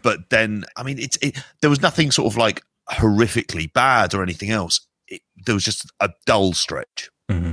but 0.02 0.30
then 0.30 0.64
I 0.76 0.82
mean, 0.82 0.98
it's 0.98 1.18
it, 1.22 1.38
there 1.60 1.70
was 1.70 1.82
nothing 1.82 2.10
sort 2.10 2.32
of 2.32 2.36
like 2.36 2.62
horrifically 2.90 3.72
bad 3.72 4.14
or 4.14 4.22
anything 4.22 4.50
else. 4.50 4.80
It, 5.08 5.22
there 5.44 5.54
was 5.54 5.64
just 5.64 5.90
a 6.00 6.10
dull 6.24 6.52
stretch. 6.52 7.10
Mm-hmm. 7.30 7.52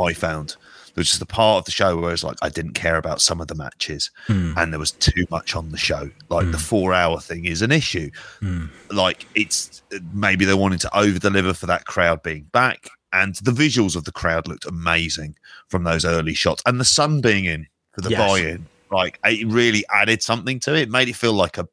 I 0.00 0.12
found 0.12 0.56
there 0.94 1.00
was 1.00 1.08
just 1.08 1.20
the 1.20 1.26
part 1.26 1.58
of 1.58 1.64
the 1.64 1.72
show 1.72 1.96
where 1.96 2.12
it's 2.12 2.22
like 2.22 2.36
I 2.40 2.48
didn't 2.48 2.74
care 2.74 2.96
about 2.96 3.20
some 3.20 3.40
of 3.40 3.48
the 3.48 3.54
matches, 3.56 4.10
mm. 4.28 4.56
and 4.56 4.72
there 4.72 4.78
was 4.78 4.92
too 4.92 5.24
much 5.30 5.56
on 5.56 5.70
the 5.70 5.76
show. 5.76 6.08
Like 6.28 6.46
mm. 6.46 6.52
the 6.52 6.58
four-hour 6.58 7.20
thing 7.20 7.46
is 7.46 7.62
an 7.62 7.72
issue. 7.72 8.10
Mm. 8.40 8.70
Like 8.92 9.26
it's 9.34 9.82
maybe 10.12 10.44
they 10.44 10.54
wanted 10.54 10.80
to 10.82 10.96
over-deliver 10.96 11.54
for 11.54 11.66
that 11.66 11.86
crowd 11.86 12.22
being 12.22 12.44
back, 12.52 12.88
and 13.12 13.34
the 13.36 13.50
visuals 13.50 13.96
of 13.96 14.04
the 14.04 14.12
crowd 14.12 14.46
looked 14.46 14.66
amazing 14.66 15.36
from 15.68 15.82
those 15.82 16.04
early 16.04 16.34
shots, 16.34 16.62
and 16.64 16.78
the 16.78 16.84
sun 16.84 17.20
being 17.20 17.44
in 17.44 17.66
for 17.92 18.00
the 18.00 18.10
yes. 18.10 18.18
buy-in, 18.18 18.66
like 18.92 19.18
it 19.24 19.46
really 19.48 19.84
added 19.92 20.22
something 20.22 20.60
to 20.60 20.74
it. 20.74 20.82
it 20.82 20.90
made 20.90 21.08
it 21.08 21.16
feel 21.16 21.32
like 21.32 21.58
a 21.58 21.68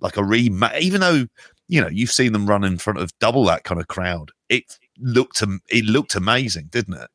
like 0.00 0.16
a 0.16 0.24
re 0.24 0.50
even 0.80 1.00
though 1.02 1.26
you 1.68 1.80
know 1.80 1.88
you've 1.88 2.10
seen 2.10 2.32
them 2.32 2.46
run 2.46 2.64
in 2.64 2.78
front 2.78 2.98
of 2.98 3.16
double 3.18 3.44
that 3.44 3.64
kind 3.64 3.80
of 3.80 3.88
crowd. 3.88 4.30
It 4.48 4.78
looked 4.98 5.42
it 5.42 5.84
looked 5.84 6.14
amazing, 6.14 6.68
didn't 6.70 6.94
it? 6.94 7.10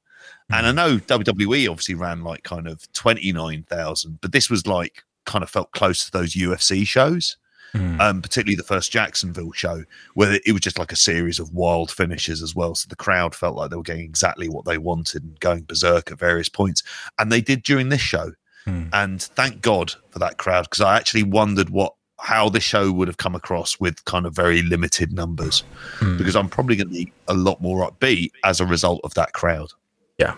And 0.52 0.66
I 0.66 0.72
mm. 0.72 0.76
know 0.76 0.98
WWE 0.98 1.70
obviously 1.70 1.96
ran 1.96 2.24
like 2.24 2.44
kind 2.44 2.68
of 2.68 2.92
twenty 2.94 3.32
nine 3.32 3.64
thousand, 3.64 4.20
but 4.22 4.32
this 4.32 4.50
was 4.50 4.66
like 4.66 5.04
kind 5.26 5.44
of 5.44 5.50
felt 5.50 5.72
close 5.72 6.06
to 6.06 6.12
those 6.12 6.34
UFC 6.34 6.86
shows. 6.86 7.38
Mm. 7.76 8.00
Um, 8.00 8.22
particularly 8.24 8.56
the 8.56 8.64
first 8.64 8.92
Jacksonville 8.92 9.52
show, 9.52 9.84
where 10.16 10.40
it 10.44 10.54
was 10.54 10.62
just 10.62 10.80
like 10.80 10.92
a 10.92 10.96
series 10.96 11.38
of 11.38 11.54
wild 11.54 11.92
finishes 11.92 12.42
as 12.42 12.56
well. 12.56 12.74
So 12.74 12.88
the 12.90 12.96
crowd 12.96 13.36
felt 13.36 13.56
like 13.56 13.70
they 13.70 13.76
were 13.76 13.84
getting 13.84 14.06
exactly 14.06 14.50
what 14.50 14.66
they 14.66 14.80
wanted 14.80 15.24
and 15.24 15.40
going 15.40 15.66
berserk 15.66 16.10
at 16.10 16.18
various 16.18 16.50
points. 16.50 16.82
And 17.20 17.32
they 17.32 17.42
did 17.42 17.62
during 17.62 17.90
this 17.90 18.02
show. 18.02 18.32
Mm. 18.66 18.90
And 18.92 19.22
thank 19.22 19.62
God 19.62 19.94
for 20.10 20.18
that 20.18 20.38
crowd, 20.38 20.64
because 20.64 20.82
I 20.82 20.98
actually 20.98 21.22
wondered 21.22 21.70
what 21.70 21.94
how 22.22 22.50
the 22.50 22.60
show 22.60 22.92
would 22.92 23.08
have 23.08 23.18
come 23.18 23.36
across 23.36 23.80
with 23.80 24.04
kind 24.06 24.26
of 24.26 24.34
very 24.34 24.62
limited 24.62 25.12
numbers 25.14 25.64
Hmm. 26.00 26.18
because 26.18 26.36
I'm 26.36 26.50
probably 26.50 26.76
going 26.76 26.88
to 26.90 26.94
be 26.94 27.12
a 27.28 27.34
lot 27.34 27.62
more 27.62 27.90
upbeat 27.90 28.32
as 28.44 28.60
a 28.60 28.66
result 28.66 29.02
of 29.04 29.14
that 29.16 29.34
crowd. 29.34 29.70
Yeah, 30.18 30.36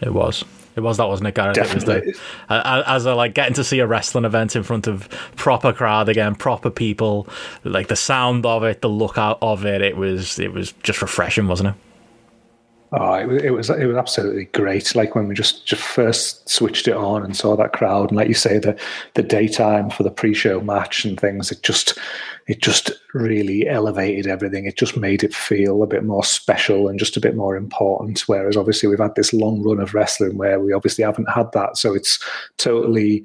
it 0.00 0.12
was. 0.14 0.44
It 0.76 0.80
was 0.82 0.98
that, 0.98 1.08
wasn't 1.08 1.28
it, 1.28 1.34
Gareth? 1.34 1.56
It 1.56 1.62
was 1.74 1.84
Definitely. 1.84 2.12
the, 2.48 2.54
uh, 2.54 2.82
as 2.86 3.06
a 3.06 3.14
like 3.14 3.32
getting 3.32 3.54
to 3.54 3.64
see 3.64 3.78
a 3.78 3.86
wrestling 3.86 4.26
event 4.26 4.54
in 4.54 4.62
front 4.62 4.86
of 4.86 5.08
proper 5.34 5.72
crowd 5.72 6.08
again, 6.10 6.34
proper 6.34 6.68
people, 6.70 7.26
like 7.64 7.88
the 7.88 7.96
sound 7.96 8.44
of 8.44 8.62
it, 8.62 8.82
the 8.82 8.88
look 8.88 9.16
out 9.16 9.38
of 9.40 9.64
it. 9.64 9.80
It 9.80 9.96
was 9.96 10.38
it 10.38 10.52
was 10.52 10.72
just 10.82 11.00
refreshing, 11.00 11.48
wasn't 11.48 11.70
it? 11.70 11.74
Oh, 12.92 13.14
it 13.14 13.26
was, 13.26 13.42
it 13.42 13.50
was 13.50 13.70
it 13.70 13.86
was 13.86 13.96
absolutely 13.96 14.44
great. 14.46 14.94
Like 14.94 15.14
when 15.14 15.26
we 15.26 15.34
just, 15.34 15.66
just 15.66 15.82
first 15.82 16.48
switched 16.48 16.86
it 16.86 16.94
on 16.94 17.24
and 17.24 17.36
saw 17.36 17.56
that 17.56 17.72
crowd, 17.72 18.10
and 18.10 18.16
like 18.16 18.28
you 18.28 18.34
say, 18.34 18.58
the 18.58 18.78
the 19.14 19.24
daytime 19.24 19.90
for 19.90 20.04
the 20.04 20.10
pre-show 20.10 20.60
match 20.60 21.04
and 21.04 21.18
things, 21.18 21.50
it 21.50 21.62
just 21.62 21.98
it 22.46 22.62
just 22.62 22.92
really 23.12 23.66
elevated 23.68 24.28
everything. 24.28 24.66
It 24.66 24.76
just 24.76 24.96
made 24.96 25.24
it 25.24 25.34
feel 25.34 25.82
a 25.82 25.86
bit 25.86 26.04
more 26.04 26.22
special 26.22 26.86
and 26.88 26.98
just 26.98 27.16
a 27.16 27.20
bit 27.20 27.34
more 27.34 27.56
important. 27.56 28.20
Whereas 28.28 28.56
obviously 28.56 28.88
we've 28.88 29.00
had 29.00 29.16
this 29.16 29.32
long 29.32 29.62
run 29.62 29.80
of 29.80 29.92
wrestling 29.92 30.36
where 30.36 30.60
we 30.60 30.72
obviously 30.72 31.02
haven't 31.02 31.30
had 31.30 31.50
that, 31.52 31.76
so 31.76 31.92
it's 31.92 32.22
totally 32.56 33.24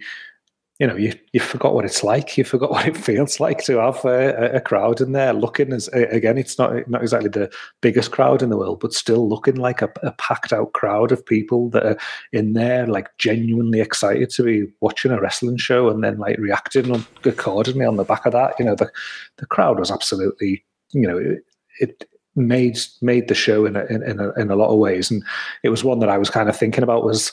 you 0.82 0.88
know, 0.88 0.96
you 0.96 1.14
you 1.32 1.40
forgot 1.40 1.76
what 1.76 1.86
it's 1.86 2.04
like. 2.04 2.40
You 2.40 2.44
forgot 2.44 2.72
what 2.72 2.88
it 2.88 2.98
feels 2.98 3.40
like 3.40 3.64
to 3.66 3.78
have 3.78 4.04
a, 4.04 4.56
a 4.56 4.62
crowd 4.62 5.00
in 5.00 5.12
there 5.12 5.32
looking 5.32 5.72
as 5.74 5.88
again. 5.90 6.40
It's 6.40 6.58
not 6.58 6.90
not 6.90 7.04
exactly 7.04 7.30
the 7.30 7.52
biggest 7.82 8.10
crowd 8.12 8.42
in 8.42 8.50
the 8.50 8.58
world, 8.58 8.80
but 8.80 8.92
still 8.92 9.30
looking 9.30 9.58
like 9.58 9.84
a, 9.84 9.94
a 10.02 10.12
packed 10.14 10.52
out 10.52 10.74
crowd 10.74 11.12
of 11.12 11.24
people 11.24 11.70
that 11.70 11.86
are 11.86 11.98
in 12.34 12.54
there, 12.54 12.88
like 12.88 13.16
genuinely 13.20 13.80
excited 13.80 14.32
to 14.32 14.44
be 14.44 14.66
watching 14.80 15.12
a 15.12 15.22
wrestling 15.22 15.58
show, 15.58 15.88
and 15.88 16.04
then 16.04 16.18
like 16.18 16.40
reacting 16.40 16.92
on, 16.92 17.06
accordingly 17.26 17.86
on 17.86 17.98
the 17.98 18.04
back 18.04 18.26
of 18.26 18.34
that. 18.34 18.56
You 18.58 18.66
know, 18.66 18.74
the 18.76 18.90
the 19.38 19.46
crowd 19.46 19.78
was 19.78 19.92
absolutely, 19.92 20.66
you 20.94 21.08
know, 21.08 21.20
it, 21.20 21.44
it 21.80 22.10
made 22.36 22.80
made 23.04 23.28
the 23.28 23.36
show 23.36 23.68
in 23.68 23.76
a, 23.76 23.86
in 23.86 24.02
in 24.02 24.20
a, 24.20 24.32
in 24.32 24.50
a 24.50 24.56
lot 24.56 24.72
of 24.72 24.80
ways, 24.80 25.12
and 25.12 25.24
it 25.62 25.70
was 25.70 25.84
one 25.84 26.00
that 26.00 26.10
I 26.10 26.18
was 26.18 26.32
kind 26.32 26.50
of 26.50 26.58
thinking 26.58 26.84
about 26.84 27.06
was. 27.06 27.32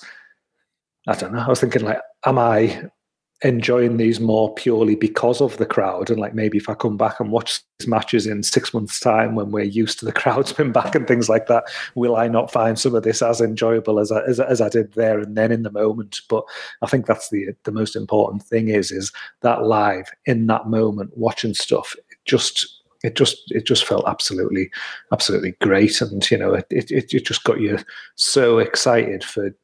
I 1.07 1.15
don't 1.15 1.33
know. 1.33 1.39
I 1.39 1.49
was 1.49 1.61
thinking, 1.61 1.85
like, 1.85 2.03
am 2.27 2.39
I 2.39 2.91
enjoying 3.43 3.97
these 3.97 4.19
more 4.19 4.53
purely 4.55 4.97
because 4.97 5.41
of 5.41 5.57
the 5.59 5.67
crowd. 5.67 6.11
And 6.11 6.19
like 6.19 6.35
maybe 6.35 6.59
if 6.59 6.69
i 6.69 6.75
come 6.75 6.97
back 6.97 7.21
and 7.21 7.31
watch 7.31 7.61
these 7.79 7.89
matches 7.89 8.27
in 8.27 8.43
six 8.43 8.75
months 8.75 8.99
time 8.99 9.37
when 9.37 9.53
we're 9.53 9.63
used 9.63 10.01
to 10.01 10.05
the 10.05 10.13
crowds 10.13 10.53
being 10.55 10.73
back 10.73 10.95
and 10.95 11.07
things 11.07 11.29
like 11.29 11.47
that 11.47 11.65
will 11.95 12.17
i 12.17 12.27
not 12.27 12.51
find 12.51 12.79
some 12.79 12.95
of 12.95 13.05
this 13.05 13.23
as 13.23 13.41
enjoyable 13.41 14.01
as 14.01 14.11
I, 14.11 14.23
as, 14.23 14.41
as 14.41 14.61
I 14.61 14.69
did 14.69 14.93
there 14.95 15.21
and 15.21 15.37
then 15.37 15.53
in 15.53 15.63
the 15.63 15.71
moment? 15.71 16.21
But 16.29 16.45
i 16.83 16.87
think 16.87 17.07
that's 17.07 17.31
the 17.31 17.55
the 17.65 17.73
most 17.73 17.95
important 17.95 18.43
thing 18.43 18.69
is 18.69 18.91
is 18.91 19.13
that 19.43 19.65
live 19.65 20.11
in 20.27 20.47
that 20.49 20.69
moment 20.69 21.17
watching 21.17 21.55
stuff 21.55 21.95
just 22.25 22.79
it 23.05 23.15
just 23.15 23.39
it 23.49 23.65
just 23.65 23.85
felt 23.85 24.09
absolutely 24.09 24.71
absolutely 25.13 25.53
great. 25.61 26.01
And 26.01 26.29
you 26.31 26.39
know 26.39 26.55
it, 26.55 26.67
it, 26.71 26.91
it 26.91 27.25
just 27.25 27.45
got 27.45 27.61
you 27.61 27.79
so 28.17 28.59
excited 28.59 29.23
for 29.23 29.55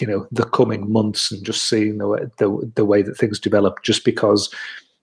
you 0.00 0.06
know 0.06 0.26
the 0.30 0.44
coming 0.44 0.90
months 0.90 1.30
and 1.30 1.44
just 1.44 1.68
seeing 1.68 1.98
the 1.98 2.08
way 2.08 2.20
the, 2.38 2.72
the 2.74 2.84
way 2.84 3.02
that 3.02 3.16
things 3.16 3.38
develop 3.38 3.82
just 3.82 4.04
because 4.04 4.52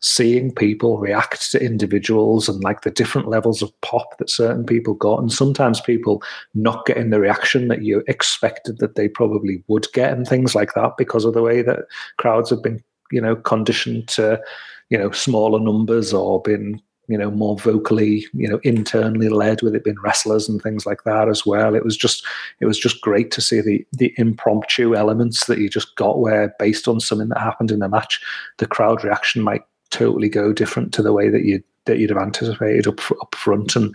seeing 0.01 0.53
people 0.53 0.97
react 0.97 1.51
to 1.51 1.63
individuals 1.63 2.47
and 2.47 2.63
like 2.63 2.81
the 2.81 2.91
different 2.91 3.27
levels 3.27 3.61
of 3.61 3.81
pop 3.81 4.17
that 4.17 4.29
certain 4.29 4.65
people 4.65 4.93
got 4.93 5.19
and 5.19 5.31
sometimes 5.31 5.81
people 5.81 6.23
not 6.53 6.85
getting 6.85 7.09
the 7.09 7.19
reaction 7.19 7.67
that 7.67 7.81
you 7.81 8.01
expected 8.07 8.77
that 8.77 8.95
they 8.95 9.09
probably 9.09 9.61
would 9.67 9.87
get 9.93 10.13
and 10.13 10.25
things 10.25 10.55
like 10.55 10.73
that 10.73 10.93
because 10.97 11.25
of 11.25 11.33
the 11.33 11.41
way 11.41 11.61
that 11.61 11.79
crowds 12.17 12.49
have 12.49 12.63
been 12.63 12.81
you 13.11 13.21
know 13.21 13.35
conditioned 13.35 14.07
to 14.07 14.41
you 14.89 14.97
know 14.97 15.11
smaller 15.11 15.59
numbers 15.59 16.13
or 16.13 16.41
been 16.41 16.81
you 17.09 17.17
know 17.17 17.31
more 17.31 17.57
vocally 17.57 18.25
you 18.33 18.47
know 18.47 18.59
internally 18.63 19.27
led 19.27 19.61
with 19.61 19.75
it 19.75 19.83
being 19.83 19.99
wrestlers 20.01 20.47
and 20.47 20.61
things 20.61 20.85
like 20.85 21.03
that 21.03 21.27
as 21.27 21.45
well. 21.45 21.75
It 21.75 21.83
was 21.83 21.97
just 21.97 22.25
it 22.61 22.65
was 22.65 22.79
just 22.79 23.01
great 23.01 23.31
to 23.31 23.41
see 23.41 23.59
the 23.59 23.85
the 23.91 24.13
impromptu 24.17 24.95
elements 24.95 25.45
that 25.47 25.59
you 25.59 25.69
just 25.69 25.95
got 25.95 26.19
where 26.19 26.55
based 26.59 26.87
on 26.87 26.99
something 26.99 27.29
that 27.29 27.39
happened 27.39 27.71
in 27.71 27.79
the 27.79 27.89
match 27.89 28.21
the 28.57 28.67
crowd 28.67 29.03
reaction 29.03 29.41
might 29.41 29.63
totally 29.89 30.29
go 30.29 30.53
different 30.53 30.93
to 30.93 31.01
the 31.01 31.13
way 31.13 31.29
that 31.29 31.43
you 31.43 31.63
that 31.89 31.97
you'd 31.97 32.11
have 32.11 32.19
anticipated 32.19 32.87
up 32.87 33.11
up 33.11 33.35
front. 33.35 33.75
And 33.75 33.93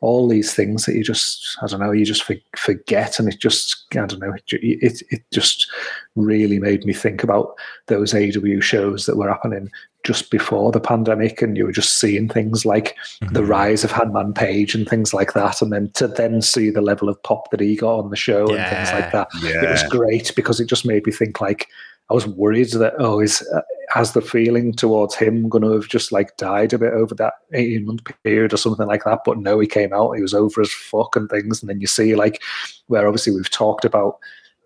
all 0.00 0.26
these 0.26 0.52
things 0.52 0.84
that 0.84 0.94
you 0.94 1.04
just 1.04 1.58
I 1.62 1.66
don't 1.66 1.80
know 1.80 1.92
you 1.92 2.04
just 2.04 2.28
forget. 2.56 3.18
And 3.18 3.28
it 3.28 3.40
just 3.40 3.84
I 3.92 4.06
don't 4.06 4.20
know 4.20 4.32
it 4.32 4.44
it, 4.52 5.02
it 5.10 5.22
just 5.32 5.70
really 6.16 6.58
made 6.58 6.84
me 6.84 6.92
think 6.92 7.22
about 7.22 7.54
those 7.86 8.12
AEW 8.12 8.62
shows 8.62 9.06
that 9.06 9.16
were 9.16 9.28
happening 9.28 9.70
just 10.04 10.30
before 10.30 10.72
the 10.72 10.80
pandemic 10.80 11.42
and 11.42 11.56
you 11.56 11.64
were 11.64 11.72
just 11.72 12.00
seeing 12.00 12.28
things 12.28 12.64
like 12.64 12.96
mm-hmm. 13.22 13.34
the 13.34 13.44
rise 13.44 13.84
of 13.84 13.92
Hangman 13.92 14.34
Page 14.34 14.74
and 14.74 14.88
things 14.88 15.14
like 15.14 15.32
that 15.34 15.62
and 15.62 15.72
then 15.72 15.90
to 15.92 16.08
then 16.08 16.42
see 16.42 16.70
the 16.70 16.80
level 16.80 17.08
of 17.08 17.22
pop 17.22 17.50
that 17.50 17.60
he 17.60 17.76
got 17.76 17.98
on 17.98 18.10
the 18.10 18.16
show 18.16 18.52
yeah. 18.52 18.56
and 18.56 18.76
things 18.76 19.00
like 19.00 19.12
that 19.12 19.28
yeah. 19.42 19.64
it 19.64 19.70
was 19.70 19.82
great 19.84 20.32
because 20.34 20.60
it 20.60 20.68
just 20.68 20.86
made 20.86 21.06
me 21.06 21.12
think 21.12 21.40
like 21.40 21.68
I 22.10 22.14
was 22.14 22.26
worried 22.26 22.70
that 22.72 22.94
oh 22.98 23.20
is 23.20 23.46
uh, 23.54 23.62
has 23.90 24.12
the 24.12 24.20
feeling 24.20 24.72
towards 24.72 25.14
him 25.14 25.48
going 25.48 25.62
to 25.62 25.72
have 25.72 25.88
just 25.88 26.12
like 26.12 26.36
died 26.36 26.72
a 26.72 26.78
bit 26.78 26.92
over 26.92 27.14
that 27.14 27.34
18 27.52 27.86
month 27.86 28.02
period 28.24 28.52
or 28.52 28.56
something 28.56 28.86
like 28.86 29.04
that 29.04 29.20
but 29.24 29.38
no 29.38 29.60
he 29.60 29.66
came 29.66 29.92
out 29.92 30.12
he 30.12 30.22
was 30.22 30.34
over 30.34 30.60
as 30.60 30.72
fuck 30.72 31.14
and 31.14 31.28
things 31.28 31.62
and 31.62 31.70
then 31.70 31.80
you 31.80 31.86
see 31.86 32.14
like 32.16 32.42
where 32.88 33.06
obviously 33.06 33.32
we've 33.32 33.50
talked 33.50 33.84
about 33.84 34.18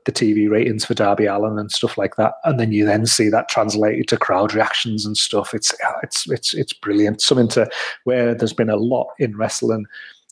the 0.07 0.13
TV 0.13 0.49
ratings 0.49 0.85
for 0.85 0.95
Darby 0.95 1.27
Allin 1.27 1.59
and 1.59 1.71
stuff 1.71 1.99
like 1.99 2.17
that, 2.17 2.35
and 2.45 2.59
then 2.59 2.73
you 2.73 2.87
then 2.87 3.05
see 3.07 3.29
that 3.29 3.49
translated 3.49 4.09
to 4.09 4.17
crowd 4.17 4.55
reactions 4.55 5.05
and 5.05 5.19
stuff. 5.19 5.53
It's 5.53 5.75
it's 6.03 6.31
it's 6.31 6.55
it's 6.55 6.73
brilliant. 6.73 7.21
Something 7.21 7.49
to 7.49 7.69
where 8.05 8.35
there's 8.35 8.53
been 8.53 8.71
a 8.71 8.77
lot 8.77 9.09
in 9.19 9.37
wrestling 9.37 9.85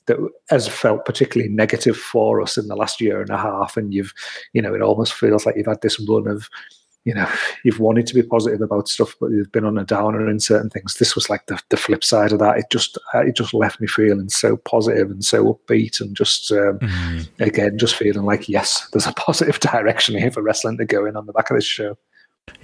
that 0.07 0.19
has 0.49 0.69
felt 0.69 1.05
particularly 1.05 1.53
negative 1.53 1.97
for 1.97 2.41
us 2.41 2.57
in 2.57 2.69
the 2.69 2.77
last 2.77 3.01
year 3.01 3.21
and 3.21 3.31
a 3.31 3.37
half, 3.37 3.77
and 3.77 3.93
you've 3.93 4.15
you 4.53 4.63
know 4.63 4.75
it 4.75 4.81
almost 4.81 5.13
feels 5.13 5.45
like 5.45 5.57
you've 5.57 5.67
had 5.67 5.83
this 5.83 6.01
run 6.09 6.29
of 6.29 6.49
you 7.05 7.15
know 7.15 7.29
you've 7.65 7.81
wanted 7.81 8.07
to 8.07 8.15
be 8.15 8.23
positive 8.23 8.63
about 8.63 8.89
stuff 8.89 9.15
but 9.21 9.31
you've 9.31 9.53
been 9.53 9.65
on 9.65 9.79
a 9.79 9.85
downer 9.85 10.29
in 10.29 10.41
certain 10.41 10.71
things. 10.71 10.97
This 10.97 11.15
was 11.15 11.29
like 11.29 11.47
the, 11.47 11.61
the 11.69 11.77
flip 11.77 12.03
side 12.03 12.33
of 12.33 12.39
that. 12.39 12.59
It 12.59 12.67
just 12.71 12.99
it 13.15 13.37
just 13.37 13.55
left 13.55 13.81
me 13.81 13.87
feeling 13.87 14.29
so 14.29 14.57
positive 14.57 15.11
and 15.11 15.25
so 15.25 15.55
upbeat 15.55 16.01
and 16.01 16.17
just 16.17 16.51
um, 16.53 16.79
mm-hmm. 16.79 17.43
again 17.43 17.79
just 17.79 17.97
feeling 17.97 18.25
like 18.25 18.49
yes 18.49 18.89
there's 18.93 19.07
a 19.07 19.13
positive 19.17 19.61
direction 19.61 20.19
here 20.19 20.31
for 20.31 20.43
wrestling 20.43 20.79
to 20.79 20.85
go 20.85 21.05
in 21.07 21.17
on 21.17 21.27
the 21.27 21.33
back 21.33 21.51
of 21.51 21.57
this 21.57 21.65
show 21.65 21.97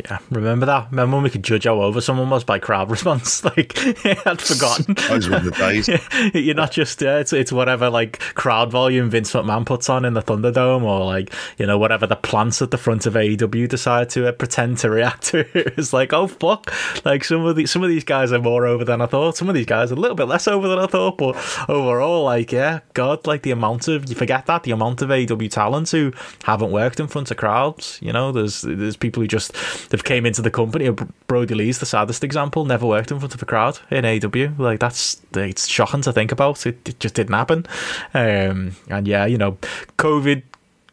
yeah, 0.05 0.19
remember 0.31 0.67
that? 0.67 0.91
Remember 0.91 1.17
when 1.17 1.25
we 1.25 1.31
could 1.31 1.43
judge 1.43 1.65
how 1.65 1.81
over 1.83 2.01
someone 2.01 2.31
was 2.31 2.45
by 2.45 2.59
crowd 2.59 2.91
response? 2.91 3.45
Like, 3.45 3.77
I'd 4.27 4.41
forgotten. 4.41 4.95
Those 5.09 5.29
were 5.29 5.41
the 5.41 5.51
days. 5.51 5.89
You're 6.35 6.55
not 6.55 6.73
just, 6.73 7.03
uh, 7.03 7.19
it's, 7.19 7.33
it's 7.33 7.53
whatever, 7.53 7.91
like, 7.91 8.19
crowd 8.35 8.71
volume 8.71 9.11
Vince 9.11 9.33
McMahon 9.33 9.67
puts 9.67 9.89
on 9.89 10.05
in 10.05 10.15
the 10.15 10.23
Thunderdome, 10.23 10.83
or, 10.83 11.05
like, 11.05 11.33
you 11.59 11.67
know, 11.67 11.79
whatever 11.79 12.07
the 12.07 12.17
plants 12.17 12.63
at 12.63 12.71
the 12.71 12.79
front 12.79 13.07
of 13.07 13.15
AEW 13.15 13.69
decide 13.69 14.11
to 14.11 14.29
uh, 14.29 14.33
pretend 14.33 14.79
to 14.79 14.91
react 14.91 15.25
to. 15.25 15.47
it's 15.55 15.93
like, 15.93 16.13
oh, 16.13 16.27
fuck. 16.27 16.73
Like, 17.05 17.25
some 17.25 17.45
of, 17.45 17.57
the, 17.57 17.67
some 17.67 17.83
of 17.83 17.89
these 17.89 18.05
guys 18.05 18.33
are 18.33 18.41
more 18.41 18.67
over 18.67 18.85
than 18.85 19.01
I 19.01 19.07
thought. 19.07 19.37
Some 19.37 19.49
of 19.49 19.55
these 19.55 19.67
guys 19.67 19.91
are 19.91 19.97
a 19.97 20.01
little 20.01 20.17
bit 20.17 20.29
less 20.29 20.49
over 20.49 20.69
than 20.69 20.79
I 20.79 20.87
thought. 20.87 21.19
But 21.19 21.37
overall, 21.69 22.25
like, 22.25 22.53
yeah, 22.53 22.81
God, 22.95 23.27
like, 23.27 23.43
the 23.43 23.51
amount 23.51 23.89
of, 23.89 24.09
you 24.09 24.15
forget 24.15 24.47
that, 24.47 24.63
the 24.63 24.73
amount 24.73 25.03
of 25.03 25.11
AEW 25.11 25.51
talents 25.51 25.91
who 25.91 26.13
haven't 26.45 26.71
worked 26.71 27.01
in 27.01 27.09
front 27.09 27.31
of 27.31 27.37
crowds. 27.37 27.99
You 28.01 28.13
know, 28.13 28.33
there's, 28.33 28.63
there's 28.63 28.97
people 28.97 29.23
who 29.23 29.27
just, 29.27 29.55
they've 29.89 30.05
came 30.05 30.27
into 30.27 30.43
the 30.43 30.51
company. 30.51 30.91
Brodie 31.27 31.55
Lee's 31.55 31.79
the 31.79 31.87
saddest 31.87 32.25
example. 32.25 32.65
Never 32.65 32.87
worked 32.87 33.11
in 33.11 33.19
front 33.19 33.35
of 33.35 33.43
a 33.43 33.47
crowd 33.47 33.79
in 33.91 34.05
AEW. 34.05 34.59
Like 34.59 34.81
that's 34.81 35.21
it's 35.35 35.67
shocking 35.67 36.03
to 36.03 36.13
think 36.13 36.33
about. 36.33 36.67
It, 36.67 36.89
it 36.89 37.01
just 37.01 37.15
didn't 37.15 37.35
happen. 37.35 37.67
Um, 38.15 38.77
and 38.89 39.07
yeah, 39.07 39.27
you 39.27 39.39
know, 39.39 39.59
COVID 39.99 40.43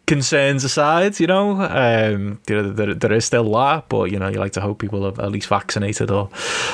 concerns 0.07 0.63
aside, 0.63 1.19
you 1.19 1.27
know, 1.27 1.61
um, 1.61 2.39
there, 2.45 2.63
there, 2.63 2.93
there 2.93 3.11
is 3.11 3.25
still 3.25 3.51
that, 3.51 3.89
but 3.89 4.09
you 4.09 4.17
know, 4.17 4.29
you 4.29 4.39
like 4.39 4.53
to 4.53 4.61
hope 4.61 4.79
people 4.79 5.03
have 5.03 5.19
at 5.19 5.31
least 5.31 5.49
vaccinated 5.49 6.09
or 6.09 6.29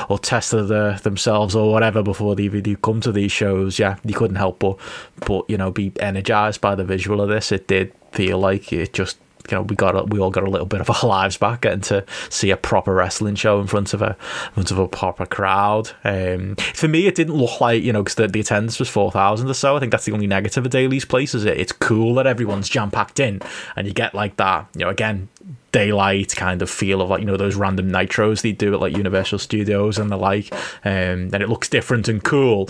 or 0.07 0.19
tested 0.19 0.67
themselves 0.67 1.55
or 1.55 1.71
whatever 1.71 2.03
before 2.03 2.35
they 2.35 2.43
even 2.43 2.61
do 2.61 2.77
come 2.77 3.01
to 3.01 3.11
these 3.11 3.31
shows. 3.31 3.79
Yeah, 3.79 3.97
you 4.05 4.13
couldn't 4.13 4.37
help 4.37 4.59
but 4.59 4.77
but 5.25 5.49
you 5.49 5.57
know 5.57 5.71
be 5.71 5.91
energized 5.99 6.61
by 6.61 6.75
the 6.75 6.85
visual 6.85 7.19
of 7.19 7.29
this. 7.29 7.51
It 7.51 7.67
did 7.67 7.91
feel 8.11 8.37
like 8.37 8.71
it 8.71 8.93
just 8.93 9.17
you 9.49 9.57
know 9.57 9.63
we 9.63 9.75
got 9.75 9.95
a, 9.95 10.03
we 10.03 10.19
all 10.19 10.29
got 10.29 10.43
a 10.43 10.49
little 10.49 10.65
bit 10.65 10.81
of 10.81 10.89
our 10.89 11.03
lives 11.09 11.37
back 11.37 11.61
getting 11.61 11.81
to 11.81 12.05
see 12.29 12.51
a 12.51 12.57
proper 12.57 12.93
wrestling 12.93 13.35
show 13.35 13.59
in 13.59 13.67
front 13.67 13.93
of 13.93 14.01
a 14.01 14.15
in 14.47 14.53
front 14.53 14.71
of 14.71 14.79
a 14.79 14.87
proper 14.87 15.25
crowd. 15.25 15.91
Um, 16.03 16.55
for 16.55 16.87
me, 16.87 17.07
it 17.07 17.15
didn't 17.15 17.35
look 17.35 17.59
like 17.61 17.83
you 17.83 17.93
know 17.93 18.03
because 18.03 18.15
the, 18.15 18.27
the 18.27 18.39
attendance 18.39 18.79
was 18.79 18.89
four 18.89 19.11
thousand 19.11 19.49
or 19.49 19.53
so. 19.53 19.75
I 19.75 19.79
think 19.79 19.91
that's 19.91 20.05
the 20.05 20.13
only 20.13 20.27
negative 20.27 20.65
of 20.65 20.71
Daily's 20.71 21.05
place 21.05 21.33
is 21.33 21.45
it. 21.45 21.57
It's 21.57 21.71
cool 21.71 22.15
that 22.15 22.27
everyone's 22.27 22.69
jam 22.69 22.91
packed 22.91 23.19
in 23.19 23.41
and 23.75 23.87
you 23.87 23.93
get 23.93 24.13
like 24.13 24.37
that. 24.37 24.67
You 24.75 24.85
know, 24.85 24.89
again, 24.89 25.29
daylight 25.73 26.33
kind 26.35 26.61
of 26.61 26.69
feel 26.69 27.01
of 27.01 27.09
like 27.09 27.19
you 27.19 27.25
know 27.25 27.35
those 27.35 27.55
random 27.55 27.89
nitros 27.89 28.41
they 28.41 28.53
do 28.53 28.73
at 28.73 28.79
like 28.79 28.95
Universal 28.95 29.39
Studios 29.39 29.97
and 29.97 30.09
the 30.09 30.15
like, 30.15 30.53
um, 30.85 31.29
and 31.33 31.41
it 31.41 31.49
looks 31.49 31.67
different 31.67 32.07
and 32.07 32.23
cool, 32.23 32.69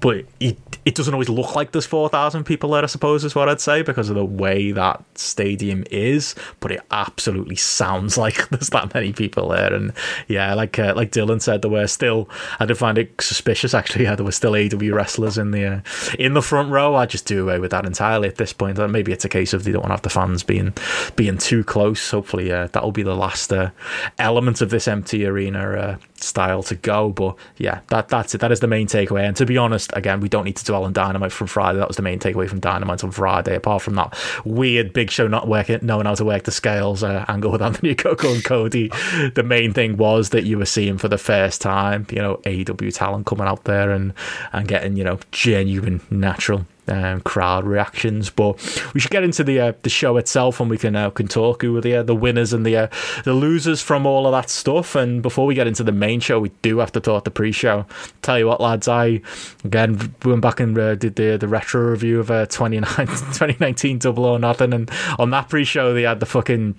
but 0.00 0.24
it 0.40 0.58
it 0.84 0.96
doesn't 0.96 1.14
always 1.14 1.28
look 1.28 1.54
like 1.54 1.70
there's 1.70 1.86
four 1.86 2.08
thousand 2.08 2.44
people 2.44 2.70
there. 2.70 2.82
I 2.82 2.86
suppose 2.86 3.22
is 3.22 3.34
what 3.34 3.48
I'd 3.48 3.60
say 3.60 3.82
because 3.82 4.08
of 4.08 4.16
the 4.16 4.24
way 4.24 4.72
that 4.72 5.04
stadium 5.14 5.84
is, 5.90 6.34
but 6.58 6.72
it 6.72 6.80
absolutely 6.90 7.56
sounds 7.56 8.18
like 8.24 8.48
there's 8.48 8.70
that 8.70 8.92
many 8.94 9.12
people 9.12 9.50
there, 9.50 9.72
and 9.72 9.92
yeah, 10.26 10.54
like 10.54 10.78
uh, 10.78 10.94
like 10.96 11.12
Dylan 11.12 11.40
said, 11.40 11.62
there 11.62 11.70
were 11.70 11.86
still 11.86 12.28
I 12.58 12.66
did 12.66 12.76
find 12.78 12.98
it 12.98 13.20
suspicious 13.20 13.74
actually. 13.74 13.98
Yeah, 14.08 14.14
there 14.14 14.24
were 14.24 14.32
still 14.32 14.52
AEW 14.52 14.94
wrestlers 14.94 15.36
in 15.36 15.50
the 15.50 15.64
uh, 15.66 15.80
in 16.18 16.32
the 16.32 16.40
front 16.40 16.70
row. 16.70 16.94
I 16.94 17.04
just 17.04 17.26
do 17.26 17.42
away 17.42 17.58
with 17.58 17.72
that 17.72 17.84
entirely 17.84 18.28
at 18.28 18.36
this 18.36 18.52
point. 18.52 18.78
Maybe 18.78 19.12
it's 19.12 19.24
a 19.24 19.28
case 19.28 19.52
of 19.52 19.64
they 19.64 19.72
don't 19.72 19.82
want 19.82 19.90
to 19.90 19.94
have 19.94 20.02
the 20.02 20.08
fans 20.08 20.42
being 20.42 20.72
being 21.16 21.36
too 21.36 21.62
close. 21.64 22.10
Hopefully, 22.10 22.37
uh, 22.38 22.68
that'll 22.72 22.92
be 22.92 23.02
the 23.02 23.14
last 23.14 23.52
uh, 23.52 23.70
element 24.18 24.60
of 24.60 24.70
this 24.70 24.88
empty 24.88 25.26
arena 25.26 25.70
uh, 25.70 25.96
style 26.16 26.62
to 26.64 26.74
go. 26.74 27.10
But 27.10 27.36
yeah, 27.56 27.80
that 27.88 28.08
that's 28.08 28.34
it. 28.34 28.38
That 28.38 28.52
is 28.52 28.60
the 28.60 28.66
main 28.66 28.86
takeaway. 28.86 29.26
And 29.26 29.36
to 29.36 29.46
be 29.46 29.56
honest, 29.56 29.90
again, 29.94 30.20
we 30.20 30.28
don't 30.28 30.44
need 30.44 30.56
to 30.56 30.64
dwell 30.64 30.84
on 30.84 30.92
Dynamite 30.92 31.32
from 31.32 31.46
Friday. 31.46 31.78
That 31.78 31.88
was 31.88 31.96
the 31.96 32.02
main 32.02 32.18
takeaway 32.18 32.48
from 32.48 32.60
Dynamite 32.60 33.04
on 33.04 33.10
Friday. 33.10 33.56
Apart 33.56 33.82
from 33.82 33.94
that 33.96 34.16
weird 34.44 34.92
Big 34.92 35.10
Show 35.10 35.28
not 35.28 35.48
working, 35.48 35.78
knowing 35.82 36.06
how 36.06 36.14
to 36.14 36.24
work 36.24 36.44
the 36.44 36.52
scales 36.52 37.02
uh, 37.02 37.24
angle 37.28 37.50
with 37.50 37.62
Anthony 37.62 37.94
Ogogo 37.94 38.34
and 38.34 38.44
Cody, 38.44 38.88
the 39.34 39.44
main 39.44 39.72
thing 39.72 39.96
was 39.96 40.30
that 40.30 40.44
you 40.44 40.58
were 40.58 40.66
seeing 40.66 40.98
for 40.98 41.08
the 41.08 41.18
first 41.18 41.60
time, 41.60 42.06
you 42.10 42.18
know, 42.18 42.36
AEW 42.44 42.94
talent 42.94 43.26
coming 43.26 43.46
out 43.46 43.64
there 43.64 43.90
and 43.90 44.12
and 44.52 44.68
getting 44.68 44.96
you 44.96 45.04
know 45.04 45.18
genuine 45.32 46.00
natural 46.10 46.66
um, 46.88 47.20
crowd 47.20 47.64
reactions. 47.64 48.30
But 48.30 48.54
we 48.94 49.00
should 49.00 49.10
get 49.10 49.24
into 49.24 49.44
the 49.44 49.60
uh, 49.60 49.72
the 49.82 49.90
show 49.90 50.16
itself, 50.16 50.60
and 50.60 50.70
we 50.70 50.78
can 50.78 50.96
uh, 50.96 51.10
can 51.10 51.28
talk 51.28 51.62
who 51.62 51.76
are 51.76 51.80
the 51.80 51.96
uh, 51.96 52.02
the 52.02 52.14
winners 52.14 52.52
and 52.52 52.64
the 52.64 52.76
uh, 52.76 52.88
the 53.24 53.32
losers 53.32 53.82
from 53.82 54.06
all 54.06 54.26
of 54.26 54.32
that 54.32 54.50
stuff. 54.50 54.94
And 54.94 55.22
before 55.22 55.46
we 55.46 55.54
get 55.54 55.66
into 55.66 55.84
the 55.84 55.92
main 55.92 56.20
show, 56.20 56.40
we 56.40 56.50
do 56.62 56.78
have 56.78 56.92
to 56.92 57.00
talk 57.00 57.24
the 57.24 57.30
pre-show. 57.30 57.86
Tell 58.22 58.38
you 58.38 58.46
what, 58.46 58.60
lads, 58.60 58.88
I 58.88 59.20
again 59.64 60.14
went 60.24 60.40
back 60.40 60.60
and 60.60 60.76
uh, 60.78 60.94
did 60.94 61.16
the 61.16 61.36
the 61.36 61.48
retro 61.48 61.90
review 61.90 62.20
of 62.20 62.30
uh, 62.30 62.46
2019 62.46 63.98
Double 64.00 64.24
or 64.24 64.38
Nothing, 64.38 64.72
and 64.72 64.90
on 65.18 65.30
that 65.30 65.48
pre-show 65.48 65.94
they 65.94 66.02
had 66.02 66.20
the 66.20 66.26
fucking 66.26 66.74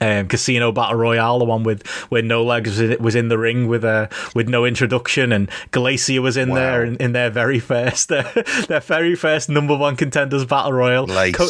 um, 0.00 0.28
Casino 0.28 0.72
Battle 0.72 0.96
Royale, 0.96 1.38
the 1.38 1.44
one 1.44 1.62
with 1.62 1.86
where 2.08 2.22
No 2.22 2.44
Legs 2.44 2.80
was 2.98 3.14
in, 3.14 3.28
the 3.28 3.38
ring 3.38 3.68
with 3.68 3.84
uh, 3.84 4.08
with 4.34 4.48
no 4.48 4.64
introduction, 4.64 5.32
and 5.32 5.50
Glacier 5.70 6.22
was 6.22 6.36
in 6.36 6.50
wow. 6.50 6.54
there 6.54 6.84
in, 6.84 6.96
in, 6.96 7.12
their 7.12 7.30
very 7.30 7.58
first 7.58 8.10
uh, 8.12 8.24
their 8.68 8.80
very 8.80 9.14
first 9.14 9.48
number 9.48 9.76
one 9.76 9.96
contenders 9.96 10.44
battle 10.44 10.72
royal. 10.72 11.06
Co- 11.06 11.48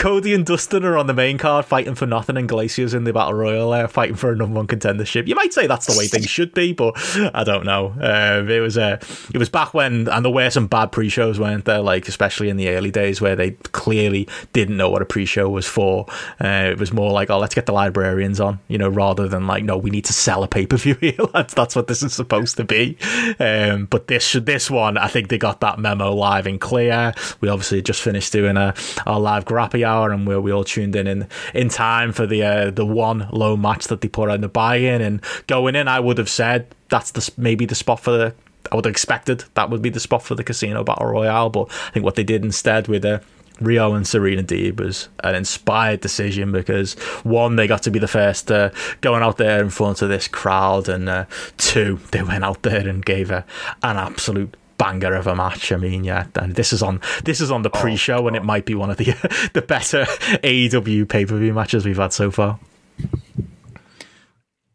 Cody 0.00 0.32
and 0.32 0.46
Dustin 0.46 0.82
are 0.86 0.96
on 0.96 1.08
the 1.08 1.12
main 1.12 1.36
card 1.36 1.66
fighting 1.66 1.94
for 1.94 2.06
nothing, 2.06 2.38
and 2.38 2.48
Glacier's 2.48 2.94
in 2.94 3.04
the 3.04 3.12
battle 3.12 3.34
royal 3.34 3.70
uh, 3.70 3.86
fighting 3.86 4.16
for 4.16 4.32
a 4.32 4.34
number 4.34 4.56
one 4.56 4.66
contendership. 4.66 5.26
You 5.26 5.34
might 5.34 5.52
say 5.52 5.66
that's 5.66 5.84
the 5.84 5.98
way 5.98 6.06
things 6.06 6.24
should 6.30 6.54
be, 6.54 6.72
but 6.72 6.94
I 7.34 7.44
don't 7.44 7.66
know. 7.66 7.88
Uh, 8.00 8.42
it 8.48 8.60
was 8.60 8.78
uh, 8.78 8.98
it 9.34 9.36
was 9.36 9.50
back 9.50 9.74
when, 9.74 10.08
and 10.08 10.24
there 10.24 10.32
were 10.32 10.48
some 10.48 10.68
bad 10.68 10.90
pre-shows, 10.90 11.38
weren't 11.38 11.66
there? 11.66 11.80
Like 11.80 12.08
especially 12.08 12.48
in 12.48 12.56
the 12.56 12.70
early 12.70 12.90
days 12.90 13.20
where 13.20 13.36
they 13.36 13.50
clearly 13.72 14.26
didn't 14.54 14.78
know 14.78 14.88
what 14.88 15.02
a 15.02 15.04
pre-show 15.04 15.50
was 15.50 15.66
for. 15.66 16.06
Uh, 16.42 16.70
it 16.70 16.78
was 16.78 16.94
more 16.94 17.12
like, 17.12 17.28
oh, 17.28 17.38
let's 17.38 17.54
get 17.54 17.66
the 17.66 17.72
librarians 17.72 18.40
on, 18.40 18.58
you 18.68 18.78
know, 18.78 18.88
rather 18.88 19.28
than 19.28 19.46
like, 19.46 19.64
no, 19.64 19.76
we 19.76 19.90
need 19.90 20.06
to 20.06 20.14
sell 20.14 20.42
a 20.42 20.48
pay-per-view 20.48 20.94
here. 21.02 21.12
that's 21.34 21.52
that's 21.52 21.76
what 21.76 21.88
this 21.88 22.02
is 22.02 22.14
supposed 22.14 22.56
to 22.56 22.64
be. 22.64 22.96
Um, 23.38 23.84
but 23.84 24.06
this 24.06 24.32
this 24.32 24.70
one, 24.70 24.96
I 24.96 25.08
think 25.08 25.28
they 25.28 25.36
got 25.36 25.60
that 25.60 25.78
memo 25.78 26.14
live 26.14 26.46
and 26.46 26.58
clear. 26.58 27.12
We 27.42 27.50
obviously 27.50 27.82
just 27.82 28.00
finished 28.00 28.32
doing 28.32 28.56
a 28.56 28.72
our 29.06 29.20
live 29.20 29.44
Grappy 29.44 29.89
hour, 29.90 30.10
and 30.10 30.26
where 30.26 30.40
we 30.40 30.52
all 30.52 30.64
tuned 30.64 30.96
in 30.96 31.06
in, 31.06 31.28
in 31.54 31.68
time 31.68 32.12
for 32.12 32.26
the 32.26 32.42
uh, 32.42 32.70
the 32.70 32.86
one 32.86 33.28
low 33.32 33.56
match 33.56 33.88
that 33.88 34.00
they 34.00 34.08
put 34.08 34.30
on 34.30 34.40
the 34.40 34.48
buy-in. 34.48 35.00
And 35.02 35.20
going 35.46 35.74
in, 35.76 35.88
I 35.88 36.00
would 36.00 36.18
have 36.18 36.30
said 36.30 36.66
that's 36.88 37.10
the 37.10 37.22
maybe 37.36 37.66
the 37.66 37.74
spot 37.74 38.00
for 38.00 38.12
the. 38.12 38.34
I 38.70 38.76
would 38.76 38.84
have 38.84 38.92
expected 38.92 39.44
that 39.54 39.70
would 39.70 39.82
be 39.82 39.90
the 39.90 40.00
spot 40.00 40.22
for 40.22 40.34
the 40.34 40.44
casino 40.44 40.84
battle 40.84 41.06
royale, 41.06 41.50
but 41.50 41.66
I 41.88 41.90
think 41.92 42.04
what 42.04 42.14
they 42.14 42.24
did 42.24 42.44
instead 42.44 42.88
with 42.88 43.04
uh, 43.04 43.20
Riho 43.60 43.94
and 43.96 44.06
Serena 44.06 44.42
Deeb 44.42 44.80
was 44.80 45.08
an 45.22 45.34
inspired 45.34 46.00
decision 46.00 46.52
because 46.52 46.94
one, 47.24 47.56
they 47.56 47.66
got 47.66 47.82
to 47.84 47.90
be 47.90 47.98
the 47.98 48.08
first 48.08 48.50
uh, 48.50 48.70
going 49.00 49.22
out 49.22 49.36
there 49.36 49.62
in 49.62 49.70
front 49.70 50.02
of 50.02 50.08
this 50.08 50.28
crowd, 50.28 50.88
and 50.88 51.08
uh, 51.08 51.24
two, 51.56 52.00
they 52.12 52.22
went 52.22 52.44
out 52.44 52.62
there 52.62 52.86
and 52.86 53.04
gave 53.04 53.30
a, 53.30 53.44
an 53.82 53.96
absolute 53.96 54.56
banger 54.80 55.14
of 55.14 55.26
a 55.26 55.36
match. 55.36 55.70
I 55.72 55.76
mean, 55.76 56.04
yeah, 56.04 56.26
and 56.36 56.54
this 56.54 56.72
is 56.72 56.82
on 56.82 57.00
this 57.24 57.40
is 57.40 57.50
on 57.50 57.62
the 57.62 57.70
oh, 57.70 57.78
pre-show, 57.78 58.24
oh, 58.24 58.26
and 58.26 58.34
it 58.34 58.42
might 58.42 58.64
be 58.64 58.74
one 58.74 58.90
of 58.90 58.96
the 58.96 59.04
the 59.52 59.62
better 59.62 60.04
AEW 60.42 61.08
pay 61.08 61.26
per 61.26 61.36
view 61.36 61.52
matches 61.52 61.84
we've 61.84 61.98
had 61.98 62.12
so 62.12 62.30
far. 62.30 62.58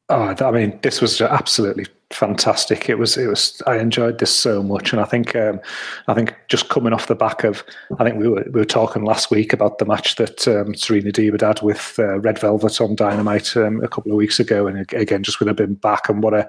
Oh, 0.07 0.35
I 0.39 0.51
mean, 0.51 0.79
this 0.83 1.01
was 1.01 1.19
absolutely 1.19 1.87
fantastic. 2.11 2.89
It 2.89 2.99
was 2.99 3.17
it 3.17 3.27
was 3.27 3.61
I 3.65 3.77
enjoyed 3.77 4.19
this 4.19 4.33
so 4.33 4.61
much, 4.61 4.91
and 4.91 5.01
I 5.01 5.05
think 5.05 5.35
um, 5.35 5.59
I 6.07 6.13
think 6.13 6.35
just 6.47 6.69
coming 6.69 6.93
off 6.93 7.07
the 7.07 7.15
back 7.15 7.43
of 7.43 7.63
I 7.99 8.03
think 8.03 8.17
we 8.17 8.27
were 8.27 8.43
we 8.45 8.59
were 8.59 8.65
talking 8.65 9.03
last 9.03 9.31
week 9.31 9.53
about 9.53 9.79
the 9.79 9.85
match 9.85 10.15
that 10.17 10.47
um, 10.47 10.75
Serena 10.75 11.11
Deeb 11.11 11.41
had 11.41 11.61
with 11.61 11.95
uh, 11.97 12.19
Red 12.19 12.39
Velvet 12.39 12.79
on 12.79 12.95
Dynamite 12.95 13.57
um, 13.57 13.83
a 13.83 13.87
couple 13.87 14.11
of 14.11 14.17
weeks 14.17 14.39
ago, 14.39 14.67
and 14.67 14.91
again 14.93 15.23
just 15.23 15.39
with 15.39 15.47
her 15.47 15.53
being 15.53 15.75
back 15.75 16.07
and 16.07 16.21
what 16.21 16.33
a 16.33 16.47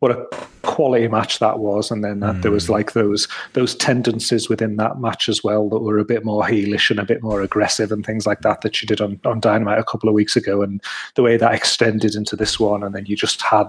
what 0.00 0.10
a 0.10 0.26
quality 0.62 1.08
match 1.08 1.38
that 1.38 1.60
was, 1.60 1.90
and 1.90 2.02
then 2.02 2.20
mm. 2.20 2.42
there 2.42 2.50
was 2.50 2.66
mm. 2.66 2.70
like 2.70 2.92
those 2.92 3.28
those 3.52 3.74
tendencies 3.76 4.48
within 4.48 4.76
that 4.76 5.00
match 5.00 5.28
as 5.28 5.44
well 5.44 5.68
that 5.68 5.80
were 5.80 5.98
a 5.98 6.04
bit 6.04 6.24
more 6.24 6.42
heelish 6.42 6.90
and 6.90 6.98
a 6.98 7.04
bit 7.04 7.22
more 7.22 7.42
aggressive 7.42 7.92
and 7.92 8.04
things 8.04 8.26
like 8.26 8.40
that 8.40 8.60
that 8.62 8.74
she 8.74 8.86
did 8.86 9.00
on 9.00 9.20
on 9.24 9.40
Dynamite 9.40 9.78
a 9.78 9.84
couple 9.84 10.08
of 10.08 10.14
weeks 10.14 10.36
ago, 10.36 10.62
and 10.62 10.82
the 11.14 11.22
way 11.22 11.36
that 11.36 11.54
extended 11.54 12.14
into 12.16 12.34
this 12.34 12.58
one, 12.58 12.82
and 12.82 12.94
then 12.94 13.06
you 13.06 13.16
just 13.16 13.40
had 13.40 13.68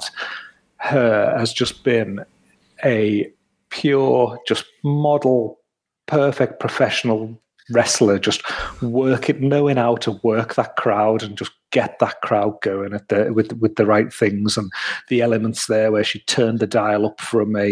her 0.79 1.35
has 1.37 1.53
just 1.53 1.83
been 1.83 2.23
a 2.83 3.31
pure, 3.69 4.39
just 4.47 4.65
model, 4.83 5.59
perfect 6.05 6.59
professional 6.59 7.39
wrestler, 7.69 8.17
just 8.17 8.41
working, 8.81 9.49
knowing 9.49 9.77
how 9.77 9.95
to 9.95 10.11
work 10.23 10.55
that 10.55 10.75
crowd 10.77 11.21
and 11.23 11.37
just 11.37 11.51
get 11.71 11.99
that 11.99 12.21
crowd 12.21 12.57
going 12.61 12.93
at 12.93 13.09
the 13.09 13.33
with 13.33 13.51
with 13.59 13.75
the 13.75 13.85
right 13.85 14.13
things. 14.13 14.57
And 14.57 14.71
the 15.09 15.21
elements 15.21 15.67
there 15.67 15.91
where 15.91 16.03
she 16.03 16.19
turned 16.21 16.59
the 16.59 16.67
dial 16.67 17.05
up 17.05 17.19
from 17.19 17.55
a 17.55 17.71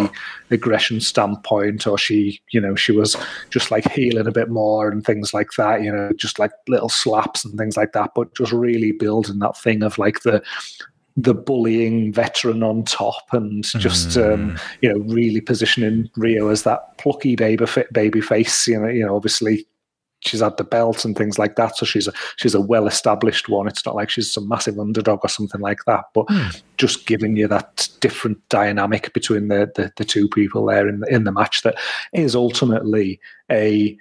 aggression 0.52 1.00
standpoint 1.00 1.88
or 1.88 1.98
she 1.98 2.42
you 2.52 2.60
know 2.60 2.76
she 2.76 2.92
was 2.92 3.16
just 3.52 3.72
like 3.72 3.90
healing 3.92 4.28
a 4.28 4.32
bit 4.32 4.50
more 4.50 4.90
and 4.90 5.06
things 5.06 5.34
like 5.34 5.52
that 5.58 5.82
you 5.82 5.92
know 5.92 6.12
just 6.18 6.40
like 6.40 6.52
little 6.68 6.90
slaps 6.90 7.46
and 7.46 7.58
things 7.58 7.78
like 7.78 7.94
that 7.94 8.12
but 8.16 8.36
just 8.36 8.52
really 8.52 8.92
building 8.92 9.40
that 9.40 9.58
thing 9.58 9.82
of 9.82 9.98
like 9.98 10.22
the 10.24 10.44
the 11.18 11.34
bullying 11.34 12.12
veteran 12.12 12.62
on 12.62 12.84
top 12.84 13.24
and 13.32 13.64
just 13.64 14.10
mm. 14.10 14.34
um, 14.34 14.60
you 14.82 14.92
know 14.92 15.00
really 15.14 15.42
positioning 15.42 16.10
Riho 16.18 16.52
as 16.52 16.64
that 16.64 16.98
plucky 16.98 17.36
baby 17.36 17.66
baby 17.92 18.22
face. 18.22 18.68
You 18.68 18.82
know, 18.82 18.88
you 18.88 19.06
know, 19.06 19.16
obviously 19.16 19.66
she's 20.20 20.42
had 20.42 20.58
the 20.58 20.64
belt 20.64 21.06
and 21.06 21.16
things 21.16 21.40
like 21.40 21.56
that, 21.56 21.78
so 21.78 21.86
she's 21.86 22.08
a 22.08 22.14
she's 22.36 22.56
a 22.56 22.60
well 22.60 22.88
established 22.88 23.48
one. 23.48 23.68
It's 23.68 23.86
not 23.86 23.96
like 23.96 24.10
she's 24.10 24.32
some 24.32 24.48
massive 24.48 24.78
underdog 24.78 25.20
or 25.24 25.30
something 25.30 25.62
like 25.62 25.86
that, 25.86 26.06
but 26.14 26.26
mm. 26.28 26.62
just 26.78 27.06
giving 27.06 27.38
you 27.38 27.48
that 27.48 27.88
different 28.02 28.38
dynamic 28.50 29.14
between 29.14 29.48
the, 29.48 29.72
the 29.76 29.94
the 29.96 30.06
two 30.06 30.28
people 30.28 30.66
there 30.66 30.88
in 30.88 31.00
the, 31.00 31.14
in 31.14 31.24
the 31.24 31.32
match 31.32 31.62
that 31.62 31.78
is 32.12 32.36
ultimately 32.36 33.20
a 33.50 33.98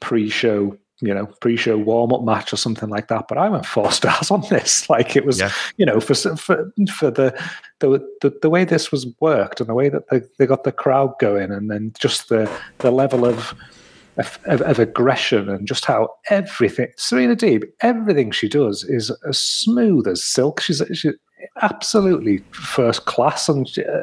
pre-show 0.00 0.76
you 1.00 1.14
know 1.14 1.26
pre-show 1.40 1.76
warm-up 1.76 2.22
match 2.24 2.52
or 2.52 2.56
something 2.56 2.88
like 2.88 3.08
that 3.08 3.26
but 3.28 3.38
i 3.38 3.48
went 3.48 3.64
four 3.64 3.90
stars 3.98 4.30
on 4.30 4.40
this 4.50 4.88
like 4.90 5.16
it 5.16 5.24
was 5.24 5.38
yeah. 5.38 5.50
you 5.76 5.86
know 5.86 6.00
for 6.00 6.14
for 6.14 6.72
for 6.92 7.10
the, 7.10 7.38
the 7.78 7.98
the 8.20 8.36
the 8.42 8.50
way 8.50 8.64
this 8.64 8.90
was 8.90 9.06
worked 9.20 9.60
and 9.60 9.68
the 9.68 9.74
way 9.74 9.88
that 9.88 10.08
they, 10.10 10.20
they 10.38 10.46
got 10.46 10.64
the 10.64 10.72
crowd 10.72 11.12
going 11.20 11.50
and 11.52 11.70
then 11.70 11.92
just 11.98 12.28
the 12.28 12.50
the 12.78 12.90
level 12.90 13.24
of 13.24 13.54
of, 14.16 14.38
of 14.46 14.80
aggression 14.80 15.48
and 15.48 15.68
just 15.68 15.84
how 15.84 16.08
everything 16.28 16.88
Serena 16.96 17.36
Deeb 17.36 17.64
everything 17.80 18.32
she 18.32 18.48
does 18.48 18.82
is 18.84 19.12
as 19.28 19.38
smooth 19.38 20.08
as 20.08 20.24
silk 20.24 20.60
she's, 20.60 20.82
she's 20.92 21.14
absolutely 21.62 22.38
first 22.50 23.04
class 23.04 23.48
and 23.48 23.68
she, 23.68 23.84
uh, 23.84 24.02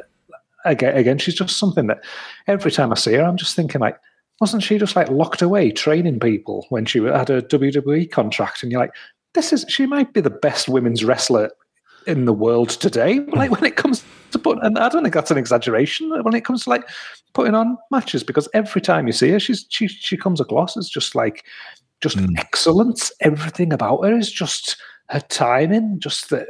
again 0.63 0.95
again 0.95 1.17
she's 1.17 1.35
just 1.35 1.57
something 1.57 1.87
that 1.87 2.01
every 2.47 2.71
time 2.71 2.93
I 2.93 2.95
see 2.95 3.13
her 3.13 3.23
I'm 3.23 3.35
just 3.35 3.55
thinking 3.55 3.81
like 3.81 3.97
wasn't 4.41 4.63
she 4.63 4.77
just 4.77 4.95
like 4.95 5.09
locked 5.09 5.41
away 5.41 5.71
training 5.71 6.19
people 6.19 6.65
when 6.69 6.85
she 6.85 7.01
had 7.03 7.29
a 7.29 7.41
WWE 7.41 8.11
contract? 8.11 8.63
And 8.63 8.71
you're 8.71 8.81
like, 8.81 8.95
this 9.33 9.53
is 9.53 9.65
she 9.67 9.85
might 9.85 10.13
be 10.13 10.21
the 10.21 10.29
best 10.29 10.67
women's 10.67 11.03
wrestler 11.03 11.51
in 12.07 12.25
the 12.25 12.33
world 12.33 12.69
today. 12.69 13.19
Like 13.35 13.51
when 13.51 13.63
it 13.65 13.75
comes 13.75 14.03
to 14.31 14.39
put, 14.39 14.59
and 14.61 14.77
I 14.77 14.89
don't 14.89 15.03
think 15.03 15.13
that's 15.13 15.31
an 15.31 15.37
exaggeration. 15.37 16.09
When 16.23 16.33
it 16.33 16.45
comes 16.45 16.63
to 16.63 16.69
like 16.69 16.87
putting 17.33 17.55
on 17.55 17.77
matches, 17.91 18.23
because 18.23 18.47
every 18.53 18.81
time 18.81 19.07
you 19.07 19.13
see 19.13 19.29
her, 19.31 19.39
she's 19.39 19.65
she 19.69 19.87
she 19.87 20.17
comes 20.17 20.39
across 20.39 20.77
as 20.77 20.89
just 20.89 21.15
like 21.15 21.45
just 22.01 22.17
mm. 22.17 22.37
excellence. 22.37 23.11
Everything 23.21 23.73
about 23.73 24.03
her 24.03 24.17
is 24.17 24.31
just 24.31 24.77
her 25.09 25.19
timing, 25.21 25.99
just 25.99 26.29
the 26.29 26.47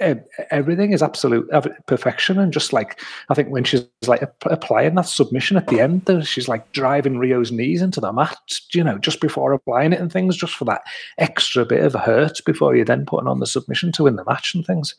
everything 0.00 0.92
is 0.92 1.02
absolute 1.02 1.48
perfection. 1.86 2.38
And 2.38 2.52
just 2.52 2.72
like, 2.72 3.00
I 3.28 3.34
think 3.34 3.50
when 3.50 3.64
she's 3.64 3.86
like 4.06 4.22
applying 4.46 4.94
that 4.94 5.06
submission 5.06 5.56
at 5.56 5.68
the 5.68 5.80
end, 5.80 6.08
she's 6.26 6.48
like 6.48 6.70
driving 6.72 7.14
Riho's 7.14 7.52
knees 7.52 7.82
into 7.82 8.00
the 8.00 8.12
mat, 8.12 8.36
you 8.72 8.82
know, 8.82 8.98
just 8.98 9.20
before 9.20 9.52
applying 9.52 9.92
it 9.92 10.00
and 10.00 10.12
things, 10.12 10.36
just 10.36 10.54
for 10.54 10.64
that 10.66 10.82
extra 11.18 11.64
bit 11.64 11.84
of 11.84 11.94
hurt 11.94 12.40
before 12.44 12.74
you're 12.74 12.84
then 12.84 13.06
putting 13.06 13.28
on 13.28 13.40
the 13.40 13.46
submission 13.46 13.92
to 13.92 14.04
win 14.04 14.16
the 14.16 14.24
match 14.24 14.54
and 14.54 14.66
things. 14.66 14.94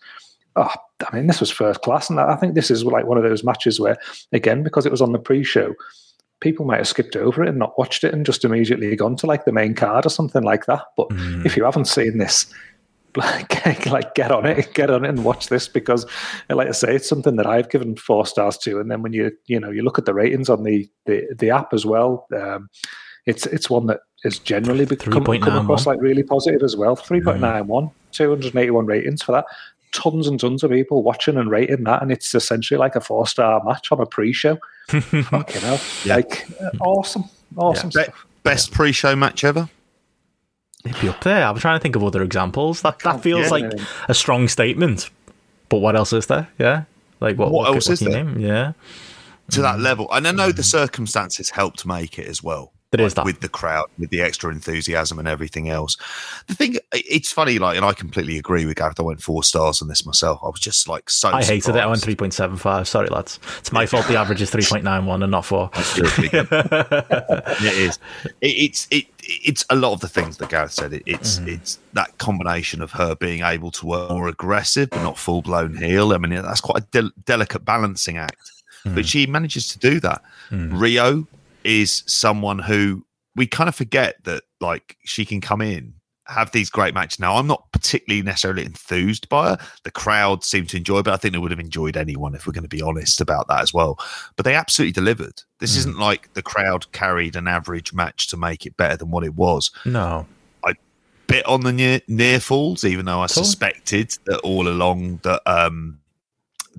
Oh, 0.56 0.72
I 1.12 1.16
mean, 1.16 1.28
this 1.28 1.40
was 1.40 1.50
first 1.50 1.82
class. 1.82 2.10
And 2.10 2.20
I 2.20 2.36
think 2.36 2.54
this 2.54 2.70
is 2.70 2.86
like 2.86 3.06
one 3.06 3.18
of 3.18 3.24
those 3.24 3.44
matches 3.44 3.80
where, 3.80 3.98
again, 4.32 4.64
because 4.64 4.86
it 4.86 4.92
was 4.92 5.02
on 5.02 5.12
the 5.12 5.20
pre 5.20 5.44
show, 5.44 5.74
people 6.40 6.66
might 6.66 6.78
have 6.78 6.88
skipped 6.88 7.16
over 7.16 7.44
it 7.44 7.50
and 7.50 7.58
not 7.58 7.78
watched 7.80 8.04
it 8.04 8.14
and 8.14 8.26
just 8.26 8.46
immediately 8.46 8.96
gone 8.96 9.16
to 9.16 9.26
like 9.26 9.46
the 9.46 9.52
main 9.52 9.74
card 9.74 10.06
or 10.06 10.10
something 10.10 10.44
like 10.44 10.66
that. 10.66 10.84
But 10.96 11.10
mm. 11.10 11.46
if 11.46 11.58
you 11.58 11.64
haven't 11.64 11.86
seen 11.86 12.18
this, 12.18 12.54
like, 13.66 13.86
like 13.86 14.16
get 14.16 14.32
on 14.32 14.46
it, 14.46 14.74
get 14.74 14.90
on 14.90 15.06
it 15.06 15.10
and 15.10 15.24
watch 15.24 15.48
this 15.48 15.68
because, 15.68 16.06
like 16.50 16.68
I 16.68 16.72
say, 16.72 16.96
it's 16.96 17.08
something 17.08 17.36
that 17.36 17.46
I've 17.46 17.70
given 17.70 17.96
four 17.96 18.26
stars 18.26 18.58
to. 18.60 18.80
And 18.80 18.90
then 18.90 19.02
when 19.02 19.14
you 19.14 19.32
you 19.48 19.60
know 19.60 19.70
you 19.70 19.84
look 19.84 20.00
at 20.00 20.06
the 20.06 20.14
ratings 20.14 20.50
on 20.50 20.64
the 20.64 20.90
the, 21.06 21.28
the 21.38 21.50
app 21.50 21.74
as 21.74 21.86
well, 21.86 22.28
um, 22.36 22.70
it's 23.26 23.46
it's 23.46 23.70
one 23.70 23.88
that 23.88 24.02
is 24.24 24.40
generally 24.40 24.86
become, 24.86 25.24
come 25.24 25.58
across 25.58 25.86
like 25.86 26.00
really 26.02 26.24
positive 26.24 26.64
as 26.64 26.76
well. 26.78 26.96
3.91, 26.96 27.92
281 28.14 28.86
ratings 28.86 29.22
for 29.22 29.34
that. 29.34 29.46
Tons 29.92 30.28
and 30.28 30.40
tons 30.40 30.64
of 30.64 30.72
people 30.72 31.04
watching 31.04 31.38
and 31.38 31.52
rating 31.52 31.84
that, 31.84 32.02
and 32.02 32.12
it's 32.12 32.34
essentially 32.34 32.78
like 32.78 32.96
a 32.96 33.02
four 33.02 33.28
star 33.28 33.62
match 33.64 33.92
on 33.92 34.00
a 34.00 34.06
pre 34.06 34.34
show. 34.34 34.58
Fucking 34.88 35.62
hell. 35.62 35.80
Yeah. 36.06 36.16
Like, 36.16 36.48
uh, 36.62 36.70
awesome. 36.82 37.26
Awesome 37.58 37.90
Be- 37.90 38.04
stuff. 38.04 38.26
best 38.44 38.72
pre-show 38.72 39.16
match 39.16 39.44
ever. 39.44 39.70
It'd 40.86 41.02
be 41.02 41.10
up 41.10 41.24
there. 41.24 41.46
I'm 41.46 41.58
trying 41.58 41.80
to 41.80 41.82
think 41.82 41.96
of 41.96 42.04
other 42.04 42.22
examples. 42.22 42.82
That 42.82 43.00
that 43.00 43.22
feels 43.22 43.46
yeah. 43.46 43.50
like 43.50 43.74
a 44.10 44.14
strong 44.14 44.48
statement. 44.48 45.10
But 45.70 45.78
what 45.78 45.96
else 45.96 46.14
is 46.14 46.28
there? 46.28 46.48
Yeah. 46.60 46.84
Like 47.20 47.38
what, 47.38 47.52
What 47.52 47.68
could- 47.68 47.76
else 47.76 47.90
is 47.90 48.00
can 48.00 48.12
there? 48.12 48.24
name? 48.24 48.40
Yeah. 48.40 48.74
to 49.52 49.62
that 49.62 49.78
mm. 49.78 49.84
level. 49.84 50.12
And 50.12 50.28
I 50.28 50.32
know 50.32 50.52
the 50.52 50.62
mm. 50.62 50.66
circumstances 50.66 51.50
helped 51.50 51.86
make 51.86 52.20
it 52.20 52.28
as 52.28 52.44
well. 52.44 52.74
There 52.98 53.08
is 53.08 53.16
that. 53.16 53.26
with 53.26 53.40
the 53.40 53.50
crowd, 53.50 53.88
with 53.98 54.12
the 54.12 54.22
extra 54.22 54.52
enthusiasm 54.52 55.18
and 55.18 55.28
everything 55.28 55.68
else. 55.68 55.98
The 56.46 56.54
thing, 56.54 56.78
it's 56.92 57.32
funny, 57.32 57.58
like, 57.58 57.76
and 57.76 57.84
I 57.84 57.94
completely 57.94 58.38
agree 58.38 58.68
with 58.68 58.78
Gareth. 58.78 59.00
I 59.00 59.04
went 59.04 59.20
four 59.20 59.44
stars 59.44 59.82
on 59.82 59.88
this 59.88 60.06
myself. 60.06 60.40
I 60.44 60.48
was 60.48 60.60
just 60.60 60.88
like 60.88 61.10
so. 61.10 61.30
I 61.30 61.44
hated 61.44 61.76
it. 61.76 61.80
I 61.80 61.88
went 61.88 62.02
3.75. 62.02 62.86
Sorry, 62.86 63.08
lads. 63.08 63.40
It's 63.58 63.72
my 63.72 63.88
fault 63.88 64.08
the 64.08 64.18
average 64.18 64.44
is 64.44 64.52
3.91 64.52 65.24
and 65.24 65.32
not 65.32 65.44
4. 65.44 65.72
it 65.74 67.64
is. 67.64 68.00
It, 68.42 68.48
it's 68.48 68.88
it. 68.92 69.08
It's 69.26 69.66
a 69.70 69.76
lot 69.76 69.94
of 69.94 70.00
the 70.02 70.08
things 70.10 70.38
that 70.38 70.50
Gareth 70.50 70.74
said. 70.74 70.94
It, 70.94 71.04
it's 71.06 71.40
Mm. 71.40 71.48
it's 71.48 71.80
that 71.94 72.18
combination 72.18 72.82
of 72.82 72.92
her 72.92 73.16
being 73.16 73.42
able 73.44 73.72
to 73.72 73.86
work 73.86 74.10
more 74.10 74.28
aggressive 74.28 74.90
but 74.90 75.02
not 75.04 75.18
full 75.18 75.42
blown 75.42 75.76
heel. 75.78 76.12
I 76.14 76.18
mean, 76.18 76.32
that's 76.42 76.62
quite 76.62 76.84
a 76.84 76.88
del- 76.92 77.12
delicate 77.26 77.64
balancing 77.66 78.18
act, 78.18 78.52
Mm. 78.86 78.96
but 78.96 79.06
she 79.06 79.26
manages 79.28 79.68
to 79.70 79.80
do 79.80 80.00
that. 80.02 80.22
Riho 80.52 81.26
is 81.64 82.04
someone 82.06 82.60
who 82.60 83.06
we 83.36 83.48
kind 83.48 83.68
of 83.70 83.76
forget 83.76 84.24
that 84.26 84.44
like 84.60 84.98
she 85.06 85.26
can 85.26 85.40
come 85.42 85.62
in. 85.62 85.94
Have 86.28 86.52
these 86.52 86.70
great 86.70 86.94
matches. 86.94 87.20
Now, 87.20 87.36
I'm 87.36 87.48
not 87.48 87.70
particularly 87.74 88.22
necessarily 88.24 88.64
enthused 88.66 89.28
by 89.28 89.50
her. 89.50 89.58
The 89.84 89.92
crowd 89.92 90.44
seemed 90.44 90.70
to 90.70 90.78
enjoy, 90.78 91.02
but 91.02 91.14
I 91.14 91.18
think 91.18 91.34
they 91.34 91.38
would 91.38 91.52
have 91.52 91.60
enjoyed 91.60 91.98
anyone 91.98 92.34
if 92.34 92.48
we're 92.48 92.54
going 92.54 92.64
to 92.64 92.70
be 92.70 92.82
honest 92.82 93.20
about 93.20 93.48
that 93.50 93.62
as 93.62 93.74
well. 93.74 94.00
But 94.38 94.46
they 94.46 94.56
absolutely 94.56 94.94
delivered. 94.94 95.42
This 95.60 95.76
isn't 95.78 95.98
like 96.00 96.34
the 96.34 96.42
crowd 96.42 96.90
carried 96.94 97.36
an 97.36 97.48
average 97.48 97.94
match 97.94 98.28
to 98.28 98.38
make 98.38 98.66
it 98.66 98.78
better 98.78 98.96
than 98.98 99.12
what 99.12 99.24
it 99.26 99.36
was 99.36 99.70
No. 99.86 100.26
I 100.66 100.74
bit 101.28 101.46
on 101.46 101.62
the 101.62 101.74
near, 101.74 102.00
near 102.08 102.40
falls, 102.40 102.84
even 102.86 103.06
though 103.06 103.22
I 103.22 103.28
Cool. 103.28 103.44
suspected 103.44 104.12
that 104.26 104.40
all 104.40 104.68
along 104.68 105.20
that 105.24 105.42
um 105.46 106.00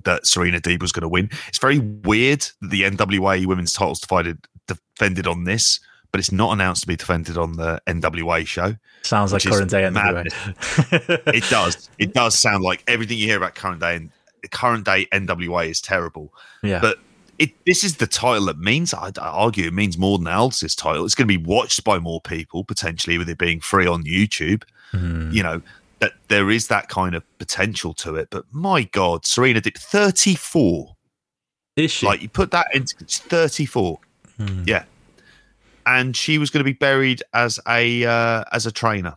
that 0.03 0.27
Serena 0.27 0.59
Deeb 0.59 0.81
was 0.81 0.91
going 0.91 1.01
to 1.03 1.07
win. 1.07 1.29
It's 1.47 1.57
very 1.57 1.79
weird 1.79 2.41
that 2.61 2.69
the 2.69 2.81
NWA 2.83 3.45
Women's 3.45 3.73
Titles 3.73 3.99
divided 4.01 4.45
defended 4.67 5.25
on 5.25 5.45
this, 5.45 5.79
but 6.15 6.21
it's 6.21 6.31
not 6.31 6.53
announced 6.53 6.79
to 6.79 6.87
be 6.87 6.95
defended 6.95 7.37
on 7.37 7.57
the 7.57 7.81
NWA 7.87 8.47
show. 8.47 8.73
Sounds 9.01 9.33
like 9.33 9.43
current 9.43 9.69
day. 9.69 9.81
NWA. 9.81 10.25
It 11.33 11.43
does. 11.49 11.89
it 11.99 12.13
does 12.13 12.39
sound 12.39 12.63
like 12.63 12.85
everything 12.87 13.17
you 13.17 13.25
hear 13.25 13.35
about 13.35 13.53
current 13.53 13.81
day 13.81 13.97
and 13.97 14.11
current 14.49 14.85
day 14.85 15.07
NWA 15.11 15.67
is 15.67 15.81
terrible. 15.81 16.33
yeah. 16.63 16.79
But 16.79 16.99
it 17.37 17.51
this 17.65 17.83
is 17.83 17.97
the 17.97 18.07
title 18.07 18.45
that 18.45 18.59
means 18.59 18.93
I'd 18.93 19.17
argue 19.17 19.67
it 19.67 19.73
means 19.73 19.97
more 19.97 20.17
than 20.17 20.27
Alice's 20.27 20.73
title. 20.73 21.03
It's 21.03 21.15
going 21.15 21.27
to 21.27 21.37
be 21.37 21.43
watched 21.43 21.83
by 21.83 21.99
more 21.99 22.21
people 22.21 22.63
potentially 22.63 23.17
with 23.17 23.27
it 23.27 23.37
being 23.37 23.59
free 23.59 23.85
on 23.85 24.05
YouTube. 24.05 24.63
Hmm. 24.91 25.31
You 25.31 25.43
know 25.43 25.61
that 25.99 26.13
there 26.29 26.49
is 26.49 26.69
that 26.69 26.87
kind 26.87 27.13
of 27.13 27.23
potential 27.39 27.93
to 27.95 28.15
it. 28.15 28.29
But 28.31 28.45
my 28.53 28.83
God, 28.83 29.25
Serena 29.25 29.59
did 29.59 29.77
thirty 29.77 30.35
four. 30.35 30.95
is 31.75 31.91
she? 31.91 32.05
Like 32.05 32.21
you 32.21 32.29
put 32.29 32.51
that 32.51 32.67
into 32.73 32.95
thirty 33.03 33.65
four. 33.65 33.99
Hmm. 34.37 34.63
Yeah, 34.65 34.85
and 35.85 36.15
she 36.15 36.37
was 36.37 36.49
going 36.49 36.59
to 36.59 36.65
be 36.65 36.73
buried 36.73 37.21
as 37.33 37.59
a 37.67 38.05
uh, 38.05 38.43
as 38.51 38.65
a 38.65 38.71
trainer. 38.71 39.15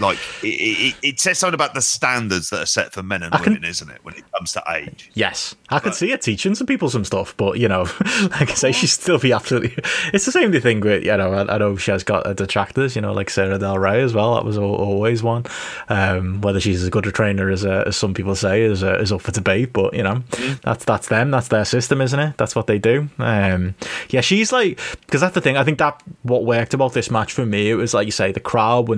Like 0.00 0.18
it, 0.42 0.46
it, 0.46 0.94
it 1.02 1.20
says 1.20 1.38
something 1.38 1.54
about 1.54 1.74
the 1.74 1.82
standards 1.82 2.48
that 2.48 2.62
are 2.62 2.66
set 2.66 2.94
for 2.94 3.02
men 3.02 3.22
and 3.22 3.34
I 3.34 3.38
can- 3.38 3.52
women, 3.52 3.68
isn't 3.68 3.90
it? 3.90 4.02
When 4.02 4.14
it 4.14 4.24
comes 4.32 4.52
to 4.52 4.62
age. 4.70 5.10
Yes, 5.12 5.54
I 5.68 5.80
could 5.80 5.94
see 5.94 6.10
her 6.12 6.16
teaching 6.16 6.54
some 6.54 6.66
people 6.66 6.88
some 6.88 7.04
stuff, 7.04 7.36
but 7.36 7.58
you 7.58 7.68
know, 7.68 7.82
like 8.22 8.50
I 8.50 8.54
say, 8.54 8.72
she'd 8.72 8.86
still 8.86 9.18
be 9.18 9.32
absolutely. 9.32 9.76
It's 10.14 10.24
the 10.26 10.32
same 10.32 10.52
thing 10.60 10.80
with 10.80 11.04
you 11.04 11.16
know. 11.16 11.32
I, 11.32 11.54
I 11.54 11.58
know 11.58 11.76
she 11.76 11.90
has 11.90 12.04
got 12.04 12.36
detractors, 12.36 12.96
you 12.96 13.02
know, 13.02 13.12
like 13.12 13.28
Sarah 13.28 13.58
Del 13.58 13.78
Rey 13.78 14.00
as 14.02 14.14
well. 14.14 14.34
That 14.34 14.44
was 14.44 14.56
al- 14.56 14.64
always 14.64 15.22
one. 15.22 15.44
Um, 15.88 16.40
whether 16.40 16.60
she's 16.60 16.82
as 16.82 16.88
good 16.88 17.06
a 17.06 17.12
trainer 17.12 17.50
as 17.50 17.64
uh, 17.66 17.84
as 17.86 17.96
some 17.96 18.14
people 18.14 18.34
say 18.36 18.62
is 18.62 18.82
uh, 18.82 18.98
is 18.98 19.12
up 19.12 19.20
for 19.20 19.30
debate, 19.32 19.72
but 19.74 19.92
you 19.94 20.02
know, 20.02 20.22
that's 20.62 20.84
that's 20.86 21.08
them. 21.08 21.30
That's 21.30 21.48
their 21.48 21.64
system, 21.66 22.00
isn't 22.00 22.18
it? 22.18 22.36
That's 22.38 22.56
what 22.56 22.66
they 22.66 22.78
do. 22.78 23.08
Um, 23.18 23.74
yeah, 24.08 24.20
she's 24.22 24.52
like 24.52 24.80
because 25.02 25.20
that's 25.20 25.34
the 25.34 25.40
thing. 25.42 25.56
I 25.58 25.64
think 25.64 25.78
that 25.78 26.02
what 26.22 26.44
worked 26.46 26.72
about 26.72 26.94
this 26.94 27.10
match 27.10 27.32
for 27.32 27.44
me, 27.44 27.70
it 27.70 27.74
was 27.74 27.92
like 27.92 28.06
you 28.06 28.12
say, 28.12 28.32
the 28.32 28.40
crowd 28.40 28.88
were 28.88 28.96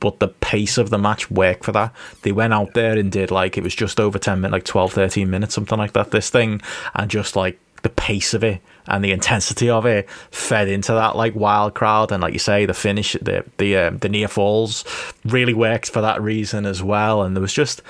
but 0.00 0.18
the 0.18 0.28
pace 0.28 0.78
of 0.78 0.90
the 0.90 0.98
match 0.98 1.30
worked 1.30 1.64
for 1.64 1.72
that. 1.72 1.94
They 2.22 2.32
went 2.32 2.52
out 2.52 2.74
there 2.74 2.98
and 2.98 3.10
did 3.10 3.30
like 3.30 3.56
it 3.56 3.64
was 3.64 3.74
just 3.74 4.00
over 4.00 4.18
10 4.18 4.40
minutes, 4.40 4.52
like 4.52 4.64
12, 4.64 4.92
13 4.92 5.30
minutes, 5.30 5.54
something 5.54 5.78
like 5.78 5.92
that, 5.92 6.10
this 6.10 6.30
thing, 6.30 6.60
and 6.94 7.10
just 7.10 7.36
like 7.36 7.58
the 7.82 7.88
pace 7.88 8.34
of 8.34 8.42
it 8.42 8.60
and 8.86 9.04
the 9.04 9.12
intensity 9.12 9.70
of 9.70 9.86
it 9.86 10.10
fed 10.30 10.68
into 10.68 10.92
that 10.92 11.14
like 11.14 11.34
wild 11.36 11.74
crowd 11.74 12.10
and 12.10 12.22
like 12.22 12.32
you 12.32 12.38
say 12.38 12.66
the 12.66 12.74
finish 12.74 13.12
the 13.22 13.44
the 13.58 13.76
um, 13.76 13.98
the 13.98 14.08
near 14.08 14.26
falls 14.26 14.84
really 15.24 15.54
worked 15.54 15.88
for 15.88 16.00
that 16.00 16.20
reason 16.20 16.66
as 16.66 16.82
well 16.82 17.22
and 17.22 17.36
there 17.36 17.40
was 17.40 17.52
just 17.52 17.80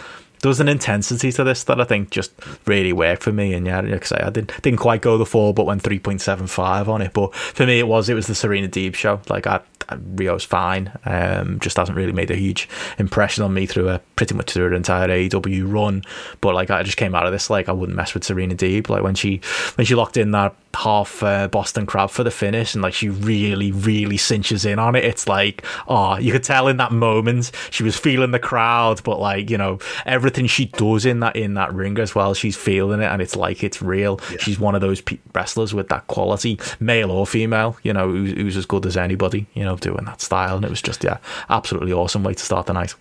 there 0.40 0.48
was 0.48 0.61
an 0.61 0.68
intensity 0.68 1.32
to 1.32 1.44
this 1.44 1.64
that 1.64 1.80
I 1.80 1.84
think 1.84 2.11
just 2.11 2.32
really 2.66 2.92
worked 2.92 3.22
for 3.22 3.32
me. 3.32 3.54
And 3.54 3.66
yeah, 3.66 3.80
like 3.80 4.02
I 4.02 4.06
say, 4.06 4.16
I 4.18 4.30
didn't 4.30 4.62
didn't 4.62 4.78
quite 4.78 5.02
go 5.02 5.18
the 5.18 5.26
full, 5.26 5.52
but 5.52 5.66
went 5.66 5.82
three 5.82 5.98
point 5.98 6.20
seven 6.20 6.46
five 6.46 6.88
on 6.88 7.02
it. 7.02 7.12
But 7.12 7.34
for 7.34 7.66
me, 7.66 7.78
it 7.78 7.88
was 7.88 8.09
it 8.09 8.14
was 8.14 8.26
the 8.26 8.34
Serena 8.34 8.68
Deeb 8.68 8.94
show. 8.94 9.20
Like 9.28 9.46
I 9.46 9.61
Riho's 9.91 10.45
fine, 10.45 10.93
um, 11.05 11.59
just 11.61 11.76
hasn't 11.76 11.97
really 11.97 12.12
made 12.12 12.30
a 12.30 12.36
huge 12.36 12.68
impression 12.99 13.45
on 13.45 13.55
me 13.55 13.66
through 13.66 13.89
a 13.89 14.01
pretty 14.16 14.34
much 14.34 14.53
through 14.53 14.68
her 14.70 14.74
entire 14.74 15.09
AEW 15.09 15.72
run. 15.72 16.03
But 16.41 16.55
like 16.55 16.70
I 16.70 16.82
just 16.82 16.97
came 16.97 17.14
out 17.14 17.26
of 17.26 17.32
this 17.32 17.51
like 17.51 17.68
I 17.68 17.72
wouldn't 17.72 17.97
mess 17.97 18.14
with 18.14 18.24
Serena 18.24 18.55
Deeb. 18.55 18.89
Like 18.89 19.03
when 19.03 19.14
she 19.14 19.41
when 19.76 19.86
she 19.86 19.95
locked 19.95 20.16
in 20.16 20.32
that 20.32 20.55
half 20.74 21.22
uh, 21.22 21.49
Boston 21.49 21.86
crab 21.86 22.11
for 22.11 22.24
the 22.24 22.30
finish, 22.30 22.74
and 22.74 22.82
like 22.82 22.95
she 22.95 23.09
really 23.09 23.72
really 23.72 24.16
cinches 24.16 24.64
in 24.64 24.78
on 24.78 24.95
it. 24.95 25.05
It's 25.05 25.26
like 25.28 25.64
oh, 25.89 26.18
you 26.18 26.32
could 26.32 26.45
tell 26.45 26.68
in 26.68 26.76
that 26.78 26.93
moment 26.93 27.51
she 27.70 27.82
was 27.82 27.97
feeling 27.97 28.30
the 28.30 28.39
crowd, 28.39 29.03
but 29.05 29.18
like 29.18 29.51
you 29.51 29.59
know 29.59 29.78
everything 30.07 30.47
she 30.47 30.66
does 30.66 31.07
in 31.07 31.20
that 31.20 31.36
in 31.36 31.55
that 31.55 31.72
ring 31.72 31.99
as 31.99 32.14
well, 32.14 32.34
she's 32.34 32.57
feeling 32.57 33.01
it, 33.01 33.07
and 33.07 33.22
it's 33.22 33.36
like 33.36 33.64
it's 33.64 33.80
real. 33.82 34.18
She's 34.39 34.59
one 34.59 34.74
of 34.74 34.80
those 34.80 35.01
pe- 35.01 35.18
wrestlers 35.34 35.74
with 35.74 35.89
that 35.89 36.07
quality, 36.07 36.59
male 36.80 37.11
or 37.11 37.26
female, 37.26 37.76
you 37.82 37.93
know, 37.93 38.09
who's, 38.09 38.32
who's 38.32 38.57
as 38.57 38.66
good 38.66 38.86
as 38.86 38.97
anybody, 38.97 39.47
you 39.55 39.64
know, 39.64 39.77
doing 39.80 40.04
that 40.04 40.20
style. 40.20 40.56
And 40.56 40.64
it 40.64 40.70
was 40.70 40.82
just 40.82 41.02
yeah, 41.04 41.18
absolutely 41.50 41.92
awesome 41.92 42.22
way 42.22 42.34
to 42.34 42.44
start 42.44 42.66
the 42.66 42.72
night. 42.74 42.94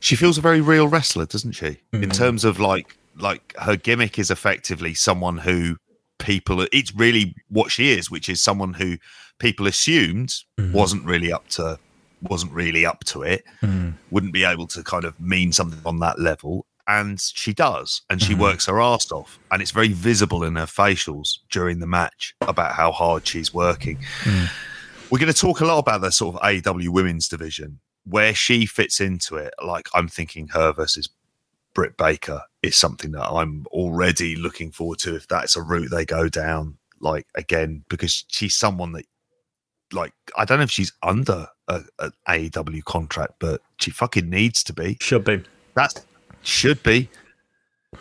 she 0.00 0.16
feels 0.16 0.36
a 0.38 0.40
very 0.40 0.60
real 0.60 0.88
wrestler, 0.88 1.26
doesn't 1.26 1.52
she? 1.52 1.66
In 1.92 2.00
Mm-hmm. 2.00 2.10
terms 2.10 2.44
of 2.44 2.58
like 2.58 2.96
like 3.16 3.54
her 3.58 3.76
gimmick 3.76 4.18
is 4.18 4.30
effectively 4.30 4.94
someone 4.94 5.38
who 5.38 5.76
people 6.18 6.66
it's 6.72 6.94
really 6.94 7.34
what 7.48 7.70
she 7.70 7.90
is, 7.92 8.10
which 8.10 8.28
is 8.28 8.40
someone 8.42 8.72
who 8.74 8.96
people 9.38 9.66
assumed 9.66 10.34
Mm-hmm. 10.58 10.72
wasn't 10.72 11.04
really 11.04 11.32
up 11.32 11.46
to 11.48 11.78
wasn't 12.22 12.52
really 12.52 12.86
up 12.86 13.02
to 13.04 13.22
it, 13.22 13.44
Mm-hmm. 13.62 13.90
wouldn't 14.10 14.32
be 14.32 14.44
able 14.44 14.66
to 14.68 14.82
kind 14.82 15.04
of 15.04 15.18
mean 15.20 15.52
something 15.52 15.80
on 15.84 15.98
that 16.00 16.18
level. 16.18 16.66
And 16.88 17.20
she 17.20 17.52
does, 17.52 18.02
and 18.10 18.20
she 18.20 18.32
Mm-hmm. 18.32 18.42
works 18.42 18.66
her 18.66 18.80
ass 18.80 19.12
off, 19.12 19.38
and 19.52 19.62
it's 19.62 19.70
very 19.70 19.92
visible 19.92 20.42
in 20.42 20.56
her 20.56 20.66
facials 20.66 21.38
during 21.50 21.78
the 21.78 21.86
match 21.86 22.34
about 22.40 22.72
how 22.72 22.90
hard 22.90 23.24
she's 23.26 23.54
working. 23.54 23.98
Mm. 24.24 24.48
We're 25.12 25.18
going 25.18 25.30
to 25.30 25.38
talk 25.38 25.60
a 25.60 25.66
lot 25.66 25.78
about 25.78 26.00
the 26.00 26.10
sort 26.10 26.36
of 26.36 26.40
AEW 26.40 26.88
women's 26.88 27.28
division, 27.28 27.80
where 28.06 28.34
she 28.34 28.64
fits 28.64 28.98
into 28.98 29.36
it. 29.36 29.52
Like 29.62 29.86
I'm 29.92 30.08
thinking 30.08 30.48
her 30.48 30.72
versus 30.72 31.10
Britt 31.74 31.98
Baker 31.98 32.40
is 32.62 32.76
something 32.76 33.12
that 33.12 33.28
I'm 33.28 33.66
already 33.72 34.36
looking 34.36 34.70
forward 34.72 35.00
to 35.00 35.14
if 35.14 35.28
that's 35.28 35.54
a 35.54 35.60
route 35.60 35.90
they 35.90 36.06
go 36.06 36.30
down. 36.30 36.78
Like 36.98 37.26
again, 37.34 37.84
because 37.90 38.24
she's 38.28 38.56
someone 38.56 38.92
that, 38.92 39.04
like, 39.92 40.14
I 40.34 40.46
don't 40.46 40.56
know 40.56 40.64
if 40.64 40.70
she's 40.70 40.94
under 41.02 41.46
a, 41.68 41.82
an 41.98 42.12
AEW 42.26 42.82
contract, 42.84 43.34
but 43.38 43.60
she 43.80 43.90
fucking 43.90 44.30
needs 44.30 44.64
to 44.64 44.72
be. 44.72 44.96
Should 45.02 45.24
be. 45.24 45.42
That 45.74 46.02
Should 46.40 46.82
be. 46.82 47.10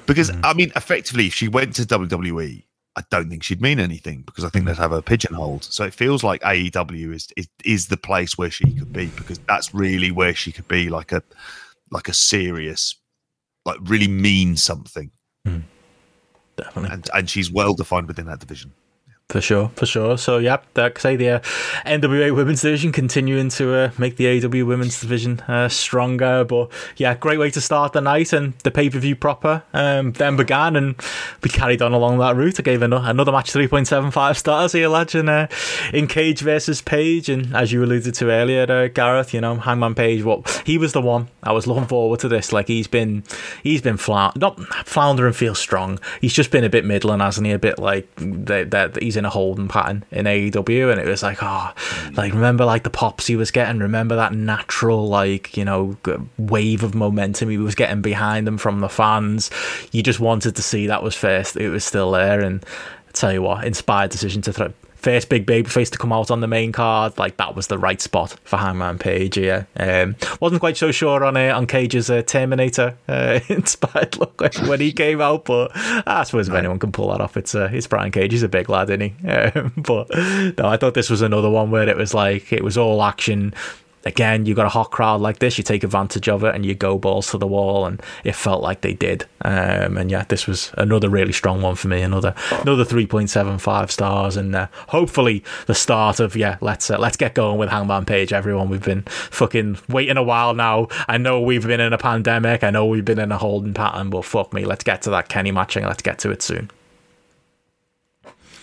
Because, 0.06 0.32
mm. 0.32 0.40
I 0.46 0.54
mean, 0.54 0.72
effectively, 0.78 1.28
if 1.28 1.34
she 1.34 1.50
went 1.50 1.76
to 1.76 1.82
WWE, 1.82 2.64
I 2.96 3.04
don't 3.10 3.30
think 3.30 3.44
she'd 3.44 3.62
mean 3.62 3.80
anything 3.80 4.24
because 4.24 4.44
I 4.44 4.50
think 4.50 4.66
they'd 4.66 4.78
have 4.78 4.92
her 4.92 5.02
pigeonholed. 5.02 5.64
So 5.64 5.86
it 5.86 5.94
feels 5.94 6.24
like 6.24 6.42
AEW 6.42 7.14
is, 7.14 7.28
is 7.38 7.48
is 7.64 7.88
the 7.88 7.98
place 7.98 8.38
where 8.38 8.52
she 8.52 8.74
could 8.74 8.92
be 8.92 9.08
because 9.08 9.40
that's 9.48 9.74
really 9.74 10.12
where 10.12 10.34
she 10.36 10.52
could 10.52 10.68
be 10.68 10.90
like 10.90 11.12
a 11.14 11.24
like 11.90 12.10
a 12.10 12.14
serious, 12.14 12.96
like 13.66 13.78
really 13.84 14.10
mean 14.10 14.58
something. 14.58 15.12
Hmm. 15.46 15.60
Definitely. 16.58 16.90
And 16.92 17.10
and 17.14 17.30
she's 17.30 17.50
well 17.50 17.74
defined 17.74 18.08
within 18.08 18.26
that 18.26 18.40
division. 18.40 18.74
For 19.32 19.40
sure, 19.40 19.72
for 19.78 19.86
sure. 19.86 20.18
So, 20.18 20.40
yeah, 20.40 20.58
like 20.76 21.00
I 21.00 21.02
say, 21.02 21.16
the 21.16 21.30
uh, 21.30 21.40
NWA 21.86 22.36
Women's 22.36 22.64
Division 22.64 22.92
continuing 22.92 23.48
to 23.52 23.74
uh, 23.74 23.92
make 23.98 24.18
the 24.18 24.26
AEW 24.26 24.68
Women's 24.68 25.00
Division 25.00 25.40
uh, 25.48 25.70
stronger. 25.70 26.44
But 26.44 26.70
yeah, 26.98 27.16
great 27.16 27.40
way 27.40 27.50
to 27.52 27.62
start 27.62 27.94
the 27.94 28.02
night 28.02 28.34
and 28.34 28.56
the 28.64 28.72
pay 28.72 28.90
per 28.90 29.00
view 29.00 29.16
proper 29.16 29.64
um, 29.74 30.12
then 30.12 30.36
began, 30.36 30.76
and 30.76 30.96
we 31.42 31.50
carried 31.50 31.82
on 31.82 31.94
along 31.94 32.18
that 32.18 32.36
route. 32.36 32.60
I 32.60 32.64
gave 32.64 32.82
another, 32.82 33.10
another 33.10 33.32
match 33.32 33.54
3.75 33.54 34.36
stars 34.36 34.74
here, 34.74 34.90
legend, 34.90 35.30
uh, 35.30 35.48
in 35.94 36.08
Cage 36.08 36.42
versus 36.42 36.82
Page. 36.82 37.30
And 37.30 37.56
as 37.56 37.72
you 37.72 37.82
alluded 37.86 38.14
to 38.16 38.30
earlier, 38.30 38.70
uh, 38.70 38.90
Gareth, 38.90 39.34
you 39.34 39.40
know, 39.40 39.56
Hangman 39.56 39.96
Page, 39.96 40.26
what 40.26 40.46
well, 40.46 40.64
he 40.66 40.78
was 40.78 40.92
the 40.92 41.02
one 41.02 41.30
I 41.42 41.54
was 41.54 41.68
looking 41.68 41.88
forward 41.88 42.20
to 42.20 42.28
this. 42.28 42.52
Like, 42.52 42.68
he's 42.68 42.88
been, 42.88 43.24
he's 43.64 43.82
been 43.82 43.96
flound- 43.96 44.36
not 44.36 44.60
floundering, 44.86 45.32
feel 45.32 45.56
strong. 45.56 46.00
He's 46.20 46.34
just 46.34 46.52
been 46.52 46.66
a 46.66 46.70
bit 46.70 46.84
middling, 46.84 47.22
hasn't 47.22 47.48
he? 47.48 47.54
A 47.54 47.60
bit 47.60 47.80
like 47.80 48.14
that 48.18 48.98
he's 49.02 49.21
in 49.22 49.26
a 49.26 49.30
holding 49.30 49.68
pattern 49.68 50.04
in 50.12 50.26
AEW, 50.26 50.92
and 50.92 51.00
it 51.00 51.08
was 51.08 51.22
like, 51.22 51.38
oh, 51.42 51.72
like 52.14 52.34
remember 52.34 52.66
like 52.66 52.84
the 52.84 52.90
pops 52.90 53.28
he 53.28 53.36
was 53.36 53.52
getting, 53.52 53.80
remember 53.80 54.16
that 54.16 54.34
natural 54.34 55.08
like 55.08 55.56
you 55.56 55.64
know 55.64 55.96
wave 56.40 56.82
of 56.82 56.96
momentum 56.96 57.50
he 57.50 57.58
was 57.58 57.76
getting 57.76 58.02
behind 58.02 58.48
them 58.48 58.58
from 58.58 58.80
the 58.80 58.90
fans. 58.90 59.52
You 59.92 60.02
just 60.02 60.20
wanted 60.20 60.56
to 60.56 60.64
see 60.64 60.88
that 60.88 61.04
was 61.04 61.16
first, 61.16 61.56
it 61.56 61.70
was 61.70 61.86
still 61.86 62.12
there, 62.12 62.42
and 62.42 62.66
I 63.08 63.12
tell 63.12 63.32
you 63.32 63.44
what, 63.44 63.66
inspired 63.66 64.10
decision 64.10 64.42
to 64.44 64.54
throw. 64.54 64.74
First 65.02 65.30
big 65.30 65.48
babyface 65.48 65.90
to 65.92 65.98
come 65.98 66.14
out 66.14 66.30
on 66.30 66.42
the 66.42 66.48
main 66.48 66.72
card, 66.72 67.18
like 67.18 67.38
that 67.38 67.56
was 67.56 67.68
the 67.68 67.78
right 67.78 68.00
spot 68.00 68.36
for 68.44 68.58
Hangman 68.58 69.00
Page. 69.00 69.38
Yeah, 69.38 69.64
um, 69.78 70.16
wasn't 70.40 70.60
quite 70.60 70.78
so 70.78 70.92
sure 70.92 71.24
on 71.24 71.36
uh, 71.36 71.56
on 71.56 71.66
Cage's 71.66 72.10
uh, 72.10 72.22
Terminator 72.22 72.96
uh, 73.08 73.40
inspired 73.50 74.18
look 74.18 74.40
when 74.68 74.80
he 74.80 74.92
came 74.92 75.20
out, 75.20 75.46
but 75.46 75.72
I 75.76 76.24
suppose 76.24 76.48
if 76.50 76.54
anyone 76.54 76.78
can 76.78 76.92
pull 76.92 77.10
that 77.12 77.20
off, 77.20 77.36
it's 77.36 77.56
uh, 77.56 77.70
it's 77.72 77.88
Brian 77.88 78.12
Cage. 78.12 78.32
He's 78.32 78.44
a 78.44 78.50
big 78.50 78.70
lad, 78.70 78.90
isn't 78.90 79.02
he? 79.02 79.16
Um, 79.42 79.74
but 79.76 80.08
no, 80.14 80.66
I 80.66 80.78
thought 80.78 80.94
this 80.94 81.10
was 81.10 81.22
another 81.22 81.50
one 81.50 81.72
where 81.72 81.88
it 81.88 81.98
was 81.98 82.14
like 82.14 82.54
it 82.54 82.64
was 82.64 82.78
all 82.78 83.02
action. 83.02 83.54
Again, 84.04 84.46
you 84.46 84.56
got 84.56 84.66
a 84.66 84.70
hot 84.70 84.90
crowd 84.92 85.22
like 85.22 85.40
this, 85.40 85.58
you 85.58 85.64
take 85.64 85.84
advantage 85.84 86.28
of 86.28 86.44
it 86.44 86.56
and 86.56 86.66
you 86.66 86.74
go 86.74 86.98
balls 86.98 87.30
to 87.32 87.38
the 87.38 87.48
wall, 87.48 87.86
and 87.86 88.02
it 88.24 88.36
felt 88.36 88.64
like 88.64 88.82
they 88.82 88.94
did. 88.94 89.26
Um, 89.42 89.98
and 89.98 90.10
yeah, 90.10 90.26
this 90.28 90.48
was 90.48 90.72
another 90.78 91.10
really 91.10 91.34
strong 91.34 91.62
one 91.62 91.76
for 91.76 91.88
me. 91.88 92.02
Another 92.02 92.34
another 92.62 92.84
three 92.84 93.06
point 93.06 93.30
seven 93.30 93.58
five 93.58 93.92
stars, 93.92 94.38
and 94.38 94.56
uh, 94.56 94.68
hopefully 94.88 95.44
the 95.68 95.76
start 95.76 96.20
of 96.20 96.36
yeah, 96.36 96.58
let's 96.62 96.90
uh, 96.90 96.98
let's 96.98 97.18
get 97.18 97.36
going 97.36 97.58
with 97.58 97.70
Hangman 97.70 98.06
Page. 98.06 98.34
Everyone, 98.34 98.70
we've 98.70 98.84
been 98.84 99.04
fucking 99.04 99.78
waiting 99.88 100.18
a 100.18 100.24
while 100.24 100.54
now. 100.54 100.88
I 101.08 101.18
know 101.18 101.40
we've 101.40 101.66
been 101.66 101.80
in 101.80 101.94
a 101.94 101.98
pandemic. 101.98 102.64
I 102.64 102.72
know 102.72 102.86
we've 102.88 103.06
been 103.06 103.20
in 103.20 103.32
a 103.32 103.38
holding 103.38 103.74
pattern, 103.74 104.10
but 104.10 104.26
fuck 104.26 104.54
me, 104.54 104.66
let's 104.66 104.84
get 104.84 105.04
to 105.04 105.12
that 105.12 105.30
Kenny 105.30 105.52
matching. 105.52 105.86
Let's 105.86 106.02
get 106.02 106.20
to 106.20 106.32
it 106.32 106.42
soon. 106.42 106.72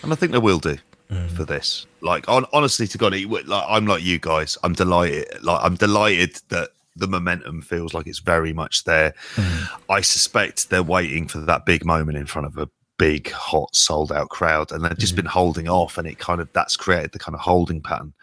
And 0.01 0.11
I 0.11 0.15
think 0.15 0.31
they 0.31 0.37
will 0.37 0.59
do 0.59 0.77
Mm. 1.09 1.29
for 1.31 1.43
this. 1.43 1.87
Like, 2.01 2.29
on, 2.29 2.45
honestly, 2.53 2.85
to 2.85 2.97
God, 2.97 3.15
it, 3.15 3.27
like, 3.47 3.65
I'm 3.67 3.87
like 3.87 4.03
you 4.03 4.19
guys. 4.19 4.59
I'm 4.63 4.73
delighted. 4.73 5.25
Like, 5.41 5.59
I'm 5.63 5.75
delighted 5.75 6.39
that 6.49 6.69
the 6.95 7.07
momentum 7.07 7.63
feels 7.63 7.95
like 7.95 8.05
it's 8.05 8.19
very 8.19 8.53
much 8.53 8.83
there. 8.83 9.15
Mm. 9.35 9.69
I 9.89 10.01
suspect 10.01 10.69
they're 10.69 10.83
waiting 10.83 11.27
for 11.27 11.39
that 11.39 11.65
big 11.65 11.83
moment 11.83 12.17
in 12.19 12.27
front 12.27 12.45
of 12.45 12.57
a 12.57 12.69
big, 12.99 13.31
hot, 13.31 13.75
sold 13.75 14.11
out 14.11 14.29
crowd, 14.29 14.71
and 14.71 14.83
they've 14.83 14.97
just 14.99 15.13
mm. 15.13 15.17
been 15.17 15.25
holding 15.25 15.67
off, 15.67 15.97
and 15.97 16.07
it 16.07 16.19
kind 16.19 16.41
of 16.41 16.53
that's 16.53 16.77
created 16.77 17.11
the 17.11 17.19
kind 17.19 17.33
of 17.33 17.41
holding 17.41 17.81
pattern. 17.81 18.13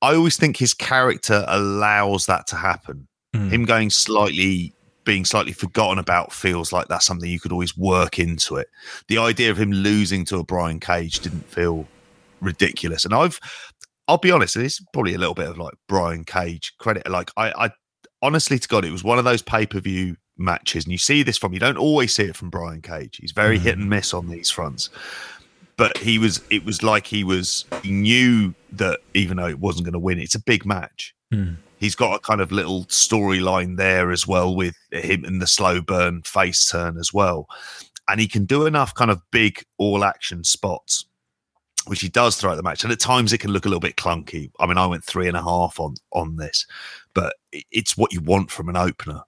I 0.00 0.14
always 0.14 0.36
think 0.36 0.56
his 0.56 0.72
character 0.72 1.44
allows 1.48 2.26
that 2.26 2.46
to 2.48 2.56
happen. 2.56 3.08
Him 3.32 3.64
going 3.64 3.90
slightly 3.90 4.72
being 5.02 5.24
slightly 5.24 5.52
forgotten 5.52 5.98
about 5.98 6.32
feels 6.32 6.72
like 6.72 6.86
that's 6.86 7.04
something 7.04 7.28
you 7.28 7.40
could 7.40 7.50
always 7.50 7.76
work 7.76 8.20
into 8.20 8.54
it. 8.54 8.68
The 9.08 9.18
idea 9.18 9.50
of 9.50 9.58
him 9.58 9.72
losing 9.72 10.24
to 10.26 10.38
a 10.38 10.44
Brian 10.44 10.78
Cage 10.78 11.18
didn't 11.18 11.44
feel 11.50 11.88
ridiculous. 12.44 13.04
And 13.04 13.14
I've 13.14 13.40
I'll 14.06 14.18
be 14.18 14.30
honest, 14.30 14.56
it's 14.56 14.80
probably 14.92 15.14
a 15.14 15.18
little 15.18 15.34
bit 15.34 15.48
of 15.48 15.58
like 15.58 15.74
Brian 15.88 16.24
Cage 16.24 16.74
credit. 16.78 17.08
Like 17.08 17.30
I, 17.36 17.66
I 17.66 17.70
honestly 18.22 18.58
to 18.58 18.68
God, 18.68 18.84
it 18.84 18.92
was 18.92 19.04
one 19.04 19.18
of 19.18 19.24
those 19.24 19.42
pay-per-view 19.42 20.16
matches, 20.36 20.84
and 20.84 20.92
you 20.92 20.98
see 20.98 21.22
this 21.22 21.38
from 21.38 21.52
you 21.52 21.60
don't 21.60 21.78
always 21.78 22.14
see 22.14 22.24
it 22.24 22.36
from 22.36 22.50
Brian 22.50 22.82
Cage. 22.82 23.18
He's 23.20 23.32
very 23.32 23.58
hit 23.58 23.78
and 23.78 23.86
mm. 23.86 23.90
miss 23.90 24.14
on 24.14 24.28
these 24.28 24.50
fronts. 24.50 24.90
But 25.76 25.98
he 25.98 26.18
was 26.18 26.40
it 26.50 26.64
was 26.64 26.82
like 26.82 27.06
he 27.06 27.24
was 27.24 27.64
he 27.82 27.90
knew 27.90 28.54
that 28.72 29.00
even 29.14 29.38
though 29.38 29.48
it 29.48 29.58
wasn't 29.58 29.86
going 29.86 29.94
to 29.94 29.98
win, 29.98 30.20
it's 30.20 30.36
a 30.36 30.42
big 30.42 30.64
match 30.64 31.14
mm. 31.34 31.56
he's 31.78 31.94
got 31.94 32.14
a 32.14 32.18
kind 32.20 32.40
of 32.40 32.52
little 32.52 32.84
storyline 32.86 33.76
there 33.76 34.10
as 34.10 34.26
well 34.26 34.54
with 34.54 34.76
him 34.90 35.24
and 35.24 35.40
the 35.40 35.46
slow 35.46 35.80
burn 35.80 36.22
face 36.22 36.70
turn 36.70 36.96
as 36.98 37.12
well. 37.12 37.46
And 38.08 38.20
he 38.20 38.28
can 38.28 38.44
do 38.44 38.66
enough 38.66 38.94
kind 38.94 39.10
of 39.10 39.20
big 39.30 39.64
all 39.78 40.04
action 40.04 40.44
spots, 40.44 41.06
which 41.86 42.00
he 42.00 42.08
does 42.08 42.36
throughout 42.36 42.56
the 42.56 42.62
match. 42.62 42.82
And 42.84 42.92
at 42.92 43.00
times 43.00 43.32
it 43.32 43.38
can 43.38 43.50
look 43.52 43.64
a 43.66 43.68
little 43.68 43.80
bit 43.80 43.96
clunky. 43.96 44.50
I 44.60 44.66
mean, 44.66 44.78
I 44.78 44.86
went 44.86 45.04
three 45.04 45.28
and 45.28 45.36
a 45.36 45.42
half 45.42 45.78
on 45.80 45.94
on 46.12 46.36
this, 46.36 46.66
but 47.14 47.34
it's 47.70 47.96
what 47.96 48.12
you 48.12 48.20
want 48.20 48.50
from 48.50 48.68
an 48.68 48.76
opener 48.76 49.22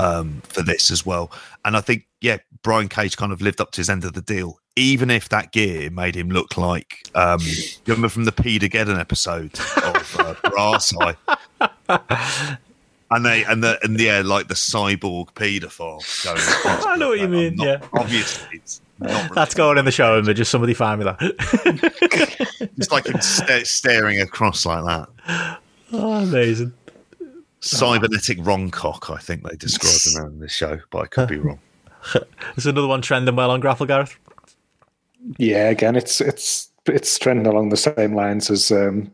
um, 0.00 0.40
for 0.46 0.62
this 0.62 0.90
as 0.90 1.04
well. 1.04 1.32
And 1.64 1.76
I 1.76 1.80
think, 1.80 2.06
yeah, 2.20 2.38
Brian 2.62 2.88
Cage 2.88 3.16
kind 3.16 3.32
of 3.32 3.42
lived 3.42 3.60
up 3.60 3.72
to 3.72 3.80
his 3.80 3.90
end 3.90 4.04
of 4.04 4.12
the 4.12 4.22
deal, 4.22 4.60
even 4.76 5.10
if 5.10 5.28
that 5.30 5.52
gear 5.52 5.90
made 5.90 6.14
him 6.14 6.30
look 6.30 6.56
like 6.56 7.08
um, 7.14 7.40
you 7.42 7.64
remember 7.88 8.08
from 8.08 8.24
the 8.24 8.32
Paedogeddon 8.32 8.98
episode 8.98 9.58
of 9.82 10.16
uh, 10.20 10.34
Brass 10.50 10.92
Eye. 11.00 11.16
And 13.10 13.24
they 13.24 13.44
and 13.44 13.62
the 13.62 13.78
and 13.84 14.00
yeah, 14.00 14.22
like 14.24 14.48
the 14.48 14.54
cyborg 14.54 15.34
paedophile 15.34 16.02
going. 16.24 16.38
I 16.88 16.96
know 16.96 17.10
what 17.10 17.20
you 17.20 17.28
mean, 17.28 17.54
not- 17.56 17.66
yeah. 17.66 17.86
obviously 17.92 18.58
it's 18.58 18.80
That's 19.34 19.54
going 19.54 19.78
in 19.78 19.84
the 19.84 19.90
show, 19.90 20.18
and 20.18 20.36
just 20.36 20.50
somebody 20.50 20.74
find 20.74 21.00
me 21.00 21.04
that. 21.04 22.40
It's 22.76 22.90
like 22.90 23.06
him 23.06 23.20
sta- 23.20 23.64
staring 23.64 24.20
across 24.20 24.66
like 24.66 24.84
that. 24.84 25.58
oh, 25.92 26.12
amazing. 26.22 26.72
Cybernetic 27.60 28.38
wrongcock, 28.40 29.10
I 29.10 29.18
think 29.18 29.48
they 29.48 29.56
described 29.56 30.06
him 30.16 30.32
in 30.34 30.40
this 30.40 30.52
show, 30.56 30.80
but 30.90 31.02
I 31.02 31.06
could 31.06 31.28
be 31.28 31.38
wrong. 31.38 31.60
There's 32.12 32.66
another 32.66 32.88
one 32.88 33.00
trending 33.00 33.36
well 33.36 33.50
on 33.50 33.60
Grapple 33.60 33.86
Gareth. 33.86 34.16
Yeah, 35.38 35.68
again, 35.70 35.96
it's 35.96 36.20
it's 36.20 36.68
it's 36.86 37.18
trending 37.18 37.46
along 37.46 37.70
the 37.70 37.76
same 37.76 38.14
lines 38.14 38.50
as 38.50 38.70
um, 38.70 39.10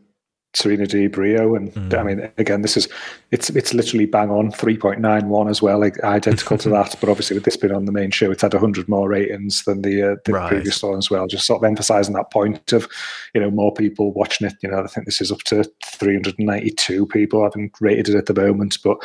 Serena 0.53 0.85
Deeb 0.85 1.11
Riho, 1.11 1.55
and 1.55 1.73
mm. 1.73 1.97
I 1.97 2.03
mean, 2.03 2.31
again, 2.37 2.61
this 2.61 2.75
is 2.75 2.87
it's 3.31 3.49
it's 3.51 3.73
literally 3.73 4.05
bang 4.05 4.29
on 4.29 4.51
three 4.51 4.77
point 4.77 4.99
nine 4.99 5.29
one 5.29 5.47
as 5.47 5.61
well, 5.61 5.79
like, 5.79 5.99
identical 6.03 6.57
to 6.57 6.69
that. 6.71 6.95
But 6.99 7.09
obviously, 7.09 7.35
with 7.35 7.45
this 7.45 7.55
being 7.55 7.73
on 7.73 7.85
the 7.85 7.91
main 7.91 8.11
show, 8.11 8.31
it's 8.31 8.41
had 8.41 8.53
hundred 8.53 8.89
more 8.89 9.07
ratings 9.09 9.63
than 9.63 9.81
the 9.81 10.11
uh, 10.11 10.15
the 10.25 10.33
Right. 10.33 10.49
previous 10.49 10.83
one 10.83 10.97
as 10.97 11.09
well. 11.09 11.27
Just 11.27 11.45
sort 11.45 11.63
of 11.63 11.67
emphasising 11.69 12.13
that 12.15 12.31
point 12.31 12.73
of 12.73 12.87
you 13.33 13.39
know 13.41 13.49
more 13.49 13.73
people 13.73 14.11
watching 14.13 14.47
it. 14.47 14.53
You 14.61 14.69
know, 14.69 14.83
I 14.83 14.87
think 14.87 15.05
this 15.05 15.21
is 15.21 15.31
up 15.31 15.43
to 15.43 15.63
three 15.85 16.13
hundred 16.13 16.37
and 16.37 16.47
ninety 16.47 16.71
two 16.71 17.05
people 17.05 17.43
having 17.43 17.71
rated 17.79 18.09
it 18.09 18.17
at 18.17 18.25
the 18.25 18.33
moment. 18.33 18.77
But 18.83 18.97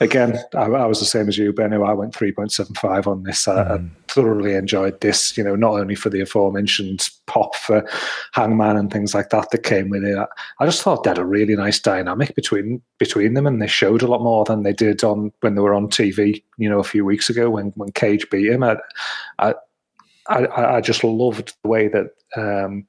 again, 0.00 0.38
I, 0.54 0.64
I 0.64 0.86
was 0.86 1.00
the 1.00 1.06
same 1.06 1.28
as 1.28 1.38
you, 1.38 1.52
Benno. 1.52 1.82
I 1.84 1.94
went 1.94 2.14
three 2.14 2.32
point 2.32 2.52
seven 2.52 2.74
five 2.74 3.06
on 3.06 3.22
this. 3.22 3.48
I, 3.48 3.74
I 3.74 3.80
thoroughly 4.10 4.54
enjoyed 4.54 5.00
this. 5.00 5.36
You 5.36 5.44
know, 5.44 5.56
not 5.56 5.74
only 5.74 5.94
for 5.94 6.10
the 6.10 6.20
aforementioned 6.20 7.08
pop 7.26 7.54
for 7.56 7.88
Hangman 8.32 8.76
and 8.76 8.92
things 8.92 9.14
like 9.14 9.30
that 9.30 9.50
that 9.50 9.62
came 9.62 9.90
with 9.90 10.04
it. 10.04 10.18
I, 10.58 10.66
just 10.66 10.82
thought 10.82 11.04
they 11.04 11.10
had 11.10 11.18
a 11.18 11.24
really 11.24 11.56
nice 11.56 11.78
dynamic 11.78 12.34
between 12.34 12.82
between 12.98 13.34
them, 13.34 13.46
and 13.46 13.60
they 13.60 13.66
showed 13.66 14.02
a 14.02 14.06
lot 14.06 14.22
more 14.22 14.44
than 14.44 14.62
they 14.62 14.72
did 14.72 15.04
on 15.04 15.32
when 15.40 15.54
they 15.54 15.60
were 15.60 15.74
on 15.74 15.88
TV. 15.88 16.42
You 16.58 16.68
know, 16.68 16.80
a 16.80 16.84
few 16.84 17.04
weeks 17.04 17.30
ago 17.30 17.50
when 17.50 17.72
when 17.76 17.92
Cage 17.92 18.28
beat 18.30 18.50
him. 18.50 18.62
I 18.62 18.76
I 19.38 19.54
I, 20.28 20.76
I 20.76 20.80
just 20.80 21.04
loved 21.04 21.54
the 21.62 21.68
way 21.68 21.88
that. 21.88 22.10
Um, 22.36 22.86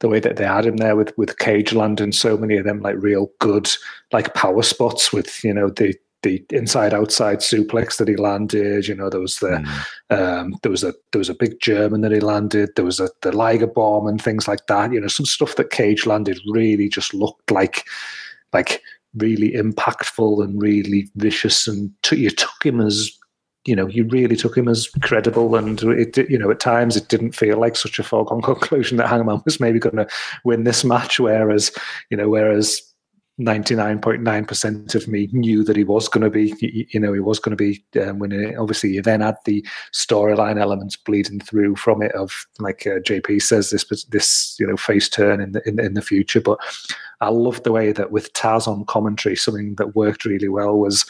the 0.00 0.08
way 0.08 0.18
that 0.18 0.36
they 0.36 0.46
had 0.46 0.64
him 0.64 0.78
there 0.78 0.96
with 0.96 1.12
with 1.18 1.38
Cage 1.38 1.74
landing 1.74 2.10
so 2.10 2.36
many 2.36 2.56
of 2.56 2.64
them 2.64 2.80
like 2.80 2.96
real 2.98 3.30
good 3.38 3.70
like 4.12 4.32
power 4.32 4.62
spots 4.62 5.12
with 5.12 5.44
you 5.44 5.52
know 5.52 5.68
the 5.68 5.94
the 6.22 6.44
inside 6.50 6.92
outside 6.92 7.38
suplex 7.38 7.96
that 7.96 8.08
he 8.08 8.16
landed 8.16 8.86
you 8.86 8.94
know 8.94 9.08
there 9.08 9.20
was 9.20 9.36
the 9.36 9.56
um, 10.10 10.54
there 10.62 10.70
was 10.70 10.84
a 10.84 10.92
there 11.12 11.18
was 11.18 11.28
a 11.28 11.34
big 11.34 11.60
German 11.60 12.00
that 12.02 12.12
he 12.12 12.20
landed 12.20 12.70
there 12.76 12.84
was 12.84 13.00
a 13.00 13.08
the 13.22 13.32
Liger 13.32 13.66
bomb 13.66 14.06
and 14.06 14.22
things 14.22 14.46
like 14.46 14.66
that 14.66 14.92
you 14.92 15.00
know 15.00 15.08
some 15.08 15.26
stuff 15.26 15.56
that 15.56 15.70
Cage 15.70 16.06
landed 16.06 16.38
really 16.46 16.88
just 16.88 17.14
looked 17.14 17.50
like 17.50 17.84
like 18.52 18.82
really 19.16 19.52
impactful 19.52 20.42
and 20.42 20.60
really 20.60 21.08
vicious 21.16 21.66
and 21.66 21.90
t- 22.02 22.16
you 22.16 22.30
took 22.30 22.64
him 22.64 22.80
as 22.80 23.10
you 23.66 23.76
know, 23.76 23.86
you 23.88 24.04
really 24.04 24.36
took 24.36 24.56
him 24.56 24.68
as 24.68 24.88
credible, 25.02 25.54
and 25.54 25.82
it, 25.82 26.16
you 26.30 26.38
know, 26.38 26.50
at 26.50 26.60
times 26.60 26.96
it 26.96 27.08
didn't 27.08 27.32
feel 27.32 27.58
like 27.58 27.76
such 27.76 27.98
a 27.98 28.02
foregone 28.02 28.42
conclusion 28.52 28.96
that 28.96 29.08
Hangman 29.08 29.42
was 29.44 29.60
maybe 29.60 29.78
going 29.78 29.96
to 29.96 30.08
win 30.44 30.64
this 30.64 30.84
match. 30.84 31.20
Whereas, 31.20 31.70
you 32.10 32.16
know, 32.16 32.28
whereas 32.28 32.80
99.9% 33.40 34.94
of 34.94 35.08
me 35.08 35.28
knew 35.32 35.64
that 35.64 35.76
he 35.76 35.84
was 35.84 36.08
going 36.08 36.22
to 36.22 36.30
be, 36.30 36.54
you 36.90 37.00
know, 37.00 37.12
he 37.12 37.20
was 37.20 37.38
going 37.38 37.56
to 37.56 37.64
be 37.64 37.82
um, 38.00 38.18
winning 38.18 38.42
it. 38.42 38.58
Obviously, 38.58 38.90
you 38.90 39.02
then 39.02 39.22
had 39.22 39.36
the 39.46 39.66
storyline 39.92 40.60
elements 40.60 40.96
bleeding 40.96 41.40
through 41.40 41.76
from 41.76 42.02
it 42.02 42.12
of, 42.12 42.46
like 42.58 42.86
uh, 42.86 43.00
JP 43.00 43.40
says, 43.42 43.70
this 43.70 44.04
this 44.04 44.56
you 44.60 44.66
know 44.66 44.76
face 44.76 45.08
turn 45.08 45.40
in 45.40 45.52
the 45.52 45.66
in, 45.66 45.80
in 45.80 45.94
the 45.94 46.02
future. 46.02 46.40
But 46.40 46.58
I 47.20 47.28
love 47.28 47.62
the 47.62 47.72
way 47.72 47.92
that 47.92 48.12
with 48.12 48.32
Taz 48.34 48.68
on 48.68 48.84
commentary, 48.84 49.36
something 49.36 49.74
that 49.76 49.96
worked 49.96 50.24
really 50.24 50.48
well 50.48 50.78
was 50.78 51.06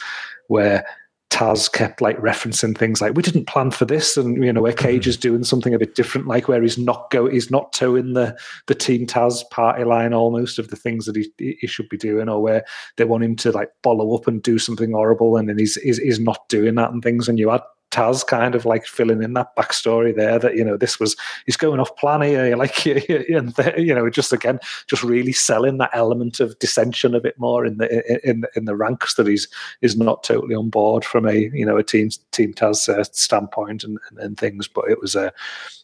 where 0.47 0.85
Taz 1.31 1.71
kept 1.71 2.01
like 2.01 2.17
referencing 2.17 2.77
things 2.77 3.01
like 3.01 3.15
we 3.15 3.23
didn't 3.23 3.47
plan 3.47 3.71
for 3.71 3.85
this, 3.85 4.17
and 4.17 4.43
you 4.43 4.51
know 4.51 4.61
where 4.61 4.73
Cage 4.73 5.03
mm-hmm. 5.03 5.09
is 5.09 5.17
doing 5.17 5.43
something 5.43 5.73
a 5.73 5.79
bit 5.79 5.95
different, 5.95 6.27
like 6.27 6.47
where 6.47 6.61
he's 6.61 6.77
not 6.77 7.09
go 7.09 7.29
he's 7.29 7.49
not 7.49 7.71
toeing 7.73 8.13
the 8.13 8.37
the 8.67 8.75
Team 8.75 9.07
Taz 9.07 9.49
party 9.49 9.85
line 9.85 10.13
almost 10.13 10.59
of 10.59 10.67
the 10.67 10.75
things 10.75 11.05
that 11.05 11.15
he 11.15 11.31
he 11.37 11.67
should 11.67 11.89
be 11.89 11.97
doing, 11.97 12.27
or 12.27 12.41
where 12.41 12.65
they 12.97 13.05
want 13.05 13.23
him 13.23 13.35
to 13.37 13.51
like 13.51 13.69
follow 13.81 14.13
up 14.13 14.27
and 14.27 14.43
do 14.43 14.59
something 14.59 14.91
horrible, 14.91 15.37
and 15.37 15.47
then 15.47 15.57
he's 15.57 15.75
he's 15.75 16.19
not 16.19 16.47
doing 16.49 16.75
that 16.75 16.91
and 16.91 17.01
things, 17.01 17.29
and 17.29 17.39
you 17.39 17.49
had 17.49 17.61
Taz 17.91 18.25
kind 18.25 18.55
of 18.55 18.65
like 18.65 18.85
filling 18.85 19.21
in 19.21 19.33
that 19.33 19.55
backstory 19.55 20.15
there 20.15 20.39
that 20.39 20.55
you 20.55 20.63
know 20.63 20.77
this 20.77 20.99
was 20.99 21.15
he's 21.45 21.57
going 21.57 21.79
off 21.79 21.95
plan 21.97 22.21
here 22.21 22.55
like 22.57 22.85
and 22.85 23.53
you 23.77 23.93
know 23.93 24.09
just 24.09 24.33
again 24.33 24.59
just 24.87 25.03
really 25.03 25.33
selling 25.33 25.77
that 25.77 25.91
element 25.93 26.39
of 26.39 26.57
dissension 26.59 27.13
a 27.13 27.19
bit 27.19 27.37
more 27.37 27.65
in 27.65 27.77
the 27.77 28.27
in 28.27 28.45
in 28.55 28.65
the 28.65 28.75
ranks 28.75 29.15
that 29.15 29.27
he's 29.27 29.47
is 29.81 29.97
not 29.97 30.23
totally 30.23 30.55
on 30.55 30.69
board 30.69 31.05
from 31.05 31.27
a 31.27 31.49
you 31.53 31.65
know 31.65 31.77
a 31.77 31.83
team 31.83 32.09
team 32.31 32.53
Taz 32.53 32.89
uh, 32.89 33.03
standpoint 33.03 33.83
and, 33.83 33.99
and, 34.09 34.19
and 34.19 34.37
things 34.37 34.67
but 34.67 34.89
it 34.89 34.99
was 35.01 35.15
a 35.15 35.33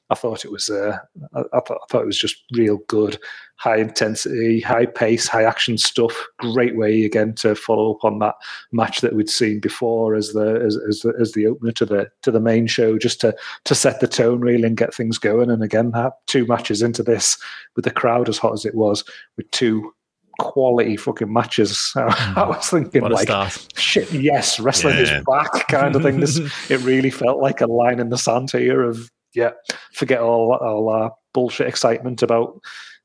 I 0.09 0.15
thought 0.15 0.45
it 0.45 0.51
was 0.51 0.69
uh, 0.69 0.97
I, 1.33 1.39
I, 1.53 1.59
thought, 1.59 1.79
I 1.83 1.85
thought 1.89 2.03
it 2.03 2.07
was 2.07 2.17
just 2.17 2.43
real 2.53 2.77
good, 2.87 3.17
high 3.57 3.77
intensity, 3.77 4.61
high 4.61 4.85
pace, 4.85 5.27
high 5.27 5.43
action 5.43 5.77
stuff. 5.77 6.15
Great 6.39 6.77
way 6.77 7.03
again 7.03 7.33
to 7.35 7.55
follow 7.55 7.93
up 7.93 8.05
on 8.05 8.19
that 8.19 8.35
match 8.71 9.01
that 9.01 9.15
we'd 9.15 9.29
seen 9.29 9.59
before 9.59 10.15
as 10.15 10.33
the 10.33 10.61
as 10.65 10.77
as 10.87 11.01
the, 11.01 11.13
as 11.19 11.33
the 11.33 11.47
opener 11.47 11.71
to 11.73 11.85
the 11.85 12.09
to 12.21 12.31
the 12.31 12.39
main 12.39 12.67
show, 12.67 12.97
just 12.97 13.19
to 13.21 13.35
to 13.65 13.75
set 13.75 13.99
the 13.99 14.07
tone 14.07 14.39
really 14.39 14.63
and 14.63 14.77
get 14.77 14.93
things 14.93 15.17
going. 15.17 15.49
And 15.49 15.63
again, 15.63 15.91
two 16.27 16.45
matches 16.47 16.81
into 16.81 17.03
this 17.03 17.37
with 17.75 17.85
the 17.85 17.91
crowd 17.91 18.29
as 18.29 18.37
hot 18.37 18.53
as 18.53 18.65
it 18.65 18.75
was, 18.75 19.03
with 19.35 19.49
two 19.51 19.93
quality 20.39 20.95
fucking 20.95 21.31
matches. 21.31 21.91
I 21.95 22.45
was 22.47 22.69
thinking 22.69 23.01
like, 23.01 23.27
shit, 23.75 24.11
yes, 24.11 24.59
wrestling 24.59 24.95
yeah. 24.95 25.19
is 25.19 25.25
back, 25.25 25.67
kind 25.67 25.95
of 25.95 26.03
thing. 26.03 26.19
This 26.19 26.37
it 26.69 26.79
really 26.81 27.09
felt 27.09 27.41
like 27.41 27.61
a 27.61 27.67
line 27.67 27.99
in 27.99 28.09
the 28.09 28.17
sand 28.17 28.51
here 28.51 28.83
of 28.83 29.11
yeah, 29.37 29.51
forget 29.93 30.19
all 30.19 30.55
all 30.55 30.89
our 30.89 31.13
bullshit 31.33 31.67
excitement 31.67 32.23
about 32.23 32.59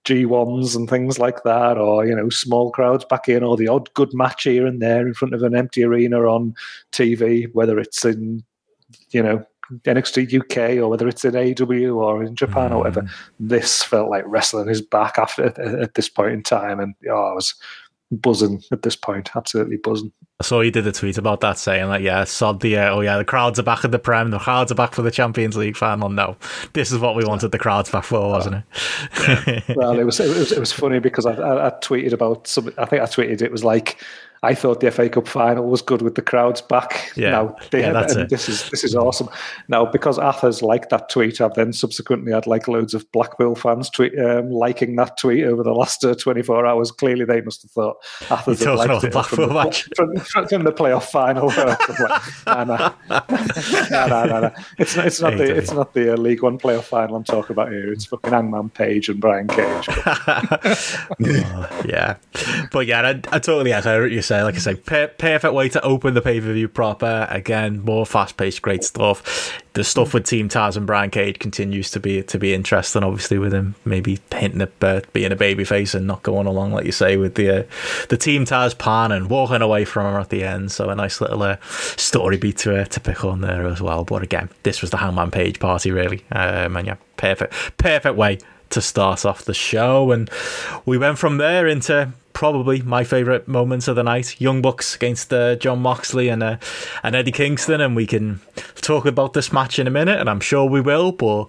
G1s 0.06 0.74
and 0.74 0.88
things 0.88 1.18
like 1.18 1.42
that, 1.44 1.78
or 1.78 2.06
you 2.06 2.16
know, 2.16 2.30
small 2.30 2.72
crowds 2.72 3.04
back 3.04 3.28
in, 3.28 3.44
or 3.44 3.56
the 3.56 3.68
odd 3.68 3.92
good 3.94 4.12
match 4.14 4.44
here 4.44 4.66
and 4.66 4.80
there 4.80 5.06
in 5.06 5.14
front 5.14 5.34
of 5.34 5.42
an 5.42 5.54
empty 5.54 5.84
arena 5.84 6.20
on 6.22 6.54
TV, 6.92 7.46
whether 7.52 7.78
it's 7.78 8.04
in 8.04 8.42
you 9.10 9.22
know 9.22 9.44
NXT 9.84 10.40
UK 10.40 10.82
or 10.82 10.88
whether 10.88 11.06
it's 11.06 11.24
in 11.24 11.32
AEW 11.32 11.96
or 11.96 12.22
in 12.22 12.34
Japan 12.34 12.70
mm. 12.70 12.72
or 12.72 12.78
whatever. 12.78 13.02
Mm. 13.02 13.10
This 13.38 13.82
felt 13.82 14.10
like 14.10 14.24
wrestling 14.26 14.68
is 14.68 14.82
back 14.82 15.18
after 15.18 15.46
at 15.60 15.94
this 15.94 16.08
point 16.08 16.32
in 16.32 16.42
time, 16.42 16.80
and 16.80 16.94
oh, 17.10 17.30
I 17.30 17.34
was 17.34 17.54
buzzing 18.12 18.62
at 18.70 18.82
this 18.82 18.96
point, 18.96 19.30
absolutely 19.34 19.76
buzzing. 19.76 20.12
I 20.40 20.44
saw 20.44 20.60
you 20.60 20.70
did 20.70 20.86
a 20.86 20.92
tweet 20.92 21.18
about 21.18 21.40
that 21.40 21.58
saying 21.58 21.88
that, 21.88 22.02
yeah, 22.02 22.24
sod 22.24 22.60
the, 22.60 22.76
uh, 22.76 22.90
oh 22.90 23.00
yeah, 23.00 23.16
the 23.16 23.24
crowds 23.24 23.58
are 23.58 23.62
back 23.62 23.84
in 23.84 23.90
the 23.90 23.98
Prem, 23.98 24.30
the 24.30 24.38
crowds 24.38 24.72
are 24.72 24.76
back 24.76 24.94
for 24.94 25.02
the 25.02 25.10
Champions 25.10 25.56
League 25.56 25.76
final. 25.76 26.08
No, 26.08 26.36
this 26.72 26.92
is 26.92 26.98
what 26.98 27.16
we 27.16 27.24
wanted 27.24 27.52
the 27.52 27.58
crowds 27.58 27.90
back 27.90 28.04
for, 28.04 28.28
wasn't 28.28 28.56
it? 28.56 28.64
Yeah. 29.68 29.74
well, 29.76 29.98
it 29.98 30.04
was, 30.04 30.20
it 30.20 30.28
was, 30.28 30.52
it 30.52 30.58
was 30.58 30.72
funny 30.72 30.98
because 30.98 31.26
I, 31.26 31.32
I, 31.32 31.68
I 31.68 31.70
tweeted 31.70 32.12
about 32.12 32.46
some, 32.46 32.72
I 32.76 32.84
think 32.86 33.02
I 33.02 33.06
tweeted 33.06 33.40
it 33.40 33.52
was 33.52 33.64
like, 33.64 34.02
I 34.44 34.54
thought 34.54 34.80
the 34.80 34.90
FA 34.90 35.08
Cup 35.08 35.28
final 35.28 35.68
was 35.68 35.82
good 35.82 36.02
with 36.02 36.16
the 36.16 36.22
crowds 36.22 36.60
back. 36.60 37.12
Yeah, 37.14 37.30
now, 37.30 37.56
yeah, 37.72 37.92
that's 37.92 38.16
it. 38.16 38.28
This 38.28 38.48
is 38.48 38.68
this 38.70 38.82
is 38.82 38.96
awesome. 38.96 39.28
Now, 39.68 39.86
because 39.86 40.18
Athers 40.18 40.62
liked 40.62 40.90
that 40.90 41.08
tweet, 41.08 41.40
I've 41.40 41.54
then 41.54 41.72
subsequently 41.72 42.32
had 42.32 42.48
like 42.48 42.66
loads 42.66 42.92
of 42.92 43.10
Blackpool 43.12 43.54
fans 43.54 43.88
tweet 43.88 44.18
um, 44.18 44.50
liking 44.50 44.96
that 44.96 45.16
tweet 45.16 45.44
over 45.44 45.62
the 45.62 45.72
last 45.72 46.04
uh, 46.04 46.16
24 46.16 46.66
hours. 46.66 46.90
Clearly, 46.90 47.24
they 47.24 47.40
must 47.40 47.62
have 47.62 47.70
thought 47.70 47.96
Athers 48.30 48.64
had 48.64 48.74
liked 48.74 49.04
it 49.04 49.12
Blackpool 49.12 49.46
from, 49.46 49.54
match. 49.54 49.84
The, 49.84 50.20
from, 50.24 50.46
from, 50.46 50.64
the 50.64 50.72
playoff 50.72 51.04
final. 51.04 51.48
no, 51.50 51.66
no, 53.90 54.26
no, 54.26 54.40
no, 54.40 54.54
It's 54.78 54.96
not. 54.96 55.06
It's 55.06 55.20
not 55.20 55.36
the. 55.36 55.56
It's 55.56 55.72
not 55.72 55.94
the 55.94 56.14
uh, 56.14 56.16
League 56.16 56.42
One 56.42 56.58
playoff 56.58 56.84
final 56.84 57.14
I'm 57.14 57.22
talking 57.22 57.54
about 57.54 57.70
here. 57.70 57.92
It's 57.92 58.06
fucking 58.06 58.32
Hangman 58.32 58.70
Page 58.70 59.08
and 59.08 59.20
Brian 59.20 59.46
Cage. 59.46 59.86
oh, 59.88 61.12
yeah, 61.84 62.16
but 62.72 62.86
yeah, 62.86 63.02
I, 63.02 63.10
I 63.30 63.38
totally. 63.38 63.72
I 63.72 63.80
heard 63.80 64.12
you 64.12 64.22
say. 64.32 64.42
Like 64.42 64.54
I 64.54 64.58
say, 64.58 64.74
per- 64.74 65.08
perfect 65.08 65.54
way 65.54 65.68
to 65.70 65.82
open 65.82 66.14
the 66.14 66.22
pay 66.22 66.40
per 66.40 66.52
view 66.52 66.68
proper. 66.68 67.26
Again, 67.30 67.82
more 67.84 68.06
fast 68.06 68.36
paced, 68.36 68.62
great 68.62 68.84
stuff. 68.84 69.58
The 69.74 69.84
stuff 69.84 70.12
with 70.12 70.26
Team 70.26 70.48
Taz 70.48 70.76
and 70.76 70.86
Brian 70.86 71.10
Cage 71.10 71.38
continues 71.38 71.90
to 71.92 72.00
be 72.00 72.22
to 72.22 72.38
be 72.38 72.54
interesting. 72.54 73.02
Obviously, 73.02 73.38
with 73.38 73.52
him 73.52 73.74
maybe 73.84 74.18
hinting 74.30 74.62
at 74.62 74.72
uh, 74.82 75.00
being 75.12 75.32
a 75.32 75.36
babyface 75.36 75.94
and 75.94 76.06
not 76.06 76.22
going 76.22 76.46
along 76.46 76.72
like 76.72 76.84
you 76.84 76.92
say 76.92 77.16
with 77.16 77.34
the 77.34 77.60
uh, 77.60 77.62
the 78.08 78.16
Team 78.16 78.44
Taz 78.44 78.76
pan 78.76 79.12
and 79.12 79.30
walking 79.30 79.62
away 79.62 79.84
from 79.84 80.12
her 80.12 80.20
at 80.20 80.30
the 80.30 80.44
end. 80.44 80.72
So 80.72 80.88
a 80.90 80.94
nice 80.94 81.20
little 81.20 81.42
uh, 81.42 81.56
story 81.62 82.36
beat 82.36 82.58
to 82.58 82.80
uh, 82.80 82.84
to 82.86 83.00
pick 83.00 83.24
on 83.24 83.40
there 83.40 83.66
as 83.66 83.80
well. 83.80 84.04
But 84.04 84.22
again, 84.22 84.48
this 84.62 84.80
was 84.80 84.90
the 84.90 84.98
Hangman 84.98 85.30
Page 85.30 85.58
party 85.58 85.90
really, 85.90 86.24
um, 86.32 86.76
and 86.76 86.86
yeah, 86.86 86.96
perfect 87.16 87.54
perfect 87.78 88.16
way 88.16 88.38
to 88.70 88.80
start 88.80 89.24
off 89.24 89.44
the 89.44 89.54
show. 89.54 90.10
And 90.12 90.30
we 90.86 90.98
went 90.98 91.18
from 91.18 91.36
there 91.36 91.66
into 91.66 92.12
probably 92.32 92.82
my 92.82 93.04
favourite 93.04 93.46
moments 93.48 93.88
of 93.88 93.96
the 93.96 94.02
night 94.02 94.40
Young 94.40 94.62
Bucks 94.62 94.94
against 94.94 95.32
uh, 95.32 95.56
Jon 95.56 95.80
Moxley 95.80 96.28
and, 96.28 96.42
uh, 96.42 96.56
and 97.02 97.14
Eddie 97.14 97.32
Kingston. 97.32 97.80
And 97.80 97.96
we 97.96 98.06
can 98.06 98.40
talk 98.76 99.06
about 99.06 99.32
this 99.32 99.52
match 99.52 99.78
in 99.78 99.86
a 99.86 99.90
minute, 99.90 100.18
and 100.18 100.28
I'm 100.28 100.40
sure 100.40 100.68
we 100.68 100.80
will. 100.80 101.12
But 101.12 101.46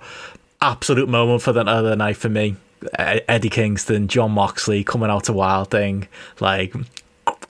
absolute 0.61 1.09
moment 1.09 1.41
for 1.41 1.51
the 1.53 1.61
other 1.61 1.95
night 1.95 2.17
for 2.17 2.29
me. 2.29 2.55
Eddie 2.97 3.49
Kingston, 3.49 4.07
Jon 4.07 4.31
Moxley 4.31 4.83
coming 4.83 5.09
out 5.09 5.25
to 5.25 5.33
Wild 5.33 5.71
Thing, 5.71 6.07
like 6.39 6.73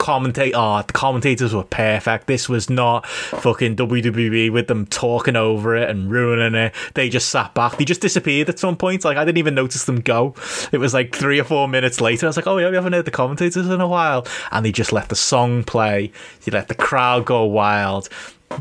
commentate 0.04 0.52
oh 0.54 0.82
the 0.86 0.92
commentators 0.92 1.54
were 1.54 1.64
perfect. 1.64 2.26
This 2.26 2.46
was 2.46 2.68
not 2.68 3.06
fucking 3.06 3.76
WWE 3.76 4.52
with 4.52 4.66
them 4.66 4.84
talking 4.86 5.34
over 5.34 5.74
it 5.74 5.88
and 5.88 6.10
ruining 6.10 6.54
it. 6.54 6.74
They 6.92 7.08
just 7.08 7.30
sat 7.30 7.54
back. 7.54 7.78
They 7.78 7.86
just 7.86 8.02
disappeared 8.02 8.50
at 8.50 8.58
some 8.58 8.76
point 8.76 9.04
like 9.04 9.16
I 9.16 9.24
didn't 9.24 9.38
even 9.38 9.54
notice 9.54 9.84
them 9.84 10.00
go. 10.00 10.34
It 10.72 10.78
was 10.78 10.92
like 10.92 11.14
three 11.14 11.40
or 11.40 11.44
four 11.44 11.68
minutes 11.68 12.02
later. 12.02 12.26
I 12.26 12.28
was 12.28 12.36
like 12.36 12.46
oh 12.46 12.58
yeah 12.58 12.68
we 12.68 12.76
haven't 12.76 12.92
heard 12.92 13.06
the 13.06 13.10
commentators 13.10 13.66
in 13.66 13.80
a 13.80 13.88
while. 13.88 14.26
And 14.52 14.66
they 14.66 14.72
just 14.72 14.92
let 14.92 15.08
the 15.08 15.16
song 15.16 15.64
play. 15.64 16.12
They 16.44 16.52
let 16.52 16.68
the 16.68 16.74
crowd 16.74 17.24
go 17.24 17.44
wild. 17.44 18.10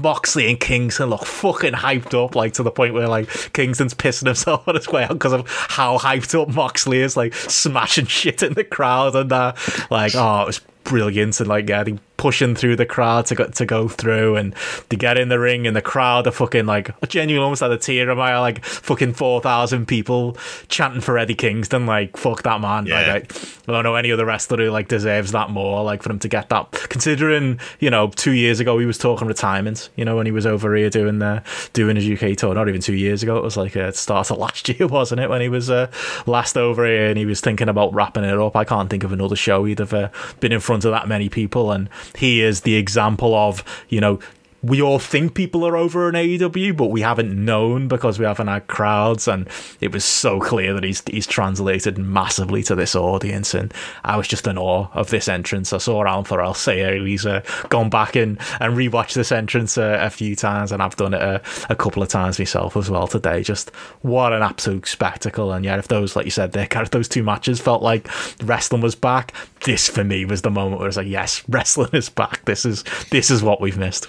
Moxley 0.02 0.49
and 0.49 0.60
Kingston 0.60 1.10
look 1.10 1.26
fucking 1.26 1.74
hyped 1.74 2.14
up, 2.14 2.36
like 2.36 2.53
to 2.53 2.64
the 2.64 2.72
point 2.72 2.94
where 2.94 3.07
like 3.07 3.30
Kingston's 3.53 3.94
pissing 3.94 4.26
himself 4.28 4.68
on 4.68 4.76
his 4.76 4.88
way 4.88 5.03
out 5.03 5.10
because 5.10 5.34
of 5.34 5.48
how 5.48 5.98
hyped 5.98 6.40
up 6.41 6.49
Moxley 6.49 6.99
is, 6.99 7.15
like 7.18 7.34
smashing 7.34 8.06
shit 8.06 8.41
in 8.41 8.53
the 8.53 8.64
crowd 8.64 9.15
and 9.15 9.30
that. 9.30 9.57
Like, 9.91 10.14
oh, 10.15 10.41
it 10.41 10.48
was 10.48 10.61
brilliant 10.84 11.40
and 11.40 11.50
like 11.50 11.66
getting 11.66 12.00
pushing 12.24 12.56
through 12.56 12.78
the 12.78 12.86
crowd 12.86 13.26
to 13.26 13.36
go, 13.36 13.45
to 13.48 13.66
go 13.66 13.90
through 13.90 14.38
and 14.38 14.56
to 14.90 14.95
get 14.95 15.18
in 15.18 15.28
the 15.28 15.38
ring 15.38 15.68
and 15.68 15.76
the 15.76 15.82
crowd 15.82 16.26
are 16.26 16.32
fucking 16.32 16.66
like 16.66 16.90
genuinely 17.10 17.44
almost 17.44 17.60
had 17.60 17.70
a 17.70 17.78
tear 17.78 18.10
in 18.10 18.18
my 18.18 18.32
eye 18.32 18.40
like 18.40 18.64
fucking 18.64 19.12
4,000 19.12 19.86
people 19.86 20.38
chanting 20.70 21.02
for 21.02 21.18
Eddie 21.18 21.36
Kingston 21.36 21.86
like 21.86 22.16
fuck 22.16 22.44
that 22.44 22.62
man. 22.62 22.86
Yeah. 22.86 23.12
like, 23.12 23.36
I, 23.36 23.72
I 23.72 23.72
don't 23.74 23.84
know 23.84 23.95
any 23.95 24.10
other 24.10 24.26
wrestler 24.26 24.56
who 24.56 24.72
like 24.72 24.88
deserves 24.88 25.34
that 25.34 25.50
more 25.50 25.84
like 25.84 26.02
for 26.02 26.12
him 26.12 26.20
to 26.20 26.30
get 26.30 26.48
that 26.48 26.72
considering 26.72 27.60
you 27.82 27.90
know 27.90 28.08
two 28.08 28.32
years 28.32 28.62
ago 28.62 28.80
he 28.80 28.86
was 28.86 28.98
talking 28.98 29.28
retirement 29.28 29.90
you 29.98 30.06
know 30.06 30.16
when 30.16 30.26
he 30.26 30.32
was 30.32 30.45
over 30.45 30.74
here 30.78 30.90
doing 30.90 31.20
the 31.20 31.44
doing 31.74 31.98
his 31.98 32.10
UK 32.10 32.38
tour. 32.38 32.56
Not 32.56 32.70
even 32.70 32.80
two 32.80 32.95
years 32.95 33.22
ago. 33.22 33.36
It 33.36 33.44
was 33.44 33.58
like 33.58 33.76
a 33.76 33.91
start 33.91 34.32
of 34.32 34.38
last 34.45 34.70
year 34.70 34.88
wasn't 34.88 35.20
it 35.20 35.30
when 35.30 35.41
he 35.41 35.50
was 35.50 35.70
uh, 35.70 35.91
last 36.26 36.56
over 36.56 36.86
here 36.86 37.10
and 37.10 37.18
he 37.18 37.26
was 37.26 37.41
thinking 37.41 37.68
about 37.68 37.94
wrapping 37.94 38.24
it 38.24 38.40
up. 38.40 38.56
I 38.56 38.64
can't 38.64 38.90
think 38.90 39.04
of 39.04 39.12
another 39.12 39.36
show 39.36 39.66
he'd 39.66 39.80
have 39.80 39.94
uh, 39.94 40.08
been 40.40 40.54
in 40.54 40.62
front 40.62 40.86
of 40.86 40.91
that 40.91 41.10
many 41.10 41.28
people 41.28 41.74
and 41.74 41.90
he 42.18 42.41
is 42.41 42.61
the 42.61 42.76
example 42.76 43.35
of, 43.35 43.64
you 43.90 43.99
know, 43.99 44.19
we 44.64 44.81
all 44.81 44.98
think 44.98 45.34
people 45.34 45.65
are 45.68 45.76
over 45.76 46.07
in 46.07 46.15
AEW, 46.15 46.76
but 46.76 46.88
we 46.88 47.02
haven't 47.02 47.34
known 47.34 47.90
because 47.90 48.18
we 48.18 48.26
haven't 48.26 48.48
had 48.48 48.68
crowds. 48.68 49.27
And 49.27 49.48
it 49.81 49.91
was 49.91 50.06
so 50.06 50.40
clear 50.40 50.73
that 50.73 50.84
he's 50.84 51.03
he's 51.06 51.27
translated 51.27 51.98
massively 51.98 52.64
to 52.64 52.76
this 52.76 52.95
audience. 52.95 53.53
And 53.53 53.73
I 54.06 54.15
was 54.15 54.27
just 54.27 54.48
in 54.48 54.57
awe 54.57 54.88
of 54.94 55.10
this 55.10 55.27
entrance. 55.27 55.73
I 55.73 55.80
saw 55.80 56.06
Alan 56.06 56.23
Farrell 56.23 56.53
say 56.53 56.98
he's 56.99 57.26
uh, 57.26 57.41
gone 57.69 57.90
back 57.90 58.15
and, 58.15 58.40
and 58.61 58.76
rewatched 58.76 59.15
this 59.15 59.34
entrance 59.34 59.77
uh, 59.77 59.98
a 59.99 60.10
few 60.10 60.35
times, 60.35 60.72
and 60.72 60.81
I've 60.81 60.95
done 60.95 61.14
it 61.14 61.22
a, 61.22 61.41
a, 61.69 61.76
couple 61.76 62.02
of 62.02 62.07
times 62.07 62.40
myself 62.40 62.77
as 62.77 62.90
well 62.90 63.07
today. 63.07 63.44
Just 63.44 63.69
what 64.02 64.31
an 64.31 64.41
absolute 64.41 64.88
spectacle! 64.88 65.52
And 65.52 65.65
yeah, 65.65 65.77
if 65.77 65.90
those, 65.90 66.15
like 66.15 66.26
you 66.26 66.31
said, 66.31 66.53
there, 66.53 66.68
kind 66.68 66.85
of 66.85 66.91
those 66.91 67.10
two 67.10 67.23
matches 67.23 67.60
felt 67.60 67.84
like 67.84 68.07
wrestling 68.44 68.81
was 68.81 68.95
back, 68.95 69.34
this 69.65 69.90
for 69.90 70.06
me 70.06 70.23
was 70.23 70.41
the 70.41 70.52
moment 70.52 70.80
where 70.80 70.88
it's 70.88 70.98
like, 70.98 71.07
yes, 71.07 71.44
wrestling 71.49 71.90
is 71.91 72.10
back. 72.10 72.45
This 72.45 72.65
is 72.65 72.85
this 73.10 73.30
is 73.30 73.44
what 73.44 73.60
we've 73.60 73.77
missed. 73.77 74.07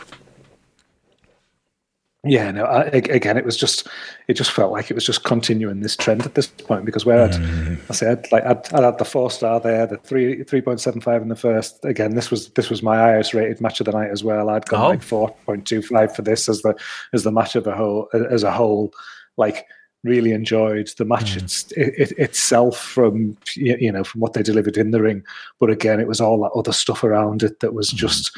Yeah, 2.25 2.51
no. 2.51 2.65
I, 2.65 2.83
again, 2.85 3.37
it 3.37 3.45
was 3.45 3.57
just, 3.57 3.87
it 4.29 4.35
just 4.35 4.51
felt 4.53 4.73
like 4.73 4.91
it 4.91 4.95
was 4.95 5.05
just 5.05 5.25
continuing 5.25 5.81
this 5.81 5.97
trend 5.97 6.25
at 6.25 6.35
this 6.35 6.47
point 6.47 6.85
because 6.85 7.05
where 7.05 7.25
I'd, 7.25 7.33
Mm. 7.33 7.79
I 7.91 7.93
said, 7.93 8.27
like 8.33 8.45
I'd, 8.45 8.73
I'd 8.75 8.85
had 8.85 8.99
the 8.99 9.05
four 9.05 9.31
star 9.31 9.61
there, 9.61 9.87
the 9.87 9.97
three 9.99 10.43
three 10.45 10.61
point 10.61 10.81
seven 10.81 11.01
five 11.01 11.23
in 11.23 11.29
the 11.29 11.37
first. 11.37 11.85
Again, 11.85 12.15
this 12.15 12.31
was 12.31 12.49
this 12.51 12.71
was 12.71 12.83
my 12.83 12.97
highest 12.97 13.35
rated 13.35 13.61
match 13.61 13.81
of 13.81 13.87
the 13.87 13.93
night 13.93 14.11
as 14.11 14.25
well. 14.25 14.49
I'd 14.51 14.67
gone 14.67 14.83
Oh. 14.85 14.89
like 14.91 15.03
four 15.03 15.31
point 15.47 15.67
two 15.67 15.83
five 15.83 16.15
for 16.15 16.23
this 16.23 16.49
as 16.49 16.63
the 16.63 16.75
as 17.13 17.23
the 17.25 17.33
match 17.33 17.57
of 17.57 17.65
the 17.65 17.75
whole 17.75 18.09
as 18.31 18.43
a 18.43 18.51
whole. 18.53 18.93
Like 19.37 19.67
really 20.05 20.33
enjoyed 20.33 20.91
the 20.99 21.05
match 21.07 21.35
it's, 21.35 21.73
it, 21.73 21.95
it, 21.97 22.13
itself 22.19 22.79
from 22.79 23.35
you 23.57 23.91
know 23.91 24.05
from 24.05 24.21
what 24.21 24.35
they 24.35 24.43
delivered 24.43 24.77
in 24.77 24.91
the 24.91 25.01
ring, 25.01 25.25
but 25.59 25.71
again, 25.71 25.99
it 25.99 26.07
was 26.07 26.21
all 26.21 26.41
that 26.43 26.53
other 26.59 26.73
stuff 26.73 27.03
around 27.03 27.43
it 27.43 27.61
that 27.61 27.73
was 27.75 27.89
just 27.91 28.37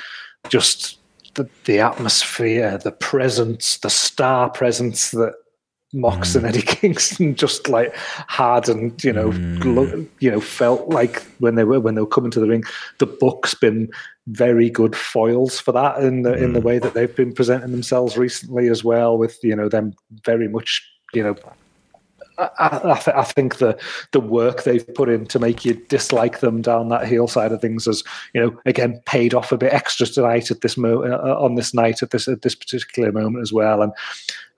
just 0.49 0.99
the, 1.37 1.49
the 1.65 1.79
atmosphere, 1.79 2.79
the 2.79 2.93
presence, 2.93 3.79
the 3.79 3.91
star 3.91 4.51
presence 4.51 5.11
that 5.13 5.35
Mox 5.93 6.35
and 6.35 6.43
hmm. 6.43 6.49
Eddie 6.49 6.63
Kingston 6.67 7.35
just 7.35 7.69
like 7.69 7.95
had 8.27 8.69
and 8.69 9.03
you 9.05 9.13
know 9.13 9.31
hmm. 9.31 9.59
glo- 9.59 10.07
you 10.19 10.31
know 10.31 10.41
felt 10.41 10.89
like 10.89 11.23
when 11.39 11.55
they 11.55 11.65
were 11.65 11.81
when 11.81 11.95
they 11.95 12.01
were 12.01 12.07
coming 12.07 12.31
to 12.33 12.41
the 12.41 12.49
ring. 12.49 12.65
The 12.99 13.07
book's 13.07 13.55
been 13.55 13.89
very 14.27 14.69
good 14.69 14.97
foils 14.97 15.61
for 15.61 15.73
that 15.73 16.03
in 16.03 16.23
the 16.23 16.35
in 16.35 16.53
the 16.53 16.61
hmm. 16.61 16.67
way 16.67 16.79
that 16.79 16.95
they've 16.95 17.15
been 17.15 17.33
presenting 17.33 17.71
themselves 17.71 18.17
recently 18.17 18.69
as 18.69 18.83
well, 18.83 19.17
with 19.17 19.39
you 19.43 19.55
know 19.55 19.69
them 19.69 19.95
very 20.25 20.49
much 20.49 20.87
you 21.15 21.23
know 21.23 21.37
I, 22.39 22.81
I, 22.85 22.99
th- 22.99 23.17
I 23.17 23.25
think 23.25 23.59
the 23.59 23.79
the 24.13 24.21
work 24.21 24.63
they've 24.65 24.95
put 24.95 25.09
in 25.09 25.27
to 25.27 25.39
make 25.39 25.65
you 25.65 25.75
dislike 25.89 26.41
them 26.41 26.63
down 26.63 26.89
that 26.89 27.09
heel 27.09 27.29
side 27.29 27.53
of 27.53 27.61
things 27.61 27.87
has, 27.87 28.05
you 28.35 28.41
know, 28.41 28.61
again 28.67 29.01
paid 29.07 29.35
off 29.35 29.53
a 29.53 29.59
bit 29.59 29.73
extra 29.73 30.07
tonight 30.07 30.51
at 30.51 30.61
this 30.61 30.77
mo- 30.77 31.03
uh, 31.03 31.37
on 31.41 31.55
this 31.55 31.73
night 31.73 32.03
at 32.03 32.11
this 32.11 32.29
at 32.29 32.43
this 32.43 32.55
particular 32.55 33.13
moment 33.13 33.43
as 33.43 33.53
well. 33.53 33.83
And 33.83 33.93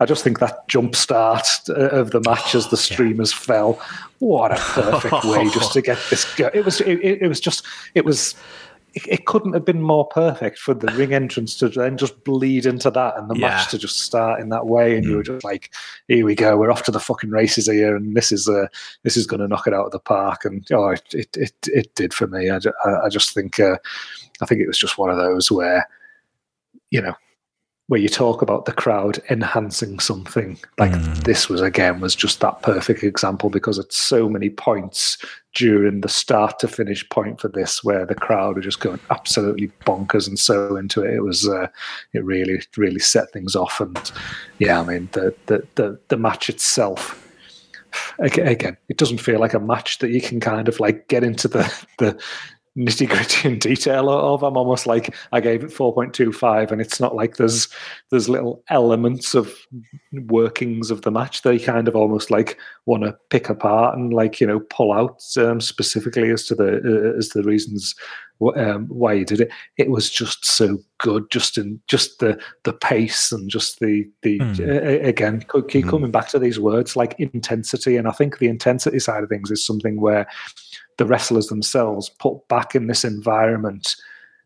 I 0.01 0.07
just 0.07 0.25
think 0.25 0.39
that 0.41 0.67
jump 0.69 0.97
start 0.97 1.47
uh, 1.69 1.89
of 1.91 2.11
the 2.11 2.21
match 2.21 2.55
as 2.55 2.69
the 2.69 2.77
streamers 2.77 3.33
fell, 3.33 3.81
what 4.19 4.53
a 4.53 4.57
perfect 4.59 5.25
way 5.25 5.49
just 5.51 5.73
to 5.73 5.83
get 5.83 5.99
this. 6.11 6.25
Go- 6.37 6.51
it 6.53 6.65
was 6.65 6.81
it 6.81 6.99
it 6.99 7.29
was 7.29 7.41
just 7.41 7.65
it 7.95 8.05
was 8.05 8.35
it, 8.95 9.07
it 9.07 9.27
couldn't 9.27 9.53
have 9.53 9.65
been 9.65 9.83
more 9.83 10.07
perfect 10.07 10.59
for 10.59 10.75
the 10.75 10.87
ring 10.95 11.13
entrance 11.13 11.57
to 11.59 11.69
then 11.69 11.97
just 11.97 12.25
bleed 12.25 12.67
into 12.67 12.91
that 12.91 13.17
and 13.19 13.29
the 13.31 13.35
Yeah. 13.35 13.49
match 13.49 13.71
to 13.71 13.79
just 13.79 14.01
start 14.01 14.41
in 14.41 14.49
that 14.49 14.67
way. 14.67 14.97
And 14.97 15.05
you 15.05 15.17
were 15.17 15.23
just 15.23 15.45
like, 15.45 15.73
here 16.09 16.25
we 16.25 16.35
go, 16.35 16.57
we're 16.57 16.71
off 16.71 16.85
to 16.85 16.91
the 16.91 17.01
fucking 17.01 17.31
races 17.31 17.67
here, 17.67 17.95
and 17.97 18.17
this 18.17 18.33
is 18.33 18.49
uh, 18.49 18.67
this 19.03 19.17
is 19.17 19.27
going 19.27 19.41
to 19.41 19.49
knock 19.49 19.67
it 19.67 19.75
out 19.75 19.87
of 19.87 19.93
the 19.93 19.99
park. 19.99 20.45
And 20.45 20.67
oh, 20.73 20.89
it 20.91 21.03
it 21.13 21.37
it, 21.37 21.55
it 21.67 21.95
did 21.95 22.15
for 22.15 22.27
me. 22.27 22.51
I, 22.51 22.59
I, 22.85 23.07
I 23.07 23.09
just 23.09 23.35
think 23.35 23.61
uh, 23.61 23.77
I 24.41 24.47
think 24.47 24.61
it 24.61 24.67
was 24.69 24.79
just 24.79 24.99
one 24.99 25.11
of 25.11 25.17
those 25.17 25.51
where 25.51 25.87
you 26.91 27.03
know 27.03 27.15
where 27.89 28.01
you 28.01 28.09
talk 28.09 28.43
about 28.43 28.67
the 28.67 28.73
crowd 28.73 29.19
enhancing 29.31 29.99
something. 29.99 30.59
Like 30.79 30.93
this 31.25 31.49
was 31.49 31.61
again 31.61 32.01
was 32.01 32.15
just 32.15 32.41
that 32.41 32.63
perfect 32.63 33.03
example 33.03 33.51
because 33.51 33.79
at 33.79 33.93
so 33.93 34.29
many 34.29 34.51
points 34.51 35.19
during 35.55 36.03
the 36.03 36.09
start 36.09 36.59
to 36.61 36.69
finish 36.69 37.09
point 37.09 37.41
for 37.41 37.49
this 37.49 37.83
where 37.83 38.07
the 38.07 38.15
crowd 38.15 38.59
are 38.59 38.63
just 38.63 38.81
going 38.81 39.01
absolutely 39.11 39.69
bonkers 39.87 40.29
and 40.29 40.39
so 40.39 40.77
into 40.77 41.03
it. 41.03 41.15
It 41.15 41.23
was 41.23 41.49
uh, 41.49 41.69
it 42.13 42.25
really 42.25 42.63
really 42.77 43.01
set 43.01 43.33
things 43.33 43.57
off. 43.57 43.81
And 43.81 44.13
yeah 44.59 44.81
i 44.81 44.85
mean 44.85 45.09
the 45.13 45.35
the 45.47 45.67
the, 45.77 45.99
the 46.09 46.17
match 46.17 46.49
itself 46.49 47.27
aga- 48.21 48.47
again 48.47 48.77
it 48.89 48.99
doesn't 48.99 49.19
feel 49.19 49.41
like 49.41 49.55
a 49.55 49.61
match 49.61 49.99
that 49.99 50.11
you 50.11 50.21
can 50.21 50.41
kind 50.41 50.69
of 50.69 50.79
like 50.81 51.09
get 51.09 51.25
into 51.25 51.49
the 51.49 51.87
the 51.99 52.21
nitty 52.79 53.09
gritty 53.09 53.49
and 53.49 53.61
detail 53.61 54.09
of. 54.09 54.43
I'm 54.43 54.57
almost 54.57 54.87
like 54.87 55.15
I 55.33 55.41
gave 55.41 55.65
it 55.65 55.71
4.25, 55.71 56.71
and 56.71 56.81
it's 56.81 57.01
not 57.01 57.15
like 57.15 57.37
there's 57.37 57.69
there's 58.11 58.29
little 58.29 58.63
elements 58.69 59.35
of 59.35 59.55
workings 60.13 60.91
of 60.91 61.03
the 61.03 61.11
match 61.11 61.43
they 61.43 61.59
kind 61.59 61.89
of 61.89 61.97
almost 61.97 62.31
like 62.31 62.59
want 62.87 63.03
to 63.03 63.17
pick 63.31 63.49
apart 63.49 63.97
and 63.97 64.13
like 64.13 64.41
you 64.41 64.47
know 64.47 64.61
pull 64.61 64.93
out 64.93 65.23
um, 65.39 65.61
specifically 65.61 66.31
as 66.31 66.45
to 66.45 66.55
the 66.55 66.77
uh, 66.77 67.19
as 67.19 67.29
to 67.29 67.43
the 67.43 67.49
reasons 67.49 67.95
um, 68.57 68.87
why 68.87 69.15
you 69.15 69.25
did 69.25 69.41
it. 69.41 69.51
It 69.77 69.91
was 69.91 70.09
just 70.11 70.45
so 70.45 70.79
good, 70.99 71.31
just 71.31 71.59
in 71.59 71.81
just 71.89 72.21
the 72.21 72.41
the 72.65 72.73
pace 72.73 73.33
and 73.33 73.51
just 73.51 73.81
the 73.81 74.09
the 74.23 74.41
uh, 74.41 75.07
again 75.07 75.45
keep 75.69 75.89
coming 75.89 76.11
back 76.11 76.29
to 76.29 76.39
these 76.39 76.61
words 76.61 76.97
like 76.97 77.19
intensity, 77.19 77.97
and 77.97 78.07
I 78.07 78.13
think 78.13 78.39
the 78.39 78.49
intensity 78.49 79.01
side 79.01 79.23
of 79.23 79.29
things 79.29 79.51
is 79.51 79.65
something 79.65 80.01
where 80.01 80.29
the 80.99 81.07
wrestlers 81.07 81.47
themselves 81.47 82.11
put 82.11 82.47
back 82.49 82.75
in 82.75 82.87
this 82.87 83.05
environment 83.05 83.97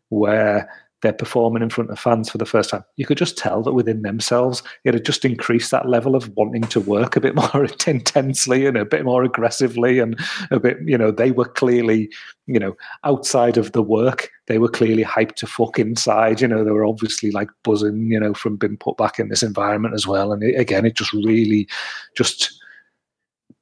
where 0.09 0.69
they're 1.03 1.13
performing 1.13 1.61
in 1.61 1.69
front 1.69 1.91
of 1.91 1.99
fans 1.99 2.29
for 2.29 2.37
the 2.37 2.45
first 2.45 2.69
time. 2.69 2.83
You 2.95 3.05
could 3.05 3.17
just 3.17 3.37
tell 3.37 3.61
that 3.63 3.73
within 3.73 4.03
themselves, 4.03 4.63
it 4.85 4.93
had 4.93 5.05
just 5.05 5.25
increased 5.25 5.69
that 5.71 5.87
level 5.87 6.15
of 6.15 6.29
wanting 6.37 6.63
to 6.63 6.79
work 6.79 7.17
a 7.17 7.19
bit 7.19 7.35
more 7.35 7.67
intensely 7.87 8.65
and 8.65 8.77
a 8.77 8.85
bit 8.85 9.03
more 9.03 9.23
aggressively, 9.23 9.99
and 9.99 10.17
a 10.49 10.61
bit, 10.61 10.77
you 10.85 10.97
know, 10.97 11.11
they 11.11 11.31
were 11.31 11.45
clearly, 11.45 12.09
you 12.47 12.57
know, 12.57 12.73
outside 13.03 13.57
of 13.57 13.73
the 13.73 13.83
work, 13.83 14.29
they 14.47 14.57
were 14.57 14.69
clearly 14.69 15.03
hyped 15.03 15.35
to 15.35 15.47
fuck 15.47 15.77
inside. 15.77 16.39
You 16.39 16.47
know, 16.47 16.63
they 16.63 16.71
were 16.71 16.85
obviously 16.85 17.31
like 17.31 17.49
buzzing, 17.63 18.09
you 18.09 18.19
know, 18.19 18.33
from 18.33 18.55
being 18.55 18.77
put 18.77 18.95
back 18.95 19.19
in 19.19 19.27
this 19.27 19.43
environment 19.43 19.93
as 19.93 20.07
well. 20.07 20.31
And 20.31 20.41
it, 20.41 20.57
again, 20.57 20.85
it 20.85 20.95
just 20.95 21.11
really 21.11 21.67
just 22.15 22.62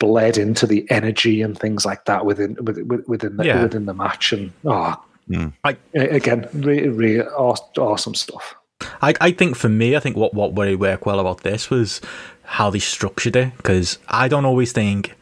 bled 0.01 0.37
into 0.37 0.65
the 0.67 0.85
energy 0.89 1.41
and 1.43 1.57
things 1.57 1.85
like 1.85 2.03
that 2.05 2.25
within 2.25 2.57
within 2.65 3.03
within 3.07 3.37
the, 3.37 3.45
Yeah. 3.45 3.61
within 3.63 3.85
the 3.85 3.93
match 3.93 4.33
and 4.33 4.51
ah, 4.67 4.99
hmm. 5.27 5.47
oh 5.47 5.69
I- 5.69 5.77
a- 5.95 6.15
again 6.19 6.47
really 6.53 6.89
really 6.89 7.21
awesome 7.21 8.15
stuff 8.15 8.55
I, 9.03 9.13
I 9.21 9.31
think 9.31 9.55
for 9.55 9.69
me, 9.69 9.95
I 9.95 9.99
think 9.99 10.17
what 10.17 10.33
what 10.33 10.57
really 10.57 10.75
worked 10.75 11.05
well 11.05 11.19
about 11.19 11.41
this 11.41 11.69
was 11.69 12.01
how 12.43 12.71
they 12.71 12.79
structured 12.79 13.35
it 13.35 13.55
because 13.57 13.99
I 14.07 14.27
don't 14.27 14.45
always 14.45 14.71
think. 14.71 15.13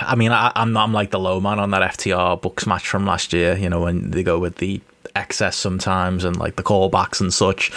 I 0.00 0.14
mean, 0.16 0.32
I, 0.32 0.50
I'm 0.56 0.72
not, 0.72 0.82
I'm 0.84 0.92
like 0.92 1.10
the 1.12 1.20
low 1.20 1.40
man 1.40 1.58
on 1.60 1.70
that 1.70 1.82
FTR 1.96 2.42
Bucks 2.42 2.66
match 2.66 2.88
from 2.88 3.06
last 3.06 3.32
year. 3.32 3.56
You 3.56 3.68
know, 3.70 3.80
when 3.80 4.10
they 4.10 4.24
go 4.24 4.40
with 4.40 4.56
the 4.56 4.80
excess 5.14 5.56
sometimes 5.56 6.24
and 6.24 6.36
like 6.36 6.56
the 6.56 6.64
callbacks 6.64 7.20
and 7.20 7.32
such. 7.32 7.70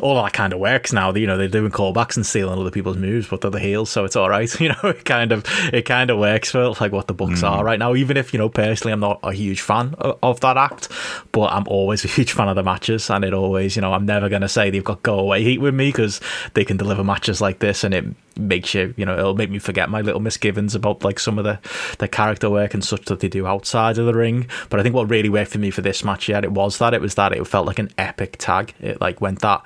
All 0.00 0.22
that 0.22 0.32
kind 0.32 0.52
of 0.52 0.58
works 0.58 0.92
now. 0.92 1.14
You 1.14 1.26
know, 1.26 1.36
they're 1.36 1.48
doing 1.48 1.70
callbacks 1.70 2.16
and 2.16 2.26
stealing 2.26 2.58
other 2.58 2.70
people's 2.70 2.96
moves, 2.96 3.28
but 3.28 3.40
they're 3.40 3.50
the 3.50 3.60
heels, 3.60 3.90
so 3.90 4.04
it's 4.04 4.16
all 4.16 4.28
right. 4.28 4.50
You 4.60 4.68
know, 4.68 4.90
it 4.90 5.06
kind 5.06 5.32
of 5.32 5.44
it 5.72 5.82
kind 5.82 6.10
of 6.10 6.18
works 6.18 6.50
for 6.50 6.70
like 6.80 6.92
what 6.92 7.06
the 7.06 7.14
Bucks 7.14 7.42
are 7.42 7.62
mm. 7.62 7.64
right 7.64 7.78
now. 7.78 7.94
Even 7.94 8.18
if 8.18 8.34
you 8.34 8.38
know 8.38 8.50
personally, 8.50 8.92
I'm 8.92 9.00
not 9.00 9.20
a 9.22 9.32
huge 9.32 9.62
fan 9.62 9.94
of, 9.98 10.18
of 10.22 10.40
that 10.40 10.58
act, 10.58 10.88
but 11.32 11.52
I'm 11.52 11.66
always 11.66 12.04
a 12.04 12.08
huge 12.16 12.32
fan 12.32 12.48
of 12.48 12.56
the 12.56 12.62
matches, 12.62 13.08
and 13.08 13.24
it 13.24 13.32
always, 13.32 13.74
you 13.74 13.82
know, 13.82 13.94
I'm 13.94 14.04
never 14.04 14.28
gonna 14.28 14.50
say 14.50 14.68
they've 14.68 14.84
got 14.84 15.02
go 15.02 15.18
away 15.18 15.42
heat 15.42 15.58
with 15.58 15.74
me 15.74 15.88
because 15.88 16.20
they 16.54 16.64
can 16.64 16.76
deliver 16.76 17.02
matches 17.02 17.40
like 17.40 17.60
this, 17.60 17.84
and 17.84 17.94
it 17.94 18.04
makes 18.40 18.74
you, 18.74 18.94
you 18.96 19.04
know, 19.04 19.16
it'll 19.16 19.34
make 19.34 19.50
me 19.50 19.58
forget 19.58 19.88
my 19.88 20.00
little 20.00 20.20
misgivings 20.20 20.74
about 20.74 21.04
like 21.04 21.18
some 21.18 21.38
of 21.38 21.44
the 21.44 21.58
the 21.98 22.08
character 22.08 22.50
work 22.50 22.74
and 22.74 22.84
such 22.84 23.04
that 23.06 23.20
they 23.20 23.28
do 23.28 23.46
outside 23.46 23.98
of 23.98 24.06
the 24.06 24.14
ring. 24.14 24.46
But 24.68 24.80
I 24.80 24.82
think 24.82 24.94
what 24.94 25.10
really 25.10 25.28
worked 25.28 25.52
for 25.52 25.58
me 25.58 25.70
for 25.70 25.82
this 25.82 26.04
match, 26.04 26.28
yeah, 26.28 26.40
it 26.42 26.52
was 26.52 26.78
that 26.78 26.94
it 26.94 27.00
was 27.00 27.14
that 27.14 27.32
it 27.32 27.46
felt 27.46 27.66
like 27.66 27.78
an 27.78 27.90
epic 27.98 28.36
tag. 28.38 28.74
It 28.80 29.00
like 29.00 29.20
went 29.20 29.40
that 29.40 29.64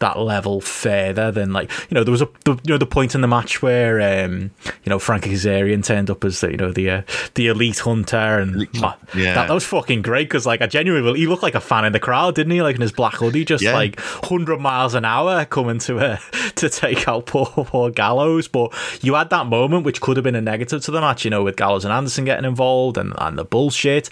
that 0.00 0.18
level 0.18 0.60
further 0.60 1.30
than 1.30 1.52
like 1.52 1.70
you 1.90 1.94
know 1.94 2.02
there 2.04 2.10
was 2.12 2.20
a 2.22 2.28
the, 2.44 2.52
you 2.52 2.60
know 2.70 2.78
the 2.78 2.86
point 2.86 3.14
in 3.14 3.20
the 3.20 3.28
match 3.28 3.62
where 3.62 4.24
um 4.24 4.50
you 4.84 4.90
know 4.90 4.98
Frankie 4.98 5.30
Kazarian 5.30 5.84
turned 5.84 6.10
up 6.10 6.24
as 6.24 6.40
the 6.40 6.50
you 6.50 6.56
know 6.56 6.72
the 6.72 6.90
uh, 6.90 7.02
the 7.34 7.46
elite 7.46 7.78
hunter 7.78 8.16
and 8.16 8.68
Yeah. 8.72 8.94
that, 9.34 9.46
that 9.48 9.50
was 9.54 9.64
fucking 9.64 10.02
great 10.02 10.28
because 10.28 10.46
like 10.46 10.60
I 10.62 10.66
genuinely 10.66 11.18
he 11.20 11.26
looked 11.26 11.42
like 11.42 11.54
a 11.54 11.60
fan 11.60 11.84
in 11.84 11.92
the 11.92 12.00
crowd 12.00 12.34
didn't 12.34 12.52
he 12.52 12.60
like 12.62 12.74
in 12.76 12.82
his 12.82 12.92
black 12.92 13.14
hoodie 13.14 13.44
just 13.44 13.62
Yeah. 13.62 13.74
like 13.74 13.98
100 14.00 14.58
miles 14.58 14.94
an 14.94 15.04
hour 15.04 15.44
coming 15.44 15.78
to 15.80 15.98
uh, 15.98 16.16
to 16.56 16.68
take 16.68 17.06
out 17.08 17.26
poor, 17.26 17.46
poor 17.46 17.90
Gallows 17.90 18.48
but 18.48 18.72
you 19.02 19.14
had 19.14 19.30
that 19.30 19.46
moment 19.46 19.84
which 19.84 20.00
could 20.00 20.16
have 20.16 20.24
been 20.24 20.34
a 20.34 20.40
negative 20.40 20.82
to 20.84 20.90
the 20.90 21.00
match 21.00 21.24
you 21.24 21.30
know 21.30 21.44
with 21.44 21.56
Gallows 21.56 21.84
and 21.84 21.92
Anderson 21.92 22.24
getting 22.24 22.44
involved 22.44 22.98
and, 22.98 23.14
and 23.18 23.38
the 23.38 23.44
bullshit 23.44 24.10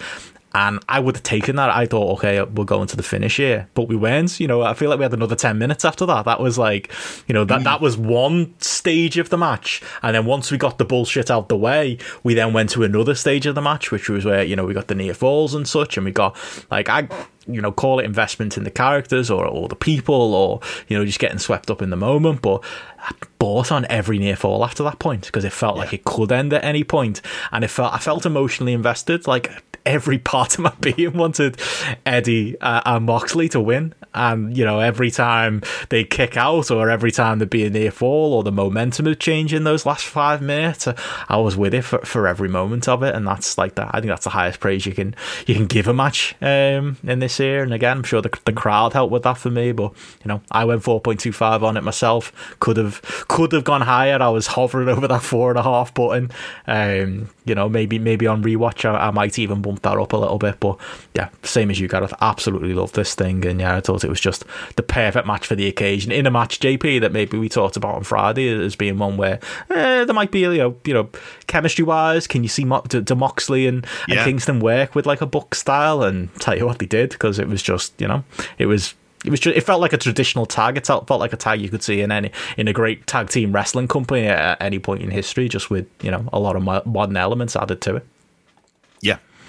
and 0.55 0.83
I 0.89 1.01
would 1.01 1.17
have 1.17 1.23
taken 1.23 1.57
that. 1.57 1.71
I 1.71 1.87
thought, 1.87 2.19
okay, 2.19 2.43
we're 2.43 2.65
going 2.65 2.89
to 2.89 2.97
the 2.97 3.03
finish 3.03 3.37
here, 3.37 3.69
but 3.75 3.89
we 3.89 3.97
weren't. 3.97 4.39
You 4.39 4.49
know, 4.49 4.63
I 4.63 4.75
feel 4.75 4.91
like 4.91 4.99
we 4.99 5.05
had 5.05 5.15
another 5.15 5.37
ten 5.37 5.59
minutes 5.59 5.85
after 5.85 6.07
that. 6.07 6.25
That 6.25 6.41
was 6.41 6.59
like, 6.59 6.93
you 7.27 7.33
know, 7.33 7.45
that 7.45 7.65
that 7.65 7.81
was 7.81 7.97
one 7.97 8.55
stage 8.61 9.19
of 9.19 9.31
the 9.31 9.39
match, 9.39 9.83
and 10.03 10.15
then 10.15 10.27
once 10.27 10.51
we 10.51 10.59
got 10.59 10.79
the 10.79 10.85
bullshit 10.85 11.31
out 11.31 11.49
the 11.49 11.57
way, 11.57 11.99
we 12.23 12.35
then 12.35 12.53
went 12.53 12.71
to 12.71 12.83
another 12.83 13.15
stage 13.15 13.47
of 13.47 13.55
the 13.55 13.63
match, 13.63 13.91
which 13.91 14.09
was 14.09 14.25
where 14.25 14.43
you 14.43 14.57
know 14.57 14.65
we 14.65 14.75
got 14.75 14.89
the 14.89 14.95
near 14.95 15.15
falls 15.15 15.55
and 15.55 15.67
such, 15.67 15.97
and 15.97 16.05
we 16.05 16.13
got 16.13 16.37
like 16.71 16.89
I. 16.89 17.09
You 17.45 17.61
know, 17.61 17.73
call 17.73 17.99
it 17.99 18.05
investment 18.05 18.57
in 18.57 18.63
the 18.63 18.71
characters 18.71 19.29
or, 19.29 19.45
or 19.45 19.67
the 19.67 19.75
people, 19.75 20.33
or 20.33 20.61
you 20.87 20.97
know, 20.97 21.05
just 21.05 21.19
getting 21.19 21.41
swept 21.41 21.73
up 21.73 21.83
in 21.83 21.91
the 21.91 21.97
moment. 21.97 22.41
But 22.41 22.63
I 23.01 23.13
bought 23.41 23.73
on 23.73 23.85
every 23.91 24.21
near 24.21 24.37
fall 24.37 24.65
after 24.65 24.85
that 24.85 25.01
point 25.01 25.27
because 25.27 25.45
it 25.45 25.53
felt 25.53 25.77
like 25.77 25.93
it 25.93 26.05
could 26.05 26.31
end 26.31 26.53
at 26.53 26.63
any 26.63 26.85
point, 26.85 27.21
and 27.51 27.65
it 27.65 27.69
felt 27.69 27.93
I 27.93 27.99
felt 27.99 28.25
emotionally 28.27 28.73
invested. 28.73 29.27
Like 29.27 29.51
every 29.85 30.19
part 30.19 30.55
of 30.55 30.61
my 30.61 30.73
being 30.81 31.13
wanted 31.13 31.59
Eddie 32.05 32.61
uh, 32.61 32.83
and 32.85 33.07
Moxley 33.07 33.49
to 33.51 33.61
win. 33.61 33.95
And, 34.15 34.57
you 34.57 34.65
know, 34.65 34.79
every 34.79 35.11
time 35.11 35.63
they 35.89 36.05
kick 36.05 36.37
out 36.37 36.71
or 36.71 36.91
every 36.91 37.11
time 37.11 37.39
there'd 37.39 37.49
be 37.49 37.65
a 37.65 37.71
near 37.71 37.91
fall 37.91 38.35
or 38.35 38.43
the 38.43 38.53
momentum 38.53 39.07
would 39.07 39.21
change 39.21 39.55
in 39.55 39.65
those 39.65 39.87
last 39.87 40.05
five 40.05 40.43
minutes, 40.43 40.87
I 41.29 41.37
was 41.39 41.57
with 41.57 41.73
it 41.73 41.83
for, 41.83 41.99
for 42.01 42.29
every 42.29 42.49
moment 42.49 42.89
of 42.89 43.03
it. 43.03 43.15
And 43.15 43.27
that's 43.27 43.57
like 43.57 43.75
that. 43.77 43.91
I 43.93 44.01
think 44.01 44.11
that's 44.11 44.25
the 44.25 44.31
highest 44.31 44.61
praise 44.61 44.85
you 44.85 44.93
can 44.93 45.15
you 45.47 45.55
can 45.55 45.67
give 45.67 45.89
a 45.89 45.95
match 45.95 46.35
um, 46.43 46.99
in 47.05 47.21
this 47.21 47.39
year. 47.41 47.63
And 47.63 47.73
again, 47.73 47.99
I'm 47.99 48.03
sure 48.03 48.21
the, 48.21 48.39
the 48.45 48.53
crowd 48.53 48.93
helped 48.93 49.13
with 49.13 49.23
that 49.23 49.39
for 49.39 49.51
me. 49.51 49.73
But, 49.73 49.93
you 50.23 50.29
know, 50.29 50.43
I 50.51 50.67
went 50.67 50.83
4.25 50.83 51.63
on 51.63 51.77
it 51.77 51.83
myself. 51.83 52.57
Could 52.61 52.77
have 52.77 53.01
could 53.29 53.53
have 53.53 53.65
gone 53.65 53.81
higher. 53.81 54.21
I 54.21 54.29
was 54.29 54.49
hovering 54.49 54.89
over 54.89 55.09
that 55.09 55.23
four 55.23 55.51
and 55.51 55.59
a 55.59 55.63
half 55.63 55.95
button. 55.95 56.31
Um, 56.67 57.31
you 57.45 57.55
know, 57.55 57.69
maybe 57.69 57.99
maybe 57.99 58.27
on 58.27 58.43
rewatch 58.43 58.85
I, 58.85 59.09
I, 59.09 59.11
might 59.11 59.39
even 59.39 59.63
bump 59.63 59.72
that 59.81 59.99
up 59.99 60.13
a 60.13 60.17
little 60.17 60.39
bit. 60.39 60.61
But 60.61 60.79
yeah, 61.15 61.31
same 61.43 61.71
as 61.71 61.81
you, 61.81 61.89
Gareth. 61.89 62.15
Absolutely 62.21 62.75
love 62.75 62.93
this 62.93 63.15
thing, 63.15 63.45
and 63.47 63.61
yeah, 63.61 63.77
I 63.77 63.81
thought 63.81 64.05
it 64.05 64.11
was 64.11 64.21
just 64.21 64.45
the 64.77 64.83
perfect 64.83 65.27
match 65.27 65.47
for 65.47 65.55
the 65.55 65.67
occasion. 65.67 66.13
In 66.13 66.27
a 66.27 66.31
match, 66.31 66.61
JP, 66.61 67.01
that 67.01 67.13
maybe 67.13 67.39
we 67.39 67.49
talked 67.49 67.77
about 67.77 67.95
on 67.95 68.05
Friday 68.05 68.49
as 68.49 68.77
being 68.77 68.99
one 68.99 69.17
where 69.17 69.41
eh, 69.71 70.05
there 70.05 70.15
might 70.15 70.31
be 70.31 70.41
you 70.41 70.59
know 70.59 70.77
you 70.85 70.95
know 70.95 71.09
chemistry 71.47 71.85
wise, 71.85 72.27
can 72.27 72.43
you 72.43 72.49
see 72.49 72.65
Mo- 72.65 72.83
to, 72.89 73.03
to 73.03 73.15
Moxley 73.15 73.67
and, 73.67 73.87
and 74.09 74.17
yeah. 74.17 74.25
Kingston 74.25 74.61
work 74.61 74.95
with 74.95 75.07
like 75.07 75.21
a 75.21 75.27
book 75.27 75.55
style? 75.55 76.03
And 76.03 76.35
tell 76.37 76.57
you 76.57 76.67
what, 76.67 76.79
they 76.79 76.87
did 76.87 77.11
because 77.11 77.39
it 77.39 77.49
was 77.49 77.63
just 77.63 78.01
you 78.01 78.09
know 78.09 78.25
it 78.59 78.67
was 78.67 78.95
it 79.25 79.31
was 79.31 79.41
just, 79.41 79.57
it 79.57 79.61
felt 79.63 79.81
like 79.81 79.93
a 79.93 79.99
traditional 79.99 80.47
tag. 80.47 80.77
It 80.77 80.87
felt 80.87 81.09
like 81.11 81.33
a 81.33 81.37
tag 81.37 81.61
you 81.61 81.69
could 81.69 81.83
see 81.83 82.01
in 82.01 82.11
any 82.11 82.33
in 82.57 82.69
a 82.69 82.73
great 82.73 83.07
tag 83.07 83.29
team 83.29 83.53
wrestling 83.53 83.89
company 83.89 84.27
at 84.27 84.61
any 84.61 84.79
point 84.79 85.03
in 85.03 85.11
history, 85.11 85.49
just 85.49 85.71
with 85.71 85.87
you 86.03 86.11
know 86.11 86.29
a 86.33 86.41
lot 86.41 86.57
of 86.57 86.63
modern 86.87 87.17
elements 87.17 87.57
added 87.57 87.81
to 87.83 87.97
it. 87.97 88.07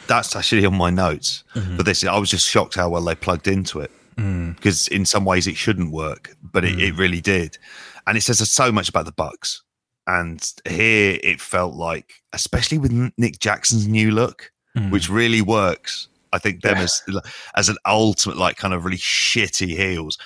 That's 0.08 0.36
actually 0.36 0.66
on 0.66 0.76
my 0.76 0.90
notes. 0.90 1.44
Mm-hmm. 1.56 1.78
But 1.78 1.86
this, 1.86 2.04
I 2.04 2.18
was 2.18 2.30
just 2.30 2.48
shocked 2.48 2.76
how 2.76 2.90
well 2.90 3.02
they 3.02 3.16
plugged 3.16 3.48
into 3.48 3.80
it 3.80 3.92
because 4.16 4.88
mm. 4.88 4.90
in 4.90 5.06
some 5.06 5.26
ways 5.26 5.48
it 5.48 5.58
shouldn't 5.58 5.92
work, 5.92 6.36
but 6.42 6.64
it, 6.64 6.78
mm. 6.78 6.82
it 6.82 6.96
really 6.96 7.22
did, 7.22 7.58
and 8.06 8.18
it 8.18 8.22
says 8.22 8.48
so 8.50 8.72
much 8.72 8.90
about 8.90 9.06
the 9.06 9.12
Bucks. 9.12 9.64
And 10.06 10.46
here 10.68 11.18
it 11.24 11.40
felt 11.40 11.76
like, 11.76 12.22
especially 12.34 12.78
with 12.78 12.92
Nick 13.18 13.40
Jackson's 13.40 13.88
new 13.88 14.12
look, 14.12 14.52
mm. 14.78 14.92
which 14.92 15.10
really 15.10 15.42
works 15.42 16.10
I 16.34 16.40
think 16.40 16.62
them 16.62 16.78
yeah. 16.78 16.84
as 16.84 17.02
as 17.56 17.70
an 17.70 17.78
ultimate 17.86 18.38
like 18.38 18.58
kind 18.58 18.74
of 18.74 18.84
really 18.84 18.98
shitty 18.98 19.68
heels, 19.68 20.18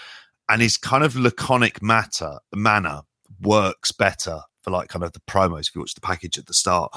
and 0.49 0.61
his 0.61 0.77
kind 0.77 1.03
of 1.03 1.15
laconic 1.15 1.83
matter 1.83 2.39
manner 2.55 3.01
works 3.41 3.91
better 3.91 4.39
for 4.67 4.71
like 4.71 4.89
kind 4.89 5.03
of 5.03 5.13
the 5.13 5.21
promos. 5.21 5.69
If 5.69 5.75
you 5.75 5.81
watch 5.81 5.95
the 5.95 6.01
package 6.01 6.37
at 6.37 6.45
the 6.45 6.53
start, 6.53 6.91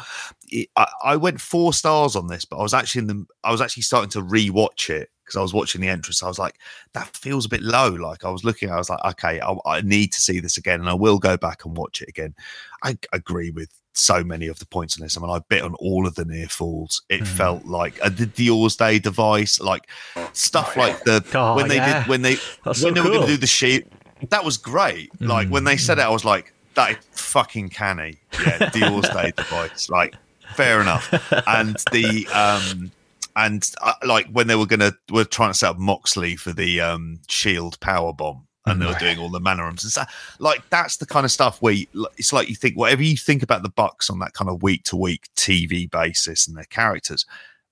it, 0.49 0.69
I, 0.75 0.89
I, 1.05 1.17
went 1.17 1.41
four 1.41 1.73
stars 1.73 2.17
on 2.17 2.27
this, 2.27 2.45
but 2.45 2.59
I 2.59 2.63
was 2.63 2.75
actually 2.75 3.03
in 3.03 3.07
the 3.07 3.27
I 3.45 3.53
was 3.53 3.61
actually 3.61 3.85
starting 3.85 4.11
to 4.11 4.23
rewatch 4.23 4.91
it 4.91 5.09
because 5.25 5.37
I 5.37 5.43
was 5.43 5.55
watching 5.55 5.81
the 5.81 5.89
entrance. 5.89 6.21
I 6.21 6.27
was 6.27 6.41
like, 6.41 6.57
that 6.95 7.17
feels 7.17 7.47
a 7.47 7.49
bit 7.49 7.63
low. 7.63 7.91
Like 7.91 8.25
I 8.25 8.31
was 8.31 8.43
looking, 8.43 8.71
I 8.71 8.77
was 8.77 8.91
like, 8.91 9.05
okay, 9.05 9.41
I, 9.41 9.55
I 9.67 9.81
need 9.83 10.13
to 10.13 10.21
see 10.21 10.41
this 10.41 10.57
again, 10.57 10.81
and 10.81 10.89
I 10.89 10.95
will 10.95 11.21
go 11.21 11.37
back 11.37 11.65
and 11.65 11.77
watch 11.77 12.03
it 12.03 12.09
again. 12.09 12.35
I 12.83 12.99
agree 13.13 13.53
with 13.53 13.69
so 13.93 14.25
many 14.25 14.49
of 14.49 14.59
the 14.59 14.67
points 14.67 14.99
on 14.99 15.05
this. 15.05 15.17
I 15.17 15.21
mean, 15.21 15.31
I 15.31 15.39
bit 15.49 15.63
on 15.63 15.75
all 15.75 16.09
of 16.09 16.17
the 16.17 16.25
near 16.25 16.49
falls. 16.49 17.03
It 17.09 17.21
mm. 17.21 17.27
felt 17.29 17.67
like 17.67 18.01
a, 18.03 18.11
the 18.11 18.27
Doomsday 18.27 18.99
device, 18.99 19.61
like 19.61 19.89
stuff 20.33 20.73
oh, 20.77 20.81
like 20.81 21.05
the 21.05 21.25
oh, 21.35 21.55
when 21.55 21.69
they 21.69 21.77
yeah. 21.77 22.01
did 22.01 22.09
when 22.09 22.23
they 22.23 22.35
That's 22.65 22.65
when 22.65 22.75
so 22.75 22.91
they 22.91 23.01
cool. 23.01 23.11
were 23.11 23.17
going 23.19 23.27
to 23.29 23.33
do 23.35 23.37
the 23.37 23.47
sheet. 23.47 23.87
That 24.31 24.45
was 24.45 24.57
great. 24.57 25.13
Mm. 25.19 25.29
Like 25.29 25.49
when 25.49 25.63
they 25.63 25.77
said 25.77 25.99
it, 25.99 26.03
I 26.03 26.11
was 26.11 26.25
like, 26.25 26.53
that 26.87 26.99
is 26.99 27.05
fucking 27.13 27.71
canny. 27.71 28.19
Yeah, 28.45 28.71
Doomsday 28.71 29.33
device. 29.37 29.89
Like 29.89 30.15
fair 30.55 30.81
enough. 30.81 31.13
And 31.47 31.77
the 31.93 32.27
um 32.35 32.93
and 33.37 33.69
uh, 33.81 33.95
like 34.05 34.27
when 34.29 34.47
they 34.47 34.57
were 34.57 34.67
gonna 34.67 34.93
were 35.11 35.25
trying 35.25 35.51
to 35.51 35.59
set 35.59 35.71
up 35.71 35.79
Moxley 35.79 36.37
for 36.37 36.53
the 36.53 36.81
um 36.81 37.21
Shield 37.29 37.79
power 37.81 38.13
bomb 38.13 38.47
and 38.67 38.81
they 38.81 38.87
were 38.87 38.95
doing 38.95 39.19
all 39.19 39.31
the 39.31 39.41
mannerisms 39.41 39.85
and 39.85 39.93
stuff. 39.93 40.37
Like 40.39 40.63
that's 40.71 40.99
the 40.99 41.07
kind 41.07 41.25
of 41.25 41.33
stuff 41.33 41.61
where 41.63 41.73
you, 41.73 41.87
it's 42.17 42.33
like 42.33 42.49
you 42.49 42.55
think 42.55 42.77
whatever 42.77 43.03
you 43.03 43.17
think 43.17 43.43
about 43.43 43.63
the 43.63 43.71
Bucks 43.71 44.11
on 44.11 44.19
that 44.21 44.35
kind 44.35 44.51
of 44.51 44.63
week 44.63 44.85
to 44.85 44.97
week 44.97 45.29
TV 45.37 45.91
basis 45.91 46.47
and 46.47 46.57
their 46.57 46.65
characters, 46.65 47.27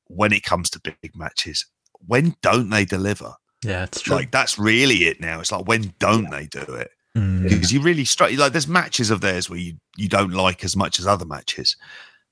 when 0.06 0.32
it 0.32 0.42
comes 0.42 0.70
to 0.70 0.80
big 0.80 1.14
matches, 1.14 1.66
when 2.06 2.34
don't 2.42 2.70
they 2.70 2.84
deliver? 2.84 3.34
Yeah, 3.64 3.84
it's 3.84 4.02
true. 4.02 4.16
Like 4.16 4.30
that's 4.30 4.58
really 4.58 5.04
it 5.04 5.20
now. 5.20 5.40
It's 5.40 5.52
like 5.52 5.66
when 5.66 5.94
don't 5.98 6.24
yeah. 6.24 6.30
they 6.30 6.46
do 6.46 6.74
it? 6.74 6.90
Mm. 7.18 7.48
Because 7.48 7.72
you 7.72 7.80
really 7.80 8.04
strike 8.04 8.36
like 8.38 8.52
there's 8.52 8.68
matches 8.68 9.10
of 9.10 9.20
theirs 9.20 9.50
where 9.50 9.58
you 9.58 9.74
you 9.96 10.08
don't 10.08 10.32
like 10.32 10.62
as 10.62 10.76
much 10.76 10.98
as 10.98 11.06
other 11.06 11.24
matches. 11.24 11.76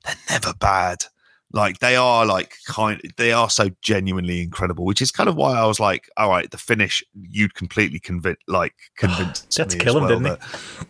They're 0.05 0.15
never 0.31 0.55
bad. 0.55 1.05
Like 1.53 1.79
they 1.79 1.97
are 1.97 2.25
like 2.25 2.55
kind 2.67 3.01
they 3.17 3.33
are 3.33 3.51
so 3.51 3.71
genuinely 3.83 4.43
incredible, 4.43 4.85
which 4.85 5.03
is 5.03 5.11
kind 5.11 5.29
of 5.29 5.35
why 5.35 5.59
I 5.59 5.67
was 5.67 5.81
like, 5.81 6.09
all 6.17 6.29
right, 6.29 6.51
the 6.51 6.59
finish 6.59 7.03
you'd 7.15 7.55
completely 7.55 7.99
convince 8.11 8.39
like 8.47 8.75
convinced 8.97 9.57
That's 9.57 9.75
me 9.75 9.81
kill 9.81 9.97
him, 9.97 10.05
well 10.05 10.21
didn't 10.21 10.41
he? 10.41 10.87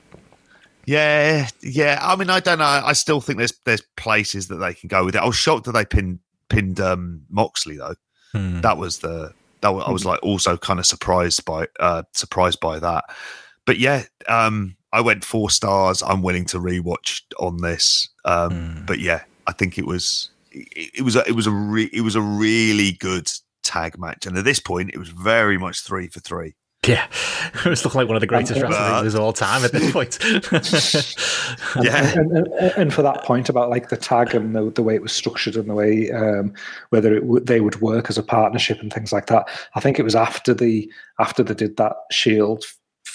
Yeah, 0.87 1.49
yeah. 1.63 1.99
I 2.01 2.15
mean, 2.15 2.31
I 2.31 2.41
don't 2.41 2.59
know. 2.59 2.65
I 2.65 2.93
still 2.93 3.21
think 3.21 3.39
there's 3.39 3.59
there's 3.65 3.83
places 3.97 4.49
that 4.49 4.57
they 4.57 4.73
can 4.73 4.89
go 4.89 5.05
with 5.05 5.17
it. 5.17 5.23
I 5.23 5.27
was 5.27 5.37
shocked 5.37 5.65
that 5.65 5.73
they 5.73 5.85
pinned 5.85 6.21
pinned 6.49 6.81
um, 6.81 7.23
Moxley 7.29 7.77
though. 7.77 7.97
Hmm. 8.33 8.61
That 8.61 8.79
was 8.79 8.99
the 8.99 9.33
that 9.63 9.71
was, 9.71 9.85
I 9.87 9.91
was 9.91 10.05
like 10.05 10.23
also 10.23 10.57
kind 10.57 10.79
of 10.79 10.87
surprised 10.87 11.45
by 11.45 11.67
uh 11.81 12.05
surprised 12.13 12.61
by 12.61 12.79
that. 12.79 13.05
But 13.67 13.79
yeah, 13.79 14.05
um 14.29 14.77
I 14.93 15.01
went 15.01 15.25
four 15.25 15.51
stars. 15.51 16.03
I'm 16.03 16.23
willing 16.23 16.47
to 16.47 16.59
rewatch 16.59 17.23
on 17.39 17.59
this. 17.59 18.09
Um 18.25 18.53
hmm. 18.53 18.87
but 18.87 18.99
yeah, 19.01 19.23
I 19.47 19.53
think 19.53 19.79
it 19.79 19.87
was 19.87 20.31
it, 20.57 21.03
was 21.03 21.17
a, 21.17 21.25
it 21.29 21.33
was 21.33 21.47
a 21.47 21.51
re, 21.51 21.91
it 21.93 22.01
was 22.01 22.15
a 22.15 22.21
really 22.21 22.93
good 22.93 23.31
tag 23.63 23.99
match, 23.99 24.27
and 24.27 24.37
at 24.39 24.45
this 24.45 24.61
point, 24.61 24.91
it 24.95 24.99
was 24.99 25.09
very 25.09 25.59
much 25.59 25.81
three 25.81 26.09
for 26.09 26.21
three. 26.21 26.55
Yeah, 26.87 27.07
it 27.55 27.65
was 27.65 27.85
looking 27.85 27.99
like 27.99 28.09
one 28.09 28.17
of 28.17 28.21
the 28.21 28.27
greatest 28.27 28.61
wrestlers 28.61 29.15
of 29.15 29.21
all 29.21 29.33
time 29.33 29.65
at 29.65 29.73
this 29.73 29.93
point. 29.93 30.19
yeah, 31.83 32.13
and, 32.19 32.33
and, 32.33 32.49
and, 32.77 32.95
for 32.95 33.03
that 33.03 33.25
point 33.25 33.49
about 33.49 33.71
like 33.71 33.89
the 33.89 33.97
tag 33.97 34.35
and 34.35 34.55
the, 34.55 34.71
the 34.71 34.83
way 34.83 34.95
it 34.95 35.03
was 35.03 35.13
structured 35.13 35.57
and 35.57 35.69
the 35.69 35.75
way 35.75 36.11
um, 36.13 36.55
whether 36.91 37.15
it 37.15 37.21
w- 37.21 37.45
they 37.45 37.61
would 37.61 37.81
work 37.81 38.09
as 38.09 38.19
a 38.19 38.23
partnership 38.23 38.81
and 38.81 38.93
things 38.93 39.13
like 39.13 39.27
that. 39.27 39.49
I 39.75 39.81
think 39.81 39.99
it 39.99 40.05
was 40.05 40.15
after 40.15 40.55
the 40.55 40.91
after 41.19 41.43
they 41.43 41.55
did 41.55 41.77
that 41.79 41.97
Shield 42.13 42.65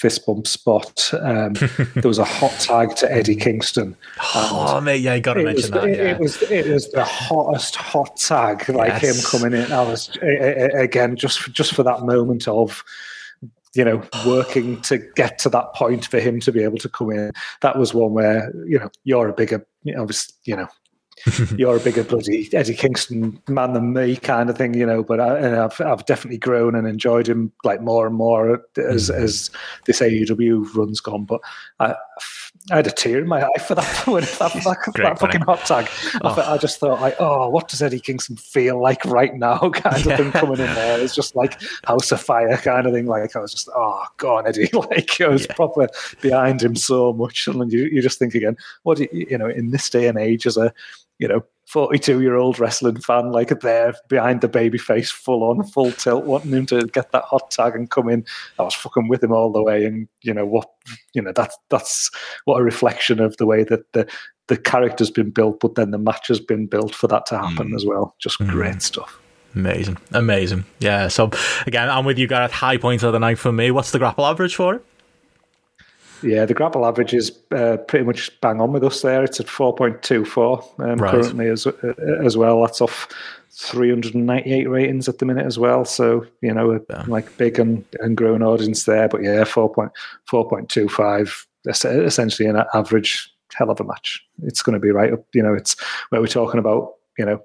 fist 0.02 0.26
bump 0.26 0.48
spot. 0.48 1.12
Um, 1.14 1.54
there 1.54 2.08
was 2.08 2.18
a 2.18 2.26
hot 2.26 2.60
tag 2.60 2.96
to 2.98 3.12
Eddie 3.12 3.36
Kingston. 3.36 3.96
Oh 4.34 4.82
mate, 4.82 5.02
yeah, 5.02 5.14
you 5.14 5.22
got 5.22 5.36
to 5.36 5.44
mention 5.44 5.72
was, 5.72 5.82
that. 5.82 5.84
It, 5.84 5.98
yeah. 5.98 6.12
it, 6.12 6.20
was 6.20 6.42
it 6.42 6.68
was 6.68 6.92
the 6.92 7.04
hottest 7.04 7.76
hot 7.76 8.18
tag, 8.18 8.68
like 8.70 9.02
yes. 9.02 9.32
him 9.34 9.40
coming 9.40 9.62
in. 9.62 9.72
I 9.72 9.84
was 9.84 10.10
again 10.22 11.16
just 11.16 11.52
just 11.54 11.76
for 11.76 11.84
that 11.84 12.02
moment 12.02 12.48
of 12.48 12.84
you 13.76 13.86
know 13.86 14.04
working 14.26 14.82
to 14.82 14.98
get 15.16 15.38
to 15.40 15.50
that 15.50 15.74
point 15.76 16.08
for 16.08 16.20
him 16.20 16.40
to 16.40 16.52
be 16.52 16.64
able 16.64 16.80
to 16.80 16.90
come 16.90 17.12
in. 17.12 17.32
That 17.62 17.78
was 17.78 17.94
one 17.94 18.14
where 18.14 18.52
you 18.66 18.80
know 18.80 18.90
you're 19.04 19.30
a 19.30 19.34
bigger, 19.34 19.66
you 19.84 19.94
know, 19.94 20.10
you 20.46 20.56
know 20.56 20.68
you're 21.58 21.78
a 21.78 21.80
bigger 21.80 22.04
bloody 22.04 22.50
Eddie 22.54 22.74
Kingston 22.74 23.42
man 23.48 23.74
than 23.74 23.94
me, 23.94 24.16
kind 24.16 24.50
of 24.50 24.58
thing, 24.58 24.74
you 24.74 24.86
know. 24.86 25.04
But 25.04 25.20
I, 25.20 25.42
have 25.42 25.80
I've 25.82 26.06
definitely 26.06 26.38
grown 26.38 26.76
and 26.76 26.88
enjoyed 26.88 27.28
him 27.28 27.52
like 27.64 27.82
more 27.82 28.08
and 28.08 28.16
more 28.16 28.64
as 28.78 29.10
mm. 29.10 29.16
as 29.16 29.50
this 29.86 30.00
AEW 30.00 30.74
run's 30.76 31.00
gone. 31.00 31.26
But 31.26 31.42
I, 31.80 31.96
I 32.70 32.76
had 32.78 32.88
a 32.88 32.92
tear 32.92 33.20
in 33.20 33.28
my 33.28 33.44
eye 33.44 33.60
for 33.60 33.76
that 33.76 33.82
for 34.06 34.22
that, 34.22 34.54
that, 34.54 34.94
that 34.96 35.20
fucking 35.20 35.42
hot 35.42 35.66
tag. 35.66 35.90
Oh. 36.22 36.30
I, 36.30 36.54
I, 36.54 36.58
just 36.58 36.80
thought, 36.80 37.02
like, 37.02 37.16
oh, 37.20 37.50
what 37.50 37.68
does 37.68 37.82
Eddie 37.82 38.00
Kingston 38.00 38.36
feel 38.36 38.82
like 38.82 39.04
right 39.06 39.34
now? 39.34 39.58
Kind 39.70 40.06
of 40.08 40.18
thing 40.18 40.32
coming 40.32 40.60
in 40.60 40.74
there. 40.76 41.00
It's 41.00 41.16
just 41.16 41.36
like 41.36 41.60
House 41.86 42.12
of 42.12 42.22
Fire 42.22 42.58
kind 42.58 42.86
of 42.86 42.94
thing. 42.94 43.08
Like 43.08 43.36
I 43.36 43.40
was 43.40 43.52
just, 43.52 43.70
oh, 43.76 44.04
go 44.18 44.38
on, 44.38 44.48
Eddie. 44.48 44.70
Like 44.82 45.22
I 45.22 45.28
was 45.28 45.46
yeah. 45.46 45.54
proper 45.54 45.88
behind 46.22 46.64
him 46.64 46.76
so 46.76 47.14
much, 47.14 47.48
and 47.48 47.72
you 47.72 47.86
you 47.86 48.02
just 48.02 48.18
think 48.18 48.34
again, 48.34 48.58
what 48.84 48.98
do 48.98 49.08
you, 49.12 49.28
you 49.30 49.38
know 49.38 49.48
in 49.48 49.70
this 49.70 49.90
day 49.90 50.08
and 50.08 50.18
age 50.18 50.48
as 50.48 50.58
a 50.58 50.74
you 51.22 51.28
know, 51.28 51.44
42 51.68 52.22
year 52.22 52.36
old 52.36 52.60
wrestling 52.60 53.00
fan, 53.00 53.32
like 53.32 53.58
there 53.62 53.94
behind 54.10 54.42
the 54.42 54.48
baby 54.48 54.80
face, 54.80 55.12
full 55.12 55.44
on, 55.44 55.64
full 55.64 55.92
tilt, 55.92 56.26
wanting 56.26 56.52
him 56.52 56.66
to 56.66 56.88
get 56.88 57.12
that 57.12 57.24
hot 57.24 57.52
tag 57.52 57.76
and 57.76 57.92
come 57.92 58.10
in. 58.10 58.26
I 58.58 58.64
was 58.64 58.74
fucking 58.74 59.08
with 59.08 59.24
him 59.24 59.32
all 59.32 59.52
the 59.52 59.62
way. 59.62 59.86
And, 59.86 60.08
you 60.24 60.34
know, 60.34 60.48
what, 60.48 60.68
you 61.14 61.22
know, 61.22 61.32
that's, 61.34 61.56
that's 61.70 62.10
what 62.46 62.60
a 62.60 62.64
reflection 62.64 63.22
of 63.22 63.38
the 63.38 63.46
way 63.46 63.64
that 63.66 63.94
the, 63.94 64.10
the 64.48 64.58
character's 64.58 65.12
been 65.12 65.30
built, 65.30 65.60
but 65.60 65.76
then 65.76 65.92
the 65.92 66.00
match 66.00 66.28
has 66.28 66.40
been 66.40 66.66
built 66.66 66.96
for 66.96 67.08
that 67.08 67.28
to 67.28 67.38
happen 67.38 67.70
mm. 67.70 67.76
as 67.76 67.86
well. 67.86 68.16
Just 68.20 68.40
mm. 68.40 68.50
great 68.50 68.82
stuff. 68.82 69.22
Amazing. 69.54 69.98
Amazing. 70.14 70.66
Yeah. 70.80 71.08
So, 71.08 71.30
again, 71.68 71.88
I'm 71.88 72.06
with 72.06 72.18
you, 72.18 72.28
Gareth. 72.28 72.52
High 72.52 72.78
point 72.78 73.04
of 73.04 73.14
the 73.14 73.20
night 73.20 73.38
for 73.38 73.52
me. 73.52 73.70
What's 73.70 73.92
the 73.92 74.00
grapple 74.00 74.26
average 74.26 74.56
for 74.56 74.76
it? 74.76 74.86
Yeah, 76.24 76.46
the 76.46 76.54
grapple 76.54 76.86
average 76.86 77.14
is 77.14 77.32
uh, 77.52 77.78
pretty 77.88 78.06
much 78.06 78.40
bang 78.42 78.62
on 78.62 78.72
with 78.72 78.84
us 78.84 79.02
there. 79.02 79.24
It's 79.24 79.40
at 79.40 79.48
4.24 79.48 80.80
um, 80.80 80.98
right. 80.98 81.12
currently 81.12 81.48
as, 81.48 81.66
uh, 81.66 81.72
as 82.24 82.38
well. 82.38 82.62
That's 82.62 82.82
off 82.82 83.08
398 83.52 84.70
ratings 84.70 85.10
at 85.10 85.20
the 85.20 85.26
minute 85.26 85.46
as 85.46 85.60
well. 85.60 85.86
So, 85.86 86.26
you 86.42 86.54
know, 86.54 86.80
yeah. 86.90 87.04
like 87.08 87.36
big 87.38 87.60
and, 87.60 87.84
and 88.00 88.16
growing 88.16 88.44
audience 88.44 88.86
there. 88.86 89.08
But 89.08 89.24
yeah, 89.24 89.44
4.4.25, 89.44 91.46
essentially 91.68 92.50
an 92.50 92.64
average 92.74 93.32
hell 93.54 93.70
of 93.70 93.80
a 93.80 93.84
match. 93.84 94.24
It's 94.44 94.62
going 94.62 94.74
to 94.74 94.80
be 94.80 94.92
right 94.92 95.14
up, 95.14 95.26
you 95.34 95.44
know, 95.44 95.54
it's 95.54 95.76
where 96.10 96.22
we're 96.22 96.28
talking 96.28 96.60
about, 96.60 96.94
you 97.18 97.26
know, 97.26 97.42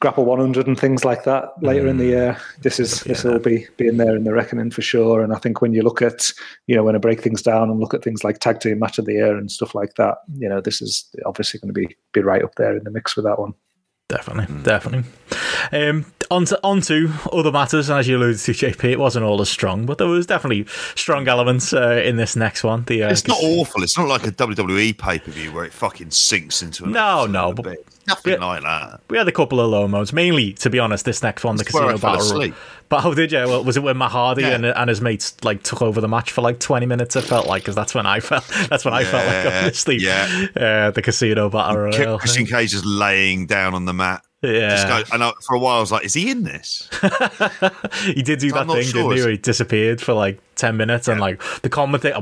grapple 0.00 0.24
100 0.24 0.66
and 0.66 0.78
things 0.78 1.04
like 1.04 1.24
that 1.24 1.50
later 1.62 1.86
in 1.86 1.98
the 1.98 2.06
year. 2.06 2.38
This 2.62 2.78
is 2.78 3.00
this 3.00 3.24
will 3.24 3.38
be 3.38 3.66
being 3.76 3.96
there 3.96 4.16
in 4.16 4.24
the 4.24 4.32
reckoning 4.32 4.70
for 4.70 4.82
sure. 4.82 5.22
And 5.22 5.32
I 5.32 5.38
think 5.38 5.60
when 5.60 5.72
you 5.72 5.82
look 5.82 6.02
at 6.02 6.32
you 6.66 6.76
know 6.76 6.84
when 6.84 6.94
I 6.94 6.98
break 6.98 7.22
things 7.22 7.42
down 7.42 7.70
and 7.70 7.80
look 7.80 7.94
at 7.94 8.02
things 8.02 8.24
like 8.24 8.38
tag 8.38 8.60
team 8.60 8.78
match 8.78 8.98
of 8.98 9.06
the 9.06 9.14
year 9.14 9.36
and 9.36 9.50
stuff 9.50 9.74
like 9.74 9.94
that, 9.94 10.18
you 10.34 10.48
know 10.48 10.60
this 10.60 10.82
is 10.82 11.08
obviously 11.24 11.60
going 11.60 11.72
to 11.72 11.80
be 11.80 11.96
be 12.12 12.20
right 12.20 12.44
up 12.44 12.54
there 12.56 12.76
in 12.76 12.84
the 12.84 12.90
mix 12.90 13.16
with 13.16 13.24
that 13.24 13.38
one. 13.38 13.54
Definitely, 14.08 14.62
definitely. 14.62 15.10
Um, 15.72 16.06
on 16.30 16.44
to, 16.46 16.60
on 16.64 16.80
to 16.82 17.10
other 17.32 17.52
matters, 17.52 17.88
and 17.88 17.98
as 17.98 18.08
you 18.08 18.16
alluded 18.16 18.38
to, 18.40 18.52
JP, 18.52 18.84
it 18.92 18.98
wasn't 18.98 19.24
all 19.24 19.40
as 19.40 19.48
strong, 19.48 19.86
but 19.86 19.98
there 19.98 20.06
was 20.06 20.26
definitely 20.26 20.66
strong 20.94 21.28
elements 21.28 21.72
uh, 21.72 22.02
in 22.04 22.16
this 22.16 22.36
next 22.36 22.64
one. 22.64 22.84
The 22.84 23.04
uh, 23.04 23.10
It's 23.10 23.26
not 23.26 23.38
awful. 23.42 23.82
It's 23.82 23.96
not 23.98 24.08
like 24.08 24.26
a 24.26 24.32
WWE 24.32 24.96
pay 24.98 25.18
per 25.18 25.30
view 25.30 25.52
where 25.52 25.64
it 25.64 25.72
fucking 25.72 26.10
sinks 26.10 26.62
into 26.62 26.84
an 26.84 26.92
No, 26.92 27.26
no, 27.26 27.50
a 27.50 27.54
but- 27.54 27.64
bit. 27.64 27.86
nothing 28.06 28.34
yeah. 28.34 28.44
like 28.44 28.62
that. 28.62 29.00
We 29.10 29.18
had 29.18 29.26
a 29.28 29.32
couple 29.32 29.60
of 29.60 29.70
low 29.70 29.86
moments. 29.88 30.12
Mainly, 30.12 30.52
to 30.54 30.70
be 30.70 30.78
honest, 30.78 31.04
this 31.04 31.22
next 31.22 31.44
one, 31.44 31.56
the 31.56 31.64
That's 31.64 31.74
where 31.74 31.92
casino 31.92 32.12
battle. 32.12 32.56
But 32.88 33.00
how 33.00 33.14
did 33.14 33.32
you? 33.32 33.38
Well, 33.38 33.64
was 33.64 33.76
it 33.76 33.82
when 33.82 33.98
Matt 33.98 34.12
Hardy 34.12 34.42
Yeah. 34.42 34.50
and, 34.54 34.64
and 34.66 34.88
his 34.88 35.00
mates 35.00 35.34
like 35.42 35.64
took 35.64 35.82
over 35.82 36.00
the 36.00 36.06
match 36.06 36.30
for 36.30 36.40
like 36.42 36.60
twenty 36.60 36.86
minutes? 36.86 37.16
It 37.16 37.22
felt 37.22 37.46
like 37.48 37.62
because 37.62 37.74
that's 37.74 37.94
when 37.96 38.06
I 38.06 38.20
felt. 38.20 38.44
That's 38.70 38.84
when 38.84 38.94
I 38.94 39.02
felt 39.02 39.26
like 39.26 39.44
Yeah, 39.44 39.60
honestly. 39.64 39.96
yeah. 39.96 40.46
Uh, 40.56 40.90
the 40.92 41.02
casino 41.02 41.50
battle. 41.50 42.18
Christian 42.18 42.46
Cage 42.46 42.74
is 42.74 42.84
laying 42.84 43.46
down 43.46 43.74
on 43.74 43.86
the 43.86 43.92
mat. 43.92 44.22
Yeah. 44.46 44.70
Just 44.70 44.88
go, 44.88 45.14
and 45.14 45.24
I, 45.24 45.32
for 45.46 45.56
a 45.56 45.58
while 45.58 45.76
I 45.76 45.80
was 45.80 45.92
like, 45.92 46.04
"Is 46.04 46.14
he 46.14 46.30
in 46.30 46.44
this?" 46.44 46.88
he 48.04 48.22
did 48.22 48.38
do 48.38 48.50
that 48.52 48.60
I'm 48.60 48.68
thing, 48.68 48.82
sure, 48.84 49.02
didn't 49.02 49.16
he? 49.16 49.22
Where 49.22 49.30
he 49.30 49.36
disappeared 49.36 50.00
for 50.00 50.14
like 50.14 50.40
ten 50.54 50.76
minutes, 50.76 51.08
and 51.08 51.20
like 51.20 51.42
the 51.62 51.68
commentator. 51.68 52.16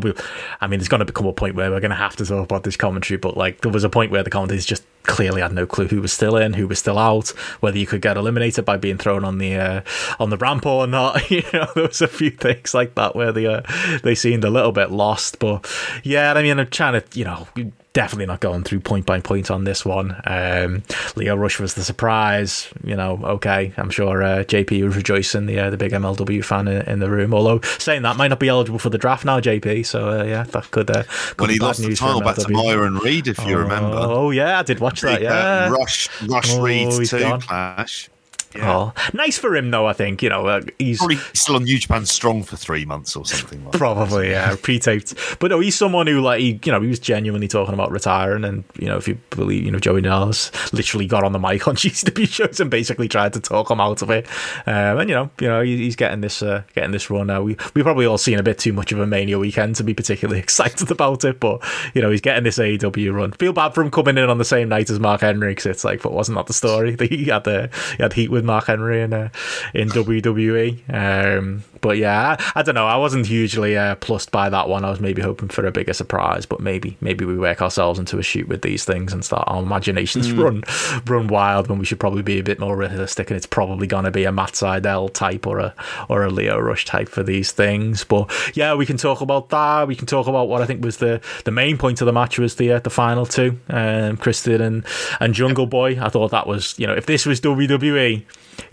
I 0.60 0.66
mean, 0.66 0.78
there's 0.78 0.88
going 0.88 1.00
to 1.00 1.04
become 1.04 1.26
a 1.26 1.32
point 1.32 1.54
where 1.54 1.70
we're 1.70 1.80
going 1.80 1.90
to 1.90 1.96
have 1.96 2.16
to 2.16 2.24
talk 2.24 2.44
about 2.44 2.64
this 2.64 2.76
commentary, 2.76 3.18
but 3.18 3.36
like 3.36 3.60
there 3.60 3.72
was 3.72 3.84
a 3.84 3.90
point 3.90 4.10
where 4.10 4.22
the 4.22 4.30
commentators 4.30 4.66
just 4.66 4.84
clearly 5.04 5.42
had 5.42 5.52
no 5.52 5.66
clue 5.66 5.86
who 5.86 6.00
was 6.00 6.12
still 6.12 6.36
in, 6.36 6.54
who 6.54 6.66
was 6.66 6.78
still 6.78 6.98
out, 6.98 7.28
whether 7.60 7.78
you 7.78 7.86
could 7.86 8.00
get 8.00 8.16
eliminated 8.16 8.64
by 8.64 8.76
being 8.76 8.98
thrown 8.98 9.24
on 9.24 9.38
the 9.38 9.54
uh, 9.54 9.80
on 10.18 10.30
the 10.30 10.36
ramp 10.36 10.66
or 10.66 10.86
not. 10.86 11.30
you 11.30 11.42
know, 11.52 11.66
there 11.74 11.86
was 11.86 12.02
a 12.02 12.08
few 12.08 12.30
things 12.30 12.74
like 12.74 12.94
that 12.94 13.14
where 13.14 13.32
they 13.32 13.46
uh, 13.46 13.62
they 14.02 14.14
seemed 14.14 14.44
a 14.44 14.50
little 14.50 14.72
bit 14.72 14.90
lost, 14.90 15.38
but 15.38 15.70
yeah, 16.02 16.32
I 16.32 16.42
mean, 16.42 16.58
I'm 16.58 16.68
trying 16.68 17.00
to, 17.00 17.18
you 17.18 17.24
know. 17.24 17.46
Definitely 17.94 18.26
not 18.26 18.40
going 18.40 18.64
through 18.64 18.80
point 18.80 19.06
by 19.06 19.20
point 19.20 19.50
on 19.52 19.62
this 19.64 19.84
one. 19.84 20.20
Um, 20.26 20.82
Lio 21.14 21.36
Rush 21.36 21.60
was 21.60 21.74
the 21.74 21.84
surprise. 21.84 22.68
You 22.82 22.96
know, 22.96 23.20
okay, 23.22 23.72
I'm 23.76 23.88
sure 23.88 24.20
uh, 24.22 24.44
JP 24.44 24.84
was 24.84 24.96
rejoicing, 24.96 25.46
the 25.46 25.60
uh, 25.60 25.70
the 25.70 25.76
big 25.76 25.92
MLW 25.92 26.44
fan 26.44 26.66
in, 26.66 26.82
in 26.88 26.98
the 26.98 27.08
room. 27.08 27.32
Although 27.32 27.60
saying 27.78 28.02
that 28.02 28.16
might 28.16 28.28
not 28.28 28.40
be 28.40 28.48
eligible 28.48 28.80
for 28.80 28.90
the 28.90 28.98
draft 28.98 29.24
now, 29.24 29.38
JP. 29.38 29.86
So 29.86 30.08
uh, 30.08 30.24
yeah, 30.24 30.42
that 30.42 30.70
could. 30.72 30.90
Uh, 30.90 31.04
he 31.48 31.58
lost 31.60 31.82
the 31.82 31.94
title 31.94 32.20
back 32.20 32.34
to. 32.36 32.48
Myron 32.50 32.98
Reed, 32.98 33.28
if 33.28 33.38
you 33.46 33.56
remember. 33.56 33.96
Oh 33.96 34.30
yeah, 34.32 34.58
I 34.58 34.62
did 34.64 34.80
watch 34.80 35.00
that. 35.02 35.20
Uh, 35.20 35.24
Yeah. 35.24 35.68
Rush, 35.70 36.08
Rush 36.26 36.50
Oh, 36.52 36.62
Reed 36.62 37.06
two 37.08 37.20
gone. 37.20 37.40
clash. 37.42 38.10
Yeah. 38.54 38.76
Oh, 38.76 38.94
nice 39.12 39.38
for 39.38 39.56
him 39.56 39.70
though. 39.70 39.86
I 39.86 39.92
think 39.92 40.22
you 40.22 40.28
know 40.28 40.46
uh, 40.46 40.62
he's 40.78 40.98
Probably 40.98 41.16
still 41.32 41.56
on 41.56 41.64
New 41.64 41.78
Japan 41.78 42.06
Strong 42.06 42.44
for 42.44 42.56
three 42.56 42.84
months 42.84 43.16
or 43.16 43.26
something 43.26 43.64
like 43.64 43.72
that. 43.72 43.78
Probably, 43.78 44.30
yeah, 44.30 44.54
pre-taped. 44.62 45.14
But 45.40 45.50
no, 45.50 45.60
he's 45.60 45.74
someone 45.74 46.06
who, 46.06 46.20
like, 46.20 46.40
he, 46.40 46.60
you 46.64 46.72
know, 46.72 46.80
he 46.80 46.88
was 46.88 46.98
genuinely 46.98 47.48
talking 47.48 47.74
about 47.74 47.90
retiring, 47.90 48.44
and 48.44 48.64
you 48.78 48.86
know, 48.86 48.96
if 48.96 49.08
you 49.08 49.18
believe, 49.30 49.64
you 49.64 49.70
know, 49.70 49.78
Joey 49.78 50.02
Janela 50.04 50.72
literally 50.72 51.06
got 51.06 51.24
on 51.24 51.32
the 51.32 51.38
mic 51.38 51.66
on 51.66 51.76
GCW 51.76 52.28
shows 52.28 52.60
and 52.60 52.70
basically 52.70 53.08
tried 53.08 53.32
to 53.34 53.40
talk 53.40 53.70
him 53.70 53.80
out 53.80 54.02
of 54.02 54.10
it. 54.10 54.26
Um, 54.66 54.98
and 54.98 55.08
you 55.08 55.14
know, 55.14 55.30
you 55.40 55.48
know, 55.48 55.62
he, 55.62 55.78
he's 55.78 55.96
getting 55.96 56.20
this, 56.20 56.42
uh, 56.42 56.62
getting 56.74 56.92
this 56.92 57.10
run 57.10 57.26
now. 57.26 57.42
We 57.42 57.56
we 57.74 57.82
probably 57.82 58.06
all 58.06 58.18
seen 58.18 58.38
a 58.38 58.42
bit 58.42 58.58
too 58.58 58.72
much 58.72 58.92
of 58.92 59.00
a 59.00 59.06
Mania 59.06 59.38
weekend 59.38 59.76
to 59.76 59.84
be 59.84 59.94
particularly 59.94 60.38
excited 60.40 60.90
about 60.90 61.24
it, 61.24 61.40
but 61.40 61.62
you 61.94 62.02
know, 62.02 62.10
he's 62.10 62.20
getting 62.20 62.44
this 62.44 62.58
AEW 62.58 63.14
run. 63.14 63.32
Feel 63.32 63.52
bad 63.52 63.74
for 63.74 63.82
him 63.82 63.90
coming 63.90 64.18
in 64.18 64.28
on 64.28 64.38
the 64.38 64.44
same 64.44 64.68
night 64.68 64.90
as 64.90 65.00
Mark 65.00 65.20
Henry 65.22 65.52
because 65.52 65.66
it's 65.66 65.84
like, 65.84 66.02
but 66.02 66.12
wasn't 66.12 66.36
that 66.36 66.46
the 66.46 66.52
story? 66.52 66.94
that 66.94 67.10
He 67.14 67.24
had 67.26 67.44
the 67.44 67.70
he 67.96 68.02
had 68.02 68.12
heat 68.12 68.30
with 68.30 68.43
Mark 68.44 68.66
Henry 68.66 69.02
in 69.02 69.12
uh, 69.12 69.28
in 69.72 69.88
WWE. 69.88 70.82
Um, 70.92 71.64
but 71.80 71.98
yeah, 71.98 72.36
I, 72.38 72.60
I 72.60 72.62
don't 72.62 72.74
know. 72.74 72.86
I 72.86 72.96
wasn't 72.96 73.26
hugely 73.26 73.76
uh, 73.76 73.96
plussed 73.96 74.30
by 74.30 74.48
that 74.48 74.68
one. 74.68 74.84
I 74.84 74.90
was 74.90 75.00
maybe 75.00 75.20
hoping 75.20 75.48
for 75.48 75.66
a 75.66 75.72
bigger 75.72 75.92
surprise, 75.92 76.46
but 76.46 76.60
maybe 76.60 76.96
maybe 77.00 77.24
we 77.24 77.36
work 77.36 77.60
ourselves 77.60 77.98
into 77.98 78.18
a 78.18 78.22
shoot 78.22 78.48
with 78.48 78.62
these 78.62 78.84
things 78.84 79.12
and 79.12 79.24
start 79.24 79.44
our 79.46 79.62
imaginations 79.62 80.32
run 80.32 80.64
run 81.06 81.28
wild 81.28 81.68
when 81.68 81.78
we 81.78 81.84
should 81.84 82.00
probably 82.00 82.22
be 82.22 82.38
a 82.38 82.42
bit 82.42 82.58
more 82.58 82.76
realistic. 82.76 83.30
And 83.30 83.36
it's 83.36 83.46
probably 83.46 83.86
going 83.86 84.04
to 84.04 84.10
be 84.10 84.24
a 84.24 84.32
Matt 84.32 84.52
Sydal 84.52 85.12
type 85.12 85.46
or 85.46 85.58
a 85.58 85.74
or 86.08 86.24
a 86.24 86.30
Lio 86.30 86.58
Rush 86.58 86.84
type 86.84 87.08
for 87.08 87.22
these 87.22 87.52
things. 87.52 88.04
But 88.04 88.30
yeah, 88.54 88.74
we 88.74 88.86
can 88.86 88.96
talk 88.96 89.20
about 89.20 89.50
that. 89.50 89.88
We 89.88 89.96
can 89.96 90.06
talk 90.06 90.26
about 90.26 90.48
what 90.48 90.62
I 90.62 90.66
think 90.66 90.84
was 90.84 90.98
the 90.98 91.20
the 91.44 91.50
main 91.50 91.78
point 91.78 92.00
of 92.00 92.06
the 92.06 92.12
match 92.12 92.38
was 92.38 92.56
the 92.56 92.72
uh, 92.72 92.78
the 92.80 92.90
final 92.90 93.26
two, 93.26 93.58
um, 93.68 94.16
Christian 94.16 94.60
and 94.60 94.84
and 95.20 95.34
Jungle 95.34 95.66
Boy. 95.66 96.00
I 96.00 96.08
thought 96.08 96.30
that 96.30 96.46
was 96.46 96.78
you 96.78 96.86
know 96.86 96.94
if 96.94 97.06
this 97.06 97.26
was 97.26 97.40
WWE. 97.40 98.24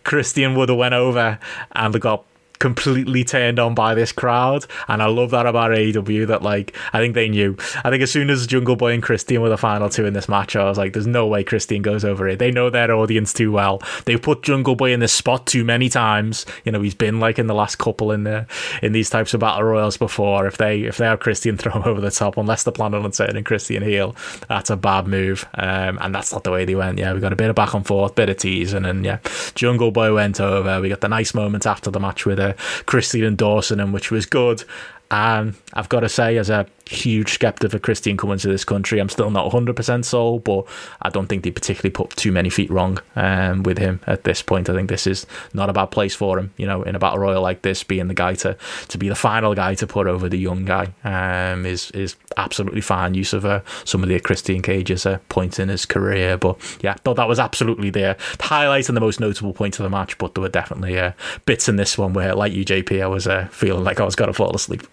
Christian 0.03 0.55
would 0.55 0.69
have 0.69 0.77
went 0.77 0.93
over 0.93 1.39
and 1.71 2.01
got 2.01 2.25
completely 2.61 3.23
turned 3.23 3.57
on 3.57 3.73
by 3.73 3.95
this 3.95 4.11
crowd 4.11 4.67
and 4.87 5.01
I 5.01 5.07
love 5.07 5.31
that 5.31 5.47
about 5.47 5.71
AEW 5.71 6.27
that 6.27 6.43
like 6.43 6.75
I 6.93 6.99
think 6.99 7.15
they 7.15 7.27
knew. 7.27 7.57
I 7.83 7.89
think 7.89 8.03
as 8.03 8.11
soon 8.11 8.29
as 8.29 8.45
Jungle 8.45 8.75
Boy 8.75 8.93
and 8.93 9.01
Christian 9.01 9.41
were 9.41 9.49
the 9.49 9.57
final 9.57 9.89
two 9.89 10.05
in 10.05 10.13
this 10.13 10.29
match 10.29 10.55
I 10.55 10.65
was 10.65 10.77
like 10.77 10.93
there's 10.93 11.07
no 11.07 11.25
way 11.25 11.43
Christian 11.43 11.81
goes 11.81 12.05
over 12.05 12.27
it 12.27 12.37
they 12.37 12.51
know 12.51 12.69
their 12.69 12.93
audience 12.93 13.33
too 13.33 13.51
well. 13.51 13.81
They've 14.05 14.21
put 14.21 14.43
Jungle 14.43 14.75
Boy 14.75 14.93
in 14.93 14.99
this 14.99 15.11
spot 15.11 15.47
too 15.47 15.63
many 15.63 15.89
times. 15.89 16.45
You 16.63 16.71
know 16.71 16.81
he's 16.83 16.93
been 16.93 17.19
like 17.19 17.39
in 17.39 17.47
the 17.47 17.55
last 17.55 17.77
couple 17.79 18.11
in 18.11 18.25
the 18.25 18.45
in 18.83 18.91
these 18.91 19.09
types 19.09 19.33
of 19.33 19.39
battle 19.39 19.63
royals 19.63 19.97
before. 19.97 20.45
If 20.45 20.57
they 20.57 20.81
if 20.81 20.97
they 20.97 21.05
have 21.05 21.19
Christian 21.19 21.57
throw 21.57 21.71
him 21.71 21.83
over 21.83 21.99
the 21.99 22.11
top 22.11 22.37
unless 22.37 22.61
they're 22.61 22.71
planning 22.71 23.03
on 23.03 23.11
turning 23.11 23.43
Christian 23.43 23.81
heel 23.81 24.15
that's 24.47 24.69
a 24.69 24.77
bad 24.77 25.07
move. 25.07 25.47
Um, 25.55 25.97
and 25.99 26.13
that's 26.13 26.31
not 26.31 26.43
the 26.43 26.51
way 26.51 26.65
they 26.65 26.75
went. 26.75 26.99
Yeah 26.99 27.11
we 27.13 27.21
got 27.21 27.33
a 27.33 27.35
bit 27.35 27.49
of 27.49 27.55
back 27.55 27.73
and 27.73 27.87
forth 27.87 28.13
bit 28.13 28.29
of 28.29 28.37
teasing 28.37 28.85
and 28.85 29.03
yeah 29.03 29.17
Jungle 29.55 29.89
Boy 29.89 30.13
went 30.13 30.39
over. 30.39 30.79
We 30.79 30.89
got 30.89 31.01
the 31.01 31.09
nice 31.09 31.33
moments 31.33 31.65
after 31.65 31.89
the 31.89 31.99
match 31.99 32.27
with 32.27 32.39
uh, 32.39 32.50
Christian 32.85 33.23
and 33.23 33.37
Dawson 33.37 33.79
and 33.79 33.93
which 33.93 34.11
was 34.11 34.25
good 34.25 34.63
and 35.11 35.55
I've 35.73 35.89
got 35.89 35.99
to 35.99 36.09
say, 36.09 36.37
as 36.37 36.49
a 36.49 36.65
huge 36.87 37.33
skeptic 37.33 37.73
of 37.73 37.81
Christian 37.81 38.15
coming 38.15 38.37
to 38.37 38.47
this 38.47 38.63
country, 38.63 38.97
I'm 38.99 39.09
still 39.09 39.29
not 39.29 39.51
100% 39.51 40.05
sold, 40.05 40.45
but 40.45 40.65
I 41.01 41.09
don't 41.09 41.27
think 41.27 41.43
they 41.43 41.51
particularly 41.51 41.91
put 41.91 42.11
too 42.11 42.31
many 42.31 42.49
feet 42.49 42.71
wrong 42.71 42.97
um, 43.17 43.63
with 43.63 43.77
him 43.77 43.99
at 44.07 44.23
this 44.23 44.41
point. 44.41 44.69
I 44.69 44.73
think 44.73 44.87
this 44.87 45.05
is 45.05 45.27
not 45.53 45.69
a 45.69 45.73
bad 45.73 45.87
place 45.87 46.15
for 46.15 46.39
him, 46.39 46.53
you 46.55 46.65
know, 46.65 46.83
in 46.83 46.95
a 46.95 46.99
battle 46.99 47.19
royal 47.19 47.41
like 47.41 47.61
this, 47.61 47.83
being 47.83 48.07
the 48.07 48.13
guy 48.13 48.35
to, 48.35 48.55
to 48.87 48.97
be 48.97 49.09
the 49.09 49.15
final 49.15 49.53
guy 49.53 49.75
to 49.75 49.85
put 49.85 50.07
over 50.07 50.29
the 50.29 50.37
young 50.37 50.63
guy 50.63 50.93
um, 51.03 51.65
is 51.65 51.91
is 51.91 52.15
absolutely 52.37 52.81
fine 52.81 53.13
use 53.13 53.33
of 53.33 53.43
uh, 53.43 53.59
some 53.83 54.03
of 54.03 54.07
the 54.07 54.17
Christian 54.21 54.61
Cage's 54.61 55.05
uh, 55.05 55.19
points 55.27 55.59
in 55.59 55.67
his 55.67 55.85
career. 55.85 56.37
But 56.37 56.57
yeah, 56.81 56.93
thought 56.93 57.17
that 57.17 57.27
was 57.27 57.39
absolutely 57.39 57.89
the 57.89 58.15
highlight 58.39 58.87
and 58.87 58.95
the 58.95 59.01
most 59.01 59.19
notable 59.19 59.51
point 59.51 59.77
of 59.77 59.83
the 59.83 59.89
match, 59.89 60.17
but 60.17 60.35
there 60.35 60.41
were 60.41 60.47
definitely 60.47 60.97
uh, 60.97 61.11
bits 61.45 61.67
in 61.67 61.75
this 61.75 61.97
one 61.97 62.13
where, 62.13 62.33
like 62.33 62.53
you, 62.53 62.63
JP, 62.63 63.03
I 63.03 63.07
was 63.07 63.27
uh, 63.27 63.49
feeling 63.51 63.83
like 63.83 63.99
I 63.99 64.05
was 64.05 64.15
going 64.15 64.29
to 64.29 64.33
fall 64.33 64.55
asleep. 64.55 64.87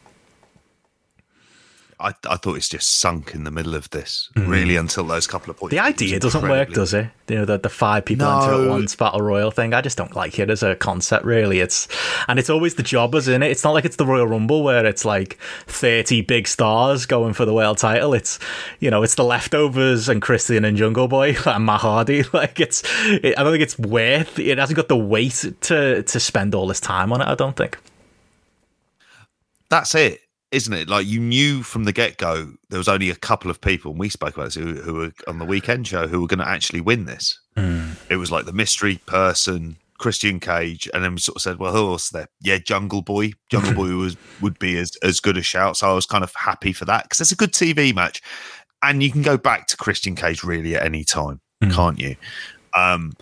I, 2.00 2.14
I 2.28 2.36
thought 2.36 2.56
it's 2.56 2.68
just 2.68 3.00
sunk 3.00 3.34
in 3.34 3.42
the 3.42 3.50
middle 3.50 3.74
of 3.74 3.90
this, 3.90 4.30
mm. 4.36 4.48
really, 4.48 4.76
until 4.76 5.04
those 5.04 5.26
couple 5.26 5.50
of 5.50 5.56
points. 5.56 5.72
The 5.72 5.80
idea 5.80 6.20
doesn't 6.20 6.42
work, 6.42 6.70
does 6.70 6.94
it? 6.94 7.10
You 7.28 7.36
know, 7.36 7.44
the, 7.44 7.58
the 7.58 7.68
five 7.68 8.04
people 8.04 8.26
enter 8.26 8.64
at 8.64 8.70
once 8.70 8.94
battle 8.94 9.20
royal 9.20 9.50
thing. 9.50 9.74
I 9.74 9.80
just 9.80 9.98
don't 9.98 10.14
like 10.14 10.38
it 10.38 10.48
as 10.48 10.62
a 10.62 10.76
concept, 10.76 11.24
really. 11.24 11.58
It's 11.58 11.88
and 12.28 12.38
it's 12.38 12.48
always 12.48 12.76
the 12.76 12.84
jobbers 12.84 13.26
in 13.26 13.42
it. 13.42 13.50
It's 13.50 13.64
not 13.64 13.72
like 13.72 13.84
it's 13.84 13.96
the 13.96 14.06
Royal 14.06 14.26
Rumble 14.26 14.62
where 14.62 14.86
it's 14.86 15.04
like 15.04 15.38
thirty 15.66 16.22
big 16.22 16.46
stars 16.46 17.04
going 17.04 17.32
for 17.32 17.44
the 17.44 17.52
world 17.52 17.78
title. 17.78 18.14
It's 18.14 18.38
you 18.78 18.90
know, 18.90 19.02
it's 19.02 19.16
the 19.16 19.24
leftovers 19.24 20.08
and 20.08 20.22
Christian 20.22 20.64
and 20.64 20.76
Jungle 20.76 21.08
Boy 21.08 21.36
and 21.46 21.66
Matt 21.66 21.80
Hardy. 21.80 22.24
Like 22.38 22.60
it's, 22.60 22.82
it, 23.06 23.36
I 23.36 23.42
don't 23.42 23.52
think 23.52 23.62
it's 23.62 23.78
worth. 23.78 24.38
It 24.38 24.58
hasn't 24.58 24.76
got 24.76 24.88
the 24.88 24.96
weight 24.96 25.44
to 25.62 26.02
to 26.02 26.20
spend 26.20 26.54
all 26.54 26.68
this 26.68 26.78
time 26.78 27.12
on 27.12 27.20
it. 27.20 27.26
I 27.26 27.34
don't 27.34 27.56
think. 27.56 27.78
That's 29.68 29.94
it, 29.94 30.20
isn't 30.50 30.72
it? 30.72 30.88
Like 30.88 31.06
you 31.06 31.20
knew 31.20 31.62
from 31.62 31.84
the 31.84 31.92
get 31.92 32.16
go, 32.16 32.52
there 32.70 32.78
was 32.78 32.88
only 32.88 33.10
a 33.10 33.16
couple 33.16 33.50
of 33.50 33.60
people, 33.60 33.90
and 33.90 34.00
we 34.00 34.08
spoke 34.08 34.34
about 34.34 34.46
this, 34.46 34.54
who, 34.54 34.74
who 34.74 34.94
were 34.94 35.12
on 35.26 35.38
the 35.38 35.44
weekend 35.44 35.86
show, 35.86 36.06
who 36.06 36.20
were 36.20 36.26
going 36.26 36.38
to 36.38 36.48
actually 36.48 36.80
win 36.80 37.04
this. 37.04 37.38
It 38.08 38.16
was 38.16 38.30
like 38.30 38.46
the 38.46 38.52
mystery 38.52 39.00
person, 39.06 39.76
Christian 39.98 40.40
Cage, 40.40 40.88
and 40.94 41.04
then 41.04 41.14
we 41.14 41.20
sort 41.20 41.36
of 41.36 41.42
said, 41.42 41.58
"Well, 41.58 41.72
who 41.72 41.90
else 41.90 42.10
there? 42.10 42.28
Yeah, 42.40 42.58
Jungle 42.58 43.02
Boy. 43.02 43.32
Jungle 43.50 43.74
Boy 43.74 43.94
was 43.94 44.16
would 44.40 44.58
be 44.58 44.78
as 44.78 44.96
as 45.02 45.20
good 45.20 45.36
a 45.36 45.42
shout." 45.42 45.76
So 45.76 45.90
I 45.90 45.94
was 45.94 46.06
kind 46.06 46.24
of 46.24 46.34
happy 46.34 46.72
for 46.72 46.84
that 46.86 47.04
because 47.04 47.20
it's 47.20 47.32
a 47.32 47.36
good 47.36 47.52
TV 47.52 47.94
match, 47.94 48.22
and 48.82 49.02
you 49.02 49.10
can 49.10 49.22
go 49.22 49.36
back 49.36 49.66
to 49.68 49.76
Christian 49.76 50.14
Cage 50.16 50.44
really 50.44 50.76
at 50.76 50.82
any 50.84 51.04
time, 51.04 51.40
can't 51.72 51.98
you? 51.98 52.16
Um, 52.74 53.12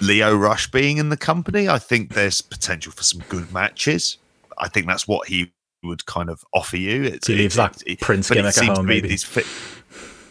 Lio 0.00 0.34
Rush 0.34 0.70
being 0.70 0.96
in 0.96 1.10
the 1.10 1.16
company, 1.16 1.68
I 1.68 1.78
think 1.78 2.14
there's 2.14 2.40
potential 2.40 2.92
for 2.92 3.02
some 3.02 3.22
good 3.28 3.52
matches. 3.52 4.16
I 4.58 4.68
think 4.68 4.86
that's 4.86 5.06
what 5.06 5.28
he 5.28 5.52
would 5.82 6.04
kind 6.06 6.28
of 6.30 6.44
offer 6.52 6.76
you. 6.76 7.02
It's, 7.04 7.26
He 7.26 7.34
leaves 7.36 7.56
that 7.56 7.82
Prince 8.00 8.30
it 8.30 8.34
gimmick 8.34 8.56
at 8.58 8.76
home, 8.76 8.86
maybe. 8.86 9.16
fit- 9.16 9.46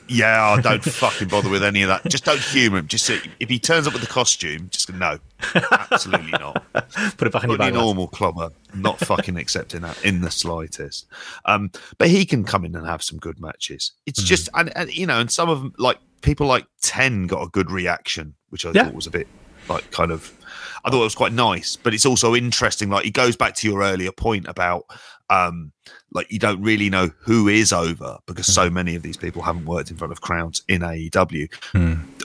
yeah, 0.08 0.44
I 0.58 0.62
don't 0.62 0.84
fucking 0.84 1.28
bother 1.28 1.50
with 1.50 1.64
any 1.64 1.84
of 1.84 1.90
that. 1.90 2.04
Just 2.10 2.26
don't 2.26 2.40
humour 2.40 2.80
him. 2.80 2.88
Just 2.88 3.06
say, 3.06 3.20
if 3.40 3.48
he 3.48 3.60
turns 3.60 3.86
up 3.86 3.94
with 3.94 4.02
the 4.02 4.08
costume, 4.08 4.68
just 4.72 4.92
go, 4.92 4.98
no, 4.98 5.20
absolutely 5.72 6.32
not. 6.32 6.64
Put 7.18 7.28
it 7.28 7.32
back 7.32 7.44
in 7.44 7.50
your 7.52 7.60
bag. 7.60 7.74
normal 7.76 8.08
clobber, 8.08 8.50
not 8.74 9.00
fucking 9.00 9.38
accepting 9.38 9.82
that 9.82 10.04
in 10.04 10.22
the 10.22 10.32
slightest. 10.32 11.06
Um, 11.46 11.72
but 12.00 12.10
he 12.10 12.26
can 12.26 12.44
come 12.44 12.66
in 12.66 12.76
and 12.76 12.88
have 12.88 13.04
some 13.04 13.20
good 13.20 13.40
matches. 13.40 13.92
It's 14.08 14.24
just, 14.24 14.50
and, 14.56 14.76
and 14.76 14.92
you 14.96 15.06
know, 15.06 15.20
and 15.20 15.32
some 15.32 15.48
of 15.50 15.60
them, 15.62 15.74
like 15.78 16.00
people 16.22 16.48
like 16.48 16.66
Ten, 16.82 17.28
got 17.28 17.44
a 17.44 17.48
good 17.50 17.70
reaction, 17.70 18.34
which 18.50 18.66
I 18.66 18.72
Yeah. 18.74 18.86
thought 18.86 18.96
was 18.96 19.08
a 19.08 19.12
bit 19.12 19.28
like 19.68 19.90
kind 19.92 20.12
of. 20.12 20.34
I 20.86 20.90
thought 20.90 21.02
it 21.02 21.04
was 21.04 21.14
quite 21.16 21.34
nice, 21.34 21.76
but 21.76 21.94
it's 21.94 22.06
also 22.06 22.34
interesting. 22.36 22.90
Like, 22.90 23.06
it 23.06 23.12
goes 23.14 23.36
back 23.36 23.54
to 23.56 23.68
your 23.68 23.82
earlier 23.84 24.14
point 24.14 24.48
about 24.48 24.86
um, 25.30 25.72
like 26.12 26.32
you 26.32 26.40
don't 26.40 26.62
really 26.62 26.90
know 26.90 27.10
who 27.20 27.48
is 27.48 27.72
over 27.72 28.18
because 28.26 28.46
Hmm. 28.48 28.52
so 28.54 28.70
many 28.70 28.96
of 28.96 29.04
these 29.04 29.18
people 29.18 29.42
haven't 29.42 29.66
worked 29.66 29.92
in 29.92 29.98
front 29.98 30.12
of 30.12 30.22
crowds 30.22 30.64
in 30.68 30.82
AEW. 30.82 31.48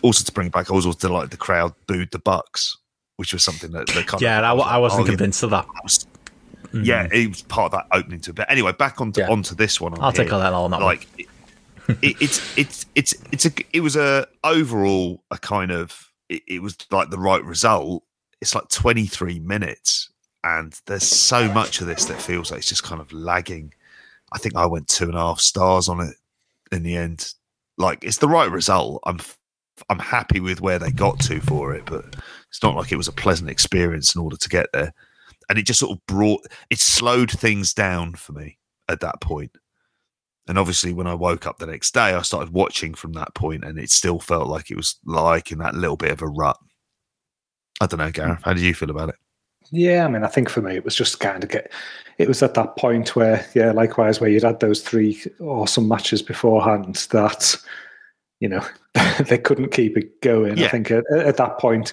Also, 0.03 0.25
to 0.25 0.33
bring 0.33 0.47
it 0.49 0.53
back, 0.53 0.71
I 0.71 0.75
was 0.75 0.87
also 0.87 0.99
delighted 1.09 1.31
the 1.31 1.37
crowd 1.37 1.75
booed 1.87 2.11
the 2.11 2.19
Bucks, 2.19 2.77
which 3.17 3.33
was 3.33 3.43
something 3.45 3.73
that, 3.73 3.87
that 3.89 4.07
kind 4.07 4.21
Yeah, 4.23 4.39
of 4.39 4.45
I, 4.45 4.53
wa- 4.55 4.65
I 4.65 4.79
wasn't 4.79 5.03
oh, 5.03 5.07
convinced 5.07 5.43
of 5.43 5.51
that. 5.51 5.67
was- 5.83 6.07
Yeah, 6.73 7.07
it 7.13 7.29
was 7.29 7.43
part 7.43 7.73
of 7.73 7.79
that 7.79 7.97
opening 7.97 8.21
to 8.23 8.31
it. 8.31 8.37
But 8.37 8.51
anyway, 8.51 8.73
back 8.73 9.01
onto 9.01 9.21
Yeah. 9.21 9.29
onto 9.31 9.55
this 9.55 9.81
one. 9.81 9.93
on 9.95 10.01
I'll 10.03 10.13
take 10.13 10.27
here. 10.27 10.35
all 10.35 10.41
that 10.41 10.53
on 10.53 10.71
that 10.73 10.81
one. 10.81 10.87
Like, 10.87 11.07
it, 11.19 11.27
it, 12.03 12.17
it's 12.21 12.59
it's 12.59 12.87
it's 12.95 13.15
it's 13.31 13.47
a 13.47 13.53
it 13.73 13.81
was 13.81 13.95
a 13.97 14.27
overall 14.43 15.23
a 15.31 15.39
kind 15.39 15.71
of 15.71 16.11
it, 16.29 16.43
it 16.49 16.63
was 16.63 16.77
like 16.91 17.11
the 17.11 17.19
right 17.19 17.45
result. 17.45 18.03
It's 18.41 18.55
like 18.55 18.69
twenty 18.69 19.07
three 19.07 19.39
minutes, 19.39 20.11
and 20.45 20.79
there's 20.87 21.07
so 21.07 21.51
much 21.53 21.81
of 21.81 21.87
this 21.87 22.05
that 22.05 22.21
feels 22.21 22.51
like 22.51 22.59
it's 22.59 22.69
just 22.69 22.85
kind 22.85 23.01
of 23.01 23.11
lagging. 23.13 23.73
I 24.33 24.39
think 24.39 24.55
I 24.55 24.67
went 24.67 24.89
two 24.89 25.07
and 25.07 25.15
a 25.15 25.21
half 25.21 25.41
stars 25.41 25.89
on 25.89 26.01
it 26.01 26.15
in 26.71 26.83
the 26.83 26.97
end. 26.97 27.33
Like 27.79 28.05
it's 28.05 28.19
the 28.19 28.29
right 28.29 28.51
result. 28.51 29.03
I'm 29.07 29.19
I'm 29.89 29.99
happy 29.99 30.41
with 30.41 30.61
where 30.61 30.79
they 30.79 30.91
got 30.91 31.19
to 31.21 31.41
for 31.41 31.75
it, 31.75 31.87
but 31.87 32.05
it's 32.49 32.63
not 32.63 32.77
like 32.77 32.93
it 32.93 32.97
was 32.97 33.09
a 33.09 33.13
pleasant 33.13 33.51
experience 33.51 34.15
in 34.15 34.21
order 34.21 34.37
to 34.37 34.49
get 34.49 34.67
there. 34.73 34.93
And 35.49 35.59
it 35.59 35.67
just 35.67 35.81
sort 35.81 35.97
of 35.97 36.07
brought 36.07 36.47
it 36.69 36.79
slowed 36.79 37.31
things 37.31 37.73
down 37.73 38.15
for 38.15 38.33
me 38.33 38.59
at 38.89 39.01
that 39.01 39.23
point. 39.23 39.57
And 40.47 40.59
obviously, 40.59 40.93
when 40.93 41.07
I 41.07 41.15
woke 41.15 41.47
up 41.47 41.59
the 41.59 41.67
next 41.67 41.95
day, 41.95 42.13
I 42.13 42.21
started 42.21 42.53
watching 42.53 42.93
from 42.93 43.15
that 43.15 43.35
point, 43.35 43.65
and 43.65 43.79
it 43.79 43.91
still 43.91 44.21
felt 44.21 44.47
like 44.47 44.71
it 44.71 44.77
was 44.77 44.97
like 45.07 45.51
in 45.51 45.59
that 45.59 45.75
little 45.75 45.97
bit 45.97 46.11
of 46.11 46.21
a 46.21 46.27
rut. 46.27 46.59
I 47.81 47.87
don't 47.87 47.99
know, 47.99 48.11
Gareth. 48.11 48.41
How 48.43 48.53
do 48.53 48.61
you 48.61 48.75
feel 48.75 48.91
about 48.91 49.09
it? 49.09 49.17
Yeah, 49.71 50.05
I 50.05 50.09
mean, 50.09 50.25
I 50.25 50.29
think 50.29 50.49
for 50.49 50.61
me, 50.61 50.77
it 50.77 50.85
was 50.85 50.95
just 50.95 51.21
kind 51.21 51.43
of 51.43 51.51
get. 51.51 51.73
It 52.19 52.29
was 52.29 52.43
at 52.43 52.55
that 52.55 52.77
point 52.77 53.17
where, 53.17 53.45
yeah, 53.55 53.73
likewise, 53.73 54.21
where 54.21 54.31
you'd 54.31 54.45
had 54.45 54.61
those 54.61 54.83
three 54.83 55.21
awesome 55.41 55.89
matches 55.89 56.23
beforehand 56.23 57.07
that, 57.11 57.57
you 58.41 58.49
know, 58.49 58.65
they 59.29 59.39
couldn't 59.39 59.73
keep 59.73 59.97
it 59.97 60.21
going. 60.21 60.57
Yeah. 60.57 60.67
I 60.67 60.69
think 60.69 60.91
at, 60.91 61.05
at 61.11 61.37
that 61.39 61.59
point, 61.59 61.93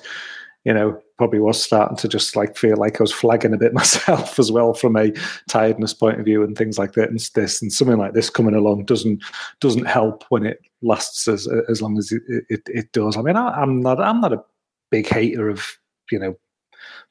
you 0.64 0.74
know, 0.74 1.02
probably 1.18 1.40
was 1.40 1.62
starting 1.62 1.98
to 1.98 2.08
just 2.08 2.36
like 2.36 2.58
feel 2.58 2.78
like 2.78 3.00
I 3.00 3.04
was 3.04 3.12
flagging 3.12 3.54
a 3.54 3.58
bit 3.58 3.74
myself 3.76 4.38
as 4.38 4.52
well 4.52 4.74
from 4.74 4.96
a 4.96 5.12
tiredness 5.50 5.94
point 5.94 6.20
of 6.20 6.26
view 6.26 6.44
and 6.44 6.58
things 6.58 6.78
like 6.78 6.94
that. 6.94 7.10
And 7.10 7.20
this 7.34 7.62
and 7.62 7.72
something 7.72 7.98
like 7.98 8.14
this 8.14 8.30
coming 8.30 8.56
along 8.56 8.86
doesn't 8.86 9.24
doesn't 9.60 9.86
help 9.86 10.24
when 10.30 10.46
it 10.46 10.60
lasts 10.82 11.28
as 11.28 11.48
as 11.70 11.82
long 11.82 11.98
as 11.98 12.12
it 12.12 12.22
it, 12.50 12.62
it 12.68 12.92
does. 12.92 13.18
I 13.18 13.22
mean, 13.22 13.36
I, 13.36 13.50
I'm 13.50 13.82
not 13.82 14.00
I'm 14.00 14.22
not 14.22 14.34
a 14.34 14.44
big 14.92 15.08
hater 15.08 15.50
of 15.50 15.66
you 16.12 16.20
know 16.20 16.36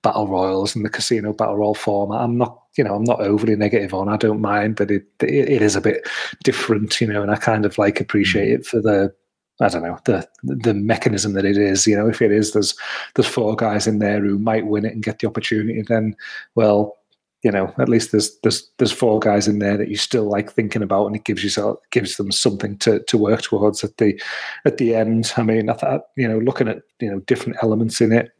battle 0.02 0.28
royals 0.28 0.74
and 0.74 0.84
the 0.84 0.90
casino 0.90 1.32
battle 1.32 1.56
royal 1.56 1.74
format. 1.74 2.20
I'm 2.20 2.38
not, 2.38 2.62
you 2.76 2.84
know, 2.84 2.94
I'm 2.94 3.04
not 3.04 3.20
overly 3.20 3.56
negative 3.56 3.94
on. 3.94 4.08
I 4.08 4.16
don't 4.16 4.40
mind 4.40 4.76
that 4.76 4.90
it, 4.90 5.04
it 5.20 5.48
it 5.48 5.62
is 5.62 5.76
a 5.76 5.80
bit 5.80 6.08
different, 6.44 7.00
you 7.00 7.06
know, 7.06 7.22
and 7.22 7.30
I 7.30 7.36
kind 7.36 7.64
of 7.64 7.78
like 7.78 8.00
appreciate 8.00 8.48
mm. 8.50 8.54
it 8.60 8.66
for 8.66 8.80
the. 8.80 9.12
I 9.62 9.68
don't 9.68 9.82
know 9.82 9.98
the 10.06 10.26
the 10.42 10.72
mechanism 10.72 11.34
that 11.34 11.44
it 11.44 11.58
is. 11.58 11.86
You 11.86 11.94
know, 11.94 12.08
if 12.08 12.22
it 12.22 12.32
is 12.32 12.52
there's 12.52 12.74
there's 13.14 13.28
four 13.28 13.54
guys 13.56 13.86
in 13.86 13.98
there 13.98 14.20
who 14.20 14.38
might 14.38 14.66
win 14.66 14.86
it 14.86 14.94
and 14.94 15.02
get 15.02 15.18
the 15.18 15.26
opportunity, 15.26 15.82
then 15.86 16.16
well, 16.54 16.96
you 17.42 17.50
know, 17.50 17.72
at 17.78 17.88
least 17.88 18.12
there's 18.12 18.36
there's 18.40 18.68
there's 18.76 18.92
four 18.92 19.18
guys 19.18 19.48
in 19.48 19.60
there 19.60 19.78
that 19.78 19.88
you 19.88 19.96
still 19.96 20.24
like 20.24 20.52
thinking 20.52 20.82
about, 20.82 21.06
and 21.06 21.16
it 21.16 21.24
gives 21.24 21.42
you 21.42 21.78
gives 21.90 22.16
them 22.16 22.30
something 22.30 22.76
to 22.78 23.02
to 23.04 23.16
work 23.16 23.42
towards 23.42 23.82
at 23.82 23.96
the 23.96 24.20
at 24.66 24.76
the 24.76 24.94
end. 24.94 25.32
I 25.36 25.42
mean, 25.42 25.70
I 25.70 25.72
thought 25.72 26.02
you 26.16 26.28
know, 26.28 26.38
looking 26.38 26.68
at 26.68 26.82
you 27.00 27.10
know 27.10 27.20
different 27.20 27.58
elements 27.62 28.00
in 28.00 28.12
it, 28.12 28.30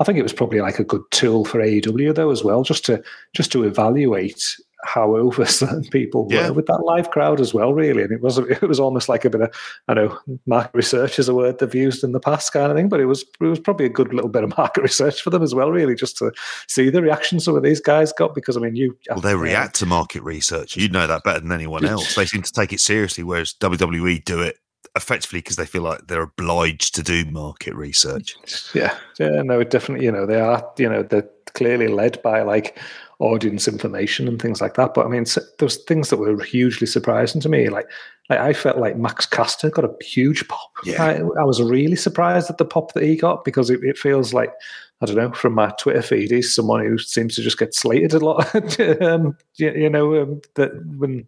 I 0.00 0.04
think 0.04 0.18
it 0.18 0.22
was 0.22 0.32
probably 0.32 0.60
like 0.60 0.78
a 0.78 0.84
good 0.84 1.02
tool 1.10 1.44
for 1.44 1.60
AEW 1.60 2.14
though 2.14 2.30
as 2.30 2.42
well, 2.42 2.62
just 2.62 2.84
to 2.86 3.02
just 3.34 3.52
to 3.52 3.64
evaluate 3.64 4.42
how 4.84 5.16
over 5.16 5.44
certain 5.46 5.84
people 5.84 6.28
Yeah. 6.30 6.48
were 6.48 6.54
with 6.54 6.66
that 6.66 6.82
live 6.84 7.10
crowd 7.10 7.40
as 7.40 7.52
well, 7.54 7.72
really. 7.72 8.02
And 8.02 8.12
it 8.12 8.20
was 8.20 8.38
it 8.38 8.62
was 8.62 8.78
almost 8.80 9.08
like 9.08 9.24
a 9.24 9.30
bit 9.30 9.40
of 9.40 9.54
I 9.88 9.94
know 9.94 10.18
market 10.46 10.72
research 10.74 11.18
is 11.18 11.28
a 11.28 11.34
word 11.34 11.58
they've 11.58 11.74
used 11.74 12.04
in 12.04 12.12
the 12.12 12.20
past 12.20 12.52
kind 12.52 12.70
of 12.70 12.76
thing, 12.76 12.88
but 12.88 13.00
it 13.00 13.06
was 13.06 13.22
it 13.40 13.44
was 13.44 13.58
probably 13.60 13.86
a 13.86 13.90
good 13.90 14.12
little 14.14 14.30
bit 14.30 14.44
of 14.44 14.54
market 14.58 14.82
research 14.82 15.22
for 15.22 15.30
them 15.30 15.42
as 15.42 15.54
well, 15.54 15.70
really, 15.70 15.94
just 15.94 16.16
to 16.18 16.32
see 16.68 16.90
the 16.90 17.02
reaction 17.02 17.40
some 17.40 17.56
of 17.56 17.62
these 17.62 17.80
guys 17.80 18.12
got. 18.12 18.34
Because 18.34 18.56
I 18.56 18.60
mean, 18.60 18.76
you 18.76 18.96
Well, 19.10 19.20
they 19.20 19.34
react 19.34 19.76
to 19.76 19.86
market 19.86 20.22
research. 20.22 20.76
You 20.76 20.88
know 20.88 21.06
that 21.06 21.24
better 21.24 21.40
than 21.40 21.52
anyone 21.52 21.84
else. 21.84 22.14
They 22.14 22.26
seem 22.26 22.42
to 22.42 22.52
take 22.52 22.72
it 22.72 22.80
seriously, 22.80 23.24
whereas 23.24 23.54
WWE 23.60 24.24
do 24.24 24.40
it 24.40 24.58
effectively 24.94 25.40
because 25.40 25.56
they 25.56 25.66
feel 25.66 25.82
like 25.82 26.06
they're 26.06 26.22
obliged 26.22 26.94
to 26.94 27.02
do 27.02 27.24
market 27.26 27.74
research. 27.74 28.34
Yeah, 28.74 28.96
yeah, 29.18 29.42
no, 29.42 29.62
definitely. 29.64 30.06
You 30.06 30.12
know, 30.12 30.26
they 30.26 30.40
are. 30.40 30.66
You 30.78 30.88
know, 30.88 31.02
they're 31.02 31.28
clearly 31.54 31.88
led 31.88 32.20
by 32.22 32.42
like 32.42 32.78
audience 33.18 33.66
information 33.66 34.28
and 34.28 34.40
things 34.40 34.60
like 34.60 34.74
that. 34.74 34.92
But 34.94 35.06
I 35.06 35.08
mean, 35.08 35.22
s- 35.22 35.34
there 35.58 35.66
was 35.66 35.76
things 35.84 36.10
that 36.10 36.18
were 36.18 36.42
hugely 36.42 36.86
surprising 36.86 37.40
to 37.40 37.48
me. 37.48 37.68
Like, 37.68 37.86
like 38.28 38.38
I 38.40 38.52
felt 38.52 38.78
like 38.78 38.96
Max 38.96 39.24
Caster 39.26 39.70
got 39.70 39.84
a 39.84 40.04
huge 40.04 40.46
pop. 40.48 40.70
Yeah. 40.84 41.02
I, 41.02 41.12
I 41.40 41.44
was 41.44 41.62
really 41.62 41.96
surprised 41.96 42.50
at 42.50 42.58
the 42.58 42.64
pop 42.64 42.92
that 42.92 43.04
he 43.04 43.16
got 43.16 43.44
because 43.44 43.70
it, 43.70 43.82
it 43.82 43.96
feels 43.98 44.34
like 44.34 44.52
I 45.00 45.06
don't 45.06 45.16
know 45.16 45.32
from 45.32 45.54
my 45.54 45.70
Twitter 45.78 46.02
feed, 46.02 46.30
he's 46.30 46.54
someone 46.54 46.84
who 46.84 46.98
seems 46.98 47.34
to 47.36 47.42
just 47.42 47.58
get 47.58 47.74
slated 47.74 48.12
a 48.14 48.18
lot. 48.18 48.54
um, 49.02 49.36
you, 49.56 49.70
you 49.72 49.90
know, 49.90 50.22
um, 50.22 50.40
that 50.54 50.72
when. 50.98 51.26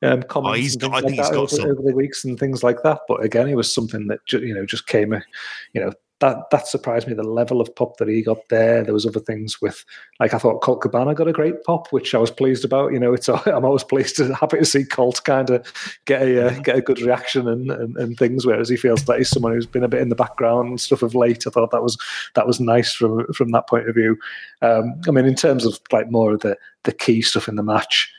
Um, 0.00 0.22
comments 0.22 0.50
Oh, 0.56 0.62
he's 0.62 0.76
got- 0.76 0.94
I 0.94 1.00
think 1.00 1.16
like 1.18 1.26
he's 1.26 1.30
got 1.30 1.36
over, 1.38 1.48
some. 1.56 1.70
over 1.70 1.82
the 1.82 1.92
weeks 1.92 2.24
and 2.24 2.38
things 2.38 2.62
like 2.62 2.84
that. 2.84 3.00
But 3.08 3.24
again, 3.24 3.48
it 3.48 3.56
was 3.56 3.74
something 3.74 4.06
that 4.06 4.24
ju- 4.26 4.46
you 4.46 4.54
know 4.54 4.64
just 4.64 4.86
came, 4.86 5.12
you 5.72 5.80
know, 5.80 5.92
that 6.20 6.50
that 6.50 6.66
surprised 6.66 7.06
me. 7.06 7.14
The 7.14 7.22
level 7.22 7.60
of 7.60 7.74
pop 7.74 7.96
that 7.98 8.08
he 8.08 8.22
got 8.22 8.48
there. 8.48 8.82
There 8.82 8.94
was 8.94 9.06
other 9.06 9.20
things 9.20 9.60
with, 9.60 9.84
like 10.18 10.34
I 10.34 10.38
thought 10.38 10.62
Colt 10.62 10.80
Cabana 10.80 11.14
got 11.14 11.28
a 11.28 11.32
great 11.32 11.62
pop, 11.64 11.92
which 11.92 12.14
I 12.14 12.18
was 12.18 12.30
pleased 12.30 12.64
about. 12.64 12.92
You 12.92 12.98
know, 12.98 13.12
it's 13.12 13.28
I'm 13.46 13.64
always 13.64 13.84
pleased 13.84 14.16
to 14.16 14.34
happy 14.34 14.58
to 14.58 14.64
see 14.64 14.84
Colt 14.84 15.22
kind 15.24 15.50
of 15.50 15.72
get 16.06 16.22
a 16.22 16.46
uh, 16.48 16.58
get 16.60 16.76
a 16.76 16.82
good 16.82 17.00
reaction 17.00 17.48
and, 17.48 17.70
and 17.70 17.96
and 17.96 18.18
things. 18.18 18.44
Whereas 18.44 18.68
he 18.68 18.76
feels 18.76 19.06
like 19.06 19.18
he's 19.18 19.30
someone 19.30 19.52
who's 19.52 19.66
been 19.66 19.84
a 19.84 19.88
bit 19.88 20.02
in 20.02 20.08
the 20.08 20.16
background 20.16 20.68
and 20.68 20.80
stuff 20.80 21.02
of 21.02 21.14
late. 21.14 21.46
I 21.46 21.50
thought 21.50 21.70
that 21.70 21.82
was 21.82 21.96
that 22.34 22.46
was 22.46 22.58
nice 22.58 22.92
from 22.92 23.32
from 23.32 23.52
that 23.52 23.68
point 23.68 23.88
of 23.88 23.94
view. 23.94 24.18
Um, 24.60 25.00
I 25.06 25.12
mean, 25.12 25.24
in 25.24 25.36
terms 25.36 25.64
of 25.64 25.78
like 25.92 26.10
more 26.10 26.32
of 26.32 26.40
the 26.40 26.56
the 26.82 26.92
key 26.92 27.22
stuff 27.22 27.48
in 27.48 27.56
the 27.56 27.62
match. 27.62 28.12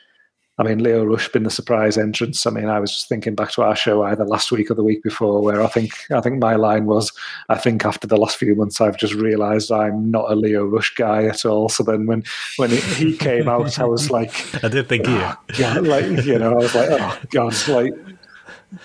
I 0.60 0.62
mean, 0.62 0.82
Lio 0.82 1.04
Rush 1.04 1.26
been 1.30 1.44
the 1.44 1.50
surprise 1.50 1.96
entrance. 1.96 2.46
I 2.46 2.50
mean, 2.50 2.66
I 2.66 2.78
was 2.78 2.92
just 2.92 3.08
thinking 3.08 3.34
back 3.34 3.50
to 3.52 3.62
our 3.62 3.74
show 3.74 4.02
either 4.02 4.26
last 4.26 4.52
week 4.52 4.70
or 4.70 4.74
the 4.74 4.84
week 4.84 5.02
before, 5.02 5.40
where 5.40 5.62
I 5.62 5.68
think 5.68 5.94
I 6.10 6.20
think 6.20 6.38
my 6.38 6.54
line 6.54 6.84
was, 6.84 7.10
I 7.48 7.56
think 7.56 7.86
after 7.86 8.06
the 8.06 8.18
last 8.18 8.36
few 8.36 8.54
months, 8.54 8.78
I've 8.78 8.98
just 8.98 9.14
realised 9.14 9.72
I'm 9.72 10.10
not 10.10 10.30
a 10.30 10.34
Lio 10.34 10.66
Rush 10.66 10.94
guy 10.94 11.24
at 11.24 11.46
all. 11.46 11.70
So 11.70 11.82
then 11.82 12.04
when 12.04 12.24
when 12.58 12.68
he 12.68 13.16
came 13.16 13.48
out, 13.48 13.78
I 13.78 13.86
was 13.86 14.10
like, 14.10 14.34
I 14.62 14.68
did 14.68 14.86
think 14.86 15.06
you. 15.06 15.14
yeah, 15.58 15.78
like 15.80 16.26
you 16.26 16.38
know, 16.38 16.52
I 16.52 16.56
was 16.56 16.74
like, 16.74 16.90
oh 16.90 17.18
god, 17.30 17.54
like 17.68 17.94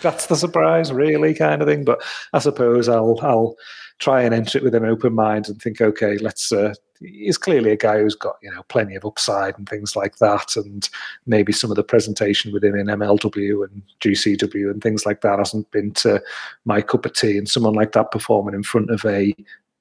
that's 0.02 0.28
the 0.28 0.38
surprise, 0.38 0.94
really, 0.94 1.34
kind 1.34 1.62
of 1.62 1.68
thing. 1.68 1.84
But 1.84 2.02
I 2.32 2.40
suppose 2.40 2.88
I'll 2.88 3.20
I'll 3.22 3.58
try 4.00 4.22
and 4.22 4.34
enter 4.34 4.60
it 4.60 4.64
with 4.64 4.76
an 4.76 4.86
open 4.86 5.14
mind 5.14 5.50
and 5.50 5.62
think, 5.62 5.82
okay, 5.82 6.20
let's. 6.20 6.54
Uh, 6.54 6.74
he's 7.00 7.38
clearly 7.38 7.72
a 7.72 7.78
guy 7.78 8.00
who's 8.00 8.16
got 8.16 8.38
you 8.42 8.52
know 8.52 8.64
plenty 8.64 8.96
of 8.96 9.06
upside 9.06 9.58
and 9.58 9.68
things 9.68 9.96
like 9.96 10.18
that, 10.18 10.56
and 10.56 10.90
maybe 11.26 11.52
some 11.52 11.70
of 11.70 11.76
the 11.76 11.84
presentation 11.84 12.52
with 12.52 12.64
him 12.64 12.76
in 12.76 12.88
MLW 12.88 13.64
and 13.66 13.82
GCW 14.02 14.72
and 14.72 14.82
things 14.82 15.06
like 15.06 15.22
that 15.22 15.40
hasn't 15.40 15.70
been 15.72 15.92
to 15.94 16.22
my 16.66 16.82
cup 16.82 17.06
of 17.06 17.14
tea. 17.14 17.38
And 17.38 17.50
someone 17.50 17.74
like 17.74 17.94
that 17.94 18.12
performing 18.12 18.56
in 18.56 18.64
front 18.64 18.90
of 18.90 19.04
a 19.06 19.34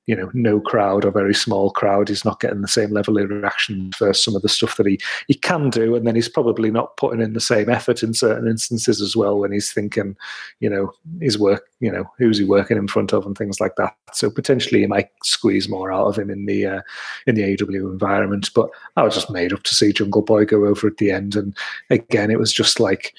you 0.07 0.15
know, 0.15 0.31
no 0.35 0.61
crowd 0.61 1.05
or 1.05 1.11
very 1.11 1.35
small 1.35 1.71
crowd, 1.71 2.09
he's 2.09 2.25
not 2.25 2.41
getting 2.41 2.61
the 2.61 2.69
same 2.69 2.91
level 2.91 3.19
of 3.19 3.31
reaction 3.31 3.91
for 3.97 4.13
some 4.13 4.37
of 4.37 4.43
the 4.43 4.49
stuff 4.49 4.77
that 4.77 4.87
he 4.87 4.99
he 5.29 5.35
can 5.35 5.71
do, 5.71 5.95
and 5.95 6.07
then 6.07 6.15
he's 6.15 6.29
probably 6.29 6.71
not 6.71 6.97
putting 6.97 7.21
in 7.21 7.33
the 7.33 7.41
same 7.41 7.71
effort 7.71 8.03
in 8.03 8.13
certain 8.13 8.47
instances 8.47 9.01
as 9.01 9.17
well 9.17 9.39
when 9.39 9.53
he's 9.53 9.73
thinking, 9.73 10.17
you 10.61 10.69
know, 10.69 10.93
his 11.21 11.39
work, 11.39 11.69
you 11.81 11.91
know, 11.91 12.05
who's 12.19 12.39
he 12.39 12.45
working 12.45 12.77
in 12.77 12.89
front 12.89 13.13
of 13.13 13.25
and 13.25 13.37
things 13.37 13.61
like 13.61 13.77
that. 13.77 13.95
So 14.13 14.31
potentially 14.31 14.81
he 14.81 14.87
might 14.87 15.11
squeeze 15.23 15.69
more 15.69 15.93
out 15.93 16.07
of 16.07 16.19
him 16.19 16.31
in 16.31 16.47
the 16.47 16.67
uh, 16.67 16.81
in 17.27 17.35
the 17.35 17.45
AW 17.45 17.91
environment. 17.91 18.51
But 18.55 18.69
I 18.97 19.03
was 19.03 19.15
just 19.15 19.31
made 19.31 19.53
up 19.53 19.63
to 19.63 19.75
see 19.75 19.93
Jungle 19.93 20.23
Boy 20.23 20.45
go 20.45 20.67
over 20.67 20.87
at 20.87 20.99
the 20.99 21.11
end, 21.11 21.35
and 21.35 21.57
again, 21.91 22.31
it 22.31 22.39
was 22.39 22.53
just 22.53 22.79
like 22.79 23.15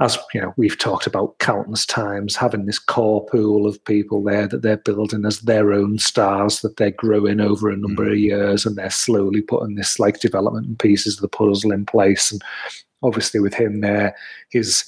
as 0.00 0.18
you 0.34 0.40
know, 0.40 0.52
we've 0.56 0.78
talked 0.78 1.06
about 1.06 1.38
countless 1.38 1.86
times, 1.86 2.36
having 2.36 2.66
this 2.66 2.78
core 2.78 3.24
pool 3.26 3.66
of 3.66 3.82
people 3.84 4.22
there 4.22 4.46
that 4.46 4.62
they're 4.62 4.76
building 4.76 5.24
as 5.24 5.40
their 5.40 5.72
own 5.72 5.98
stars 5.98 6.60
that 6.60 6.76
they're 6.76 6.90
growing 6.90 7.40
over 7.40 7.70
a 7.70 7.74
hmm. 7.74 7.82
number 7.82 8.10
of 8.10 8.18
years, 8.18 8.66
and 8.66 8.76
they're 8.76 8.90
slowly 8.90 9.40
putting 9.40 9.74
this 9.74 9.98
like 9.98 10.20
development 10.20 10.66
and 10.66 10.78
pieces 10.78 11.16
of 11.16 11.22
the 11.22 11.28
puzzle 11.28 11.72
in 11.72 11.86
place. 11.86 12.30
And 12.30 12.42
obviously, 13.02 13.40
with 13.40 13.54
him 13.54 13.80
there, 13.80 14.14
his 14.50 14.84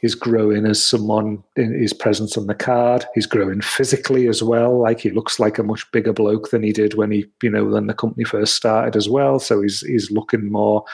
he's 0.00 0.14
growing 0.14 0.66
as 0.66 0.84
someone 0.84 1.42
in 1.56 1.72
his 1.72 1.94
presence 1.94 2.36
on 2.36 2.46
the 2.46 2.54
card. 2.54 3.06
He's 3.14 3.24
growing 3.24 3.62
physically 3.62 4.28
as 4.28 4.42
well. 4.42 4.78
Like 4.78 5.00
he 5.00 5.08
looks 5.08 5.40
like 5.40 5.58
a 5.58 5.62
much 5.62 5.90
bigger 5.92 6.12
bloke 6.12 6.50
than 6.50 6.62
he 6.62 6.72
did 6.72 6.92
when 6.92 7.10
he, 7.10 7.24
you 7.42 7.48
know, 7.48 7.64
when 7.64 7.86
the 7.86 7.94
company 7.94 8.24
first 8.24 8.54
started 8.54 8.96
as 8.96 9.08
well. 9.08 9.40
So 9.40 9.62
he's 9.62 9.80
he's 9.80 10.10
looking 10.10 10.52
more 10.52 10.84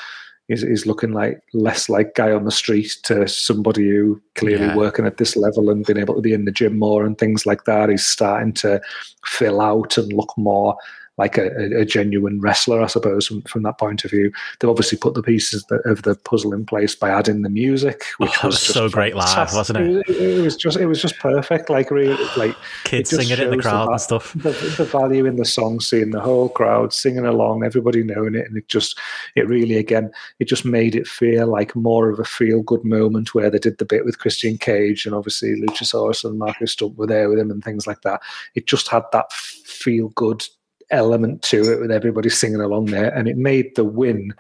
is, 0.51 0.63
is 0.65 0.85
looking 0.85 1.13
like 1.13 1.41
less 1.55 1.89
like 1.89 2.15
guy 2.15 2.33
on 2.33 2.45
the 2.45 2.51
street 2.51 2.97
to 3.05 3.27
somebody 3.29 3.89
who 3.89 4.21
clearly 4.35 4.67
Yeah. 4.67 4.77
working 4.77 5.07
at 5.07 5.17
this 5.17 5.37
level 5.37 5.71
and 5.71 5.87
being 5.87 5.99
able 5.99 6.15
to 6.17 6.21
be 6.21 6.33
in 6.33 6.45
the 6.45 6.51
gym 6.53 6.79
more 6.79 7.07
and 7.07 7.17
things 7.17 7.47
like 7.47 7.65
that. 7.65 7.89
He's 7.89 8.07
starting 8.07 8.53
to 8.55 8.81
fill 9.25 9.61
out 9.61 9.97
and 9.97 10.13
look 10.13 10.33
more 10.37 10.77
like 11.21 11.37
a, 11.37 11.81
a, 11.81 11.85
genuine 11.85 12.41
wrestler, 12.41 12.81
I 12.81 12.87
suppose, 12.87 13.27
from, 13.27 13.43
from 13.43 13.63
that 13.65 13.79
point 13.79 14.05
of 14.05 14.11
view. 14.11 14.33
They've 14.59 14.71
obviously 14.71 14.97
put 14.97 15.13
the 15.13 15.23
pieces 15.23 15.67
of 15.85 16.03
the 16.03 16.15
puzzle 16.15 16.55
in 16.55 16.65
place 16.65 16.95
by 16.95 17.11
adding 17.11 17.43
the 17.43 17.51
music, 17.51 18.05
oh, 18.21 18.25
which 18.25 18.41
Oh, 18.43 18.47
was 18.47 18.55
was 18.55 18.75
so 18.75 18.89
great 18.89 19.15
live, 19.15 19.53
wasn't 19.53 19.81
it? 19.81 20.09
It, 20.09 20.39
it 20.39 20.43
was 20.43 20.57
just 20.57 20.79
it 20.79 20.87
was 20.87 21.03
just 21.03 21.19
perfect. 21.19 21.69
Like 21.69 21.91
really, 21.91 22.17
like 22.37 22.57
Kids 22.85 23.13
it 23.13 23.17
singing 23.17 23.33
it 23.33 23.41
in 23.41 23.51
the 23.51 23.63
crowd 23.63 23.87
va- 23.87 23.93
and 23.93 24.01
stuff. 24.01 24.33
The, 24.33 24.53
the 24.79 24.85
value 24.85 25.27
in 25.27 25.37
the 25.37 25.45
song, 25.45 25.81
seeing 25.81 26.11
the 26.11 26.21
whole 26.21 26.49
crowd 26.49 26.95
singing 26.95 27.27
along, 27.27 27.65
everybody 27.65 28.03
knowing 28.03 28.35
it, 28.35 28.47
and 28.47 28.57
it 28.57 28.69
just, 28.69 28.99
it 29.37 29.47
really, 29.47 29.77
again, 29.77 30.11
it 30.39 30.47
just 30.47 30.65
made 30.65 30.95
it 30.95 31.07
feel 31.07 31.47
like 31.47 31.77
more 31.77 32.09
of 32.09 32.19
a 32.19 32.25
feel 32.25 32.63
good 32.63 32.85
moment 32.85 33.35
where 33.35 33.51
they 33.51 33.59
did 33.59 33.77
the 33.77 33.85
bit 33.85 34.07
with 34.07 34.19
Christian 34.19 34.57
Cage 34.57 35.05
and 35.05 35.15
obviously 35.15 35.61
Luchasaurus 35.61 36.25
and 36.25 36.39
Marko 36.39 36.65
Stunt 36.65 36.97
were 36.97 37.07
there 37.07 37.29
with 37.29 37.39
him 37.39 37.51
and 37.51 37.63
things 37.63 37.87
like 37.87 38.01
that. 38.03 38.21
It 38.55 38.67
just 38.67 38.89
had 38.89 39.03
that 39.13 39.33
feel 39.33 40.09
good 40.11 40.45
element 40.91 41.43
to 41.43 41.73
it 41.73 41.81
with 41.81 41.91
everybody 41.91 42.29
singing 42.29 42.61
along 42.61 42.87
there, 42.87 43.15
and 43.15 43.29
it 43.29 43.37
made 43.37 43.75
the 43.77 43.85
win 43.85 44.35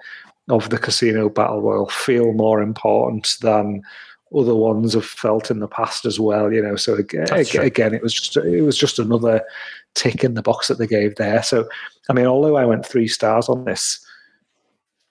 of 0.49 0.71
the 0.71 0.79
Casino 0.79 1.29
Battle 1.29 1.63
Royal 1.63 1.87
feel 1.87 2.33
more 2.33 2.61
important 2.61 3.37
than 3.41 3.83
other 4.37 4.55
ones 4.55 4.95
have 4.95 5.05
felt 5.05 5.51
in 5.51 5.61
the 5.61 5.69
past 5.69 6.05
as 6.05 6.21
well. 6.21 6.53
You 6.53 6.63
know, 6.63 6.77
so 6.77 6.95
again, 6.95 7.27
again, 7.59 7.95
it 7.95 8.03
was 8.03 8.15
just 8.15 8.37
it 8.37 8.63
was 8.63 8.79
just 8.79 8.99
another 8.99 9.43
tick 9.95 10.25
in 10.25 10.35
the 10.35 10.43
box 10.43 10.69
that 10.69 10.79
they 10.79 10.87
gave 10.87 11.17
there. 11.17 11.43
So, 11.43 11.69
I 12.09 12.13
mean, 12.13 12.27
although 12.27 12.57
I 12.57 12.65
went 12.65 12.87
three 12.87 13.09
stars 13.09 13.49
on 13.49 13.65
this, 13.65 14.05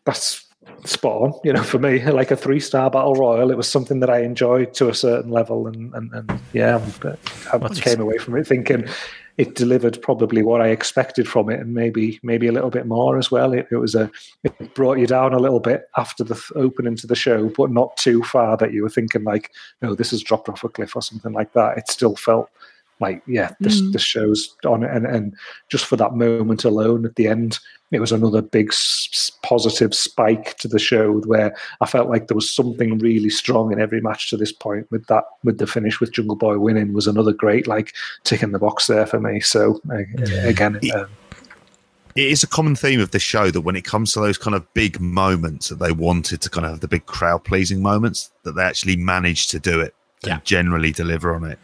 that's 0.06 0.46
spot 0.86 1.22
on. 1.22 1.40
You 1.44 1.54
know, 1.54 1.64
for 1.72 1.80
me, 1.80 2.04
like 2.06 2.32
a 2.32 2.38
three 2.38 2.60
star 2.60 2.90
battle 2.90 3.16
royal, 3.16 3.52
it 3.52 3.58
was 3.58 3.68
something 3.68 4.00
that 4.00 4.10
I 4.10 4.22
enjoyed 4.22 4.74
to 4.76 4.90
a 4.90 4.94
certain 4.94 5.32
level, 5.32 5.68
and 5.68 5.94
and, 5.94 6.14
and 6.14 6.40
yeah, 6.54 6.84
but 7.02 7.20
I 7.52 7.70
came 7.70 8.02
away 8.02 8.18
from 8.18 8.38
it 8.38 8.48
thinking 8.48 8.88
it 9.40 9.56
delivered 9.56 10.02
probably 10.02 10.42
what 10.42 10.60
I 10.60 10.68
expected 10.68 11.26
from 11.26 11.50
it, 11.50 11.62
and 11.62 11.74
maybe 11.74 12.20
maybe 12.24 12.48
a 12.48 12.52
little 12.52 12.70
bit 12.70 12.86
more 12.86 13.18
as 13.18 13.32
well. 13.32 13.54
It, 13.54 13.68
it 13.72 13.78
was 13.78 13.96
a 13.96 14.12
it 14.44 14.76
brought 14.76 15.00
you 15.00 15.08
down 15.08 15.34
a 15.34 15.40
little 15.40 15.62
bit 15.62 15.84
after 15.96 16.26
the 16.26 16.36
th- 16.36 16.52
opening 16.56 16.98
to 16.98 17.08
the 17.08 17.16
show, 17.16 17.48
but 17.48 17.72
not 17.72 17.96
too 17.96 18.22
far 18.22 18.58
that 18.58 18.74
you 18.74 18.84
were 18.84 18.90
thinking 18.90 19.24
like, 19.24 19.52
no, 19.82 19.96
this 19.96 20.12
has 20.12 20.22
dropped 20.22 20.50
off 20.50 20.66
a 20.66 20.70
cliff 20.70 20.94
or 20.94 21.02
something 21.02 21.32
like 21.32 21.54
that. 21.54 21.78
It 21.78 21.90
still 21.90 22.18
felt 22.18 22.50
like, 23.00 23.22
yeah, 23.28 23.54
this 23.60 23.82
this 23.92 24.02
show's 24.04 24.56
on, 24.66 24.84
it. 24.84 24.92
and 24.96 25.06
and 25.06 25.34
just 25.70 25.86
for 25.86 25.96
that 25.98 26.16
moment 26.16 26.64
alone 26.66 27.06
at 27.06 27.16
the 27.16 27.28
end, 27.28 27.60
it 27.92 28.00
was 28.00 28.12
another 28.12 28.42
big 28.42 28.70
s- 28.70 29.08
s- 29.14 29.32
positive 29.42 29.96
spike 29.96 30.58
to 30.58 30.68
the 30.68 30.80
show 30.80 31.14
where 31.22 31.56
I 31.82 31.86
felt 31.86 32.10
like 32.10 32.28
there 32.28 32.36
was 32.36 32.52
something 32.52 32.98
really 33.00 33.30
strong 33.30 33.72
in 33.72 33.80
every 33.80 34.02
match 34.02 34.30
to 34.30 34.38
this 34.38 34.52
point. 34.52 34.90
With 34.92 35.06
that, 35.08 35.24
with 35.44 35.58
the 35.60 35.68
finish 35.68 36.00
with 36.00 36.12
Jungle 36.12 36.36
Boy 36.36 36.58
winning 36.60 36.94
was 36.94 37.08
another 37.08 37.34
great 37.34 37.68
like 37.68 37.94
tick 38.26 38.44
in 38.44 38.52
the 38.52 38.60
box 38.60 38.88
there 38.88 39.06
for 39.06 39.20
me. 39.20 39.40
So 39.40 39.80
uh, 39.92 39.98
again, 40.48 40.80
um, 40.94 41.08
it 42.16 42.28
is 42.28 42.44
a 42.44 42.48
common 42.48 42.76
theme 42.76 43.00
of 43.00 43.12
this 43.12 43.22
show 43.22 43.50
that 43.52 43.62
when 43.62 43.76
it 43.76 43.86
comes 43.86 44.12
to 44.14 44.20
those 44.20 44.38
kind 44.38 44.56
of 44.56 44.72
big 44.74 45.00
moments 45.00 45.70
that 45.70 45.80
they 45.80 45.92
wanted 45.92 46.42
to 46.42 46.50
kind 46.50 46.66
of 46.66 46.72
have 46.72 46.80
the 46.82 46.88
big 46.88 47.06
crowd 47.06 47.44
pleasing 47.46 47.82
moments, 47.82 48.32
that 48.44 48.54
they 48.54 48.64
actually 48.64 48.98
managed 48.98 49.52
to 49.52 49.60
do 49.60 49.80
it 49.80 49.94
Yeah. 50.26 50.34
and 50.34 50.44
generally 50.44 50.92
deliver 50.92 51.34
on 51.34 51.46
it, 51.46 51.60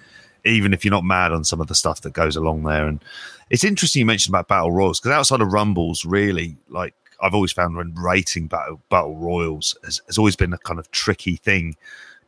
even 0.45 0.73
if 0.73 0.85
you're 0.85 0.91
not 0.91 1.03
mad 1.03 1.31
on 1.31 1.43
some 1.43 1.59
of 1.59 1.67
the 1.67 1.75
stuff 1.75 2.01
that 2.01 2.13
goes 2.13 2.35
along 2.35 2.63
there. 2.63 2.87
And 2.87 3.03
it's 3.49 3.63
interesting 3.63 4.01
you 4.01 4.05
mentioned 4.05 4.31
about 4.31 4.47
battle 4.47 4.71
royals 4.71 4.99
because 4.99 5.11
outside 5.11 5.41
of 5.41 5.51
rumbles, 5.51 6.05
really, 6.05 6.55
like 6.69 6.93
I've 7.21 7.33
always 7.33 7.51
found 7.51 7.75
when 7.75 7.93
rating 7.95 8.47
battle 8.47 8.81
battle 8.89 9.17
royals 9.17 9.75
has, 9.83 10.01
has 10.07 10.17
always 10.17 10.35
been 10.35 10.53
a 10.53 10.57
kind 10.59 10.79
of 10.79 10.89
tricky 10.91 11.37
thing 11.37 11.75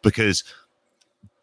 because 0.02 0.44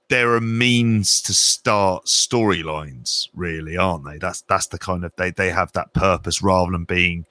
they're 0.09 0.37
a 0.37 0.41
means 0.41 1.23
to 1.23 1.33
start 1.33 2.05
storylines, 2.07 3.29
really, 3.35 3.77
aren't 3.77 4.05
they? 4.05 4.19
That's 4.19 4.43
that's 4.43 4.67
the 4.67 4.79
kind 4.79 5.05
of 5.05 5.13
they 5.17 5.31
they 5.31 5.51
have 5.51 5.73
that 5.73 5.93
purpose 5.95 6.43
rather 6.43 6.73
than 6.73 6.85
being 6.85 7.27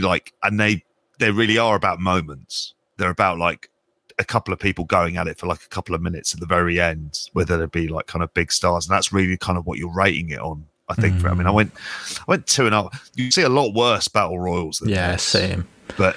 like, 0.00 0.32
and 0.42 0.58
they 0.58 0.84
they 1.18 1.30
really 1.30 1.58
are 1.58 1.76
about 1.76 2.00
moments. 2.00 2.74
They're 2.96 3.10
about 3.10 3.38
like 3.38 3.70
a 4.18 4.24
couple 4.24 4.52
of 4.52 4.58
people 4.58 4.84
going 4.84 5.16
at 5.16 5.28
it 5.28 5.38
for 5.38 5.46
like 5.46 5.62
a 5.62 5.68
couple 5.68 5.94
of 5.94 6.02
minutes 6.02 6.34
at 6.34 6.40
the 6.40 6.46
very 6.46 6.80
end, 6.80 7.28
whether 7.32 7.62
it 7.62 7.72
be 7.72 7.88
like 7.88 8.06
kind 8.06 8.22
of 8.22 8.32
big 8.34 8.50
stars, 8.52 8.86
and 8.86 8.94
that's 8.94 9.12
really 9.12 9.36
kind 9.36 9.58
of 9.58 9.66
what 9.66 9.78
you're 9.78 9.94
rating 9.94 10.30
it 10.30 10.40
on. 10.40 10.66
I 10.90 10.94
think. 10.94 11.20
For, 11.20 11.28
I 11.28 11.34
mean, 11.34 11.46
I 11.46 11.50
mm. 11.50 11.54
went 11.54 11.72
I 12.20 12.24
went 12.26 12.46
two 12.46 12.64
and 12.64 12.74
a 12.74 12.82
half. 12.82 13.10
You 13.14 13.30
see 13.30 13.42
a 13.42 13.48
lot 13.50 13.74
worse 13.74 14.08
battle 14.08 14.38
royals 14.38 14.78
than 14.78 14.88
Yeah, 14.88 15.12
this 15.12 15.22
same. 15.22 15.68
but 15.98 16.16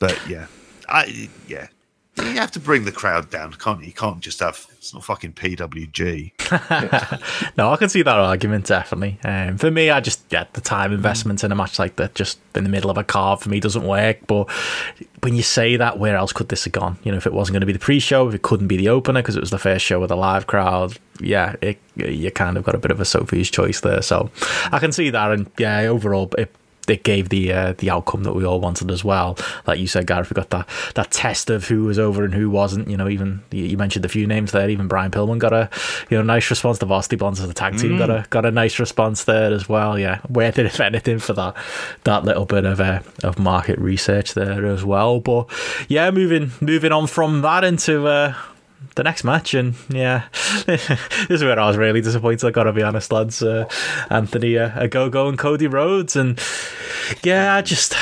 but 0.00 0.18
yeah 0.28 0.46
i 0.88 1.30
yeah 1.46 1.68
you 2.16 2.34
have 2.34 2.50
to 2.50 2.58
bring 2.58 2.84
the 2.84 2.90
crowd 2.90 3.30
down 3.30 3.52
can't 3.52 3.80
you 3.80 3.86
you 3.86 3.92
can't 3.92 4.18
just 4.18 4.40
have 4.40 4.66
it's 4.72 4.92
not 4.92 5.04
fucking 5.04 5.32
pwg 5.32 6.32
No, 7.56 7.72
I 7.72 7.76
can 7.76 7.88
see 7.88 8.02
that 8.02 8.18
argument 8.18 8.66
definitely. 8.66 9.18
Um, 9.24 9.58
for 9.58 9.70
me, 9.70 9.90
I 9.90 10.00
just 10.00 10.24
yeah, 10.30 10.44
the 10.52 10.60
time 10.60 10.92
investment 10.92 11.44
in 11.44 11.52
a 11.52 11.54
match 11.54 11.78
like 11.78 11.96
that, 11.96 12.14
just 12.14 12.38
in 12.54 12.64
the 12.64 12.70
middle 12.70 12.90
of 12.90 12.98
a 12.98 13.04
card, 13.04 13.40
for 13.40 13.48
me 13.48 13.60
doesn't 13.60 13.84
work. 13.84 14.26
But 14.26 14.50
when 15.22 15.34
you 15.34 15.42
say 15.42 15.76
that, 15.76 15.98
where 15.98 16.16
else 16.16 16.32
could 16.32 16.48
this 16.48 16.64
have 16.64 16.72
gone? 16.72 16.98
You 17.04 17.12
know, 17.12 17.18
if 17.18 17.26
it 17.26 17.32
wasn't 17.32 17.54
going 17.54 17.60
to 17.60 17.66
be 17.66 17.72
the 17.72 17.78
pre-show, 17.78 18.28
if 18.28 18.34
it 18.34 18.42
couldn't 18.42 18.68
be 18.68 18.76
the 18.76 18.88
opener 18.88 19.22
because 19.22 19.36
it 19.36 19.40
was 19.40 19.50
the 19.50 19.58
first 19.58 19.84
show 19.84 20.00
with 20.00 20.10
a 20.10 20.16
live 20.16 20.46
crowd, 20.46 20.98
yeah, 21.20 21.56
it, 21.60 21.78
you 21.96 22.30
kind 22.30 22.56
of 22.56 22.64
got 22.64 22.74
a 22.74 22.78
bit 22.78 22.90
of 22.90 23.00
a 23.00 23.04
Sophie's 23.04 23.50
choice 23.50 23.80
there. 23.80 24.02
So 24.02 24.30
I 24.72 24.78
can 24.78 24.92
see 24.92 25.10
that, 25.10 25.32
and 25.32 25.50
yeah, 25.58 25.80
overall, 25.82 26.30
it 26.38 26.54
it 26.90 27.04
gave 27.04 27.28
the 27.28 27.52
uh, 27.52 27.74
the 27.78 27.90
outcome 27.90 28.24
that 28.24 28.34
we 28.34 28.44
all 28.44 28.60
wanted 28.60 28.90
as 28.90 29.04
well. 29.04 29.38
Like 29.66 29.78
you 29.78 29.86
said, 29.86 30.06
Gareth, 30.06 30.30
we 30.30 30.34
got 30.34 30.50
that 30.50 30.68
that 30.94 31.10
test 31.10 31.50
of 31.50 31.68
who 31.68 31.84
was 31.84 31.98
over 31.98 32.24
and 32.24 32.34
who 32.34 32.50
wasn't. 32.50 32.88
You 32.88 32.96
know, 32.96 33.08
even 33.08 33.42
you 33.50 33.76
mentioned 33.76 34.04
a 34.04 34.08
few 34.08 34.26
names 34.26 34.52
there. 34.52 34.68
Even 34.68 34.88
Brian 34.88 35.10
Pillman 35.10 35.38
got 35.38 35.52
a 35.52 35.70
you 36.08 36.16
know 36.16 36.22
nice 36.22 36.50
response. 36.50 36.78
The 36.78 36.86
Varsity 36.86 37.16
Blondes 37.16 37.40
as 37.40 37.48
a 37.48 37.54
tag 37.54 37.78
team 37.78 37.98
got 37.98 38.10
a 38.10 38.26
got 38.30 38.44
a 38.44 38.50
nice 38.50 38.78
response 38.78 39.24
there 39.24 39.52
as 39.52 39.68
well. 39.68 39.98
Yeah, 39.98 40.20
worth 40.28 40.58
it 40.58 40.66
if 40.66 40.80
anything 40.80 41.18
for 41.18 41.32
that 41.34 41.56
that 42.04 42.24
little 42.24 42.46
bit 42.46 42.64
of 42.64 42.80
uh, 42.80 43.00
of 43.22 43.38
market 43.38 43.78
research 43.78 44.34
there 44.34 44.66
as 44.66 44.84
well. 44.84 45.20
But 45.20 45.48
yeah, 45.88 46.10
moving 46.10 46.52
moving 46.60 46.92
on 46.92 47.06
from 47.06 47.42
that 47.42 47.64
into. 47.64 48.06
Uh, 48.06 48.34
the 48.94 49.02
next 49.02 49.24
match, 49.24 49.54
and 49.54 49.74
yeah, 49.88 50.24
this 50.66 50.90
is 51.28 51.42
where 51.42 51.58
I 51.58 51.66
was 51.66 51.76
really 51.76 52.00
disappointed. 52.00 52.46
I 52.46 52.50
gotta 52.50 52.72
be 52.72 52.82
honest, 52.82 53.12
lads. 53.12 53.42
Uh, 53.42 53.68
Anthony 54.10 54.58
uh, 54.58 54.70
Ogogo 54.70 55.28
and 55.28 55.38
Cody 55.38 55.66
Rhodes, 55.66 56.16
and 56.16 56.40
yeah, 57.22 57.54
I 57.54 57.62
just 57.62 57.94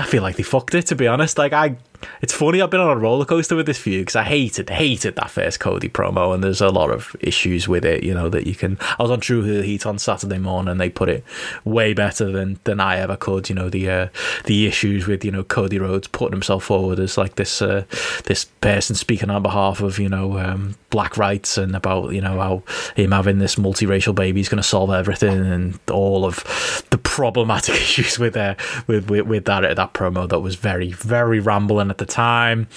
I 0.00 0.04
feel 0.04 0.22
like 0.22 0.36
they 0.36 0.42
fucked 0.42 0.74
it. 0.74 0.86
To 0.86 0.96
be 0.96 1.06
honest, 1.06 1.38
like 1.38 1.52
I, 1.52 1.76
it's 2.22 2.32
funny. 2.32 2.60
I've 2.60 2.70
been 2.70 2.80
on 2.80 2.90
a 2.90 3.00
roller 3.00 3.24
coaster 3.24 3.56
with 3.56 3.66
this 3.66 3.78
feud 3.78 4.02
because 4.02 4.16
I 4.16 4.24
hated 4.24 4.70
hated 4.70 5.16
that 5.16 5.30
first 5.30 5.60
Cody 5.60 5.88
promo, 5.88 6.34
and 6.34 6.42
there's 6.42 6.60
a 6.60 6.68
lot 6.68 6.90
of 6.90 7.14
issues 7.20 7.68
with 7.68 7.84
it. 7.84 8.02
You 8.02 8.14
know 8.14 8.28
that 8.28 8.46
you 8.46 8.54
can. 8.54 8.78
I 8.98 9.02
was 9.02 9.10
on 9.10 9.20
True 9.20 9.42
Heat 9.42 9.86
on 9.86 9.98
Saturday 9.98 10.38
morning. 10.38 10.72
and 10.72 10.80
They 10.80 10.90
put 10.90 11.08
it 11.08 11.24
way 11.64 11.94
better 11.94 12.30
than 12.30 12.58
than 12.64 12.80
I 12.80 12.98
ever 12.98 13.16
could. 13.16 13.48
You 13.48 13.54
know 13.54 13.70
the 13.70 13.90
uh, 13.90 14.08
the 14.44 14.66
issues 14.66 15.06
with 15.06 15.24
you 15.24 15.30
know 15.30 15.44
Cody 15.44 15.78
Rhodes 15.78 16.08
putting 16.08 16.32
himself 16.32 16.64
forward 16.64 16.98
as 16.98 17.16
like 17.18 17.36
this 17.36 17.62
uh, 17.62 17.84
this 18.24 18.44
person 18.60 18.96
speaking 18.96 19.30
on 19.30 19.42
behalf 19.42 19.80
of 19.80 19.98
you 19.98 20.08
know 20.08 20.38
um, 20.38 20.74
black 20.90 21.16
rights 21.16 21.56
and 21.56 21.74
about 21.74 22.12
you 22.12 22.20
know 22.20 22.38
how 22.38 22.62
him 22.96 23.12
having 23.12 23.38
this 23.38 23.56
multiracial 23.56 24.14
baby 24.14 24.40
is 24.40 24.48
going 24.48 24.62
to 24.62 24.68
solve 24.68 24.90
everything 24.90 25.46
and 25.46 25.78
all 25.90 26.24
of 26.24 26.86
the 26.90 26.98
problematic 26.98 27.74
issues 27.76 28.18
with 28.18 28.36
uh, 28.36 28.54
with, 28.86 29.08
with 29.10 29.26
with 29.26 29.44
that 29.44 29.76
that 29.76 29.94
promo 29.94 30.28
that 30.28 30.40
was 30.40 30.56
very 30.56 30.92
very 30.92 31.40
rambling 31.40 31.89
at 31.90 31.98
the 31.98 32.06
time. 32.06 32.68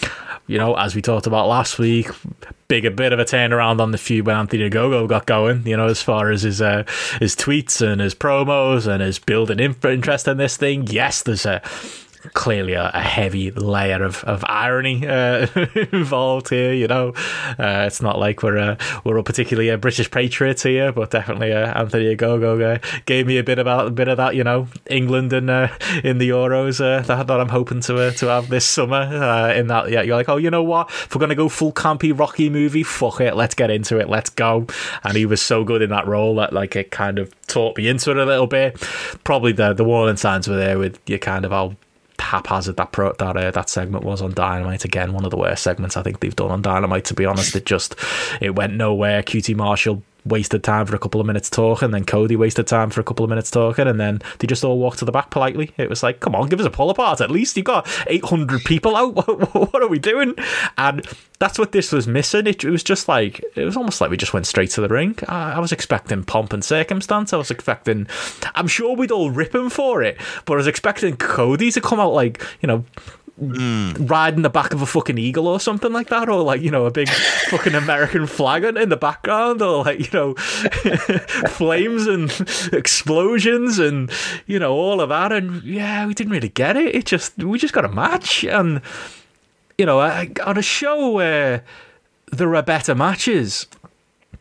You 0.48 0.58
know, 0.58 0.76
as 0.76 0.96
we 0.96 1.02
talked 1.02 1.28
about 1.28 1.48
last 1.48 1.80
week, 1.80 2.10
big 2.68 2.86
a 2.86 2.92
bit 2.92 3.14
of 3.14 3.20
a 3.20 3.26
turnaround 3.26 3.80
on 3.80 3.92
the 3.92 3.98
feud 3.98 4.26
when 4.26 4.36
Anthony 4.36 4.68
Gogo 4.70 5.08
got 5.08 5.26
going. 5.26 5.66
You 5.66 5.78
know, 5.78 5.86
as 5.86 6.02
far 6.02 6.32
as 6.32 6.42
his 6.42 6.62
uh, 6.62 6.84
his 7.20 7.36
tweets 7.36 7.86
and 7.86 8.02
his 8.02 8.14
promos 8.16 8.88
and 8.88 9.02
his 9.02 9.20
building 9.20 9.60
interest 9.60 10.28
in 10.28 10.38
this 10.38 10.58
thing. 10.58 10.88
Yes, 10.88 11.24
there's 11.24 11.46
a 11.46 11.62
clearly 12.34 12.74
a, 12.74 12.92
a 12.94 13.02
heavy 13.02 13.52
layer 13.52 14.04
of, 14.04 14.24
of 14.24 14.44
irony 14.48 15.06
uh, 15.08 15.48
involved 15.92 16.50
here. 16.50 16.74
You 16.74 16.88
know, 16.88 17.14
uh, 17.60 17.86
it's 17.88 18.02
not 18.02 18.20
like 18.20 18.44
we're 18.44 18.58
uh, 18.58 18.76
we're 19.04 19.18
all 19.18 19.24
particularly 19.24 19.70
a 19.70 19.78
British 19.78 20.10
patriots 20.10 20.64
here, 20.64 20.92
but 20.92 21.12
definitely 21.12 21.52
uh, 21.52 21.80
Anthony 21.80 22.16
Ogogo 22.16 22.76
uh, 22.76 23.02
gave 23.06 23.28
me 23.28 23.38
a 23.38 23.44
bit 23.44 23.60
about 23.60 23.88
a 23.88 23.92
bit 23.92 24.08
of 24.08 24.18
that. 24.18 24.36
You 24.36 24.44
know, 24.44 24.68
England 24.88 25.34
and 25.34 25.50
uh, 25.50 25.68
in 26.04 26.18
the 26.18 26.30
Euros 26.30 26.80
uh, 26.80 27.02
that, 27.02 27.28
that 27.28 27.40
I'm 27.40 27.50
hoping 27.50 27.82
to 27.82 28.08
uh, 28.08 28.12
to 28.12 28.28
have 28.28 28.50
this 28.50 28.66
summer. 28.66 28.96
Uh, 28.96 29.54
in 29.54 29.68
that, 29.68 29.90
yeah, 29.90 30.02
you're 30.02 30.16
like, 30.16 30.30
oh, 30.30 30.38
you 30.38 30.50
know 30.50 30.64
what? 30.64 30.90
If 30.90 31.14
we're 31.14 31.20
gonna 31.20 31.36
go 31.36 31.50
full 31.50 31.74
campy 31.74 32.18
Rocky 32.18 32.50
movie, 32.50 32.84
fuck 32.84 33.22
it, 33.22 33.36
let's 33.36 33.56
get 33.56 33.70
into 33.70 34.00
it, 34.00 34.10
let's 34.10 34.30
go. 34.30 34.68
And 35.04 35.18
he 35.18 35.26
was 35.26 35.42
so 35.42 35.64
good 35.64 35.82
in 35.82 35.90
that 35.90 36.08
role 36.08 36.36
that 36.36 36.54
like 36.54 36.76
it 36.76 36.92
kind 36.92 37.20
of 37.20 37.34
taught 37.48 37.78
me 37.78 37.88
into 37.88 38.12
it 38.12 38.18
a 38.18 38.26
little 38.26 38.48
bit. 38.48 38.80
Probably 39.24 39.52
the 39.52 39.74
the 39.74 39.84
warning 39.84 40.18
signs 40.18 40.48
were 40.48 40.56
there 40.56 40.78
with 40.78 41.00
you 41.08 41.20
kind 41.20 41.46
of 41.46 41.52
how 41.52 41.76
haphazard 42.24 42.78
that 42.78 42.92
pro 42.92 43.14
that 43.14 43.38
uh, 43.38 43.52
that 43.52 43.70
segment 43.70 44.04
was 44.04 44.22
on 44.22 44.34
Dynamite. 44.34 44.86
Again, 44.86 45.14
one 45.14 45.26
of 45.26 45.32
the 45.32 45.38
worst 45.38 45.64
segments 45.64 45.98
I 45.98 46.04
think 46.04 46.20
they've 46.20 46.36
done 46.36 46.52
on 46.52 46.62
Dynamite. 46.62 47.06
To 47.06 47.14
be 47.14 47.26
honest, 47.26 47.56
it 47.56 47.66
just 47.66 47.96
it 48.42 48.56
went 48.56 48.74
nowhere. 48.74 49.22
QT 49.22 49.56
Marshall 49.56 50.04
wasted 50.26 50.64
time 50.64 50.86
for 50.86 50.96
a 50.96 51.00
couple 51.00 51.20
of 51.20 51.28
minutes 51.28 51.50
talking, 51.50 51.92
then 51.92 52.06
Cody 52.06 52.36
wasted 52.36 52.68
time 52.68 52.90
for 52.90 53.02
a 53.02 53.04
couple 53.04 53.24
of 53.24 53.30
minutes 53.30 53.52
talking, 53.52 53.88
and 53.88 54.00
then 54.00 54.22
they 54.40 54.48
just 54.48 54.64
all 54.64 54.80
walked 54.80 55.00
to 55.00 55.06
the 55.06 55.12
back 55.12 55.30
politely. 55.30 55.72
It 55.78 55.90
was 55.90 56.04
like, 56.04 56.20
come 56.20 56.36
on, 56.36 56.50
give 56.50 56.60
us 56.60 56.66
a 56.66 56.70
pull 56.70 56.90
apart 56.90 57.22
at 57.22 57.32
least. 57.32 57.58
You've 57.58 57.66
got 57.66 57.88
800 58.08 58.64
people 58.64 58.96
out. 58.96 59.12
what 59.54 59.82
are 59.82 59.88
we 59.88 60.00
doing? 60.00 60.36
And 60.78 61.06
that's 61.40 61.60
what 61.60 61.72
this 61.72 61.92
was 61.92 62.08
missing. 62.08 62.48
It, 62.48 62.64
it, 62.64 62.70
was 62.70 62.84
just 62.84 63.08
like, 63.08 63.44
it 63.56 63.66
was 63.66 63.76
almost 63.76 64.00
like 64.00 64.10
we 64.10 64.18
just 64.18 64.34
went 64.34 64.48
straight 64.48 64.72
to 64.72 64.82
the 64.82 64.88
ring. 64.88 65.18
I, 65.28 65.54
I 65.54 65.60
was 65.60 65.72
expecting 65.72 66.24
pomp 66.24 66.54
and 66.54 66.64
circumstance. 66.64 67.34
I 67.34 67.38
was 67.38 67.52
expecting, 67.52 68.08
I'm 68.56 68.68
sure 68.68 68.96
we'd 68.96 69.12
all 69.12 69.32
rip 69.32 69.54
him 69.54 69.70
for 69.70 70.04
it, 70.04 70.18
but 70.46 70.54
I 70.54 70.58
was 70.58 70.68
expecting 70.68 71.18
Cody 71.18 71.72
to 71.72 71.82
come 71.82 72.00
out 72.00 72.14
like, 72.14 72.46
you 72.62 72.68
know, 72.68 72.86
mm. 73.42 74.10
riding 74.10 74.42
the 74.42 74.50
back 74.50 74.74
of 74.74 74.82
a 74.82 74.86
fucking 74.86 75.18
eagle 75.18 75.48
or 75.48 75.60
something 75.60 75.92
like 75.92 76.10
that, 76.10 76.30
or 76.30 76.42
like 76.44 76.62
you 76.62 76.72
know 76.72 76.86
a 76.86 76.92
big 76.92 77.10
fucking 77.50 77.76
American 77.76 78.28
flag 78.28 78.64
in 78.64 78.90
the 78.90 78.98
background, 78.98 79.62
or 79.62 79.84
like 79.84 80.00
you 80.00 80.20
know 80.20 80.34
flames 81.50 82.08
and 82.08 82.32
explosions 82.74 83.80
and 83.80 84.12
you 84.46 84.60
know 84.60 84.74
all 84.74 85.02
of 85.02 85.10
that. 85.10 85.32
And 85.32 85.64
yeah, 85.64 86.06
we 86.06 86.14
didn't 86.14 86.34
really 86.34 86.50
get 86.50 86.78
it. 86.78 86.96
It 86.96 87.06
just 87.06 87.38
we 87.44 87.58
just 87.58 87.74
got 87.74 87.86
a 87.86 87.90
match, 87.90 88.44
and 88.44 88.82
you 89.78 89.86
know 89.86 90.00
on 90.00 90.58
a 90.58 90.62
show 90.62 91.12
where 91.12 91.64
there 92.32 92.56
are 92.56 92.64
better 92.64 92.96
matches 92.96 93.68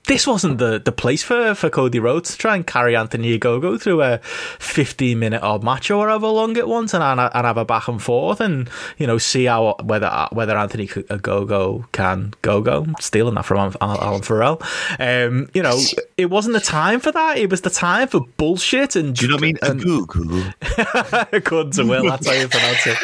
this 0.06 0.26
wasn't 0.26 0.58
the, 0.58 0.80
the 0.84 0.90
place 0.90 1.22
for, 1.22 1.54
for 1.54 1.70
Cody 1.70 2.00
Rhodes 2.00 2.32
to 2.32 2.38
try 2.38 2.56
and 2.56 2.66
carry 2.66 2.96
Anthony 2.96 3.38
Ogogo 3.38 3.80
through 3.80 4.02
a 4.02 4.18
15 4.18 5.18
minute 5.18 5.42
odd 5.42 5.62
match 5.62 5.90
or 5.90 6.08
however 6.08 6.26
long 6.26 6.56
it 6.56 6.66
wants 6.66 6.92
and, 6.92 7.02
and 7.02 7.46
have 7.46 7.56
a 7.56 7.64
back 7.64 7.86
and 7.86 8.02
forth 8.02 8.40
and, 8.40 8.68
you 8.98 9.06
know, 9.06 9.18
see 9.18 9.44
how 9.44 9.76
whether 9.82 10.10
whether 10.32 10.56
Anthony 10.56 10.88
Ogogo 10.88 11.90
can 11.92 12.34
go 12.42 12.60
go. 12.60 12.86
Stealing 12.98 13.36
that 13.36 13.44
from 13.44 13.76
Alan 13.80 14.22
Farrell. 14.22 14.60
Um, 14.98 15.48
you 15.54 15.62
know, 15.62 15.78
it 16.16 16.26
wasn't 16.26 16.54
the 16.54 16.60
time 16.60 16.98
for 16.98 17.12
that. 17.12 17.38
It 17.38 17.48
was 17.48 17.60
the 17.60 17.70
time 17.70 18.08
for 18.08 18.22
bullshit 18.36 18.96
and. 18.96 19.14
Do 19.14 19.26
you 19.26 19.28
know 19.30 19.36
what 19.36 19.44
I 19.44 19.46
mean? 19.46 19.56
Ogogo. 19.58 21.28
According 21.32 21.72
to 21.72 21.84
Will, 21.84 22.02
that's 22.04 22.26
how 22.26 22.34
you 22.34 22.48
pronounce 22.48 22.86
it. 22.86 22.98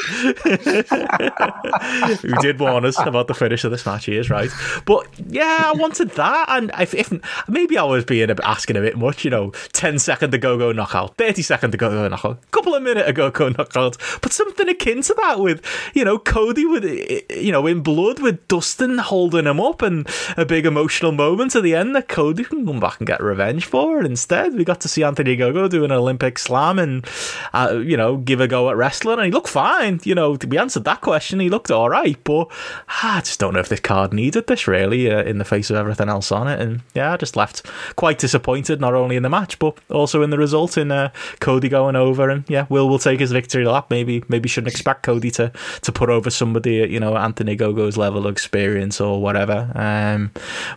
Who 2.23 2.35
did 2.43 2.59
warn 2.59 2.85
us 2.85 2.99
about 2.99 3.29
the 3.29 3.35
finish 3.35 3.63
of 3.63 3.71
this 3.71 3.87
match, 3.87 4.07
he 4.07 4.17
is 4.17 4.31
right. 4.31 4.51
But 4.85 5.07
yeah, 5.29 5.63
I 5.67 5.73
wanted 5.73 6.11
that. 6.13 6.47
And 6.49 6.73
I 6.73 6.88
if, 6.95 7.13
if 7.13 7.49
maybe 7.49 7.79
I 7.79 7.85
was 7.85 8.05
being 8.05 8.31
a 8.31 8.37
asking 8.45 8.77
a 8.77 8.81
bit 8.81 8.97
much, 8.97 9.25
you 9.25 9.31
know, 9.31 9.51
10 9.73 9.99
second 9.99 10.31
to 10.33 10.39
go 10.39 10.57
go 10.59 10.73
knockout, 10.73 11.17
30 11.17 11.43
second 11.43 11.73
to 11.73 11.77
go 11.77 11.91
go 11.91 12.09
knockout, 12.09 12.51
couple 12.51 12.75
of 12.75 12.83
minute 12.83 13.09
ago 13.09 13.31
go 13.31 13.49
knockout, 13.49 13.97
but 14.23 14.33
something 14.33 14.69
akin 14.69 15.03
to 15.03 15.15
that 15.15 15.41
with, 15.41 15.65
you 15.95 16.05
know, 16.05 16.19
Cody 16.19 16.65
with, 16.65 16.85
you 17.31 17.53
know, 17.53 17.67
in 17.67 17.83
blood 17.83 18.21
with 18.21 18.47
Dustin 18.49 18.99
holding 18.99 19.47
him 19.47 19.61
up 19.61 19.83
and 19.83 20.09
a 20.37 20.45
big 20.45 20.67
emotional 20.67 21.13
moment 21.13 21.55
at 21.57 21.63
the 21.63 21.75
end 21.75 21.95
that 21.97 22.09
Cody 22.09 22.45
can 22.45 22.67
come 22.67 22.81
back 22.81 22.99
and 22.99 23.07
get 23.07 23.23
revenge 23.23 23.67
for. 23.67 24.01
instead, 24.03 24.55
we 24.55 24.65
got 24.65 24.81
to 24.83 24.89
see 24.89 25.03
Anthony 25.03 25.37
Ogogo 25.37 25.69
do 25.69 25.85
an 25.85 25.93
Olympic 25.93 26.39
slam 26.39 26.79
and, 26.79 27.07
uh, 27.53 27.81
you 27.85 27.97
know, 27.97 28.17
give 28.17 28.41
a 28.41 28.49
go 28.49 28.71
at 28.71 28.77
wrestling. 28.77 29.19
And 29.19 29.27
he 29.27 29.33
looked 29.33 29.49
fine. 29.49 30.01
You 30.05 30.15
know, 30.15 30.37
we 30.47 30.59
answered 30.59 30.85
that 30.85 31.01
question. 31.01 31.41
He 31.41 31.49
looked 31.49 31.71
all 31.71 31.91
right, 31.91 32.23
but 32.25 32.49
ah, 32.89 33.19
I 33.19 33.21
just 33.21 33.41
don't 33.41 33.55
know 33.55 33.61
if 33.61 33.69
this 33.69 33.81
card 33.81 34.13
needed 34.13 34.47
this 34.47 34.67
really 34.67 35.11
uh, 35.11 35.23
in 35.23 35.39
the 35.39 35.45
face 35.45 35.71
of 35.71 35.77
everything 35.77 36.09
else 36.09 36.33
on 36.33 36.49
it. 36.49 36.61
And 36.61 36.78
yeah, 36.95 37.13
I 37.13 37.17
just 37.17 37.37
left 37.37 37.67
quite 37.97 38.19
disappointed, 38.19 38.81
not 38.81 38.95
only 38.95 39.17
in 39.17 39.23
the 39.23 39.29
match 39.29 39.59
but 39.59 39.79
also 39.91 40.23
in 40.23 40.31
the 40.31 40.39
result 40.39 40.77
in 40.77 40.91
uh, 40.91 41.11
Cody 41.41 41.69
going 41.69 41.97
over. 41.97 42.29
And 42.29 42.45
yeah, 42.49 42.67
Will 42.69 42.89
will 42.89 42.99
take 42.99 43.21
his 43.21 43.33
victory 43.33 43.65
lap. 43.65 43.89
Maybe 43.91 44.23
maybe 44.29 44.49
shouldn't 44.49 44.73
expect 44.73 45.03
Cody 45.03 45.31
to 45.33 45.53
to 45.83 45.93
put 45.93 46.11
over 46.11 46.31
somebody 46.31 46.83
at 46.83 46.91
you 46.91 47.01
know 47.01 47.17
Anthony 47.17 47.57
Gogo's 47.57 47.97
level 47.97 48.27
of 48.27 48.33
experience 48.33 49.01
or 49.01 49.21
whatever. 49.21 49.71
Um, 49.75 50.31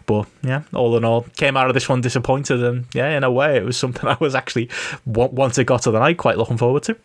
but 0.05 0.27
yeah, 0.43 0.63
all 0.73 0.95
in 0.97 1.05
all, 1.05 1.21
came 1.35 1.57
out 1.57 1.67
of 1.67 1.73
this 1.73 1.89
one 1.89 2.01
disappointed, 2.01 2.63
and 2.63 2.85
yeah, 2.93 3.15
in 3.15 3.23
a 3.23 3.31
way, 3.31 3.57
it 3.57 3.65
was 3.65 3.77
something 3.77 4.07
I 4.09 4.17
was 4.19 4.35
actually 4.35 4.69
once 5.05 5.57
it 5.57 5.65
got 5.65 5.83
to 5.83 5.91
the 5.91 5.99
night 5.99 6.17
quite 6.17 6.37
looking 6.37 6.57
forward 6.57 6.83
to. 6.83 6.97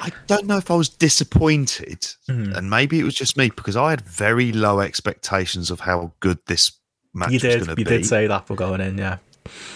I 0.00 0.12
don't 0.28 0.46
know 0.46 0.58
if 0.58 0.70
I 0.70 0.76
was 0.76 0.88
disappointed, 0.88 2.06
mm. 2.28 2.56
and 2.56 2.70
maybe 2.70 3.00
it 3.00 3.04
was 3.04 3.14
just 3.14 3.36
me 3.36 3.50
because 3.50 3.76
I 3.76 3.90
had 3.90 4.00
very 4.00 4.52
low 4.52 4.80
expectations 4.80 5.70
of 5.70 5.80
how 5.80 6.12
good 6.20 6.38
this 6.46 6.72
match 7.14 7.30
you 7.30 7.38
did, 7.38 7.66
You 7.66 7.74
be. 7.74 7.84
did 7.84 8.06
say 8.06 8.26
that 8.26 8.46
for 8.46 8.54
going 8.54 8.80
in, 8.80 8.98
yeah. 8.98 9.18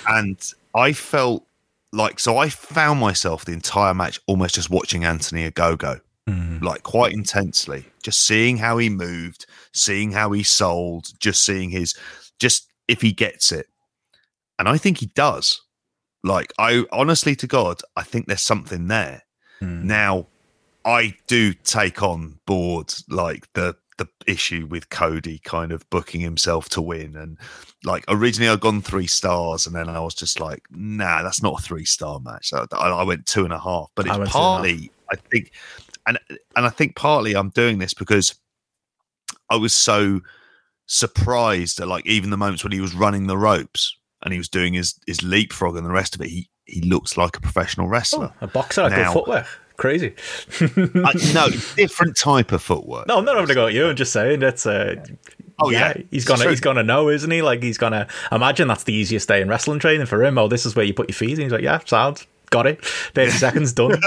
And 0.08 0.38
I 0.74 0.92
felt 0.92 1.46
like 1.92 2.18
so 2.18 2.38
I 2.38 2.48
found 2.48 3.00
myself 3.00 3.44
the 3.44 3.52
entire 3.52 3.94
match 3.94 4.20
almost 4.26 4.54
just 4.54 4.70
watching 4.70 5.04
Anthony 5.04 5.50
Ogogo, 5.50 6.00
mm. 6.28 6.62
like 6.62 6.82
quite 6.82 7.12
intensely, 7.12 7.86
just 8.02 8.26
seeing 8.26 8.56
how 8.56 8.78
he 8.78 8.88
moved, 8.88 9.46
seeing 9.72 10.12
how 10.12 10.32
he 10.32 10.42
sold, 10.42 11.08
just 11.18 11.44
seeing 11.44 11.70
his 11.70 11.94
just 12.38 12.68
if 12.88 13.00
he 13.02 13.12
gets 13.12 13.52
it. 13.52 13.66
And 14.58 14.68
I 14.68 14.78
think 14.78 14.98
he 14.98 15.06
does. 15.06 15.60
Like 16.24 16.52
I 16.58 16.84
honestly 16.92 17.34
to 17.36 17.46
God, 17.46 17.82
I 17.96 18.02
think 18.02 18.26
there's 18.26 18.42
something 18.42 18.88
there. 18.88 19.22
Mm. 19.60 19.84
Now 19.84 20.26
I 20.84 21.14
do 21.26 21.52
take 21.52 22.02
on 22.02 22.38
board 22.46 22.94
like 23.08 23.52
the 23.52 23.76
the 23.98 24.08
issue 24.26 24.66
with 24.70 24.90
Cody 24.90 25.38
kind 25.38 25.72
of 25.72 25.88
booking 25.90 26.20
himself 26.20 26.68
to 26.70 26.82
win. 26.82 27.16
And 27.16 27.38
like 27.84 28.04
originally 28.08 28.50
I'd 28.50 28.60
gone 28.60 28.80
three 28.80 29.06
stars 29.06 29.66
and 29.66 29.74
then 29.74 29.88
I 29.88 30.00
was 30.00 30.14
just 30.14 30.40
like, 30.40 30.62
nah, 30.70 31.22
that's 31.22 31.42
not 31.42 31.60
a 31.60 31.62
three 31.62 31.84
star 31.84 32.20
match. 32.20 32.52
I, 32.52 32.66
I, 32.72 33.02
went 33.02 33.26
two 33.26 33.44
and 33.44 33.52
a 33.52 33.58
half, 33.58 33.90
but 33.94 34.06
it's 34.06 34.32
partly, 34.32 34.90
I 35.10 35.16
think, 35.16 35.52
and, 36.06 36.18
and 36.56 36.66
I 36.66 36.70
think 36.70 36.96
partly 36.96 37.34
I'm 37.34 37.50
doing 37.50 37.78
this 37.78 37.94
because 37.94 38.34
I 39.50 39.56
was 39.56 39.74
so 39.74 40.20
surprised 40.86 41.80
at 41.80 41.88
like 41.88 42.06
even 42.06 42.30
the 42.30 42.36
moments 42.36 42.64
when 42.64 42.72
he 42.72 42.80
was 42.80 42.94
running 42.94 43.26
the 43.26 43.38
ropes 43.38 43.96
and 44.22 44.32
he 44.32 44.38
was 44.38 44.48
doing 44.48 44.74
his, 44.74 44.98
his 45.06 45.22
leapfrog 45.22 45.76
and 45.76 45.86
the 45.86 45.90
rest 45.90 46.14
of 46.14 46.20
it. 46.20 46.28
He, 46.28 46.48
he 46.64 46.80
looks 46.82 47.16
like 47.16 47.36
a 47.36 47.40
professional 47.40 47.88
wrestler. 47.88 48.32
Oh, 48.34 48.44
a 48.44 48.46
boxer, 48.46 48.88
now, 48.88 48.96
good 48.96 49.12
footwear 49.12 49.46
crazy. 49.82 50.14
uh, 50.60 51.12
no, 51.34 51.48
different 51.76 52.16
type 52.16 52.52
of 52.52 52.62
footwork. 52.62 53.08
No, 53.08 53.18
I'm 53.18 53.24
not 53.24 53.34
having 53.34 53.48
to 53.48 53.54
go 53.54 53.66
at 53.66 53.74
you. 53.74 53.88
I'm 53.88 53.96
just 53.96 54.12
saying 54.12 54.38
that's. 54.38 54.64
Uh, 54.64 55.04
oh 55.58 55.70
yeah, 55.70 55.94
yeah 55.96 56.02
he's 56.12 56.24
gonna 56.24 56.48
he's 56.48 56.60
gonna 56.60 56.84
know, 56.84 57.08
isn't 57.08 57.30
he? 57.30 57.42
Like 57.42 57.62
he's 57.62 57.78
gonna 57.78 58.06
imagine 58.30 58.68
that's 58.68 58.84
the 58.84 58.94
easiest 58.94 59.26
day 59.26 59.42
in 59.42 59.48
wrestling 59.48 59.80
training 59.80 60.06
for 60.06 60.24
him. 60.24 60.38
Oh, 60.38 60.46
this 60.46 60.64
is 60.64 60.76
where 60.76 60.84
you 60.84 60.94
put 60.94 61.08
your 61.08 61.16
feet. 61.16 61.32
And 61.32 61.42
he's 61.42 61.52
like, 61.52 61.62
yeah, 61.62 61.80
sounds 61.84 62.26
got 62.50 62.66
it. 62.66 62.82
Thirty 62.84 63.32
seconds 63.32 63.72
done. 63.74 63.90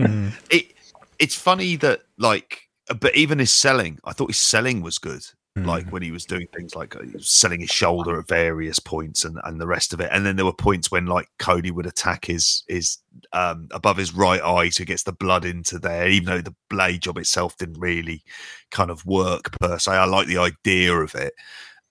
mm. 0.00 0.32
It 0.50 0.74
it's 1.20 1.36
funny 1.36 1.76
that 1.76 2.00
like, 2.18 2.68
but 2.98 3.14
even 3.14 3.38
his 3.38 3.52
selling, 3.52 4.00
I 4.04 4.12
thought 4.12 4.30
his 4.30 4.38
selling 4.38 4.82
was 4.82 4.98
good. 4.98 5.24
Mm. 5.60 5.66
Like 5.66 5.90
when 5.90 6.02
he 6.02 6.10
was 6.10 6.24
doing 6.24 6.46
things 6.54 6.74
like 6.74 6.96
uh, 6.96 7.02
selling 7.18 7.60
his 7.60 7.70
shoulder 7.70 8.18
at 8.18 8.28
various 8.28 8.78
points 8.78 9.24
and, 9.24 9.38
and 9.44 9.60
the 9.60 9.66
rest 9.66 9.92
of 9.92 10.00
it, 10.00 10.08
and 10.12 10.24
then 10.24 10.36
there 10.36 10.44
were 10.44 10.52
points 10.52 10.90
when 10.90 11.06
like 11.06 11.28
Cody 11.38 11.70
would 11.70 11.86
attack 11.86 12.24
his 12.24 12.62
his 12.68 12.98
um, 13.32 13.68
above 13.72 13.96
his 13.96 14.14
right 14.14 14.42
eye, 14.42 14.68
so 14.70 14.82
he 14.82 14.86
gets 14.86 15.02
the 15.02 15.12
blood 15.12 15.44
into 15.44 15.78
there. 15.78 16.08
Even 16.08 16.26
though 16.26 16.40
the 16.40 16.54
blade 16.68 17.02
job 17.02 17.18
itself 17.18 17.56
didn't 17.56 17.80
really 17.80 18.22
kind 18.70 18.90
of 18.90 19.04
work 19.04 19.58
per 19.60 19.78
se, 19.78 19.92
I 19.92 20.04
like 20.04 20.26
the 20.26 20.38
idea 20.38 20.94
of 20.94 21.14
it. 21.14 21.34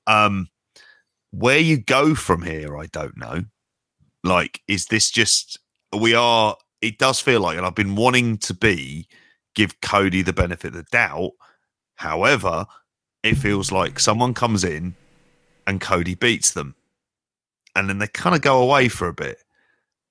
Um, 0.08 0.50
where 1.32 1.60
you 1.60 1.78
go 1.78 2.16
from 2.16 2.42
here, 2.42 2.78
I 2.78 2.88
don't 2.88 3.18
know. 3.18 3.44
Like, 4.24 4.62
is 4.68 4.86
this 4.86 5.12
just 5.12 5.60
we 5.98 6.14
are? 6.14 6.56
It 6.82 6.98
does 6.98 7.20
feel 7.20 7.42
like, 7.42 7.58
and 7.58 7.66
I've 7.66 7.76
been 7.76 7.96
wanting 7.96 8.38
to 8.40 8.54
be 8.54 9.08
give 9.54 9.82
Cody 9.82 10.22
the 10.22 10.34
benefit 10.34 10.70
of 10.70 10.74
the 10.74 10.84
doubt. 10.92 11.32
However, 11.96 12.66
it 13.24 13.36
feels 13.36 13.72
like 13.72 14.00
someone 14.00 14.34
comes 14.34 14.64
in 14.64 14.96
and 15.68 15.82
Cody 15.82 16.16
beats 16.16 16.52
them. 16.52 16.76
And 17.76 17.90
then 17.90 18.00
they 18.00 18.08
kind 18.08 18.36
of 18.36 18.42
go 18.42 18.62
away 18.62 18.90
for 18.90 19.08
a 19.08 19.14
bit. 19.14 19.44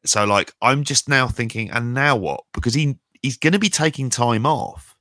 So 0.05 0.25
like 0.25 0.53
I'm 0.63 0.85
just 0.85 1.09
now 1.09 1.27
thinking, 1.27 1.71
and 1.71 1.93
now 1.93 2.17
what? 2.17 2.45
Because 2.55 2.75
he 2.75 2.97
he's 3.21 3.37
gonna 3.37 3.59
be 3.59 3.69
taking 3.69 4.11
time 4.11 4.47
off. 4.47 4.97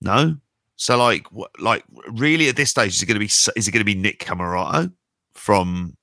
No? 0.00 0.36
So 0.76 0.96
like 0.96 1.26
like 1.58 1.84
really 2.12 2.48
at 2.48 2.56
this 2.56 2.70
stage 2.70 2.94
is 2.94 3.02
it 3.02 3.06
gonna 3.06 3.18
be 3.18 3.26
is 3.26 3.68
it 3.68 3.72
gonna 3.72 3.84
be 3.84 3.94
Nick 3.94 4.20
Comoroto 4.20 4.92
from 5.34 5.96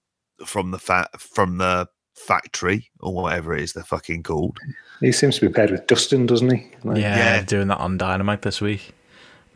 from 0.46 0.72
the 0.72 0.80
fat 0.80 1.20
from 1.20 1.58
the 1.58 1.88
factory 2.18 2.90
or 3.00 3.14
whatever 3.14 3.56
it 3.56 3.62
is 3.62 3.74
they're 3.74 3.84
fucking 3.84 4.24
called. 4.24 4.58
He 5.00 5.12
seems 5.12 5.40
to 5.40 5.48
be 5.48 5.54
paired 5.54 5.72
with 5.72 5.88
Dustin, 5.88 6.26
doesn't 6.26 6.50
he? 6.50 6.68
Like, 6.84 6.98
yeah, 6.98 7.18
yeah, 7.18 7.44
doing 7.44 7.68
that 7.68 7.78
on 7.78 7.98
Dynamite 7.98 8.42
this 8.42 8.60
week. 8.60 8.94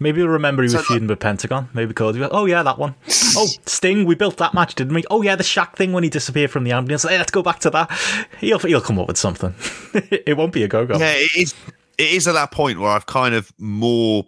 Maybe 0.02 0.20
you'll 0.20 0.30
remember 0.30 0.64
he 0.64 0.66
was 0.66 0.74
so 0.74 0.82
feuding 0.82 1.08
with 1.08 1.20
Pentagon. 1.20 1.70
Maybe 1.76 1.94
Cody. 1.94 2.24
Oh 2.24 2.46
yeah, 2.46 2.64
that 2.64 2.80
one. 2.80 2.96
oh, 3.38 3.48
Sting. 3.68 4.06
We 4.06 4.16
built 4.16 4.38
that 4.38 4.52
match, 4.52 4.74
didn't 4.74 4.96
we? 4.96 5.04
Oh 5.12 5.22
yeah, 5.22 5.36
the 5.36 5.44
Shaq 5.44 5.76
thing 5.76 5.94
when 5.94 6.04
he 6.04 6.10
disappeared 6.10 6.50
from 6.50 6.64
the 6.64 6.72
ambulance. 6.72 7.04
Hey, 7.04 7.20
let's 7.20 7.30
go 7.30 7.44
back 7.44 7.60
to 7.60 7.70
that. 7.70 7.92
He'll 8.40 8.58
he'll 8.58 8.82
come 8.82 8.98
up 8.98 9.08
with 9.08 9.18
something. 9.18 9.54
it 9.94 10.36
won't 10.36 10.54
be 10.54 10.64
a 10.64 10.68
go 10.68 10.88
go. 10.88 10.98
Yeah, 10.98 11.14
it 11.14 11.38
is. 11.38 11.54
It 12.00 12.14
is 12.14 12.28
at 12.28 12.34
that 12.34 12.50
point 12.50 12.80
where 12.80 12.90
I've 12.90 13.06
kind 13.06 13.36
of 13.36 13.52
more. 13.60 14.26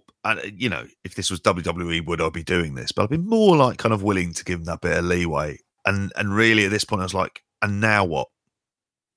You 0.55 0.69
know, 0.69 0.85
if 1.03 1.15
this 1.15 1.31
was 1.31 1.41
WWE, 1.41 2.05
would 2.05 2.21
I 2.21 2.29
be 2.29 2.43
doing 2.43 2.75
this? 2.75 2.91
But 2.91 3.03
I've 3.03 3.09
been 3.09 3.27
more 3.27 3.57
like 3.57 3.79
kind 3.79 3.93
of 3.93 4.03
willing 4.03 4.31
to 4.33 4.45
give 4.45 4.59
him 4.59 4.65
that 4.65 4.81
bit 4.81 4.95
of 4.95 5.05
leeway. 5.05 5.57
And 5.87 6.13
and 6.15 6.35
really 6.35 6.65
at 6.65 6.71
this 6.71 6.85
point, 6.85 7.01
I 7.01 7.05
was 7.05 7.15
like, 7.15 7.41
and 7.63 7.81
now 7.81 8.05
what? 8.05 8.27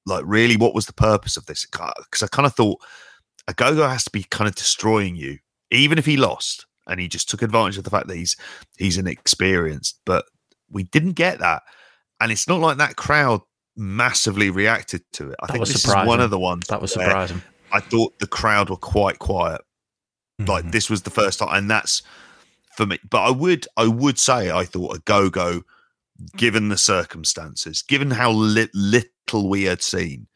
Like, 0.06 0.24
really, 0.26 0.56
what 0.56 0.74
was 0.74 0.86
the 0.86 0.94
purpose 0.94 1.36
of 1.36 1.44
this? 1.44 1.66
Because 1.66 2.22
I 2.22 2.28
kind 2.28 2.46
of 2.46 2.54
thought 2.54 2.80
a 3.46 3.52
go 3.52 3.74
go 3.74 3.86
has 3.86 4.04
to 4.04 4.10
be 4.10 4.22
kind 4.22 4.48
of 4.48 4.54
destroying 4.54 5.16
you 5.16 5.38
even 5.76 5.98
if 5.98 6.06
he 6.06 6.16
lost 6.16 6.66
and 6.86 7.00
he 7.00 7.08
just 7.08 7.28
took 7.28 7.42
advantage 7.42 7.78
of 7.78 7.84
the 7.84 7.90
fact 7.90 8.08
that 8.08 8.16
he's 8.16 8.36
he's 8.78 8.98
inexperienced. 8.98 10.00
But 10.04 10.24
we 10.70 10.84
didn't 10.84 11.12
get 11.12 11.38
that, 11.40 11.62
and 12.20 12.30
it's 12.32 12.48
not 12.48 12.60
like 12.60 12.78
that 12.78 12.96
crowd 12.96 13.40
massively 13.76 14.50
reacted 14.50 15.02
to 15.12 15.30
it. 15.30 15.36
I 15.42 15.46
That 15.46 15.52
think 15.52 15.60
was 15.60 15.72
this 15.72 15.82
surprising. 15.82 16.02
is 16.04 16.08
one 16.08 16.20
of 16.20 16.30
the 16.30 16.38
ones 16.38 16.66
That 16.68 16.80
was 16.80 16.96
where 16.96 17.06
surprising. 17.08 17.42
I 17.72 17.80
thought 17.80 18.18
the 18.20 18.26
crowd 18.26 18.70
were 18.70 18.76
quite 18.76 19.18
quiet. 19.18 19.60
Like 20.38 20.64
Mhm. 20.66 20.72
this 20.72 20.88
was 20.90 21.02
the 21.02 21.10
first 21.10 21.38
time, 21.38 21.48
and 21.52 21.70
that's 21.70 22.02
for 22.76 22.86
me. 22.86 22.98
But 23.08 23.22
I 23.22 23.30
would, 23.30 23.66
I 23.76 23.86
would 23.86 24.18
say, 24.18 24.50
I 24.50 24.64
thought 24.64 24.96
a 24.96 25.00
go 25.00 25.30
go, 25.30 25.62
given 26.36 26.68
the 26.68 26.76
circumstances, 26.78 27.82
given 27.82 28.10
how 28.12 28.30
li- 28.32 28.68
little 28.74 29.48
we 29.48 29.64
had 29.64 29.82
seen, 29.82 30.28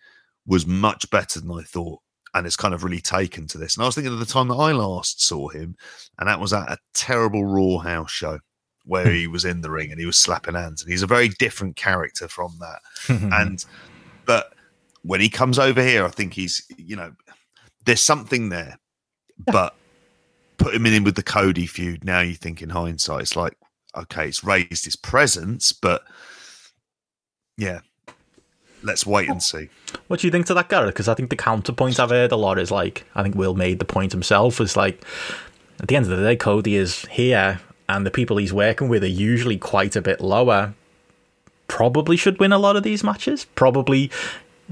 was 0.46 0.66
much 0.66 1.08
better 1.10 1.40
than 1.40 1.50
I 1.50 1.62
thought, 1.62 2.00
and 2.34 2.46
it's 2.46 2.56
kind 2.56 2.74
of 2.74 2.84
really 2.84 3.00
taken 3.00 3.46
to 3.48 3.58
this. 3.58 3.76
And 3.76 3.82
I 3.82 3.86
was 3.86 3.94
thinking 3.94 4.12
of 4.12 4.20
the 4.20 4.26
time 4.26 4.48
that 4.48 4.54
I 4.54 4.72
last 4.72 5.22
saw 5.22 5.48
him, 5.48 5.76
and 6.18 6.28
that 6.28 6.40
was 6.40 6.52
at 6.52 6.70
a 6.70 6.78
terrible 6.94 7.44
Raw 7.44 7.78
house 7.78 8.10
show 8.10 8.38
where 8.84 9.06
hmm. 9.06 9.14
he 9.14 9.26
was 9.26 9.44
in 9.44 9.60
the 9.60 9.70
ring 9.70 9.90
and 9.90 10.00
he 10.00 10.06
was 10.06 10.16
slapping 10.16 10.54
hands, 10.54 10.82
and 10.82 10.90
he's 10.90 11.02
a 11.02 11.06
very 11.06 11.28
different 11.38 11.76
character 11.76 12.28
from 12.28 12.58
that 12.60 12.80
and 13.32 13.64
but 14.26 14.52
when 15.02 15.20
he 15.20 15.28
comes 15.28 15.58
over 15.58 15.82
here, 15.82 16.04
I 16.04 16.08
think 16.10 16.34
he's 16.34 16.64
you 16.76 16.96
know 16.96 17.12
there's 17.84 18.04
something 18.04 18.48
there, 18.48 18.78
but 19.46 19.74
put 20.56 20.74
him 20.74 20.86
in 20.86 21.04
with 21.04 21.16
the 21.16 21.22
Cody 21.22 21.66
feud. 21.66 22.04
Now 22.04 22.20
you 22.20 22.34
think 22.34 22.62
in 22.62 22.70
hindsight, 22.70 23.22
it's 23.22 23.36
like 23.36 23.56
okay, 23.96 24.28
it's 24.28 24.44
raised 24.44 24.84
his 24.84 24.96
presence, 24.96 25.72
but 25.72 26.02
yeah, 27.56 27.80
let's 28.82 29.06
wait 29.06 29.28
and 29.28 29.42
see. 29.42 29.68
What 30.08 30.20
do 30.20 30.26
you 30.26 30.30
think 30.30 30.46
to 30.46 30.54
that, 30.54 30.68
Gareth? 30.68 30.94
Because 30.94 31.08
I 31.08 31.14
think 31.14 31.30
the 31.30 31.36
counterpoint 31.36 31.98
I've 32.00 32.10
heard 32.10 32.32
a 32.32 32.36
lot 32.36 32.58
is 32.58 32.70
like, 32.70 33.04
I 33.14 33.22
think 33.22 33.34
Will 33.34 33.54
made 33.54 33.78
the 33.78 33.84
point 33.84 34.12
himself. 34.12 34.60
Is 34.60 34.76
like, 34.76 35.04
at 35.80 35.88
the 35.88 35.96
end 35.96 36.06
of 36.06 36.16
the 36.16 36.24
day, 36.24 36.36
Cody 36.36 36.76
is 36.76 37.06
here, 37.06 37.60
and 37.88 38.06
the 38.06 38.10
people 38.10 38.36
he's 38.36 38.52
working 38.52 38.88
with 38.88 39.02
are 39.02 39.08
usually 39.08 39.58
quite 39.58 39.96
a 39.96 40.02
bit 40.02 40.20
lower. 40.20 40.74
Probably 41.68 42.16
should 42.16 42.40
win 42.40 42.52
a 42.52 42.58
lot 42.58 42.76
of 42.76 42.82
these 42.82 43.04
matches. 43.04 43.44
Probably, 43.54 44.10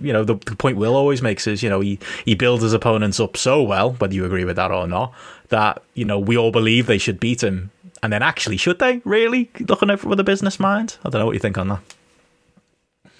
you 0.00 0.12
know, 0.12 0.24
the, 0.24 0.34
the 0.34 0.56
point 0.56 0.76
Will 0.76 0.96
always 0.96 1.22
makes 1.22 1.46
is, 1.46 1.62
you 1.62 1.68
know, 1.68 1.80
he 1.80 1.98
he 2.24 2.34
builds 2.34 2.62
his 2.62 2.72
opponents 2.72 3.20
up 3.20 3.36
so 3.36 3.62
well, 3.62 3.92
whether 3.92 4.14
you 4.14 4.24
agree 4.24 4.44
with 4.44 4.56
that 4.56 4.70
or 4.70 4.86
not, 4.86 5.14
that 5.48 5.82
you 5.94 6.04
know 6.04 6.18
we 6.18 6.36
all 6.36 6.50
believe 6.50 6.86
they 6.86 6.98
should 6.98 7.20
beat 7.20 7.42
him. 7.42 7.70
And 8.02 8.12
then 8.12 8.22
actually, 8.22 8.56
should 8.56 8.78
they 8.78 9.00
really 9.04 9.50
looking 9.60 9.90
over 9.90 10.08
with 10.08 10.20
a 10.20 10.24
business 10.24 10.60
mind? 10.60 10.98
I 11.04 11.10
don't 11.10 11.20
know 11.20 11.26
what 11.26 11.32
you 11.32 11.40
think 11.40 11.58
on 11.58 11.68
that. 11.68 11.80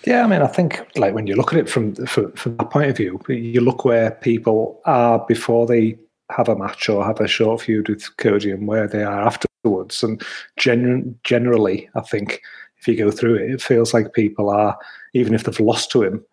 Yeah, 0.04 0.24
I 0.24 0.26
mean, 0.26 0.42
I 0.42 0.46
think 0.46 0.86
like 0.96 1.14
when 1.14 1.26
you 1.26 1.34
look 1.34 1.52
at 1.52 1.58
it 1.58 1.68
from 1.68 1.94
from, 2.06 2.32
from 2.32 2.56
that 2.56 2.70
point 2.70 2.90
of 2.90 2.96
view, 2.96 3.20
you 3.28 3.60
look 3.60 3.84
where 3.84 4.12
people 4.12 4.80
are 4.84 5.24
before 5.26 5.66
they 5.66 5.98
have 6.30 6.48
a 6.48 6.56
match 6.56 6.88
or 6.88 7.04
have 7.04 7.20
a 7.20 7.26
short 7.26 7.62
feud 7.62 7.88
with 7.88 8.16
Cody 8.16 8.50
and 8.50 8.66
where 8.66 8.86
they 8.86 9.02
are 9.02 9.22
afterwards. 9.22 10.02
And 10.02 10.22
gen- 10.56 11.18
generally, 11.24 11.88
I 11.94 12.00
think 12.00 12.42
if 12.78 12.86
you 12.86 12.96
go 12.96 13.10
through 13.10 13.36
it, 13.36 13.50
it 13.50 13.62
feels 13.62 13.92
like 13.92 14.12
people 14.12 14.50
are, 14.50 14.78
even 15.14 15.34
if 15.34 15.44
they've 15.44 15.58
lost 15.60 15.90
to 15.92 16.02
him, 16.02 16.24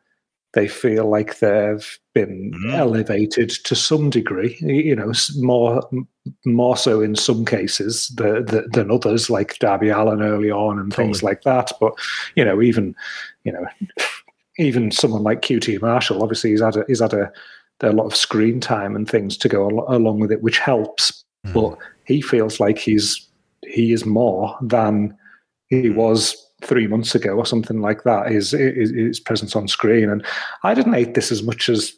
they 0.55 0.67
feel 0.67 1.07
like 1.09 1.39
they've 1.39 1.99
been 2.13 2.51
Mhm. 2.55 2.73
elevated 2.73 3.49
to 3.65 3.75
some 3.75 4.09
degree. 4.09 4.57
You 4.61 4.95
know, 4.95 5.11
more 5.37 5.81
more 6.45 6.75
so 6.75 7.01
in 7.01 7.13
some 7.15 7.45
cases 7.45 8.07
the, 8.17 8.41
the, 8.41 8.67
than 8.73 8.89
others, 8.89 9.29
like 9.29 9.59
Darby 9.59 9.89
Allin 9.89 10.23
early 10.23 10.49
on 10.49 10.79
and 10.79 10.91
things 10.91 11.21
like 11.21 11.43
that. 11.43 11.71
But 11.79 11.93
you 12.35 12.43
know, 12.43 12.61
even 12.61 12.95
you 13.43 13.51
know, 13.51 13.65
even 14.57 14.89
someone 14.91 15.23
like 15.23 15.41
QT 15.41 15.81
Marshall, 15.81 16.23
obviously 16.23 16.51
he's 16.51 16.61
had 16.61 16.77
a, 16.77 16.83
he's 16.87 17.01
had 17.01 17.13
a, 17.13 17.31
a 17.81 17.91
lot 17.91 18.05
of 18.05 18.15
screen 18.15 18.59
time 18.59 18.95
and 18.95 19.07
things 19.09 19.37
to 19.37 19.49
go 19.49 19.69
al- 19.69 19.95
along 19.95 20.19
with 20.19 20.31
it, 20.31 20.41
which 20.41 20.57
helps. 20.57 21.23
But 21.53 21.77
he 22.05 22.21
feels 22.21 22.59
like 22.59 22.79
he's 22.79 23.27
he 23.67 23.91
is 23.91 24.03
more 24.05 24.57
than 24.61 25.15
he 25.67 25.89
was 25.91 26.35
three 26.65 26.87
months 26.87 27.15
ago 27.15 27.31
or 27.31 27.45
something 27.45 27.81
like 27.81 28.03
that 28.03 28.31
is, 28.31 28.51
his, 28.51 28.91
his 28.91 29.19
presence 29.19 29.55
on 29.55 29.67
screen, 29.67 30.09
and 30.09 30.25
I 30.63 30.73
didn't 30.73 30.93
hate 30.93 31.13
this 31.13 31.31
as 31.31 31.43
much 31.43 31.69
as. 31.69 31.93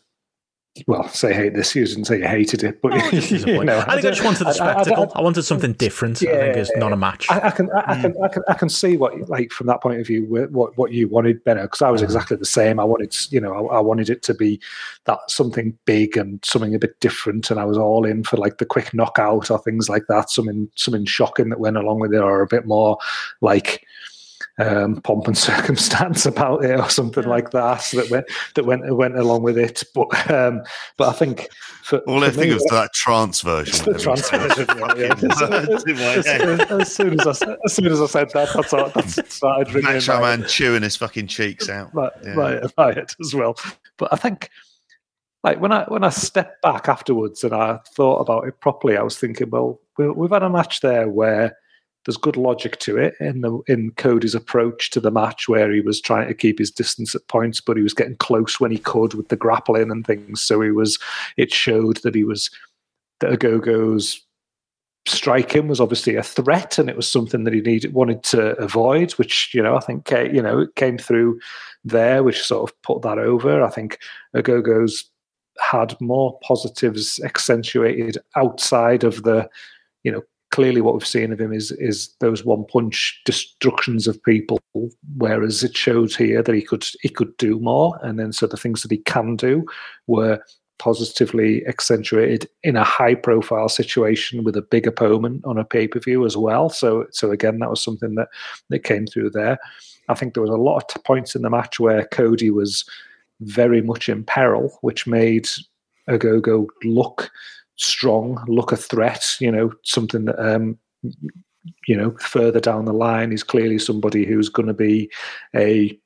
Well, 0.86 1.08
say 1.08 1.34
hate 1.34 1.56
this. 1.56 1.74
You 1.74 1.88
didn't 1.88 2.06
say 2.06 2.20
you 2.20 2.28
hated 2.28 2.64
it, 2.64 2.84
but 2.84 2.92
just 3.10 3.32
you 3.48 3.64
know, 3.64 3.84
I 3.88 3.96
think 3.96 4.06
I 4.06 4.12
just 4.12 4.24
wanted 4.24 4.46
the 4.46 4.64
I- 4.64 4.68
I- 4.68 4.76
I- 4.76 4.84
spectacle. 4.84 5.12
I, 5.16 5.22
wanted 5.24 5.42
something 5.42 5.74
different. 5.74 6.22
I 6.22 6.26
think 6.28 6.56
it's 6.56 6.72
not 6.76 6.94
a 6.94 6.96
match. 6.96 7.26
I, 7.32 7.48
I 7.48 7.50
can, 7.50 7.72
I, 7.72 7.84
I 7.88 7.96
hmm. 7.96 8.02
can, 8.02 8.24
I 8.24 8.28
can, 8.28 8.44
I 8.50 8.54
can 8.54 8.70
see 8.70 8.96
what, 8.96 9.28
like, 9.28 9.52
from 9.52 9.66
that 9.68 9.82
point 9.82 10.00
of 10.00 10.06
view, 10.06 10.28
what 10.28 10.78
what 10.78 10.92
you 10.92 11.08
wanted, 11.08 11.44
Benno, 11.44 11.64
because 11.64 11.82
I 11.82 11.90
was 11.90 12.02
hmm. 12.02 12.06
exactly 12.06 12.38
the 12.38 12.46
same. 12.46 12.80
I 12.80 12.84
wanted, 12.84 13.16
you 13.32 13.42
know, 13.42 13.70
I, 13.70 13.78
I 13.78 13.80
wanted 13.80 14.12
it 14.12 14.22
to 14.24 14.36
be 14.36 14.62
that 15.06 15.18
something 15.30 15.76
big 15.86 16.16
and 16.16 16.46
something 16.46 16.76
a 16.76 16.80
bit 16.80 17.00
different, 17.00 17.50
and 17.50 17.60
I 17.60 17.66
was 17.66 17.80
all 17.80 18.06
in 18.06 18.24
for 18.24 18.38
like 18.38 18.60
the 18.60 18.66
quick 18.66 18.94
knockout 18.94 19.50
or 19.50 19.58
things 19.58 19.90
like 19.90 20.06
that, 20.10 20.30
something 20.30 20.70
something 20.76 21.06
shocking 21.06 21.50
that 21.50 21.60
went 21.60 21.78
along 21.78 22.02
with 22.02 22.14
it, 22.14 22.22
or 22.22 22.44
a 22.44 22.48
bit 22.48 22.68
more 22.68 23.00
like 23.42 23.84
um, 24.60 25.02
pomp 25.02 25.28
and 25.28 25.38
circumstance 25.38 26.26
about 26.26 26.66
it, 26.66 26.80
or 26.80 26.90
something 26.90 27.26
like 27.26 27.52
that 27.52 27.88
that 27.94 28.10
went 28.10 28.26
that 28.56 28.66
went 28.66 28.96
went 28.96 29.18
along 29.18 29.44
with 29.44 29.58
it. 29.58 29.84
But 29.94 30.32
um, 30.32 30.64
but 30.98 31.10
I 31.10 31.14
think 31.14 31.48
for 31.84 32.00
All 32.00 32.24
I 32.24 32.28
for 32.30 32.34
think 32.40 32.48
me, 32.50 32.54
was 32.56 32.64
that 32.72 32.92
trance 32.94 33.42
version. 33.42 33.86
the 33.92 34.00
trans 34.00 34.30
version, 34.30 34.68
yeah, 34.78 35.14
yeah. 35.22 36.16
as, 36.18 36.28
as- 36.28 36.72
as 36.72 36.96
soon 36.96 37.20
as 37.20 37.28
I 37.44 37.56
as 37.66 37.74
soon 37.74 37.86
as 37.88 38.02
I 38.02 38.06
said 38.08 38.30
that, 38.34 38.50
that's 38.54 38.74
all, 38.74 38.90
that's 38.90 39.34
started 39.36 39.74
ringing 39.74 39.90
in 39.92 39.96
Macho 39.98 40.20
my, 40.20 40.36
Man 40.38 40.48
chewing 40.48 40.84
his 40.84 40.96
fucking 40.96 41.28
cheeks 41.28 41.70
out. 41.70 41.94
my, 41.94 42.10
Yeah. 42.24 42.34
my, 42.34 42.62
my 42.78 42.94
head 42.94 43.12
as 43.22 43.34
well. 43.36 43.56
But 43.98 44.12
I 44.12 44.16
think, 44.16 44.50
like 45.44 45.62
when 45.62 45.72
I 45.72 45.84
when 45.86 46.04
I 46.04 46.10
stepped 46.10 46.62
back 46.64 46.90
afterwards 46.90 47.44
and 47.44 47.54
I 47.54 47.80
thought 47.96 48.20
about 48.20 48.48
it 48.48 48.60
properly, 48.60 48.98
I 48.98 49.04
was 49.04 49.18
thinking, 49.18 49.50
well, 49.52 49.80
we, 49.98 50.10
we've 50.10 50.32
had 50.32 50.44
a 50.44 50.50
match 50.50 50.82
there 50.82 51.08
where 51.08 51.56
there's 52.08 52.18
good 52.18 52.38
logic 52.38 52.80
to 52.80 52.98
it 52.98 53.16
in 53.20 53.42
the 53.42 53.60
in 53.68 53.92
Cody's 53.92 54.34
approach 54.34 54.90
to 54.92 55.02
the 55.02 55.12
match, 55.12 55.50
where 55.50 55.72
he 55.72 55.82
was 55.82 56.00
trying 56.00 56.30
to 56.30 56.34
keep 56.34 56.58
his 56.58 56.72
distance 56.72 57.14
at 57.14 57.28
points, 57.28 57.60
but 57.60 57.76
he 57.76 57.84
was 57.84 57.94
getting 57.94 58.16
close 58.16 58.62
when 58.62 58.72
he 58.72 58.78
could 58.78 59.14
with 59.14 59.28
the 59.28 59.36
grappling 59.36 59.92
and 59.92 60.08
things. 60.08 60.42
So 60.42 60.62
he 60.62 60.72
was. 60.72 60.98
It 61.36 61.52
showed 61.52 61.98
that 61.98 62.16
he 62.16 62.24
was 62.24 62.50
that 63.20 63.38
Ogogo's 63.38 64.22
striking 65.06 65.68
was 65.68 65.82
obviously 65.82 66.16
a 66.16 66.24
threat, 66.24 66.80
and 66.80 66.90
it 66.90 66.96
was 66.96 67.10
something 67.10 67.44
that 67.44 67.54
he 67.54 67.60
needed 67.60 67.94
wanted 67.94 68.24
to 68.24 68.58
avoid. 68.58 69.12
Which 69.14 69.54
you 69.54 69.62
know, 69.62 69.76
I 69.76 69.82
think 69.82 70.10
you 70.10 70.42
know 70.42 70.62
it 70.62 70.76
came 70.76 70.98
through 70.98 71.42
there, 71.84 72.24
which 72.24 72.42
sort 72.42 72.72
of 72.72 72.82
put 72.84 73.02
that 73.02 73.20
over. 73.20 73.62
I 73.62 73.70
think 73.70 74.00
Ogogo's 74.34 75.12
had 75.60 76.00
more 76.00 76.40
positives 76.42 77.20
accentuated 77.26 78.18
outside 78.38 79.04
of 79.04 79.24
the, 79.24 79.50
you 80.04 80.12
know, 80.12 80.22
clearly 80.52 80.82
what 80.82 80.94
we've 80.94 81.06
seen 81.06 81.32
of 81.32 81.40
him 81.40 81.54
is 81.54 81.72
is 81.72 82.10
those 82.20 82.46
one 82.46 82.66
punch 82.66 83.22
destructions 83.26 84.08
of 84.08 84.22
people, 84.24 84.60
whereas 85.18 85.64
it 85.64 85.76
showed 85.76 86.14
here 86.16 86.42
that 86.42 86.56
he 86.56 86.62
could 86.62 86.86
he 87.02 87.10
could 87.10 87.36
do 87.38 87.60
more, 87.60 88.00
and 88.04 88.20
then 88.20 88.32
so 88.32 88.48
the 88.48 88.58
things 88.58 88.82
that 88.82 88.92
he 88.92 89.00
can 89.00 89.36
do 89.36 89.66
were 90.08 90.42
positively 90.80 91.66
accentuated 91.66 92.48
in 92.64 92.76
a 92.76 92.84
high 92.84 93.16
profile 93.16 93.68
situation 93.68 94.44
with 94.44 94.56
a 94.56 94.62
big 94.62 94.86
opponent 94.86 95.44
on 95.44 95.58
a 95.58 95.66
pay 95.66 95.88
per 95.88 96.00
view 96.00 96.26
as 96.26 96.38
well. 96.38 96.70
So 96.70 97.06
so 97.12 97.32
again, 97.32 97.60
that 97.60 97.70
was 97.70 97.84
something 97.84 98.16
that 98.16 98.30
that 98.70 98.84
came 98.84 99.08
through 99.08 99.32
there. 99.32 99.58
I 100.10 100.14
think 100.14 100.34
there 100.34 100.44
was 100.44 100.52
a 100.52 100.56
lot 100.56 100.96
of 100.96 101.04
points 101.04 101.36
in 101.36 101.42
the 101.42 101.50
match 101.50 101.80
where 101.80 102.06
Cody 102.06 102.50
was 102.50 102.86
very 103.42 103.82
much 103.82 104.10
in 104.10 104.24
peril, 104.24 104.78
which 104.82 105.06
made 105.06 105.48
Ogogo 106.10 106.68
look 106.84 107.30
strong, 107.78 108.44
look 108.48 108.72
a 108.72 108.78
threat. 108.78 109.36
You 109.40 109.52
know, 109.52 109.72
something 109.84 110.26
that 110.26 110.40
um, 110.40 110.78
you 111.88 111.96
know 111.96 112.12
further 112.20 112.60
down 112.60 112.86
the 112.86 112.94
line 112.94 113.32
is 113.32 113.44
clearly 113.44 113.80
somebody 113.80 114.26
who's 114.26 114.50
going 114.50 114.68
to 114.68 114.74
be 114.74 115.10
a 115.56 115.98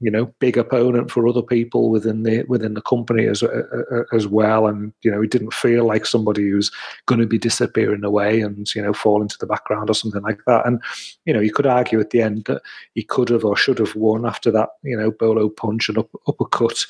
you 0.00 0.10
know 0.10 0.32
big 0.38 0.56
opponent 0.56 1.10
for 1.10 1.26
other 1.26 1.42
people 1.42 1.90
within 1.90 2.22
the 2.22 2.44
within 2.44 2.74
the 2.74 2.82
company 2.82 3.26
as 3.26 3.42
uh, 3.42 3.62
uh, 3.90 4.02
as 4.12 4.26
well 4.26 4.66
and 4.66 4.92
you 5.02 5.10
know 5.10 5.20
he 5.20 5.26
didn't 5.26 5.52
feel 5.52 5.84
like 5.84 6.06
somebody 6.06 6.48
who's 6.48 6.70
going 7.06 7.20
to 7.20 7.26
be 7.26 7.38
disappearing 7.38 8.04
away 8.04 8.40
and 8.40 8.74
you 8.74 8.82
know 8.82 8.92
fall 8.92 9.22
into 9.22 9.36
the 9.40 9.46
background 9.46 9.90
or 9.90 9.94
something 9.94 10.22
like 10.22 10.40
that 10.46 10.64
and 10.66 10.80
you 11.24 11.32
know 11.32 11.40
you 11.40 11.52
could 11.52 11.66
argue 11.66 11.98
at 11.98 12.10
the 12.10 12.22
end 12.22 12.44
that 12.44 12.62
he 12.94 13.02
could 13.02 13.28
have 13.28 13.44
or 13.44 13.56
should 13.56 13.78
have 13.78 13.94
won 13.96 14.24
after 14.24 14.50
that 14.50 14.68
you 14.82 14.96
know 14.96 15.10
bolo 15.10 15.48
punch 15.48 15.88
and 15.88 15.98
up, 15.98 16.10
uppercut 16.28 16.84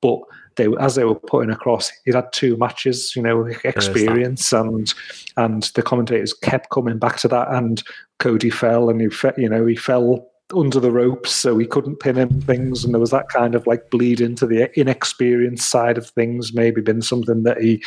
but 0.00 0.20
they 0.56 0.68
as 0.80 0.94
they 0.94 1.04
were 1.04 1.14
putting 1.14 1.50
across 1.50 1.90
he'd 2.04 2.14
had 2.14 2.32
two 2.32 2.56
matches 2.56 3.14
you 3.14 3.22
know 3.22 3.46
experience 3.64 4.52
and 4.52 4.94
and 5.36 5.64
the 5.74 5.82
commentators 5.82 6.32
kept 6.32 6.70
coming 6.70 6.98
back 6.98 7.18
to 7.18 7.28
that 7.28 7.48
and 7.52 7.82
Cody 8.18 8.50
fell 8.50 8.90
and 8.90 9.00
he 9.00 9.08
fe- 9.08 9.32
you 9.36 9.48
know 9.48 9.66
he 9.66 9.76
fell 9.76 10.28
under 10.54 10.78
the 10.78 10.92
ropes 10.92 11.32
so 11.32 11.58
he 11.58 11.66
couldn't 11.66 11.98
pin 11.98 12.16
him 12.16 12.40
things 12.42 12.84
and 12.84 12.94
there 12.94 13.00
was 13.00 13.10
that 13.10 13.28
kind 13.28 13.54
of 13.54 13.66
like 13.66 13.90
bleed 13.90 14.20
into 14.20 14.46
the 14.46 14.70
inexperienced 14.78 15.68
side 15.68 15.98
of 15.98 16.08
things 16.10 16.54
maybe 16.54 16.80
been 16.80 17.02
something 17.02 17.42
that 17.42 17.60
he 17.60 17.82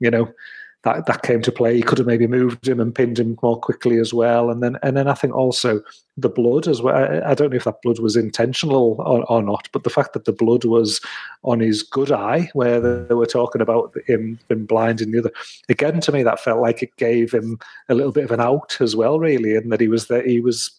you 0.00 0.10
know 0.10 0.28
that 0.84 1.06
that 1.06 1.22
came 1.22 1.42
to 1.42 1.50
play 1.50 1.74
he 1.74 1.82
could 1.82 1.98
have 1.98 2.06
maybe 2.06 2.26
moved 2.26 2.66
him 2.66 2.80
and 2.80 2.94
pinned 2.94 3.18
him 3.18 3.36
more 3.42 3.58
quickly 3.58 3.98
as 3.98 4.14
well 4.14 4.50
and 4.50 4.62
then 4.62 4.76
and 4.82 4.96
then 4.96 5.08
I 5.08 5.14
think 5.14 5.34
also 5.34 5.80
the 6.16 6.28
blood 6.28 6.68
as 6.68 6.80
well 6.80 6.94
I, 6.94 7.30
I 7.30 7.34
don't 7.34 7.50
know 7.50 7.56
if 7.56 7.64
that 7.64 7.82
blood 7.82 7.98
was 7.98 8.16
intentional 8.16 8.96
or, 9.00 9.24
or 9.30 9.42
not 9.42 9.68
but 9.72 9.84
the 9.84 9.90
fact 9.90 10.12
that 10.12 10.24
the 10.24 10.32
blood 10.32 10.64
was 10.64 11.00
on 11.42 11.60
his 11.60 11.82
good 11.82 12.12
eye 12.12 12.48
where 12.52 12.80
they, 12.80 13.14
were 13.14 13.26
talking 13.26 13.60
about 13.60 13.94
him 14.06 14.38
being 14.48 14.66
blind 14.66 15.00
in 15.00 15.10
the 15.10 15.18
other 15.18 15.32
again 15.68 16.00
to 16.00 16.12
me 16.12 16.22
that 16.22 16.40
felt 16.40 16.60
like 16.60 16.82
it 16.82 16.94
gave 16.96 17.32
him 17.32 17.58
a 17.88 17.94
little 17.94 18.12
bit 18.12 18.24
of 18.24 18.30
an 18.30 18.40
out 18.40 18.80
as 18.80 18.94
well 18.94 19.18
really 19.18 19.56
and 19.56 19.72
that 19.72 19.80
he 19.80 19.88
was 19.88 20.06
that 20.06 20.26
he 20.26 20.40
was 20.40 20.70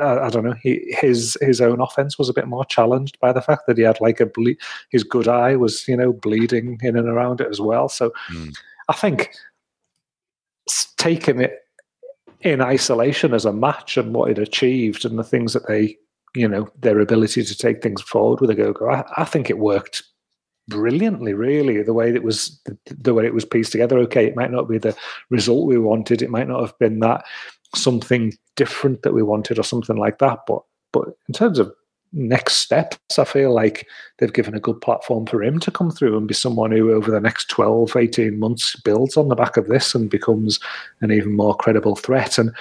I 0.00 0.30
don't 0.30 0.44
know. 0.44 0.54
He, 0.62 0.94
his 1.00 1.36
his 1.40 1.60
own 1.60 1.80
offense 1.80 2.16
was 2.16 2.28
a 2.28 2.32
bit 2.32 2.46
more 2.46 2.64
challenged 2.64 3.18
by 3.18 3.32
the 3.32 3.42
fact 3.42 3.66
that 3.66 3.76
he 3.76 3.82
had 3.82 4.00
like 4.00 4.20
a 4.20 4.26
ble- 4.26 4.54
his 4.90 5.02
good 5.02 5.26
eye 5.26 5.56
was 5.56 5.88
you 5.88 5.96
know 5.96 6.12
bleeding 6.12 6.78
in 6.80 6.96
and 6.96 7.08
around 7.08 7.40
it 7.40 7.48
as 7.48 7.60
well. 7.60 7.88
So 7.88 8.12
Mm. 8.30 8.54
I 8.90 8.92
think 8.92 9.30
taking 10.98 11.40
it 11.40 11.60
in 12.40 12.60
isolation 12.60 13.32
as 13.32 13.44
a 13.44 13.52
match 13.52 13.96
and 13.96 14.14
what 14.14 14.30
it 14.30 14.38
achieved 14.38 15.04
and 15.04 15.18
the 15.18 15.24
things 15.24 15.52
that 15.52 15.66
they 15.66 15.96
you 16.34 16.48
know 16.48 16.68
their 16.80 17.00
ability 17.00 17.42
to 17.42 17.56
take 17.56 17.82
things 17.82 18.02
forward 18.02 18.40
with 18.40 18.50
a 18.50 18.54
go 18.54 18.72
go, 18.72 18.90
I, 18.90 19.04
I 19.16 19.24
think 19.24 19.48
it 19.48 19.58
worked 19.58 20.02
brilliantly. 20.68 21.34
Really, 21.34 21.82
the 21.82 21.92
way 21.92 22.14
it 22.14 22.22
was 22.22 22.60
the, 22.64 22.76
the 22.86 23.14
way 23.14 23.26
it 23.26 23.34
was 23.34 23.44
pieced 23.44 23.72
together. 23.72 23.98
Okay, 24.00 24.26
it 24.26 24.36
might 24.36 24.52
not 24.52 24.68
be 24.68 24.78
the 24.78 24.96
result 25.30 25.66
we 25.66 25.78
wanted. 25.78 26.22
It 26.22 26.30
might 26.30 26.48
not 26.48 26.60
have 26.60 26.78
been 26.78 27.00
that 27.00 27.24
something 27.74 28.32
different 28.56 29.02
that 29.02 29.14
we 29.14 29.22
wanted 29.22 29.58
or 29.58 29.64
something 29.64 29.96
like 29.96 30.18
that. 30.18 30.40
But 30.46 30.62
but 30.92 31.08
in 31.28 31.34
terms 31.34 31.58
of 31.58 31.72
next 32.12 32.54
steps, 32.54 33.18
I 33.18 33.24
feel 33.24 33.54
like 33.54 33.86
they've 34.18 34.32
given 34.32 34.54
a 34.54 34.60
good 34.60 34.80
platform 34.80 35.26
for 35.26 35.42
him 35.42 35.60
to 35.60 35.70
come 35.70 35.90
through 35.90 36.16
and 36.16 36.26
be 36.26 36.34
someone 36.34 36.72
who 36.72 36.92
over 36.92 37.10
the 37.10 37.20
next 37.20 37.48
12, 37.48 37.96
18 37.96 38.38
months 38.38 38.74
builds 38.80 39.16
on 39.16 39.28
the 39.28 39.36
back 39.36 39.56
of 39.56 39.68
this 39.68 39.94
and 39.94 40.10
becomes 40.10 40.58
an 41.00 41.12
even 41.12 41.36
more 41.36 41.54
credible 41.56 41.96
threat. 41.96 42.38
And 42.38 42.54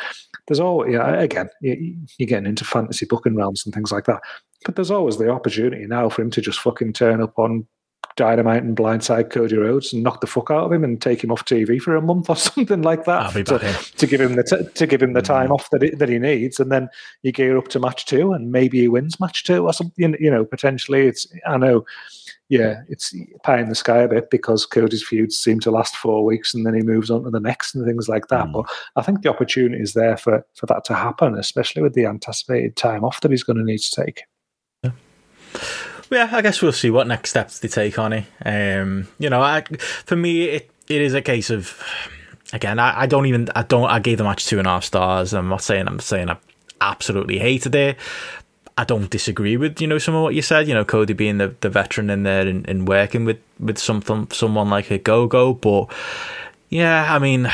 there's 0.47 0.59
always, 0.59 0.93
yeah, 0.93 1.19
again, 1.21 1.49
you- 1.61 1.95
you're 2.17 2.27
getting 2.27 2.49
into 2.49 2.63
fantasy 2.65 3.05
booking 3.05 3.35
realms 3.35 3.65
and 3.65 3.73
things 3.73 3.91
like 3.91 4.05
that. 4.05 4.21
But 4.65 4.75
there's 4.75 4.91
always 4.91 5.17
the 5.17 5.29
opportunity 5.29 5.85
now 5.85 6.09
for 6.09 6.21
him 6.21 6.31
to 6.31 6.41
just 6.41 6.59
fucking 6.59 6.93
turn 6.93 7.21
up 7.21 7.37
on 7.39 7.65
Dynamite 8.15 8.63
and 8.63 8.75
blindside 8.75 9.29
Cody 9.29 9.55
Rhodes 9.55 9.93
and 9.93 10.03
knock 10.03 10.21
the 10.21 10.27
fuck 10.27 10.51
out 10.51 10.65
of 10.65 10.71
him 10.71 10.83
and 10.83 11.01
take 11.01 11.23
him 11.23 11.31
off 11.31 11.45
TV 11.45 11.79
for 11.81 11.95
a 11.95 12.01
month 12.01 12.29
or 12.29 12.35
something 12.35 12.81
like 12.81 13.05
that 13.05 13.33
to, 13.45 13.59
to 13.97 14.07
give 14.07 14.21
him 14.21 14.35
the 14.35 14.43
t- 14.43 14.69
to 14.73 14.87
give 14.87 15.01
him 15.01 15.13
the 15.13 15.21
time 15.21 15.51
off 15.51 15.69
that 15.71 15.81
he, 15.81 15.89
that 15.91 16.09
he 16.09 16.19
needs, 16.19 16.59
and 16.59 16.71
then 16.71 16.89
you 17.23 17.31
gear 17.31 17.57
up 17.57 17.67
to 17.69 17.79
match 17.79 18.05
two, 18.05 18.33
and 18.33 18.51
maybe 18.51 18.79
he 18.79 18.87
wins 18.87 19.19
match 19.19 19.43
two 19.43 19.65
or 19.65 19.73
something. 19.73 20.15
You 20.19 20.31
know, 20.31 20.45
potentially 20.45 21.07
it's 21.07 21.27
I 21.47 21.57
know, 21.57 21.85
yeah, 22.49 22.81
it's 22.89 23.13
pie 23.43 23.59
in 23.59 23.69
the 23.69 23.75
sky 23.75 23.99
a 23.99 24.07
bit 24.07 24.29
because 24.29 24.65
Cody's 24.65 25.03
feuds 25.03 25.37
seem 25.37 25.59
to 25.61 25.71
last 25.71 25.95
four 25.95 26.25
weeks 26.25 26.53
and 26.53 26.65
then 26.65 26.73
he 26.73 26.81
moves 26.81 27.09
on 27.09 27.23
to 27.23 27.29
the 27.29 27.39
next 27.39 27.75
and 27.75 27.85
things 27.85 28.09
like 28.09 28.27
that. 28.27 28.47
Mm. 28.47 28.53
But 28.53 28.65
I 28.95 29.01
think 29.01 29.21
the 29.21 29.29
opportunity 29.29 29.81
is 29.81 29.93
there 29.93 30.17
for 30.17 30.45
for 30.55 30.65
that 30.65 30.83
to 30.85 30.95
happen, 30.95 31.37
especially 31.37 31.81
with 31.81 31.93
the 31.93 32.05
anticipated 32.05 32.75
time 32.75 33.03
off 33.03 33.21
that 33.21 33.31
he's 33.31 33.43
going 33.43 33.57
to 33.57 33.63
need 33.63 33.79
to 33.79 34.03
take. 34.03 34.23
yeah, 34.83 34.91
I 36.11 36.41
guess 36.41 36.61
we'll 36.61 36.71
see 36.71 36.89
what 36.89 37.07
next 37.07 37.29
steps 37.29 37.59
they 37.59 37.67
take 37.67 37.99
on 37.99 38.13
it. 38.13 38.25
Um, 38.43 39.07
you 39.19 39.29
know, 39.29 39.41
I 39.41 39.63
for 40.05 40.15
me 40.15 40.43
it, 40.45 40.71
it 40.87 41.01
is 41.01 41.13
a 41.13 41.21
case 41.21 41.49
of 41.49 41.81
again, 42.53 42.79
I, 42.79 43.01
I 43.01 43.05
don't 43.05 43.25
even 43.25 43.49
I 43.55 43.63
don't 43.63 43.89
I 43.89 43.99
gave 43.99 44.17
the 44.17 44.23
match 44.23 44.45
two 44.45 44.59
and 44.59 44.67
a 44.67 44.71
half 44.71 44.83
stars. 44.83 45.33
I'm 45.33 45.49
not 45.49 45.61
saying 45.61 45.87
I'm 45.87 45.99
saying 45.99 46.29
I 46.29 46.37
absolutely 46.81 47.39
hated 47.39 47.75
it. 47.75 47.97
I 48.77 48.85
don't 48.85 49.09
disagree 49.09 49.57
with 49.57 49.81
you 49.81 49.87
know 49.87 49.97
some 49.97 50.15
of 50.15 50.23
what 50.23 50.35
you 50.35 50.41
said. 50.41 50.67
You 50.67 50.73
know, 50.73 50.85
Cody 50.85 51.13
being 51.13 51.37
the, 51.37 51.53
the 51.61 51.69
veteran 51.69 52.09
in 52.09 52.23
there 52.23 52.47
and, 52.47 52.67
and 52.67 52.87
working 52.87 53.25
with 53.25 53.39
with 53.59 53.77
something 53.77 54.29
someone 54.31 54.69
like 54.69 54.89
a 54.89 54.97
go 54.97 55.27
go, 55.27 55.53
but 55.53 55.91
yeah, 56.69 57.13
I 57.13 57.19
mean. 57.19 57.49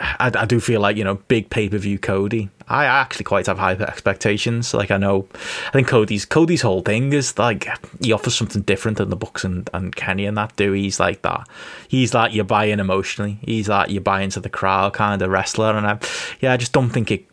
I, 0.00 0.30
I 0.34 0.44
do 0.46 0.60
feel 0.60 0.80
like 0.80 0.96
you 0.96 1.04
know 1.04 1.16
big 1.28 1.50
pay 1.50 1.68
per 1.68 1.78
view 1.78 1.98
Cody. 1.98 2.50
I 2.68 2.84
actually 2.86 3.24
quite 3.24 3.46
have 3.46 3.58
high 3.58 3.72
expectations. 3.72 4.72
Like 4.72 4.90
I 4.90 4.96
know, 4.96 5.28
I 5.34 5.70
think 5.70 5.88
Cody's 5.88 6.24
Cody's 6.24 6.62
whole 6.62 6.82
thing 6.82 7.12
is 7.12 7.38
like 7.38 7.68
he 8.00 8.12
offers 8.12 8.34
something 8.34 8.62
different 8.62 8.98
than 8.98 9.10
the 9.10 9.16
Bucks 9.16 9.44
and, 9.44 9.68
and 9.74 9.94
Kenny 9.94 10.26
and 10.26 10.36
that 10.36 10.56
do. 10.56 10.72
He's 10.72 10.98
like 10.98 11.22
that. 11.22 11.48
He's 11.88 12.14
like 12.14 12.32
you 12.32 12.44
buy 12.44 12.66
in 12.66 12.80
emotionally. 12.80 13.38
He's 13.42 13.68
like 13.68 13.90
you 13.90 14.00
buy 14.00 14.22
into 14.22 14.40
the 14.40 14.48
crowd 14.50 14.94
kind 14.94 15.20
of 15.20 15.30
wrestler. 15.30 15.76
And 15.76 15.86
I, 15.86 15.98
yeah, 16.40 16.52
I 16.52 16.56
just 16.56 16.72
don't 16.72 16.90
think 16.90 17.10
it 17.10 17.26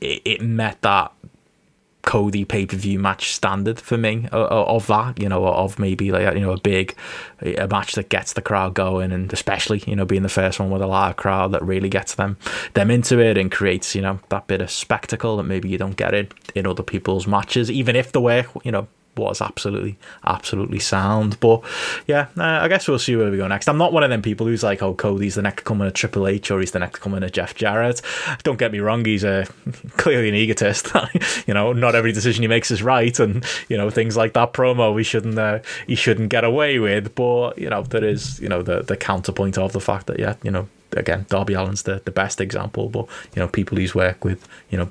it, 0.00 0.22
it 0.24 0.40
met 0.40 0.80
that 0.82 1.12
Cody 2.08 2.46
pay 2.46 2.64
per 2.64 2.74
view 2.74 2.98
match 2.98 3.34
standard 3.34 3.78
for 3.78 3.98
me 3.98 4.28
of, 4.32 4.86
that, 4.86 5.20
you 5.20 5.28
know, 5.28 5.46
of 5.46 5.78
maybe 5.78 6.10
like 6.10 6.34
you 6.34 6.40
know 6.40 6.52
a 6.52 6.58
big 6.58 6.96
a 7.42 7.68
match 7.68 7.96
that 7.96 8.08
gets 8.08 8.32
the 8.32 8.40
crowd 8.40 8.72
going, 8.72 9.12
and 9.12 9.30
especially 9.30 9.84
you 9.86 9.94
know 9.94 10.06
being 10.06 10.22
the 10.22 10.30
first 10.30 10.58
one 10.58 10.70
with 10.70 10.80
a 10.80 10.86
live 10.86 11.16
crowd 11.16 11.52
that 11.52 11.62
really 11.62 11.90
gets 11.90 12.14
them 12.14 12.38
them 12.72 12.90
into 12.90 13.18
it 13.20 13.36
and 13.36 13.52
creates 13.52 13.94
you 13.94 14.00
know 14.00 14.20
that 14.30 14.46
bit 14.46 14.62
of 14.62 14.70
spectacle 14.70 15.36
that 15.36 15.42
maybe 15.42 15.68
you 15.68 15.76
don't 15.76 15.98
get 15.98 16.14
it 16.14 16.32
in 16.54 16.66
other 16.66 16.82
people's 16.82 17.26
matches, 17.26 17.70
even 17.70 17.94
if 17.94 18.10
the 18.12 18.22
work 18.22 18.46
you 18.64 18.72
know 18.72 18.88
was 19.18 19.40
absolutely 19.40 19.98
absolutely 20.24 20.78
sound. 20.78 21.38
But 21.40 21.62
yeah, 22.06 22.28
uh, 22.36 22.44
I 22.44 22.68
guess 22.68 22.88
we'll 22.88 22.98
see 22.98 23.16
where 23.16 23.30
we 23.30 23.36
go 23.36 23.46
next. 23.46 23.68
I'm 23.68 23.78
not 23.78 23.92
one 23.92 24.02
of 24.02 24.10
them 24.10 24.22
people 24.22 24.46
who's 24.46 24.62
like, 24.62 24.82
oh, 24.82 24.94
Cody's 24.94 25.34
the 25.34 25.42
next 25.42 25.64
coming 25.64 25.86
of 25.86 25.94
Triple 25.94 26.26
H 26.26 26.50
or 26.50 26.60
he's 26.60 26.72
the 26.72 26.78
next 26.78 27.00
coming 27.00 27.22
of 27.22 27.32
Jeff 27.32 27.54
Jarrett. 27.54 28.00
Don't 28.42 28.58
get 28.58 28.72
me 28.72 28.80
wrong, 28.80 29.04
he's 29.04 29.24
a 29.24 29.46
clearly 29.96 30.28
an 30.28 30.34
egotist. 30.34 30.92
you 31.46 31.54
know, 31.54 31.72
not 31.72 31.94
every 31.94 32.12
decision 32.12 32.42
he 32.42 32.48
makes 32.48 32.70
is 32.70 32.82
right, 32.82 33.18
and 33.18 33.44
you 33.68 33.76
know 33.76 33.90
things 33.90 34.16
like 34.16 34.32
that 34.34 34.52
promo 34.52 34.94
we 34.94 35.04
shouldn't 35.04 35.38
uh, 35.38 35.58
he 35.86 35.94
shouldn't 35.94 36.30
get 36.30 36.44
away 36.44 36.78
with. 36.78 37.14
But 37.14 37.58
you 37.58 37.68
know 37.68 37.82
there 37.82 38.04
is 38.04 38.40
you 38.40 38.48
know 38.48 38.62
the 38.62 38.82
the 38.82 38.96
counterpoint 38.96 39.58
of 39.58 39.72
the 39.72 39.80
fact 39.80 40.06
that 40.06 40.18
yeah 40.18 40.34
you 40.42 40.50
know 40.50 40.68
again 40.96 41.26
Darby 41.28 41.54
Allin's 41.54 41.82
the 41.82 42.00
the 42.04 42.10
best 42.10 42.40
example, 42.40 42.88
but 42.88 43.06
you 43.34 43.40
know 43.42 43.48
people 43.48 43.78
he's 43.78 43.94
worked 43.94 44.24
with 44.24 44.46
you 44.70 44.78
know 44.78 44.90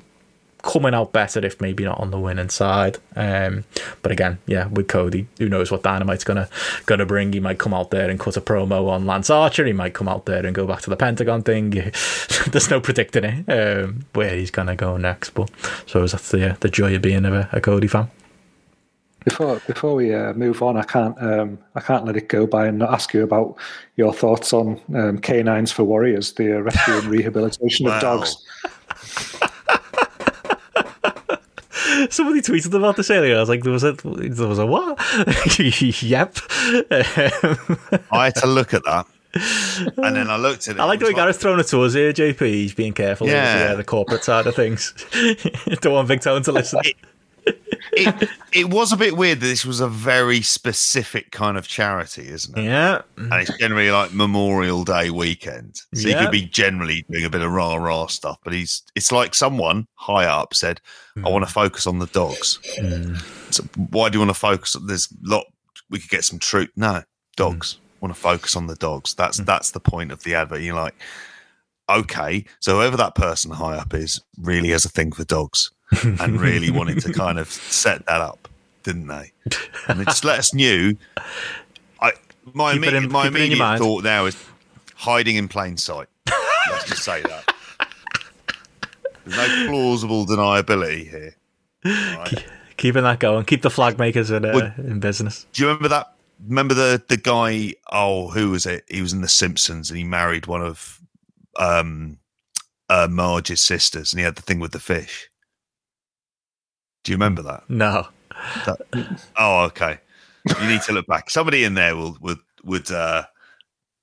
coming 0.68 0.92
out 0.92 1.12
better 1.12 1.44
if 1.44 1.60
maybe 1.60 1.82
not 1.84 1.98
on 1.98 2.10
the 2.10 2.18
winning 2.20 2.50
side. 2.50 2.98
Um, 3.16 3.64
but 4.02 4.12
again, 4.12 4.38
yeah, 4.46 4.66
with 4.66 4.86
Cody, 4.86 5.26
who 5.38 5.48
knows 5.48 5.70
what 5.70 5.82
Dynamite's 5.82 6.24
gonna 6.24 6.48
gonna 6.86 7.06
bring? 7.06 7.32
He 7.32 7.40
might 7.40 7.58
come 7.58 7.72
out 7.72 7.90
there 7.90 8.10
and 8.10 8.20
cut 8.20 8.36
a 8.36 8.40
promo 8.40 8.88
on 8.88 9.06
Lance 9.06 9.30
Archer. 9.30 9.64
He 9.64 9.72
might 9.72 9.94
come 9.94 10.08
out 10.08 10.26
there 10.26 10.44
and 10.44 10.54
go 10.54 10.66
back 10.66 10.82
to 10.82 10.90
the 10.90 10.96
Pentagon 10.96 11.42
thing. 11.42 11.70
There's 12.50 12.70
no 12.70 12.80
predicting 12.80 13.24
it 13.24 13.48
um, 13.48 14.04
where 14.12 14.34
he's 14.36 14.50
gonna 14.50 14.76
go 14.76 14.96
next. 14.98 15.30
But 15.30 15.50
so 15.86 16.06
that's 16.06 16.30
the 16.30 16.56
the 16.60 16.68
joy 16.68 16.94
of 16.94 17.02
being 17.02 17.24
a, 17.24 17.48
a 17.52 17.60
Cody 17.60 17.88
fan. 17.88 18.10
Before 19.24 19.60
before 19.66 19.94
we 19.94 20.14
uh, 20.14 20.32
move 20.34 20.62
on, 20.62 20.76
I 20.76 20.84
can't 20.84 21.16
um, 21.22 21.58
I 21.74 21.80
can't 21.80 22.04
let 22.04 22.16
it 22.16 22.28
go 22.28 22.46
by 22.46 22.66
and 22.66 22.78
not 22.78 22.92
ask 22.92 23.12
you 23.14 23.22
about 23.22 23.56
your 23.96 24.12
thoughts 24.12 24.52
on 24.52 24.80
um, 24.94 25.18
canines 25.18 25.72
for 25.72 25.84
warriors, 25.84 26.32
the 26.34 26.56
uh, 26.58 26.60
rescue 26.60 26.94
and 26.94 27.04
rehabilitation 27.16 27.86
Wow. 27.86 27.96
of 27.96 28.00
dogs. 28.02 28.36
Somebody 32.10 32.40
tweeted 32.40 32.74
about 32.74 32.96
this 32.96 33.10
earlier. 33.10 33.36
I 33.36 33.40
was 33.40 33.48
like, 33.48 33.62
there 33.62 33.72
was 33.72 33.84
a 33.84 33.92
there 33.92 34.46
was 34.48 34.58
a 34.58 34.66
what? 34.66 34.98
yep. 36.02 36.36
Um, 36.90 37.78
I 38.10 38.24
had 38.26 38.34
to 38.36 38.46
look 38.46 38.74
at 38.74 38.84
that, 38.84 39.06
and 39.96 40.16
then 40.16 40.28
I 40.30 40.36
looked 40.46 40.68
at 40.68 40.76
it. 40.76 40.80
I 40.80 40.84
like 40.84 40.98
the 41.00 41.06
way 41.06 41.12
was 41.12 41.16
Gareth's 41.16 41.38
throwing 41.38 41.60
it 41.60 41.66
to 41.68 41.82
us 41.82 41.94
here, 41.94 42.12
JP. 42.12 42.40
He's 42.46 42.74
being 42.74 42.92
careful 42.92 43.26
with 43.26 43.34
Yeah. 43.34 43.68
the, 43.70 43.76
the 43.78 43.84
corporate 43.84 44.24
side 44.24 44.46
of 44.46 44.54
things. 44.54 44.94
Don't 45.80 45.92
want 45.92 46.08
Big 46.08 46.20
Tone 46.20 46.42
to 46.42 46.52
listen. 46.52 46.80
it, 46.84 46.96
it 48.52 48.70
was 48.70 48.92
a 48.92 48.96
bit 48.96 49.16
weird 49.16 49.40
that 49.40 49.46
this 49.46 49.64
was 49.64 49.80
a 49.80 49.88
very 49.88 50.40
specific 50.42 51.30
kind 51.30 51.56
of 51.56 51.66
charity, 51.66 52.28
isn't 52.28 52.56
it? 52.58 52.64
Yeah. 52.64 53.02
And 53.16 53.32
it's 53.34 53.56
generally 53.58 53.90
like 53.90 54.12
Memorial 54.12 54.84
Day 54.84 55.10
weekend. 55.10 55.76
So 55.94 56.08
Yeah. 56.08 56.18
he 56.18 56.24
could 56.24 56.32
be 56.32 56.42
generally 56.42 57.04
doing 57.10 57.24
a 57.24 57.30
bit 57.30 57.40
of 57.42 57.50
rah 57.50 57.76
rah 57.76 58.06
stuff, 58.06 58.38
but 58.44 58.52
he's 58.52 58.82
it's 58.94 59.12
like 59.12 59.34
someone 59.34 59.86
high 59.94 60.24
up 60.26 60.54
said, 60.54 60.80
Hmm. 61.14 61.26
I 61.26 61.30
want 61.30 61.46
to 61.46 61.52
focus 61.52 61.86
on 61.86 61.98
the 61.98 62.06
dogs. 62.06 62.58
So 63.50 63.64
why 63.90 64.08
do 64.08 64.16
you 64.16 64.20
want 64.20 64.30
to 64.34 64.38
focus 64.40 64.76
on 64.76 64.86
there's 64.86 65.08
lot 65.22 65.46
we 65.90 65.98
could 65.98 66.10
get 66.10 66.24
some 66.24 66.38
truth. 66.38 66.68
No, 66.76 67.02
dogs. 67.36 67.74
Hmm. 67.74 68.06
Want 68.06 68.14
to 68.14 68.20
focus 68.20 68.54
on 68.56 68.66
the 68.66 68.76
dogs. 68.76 69.14
That's 69.14 69.38
that's 69.38 69.70
the 69.72 69.80
point 69.80 70.12
of 70.12 70.22
the 70.22 70.34
advert. 70.34 70.60
You're 70.60 70.76
like, 70.76 70.94
okay, 71.88 72.44
so 72.60 72.76
whoever 72.76 72.96
that 72.98 73.14
person 73.14 73.50
high 73.50 73.76
up 73.76 73.94
is 73.94 74.20
really 74.38 74.68
has 74.70 74.84
a 74.84 74.88
thing 74.90 75.10
for 75.12 75.24
dogs 75.24 75.70
and 76.02 76.40
really 76.40 76.70
wanted 76.70 77.00
to 77.02 77.12
kind 77.12 77.38
of 77.38 77.50
set 77.50 78.04
that 78.06 78.20
up, 78.20 78.48
didn't 78.82 79.06
they? 79.06 79.32
And 79.88 80.00
they 80.00 80.04
just 80.04 80.24
let 80.24 80.38
us 80.38 80.52
knew. 80.54 80.96
I 82.00 82.12
my 82.54 82.72
Keep 82.72 82.82
immediate, 82.82 83.04
in- 83.04 83.12
my 83.12 83.24
keep 83.28 83.34
it 83.36 83.40
in 83.42 83.50
your 83.52 83.56
immediate 83.66 83.78
thought 83.78 84.04
now 84.04 84.26
is 84.26 84.36
hiding 84.94 85.36
in 85.36 85.48
plain 85.48 85.76
sight. 85.76 86.08
Let's 86.70 86.84
just 86.88 87.04
say 87.04 87.22
that. 87.22 87.54
There's 89.24 89.36
no 89.36 89.68
plausible 89.70 90.26
deniability 90.26 91.08
here. 91.10 91.34
Right. 91.84 92.44
Keeping 92.76 93.02
that 93.02 93.18
going. 93.18 93.44
Keep 93.44 93.62
the 93.62 93.70
flag 93.70 93.98
makers 93.98 94.30
in, 94.30 94.44
uh, 94.44 94.52
Would- 94.54 94.74
in 94.86 95.00
business. 95.00 95.46
Do 95.52 95.62
you 95.62 95.68
remember 95.68 95.88
that? 95.88 96.12
Remember 96.46 96.74
the 96.74 97.02
the 97.08 97.16
guy? 97.16 97.74
Oh, 97.90 98.28
who 98.28 98.50
was 98.50 98.64
it? 98.64 98.84
He 98.88 99.02
was 99.02 99.12
in 99.12 99.22
The 99.22 99.28
Simpsons, 99.28 99.90
and 99.90 99.98
he 99.98 100.04
married 100.04 100.46
one 100.46 100.62
of 100.62 101.00
um, 101.58 102.18
uh, 102.88 103.08
Marge's 103.10 103.60
sisters, 103.60 104.12
and 104.12 104.20
he 104.20 104.24
had 104.24 104.36
the 104.36 104.42
thing 104.42 104.60
with 104.60 104.70
the 104.70 104.78
fish. 104.78 105.28
Do 107.08 107.12
you 107.12 107.16
remember 107.16 107.40
that? 107.40 107.64
No. 107.70 108.06
Oh, 109.38 109.60
okay. 109.64 109.96
You 110.60 110.68
need 110.68 110.82
to 110.82 110.92
look 110.92 111.06
back. 111.06 111.30
Somebody 111.30 111.64
in 111.64 111.72
there 111.72 111.96
will 111.96 112.18
would 112.20 112.36
would 112.64 112.90
uh, 112.90 113.24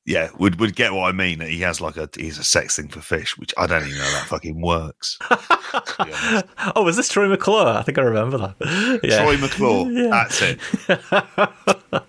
yeah 0.07 0.29
would 0.39 0.59
would 0.59 0.75
get 0.75 0.91
what 0.91 1.03
I 1.07 1.11
mean. 1.11 1.37
That 1.37 1.49
he 1.49 1.59
has 1.59 1.79
like 1.79 1.97
a 1.97 2.09
he's 2.17 2.39
a 2.39 2.43
sex 2.43 2.77
thing 2.77 2.87
for 2.87 3.01
fish, 3.01 3.37
which 3.37 3.53
I 3.59 3.67
don't 3.67 3.83
even 3.85 3.95
know 3.99 4.11
that 4.11 4.25
fucking 4.25 4.59
works. 4.59 5.19
to 5.29 5.95
be 6.03 6.11
honest. 6.13 6.45
Oh, 6.75 6.81
was 6.81 6.95
this 6.97 7.07
Troy 7.07 7.27
McClure? 7.29 7.67
I 7.77 7.83
think 7.83 7.99
I 7.99 8.01
remember 8.01 8.39
that. 8.39 8.99
Yeah. 9.03 9.21
Troy 9.21 9.37
McClure, 9.37 9.91
Yeah. 9.91 10.09
that's 10.09 10.41
it. 10.41 10.59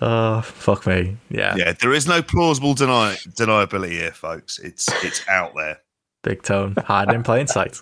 Oh, 0.00 0.40
fuck 0.42 0.86
me. 0.86 1.16
Yeah. 1.30 1.56
Yeah, 1.56 1.72
there 1.72 1.92
is 1.92 2.06
no 2.06 2.22
plausible 2.22 2.74
deny 2.74 3.16
deniability 3.30 3.90
here, 3.90 4.12
folks. 4.12 4.60
It's 4.60 4.88
it's 5.02 5.26
out 5.28 5.50
there. 5.56 5.78
Big 6.22 6.44
Tone 6.44 6.76
hiding 6.86 7.16
in 7.16 7.22
plain 7.24 7.48
sight. 7.48 7.80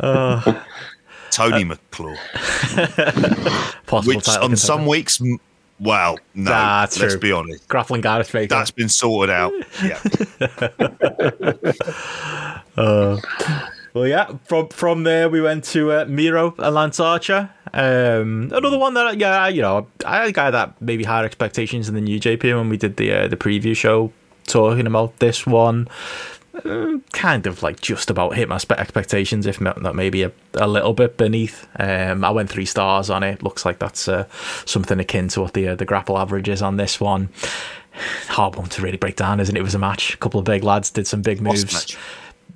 Oh, 0.00 0.64
Tony 1.30 1.64
McClure, 1.64 2.16
possible 3.86 4.14
which 4.16 4.24
title 4.24 4.44
on 4.44 4.56
some 4.56 4.86
weeks, 4.86 5.20
well, 5.78 6.18
no, 6.34 6.50
Nah, 6.50 6.80
let's 6.82 6.96
true. 6.96 7.18
be 7.18 7.32
honest, 7.32 7.66
grappling 7.68 8.00
Gareth 8.02 8.30
Baker. 8.32 8.54
that's 8.54 8.70
been 8.70 8.88
sorted 8.88 9.34
out. 9.34 9.52
Yeah, 9.82 9.98
Well, 13.92 14.06
yeah. 14.06 14.30
From 14.44 14.68
from 14.68 15.02
there, 15.02 15.28
we 15.28 15.40
went 15.40 15.64
to 15.64 15.90
uh, 15.90 16.04
Miro 16.08 16.54
and 16.58 16.74
Lance 16.76 17.00
Archer. 17.00 17.50
Um, 17.74 18.50
another 18.54 18.78
one 18.78 18.94
that, 18.94 19.18
yeah, 19.18 19.48
you 19.48 19.62
know, 19.62 19.88
I 20.06 20.24
think 20.26 20.38
I 20.38 20.44
had 20.44 20.54
that 20.54 20.80
maybe 20.80 21.02
higher 21.02 21.24
expectations 21.24 21.88
in 21.88 21.96
the 21.96 22.00
new 22.00 22.20
JP 22.20 22.56
when 22.56 22.68
we 22.68 22.76
did 22.76 22.96
the 22.98 23.12
uh, 23.12 23.26
the 23.26 23.36
preview 23.36 23.76
show 23.76 24.12
talking 24.46 24.86
about 24.86 25.18
this 25.18 25.44
one. 25.44 25.88
Uh, 26.64 26.98
kind 27.12 27.46
of 27.46 27.62
like 27.62 27.80
just 27.80 28.10
about 28.10 28.36
hit 28.36 28.48
my 28.48 28.58
expectations, 28.78 29.46
if 29.46 29.60
not 29.60 29.94
maybe 29.94 30.22
a, 30.22 30.32
a 30.54 30.68
little 30.68 30.92
bit 30.92 31.16
beneath. 31.16 31.66
Um, 31.78 32.24
I 32.24 32.30
went 32.30 32.50
three 32.50 32.64
stars 32.64 33.10
on 33.10 33.22
it. 33.22 33.42
Looks 33.42 33.64
like 33.64 33.78
that's 33.78 34.08
uh, 34.08 34.26
something 34.64 34.98
akin 34.98 35.28
to 35.28 35.40
what 35.42 35.54
the 35.54 35.68
uh, 35.68 35.74
the 35.74 35.84
grapple 35.84 36.18
average 36.18 36.48
is 36.48 36.62
on 36.62 36.76
this 36.76 37.00
one. 37.00 37.28
Hard 38.28 38.56
one 38.56 38.68
to 38.70 38.82
really 38.82 38.96
break 38.96 39.16
down, 39.16 39.40
isn't 39.40 39.56
it? 39.56 39.60
It 39.60 39.62
was 39.62 39.74
a 39.74 39.78
match. 39.78 40.14
A 40.14 40.16
couple 40.16 40.38
of 40.38 40.46
big 40.46 40.62
lads 40.62 40.90
did 40.90 41.06
some 41.06 41.22
big 41.22 41.40
moves. 41.40 41.96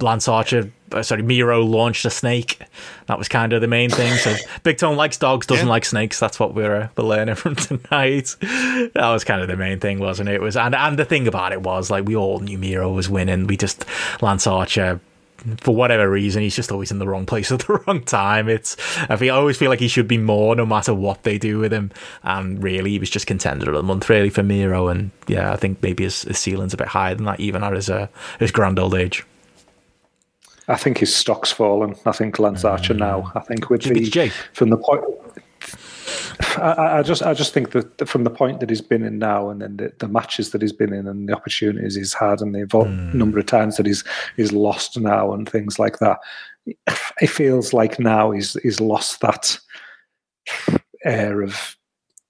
Lance 0.00 0.28
Archer, 0.28 0.70
sorry, 1.02 1.22
Miro 1.22 1.62
launched 1.62 2.04
a 2.04 2.10
snake. 2.10 2.58
That 3.06 3.18
was 3.18 3.28
kind 3.28 3.52
of 3.52 3.60
the 3.60 3.66
main 3.68 3.90
thing. 3.90 4.12
So 4.18 4.34
Big 4.62 4.78
Tone 4.78 4.96
likes 4.96 5.16
dogs, 5.16 5.46
doesn't 5.46 5.66
Yeah. 5.66 5.70
like 5.70 5.84
snakes. 5.84 6.18
That's 6.20 6.38
what 6.38 6.54
we're, 6.54 6.74
uh, 6.76 6.88
we're 6.96 7.04
learning 7.04 7.34
from 7.36 7.56
tonight. 7.56 8.36
That 8.40 9.10
was 9.10 9.24
kind 9.24 9.40
of 9.40 9.48
the 9.48 9.56
main 9.56 9.80
thing, 9.80 9.98
wasn't 10.00 10.28
it? 10.28 10.34
it? 10.34 10.40
Was 10.40 10.56
and 10.56 10.74
and 10.74 10.98
the 10.98 11.04
thing 11.04 11.28
about 11.28 11.52
it 11.52 11.62
was 11.62 11.90
like 11.90 12.04
we 12.06 12.16
all 12.16 12.40
knew 12.40 12.58
Miro 12.58 12.90
was 12.92 13.08
winning. 13.08 13.46
We 13.46 13.56
just 13.56 13.84
Lance 14.20 14.46
Archer. 14.46 15.00
For 15.60 15.74
whatever 15.74 16.10
reason, 16.10 16.40
he's 16.42 16.56
just 16.56 16.72
always 16.72 16.90
in 16.90 16.98
the 16.98 17.06
wrong 17.06 17.26
place 17.26 17.52
at 17.52 17.60
the 17.60 17.74
wrong 17.86 18.02
time. 18.02 18.48
It's 18.48 18.76
I 19.10 19.16
feel 19.16 19.34
I 19.34 19.36
always 19.38 19.58
feel 19.58 19.68
like 19.68 19.80
he 19.80 19.88
should 19.88 20.08
be 20.08 20.16
more, 20.16 20.56
no 20.56 20.64
matter 20.64 20.94
what 20.94 21.22
they 21.22 21.36
do 21.36 21.58
with 21.58 21.70
him. 21.72 21.90
And 22.22 22.62
really, 22.62 22.90
he 22.92 22.98
was 22.98 23.10
just 23.10 23.26
contender 23.26 23.68
of 23.70 23.76
the 23.76 23.82
month, 23.82 24.08
really 24.08 24.30
for 24.30 24.42
Miro. 24.42 24.88
And 24.88 25.10
yeah, 25.28 25.52
I 25.52 25.56
think 25.56 25.82
maybe 25.82 26.04
his, 26.04 26.22
his 26.22 26.38
ceiling's 26.38 26.72
a 26.72 26.78
bit 26.78 26.88
higher 26.88 27.14
than 27.14 27.26
that, 27.26 27.40
even 27.40 27.62
at 27.62 27.74
his 27.74 27.90
uh, 27.90 28.06
his 28.38 28.50
grand 28.52 28.78
old 28.78 28.94
age. 28.94 29.22
I 30.68 30.76
think 30.76 30.98
his 30.98 31.14
stock's 31.14 31.52
fallen. 31.52 31.94
I 32.06 32.12
think 32.12 32.38
Lance 32.38 32.62
mm. 32.62 32.70
Archer 32.70 32.94
now. 32.94 33.30
I 33.34 33.40
think 33.40 33.70
with 33.70 33.86
Maybe 33.86 34.08
the 34.08 34.32
from 34.52 34.70
the 34.70 34.78
point. 34.78 35.04
I- 36.58 36.98
I, 36.98 37.02
just, 37.02 37.22
I 37.22 37.34
just 37.34 37.52
think 37.52 37.70
that 37.72 38.08
from 38.08 38.24
the 38.24 38.30
point 38.30 38.60
that 38.60 38.70
he's 38.70 38.80
been 38.80 39.02
in 39.02 39.18
now, 39.18 39.50
and 39.50 39.60
then 39.62 39.76
the, 39.76 39.92
the 39.98 40.08
matches 40.08 40.50
that 40.50 40.62
he's 40.62 40.72
been 40.72 40.92
in, 40.92 41.06
and 41.06 41.28
the 41.28 41.34
opportunities 41.34 41.94
he's 41.94 42.14
had, 42.14 42.40
and 42.40 42.54
the 42.54 42.66
vo- 42.66 42.84
mm. 42.84 43.14
number 43.14 43.38
of 43.38 43.46
times 43.46 43.76
that 43.76 43.86
he's 43.86 44.04
he's 44.36 44.52
lost 44.52 44.98
now, 44.98 45.32
and 45.32 45.48
things 45.48 45.78
like 45.78 45.98
that, 45.98 46.18
it 46.66 47.26
feels 47.28 47.72
like 47.72 47.98
now 47.98 48.30
he's 48.30 48.54
he's 48.62 48.80
lost 48.80 49.20
that 49.20 49.58
air 51.04 51.42
of 51.42 51.76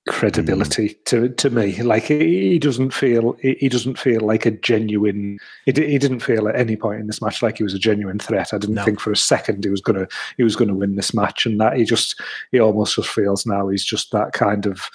credibility 0.06 0.88
hmm. 0.88 1.02
to 1.04 1.28
to 1.30 1.50
me. 1.50 1.82
Like 1.82 2.04
he, 2.04 2.58
doesn't 2.58 2.92
feel 2.92 3.36
he, 3.40 3.68
doesn't 3.68 3.98
feel 3.98 4.20
like 4.20 4.46
a 4.46 4.50
genuine. 4.50 5.38
He, 5.64 5.72
he 5.72 5.98
didn't 5.98 6.20
feel 6.20 6.48
at 6.48 6.56
any 6.56 6.76
point 6.76 7.00
in 7.00 7.06
this 7.06 7.22
match 7.22 7.42
like 7.42 7.58
he 7.58 7.64
was 7.64 7.74
a 7.74 7.78
genuine 7.78 8.18
threat. 8.18 8.52
I 8.52 8.58
didn't 8.58 8.76
No. 8.76 8.84
think 8.84 9.00
for 9.00 9.12
a 9.12 9.16
second 9.16 9.64
he 9.64 9.70
was 9.70 9.80
gonna 9.80 10.06
he 10.36 10.42
was 10.42 10.56
gonna 10.56 10.74
win 10.74 10.96
this 10.96 11.14
match, 11.14 11.46
and 11.46 11.60
that 11.60 11.76
he 11.76 11.84
just 11.84 12.20
he 12.52 12.60
almost 12.60 12.96
just 12.96 13.08
feels 13.08 13.46
now 13.46 13.68
he's 13.68 13.84
just 13.84 14.12
that 14.12 14.32
kind 14.32 14.66
of 14.66 14.90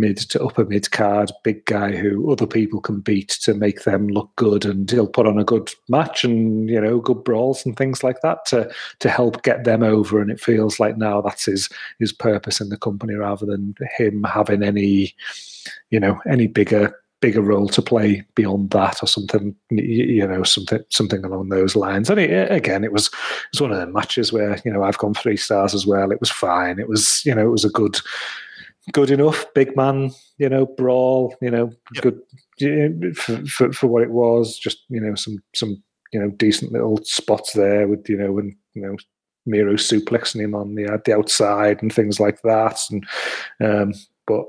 mid 0.00 0.16
to 0.16 0.42
upper 0.44 0.64
mid 0.64 0.90
card 0.90 1.30
big 1.42 1.64
guy 1.66 1.94
who 1.96 2.30
other 2.30 2.46
people 2.46 2.80
can 2.80 3.00
beat 3.00 3.28
to 3.28 3.54
make 3.54 3.84
them 3.84 4.08
look 4.08 4.34
good 4.36 4.64
and 4.64 4.90
he'll 4.90 5.06
put 5.06 5.26
on 5.26 5.38
a 5.38 5.44
good 5.44 5.70
match 5.88 6.24
and 6.24 6.68
you 6.68 6.80
know 6.80 6.98
good 7.00 7.24
brawls 7.24 7.64
and 7.64 7.76
things 7.76 8.04
like 8.04 8.20
that 8.22 8.44
to 8.46 8.70
to 9.00 9.08
help 9.08 9.42
get 9.42 9.64
them 9.64 9.82
over 9.82 10.20
and 10.20 10.30
it 10.30 10.40
feels 10.40 10.78
like 10.78 10.96
now 10.96 11.20
that's 11.20 11.46
his 11.46 11.68
his 11.98 12.12
purpose 12.12 12.60
in 12.60 12.68
the 12.68 12.76
company 12.76 13.14
rather 13.14 13.46
than 13.46 13.74
him 13.96 14.24
having 14.24 14.62
any 14.62 15.14
you 15.90 15.98
know 15.98 16.20
any 16.28 16.46
bigger 16.46 16.94
bigger 17.20 17.40
role 17.40 17.68
to 17.68 17.80
play 17.80 18.22
beyond 18.34 18.70
that 18.70 19.02
or 19.02 19.06
something 19.06 19.54
you 19.70 20.26
know 20.26 20.42
something 20.42 20.84
something 20.90 21.24
along 21.24 21.48
those 21.48 21.74
lines. 21.74 22.10
And 22.10 22.20
it, 22.20 22.50
again 22.50 22.84
it 22.84 22.92
was 22.92 23.06
it 23.06 23.12
was 23.52 23.60
one 23.60 23.72
of 23.72 23.78
the 23.78 23.86
matches 23.86 24.32
where 24.32 24.60
you 24.64 24.72
know 24.72 24.82
I've 24.82 24.98
gone 24.98 25.14
three 25.14 25.36
stars 25.36 25.74
as 25.74 25.86
well. 25.86 26.12
It 26.12 26.20
was 26.20 26.30
fine. 26.30 26.78
It 26.78 26.88
was 26.88 27.24
you 27.24 27.34
know 27.34 27.46
it 27.46 27.50
was 27.50 27.64
a 27.64 27.70
good 27.70 27.98
good 28.92 29.10
enough 29.10 29.46
big 29.54 29.76
man 29.76 30.10
you 30.38 30.48
know 30.48 30.66
brawl 30.66 31.34
you 31.40 31.50
know 31.50 31.72
Yep. 31.94 32.02
good 32.58 33.16
for, 33.16 33.44
for 33.46 33.72
for 33.72 33.86
what 33.88 34.02
it 34.02 34.10
was 34.10 34.58
just 34.58 34.84
you 34.88 35.00
know 35.00 35.14
some 35.14 35.38
some 35.54 35.82
you 36.12 36.20
know 36.20 36.30
decent 36.30 36.72
little 36.72 36.98
spots 37.04 37.52
there 37.52 37.88
with 37.88 38.08
you 38.08 38.16
know 38.16 38.32
when 38.32 38.56
you 38.74 38.82
know 38.82 38.96
Miro 39.48 39.74
suplexing 39.74 40.40
him 40.40 40.54
on 40.54 40.74
the 40.74 40.86
uh, 40.86 40.98
the 41.04 41.14
outside 41.14 41.80
and 41.82 41.92
things 41.92 42.18
like 42.18 42.40
that 42.42 42.78
and 42.90 43.06
um 43.62 43.92
but 44.26 44.44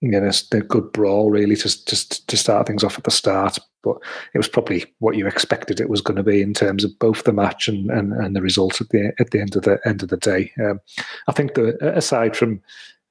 you 0.00 0.10
know 0.10 0.24
it's 0.24 0.50
a 0.52 0.60
good 0.60 0.92
brawl 0.92 1.30
really 1.30 1.56
just 1.56 1.88
just 1.88 2.26
to 2.28 2.36
start 2.36 2.66
things 2.66 2.84
off 2.84 2.98
at 2.98 3.04
the 3.04 3.10
start 3.10 3.58
but 3.82 3.96
it 4.34 4.38
was 4.38 4.48
probably 4.48 4.84
what 4.98 5.16
you 5.16 5.26
expected 5.26 5.80
it 5.80 5.88
was 5.88 6.00
going 6.00 6.16
to 6.16 6.22
be 6.22 6.42
in 6.42 6.52
terms 6.52 6.84
of 6.84 6.98
both 6.98 7.24
the 7.24 7.32
match 7.32 7.68
and 7.68 7.90
and, 7.90 8.12
and 8.12 8.34
the 8.36 8.42
result 8.42 8.80
at 8.80 8.88
the 8.90 9.12
at 9.18 9.30
the 9.30 9.40
end 9.40 9.56
of 9.56 9.62
the 9.62 9.78
end 9.86 10.02
of 10.02 10.08
the 10.08 10.16
day 10.16 10.50
um, 10.64 10.80
I 11.26 11.32
think 11.32 11.54
the 11.54 11.76
aside 11.96 12.36
from 12.36 12.60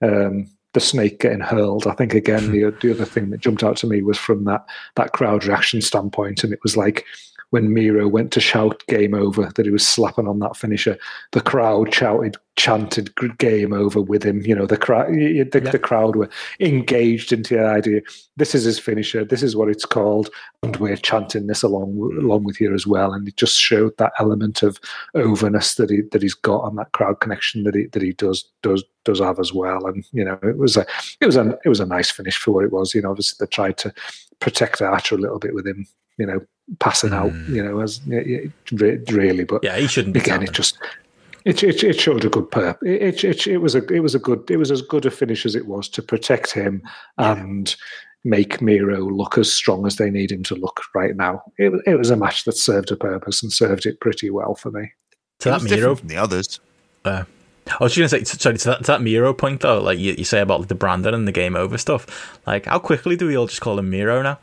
um, 0.02 0.50
the 0.74 0.80
snake 0.80 1.20
getting 1.20 1.40
hurled. 1.40 1.88
I 1.88 1.94
think 1.94 2.14
again 2.14 2.52
the 2.52 2.76
the 2.82 2.92
other 2.92 3.06
thing 3.06 3.30
that 3.30 3.42
jumped 3.42 3.64
out 3.64 3.78
to 3.78 3.88
me 3.88 4.02
was 4.02 4.18
from 4.18 4.46
that 4.46 4.66
that 4.96 5.14
crowd 5.14 5.46
reaction 5.46 5.82
standpoint, 5.82 6.44
and 6.44 6.54
it 6.54 6.60
was 6.64 6.78
like 6.78 7.06
when 7.52 7.74
Miro 7.74 8.08
went 8.08 8.32
to 8.34 8.42
shout 8.42 8.84
"game 8.88 9.14
over" 9.14 9.52
that 9.56 9.66
he 9.66 9.72
was 9.72 9.88
slapping 9.88 10.28
on 10.28 10.40
that 10.40 10.58
finisher. 10.58 10.98
The 11.32 11.42
crowd 11.42 11.94
shouted, 11.94 12.36
chanted 12.58 13.14
"game 13.38 13.72
over" 13.74 14.02
with 14.02 14.24
him. 14.24 14.42
You 14.42 14.56
know, 14.56 14.66
the 14.66 14.78
crowd 14.78 15.14
the, 15.14 15.62
Yeah. 15.64 15.72
the 15.72 15.80
crowd 15.80 16.16
were 16.16 16.30
engaged 16.60 17.32
into 17.32 17.56
the 17.56 17.66
idea. 17.66 18.02
This 18.36 18.54
is 18.54 18.64
his 18.66 18.80
finisher. 18.80 19.24
This 19.24 19.44
is 19.44 19.56
what 19.56 19.70
it's 19.70 19.86
called, 19.86 20.30
and 20.62 20.76
we're 20.78 20.98
chanting 20.98 21.48
this 21.48 21.64
along 21.64 21.98
along 22.20 22.44
with 22.44 22.60
you 22.60 22.74
as 22.74 22.86
well. 22.86 23.14
And 23.14 23.28
it 23.28 23.38
just 23.38 23.58
showed 23.58 23.96
that 23.98 24.14
element 24.20 24.62
of 24.64 24.80
overness 25.16 25.76
that 25.76 25.90
he 25.90 26.02
that 26.12 26.22
he's 26.22 26.34
got 26.34 26.64
on 26.64 26.76
that 26.76 26.92
crowd 26.92 27.22
connection 27.22 27.64
that 27.64 27.76
he 27.76 27.86
that 27.88 28.02
he 28.02 28.12
does 28.14 28.46
does 28.62 28.84
does 29.06 29.20
have 29.20 29.40
as 29.40 29.54
well. 29.54 29.86
And 29.86 30.04
you 30.12 30.26
know, 30.26 30.38
it 30.44 30.58
was 30.58 30.76
a 30.76 30.86
it 31.22 31.26
was 31.26 31.38
a 31.38 31.58
it 31.64 31.70
was 31.70 31.80
a 31.80 31.86
nice 31.86 32.12
finish 32.12 32.38
for 32.38 32.52
what 32.52 32.66
it 32.66 32.74
was. 32.74 32.94
You 32.94 33.02
know, 33.02 33.12
obviously 33.12 33.38
they 33.46 33.50
tried 33.50 33.78
to 33.78 33.94
protect 34.40 34.82
Archer 34.82 35.16
a 35.16 35.20
little 35.20 35.40
bit 35.40 35.54
with 35.56 35.66
him. 35.66 35.88
You 36.18 36.26
know, 36.26 36.40
passing 36.80 37.14
out. 37.14 37.34
You 37.50 37.64
know, 37.64 37.80
as 37.82 38.02
yeah, 38.06 38.22
yeah, 38.22 38.96
really, 39.12 39.44
but 39.44 39.64
Yeah, 39.64 39.78
he 39.78 39.88
shouldn't 39.88 40.14
be 40.14 40.20
again, 40.20 40.40
down 40.40 40.48
it 40.48 40.54
just. 40.54 40.78
It, 41.46 41.64
it, 41.64 41.82
it 41.84 42.00
showed 42.00 42.26
a 42.26 42.30
good 42.30 42.52
perp. 42.52 42.78
It, 42.84 43.24
it, 43.24 43.24
it, 43.24 43.48
it 43.48 43.58
was 43.60 43.74
a 43.74 43.86
it 43.88 44.02
was 44.02 44.14
a 44.16 44.20
good 44.20 44.50
it 44.52 44.58
was 44.58 44.70
as 44.72 44.82
good 44.82 45.06
a 45.06 45.12
finish 45.12 45.46
as 45.46 45.56
it 45.56 45.66
was 45.66 45.88
to 45.90 46.02
protect 46.02 46.52
him 46.52 46.82
and 47.18 47.74
make 48.26 48.62
Miro 48.62 49.00
look 49.00 49.38
as 49.38 49.54
strong 49.54 49.86
as 49.88 49.96
they 49.96 50.10
need 50.10 50.32
him 50.32 50.44
to 50.44 50.56
look 50.56 50.82
right 50.94 51.16
now. 51.16 51.42
It, 51.58 51.72
was- 51.72 51.82
it 51.86 51.96
was 51.96 52.10
a 52.10 52.18
match 52.18 52.44
that 52.44 52.58
served 52.58 52.92
a 52.92 52.98
purpose 52.98 53.42
and 53.42 53.54
served 53.54 53.86
it 53.86 54.02
pretty 54.02 54.30
well 54.30 54.56
for 54.56 54.72
me. 54.72 54.92
to 55.40 55.50
It 55.50 55.52
that 55.52 55.62
was 55.62 55.64
different 55.72 55.82
Miro. 55.82 55.96
from 55.96 56.08
the 56.10 56.18
others. 56.18 56.60
Uh, 57.06 57.24
I 57.68 57.84
was 57.84 57.94
just 57.94 58.12
gonna 58.14 58.26
say, 58.26 58.38
sorry, 58.38 58.58
to 58.58 58.66
that, 58.70 58.78
to 58.80 58.84
that 58.88 59.02
Miro 59.02 59.34
point 59.34 59.62
though, 59.62 59.82
like 59.82 60.00
you, 60.00 60.16
you 60.18 60.26
say 60.26 60.42
about 60.42 60.60
like, 60.62 60.70
the 60.70 60.76
Brandon 60.76 61.14
and 61.14 61.26
the 61.28 61.32
game 61.32 61.56
over 61.56 61.78
stuff. 61.78 62.38
Like, 62.46 62.66
how 62.66 62.80
quickly 62.80 63.16
do 63.16 63.26
we 63.28 63.38
all 63.38 63.48
just 63.48 63.62
call 63.62 63.80
him 63.80 63.90
Miro 63.90 64.22
now? 64.22 64.40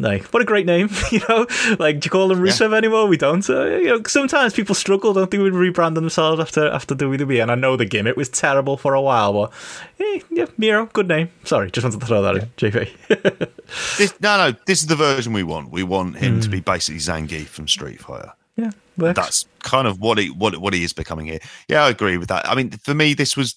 Like, 0.00 0.26
what 0.26 0.40
a 0.40 0.44
great 0.44 0.64
name, 0.64 0.88
you 1.10 1.20
know? 1.28 1.44
Like, 1.80 1.98
do 1.98 2.06
you 2.06 2.10
call 2.10 2.28
them 2.28 2.38
Rusev 2.38 2.72
anymore? 2.72 3.08
We 3.08 3.16
don't. 3.16 3.48
Uh, 3.50 3.64
you 3.64 3.86
know, 3.86 4.02
sometimes 4.06 4.54
people 4.54 4.76
struggle, 4.76 5.12
don't 5.12 5.28
they, 5.28 5.38
with 5.38 5.54
rebranding 5.54 5.96
themselves 5.96 6.40
after 6.40 6.68
after 6.68 6.94
WWE? 6.94 7.42
And 7.42 7.50
I 7.50 7.56
know 7.56 7.76
the 7.76 7.84
gimmick 7.84 8.16
was 8.16 8.28
terrible 8.28 8.76
for 8.76 8.94
a 8.94 9.02
while, 9.02 9.32
but 9.32 9.52
eh, 9.98 10.20
yeah, 10.30 10.46
Miro, 10.56 10.86
good 10.86 11.08
name. 11.08 11.30
Sorry, 11.42 11.68
just 11.72 11.84
wanted 11.84 11.98
to 11.98 12.06
throw 12.06 12.22
that 12.22 12.36
in, 12.36 12.46
JP. 12.56 13.48
This, 13.98 14.18
no, 14.20 14.38
no, 14.38 14.56
this 14.66 14.80
is 14.80 14.86
the 14.86 14.96
version 14.96 15.34
we 15.34 15.42
want. 15.42 15.70
We 15.70 15.82
want 15.82 16.16
him 16.16 16.40
to 16.40 16.48
be 16.48 16.60
basically 16.60 17.00
Zangief 17.00 17.48
from 17.48 17.68
Street 17.68 18.00
Fighter. 18.00 18.32
yeah, 18.56 18.70
works. 18.96 19.16
That's 19.16 19.46
kind 19.62 19.86
of 19.86 20.00
what 20.00 20.16
he 20.16 20.30
what 20.30 20.56
what 20.58 20.72
he 20.72 20.84
is 20.84 20.92
becoming 20.92 21.26
here. 21.26 21.40
Yeah, 21.68 21.84
I 21.84 21.90
agree 21.90 22.16
with 22.16 22.28
that. 22.28 22.48
I 22.48 22.54
mean, 22.54 22.70
for 22.70 22.94
me, 22.94 23.14
this 23.14 23.36
was 23.36 23.56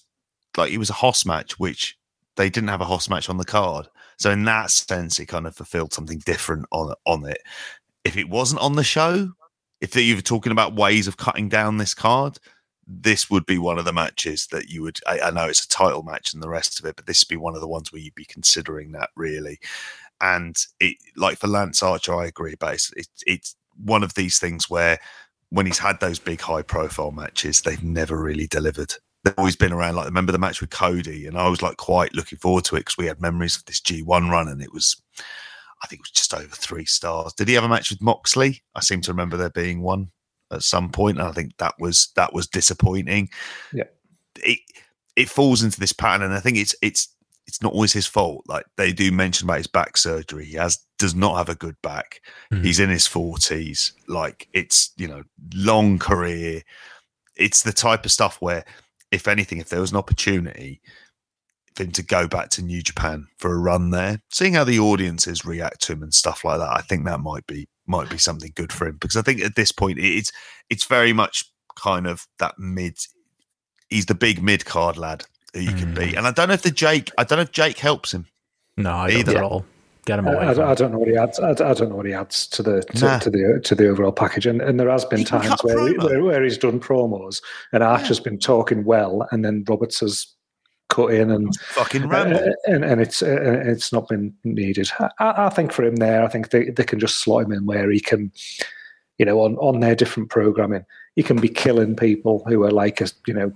like 0.56 0.72
it 0.72 0.78
was 0.78 0.90
a 0.90 0.94
Hoss 0.94 1.24
match, 1.24 1.58
which 1.58 1.96
they 2.36 2.50
didn't 2.50 2.68
have 2.68 2.80
a 2.80 2.86
Hoss 2.86 3.08
match 3.08 3.30
on 3.30 3.36
the 3.38 3.44
card. 3.44 3.88
So 4.22 4.30
in 4.30 4.44
that 4.44 4.70
sense, 4.70 5.18
it 5.18 5.26
kind 5.26 5.48
of 5.48 5.56
fulfilled 5.56 5.92
something 5.92 6.18
different 6.18 6.66
on 6.70 6.94
on 7.06 7.28
it. 7.28 7.42
If 8.04 8.16
it 8.16 8.28
wasn't 8.28 8.60
on 8.60 8.76
the 8.76 8.84
show, 8.84 9.32
if 9.80 9.96
you 9.96 10.14
were 10.14 10.22
talking 10.22 10.52
about 10.52 10.76
ways 10.76 11.08
of 11.08 11.16
cutting 11.16 11.48
down 11.48 11.78
this 11.78 11.92
card, 11.92 12.38
this 12.86 13.28
would 13.28 13.44
be 13.46 13.58
one 13.58 13.80
of 13.80 13.84
the 13.84 13.92
matches 13.92 14.46
that 14.52 14.68
you 14.68 14.82
would. 14.82 15.00
I, 15.08 15.18
I 15.18 15.30
know 15.32 15.46
it's 15.46 15.64
a 15.64 15.68
title 15.68 16.04
match 16.04 16.32
and 16.32 16.40
the 16.40 16.48
rest 16.48 16.78
of 16.78 16.86
it, 16.86 16.94
but 16.94 17.06
this 17.06 17.24
would 17.24 17.34
be 17.34 17.36
one 17.36 17.56
of 17.56 17.60
the 17.60 17.66
ones 17.66 17.90
where 17.90 18.00
you'd 18.00 18.14
be 18.14 18.24
considering 18.24 18.92
that 18.92 19.10
really. 19.16 19.58
And 20.20 20.56
it, 20.78 20.98
like 21.16 21.38
for 21.38 21.48
Lance 21.48 21.82
Archer, 21.82 22.14
I 22.14 22.26
agree. 22.26 22.54
But 22.60 22.74
it's, 22.74 22.92
it's 22.96 23.24
it's 23.26 23.56
one 23.76 24.04
of 24.04 24.14
these 24.14 24.38
things 24.38 24.70
where 24.70 25.00
when 25.50 25.66
he's 25.66 25.80
had 25.80 25.98
those 25.98 26.20
big 26.20 26.40
high 26.40 26.62
profile 26.62 27.10
matches, 27.10 27.62
they've 27.62 27.82
never 27.82 28.22
really 28.22 28.46
delivered. 28.46 28.94
They've 29.24 29.34
always 29.38 29.56
been 29.56 29.72
around. 29.72 29.96
Like 29.96 30.06
remember 30.06 30.32
the 30.32 30.38
match 30.38 30.60
with 30.60 30.70
Cody, 30.70 31.26
and 31.26 31.38
I 31.38 31.48
was 31.48 31.62
like 31.62 31.76
quite 31.76 32.14
looking 32.14 32.38
forward 32.38 32.64
to 32.66 32.76
it 32.76 32.80
because 32.80 32.98
we 32.98 33.06
had 33.06 33.20
memories 33.20 33.56
of 33.56 33.64
this 33.64 33.80
G1 33.80 34.30
run, 34.30 34.48
and 34.48 34.62
it 34.62 34.72
was. 34.72 35.00
I 35.82 35.88
think 35.88 35.98
it 35.98 36.04
was 36.04 36.10
just 36.10 36.32
over 36.32 36.54
three 36.54 36.84
stars. 36.84 37.32
Did 37.32 37.48
he 37.48 37.54
have 37.54 37.64
a 37.64 37.68
match 37.68 37.90
with 37.90 38.00
Moxley? 38.00 38.62
I 38.76 38.80
seem 38.80 39.00
to 39.00 39.10
remember 39.10 39.36
there 39.36 39.50
being 39.50 39.82
one 39.82 40.12
at 40.52 40.62
some 40.62 40.90
point, 40.90 41.18
and 41.18 41.26
I 41.26 41.32
think 41.32 41.56
that 41.58 41.74
was 41.78 42.12
that 42.14 42.32
was 42.32 42.46
disappointing. 42.46 43.30
Yeah, 43.72 43.84
it 44.36 44.60
it 45.16 45.28
falls 45.28 45.62
into 45.62 45.80
this 45.80 45.92
pattern, 45.92 46.22
and 46.22 46.34
I 46.34 46.40
think 46.40 46.56
it's 46.56 46.74
it's 46.82 47.08
it's 47.46 47.62
not 47.62 47.72
always 47.72 47.92
his 47.92 48.06
fault. 48.06 48.44
Like 48.46 48.64
they 48.76 48.92
do 48.92 49.10
mention 49.10 49.46
about 49.46 49.58
his 49.58 49.66
back 49.66 49.96
surgery, 49.96 50.44
he 50.44 50.56
has 50.56 50.78
does 50.98 51.14
not 51.14 51.36
have 51.36 51.48
a 51.48 51.54
good 51.54 51.76
back. 51.82 52.20
Mm-hmm. 52.52 52.64
He's 52.64 52.80
in 52.80 52.90
his 52.90 53.06
forties. 53.06 53.92
Like 54.08 54.48
it's 54.52 54.92
you 54.96 55.08
know 55.08 55.24
long 55.54 55.98
career. 55.98 56.62
It's 57.36 57.62
the 57.62 57.72
type 57.72 58.04
of 58.04 58.12
stuff 58.12 58.36
where, 58.40 58.64
if 59.12 59.28
anything, 59.28 59.58
if 59.58 59.68
there 59.68 59.80
was 59.80 59.92
an 59.92 59.98
opportunity 59.98 60.80
for 61.76 61.84
him 61.84 61.92
to 61.92 62.02
go 62.02 62.26
back 62.26 62.48
to 62.50 62.62
New 62.62 62.82
Japan 62.82 63.26
for 63.38 63.52
a 63.52 63.58
run 63.58 63.90
there, 63.90 64.22
seeing 64.30 64.54
how 64.54 64.64
the 64.64 64.80
audiences 64.80 65.44
react 65.44 65.82
to 65.82 65.92
him 65.92 66.02
and 66.02 66.12
stuff 66.12 66.44
like 66.44 66.58
that, 66.58 66.70
I 66.70 66.80
think 66.80 67.04
that 67.04 67.20
might 67.20 67.46
be 67.46 67.68
might 67.86 68.08
be 68.08 68.18
something 68.18 68.52
good 68.54 68.72
for 68.72 68.86
him 68.86 68.96
because 69.00 69.16
I 69.16 69.22
think 69.22 69.42
at 69.42 69.54
this 69.54 69.70
point 69.70 69.98
it's 69.98 70.32
it's 70.70 70.86
very 70.86 71.12
much 71.12 71.44
kind 71.76 72.06
of 72.06 72.26
that 72.38 72.58
mid. 72.58 72.96
He's 73.88 74.06
the 74.06 74.14
big 74.14 74.42
mid 74.42 74.64
card 74.64 74.96
lad 74.96 75.24
who 75.52 75.60
you 75.60 75.70
mm. 75.70 75.78
can 75.78 75.94
be, 75.94 76.14
and 76.14 76.26
I 76.26 76.32
don't 76.32 76.48
know 76.48 76.54
if 76.54 76.62
the 76.62 76.70
Jake. 76.70 77.10
I 77.18 77.24
don't 77.24 77.36
know 77.36 77.42
if 77.42 77.52
Jake 77.52 77.78
helps 77.78 78.12
him. 78.12 78.26
No, 78.76 78.92
I 78.92 79.22
don't 79.22 79.36
at 79.36 79.42
all. 79.42 79.66
Get 80.04 80.18
him 80.18 80.26
away. 80.26 80.38
I, 80.38 80.52
I, 80.52 80.70
I, 80.72 80.74
don't 80.74 80.90
know 80.90 80.98
what 80.98 81.08
he 81.08 81.16
adds. 81.16 81.38
I, 81.38 81.50
I, 81.50 81.74
don't 81.74 81.90
know 81.90 81.94
what 81.94 82.06
he 82.06 82.12
adds 82.12 82.48
to 82.48 82.62
the 82.62 82.82
to, 82.82 83.04
nah. 83.04 83.18
to, 83.20 83.30
the 83.30 83.60
to 83.62 83.74
the 83.76 83.88
overall 83.88 84.10
package. 84.10 84.46
And, 84.46 84.60
and 84.60 84.80
there 84.80 84.90
has 84.90 85.04
been 85.04 85.20
he 85.20 85.24
times 85.24 85.62
where, 85.62 85.88
he, 85.88 85.96
where, 85.98 86.24
where 86.24 86.42
he's 86.42 86.58
done 86.58 86.80
promos 86.80 87.40
and 87.72 87.84
Archer's 87.84 88.18
yeah. 88.18 88.24
been 88.24 88.38
talking 88.38 88.84
well, 88.84 89.28
and 89.30 89.44
then 89.44 89.64
Roberts 89.68 90.00
has 90.00 90.26
cut 90.88 91.14
in 91.14 91.30
and 91.30 91.56
fucking 91.56 92.08
ramble. 92.08 92.36
Uh, 92.36 92.52
and, 92.66 92.84
and 92.84 93.00
it's 93.00 93.22
uh, 93.22 93.62
it's 93.64 93.92
not 93.92 94.08
been 94.08 94.34
needed. 94.42 94.90
I, 95.18 95.46
I, 95.46 95.48
think 95.50 95.70
for 95.70 95.84
him 95.84 95.96
there, 95.96 96.24
I 96.24 96.28
think 96.28 96.50
they, 96.50 96.70
they 96.70 96.84
can 96.84 96.98
just 96.98 97.18
slot 97.20 97.44
him 97.44 97.52
in 97.52 97.64
where 97.64 97.88
he 97.88 98.00
can, 98.00 98.32
you 99.18 99.24
know, 99.24 99.40
on 99.42 99.56
on 99.58 99.78
their 99.78 99.94
different 99.94 100.30
programming, 100.30 100.84
he 101.14 101.22
can 101.22 101.40
be 101.40 101.48
killing 101.48 101.94
people 101.94 102.42
who 102.48 102.64
are 102.64 102.72
like 102.72 103.00
a 103.00 103.08
you 103.26 103.34
know 103.34 103.52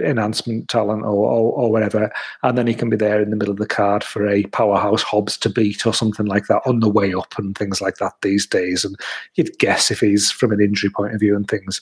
enhancement 0.00 0.68
talent 0.68 1.02
or, 1.04 1.08
or, 1.08 1.52
or 1.52 1.72
whatever, 1.72 2.10
and 2.42 2.56
then 2.56 2.66
he 2.66 2.74
can 2.74 2.88
be 2.88 2.96
there 2.96 3.20
in 3.20 3.30
the 3.30 3.36
middle 3.36 3.52
of 3.52 3.58
the 3.58 3.66
card 3.66 4.02
for 4.02 4.28
a 4.28 4.44
powerhouse 4.46 5.02
Hobbs 5.02 5.36
to 5.38 5.50
beat 5.50 5.86
or 5.86 5.94
something 5.94 6.26
like 6.26 6.46
that 6.46 6.62
on 6.66 6.80
the 6.80 6.88
way 6.88 7.12
up 7.14 7.34
and 7.38 7.56
things 7.56 7.80
like 7.80 7.96
that 7.96 8.14
these 8.22 8.46
days. 8.46 8.84
And 8.84 8.96
you'd 9.34 9.58
guess 9.58 9.90
if 9.90 10.00
he's 10.00 10.30
from 10.30 10.52
an 10.52 10.60
injury 10.60 10.90
point 10.90 11.14
of 11.14 11.20
view 11.20 11.36
and 11.36 11.46
things 11.48 11.80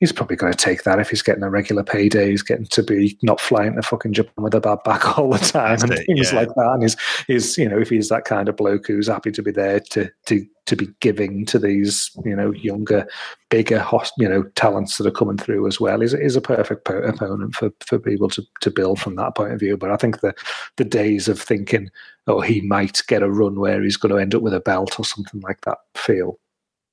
he's 0.00 0.12
probably 0.12 0.36
going 0.36 0.52
to 0.52 0.58
take 0.58 0.82
that 0.82 0.98
if 0.98 1.08
he's 1.08 1.22
getting 1.22 1.42
a 1.42 1.50
regular 1.50 1.82
payday. 1.82 2.30
He's 2.30 2.42
getting 2.42 2.66
to 2.66 2.82
be 2.82 3.18
not 3.22 3.40
flying 3.40 3.76
to 3.76 3.82
fucking 3.82 4.12
Japan 4.12 4.44
with 4.44 4.54
a 4.54 4.60
bad 4.60 4.82
back 4.84 5.18
all 5.18 5.30
the 5.30 5.38
time 5.38 5.70
That's 5.70 5.82
and 5.84 5.92
it, 5.92 6.06
things 6.06 6.32
yeah. 6.32 6.38
like 6.38 6.48
that. 6.48 6.70
And 6.72 6.82
he's, 6.82 6.96
he's, 7.26 7.58
you 7.58 7.68
know, 7.68 7.78
if 7.78 7.88
he's 7.88 8.08
that 8.10 8.24
kind 8.24 8.48
of 8.48 8.56
bloke 8.56 8.86
who's 8.86 9.08
happy 9.08 9.32
to 9.32 9.42
be 9.42 9.50
there 9.50 9.80
to 9.80 10.10
to 10.26 10.46
to 10.66 10.76
be 10.76 10.88
giving 11.00 11.46
to 11.46 11.60
these, 11.60 12.10
you 12.24 12.34
know, 12.34 12.50
younger, 12.50 13.08
bigger, 13.50 13.86
you 14.18 14.28
know, 14.28 14.42
talents 14.56 14.98
that 14.98 15.06
are 15.06 15.12
coming 15.12 15.38
through 15.38 15.66
as 15.66 15.80
well, 15.80 16.02
is 16.02 16.12
is 16.12 16.36
a 16.36 16.40
perfect 16.42 16.84
po- 16.84 16.98
opponent 16.98 17.54
for 17.54 17.70
for 17.86 17.98
people 17.98 18.28
to 18.30 18.42
to 18.60 18.70
build 18.70 19.00
from 19.00 19.16
that 19.16 19.34
point 19.34 19.52
of 19.52 19.60
view. 19.60 19.76
But 19.78 19.92
I 19.92 19.96
think 19.96 20.20
the 20.20 20.34
the 20.76 20.84
days 20.84 21.26
of 21.28 21.40
thinking, 21.40 21.90
oh, 22.26 22.40
he 22.40 22.60
might 22.60 23.02
get 23.08 23.22
a 23.22 23.30
run 23.30 23.58
where 23.58 23.82
he's 23.82 23.96
going 23.96 24.12
to 24.12 24.20
end 24.20 24.34
up 24.34 24.42
with 24.42 24.54
a 24.54 24.60
belt 24.60 24.98
or 24.98 25.04
something 25.04 25.40
like 25.40 25.62
that, 25.62 25.78
feel 25.94 26.38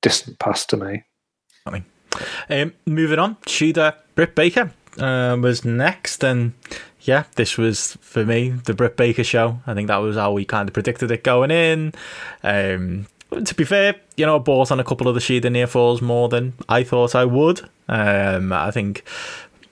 distant 0.01 0.39
past 0.39 0.69
to 0.69 0.77
me. 0.77 1.03
I 1.65 1.71
mean, 1.71 1.85
um, 2.49 2.73
moving 2.85 3.19
on, 3.19 3.35
Shida 3.45 3.95
Britt 4.15 4.35
Baker 4.35 4.71
uh, 4.99 5.37
was 5.39 5.65
next, 5.65 6.23
and 6.23 6.53
yeah, 7.01 7.25
this 7.35 7.57
was 7.57 7.97
for 8.01 8.25
me 8.25 8.49
the 8.49 8.73
Britt 8.73 8.97
Baker 8.97 9.23
show. 9.23 9.59
I 9.67 9.73
think 9.73 9.87
that 9.87 9.97
was 9.97 10.15
how 10.15 10.31
we 10.31 10.45
kind 10.45 10.69
of 10.69 10.73
predicted 10.73 11.11
it 11.11 11.23
going 11.23 11.51
in. 11.51 11.93
Um, 12.43 13.07
to 13.43 13.55
be 13.55 13.63
fair, 13.63 13.95
you 14.15 14.25
know, 14.25 14.35
I 14.35 14.39
bought 14.39 14.71
on 14.71 14.79
a 14.79 14.83
couple 14.83 15.07
of 15.07 15.15
the 15.15 15.21
Shida 15.21 15.51
near 15.51 15.67
falls 15.67 16.01
more 16.01 16.29
than 16.29 16.53
I 16.69 16.83
thought 16.83 17.15
I 17.15 17.25
would. 17.25 17.61
Um, 17.87 18.53
I 18.53 18.71
think 18.71 19.03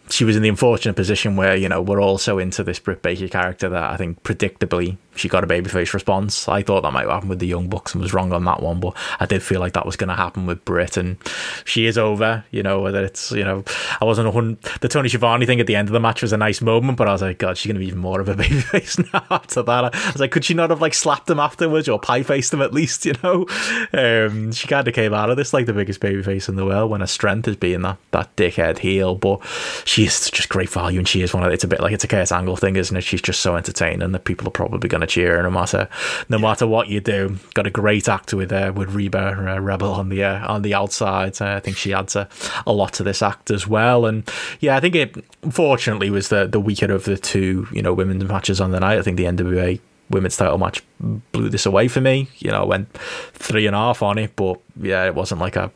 she 0.10 0.26
was 0.26 0.36
in 0.36 0.44
the 0.44 0.50
unfortunate 0.50 0.96
position 0.96 1.36
where 1.36 1.56
you 1.56 1.70
know 1.70 1.82
we're 1.82 2.02
all 2.02 2.18
so 2.18 2.40
into 2.40 2.64
this 2.64 2.80
Britt 2.80 3.02
Baker 3.02 3.28
character 3.28 3.70
that 3.70 3.92
I 3.92 3.98
think 3.98 4.24
predictably 4.24 4.98
she 5.16 5.30
got 5.30 5.44
a 5.44 5.48
babyface 5.48 5.94
response. 5.94 6.48
I 6.48 6.62
thought 6.64 6.82
that 6.82 6.94
might 6.94 7.08
happen 7.08 7.30
with 7.30 7.40
the 7.40 7.48
Young 7.48 7.70
Bucks 7.70 7.94
and 7.94 8.02
was 8.02 8.14
wrong 8.14 8.34
on 8.34 8.46
that 8.46 8.62
one, 8.62 8.80
but 8.80 8.96
I 9.20 9.26
did 9.26 9.44
feel 9.44 9.60
like 9.60 9.74
that 9.74 9.86
was 9.86 9.96
going 9.96 10.10
to 10.10 10.16
happen 10.16 10.46
with 10.46 10.64
Britt, 10.66 10.98
and 10.98 11.18
she 11.66 11.86
is 11.86 11.98
over. 11.98 12.44
You 12.52 12.64
know 12.64 12.82
whether 12.82 13.04
it's 13.04 13.32
you 13.32 13.44
know 13.44 13.64
I 14.00 14.06
wasn't 14.06 14.28
a 14.28 14.32
the 14.80 14.88
Tony 14.88 15.10
Schiavone 15.10 15.46
thing 15.46 15.60
at 15.60 15.68
the 15.68 15.76
end 15.76 15.90
of 15.90 15.94
the 15.94 16.00
match 16.00 16.22
was 16.22 16.34
a 16.34 16.38
nice 16.38 16.62
moment, 16.62 16.98
but 16.98 17.08
I 17.08 17.12
was 17.12 17.22
like, 17.22 17.38
God, 17.38 17.58
she's 17.58 17.68
going 17.68 17.76
to 17.76 17.80
be 17.80 17.88
even 17.88 18.00
more 18.00 18.20
of 18.20 18.30
a 18.30 18.36
babyface 18.42 19.12
now 19.14 19.26
after 19.30 19.62
that. 19.62 19.96
I 19.96 20.12
was 20.12 20.22
like, 20.22 20.32
could 20.32 20.46
she 20.46 20.54
not 20.54 20.70
have 20.70 20.82
like 20.82 20.94
slapped 20.94 21.30
him 21.30 21.40
afterwards 21.40 21.88
or 21.90 22.00
pie 22.00 22.24
faced 22.24 22.54
him 22.54 22.62
at 22.62 22.74
least? 22.74 23.06
You 23.12 23.16
know, 23.24 23.46
um, 23.94 24.54
she 24.54 24.68
kind 24.68 24.88
of 24.88 24.94
came 24.94 25.14
out 25.14 25.30
of 25.30 25.36
this 25.36 25.54
like 25.54 25.66
the 25.66 25.74
biggest 25.74 26.00
babyface 26.00 26.48
in 26.48 26.56
the 26.56 26.66
world 26.66 26.90
when 26.90 27.02
her 27.02 27.08
strength 27.08 27.48
is 27.48 27.58
being 27.58 27.82
that 27.82 27.98
that 28.12 28.34
dickhead 28.36 28.78
heel, 28.78 29.16
but 29.16 29.42
she 29.86 30.06
is 30.06 30.30
just 30.30 30.50
great 30.50 30.70
value, 30.70 31.00
and 31.00 31.08
she 31.08 31.22
is 31.22 31.34
one 31.34 31.44
of 31.44 31.52
it's 31.52 31.64
a 31.64 31.68
bit 31.68 31.82
like 31.82 31.92
it's 31.92 32.04
a 32.04 32.08
Kurt 32.08 32.32
Angle 32.32 32.56
thing, 32.56 32.76
isn't 32.76 32.96
it? 32.96 33.02
She's 33.02 33.22
just 33.22 33.42
so 33.42 33.56
entertaining 33.58 34.12
that 34.12 34.24
people 34.24 34.48
are 34.48 34.52
probably 34.52 34.88
going 34.88 35.02
to 35.02 35.08
no 35.18 35.50
matter 35.50 35.88
no 36.30 36.38
yeah. 36.38 36.42
matter 36.42 36.68
what 36.68 36.88
you 36.88 37.00
do. 37.00 37.38
Got 37.54 37.68
a 37.68 37.72
great 37.72 38.08
actor 38.08 38.38
with 38.38 38.52
uh, 38.52 38.72
with 38.76 38.90
Reba 38.90 39.56
uh, 39.56 39.60
Rebel 39.60 39.92
on 39.92 40.10
the 40.10 40.24
uh, 40.24 40.48
on 40.48 40.62
the 40.62 40.74
outside. 40.74 41.42
Uh, 41.42 41.56
I 41.56 41.60
think 41.60 41.78
she 41.78 41.94
adds 41.94 42.16
a, 42.16 42.28
a 42.66 42.72
lot 42.72 42.94
to 42.94 43.04
this 43.04 43.22
act 43.22 43.52
as 43.52 43.68
well. 43.68 44.06
And 44.06 44.30
yeah, 44.60 44.76
I 44.76 44.80
think 44.80 44.96
it 44.96 45.16
fortunately 45.52 46.10
was 46.10 46.30
the 46.30 46.48
the 46.48 46.60
weaker 46.60 46.92
of 46.92 47.06
the 47.06 47.18
two 47.18 47.68
you 47.72 47.82
know 47.82 47.94
women's 47.94 48.24
matches 48.26 48.62
on 48.62 48.72
the 48.72 48.80
night. 48.80 48.98
I 48.98 49.02
think 49.02 49.18
the 49.18 49.26
NWA 49.26 49.80
women's 50.12 50.38
title 50.38 50.58
match 50.58 50.84
blew 51.32 51.50
this 51.50 51.66
away 51.66 51.88
for 51.88 52.02
me. 52.02 52.28
You 52.38 52.52
know, 52.52 52.62
I 52.62 52.66
went 52.66 52.94
three 53.34 53.66
and 53.66 53.76
a 53.76 53.80
half 53.80 54.04
on 54.04 54.18
it, 54.18 54.36
but 54.36 54.60
yeah, 54.80 55.06
it 55.06 55.16
wasn't 55.16 55.42
like 55.42 55.56
a, 55.56 55.72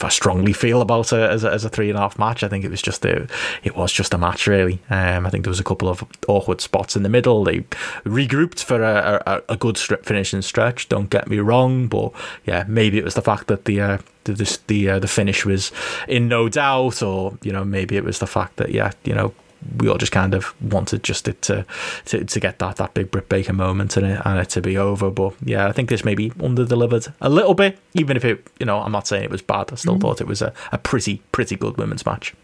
I 0.00 0.08
strongly 0.08 0.52
feel 0.52 0.80
about 0.80 1.12
it 1.12 1.30
as 1.30 1.44
a, 1.44 1.50
as 1.50 1.64
a 1.64 1.68
three 1.68 1.88
and 1.88 1.98
a 1.98 2.02
half 2.02 2.18
match. 2.18 2.42
I 2.42 2.48
think 2.48 2.64
it 2.64 2.70
was 2.70 2.82
just 2.82 3.04
a, 3.04 3.26
it 3.64 3.76
was 3.76 3.92
just 3.92 4.14
a 4.14 4.18
match 4.18 4.46
really. 4.46 4.80
Um, 4.90 5.26
I 5.26 5.30
think 5.30 5.44
there 5.44 5.50
was 5.50 5.60
a 5.60 5.64
couple 5.64 5.88
of 5.88 6.04
awkward 6.28 6.60
spots 6.60 6.96
in 6.96 7.02
the 7.02 7.08
middle. 7.08 7.44
They 7.44 7.60
regrouped 8.04 8.62
for 8.62 8.82
a, 8.82 9.22
a, 9.26 9.42
a 9.54 9.56
good 9.56 9.76
strip 9.76 10.04
finishing 10.04 10.42
stretch. 10.42 10.88
Don't 10.88 11.10
get 11.10 11.28
me 11.28 11.38
wrong, 11.38 11.88
but 11.88 12.12
yeah, 12.44 12.64
maybe 12.68 12.98
it 12.98 13.04
was 13.04 13.14
the 13.14 13.22
fact 13.22 13.48
that 13.48 13.64
the 13.64 13.80
uh, 13.80 13.98
the 14.24 14.32
the 14.32 14.58
the, 14.66 14.90
uh, 14.90 14.98
the 14.98 15.08
finish 15.08 15.44
was 15.44 15.72
in 16.08 16.28
no 16.28 16.48
doubt, 16.48 17.02
or 17.02 17.38
you 17.42 17.52
know 17.52 17.64
maybe 17.64 17.96
it 17.96 18.04
was 18.04 18.18
the 18.18 18.26
fact 18.26 18.56
that 18.56 18.70
yeah, 18.70 18.92
you 19.04 19.14
know 19.14 19.34
we 19.78 19.88
all 19.88 19.98
just 19.98 20.12
kind 20.12 20.34
of 20.34 20.54
wanted 20.62 21.02
just 21.02 21.28
it 21.28 21.42
to 21.42 21.64
to, 22.06 22.24
to 22.24 22.40
get 22.40 22.58
that 22.58 22.76
that 22.76 22.94
big 22.94 23.10
Britt 23.10 23.28
Baker 23.28 23.52
moment 23.52 23.96
and 23.96 24.06
it, 24.06 24.20
and 24.24 24.38
it 24.38 24.48
to 24.50 24.60
be 24.60 24.76
over. 24.76 25.10
But 25.10 25.34
yeah, 25.44 25.66
I 25.66 25.72
think 25.72 25.88
this 25.88 26.04
maybe 26.04 26.32
under 26.42 26.64
delivered 26.64 27.06
a 27.20 27.28
little 27.28 27.54
bit, 27.54 27.78
even 27.94 28.16
if 28.16 28.24
it, 28.24 28.46
you 28.58 28.66
know, 28.66 28.80
I'm 28.80 28.92
not 28.92 29.06
saying 29.06 29.24
it 29.24 29.30
was 29.30 29.42
bad. 29.42 29.72
I 29.72 29.76
still 29.76 29.96
mm. 29.96 30.00
thought 30.00 30.20
it 30.20 30.26
was 30.26 30.42
a, 30.42 30.52
a 30.72 30.78
pretty 30.78 31.22
pretty 31.32 31.56
good 31.56 31.76
women's 31.76 32.06
match. 32.06 32.34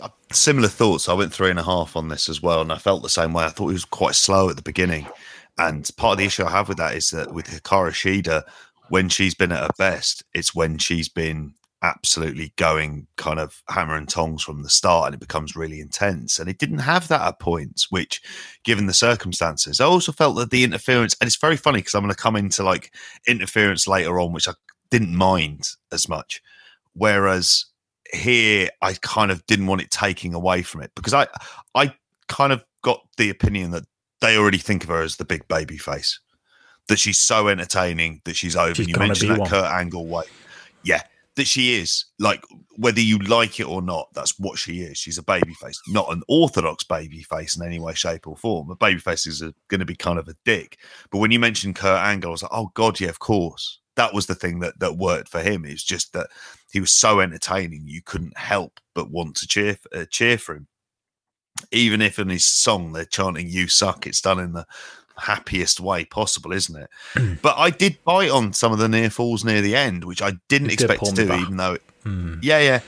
Uh, 0.00 0.08
similar 0.32 0.68
thoughts. 0.68 1.08
I 1.08 1.14
went 1.14 1.32
three 1.32 1.50
and 1.50 1.58
a 1.58 1.64
half 1.64 1.96
on 1.96 2.08
this 2.08 2.28
as 2.28 2.42
well, 2.42 2.60
and 2.60 2.72
I 2.72 2.78
felt 2.78 3.02
the 3.02 3.08
same 3.08 3.32
way. 3.32 3.44
I 3.44 3.48
thought 3.48 3.70
it 3.70 3.74
was 3.74 3.84
quite 3.84 4.14
slow 4.14 4.50
at 4.50 4.56
the 4.56 4.62
beginning, 4.62 5.06
and 5.58 5.88
part 5.96 6.12
of 6.12 6.18
the 6.18 6.26
issue 6.26 6.44
I 6.44 6.50
have 6.50 6.68
with 6.68 6.78
that 6.78 6.94
is 6.94 7.10
that 7.10 7.32
with 7.32 7.46
Hikaru 7.46 7.90
Shida, 7.90 8.42
when 8.88 9.08
she's 9.08 9.34
been 9.34 9.52
at 9.52 9.62
her 9.62 9.70
best, 9.78 10.24
it's 10.34 10.54
when 10.54 10.78
she's 10.78 11.08
been 11.08 11.54
absolutely 11.84 12.54
going 12.56 13.06
kind 13.16 13.38
of 13.38 13.62
hammer 13.68 13.94
and 13.94 14.08
tongs 14.08 14.42
from 14.42 14.62
the 14.62 14.70
start 14.70 15.06
and 15.06 15.14
it 15.14 15.20
becomes 15.20 15.54
really 15.54 15.80
intense. 15.80 16.38
And 16.38 16.48
it 16.48 16.58
didn't 16.58 16.78
have 16.78 17.08
that 17.08 17.20
at 17.20 17.38
points, 17.38 17.90
which, 17.90 18.22
given 18.64 18.86
the 18.86 18.94
circumstances, 18.94 19.80
I 19.80 19.84
also 19.84 20.10
felt 20.10 20.36
that 20.36 20.50
the 20.50 20.64
interference, 20.64 21.14
and 21.20 21.26
it's 21.26 21.36
very 21.36 21.58
funny 21.58 21.80
because 21.80 21.94
I'm 21.94 22.02
going 22.02 22.14
to 22.14 22.20
come 22.20 22.36
into 22.36 22.64
like 22.64 22.94
interference 23.26 23.86
later 23.86 24.18
on, 24.18 24.32
which 24.32 24.48
I 24.48 24.54
didn't 24.90 25.14
mind 25.14 25.68
as 25.92 26.08
much. 26.08 26.42
Whereas 26.94 27.66
here, 28.12 28.70
I 28.80 28.94
kind 28.94 29.30
of 29.30 29.44
didn't 29.46 29.66
want 29.66 29.82
it 29.82 29.90
taking 29.90 30.32
away 30.32 30.62
from 30.62 30.82
it 30.82 30.90
because 30.96 31.12
I, 31.12 31.26
I 31.74 31.94
kind 32.28 32.52
of 32.52 32.64
got 32.80 33.06
the 33.18 33.28
opinion 33.28 33.72
that 33.72 33.84
they 34.22 34.38
already 34.38 34.58
think 34.58 34.84
of 34.84 34.88
her 34.88 35.02
as 35.02 35.16
the 35.16 35.24
big 35.26 35.46
baby 35.48 35.76
face. 35.76 36.18
That 36.88 36.98
she's 36.98 37.18
so 37.18 37.48
entertaining 37.48 38.20
that 38.24 38.36
she's 38.36 38.56
over. 38.56 38.74
She's 38.74 38.88
you 38.88 38.96
mentioned 38.96 39.30
that 39.30 39.38
one. 39.40 39.48
Kurt 39.48 39.64
Angle 39.64 40.06
way. 40.06 40.24
Yeah, 40.82 41.02
that 41.36 41.46
she 41.46 41.74
is. 41.74 42.04
Like 42.18 42.42
whether 42.76 43.00
you 43.00 43.18
like 43.18 43.60
it 43.60 43.66
or 43.66 43.82
not 43.82 44.08
that's 44.14 44.38
what 44.38 44.58
she 44.58 44.80
is. 44.80 44.98
She's 44.98 45.18
a 45.18 45.22
baby 45.22 45.54
face 45.54 45.80
not 45.88 46.12
an 46.12 46.22
orthodox 46.28 46.84
baby 46.84 47.22
face 47.22 47.56
in 47.56 47.66
any 47.66 47.78
way 47.78 47.94
shape 47.94 48.26
or 48.26 48.36
form. 48.36 48.70
A 48.70 48.76
baby 48.76 49.00
face 49.00 49.26
is 49.26 49.42
going 49.68 49.80
to 49.80 49.84
be 49.86 49.96
kind 49.96 50.18
of 50.18 50.28
a 50.28 50.36
dick. 50.44 50.78
But 51.10 51.18
when 51.18 51.30
you 51.30 51.38
mentioned 51.38 51.76
kurt 51.76 52.00
angle 52.00 52.30
i 52.30 52.32
was 52.32 52.42
like 52.42 52.52
oh 52.54 52.70
god 52.74 53.00
yeah 53.00 53.08
of 53.08 53.18
course. 53.18 53.80
That 53.96 54.12
was 54.12 54.26
the 54.26 54.34
thing 54.34 54.58
that 54.60 54.78
that 54.80 54.96
worked 54.96 55.28
for 55.28 55.40
him. 55.40 55.64
It's 55.64 55.84
just 55.84 56.12
that 56.14 56.28
he 56.72 56.80
was 56.80 56.90
so 56.90 57.20
entertaining 57.20 57.82
you 57.86 58.02
couldn't 58.02 58.36
help 58.36 58.80
but 58.94 59.10
want 59.10 59.36
to 59.36 59.46
cheer 59.46 59.78
uh, 59.94 60.06
cheer 60.10 60.38
for 60.38 60.56
him. 60.56 60.66
Even 61.70 62.02
if 62.02 62.18
in 62.18 62.28
his 62.28 62.44
song 62.44 62.92
they're 62.92 63.04
chanting 63.04 63.48
you 63.48 63.68
suck 63.68 64.06
it's 64.06 64.20
done 64.20 64.40
in 64.40 64.52
the 64.52 64.66
happiest 65.16 65.80
way 65.80 66.04
possible, 66.04 66.52
isn't 66.52 66.76
it? 66.76 66.90
Mm. 67.14 67.40
but 67.42 67.56
I 67.56 67.70
did 67.70 67.98
bite 68.04 68.30
on 68.30 68.52
some 68.52 68.72
of 68.72 68.78
the 68.78 68.88
near 68.88 69.10
falls 69.10 69.44
near 69.44 69.60
the 69.60 69.76
end, 69.76 70.04
which 70.04 70.22
I 70.22 70.32
didn't 70.48 70.70
expect 70.70 71.04
to 71.04 71.12
do, 71.12 71.32
even 71.32 71.56
though, 71.56 71.74
it, 71.74 71.82
mm. 72.04 72.38
yeah, 72.42 72.60
yeah. 72.60 72.80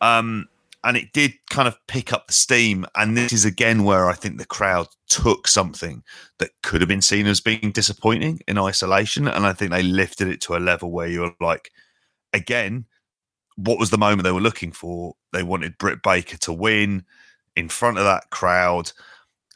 Um, 0.00 0.48
and 0.84 0.98
it 0.98 1.12
did 1.12 1.32
kind 1.48 1.66
of 1.66 1.78
pick 1.86 2.12
up 2.12 2.26
the 2.26 2.34
steam. 2.34 2.84
And 2.94 3.16
this 3.16 3.32
is 3.32 3.44
again 3.46 3.84
where 3.84 4.08
I 4.08 4.12
think 4.12 4.36
the 4.36 4.46
crowd 4.46 4.88
took 5.08 5.48
something 5.48 6.02
that 6.38 6.50
could 6.62 6.82
have 6.82 6.88
been 6.88 7.00
seen 7.00 7.26
as 7.26 7.40
being 7.40 7.72
disappointing 7.72 8.40
in 8.46 8.58
isolation, 8.58 9.26
and 9.26 9.46
I 9.46 9.54
think 9.54 9.70
they 9.70 9.82
lifted 9.82 10.28
it 10.28 10.40
to 10.42 10.56
a 10.56 10.58
level 10.58 10.90
where 10.90 11.08
you're 11.08 11.34
like, 11.40 11.70
again, 12.32 12.84
what 13.56 13.78
was 13.78 13.90
the 13.90 13.98
moment 13.98 14.24
they 14.24 14.32
were 14.32 14.40
looking 14.40 14.72
for? 14.72 15.14
They 15.32 15.42
wanted 15.42 15.78
Britt 15.78 16.02
Baker 16.02 16.36
to 16.38 16.52
win 16.52 17.04
in 17.56 17.68
front 17.68 17.98
of 17.98 18.04
that 18.04 18.30
crowd. 18.30 18.92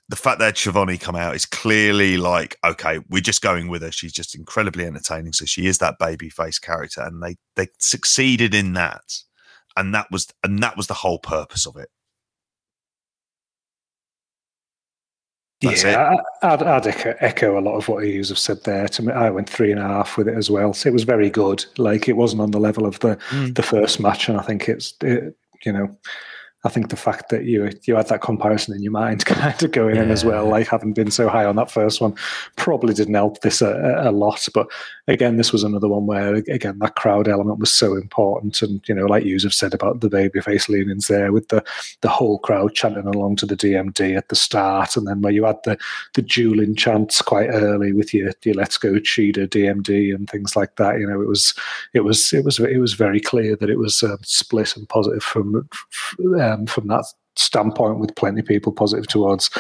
The 0.09 0.17
fact 0.17 0.39
that 0.39 0.57
Schiavone 0.57 0.97
come 0.97 1.17
out 1.17 1.37
is 1.37 1.45
clearly 1.45 2.17
like, 2.17 2.57
okay, 2.65 3.01
we're 3.11 3.21
just 3.21 3.43
going 3.43 3.69
with 3.69 3.83
her. 3.83 3.93
She's 3.93 4.13
just 4.13 4.35
incredibly 4.35 4.87
entertaining. 4.87 5.35
So 5.35 5.45
she 5.45 5.67
is 5.67 5.79
that 5.79 5.99
baby 5.99 6.31
face 6.31 6.59
character, 6.59 7.03
and 7.03 7.23
they 7.23 7.37
they 7.57 7.69
succeeded 7.79 8.55
in 8.55 8.73
that, 8.73 9.19
and 9.77 9.95
that 9.95 10.07
was 10.11 10.29
and 10.43 10.63
that 10.63 10.77
was 10.77 10.87
the 10.87 10.95
whole 10.95 11.19
purpose 11.19 11.67
of 11.67 11.77
it. 11.77 11.91
That's 15.61 15.83
yeah, 15.83 16.17
I, 16.43 16.53
I'd, 16.53 16.63
I'd 16.63 16.87
echo, 16.87 17.15
echo, 17.19 17.59
a 17.59 17.61
lot 17.61 17.77
of 17.77 17.89
what 17.89 18.07
you 18.07 18.19
have 18.19 18.39
said 18.39 18.63
there. 18.63 18.87
To 18.89 19.03
me, 19.03 19.13
I 19.13 19.29
went 19.29 19.51
three 19.51 19.73
and 19.73 19.81
a 19.81 19.89
half 19.89 20.17
with 20.17 20.29
it 20.29 20.37
as 20.37 20.49
well. 20.49 20.73
So 20.73 20.89
it 20.89 20.93
was 20.93 21.03
very 21.03 21.31
good. 21.31 21.65
Like 21.79 22.09
it 22.09 22.17
wasn't 22.17 22.43
on 22.43 22.53
the 22.53 22.61
level 22.61 22.87
of 22.87 23.01
the 23.01 23.17
mm. 23.31 23.55
the 23.55 23.63
first 23.63 23.99
match, 23.99 24.29
and 24.29 24.39
I 24.39 24.43
think 24.43 24.69
it's 24.69 24.95
it, 25.03 25.37
you 25.67 25.73
know 25.73 25.97
I 26.65 26.71
think 26.71 26.91
the 26.91 26.97
fact 26.97 27.29
that 27.29 27.45
you 27.45 27.71
you 27.85 27.95
had 27.95 28.09
that 28.09 28.21
comparison 28.21 28.75
in 28.75 28.83
your 28.83 28.91
mind 28.91 29.25
kind 29.27 29.63
of 29.63 29.71
going 29.71 29.95
yeah. 29.95 30.03
in 30.03 30.11
as 30.11 30.25
well, 30.25 30.47
like 30.49 30.67
having 30.67 30.93
been 30.93 31.11
so 31.11 31.29
high 31.29 31.45
on 31.45 31.55
that 31.57 31.71
first 31.71 32.01
one, 32.01 32.15
probably 32.57 32.95
didn't 32.95 33.15
help 33.15 33.43
this 33.43 33.63
a, 33.63 34.03
a, 34.05 34.11
lot. 34.11 34.47
But 34.53 34.67
again, 35.07 35.37
this 35.37 35.53
was 35.53 35.63
another 35.63 35.87
one 35.87 36.07
where 36.07 36.35
again 36.35 36.81
that 36.81 36.97
crowd 36.97 37.29
element 37.29 37.61
was 37.61 37.73
so 37.73 37.95
important, 37.95 38.61
and 38.61 38.81
you 38.89 38.95
know, 38.95 39.07
like 39.07 39.25
you 39.25 39.39
have 39.41 39.55
said 39.55 39.73
about 39.73 40.01
the 40.01 40.09
babyface 40.09 40.69
leanings 40.69 41.07
there, 41.07 41.31
with 41.33 41.47
the 41.49 41.65
the 42.01 42.09
whole 42.09 42.41
crowd 42.41 42.75
chanting 42.75 43.07
along 43.07 43.37
to 43.37 43.47
the 43.47 43.57
DMD 43.57 44.17
at 44.17 44.29
the 44.29 44.37
start, 44.37 44.97
and 44.97 45.07
then 45.07 45.21
where 45.21 45.33
you 45.33 45.45
had 45.45 45.63
the 45.63 45.79
the 46.15 46.23
dueling 46.23 46.75
chants 46.75 47.23
quite 47.23 47.51
early 47.51 47.93
with 47.93 48.13
your 48.13 48.33
your 48.43 48.57
Let's 48.57 48.79
Go 48.79 48.95
Shida 48.95 49.47
DMD 49.47 50.13
and 50.13 50.29
things 50.29 50.57
like 50.57 50.75
that. 50.75 50.99
You 50.99 51.07
know, 51.07 51.21
it 51.23 51.29
was 51.29 51.55
it 51.95 52.01
was 52.01 52.33
it 52.33 52.45
was 52.45 52.59
it 52.59 52.79
was 52.79 52.95
very 52.95 53.21
clear 53.21 53.55
that 53.55 53.71
it 53.71 53.79
was 53.79 54.03
um, 54.03 54.19
split 54.23 54.77
and 54.77 54.89
positive 54.89 55.23
from. 55.23 55.69
from 55.91 56.48
um, 56.49 56.67
from 56.67 56.89
that 56.89 57.05
standpoint 57.37 57.99
with 57.99 58.17
plenty 58.17 58.41
of 58.41 58.47
people 58.47 58.73
positive 58.73 59.07
towards 59.07 59.51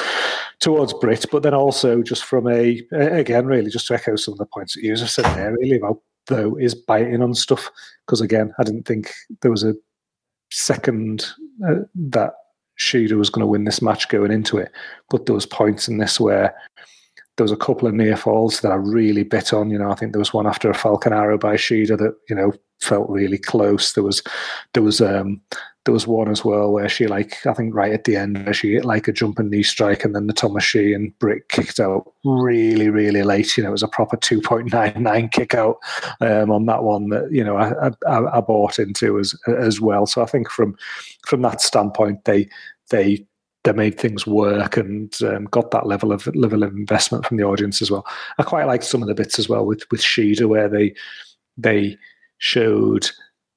towards 0.61 0.93
Britt, 0.95 1.27
but 1.31 1.43
then 1.43 1.55
also 1.55 2.03
just 2.03 2.25
from 2.25 2.49
a 2.49 2.83
again 2.93 3.47
really 3.47 3.71
just 3.71 3.87
to 3.87 3.95
echo 3.95 4.17
some 4.17 4.33
of 4.33 4.39
the 4.39 4.47
points 4.47 4.75
that 4.75 4.83
you 4.83 4.97
have 4.97 5.11
said 5.11 5.25
there 5.37 5.55
really 5.61 5.77
about 5.77 6.01
though 6.27 6.57
is 6.57 6.75
biting 6.75 7.23
on 7.23 7.35
stuff 7.35 7.71
because 8.07 8.21
again 8.21 8.53
I 8.59 8.65
didn't 8.65 8.85
think 8.85 9.13
there 9.43 9.51
was 9.51 9.65
a 9.65 9.75
second 10.51 11.27
uh, 11.67 11.77
that 11.95 12.35
Shida 12.79 13.13
was 13.13 13.31
going 13.31 13.41
to 13.41 13.47
win 13.47 13.65
this 13.65 13.83
match 13.83 14.09
going 14.09 14.31
into 14.31 14.57
it, 14.57 14.71
but 15.11 15.27
there 15.27 15.35
was 15.35 15.47
points 15.47 15.89
in 15.89 15.99
this 15.99 16.21
where 16.21 16.55
there 17.37 17.45
was 17.45 17.53
a 17.53 17.57
couple 17.57 17.89
of 17.89 17.95
near 17.95 18.17
falls 18.17 18.61
that 18.61 18.73
I 18.73 18.77
really 18.77 19.23
bit 19.23 19.53
on. 19.53 19.71
You 19.71 19.79
know, 19.79 19.91
I 19.91 19.95
think 19.95 20.13
there 20.13 20.19
was 20.19 20.33
one 20.33 20.47
after 20.47 20.71
a 20.71 20.75
Falcon 20.75 21.13
Arrow 21.13 21.39
by 21.39 21.55
Shida 21.55 21.97
that 21.99 22.17
you 22.29 22.37
know 22.37 22.53
felt 22.81 23.09
really 23.09 23.39
close. 23.39 23.93
There 23.93 24.05
was 24.05 24.23
there 24.75 24.83
was 24.83 25.01
um 25.01 25.41
there 25.89 25.95
was 25.95 26.07
one 26.07 26.29
as 26.29 26.45
well 26.45 26.71
where 26.71 26.87
she 26.87 27.07
like 27.07 27.47
I 27.47 27.55
think 27.55 27.75
right 27.75 27.95
at 27.95 28.05
the 28.05 28.15
end 28.15 28.45
where 28.45 28.53
she 28.53 28.75
hit 28.75 28.85
like 28.85 29.09
a 29.09 29.13
jumping 29.13 29.49
knee 29.49 29.63
strike 29.63 30.05
and 30.05 30.15
then 30.15 30.27
the 30.27 30.35
Tomoshi 30.35 30.95
and 30.95 31.19
Britt 31.19 31.49
kicked 31.49 31.81
out 31.81 32.13
really 32.27 32.91
really 32.91 33.23
late. 33.23 33.57
You 33.57 33.63
know, 33.63 33.71
it 33.71 33.73
was 33.73 33.83
a 33.83 33.89
proper 33.89 34.19
two 34.19 34.43
point 34.43 34.71
nine 34.71 35.03
nine 35.03 35.31
kick 35.31 35.55
out 35.55 35.79
um, 36.21 36.51
on 36.51 36.67
that 36.67 36.85
one 36.85 37.09
that 37.09 37.33
you 37.33 37.43
know 37.43 37.57
I, 37.57 37.89
I, 38.07 38.37
I 38.37 38.41
bought 38.43 38.79
into 38.79 39.19
as 39.19 39.35
as 39.47 39.81
well. 39.81 40.05
So 40.05 40.21
I 40.21 40.27
think 40.27 40.51
from 40.51 40.77
from 41.27 41.41
that 41.41 41.63
standpoint 41.63 42.27
they 42.27 42.51
they 42.91 43.27
they 43.65 43.73
made 43.73 43.99
things 43.99 44.27
work 44.27 44.77
and 44.77 45.17
um, 45.23 45.47
got 45.47 45.71
that 45.71 45.87
level 45.87 46.13
of 46.13 46.27
level 46.37 46.65
of 46.65 46.77
investment 46.77 47.25
from 47.25 47.39
the 47.39 47.45
audience 47.45 47.81
as 47.81 47.91
well. 47.91 48.07
I 48.37 48.43
quite 48.43 48.67
liked 48.67 48.85
some 48.85 49.01
of 49.01 49.09
the 49.09 49.15
bits 49.15 49.39
as 49.39 49.49
well 49.49 49.65
with 49.65 49.91
with 49.91 50.03
Shida 50.03 50.47
where 50.47 50.69
they 50.69 50.95
they 51.57 51.97
showed 52.37 53.09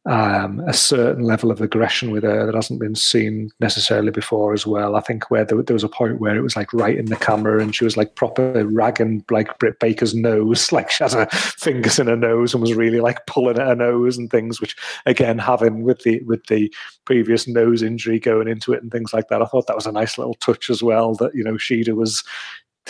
um, 0.07 0.61
a 0.61 0.73
certain 0.73 1.23
level 1.23 1.51
of 1.51 1.61
aggression 1.61 2.09
with 2.09 2.23
her 2.23 2.45
that 2.45 2.55
hasn't 2.55 2.79
been 2.79 2.95
seen 2.95 3.51
necessarily 3.59 4.09
before 4.09 4.51
as 4.51 4.65
well. 4.65 4.95
I 4.95 5.01
think 5.01 5.29
where 5.29 5.45
there, 5.45 5.61
there, 5.61 5.75
was 5.75 5.83
a 5.83 5.89
point 5.89 6.19
where 6.19 6.35
it 6.35 6.41
was 6.41 6.55
like 6.55 6.73
right 6.73 6.97
in 6.97 7.05
the 7.05 7.15
camera 7.15 7.61
and 7.61 7.75
she 7.75 7.83
was 7.83 7.97
like 7.97 8.15
proper 8.15 8.65
ragging 8.65 9.23
like 9.29 9.59
Britt 9.59 9.79
Baker's 9.79 10.15
nose, 10.15 10.71
like 10.71 10.89
she 10.89 11.03
has 11.03 11.13
her 11.13 11.27
fingers 11.27 11.99
in 11.99 12.07
her 12.07 12.15
nose 12.15 12.53
and 12.53 12.61
was 12.61 12.73
really 12.73 12.99
like 12.99 13.27
pulling 13.27 13.59
at 13.59 13.67
her 13.67 13.75
nose 13.75 14.17
and 14.17 14.31
things, 14.31 14.59
which 14.59 14.75
again 15.05 15.37
having 15.37 15.83
with 15.83 16.01
the 16.01 16.19
with 16.23 16.43
the 16.47 16.73
previous 17.05 17.47
nose 17.47 17.83
injury 17.83 18.19
going 18.19 18.47
into 18.47 18.73
it 18.73 18.81
and 18.81 18.91
things 18.91 19.13
like 19.13 19.27
that, 19.27 19.41
I 19.41 19.45
thought 19.45 19.67
that 19.67 19.75
was 19.75 19.85
a 19.85 19.91
nice 19.91 20.17
little 20.17 20.35
touch 20.35 20.71
as 20.71 20.81
well. 20.81 21.13
That 21.15 21.35
you 21.35 21.43
know 21.43 21.53
Shida 21.53 21.93
was 21.93 22.23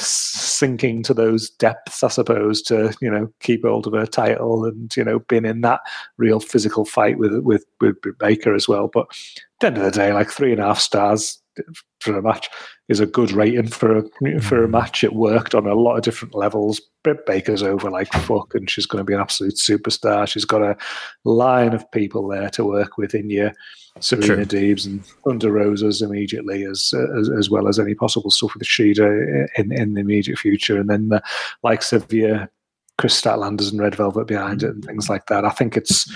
sinking 0.01 1.03
to 1.03 1.13
those 1.13 1.49
depths, 1.49 2.03
I 2.03 2.07
suppose, 2.09 2.61
to 2.63 2.93
you 3.01 3.09
know 3.09 3.31
keep 3.39 3.63
hold 3.63 3.87
of 3.87 3.93
her 3.93 4.05
title 4.05 4.65
and 4.65 4.95
you 4.95 5.03
know 5.03 5.19
being 5.19 5.45
in 5.45 5.61
that 5.61 5.81
real 6.17 6.39
physical 6.39 6.85
fight 6.85 7.17
with 7.17 7.33
with 7.39 7.65
with 7.79 7.95
Baker 8.19 8.53
as 8.53 8.67
well. 8.67 8.89
But 8.91 9.07
at 9.07 9.59
the 9.59 9.67
end 9.67 9.77
of 9.77 9.83
the 9.83 9.91
day, 9.91 10.13
like 10.13 10.29
three 10.29 10.51
and 10.51 10.61
a 10.61 10.65
half 10.65 10.79
stars 10.79 11.40
for 11.99 12.17
a 12.17 12.21
match 12.21 12.49
is 12.89 12.99
a 12.99 13.05
good 13.05 13.31
rating 13.31 13.67
for 13.67 13.97
a 13.97 14.01
for 14.41 14.63
a 14.63 14.67
mm. 14.67 14.71
match. 14.71 15.03
It 15.03 15.13
worked 15.13 15.55
on 15.55 15.67
a 15.67 15.75
lot 15.75 15.97
of 15.97 16.03
different 16.03 16.35
levels. 16.35 16.81
Britt 17.03 17.25
Baker's 17.25 17.63
over 17.63 17.89
like 17.89 18.11
fuck, 18.13 18.53
and 18.53 18.69
she's 18.69 18.85
going 18.85 18.99
to 18.99 19.05
be 19.05 19.13
an 19.13 19.19
absolute 19.19 19.55
superstar. 19.55 20.27
She's 20.27 20.45
got 20.45 20.61
a 20.61 20.77
line 21.23 21.73
of 21.73 21.89
people 21.91 22.27
there 22.27 22.49
to 22.51 22.65
work 22.65 22.97
with 22.97 23.15
in 23.15 23.29
your 23.29 23.51
Serena 23.99 24.45
True. 24.45 24.59
Deebs 24.59 24.85
and 24.85 25.05
Thunder 25.25 25.51
Rosas 25.51 26.01
immediately, 26.01 26.63
as, 26.63 26.93
as, 27.17 27.29
as 27.29 27.49
well 27.49 27.67
as 27.67 27.79
any 27.79 27.93
possible 27.93 28.31
stuff 28.31 28.53
with 28.53 28.63
Shida 28.63 29.47
in 29.57 29.71
in 29.71 29.93
the 29.93 30.01
immediate 30.01 30.39
future, 30.39 30.79
and 30.79 30.89
then 30.89 31.09
the 31.09 31.21
likes 31.63 31.93
of 31.93 32.11
your 32.11 32.49
Kris 32.97 33.19
Statlanders 33.19 33.71
and 33.71 33.81
Red 33.81 33.95
Velvet 33.95 34.27
behind 34.27 34.63
it 34.63 34.69
and 34.69 34.85
things 34.85 35.09
like 35.09 35.25
that. 35.27 35.45
I 35.45 35.49
think 35.49 35.75
it's 35.75 36.07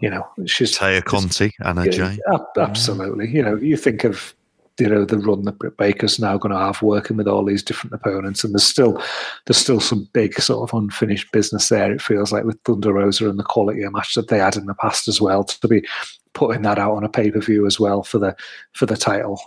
you 0.00 0.10
know 0.10 0.26
she's 0.46 0.76
Tay 0.76 1.00
Conti, 1.00 1.54
Anna 1.64 1.84
yeah, 1.86 1.90
Jay, 1.90 2.18
absolutely. 2.56 3.28
You 3.28 3.42
know, 3.42 3.56
you 3.56 3.76
think 3.76 4.04
of 4.04 4.34
you 4.78 4.88
know 4.88 5.04
the 5.04 5.18
run 5.18 5.42
that 5.44 5.58
Britt 5.58 5.76
Baker's 5.76 6.18
now 6.18 6.38
going 6.38 6.52
to 6.52 6.58
have 6.58 6.82
working 6.82 7.16
with 7.16 7.28
all 7.28 7.44
these 7.44 7.62
different 7.62 7.94
opponents, 7.94 8.44
and 8.44 8.54
there's 8.54 8.64
still 8.64 9.02
there's 9.46 9.56
still 9.56 9.80
some 9.80 10.08
big 10.12 10.34
sort 10.40 10.68
of 10.68 10.76
unfinished 10.78 11.30
business 11.32 11.68
there. 11.68 11.92
It 11.92 12.02
feels 12.02 12.32
like 12.32 12.44
with 12.44 12.60
Thunder 12.64 12.92
Rosa 12.92 13.28
and 13.28 13.38
the 13.38 13.44
quality 13.44 13.82
of 13.82 13.92
match 13.92 14.14
that 14.14 14.28
they 14.28 14.38
had 14.38 14.56
in 14.56 14.66
the 14.66 14.74
past 14.74 15.08
as 15.08 15.20
well 15.20 15.44
to 15.44 15.68
be 15.68 15.86
putting 16.34 16.62
that 16.62 16.78
out 16.78 16.94
on 16.94 17.04
a 17.04 17.08
pay 17.08 17.30
per 17.30 17.40
view 17.40 17.66
as 17.66 17.80
well 17.80 18.02
for 18.02 18.18
the 18.18 18.36
for 18.72 18.86
the 18.86 18.96
title. 18.96 19.40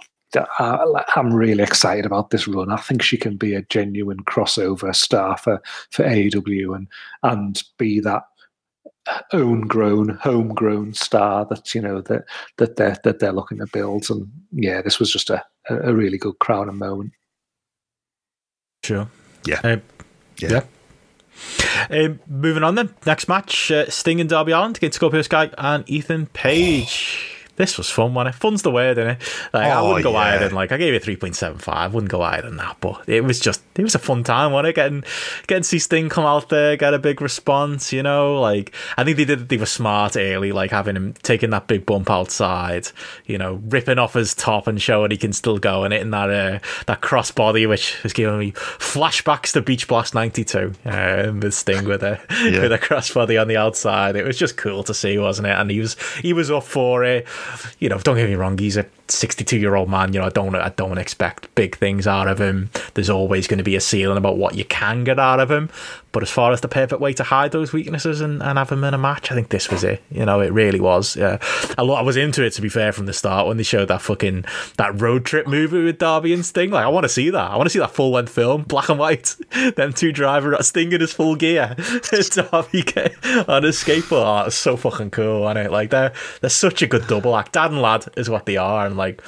I'm 0.59 1.33
really 1.33 1.63
excited 1.63 2.05
about 2.05 2.29
this 2.29 2.47
run. 2.47 2.71
I 2.71 2.77
think 2.77 3.01
she 3.01 3.17
can 3.17 3.35
be 3.35 3.53
a 3.53 3.63
genuine 3.63 4.23
crossover 4.23 4.95
star 4.95 5.37
for, 5.37 5.61
for 5.89 6.05
AEW 6.05 6.75
and 6.75 6.87
and 7.23 7.61
be 7.77 7.99
that 8.01 8.23
own 9.33 9.61
grown, 9.61 10.09
homegrown 10.09 10.93
star 10.93 11.45
that 11.45 11.73
you 11.73 11.81
know 11.81 12.01
that 12.01 12.25
that 12.57 12.75
they're 12.75 12.97
that 13.03 13.19
they're 13.19 13.31
looking 13.31 13.59
to 13.59 13.67
build. 13.67 14.09
And 14.09 14.31
yeah, 14.51 14.81
this 14.81 14.99
was 14.99 15.11
just 15.11 15.29
a, 15.29 15.43
a 15.69 15.93
really 15.93 16.17
good 16.17 16.39
crowning 16.39 16.77
moment. 16.77 17.13
Sure. 18.83 19.07
Yeah. 19.45 19.61
Uh, 19.63 19.77
yeah. 20.37 20.49
yeah. 20.49 20.63
Um, 21.89 22.19
moving 22.27 22.63
on 22.63 22.75
then, 22.75 22.93
next 23.05 23.27
match: 23.27 23.71
uh, 23.71 23.89
Sting 23.89 24.21
and 24.21 24.29
Darby 24.29 24.51
Allin 24.51 24.71
against 24.71 24.95
Scorpio 24.95 25.21
Sky 25.21 25.49
and 25.57 25.89
Ethan 25.89 26.27
Page 26.27 27.40
this 27.61 27.77
was 27.77 27.89
fun, 27.89 28.15
wasn't 28.15 28.35
it? 28.35 28.39
Fun's 28.39 28.63
the 28.63 28.71
word, 28.71 28.97
isn't 28.97 29.11
it? 29.11 29.21
Like, 29.53 29.67
oh, 29.67 29.69
I 29.69 29.81
wouldn't 29.81 30.03
go 30.03 30.11
yeah. 30.11 30.23
higher 30.23 30.39
than 30.39 30.53
like 30.53 30.71
I 30.71 30.77
gave 30.77 30.95
it 30.95 31.03
three 31.03 31.15
point 31.15 31.35
seven 31.35 31.59
five. 31.59 31.93
Wouldn't 31.93 32.11
go 32.11 32.21
higher 32.21 32.41
than 32.41 32.57
that, 32.57 32.77
but 32.81 33.07
it 33.07 33.21
was 33.21 33.39
just 33.39 33.61
it 33.75 33.83
was 33.83 33.93
a 33.93 33.99
fun 33.99 34.23
time, 34.23 34.51
wasn't 34.51 34.69
it? 34.69 34.75
Getting 34.75 35.03
getting 35.45 35.61
to 35.61 35.67
see 35.67 35.77
Sting 35.77 36.09
come 36.09 36.25
out 36.25 36.49
there, 36.49 36.75
get 36.75 36.95
a 36.95 36.99
big 36.99 37.21
response. 37.21 37.93
You 37.93 38.01
know, 38.01 38.41
like 38.41 38.73
I 38.97 39.03
think 39.03 39.17
they 39.17 39.25
did 39.25 39.47
they 39.49 39.57
were 39.57 39.67
smart 39.67 40.17
early, 40.17 40.51
like 40.51 40.71
having 40.71 40.95
him 40.95 41.13
taking 41.21 41.51
that 41.51 41.67
big 41.67 41.85
bump 41.85 42.09
outside. 42.09 42.87
You 43.25 43.37
know, 43.37 43.61
ripping 43.69 43.99
off 43.99 44.13
his 44.13 44.33
top 44.33 44.65
and 44.65 44.81
showing 44.81 45.11
he 45.11 45.17
can 45.17 45.31
still 45.31 45.59
go 45.59 45.83
in 45.83 45.91
it, 45.91 46.01
and 46.01 46.11
hitting 46.15 46.29
that 46.29 46.29
uh, 46.29 46.83
that 46.87 47.01
crossbody, 47.01 47.69
which 47.69 47.95
is 48.03 48.13
giving 48.13 48.39
me 48.39 48.53
flashbacks 48.53 49.53
to 49.53 49.61
Beach 49.61 49.87
Blast 49.87 50.15
'92 50.15 50.73
uh, 50.85 51.31
with 51.39 51.53
Sting 51.53 51.85
with 51.85 52.01
a 52.01 52.19
yeah. 52.43 52.61
with 52.61 52.71
a 52.71 52.79
crossbody 52.79 53.39
on 53.39 53.47
the 53.47 53.57
outside. 53.57 54.15
It 54.15 54.25
was 54.25 54.37
just 54.37 54.57
cool 54.57 54.83
to 54.83 54.95
see, 54.95 55.19
wasn't 55.19 55.47
it? 55.47 55.51
And 55.51 55.69
he 55.69 55.79
was 55.79 55.95
he 56.21 56.33
was 56.33 56.49
up 56.49 56.63
for 56.63 57.03
it 57.03 57.27
you 57.79 57.89
know, 57.89 57.97
don't 57.99 58.15
get 58.15 58.29
me 58.29 58.35
wrong, 58.35 58.57
he's 58.57 58.77
a 58.77 58.85
62 59.07 59.57
year 59.57 59.75
old 59.75 59.89
man. 59.89 60.13
You 60.13 60.19
know, 60.19 60.27
I 60.27 60.29
don't 60.29 60.55
I 60.55 60.69
don't 60.69 60.97
expect 60.97 61.53
big 61.55 61.77
things 61.77 62.07
out 62.07 62.27
of 62.27 62.39
him. 62.39 62.69
There's 62.93 63.09
always 63.09 63.47
going 63.47 63.57
to 63.59 63.63
be 63.63 63.75
a 63.75 63.81
ceiling 63.81 64.17
about 64.17 64.37
what 64.37 64.55
you 64.55 64.65
can 64.65 65.03
get 65.03 65.19
out 65.19 65.39
of 65.39 65.51
him. 65.51 65.69
But 66.11 66.23
as 66.23 66.29
far 66.29 66.51
as 66.51 66.61
the 66.61 66.67
perfect 66.67 67.01
way 67.01 67.13
to 67.13 67.23
hide 67.23 67.51
those 67.51 67.71
weaknesses 67.71 68.19
and, 68.19 68.41
and 68.43 68.57
have 68.57 68.69
them 68.69 68.83
in 68.83 68.93
a 68.93 68.97
match, 68.97 69.31
I 69.31 69.35
think 69.35 69.49
this 69.49 69.69
was 69.69 69.83
it. 69.83 70.01
You 70.11 70.25
know, 70.25 70.41
it 70.41 70.51
really 70.51 70.79
was. 70.79 71.15
Yeah, 71.15 71.37
a 71.77 71.83
lot. 71.83 71.99
I 71.99 72.01
was 72.01 72.17
into 72.17 72.43
it 72.43 72.51
to 72.51 72.61
be 72.61 72.69
fair 72.69 72.91
from 72.91 73.05
the 73.05 73.13
start 73.13 73.47
when 73.47 73.57
they 73.57 73.63
showed 73.63 73.87
that 73.87 74.01
fucking 74.01 74.45
that 74.77 74.99
road 74.99 75.25
trip 75.25 75.47
movie 75.47 75.83
with 75.83 75.99
Darby 75.99 76.33
and 76.33 76.45
Sting. 76.45 76.71
Like, 76.71 76.85
I 76.85 76.89
want 76.89 77.05
to 77.05 77.09
see 77.09 77.29
that. 77.29 77.51
I 77.51 77.55
want 77.55 77.67
to 77.67 77.69
see 77.69 77.79
that 77.79 77.91
full 77.91 78.11
length 78.11 78.31
film, 78.31 78.63
black 78.63 78.89
and 78.89 78.99
white. 78.99 79.35
Them 79.75 79.93
two 79.93 80.11
driving, 80.11 80.53
Sting 80.61 80.91
in 80.91 81.01
his 81.01 81.13
full 81.13 81.35
gear, 81.35 81.75
Darby 81.77 82.81
on 83.47 83.63
a 83.63 83.69
skateboard. 83.69 84.21
Oh, 84.21 84.45
it's 84.47 84.55
so 84.55 84.77
fucking 84.77 85.11
cool, 85.11 85.47
and 85.47 85.57
it 85.57 85.71
like 85.71 85.89
they're 85.89 86.13
they're 86.41 86.49
such 86.49 86.81
a 86.81 86.87
good 86.87 87.07
double 87.07 87.35
act. 87.35 87.53
Dad 87.53 87.71
and 87.71 87.81
lad 87.81 88.05
is 88.17 88.29
what 88.29 88.45
they 88.45 88.57
are, 88.57 88.85
and 88.85 88.97
like 88.97 89.21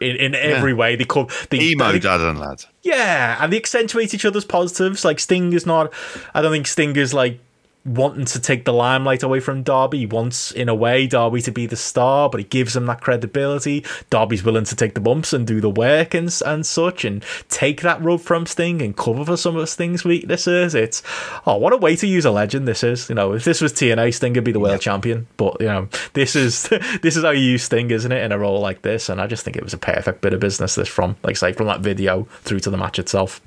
in, 0.00 0.16
in 0.16 0.34
every 0.34 0.74
way 0.74 0.96
they 0.96 1.04
come. 1.04 1.28
They, 1.50 1.58
Emo 1.58 1.92
they, 1.92 1.98
dad 1.98 2.20
and 2.20 2.38
lad. 2.38 2.64
Yeah, 2.82 3.38
and 3.40 3.52
they 3.52 3.56
accentuate 3.56 4.14
each 4.14 4.24
other's 4.24 4.44
positives. 4.44 5.04
Like 5.04 5.20
Sting 5.20 5.52
is 5.52 5.66
not. 5.66 5.92
I 6.34 6.42
don't 6.42 6.52
think 6.52 6.66
Sting 6.66 6.96
is 6.96 7.12
like 7.12 7.40
wanting 7.88 8.26
to 8.26 8.40
take 8.40 8.64
the 8.64 8.72
limelight 8.72 9.22
away 9.22 9.40
from 9.40 9.62
Darby. 9.62 9.98
He 9.98 10.06
wants, 10.06 10.52
in 10.52 10.68
a 10.68 10.74
way, 10.74 11.06
Darby 11.06 11.42
to 11.42 11.50
be 11.50 11.66
the 11.66 11.76
star, 11.76 12.28
but 12.28 12.38
he 12.38 12.44
gives 12.44 12.76
him 12.76 12.86
that 12.86 13.00
credibility. 13.00 13.84
Darby's 14.10 14.44
willing 14.44 14.64
to 14.64 14.76
take 14.76 14.94
the 14.94 15.00
bumps 15.00 15.32
and 15.32 15.46
do 15.46 15.60
the 15.60 15.70
work 15.70 16.14
and 16.14 16.28
and 16.44 16.66
such, 16.66 17.04
and 17.04 17.24
take 17.48 17.80
that 17.82 18.02
rub 18.02 18.20
from 18.20 18.46
Sting 18.46 18.82
and 18.82 18.96
cover 18.96 19.24
for 19.24 19.36
some 19.36 19.56
of 19.56 19.68
Sting's 19.68 20.04
weaknesses. 20.04 20.74
It's 20.74 21.02
oh, 21.46 21.56
what 21.56 21.72
a 21.72 21.76
way 21.76 21.96
to 21.96 22.06
use 22.06 22.24
a 22.24 22.30
legend 22.30 22.68
this 22.68 22.84
is. 22.84 23.08
You 23.08 23.14
know, 23.14 23.32
if 23.32 23.44
this 23.44 23.60
was 23.60 23.72
TNA, 23.72 24.14
Sting 24.14 24.34
would 24.34 24.44
be 24.44 24.52
the 24.52 24.60
world 24.60 24.72
Yep. 24.72 24.80
champion. 24.80 25.26
But 25.36 25.60
you 25.60 25.66
know, 25.66 25.88
this 26.12 26.36
is 26.36 26.64
this 27.02 27.16
is 27.16 27.24
how 27.24 27.30
you 27.30 27.42
use 27.42 27.62
Sting, 27.64 27.90
isn't 27.90 28.12
it, 28.12 28.22
in 28.22 28.32
a 28.32 28.38
role 28.38 28.60
like 28.60 28.82
this? 28.82 29.08
And 29.08 29.20
I 29.20 29.26
just 29.26 29.44
think 29.44 29.56
it 29.56 29.64
was 29.64 29.74
a 29.74 29.78
perfect 29.78 30.20
bit 30.20 30.32
of 30.32 30.40
business. 30.40 30.74
This 30.74 30.88
from, 30.88 31.16
like, 31.22 31.36
say, 31.36 31.52
from 31.52 31.66
that 31.66 31.80
video 31.80 32.24
through 32.42 32.60
to 32.60 32.70
the 32.70 32.76
match 32.76 32.98
itself. 32.98 33.40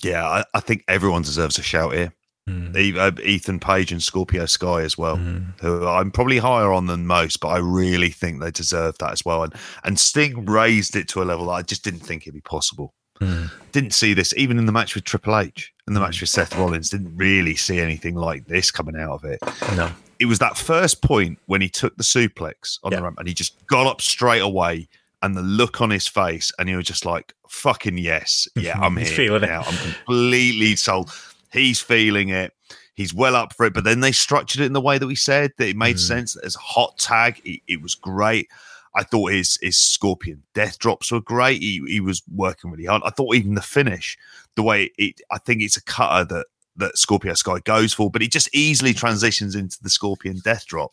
Yeah, 0.00 0.26
I, 0.26 0.44
I 0.54 0.60
think 0.60 0.84
everyone 0.88 1.22
deserves 1.22 1.58
a 1.58 1.62
shout 1.62 1.92
here. 1.94 2.12
Mm. 2.50 2.76
E- 2.76 2.98
uh, 2.98 3.12
Ethan 3.22 3.60
Page 3.60 3.92
and 3.92 4.02
Scorpio 4.02 4.46
Sky 4.46 4.82
as 4.82 4.98
well, 4.98 5.16
mm. 5.16 5.44
who 5.60 5.86
I'm 5.86 6.10
probably 6.10 6.38
higher 6.38 6.72
on 6.72 6.86
than 6.86 7.06
most, 7.06 7.40
but 7.40 7.48
I 7.48 7.58
really 7.58 8.10
think 8.10 8.40
they 8.40 8.50
deserve 8.50 8.98
that 8.98 9.12
as 9.12 9.24
well. 9.24 9.44
And 9.44 9.54
and 9.84 9.98
Sting 9.98 10.44
raised 10.46 10.96
it 10.96 11.08
to 11.08 11.22
a 11.22 11.24
level 11.24 11.46
that 11.46 11.52
I 11.52 11.62
just 11.62 11.84
didn't 11.84 12.00
think 12.00 12.22
it'd 12.22 12.34
be 12.34 12.40
possible. 12.40 12.94
Mm. 13.20 13.50
Didn't 13.72 13.92
see 13.92 14.14
this 14.14 14.32
even 14.36 14.58
in 14.58 14.66
the 14.66 14.72
match 14.72 14.94
with 14.94 15.04
Triple 15.04 15.38
H 15.38 15.72
and 15.86 15.94
the 15.94 16.00
match 16.00 16.20
with 16.20 16.30
Seth 16.30 16.56
Rollins. 16.56 16.88
Didn't 16.90 17.14
really 17.16 17.54
see 17.54 17.78
anything 17.78 18.14
like 18.14 18.46
this 18.46 18.70
coming 18.70 18.96
out 18.96 19.12
of 19.12 19.24
it. 19.24 19.38
No. 19.76 19.90
It 20.18 20.24
was 20.26 20.38
that 20.38 20.56
first 20.56 21.02
point 21.02 21.38
when 21.46 21.60
he 21.60 21.68
took 21.68 21.96
the 21.96 22.02
suplex 22.02 22.78
on 22.82 22.92
the 22.92 23.02
ramp 23.02 23.18
and 23.18 23.28
he 23.28 23.34
just 23.34 23.66
got 23.66 23.86
up 23.86 24.00
straight 24.00 24.42
away. 24.42 24.88
And 25.22 25.36
the 25.36 25.42
look 25.42 25.82
on 25.82 25.90
his 25.90 26.08
face, 26.08 26.50
and 26.58 26.66
he 26.66 26.74
was 26.74 26.86
just 26.86 27.04
like, 27.04 27.34
"Fucking 27.46 27.98
yes, 27.98 28.48
yeah, 28.56 28.80
I'm 28.80 28.96
He's 28.96 29.08
here 29.08 29.16
feeling 29.16 29.42
it. 29.42 29.48
now. 29.48 29.64
I'm 29.66 29.76
completely 29.76 30.76
sold." 30.76 31.10
He's 31.52 31.80
feeling 31.80 32.28
it. 32.28 32.52
He's 32.94 33.14
well 33.14 33.34
up 33.36 33.54
for 33.54 33.66
it. 33.66 33.74
But 33.74 33.84
then 33.84 34.00
they 34.00 34.12
structured 34.12 34.60
it 34.62 34.66
in 34.66 34.72
the 34.72 34.80
way 34.80 34.98
that 34.98 35.06
we 35.06 35.14
said 35.14 35.52
that 35.58 35.68
it 35.68 35.76
made 35.76 35.96
Mm. 35.96 36.06
sense. 36.06 36.36
As 36.36 36.56
a 36.56 36.60
hot 36.60 36.98
tag, 36.98 37.40
it, 37.44 37.60
it 37.66 37.82
was 37.82 37.94
great. 37.94 38.48
I 38.94 39.04
thought 39.04 39.32
his 39.32 39.56
his 39.62 39.78
Scorpion 39.78 40.42
death 40.54 40.78
drops 40.78 41.12
were 41.12 41.20
great. 41.20 41.62
He 41.62 41.80
he 41.86 42.00
was 42.00 42.22
working 42.34 42.70
really 42.70 42.86
hard. 42.86 43.02
I 43.04 43.10
thought 43.10 43.36
even 43.36 43.54
the 43.54 43.62
finish, 43.62 44.18
the 44.56 44.62
way 44.64 44.90
it, 44.98 45.20
I 45.30 45.38
think 45.38 45.62
it's 45.62 45.76
a 45.76 45.82
cutter 45.84 46.24
that 46.34 46.46
that 46.76 46.98
Scorpio 46.98 47.34
Sky 47.34 47.58
goes 47.64 47.92
for, 47.92 48.10
but 48.10 48.22
he 48.22 48.28
just 48.28 48.52
easily 48.54 48.92
transitions 48.94 49.54
into 49.54 49.78
the 49.82 49.90
Scorpion 49.90 50.40
death 50.42 50.66
drop, 50.66 50.92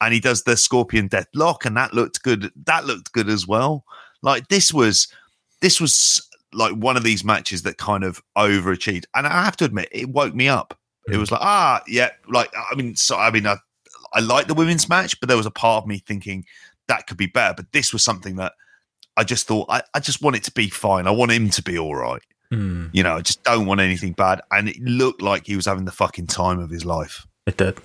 and 0.00 0.12
he 0.12 0.20
does 0.20 0.42
the 0.42 0.56
Scorpion 0.58 1.06
death 1.08 1.28
lock, 1.34 1.64
and 1.64 1.76
that 1.76 1.94
looked 1.94 2.22
good. 2.22 2.50
That 2.66 2.84
looked 2.86 3.12
good 3.12 3.28
as 3.30 3.46
well. 3.46 3.84
Like 4.20 4.48
this 4.48 4.72
was 4.72 5.08
this 5.62 5.80
was 5.80 6.28
like 6.52 6.72
one 6.74 6.96
of 6.96 7.02
these 7.04 7.24
matches 7.24 7.62
that 7.62 7.78
kind 7.78 8.04
of 8.04 8.22
overachieved, 8.36 9.04
and 9.14 9.26
I 9.26 9.44
have 9.44 9.56
to 9.58 9.64
admit, 9.64 9.88
it 9.92 10.08
woke 10.08 10.34
me 10.34 10.48
up. 10.48 10.78
It 11.10 11.16
was 11.16 11.32
like, 11.32 11.40
ah, 11.42 11.82
yeah, 11.88 12.10
like 12.28 12.52
I 12.54 12.74
mean, 12.76 12.94
so 12.94 13.16
I 13.16 13.30
mean, 13.30 13.46
I, 13.46 13.56
I 14.14 14.20
like 14.20 14.46
the 14.46 14.54
women's 14.54 14.88
match, 14.88 15.18
but 15.18 15.28
there 15.28 15.36
was 15.36 15.46
a 15.46 15.50
part 15.50 15.82
of 15.82 15.88
me 15.88 15.98
thinking 15.98 16.44
that 16.88 17.06
could 17.06 17.16
be 17.16 17.26
better. 17.26 17.54
But 17.56 17.72
this 17.72 17.92
was 17.92 18.04
something 18.04 18.36
that 18.36 18.52
I 19.16 19.24
just 19.24 19.46
thought 19.48 19.66
I, 19.68 19.82
I 19.94 20.00
just 20.00 20.22
want 20.22 20.36
it 20.36 20.44
to 20.44 20.52
be 20.52 20.68
fine. 20.68 21.06
I 21.06 21.10
want 21.10 21.32
him 21.32 21.50
to 21.50 21.62
be 21.62 21.76
all 21.78 21.96
right. 21.96 22.22
Mm, 22.52 22.90
You 22.92 23.02
know, 23.02 23.16
I 23.16 23.20
just 23.22 23.42
don't 23.42 23.66
want 23.66 23.80
anything 23.80 24.12
bad. 24.12 24.42
And 24.50 24.68
it 24.68 24.78
looked 24.80 25.22
like 25.22 25.46
he 25.46 25.56
was 25.56 25.66
having 25.66 25.86
the 25.86 25.90
fucking 25.92 26.26
time 26.28 26.60
of 26.60 26.70
his 26.70 26.84
life. 26.84 27.26
it 27.46 27.56
did. 27.56 27.78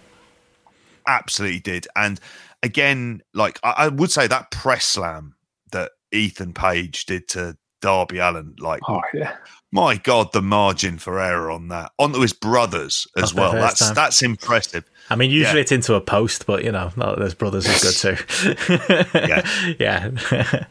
Absolutely 1.08 1.60
did. 1.62 1.88
And 1.96 2.20
again, 2.62 3.22
like 3.34 3.60
I, 3.64 3.72
I 3.78 3.88
would 3.88 4.12
say 4.12 4.28
that 4.28 4.52
press 4.52 4.84
slam 4.86 5.36
that 5.72 5.92
Ethan 6.12 6.54
Page 6.54 7.06
did 7.06 7.28
to 7.30 7.58
Darby 7.82 8.18
Allin, 8.20 8.56
like 8.60 8.82
Oh 8.88 9.02
yeah, 9.14 9.36
my 9.72 9.98
God, 9.98 10.32
the 10.34 10.42
margin 10.42 10.98
for 10.98 11.20
error 11.20 11.52
on 11.52 11.68
that. 11.70 11.92
Onto 12.00 12.20
his 12.22 12.34
brothers 12.34 13.06
as 13.18 13.34
Not 13.36 13.52
the 13.52 13.56
well. 13.58 13.62
That's 13.64 13.80
time. 13.80 13.96
that's 13.96 14.22
impressive. 14.22 14.84
I 15.10 15.16
mean, 15.16 15.32
usually 15.32 15.58
Yeah. 15.60 15.62
it's 15.62 15.72
into 15.72 15.94
a 15.96 16.02
post, 16.02 16.46
but 16.46 16.64
you 16.64 16.72
know, 16.72 16.92
no, 16.98 17.16
those 17.16 17.34
brothers 17.34 17.66
is 17.68 17.82
good 18.02 18.18
too. 18.18 19.14
Yeah. 19.14 19.50
yeah. 19.80 20.10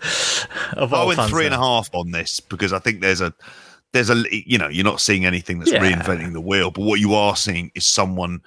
I 0.77 0.87
all 0.93 1.07
went 1.07 1.19
fans, 1.19 1.31
three 1.31 1.47
and 1.47 1.55
a 1.55 1.59
half 1.59 1.89
on 1.95 2.11
this 2.11 2.41
because 2.41 2.73
I 2.73 2.79
think 2.79 3.01
there's 3.01 3.21
a 3.21 3.33
there's 3.93 4.11
a 4.11 4.25
you 4.31 4.59
know 4.59 4.69
you're 4.69 4.85
not 4.85 5.01
seeing 5.01 5.25
anything 5.25 5.59
that's 5.59 5.73
Yeah. 5.73 5.81
reinventing 5.81 6.33
the 6.33 6.41
wheel, 6.41 6.71
but 6.71 6.83
what 6.83 7.01
you 7.01 7.15
are 7.15 7.37
seeing 7.37 7.71
is 7.75 7.87
someone 7.87 8.41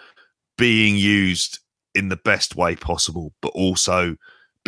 being 0.57 0.97
used 0.97 1.59
in 1.95 2.09
the 2.09 2.17
best 2.17 2.55
way 2.55 2.75
possible, 2.75 3.33
but 3.41 3.49
also 3.55 4.15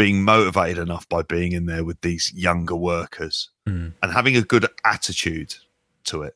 being 0.02 0.24
motivated 0.24 0.80
enough 0.80 1.08
by 1.10 1.22
being 1.22 1.52
in 1.52 1.68
there 1.68 1.84
with 1.84 2.02
these 2.02 2.34
younger 2.34 2.76
workers 2.76 3.50
Mm. 3.68 3.94
and 4.02 4.12
having 4.12 4.36
a 4.36 4.42
good 4.42 4.66
attitude 4.84 5.54
to 6.06 6.24
it. 6.24 6.36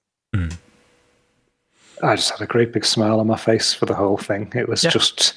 I 2.04 2.16
just 2.16 2.30
had 2.32 2.42
a 2.42 2.46
great 2.46 2.72
big 2.74 2.86
smile 2.86 3.20
on 3.20 3.26
my 3.28 3.38
face 3.38 3.74
for 3.74 3.86
the 3.88 3.96
whole 3.96 4.18
thing. 4.18 4.52
It 4.54 4.68
was 4.70 4.84
Yeah. 4.84 4.92
just 4.92 5.34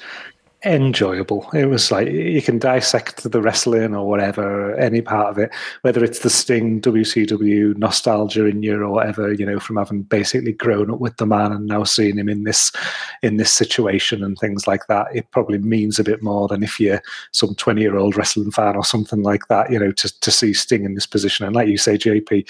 enjoyable. 0.65 1.49
It 1.53 1.67
was 1.67 1.89
like 1.91 2.09
you 2.09 2.41
can 2.41 2.59
dissect 2.59 3.23
the 3.23 3.41
wrestling 3.41 3.95
or 3.95 4.07
whatever, 4.07 4.75
any 4.75 5.01
part 5.01 5.29
of 5.29 5.37
it, 5.37 5.51
whether 5.81 6.03
it's 6.03 6.19
the 6.19 6.29
Sting, 6.29 6.81
WCW, 6.81 7.77
nostalgia 7.77 8.45
in 8.45 8.61
you 8.61 8.81
or 8.81 8.89
whatever, 8.89 9.31
you 9.33 9.45
know, 9.45 9.59
from 9.59 9.77
having 9.77 10.03
basically 10.03 10.51
grown 10.51 10.91
up 10.91 10.99
with 10.99 11.15
the 11.17 11.25
man 11.25 11.53
and 11.53 11.67
now 11.67 11.83
seeing 11.83 12.17
him 12.17 12.27
in 12.27 12.43
this 12.43 12.71
in 13.21 13.37
this 13.37 13.53
situation 13.53 14.23
and 14.23 14.37
things 14.37 14.67
like 14.67 14.87
that. 14.87 15.07
It 15.13 15.31
probably 15.31 15.59
means 15.59 15.97
a 15.97 16.03
bit 16.03 16.21
more 16.21 16.47
than 16.47 16.63
if 16.63 16.79
you're 16.79 17.01
some 17.31 17.55
20 17.55 17.81
year 17.81 17.97
old 17.97 18.17
wrestling 18.17 18.51
fan 18.51 18.75
or 18.75 18.83
something 18.83 19.23
like 19.23 19.47
that, 19.47 19.71
you 19.71 19.79
know, 19.79 19.91
to, 19.93 20.19
to 20.19 20.31
see 20.31 20.53
Sting 20.53 20.83
in 20.83 20.95
this 20.95 21.07
position. 21.07 21.45
And 21.45 21.55
like 21.55 21.69
you 21.69 21.77
say, 21.77 21.97
JP, 21.97 22.49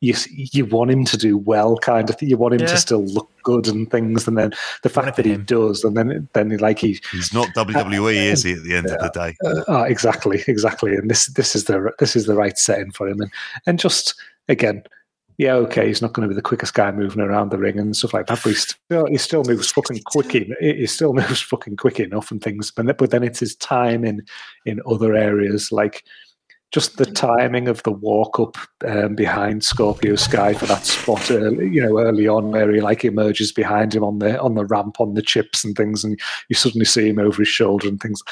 you 0.00 0.14
you 0.30 0.64
want 0.66 0.90
him 0.90 1.04
to 1.06 1.16
do 1.16 1.36
well, 1.36 1.76
kind 1.78 2.08
of. 2.08 2.16
thing. 2.16 2.28
You 2.28 2.36
want 2.36 2.54
him 2.54 2.60
Yeah. 2.60 2.66
to 2.68 2.76
still 2.76 3.04
look 3.04 3.28
good 3.42 3.66
and 3.66 3.90
things, 3.90 4.28
and 4.28 4.38
then 4.38 4.52
the 4.82 4.88
fact 4.88 5.16
that 5.16 5.24
he 5.26 5.32
him. 5.32 5.44
does, 5.44 5.82
and 5.84 5.96
then 5.96 6.28
then 6.34 6.56
like 6.58 6.78
he, 6.78 7.00
He's 7.12 7.32
not 7.34 7.48
WWE, 7.54 8.14
is 8.14 8.42
he? 8.44 8.52
At 8.52 8.62
the 8.62 8.74
end 8.76 8.86
of 8.86 9.00
the 9.00 9.08
day, 9.10 9.36
uh, 9.44 9.64
ah, 9.68 9.82
exactly, 9.84 10.42
exactly, 10.46 10.94
and 10.94 11.10
this 11.10 11.26
this 11.26 11.56
is 11.56 11.64
the 11.64 11.92
this 11.98 12.14
is 12.14 12.26
the 12.26 12.34
right 12.34 12.56
setting 12.58 12.92
for 12.92 13.08
him, 13.08 13.20
and 13.20 13.30
and 13.66 13.78
just 13.78 14.14
again. 14.48 14.82
Yeah, 15.40 15.52
okay. 15.54 15.86
He's 15.86 16.02
not 16.02 16.14
going 16.14 16.28
to 16.28 16.28
be 16.28 16.34
the 16.34 16.42
quickest 16.42 16.74
guy 16.74 16.90
moving 16.90 17.20
around 17.22 17.50
the 17.52 17.58
ring 17.58 17.78
and 17.78 17.96
stuff 17.96 18.12
like 18.12 18.26
that, 18.26 18.40
but 18.42 18.50
he 18.50 18.54
still 18.56 19.06
he 19.06 19.16
still 19.18 19.44
moves 19.44 19.70
fucking 19.70 20.00
quick. 20.06 20.34
en- 20.34 20.52
He 20.60 20.84
still 20.88 21.12
moves 21.20 21.40
fucking 21.40 21.76
quick 21.76 22.00
enough 22.00 22.32
and 22.32 22.42
things. 22.42 22.72
But 22.72 22.86
then- 22.86 22.96
but 22.98 23.12
then 23.12 23.22
it's 23.22 23.38
his 23.38 23.54
time 23.54 24.04
in 24.04 24.22
in 24.66 24.80
other 24.84 25.14
areas, 25.14 25.70
like 25.70 26.02
just 26.70 26.98
the 26.98 27.06
timing 27.06 27.66
of 27.66 27.82
the 27.84 27.90
walk 27.90 28.38
up 28.38 28.56
um, 28.86 29.14
behind 29.14 29.64
Scorpio 29.64 30.16
Sky 30.16 30.52
for 30.52 30.66
that 30.66 30.84
spot, 30.84 31.30
early, 31.30 31.68
you 31.68 31.80
know, 31.82 31.98
early 31.98 32.28
on 32.28 32.50
where 32.50 32.70
he 32.70 32.80
like 32.80 33.04
emerges 33.04 33.52
behind 33.52 33.94
him 33.94 34.04
on 34.04 34.18
the 34.18 34.38
on 34.40 34.54
the 34.54 34.66
ramp 34.66 35.00
on 35.00 35.14
the 35.14 35.22
chips 35.22 35.64
and 35.64 35.74
things, 35.76 36.04
and 36.04 36.20
you 36.48 36.54
suddenly 36.54 36.84
see 36.84 37.08
him 37.08 37.18
over 37.18 37.42
his 37.42 37.48
shoulder 37.48 37.88
and 37.88 38.00
things. 38.00 38.22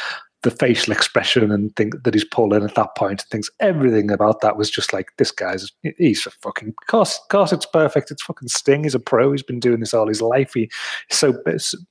The 0.46 0.52
facial 0.52 0.92
expression 0.92 1.50
and 1.50 1.74
thing 1.74 1.90
that 2.04 2.14
he's 2.14 2.24
pulling 2.24 2.62
at 2.62 2.76
that 2.76 2.94
point 2.94 3.22
and 3.22 3.28
things, 3.30 3.50
everything 3.58 4.12
about 4.12 4.42
that 4.42 4.56
was 4.56 4.70
just 4.70 4.92
like 4.92 5.08
this 5.16 5.32
guy's. 5.32 5.72
He's 5.98 6.24
a 6.24 6.30
fucking 6.30 6.68
of 6.68 6.86
course, 6.86 7.18
course, 7.30 7.52
it's 7.52 7.66
perfect. 7.66 8.12
It's 8.12 8.22
fucking 8.22 8.46
Sting. 8.46 8.84
He's 8.84 8.94
a 8.94 9.00
pro. 9.00 9.32
He's 9.32 9.42
been 9.42 9.58
doing 9.58 9.80
this 9.80 9.92
all 9.92 10.06
his 10.06 10.22
life. 10.22 10.54
He 10.54 10.70
so 11.10 11.34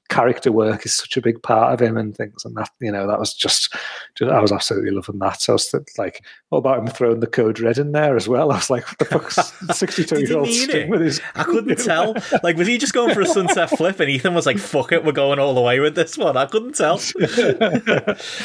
character 0.07 0.53
work 0.53 0.85
is 0.85 0.95
such 0.95 1.17
a 1.17 1.21
big 1.21 1.41
part 1.43 1.73
of 1.73 1.85
him 1.85 1.97
and 1.97 2.15
things, 2.15 2.45
and 2.45 2.55
that 2.55 2.69
you 2.79 2.91
know 2.91 3.07
that 3.07 3.19
was 3.19 3.33
just, 3.33 3.75
just 4.15 4.31
I 4.31 4.39
was 4.39 4.53
absolutely 4.53 4.91
loving 4.91 5.19
that. 5.19 5.41
So 5.41 5.53
I 5.53 5.55
was 5.55 5.75
like, 5.97 6.23
what 6.49 6.59
about 6.59 6.79
him 6.79 6.87
throwing 6.87 7.19
the 7.19 7.27
code 7.27 7.59
red 7.59 7.77
in 7.77 7.91
there 7.91 8.15
as 8.15 8.29
well? 8.29 8.51
I 8.51 8.55
was 8.55 8.69
like, 8.69 8.87
what 8.87 8.99
the 8.99 9.05
fuck's 9.05 9.53
62 9.77 10.21
year 10.21 10.37
old 10.37 10.47
Sting 10.47 10.83
it? 10.83 10.89
with 10.89 11.01
his? 11.01 11.21
I 11.35 11.43
couldn't 11.43 11.77
tell. 11.83 12.15
Like, 12.43 12.55
was 12.55 12.67
he 12.67 12.77
just 12.77 12.93
going 12.93 13.13
for 13.13 13.21
a 13.21 13.25
sunset 13.25 13.69
flip 13.69 13.99
and 13.99 14.09
Ethan 14.09 14.33
was 14.33 14.45
like, 14.45 14.57
fuck 14.57 14.91
it, 14.91 15.03
we're 15.03 15.11
going 15.11 15.39
all 15.39 15.53
the 15.53 15.61
way 15.61 15.79
with 15.79 15.95
this 15.95 16.17
one? 16.17 16.37
I 16.37 16.45
couldn't 16.45 16.75
tell. 16.75 16.97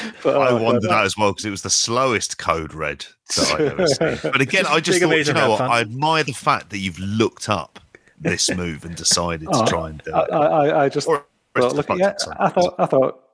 But, 0.23 0.37
I 0.37 0.51
oh, 0.51 0.63
wondered 0.63 0.91
that- 0.91 1.05
as 1.05 1.17
well 1.17 1.33
because 1.33 1.45
it 1.45 1.51
was 1.51 1.63
the 1.63 1.71
slowest 1.71 2.39
code 2.39 2.75
red 2.75 3.07
that 3.37 3.53
I've 3.53 3.61
ever 3.61 3.87
seen. 4.19 4.19
But 4.33 4.41
again, 4.41 4.67
I 4.67 4.81
just 4.81 5.01
thought, 5.01 5.27
you 5.27 5.33
know 5.33 5.51
what? 5.51 5.59
fan. 5.59 5.71
I 5.71 5.81
admire 5.81 6.25
the 6.25 6.33
fact 6.33 6.71
that 6.71 6.79
you've 6.79 6.99
looked 6.99 7.49
up 7.49 7.79
this 8.19 8.51
move 8.55 8.85
and 8.85 8.95
decided 8.95 9.47
to 9.51 9.63
Oh, 9.63 9.67
try 9.67 9.89
and 9.91 10.03
do 10.05 10.13
I, 10.15 10.23
it. 10.23 10.33
I, 10.33 10.85
I 10.85 10.89
just 10.89 11.09
Or 11.09 11.25
thought, 11.57 11.75
look, 11.75 11.89
yeah, 11.97 12.15
I 12.39 12.49
thought, 12.51 12.75
I 12.79 12.87
thought, 12.87 13.25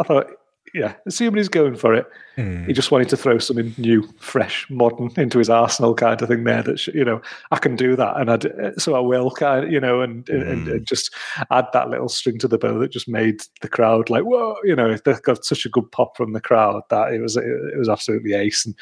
I 0.00 0.04
thought 0.04 0.30
yeah, 0.74 0.94
assuming 1.06 1.38
he's 1.38 1.48
going 1.48 1.76
for 1.76 1.94
it, 1.94 2.06
Hmm. 2.36 2.64
he 2.64 2.72
just 2.72 2.90
wanted 2.90 3.08
to 3.10 3.16
throw 3.16 3.38
something 3.38 3.74
new, 3.78 4.02
fresh, 4.18 4.66
modern 4.68 5.10
into 5.16 5.38
his 5.38 5.48
arsenal 5.48 5.94
kind 5.94 6.20
of 6.20 6.28
thing. 6.28 6.44
There, 6.44 6.62
that 6.62 6.86
you 6.88 7.04
know, 7.04 7.22
I 7.52 7.58
can 7.58 7.76
do 7.76 7.94
that, 7.94 8.16
and 8.16 8.30
I 8.30 8.72
so 8.76 8.94
I 8.94 9.00
will, 9.00 9.30
kind 9.30 9.64
of, 9.64 9.72
you 9.72 9.80
know, 9.80 10.00
and, 10.00 10.28
and, 10.28 10.68
and 10.68 10.86
just 10.86 11.14
add 11.50 11.66
that 11.72 11.90
little 11.90 12.08
string 12.08 12.38
to 12.38 12.48
the 12.48 12.58
bow 12.58 12.78
that 12.80 12.90
just 12.90 13.08
made 13.08 13.42
the 13.60 13.68
crowd 13.68 14.10
like, 14.10 14.24
whoa, 14.24 14.56
you 14.64 14.74
know, 14.74 14.96
they 14.96 15.14
got 15.22 15.44
such 15.44 15.64
a 15.64 15.68
good 15.68 15.90
pop 15.92 16.16
from 16.16 16.32
the 16.32 16.40
crowd 16.40 16.82
that 16.90 17.12
it 17.12 17.20
was 17.20 17.36
it 17.36 17.78
was 17.78 17.88
absolutely 17.88 18.34
ace. 18.34 18.66
And 18.66 18.74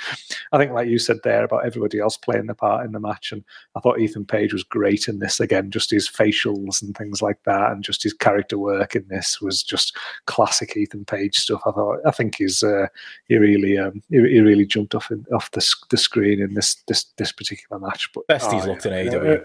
I 0.53 0.59
think, 0.59 0.73
like 0.73 0.89
you 0.89 0.99
said 0.99 1.19
there 1.23 1.45
about 1.45 1.67
everybody 1.67 1.99
else 1.99 2.17
playing 2.17 2.47
the 2.47 2.55
part 2.55 2.87
in 2.87 2.93
the 2.93 3.01
match, 3.01 3.33
and 3.33 3.45
I 3.77 3.81
thought 3.81 4.01
Ethan 4.01 4.25
Page 4.25 4.53
was 4.53 4.65
great 4.65 5.09
in 5.09 5.19
this 5.19 5.41
again, 5.41 5.71
just 5.71 5.91
his 5.91 6.09
facials 6.09 6.81
and 6.81 6.97
things 6.97 7.21
like 7.21 7.43
that, 7.45 7.73
and 7.73 7.85
just 7.85 8.03
his 8.03 8.15
character 8.15 8.59
work 8.59 8.97
in 8.97 9.07
this 9.09 9.41
was 9.41 9.63
just 9.63 9.97
classic 10.27 10.77
Ethan 10.77 11.05
Page 11.05 11.37
stuff. 11.37 11.61
I 11.67 11.73
thought 11.73 12.01
I 12.07 12.11
think 12.13 12.37
he's 12.37 12.63
uh, 12.63 12.87
he 13.29 13.42
really 13.43 13.79
um, 13.79 14.03
he, 14.09 14.17
he 14.17 14.41
really 14.41 14.67
jumped 14.67 14.95
off 14.95 15.11
in, 15.11 15.27
off 15.33 15.51
the, 15.51 15.63
the 15.91 15.97
screen 15.97 16.41
in 16.41 16.55
this 16.55 16.77
this 16.89 17.05
this 17.17 17.33
particular 17.33 17.81
match. 17.81 18.11
But 18.15 18.27
Best 18.27 18.53
he's 18.53 18.65
oh, 18.65 18.69
looked 18.69 18.87
in 18.87 18.93
AEW. 18.93 19.45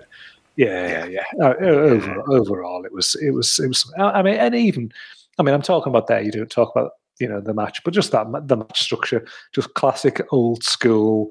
Yeah, 0.56 0.88
yeah, 0.88 1.06
yeah. 1.06 1.45
Uh, 1.45 1.53
overall, 1.59 2.34
overall, 2.34 2.85
it 2.85 2.93
was 2.93 3.16
it 3.16 3.32
was 3.32 3.59
it 3.59 3.67
was. 3.67 3.92
I 3.98 4.22
mean, 4.22 4.35
and 4.35 4.56
even 4.56 4.92
I 5.38 5.43
mean, 5.43 5.53
I'm 5.53 5.61
talking 5.61 5.92
about 5.92 6.08
there. 6.08 6.22
You 6.22 6.32
don't 6.32 6.50
talk 6.50 6.76
about 6.76 6.92
you 7.19 7.27
know 7.27 7.42
the 7.42 7.53
match, 7.53 7.84
but 7.84 7.93
just 7.93 8.11
that 8.11 8.27
the 8.48 8.58
match 8.58 8.82
structure, 8.82 9.26
just 9.53 9.74
classic 9.74 10.22
old 10.32 10.64
school, 10.64 11.30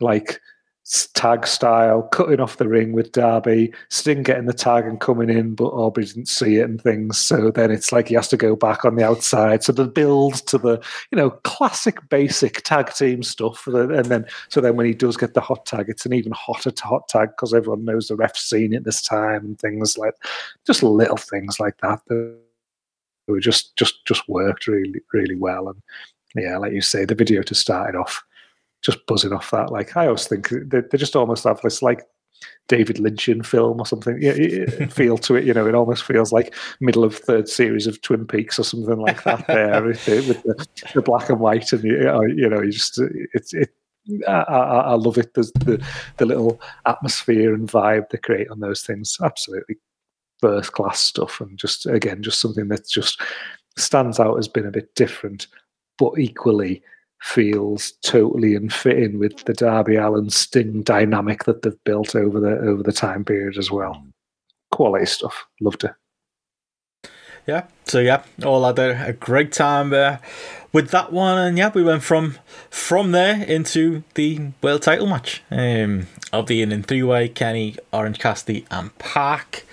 like 0.00 0.40
tag 1.14 1.46
style, 1.46 2.02
cutting 2.02 2.40
off 2.40 2.56
the 2.56 2.68
ring 2.68 2.92
with 2.92 3.12
Darby, 3.12 3.72
Sting 3.90 4.22
getting 4.22 4.46
the 4.46 4.52
tag 4.52 4.86
and 4.86 5.00
coming 5.00 5.28
in, 5.28 5.54
but 5.54 5.68
Aubrey 5.68 6.04
didn't 6.04 6.28
see 6.28 6.56
it 6.56 6.64
and 6.64 6.80
things. 6.80 7.18
So 7.18 7.50
then 7.50 7.70
it's 7.70 7.92
like 7.92 8.08
he 8.08 8.14
has 8.14 8.28
to 8.28 8.36
go 8.36 8.56
back 8.56 8.84
on 8.84 8.96
the 8.96 9.04
outside. 9.04 9.62
So 9.62 9.72
the 9.72 9.86
build 9.86 10.34
to 10.46 10.58
the 10.58 10.82
you 11.10 11.16
know 11.16 11.30
classic 11.30 12.08
basic 12.08 12.62
tag 12.62 12.92
team 12.94 13.22
stuff, 13.22 13.66
and 13.66 14.06
then 14.06 14.26
so 14.48 14.60
then 14.60 14.76
when 14.76 14.86
he 14.86 14.94
does 14.94 15.16
get 15.16 15.34
the 15.34 15.40
hot 15.40 15.66
tag, 15.66 15.88
it's 15.88 16.06
an 16.06 16.12
even 16.12 16.32
hotter 16.32 16.72
hot 16.80 17.08
tag 17.08 17.30
because 17.30 17.52
everyone 17.52 17.84
knows 17.84 18.08
the 18.08 18.16
ref's 18.16 18.40
seen 18.40 18.72
it 18.72 18.84
this 18.84 19.02
time 19.02 19.44
and 19.44 19.58
things 19.58 19.98
like 19.98 20.14
just 20.66 20.82
little 20.82 21.16
things 21.16 21.60
like 21.60 21.76
that. 21.78 22.00
that 22.06 22.38
were 23.28 23.40
just 23.40 23.76
just 23.76 24.04
just 24.06 24.28
worked 24.28 24.66
really 24.66 25.00
really 25.12 25.34
well 25.34 25.68
and 25.68 25.82
yeah 26.34 26.56
like 26.56 26.72
you 26.72 26.80
say 26.80 27.04
the 27.04 27.14
video 27.14 27.42
to 27.42 27.54
start 27.54 27.90
it 27.90 27.96
off 27.96 28.24
just 28.82 29.04
buzzing 29.06 29.32
off 29.32 29.50
that 29.50 29.70
like 29.72 29.96
i 29.96 30.06
always 30.06 30.26
think 30.26 30.48
they, 30.50 30.80
they 30.80 30.98
just 30.98 31.16
almost 31.16 31.44
have 31.44 31.60
this 31.62 31.82
like 31.82 32.02
david 32.68 32.96
lynchian 32.96 33.44
film 33.44 33.80
or 33.80 33.86
something 33.86 34.18
yeah, 34.20 34.86
feel 34.90 35.18
to 35.18 35.34
it 35.34 35.44
you 35.44 35.52
know 35.52 35.66
it 35.66 35.74
almost 35.74 36.04
feels 36.04 36.32
like 36.32 36.54
middle 36.80 37.02
of 37.02 37.16
third 37.16 37.48
series 37.48 37.86
of 37.86 38.00
twin 38.02 38.26
peaks 38.26 38.58
or 38.58 38.62
something 38.62 38.98
like 38.98 39.22
that 39.24 39.46
there 39.46 39.82
with, 39.84 40.04
the, 40.04 40.66
the, 40.94 41.02
black 41.02 41.28
and 41.28 41.40
white 41.40 41.72
and 41.72 41.82
you 41.82 41.98
know, 41.98 42.22
you 42.22 42.48
know 42.48 42.62
you 42.62 42.70
just 42.70 43.00
it's 43.34 43.52
it 43.52 43.70
I, 44.26 44.32
I, 44.32 44.80
I 44.80 44.94
love 44.94 45.18
it. 45.18 45.34
There's 45.34 45.52
the 45.52 45.84
the 46.16 46.26
little 46.26 46.60
atmosphere 46.86 47.52
and 47.54 47.68
vibe 47.68 48.08
they 48.08 48.18
create 48.18 48.48
on 48.48 48.60
those 48.60 48.82
things. 48.82 49.18
Absolutely 49.22 49.76
first 50.40 50.72
class 50.72 51.00
stuff, 51.00 51.40
and 51.40 51.58
just 51.58 51.86
again, 51.86 52.22
just 52.22 52.40
something 52.40 52.68
that 52.68 52.88
just 52.88 53.20
stands 53.76 54.18
out 54.18 54.36
as 54.36 54.48
being 54.48 54.66
a 54.66 54.72
bit 54.72 54.94
different, 54.94 55.46
but 55.98 56.18
equally 56.18 56.82
feels 57.20 57.92
totally 58.02 58.54
and 58.54 58.72
fit 58.72 58.98
in 58.98 59.18
with 59.18 59.44
the 59.44 59.54
Darby 59.54 59.96
Allin 59.96 60.30
Sting 60.30 60.82
dynamic 60.82 61.44
that 61.44 61.62
they've 61.62 61.84
built 61.84 62.14
over 62.14 62.40
the 62.40 62.58
over 62.58 62.82
the 62.82 62.92
time 62.92 63.24
period 63.24 63.58
as 63.58 63.70
well. 63.70 64.04
Quality 64.70 65.06
stuff. 65.06 65.46
Loved 65.60 65.84
it. 65.84 65.92
Yeah. 67.46 67.64
So 67.86 68.00
yeah, 68.00 68.22
all 68.44 68.64
had 68.66 68.78
a, 68.78 69.06
a 69.08 69.12
great 69.14 69.52
time 69.52 69.88
there 69.88 70.20
with 70.72 70.90
that 70.90 71.12
one, 71.12 71.38
and 71.38 71.56
yeah, 71.56 71.70
we 71.74 71.82
went 71.82 72.02
from 72.02 72.36
from 72.68 73.12
there 73.12 73.42
into 73.42 74.04
the 74.14 74.50
world 74.62 74.82
title 74.82 75.06
match 75.06 75.42
um, 75.50 76.06
of 76.32 76.46
the 76.46 76.60
in 76.60 76.82
three 76.82 77.02
way 77.02 77.28
Kenny, 77.28 77.76
Orange 77.92 78.18
Cassidy, 78.18 78.66
and 78.70 78.96
Pac. 78.98 79.64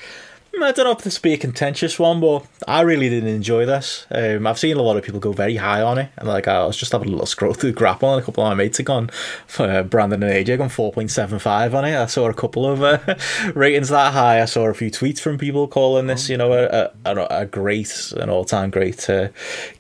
I 0.64 0.72
don't 0.72 0.86
know 0.86 0.92
if 0.92 1.04
this 1.04 1.20
will 1.20 1.24
be 1.24 1.34
a 1.34 1.38
contentious 1.38 2.00
one, 2.00 2.20
but 2.20 2.46
I 2.68 2.82
really 2.82 3.10
didn't 3.10 3.30
enjoy 3.30 3.66
this. 3.66 4.06
Um, 4.10 4.48
I've 4.48 4.60
seen 4.60 4.78
a 4.78 4.82
lot 4.82 4.98
of 4.98 5.04
people 5.04 5.20
go 5.20 5.32
very 5.32 5.58
high 5.58 5.82
on 5.82 5.98
it, 5.98 6.10
and 6.18 6.28
like 6.28 6.48
I 6.48 6.66
was 6.66 6.78
just 6.78 6.92
having 6.92 7.10
a 7.10 7.12
little 7.12 7.26
scroll 7.26 7.54
through 7.54 7.74
Grapple, 7.74 8.14
and 8.14 8.22
a 8.22 8.26
couple 8.26 8.44
of 8.44 8.50
my 8.50 8.56
mates 8.56 8.78
have 8.78 8.86
gone 8.86 9.10
for 9.48 9.70
uh, 9.70 9.84
Brandon 9.84 10.24
and 10.24 10.32
AJ 10.32 10.58
gone 10.58 10.70
four 10.70 10.92
point 10.92 11.12
seven 11.12 11.40
five 11.40 11.76
on 11.76 11.86
it. 11.86 11.96
I 11.96 12.06
saw 12.06 12.30
a 12.30 12.34
couple 12.34 12.66
of 12.66 12.84
uh, 12.84 13.00
ratings 13.56 13.90
that 13.90 14.14
high. 14.14 14.42
I 14.42 14.46
saw 14.46 14.68
a 14.68 14.74
few 14.74 14.90
tweets 14.90 15.20
from 15.20 15.38
people 15.38 15.68
calling 15.68 16.08
this, 16.08 16.30
you 16.30 16.38
know, 16.38 16.54
a, 16.54 16.92
a, 17.06 17.28
a 17.42 17.46
great, 17.46 18.14
an 18.18 18.30
all 18.30 18.46
time 18.46 18.70
great 18.70 19.10
uh, 19.10 19.30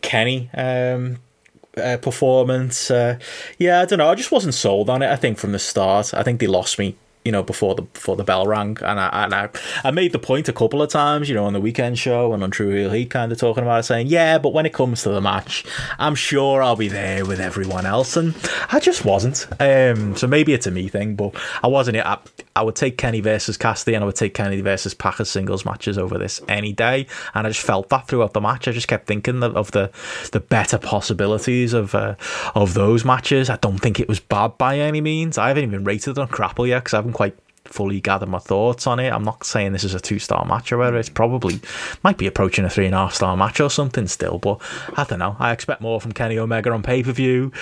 Kenny. 0.01 0.49
Um, 0.53 1.17
uh, 1.77 1.97
performance. 1.97 2.89
Uh, 2.89 3.19
yeah, 3.57 3.81
I 3.81 3.85
don't 3.85 3.99
know. 3.99 4.09
I 4.09 4.15
just 4.15 4.31
wasn't 4.31 4.53
sold 4.53 4.89
on 4.89 5.01
it. 5.01 5.09
I 5.09 5.17
think 5.17 5.37
from 5.37 5.51
the 5.51 5.59
start, 5.59 6.13
I 6.13 6.23
think 6.23 6.39
they 6.39 6.47
lost 6.47 6.79
me. 6.79 6.95
You 7.25 7.31
know, 7.31 7.43
before 7.43 7.75
the 7.75 7.81
before 7.81 8.15
the 8.15 8.23
bell 8.23 8.45
rang, 8.45 8.77
and 8.81 8.99
I 8.99 9.25
and 9.25 9.33
I, 9.33 9.49
I 9.83 9.91
made 9.91 10.11
the 10.11 10.19
point 10.19 10.47
a 10.47 10.53
couple 10.53 10.81
of 10.81 10.89
times. 10.89 11.27
You 11.27 11.35
know, 11.35 11.45
on 11.45 11.53
the 11.53 11.59
weekend 11.59 11.97
show 11.97 12.33
and 12.33 12.43
on 12.43 12.51
True 12.51 12.69
Heel 12.69 12.91
Heat, 12.91 13.09
kind 13.09 13.31
of 13.31 13.39
talking 13.39 13.63
about 13.63 13.79
it, 13.79 13.83
saying, 13.83 14.07
"Yeah, 14.07 14.37
but 14.37 14.53
when 14.53 14.65
it 14.65 14.73
comes 14.73 15.01
to 15.03 15.09
the 15.09 15.21
match, 15.21 15.65
I'm 15.97 16.15
sure 16.15 16.61
I'll 16.61 16.75
be 16.75 16.87
there 16.87 17.25
with 17.25 17.39
everyone 17.39 17.85
else," 17.85 18.15
and 18.15 18.35
I 18.71 18.79
just 18.79 19.03
wasn't. 19.03 19.47
Um, 19.59 20.15
so 20.15 20.27
maybe 20.27 20.53
it's 20.53 20.67
a 20.67 20.71
me 20.71 20.87
thing, 20.87 21.15
but 21.15 21.33
I 21.63 21.67
wasn't. 21.67 21.97
I, 21.97 22.19
I 22.55 22.61
would 22.61 22.75
take 22.75 22.97
Kenny 22.97 23.19
versus 23.19 23.57
Cassidy, 23.57 23.95
and 23.95 24.03
I 24.03 24.05
would 24.05 24.15
take 24.15 24.33
Kenny 24.33 24.61
versus 24.61 24.93
Packers 24.93 25.29
singles 25.29 25.65
matches 25.65 25.97
over 25.97 26.17
this 26.17 26.41
any 26.47 26.73
day, 26.73 27.07
and 27.33 27.45
I 27.47 27.49
just 27.49 27.65
felt 27.65 27.89
that 27.89 28.07
throughout 28.07 28.33
the 28.33 28.41
match. 28.41 28.67
I 28.67 28.71
just 28.71 28.87
kept 28.87 29.07
thinking 29.07 29.43
of, 29.43 29.57
of 29.57 29.71
the 29.71 29.91
the 30.31 30.39
better 30.39 30.77
possibilities 30.77 31.73
of 31.73 31.95
uh, 31.95 32.15
of 32.53 32.73
those 32.75 33.03
matches. 33.03 33.49
I 33.49 33.57
don't 33.57 33.79
think 33.79 33.99
it 33.99 34.07
was 34.07 34.19
bad 34.19 34.57
by 34.57 34.79
any 34.79 35.01
means. 35.01 35.37
I 35.37 35.47
haven't 35.47 35.63
even 35.63 35.83
rated 35.83 36.17
it 36.17 36.21
on 36.21 36.27
Grapple 36.27 36.67
yet 36.67 36.79
because 36.83 36.93
I 36.93 36.97
haven't 36.97 37.14
quite 37.15 37.33
fully 37.63 38.01
gather 38.01 38.25
my 38.25 38.39
thoughts 38.39 38.85
on 38.87 38.99
it. 38.99 39.09
I'm 39.09 39.23
not 39.23 39.45
saying 39.45 39.71
this 39.71 39.85
is 39.85 39.93
a 39.93 40.01
two 40.01 40.19
star 40.19 40.45
match 40.45 40.71
or 40.71 40.77
whatever. 40.77 40.97
It's 40.97 41.09
probably 41.09 41.61
might 42.03 42.17
be 42.17 42.27
approaching 42.27 42.65
a 42.65 42.69
three 42.69 42.85
and 42.85 42.93
a 42.93 42.97
half 42.97 43.13
star 43.13 43.37
match 43.37 43.61
or 43.61 43.69
something 43.69 44.07
still, 44.07 44.37
but 44.37 44.61
I 44.97 45.05
don't 45.05 45.19
know. 45.19 45.37
I 45.39 45.53
expect 45.53 45.79
more 45.79 46.01
from 46.01 46.11
Kenny 46.11 46.37
Omega 46.37 46.71
on 46.71 46.83
pay 46.83 47.03
per 47.03 47.13
view. 47.13 47.53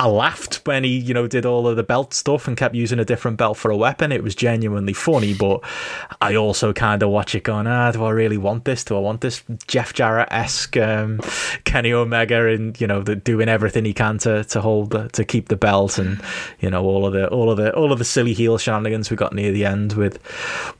I 0.00 0.06
laughed 0.06 0.60
when 0.64 0.84
he, 0.84 0.96
you 0.96 1.12
know, 1.12 1.26
did 1.26 1.44
all 1.44 1.66
of 1.66 1.76
the 1.76 1.82
belt 1.82 2.14
stuff 2.14 2.46
and 2.46 2.56
kept 2.56 2.76
using 2.76 3.00
a 3.00 3.04
different 3.04 3.36
belt 3.36 3.56
for 3.56 3.72
a 3.72 3.76
weapon. 3.76 4.12
It 4.12 4.22
was 4.22 4.36
genuinely 4.36 4.92
funny, 4.92 5.34
but 5.34 5.60
I 6.20 6.36
also 6.36 6.72
kind 6.72 7.02
of 7.02 7.10
watch 7.10 7.34
it 7.34 7.42
going, 7.42 7.66
ah, 7.66 7.90
do 7.90 8.04
I 8.04 8.10
really 8.10 8.38
want 8.38 8.64
this? 8.64 8.84
Do 8.84 8.96
I 8.96 9.00
want 9.00 9.22
this 9.22 9.42
Jeff 9.66 9.92
Jarrett 9.92 10.28
esque 10.30 10.76
um, 10.76 11.18
Kenny 11.64 11.92
Omega 11.92 12.46
and 12.46 12.80
you 12.80 12.86
know 12.86 13.02
the, 13.02 13.16
doing 13.16 13.48
everything 13.48 13.84
he 13.84 13.92
can 13.92 14.18
to 14.18 14.44
to 14.44 14.60
hold 14.60 14.90
the, 14.90 15.08
to 15.08 15.24
keep 15.24 15.48
the 15.48 15.56
belt 15.56 15.98
and 15.98 16.22
you 16.60 16.70
know 16.70 16.84
all 16.84 17.04
of 17.04 17.12
the 17.12 17.28
all 17.28 17.50
of 17.50 17.56
the 17.56 17.74
all 17.74 17.90
of 17.90 17.98
the 17.98 18.04
silly 18.04 18.34
heel 18.34 18.56
shenanigans 18.56 19.10
we 19.10 19.16
got 19.16 19.32
near 19.32 19.50
the 19.50 19.64
end 19.64 19.94
with 19.94 20.20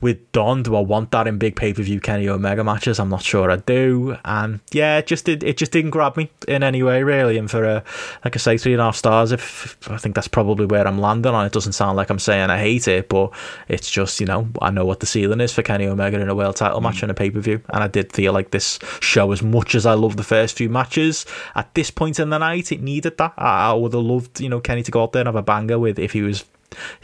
with 0.00 0.30
Don. 0.30 0.62
Do 0.62 0.76
I 0.76 0.80
want 0.80 1.10
that 1.10 1.26
in 1.26 1.38
big 1.38 1.56
pay 1.56 1.72
per 1.74 1.82
view 1.82 1.98
Kenny 1.98 2.28
Omega 2.28 2.62
matches? 2.62 3.00
I'm 3.00 3.08
not 3.08 3.22
sure 3.22 3.50
I 3.50 3.56
do. 3.56 4.16
And 4.24 4.60
yeah, 4.70 4.98
it 4.98 5.08
just 5.08 5.24
did 5.24 5.42
it 5.42 5.56
just 5.56 5.72
didn't 5.72 5.90
grab 5.90 6.16
me 6.16 6.30
in 6.46 6.62
any 6.62 6.84
way 6.84 7.02
really. 7.02 7.36
And 7.36 7.50
for 7.50 7.64
a 7.64 7.82
like 8.24 8.36
I 8.36 8.38
say, 8.38 8.58
three 8.58 8.74
and 8.74 8.80
a 8.80 8.84
half 8.84 9.07
stars. 9.08 9.32
If 9.32 9.78
I 9.90 9.96
think 9.96 10.14
that's 10.14 10.28
probably 10.28 10.66
where 10.66 10.86
I'm 10.86 10.98
landing 10.98 11.34
on. 11.34 11.46
It 11.46 11.52
doesn't 11.52 11.72
sound 11.72 11.96
like 11.96 12.10
I'm 12.10 12.18
saying 12.18 12.50
I 12.50 12.58
hate 12.58 12.88
it, 12.88 13.08
but 13.08 13.32
it's 13.68 13.90
just 13.90 14.20
you 14.20 14.26
know 14.26 14.48
I 14.60 14.70
know 14.70 14.84
what 14.84 15.00
the 15.00 15.06
ceiling 15.06 15.40
is 15.40 15.52
for 15.52 15.62
Kenny 15.62 15.86
Omega 15.86 16.20
in 16.20 16.28
a 16.28 16.34
world 16.34 16.56
title 16.56 16.80
match 16.80 16.98
mm. 16.98 17.02
and 17.04 17.10
a 17.10 17.14
pay 17.14 17.30
per 17.30 17.40
view, 17.40 17.62
and 17.70 17.82
I 17.82 17.88
did 17.88 18.12
feel 18.12 18.32
like 18.32 18.50
this 18.50 18.78
show 19.00 19.32
as 19.32 19.42
much 19.42 19.74
as 19.74 19.86
I 19.86 19.94
love 19.94 20.16
the 20.16 20.24
first 20.24 20.56
few 20.56 20.68
matches 20.68 21.24
at 21.54 21.74
this 21.74 21.90
point 21.90 22.20
in 22.20 22.30
the 22.30 22.38
night, 22.38 22.70
it 22.70 22.82
needed 22.82 23.16
that. 23.18 23.34
I, 23.38 23.70
I 23.70 23.72
would 23.72 23.94
have 23.94 24.02
loved 24.02 24.40
you 24.40 24.48
know 24.48 24.60
Kenny 24.60 24.82
to 24.82 24.90
go 24.90 25.02
out 25.02 25.12
there 25.12 25.20
and 25.20 25.28
have 25.28 25.36
a 25.36 25.42
banger 25.42 25.78
with 25.78 25.98
if 25.98 26.12
he 26.12 26.22
was 26.22 26.44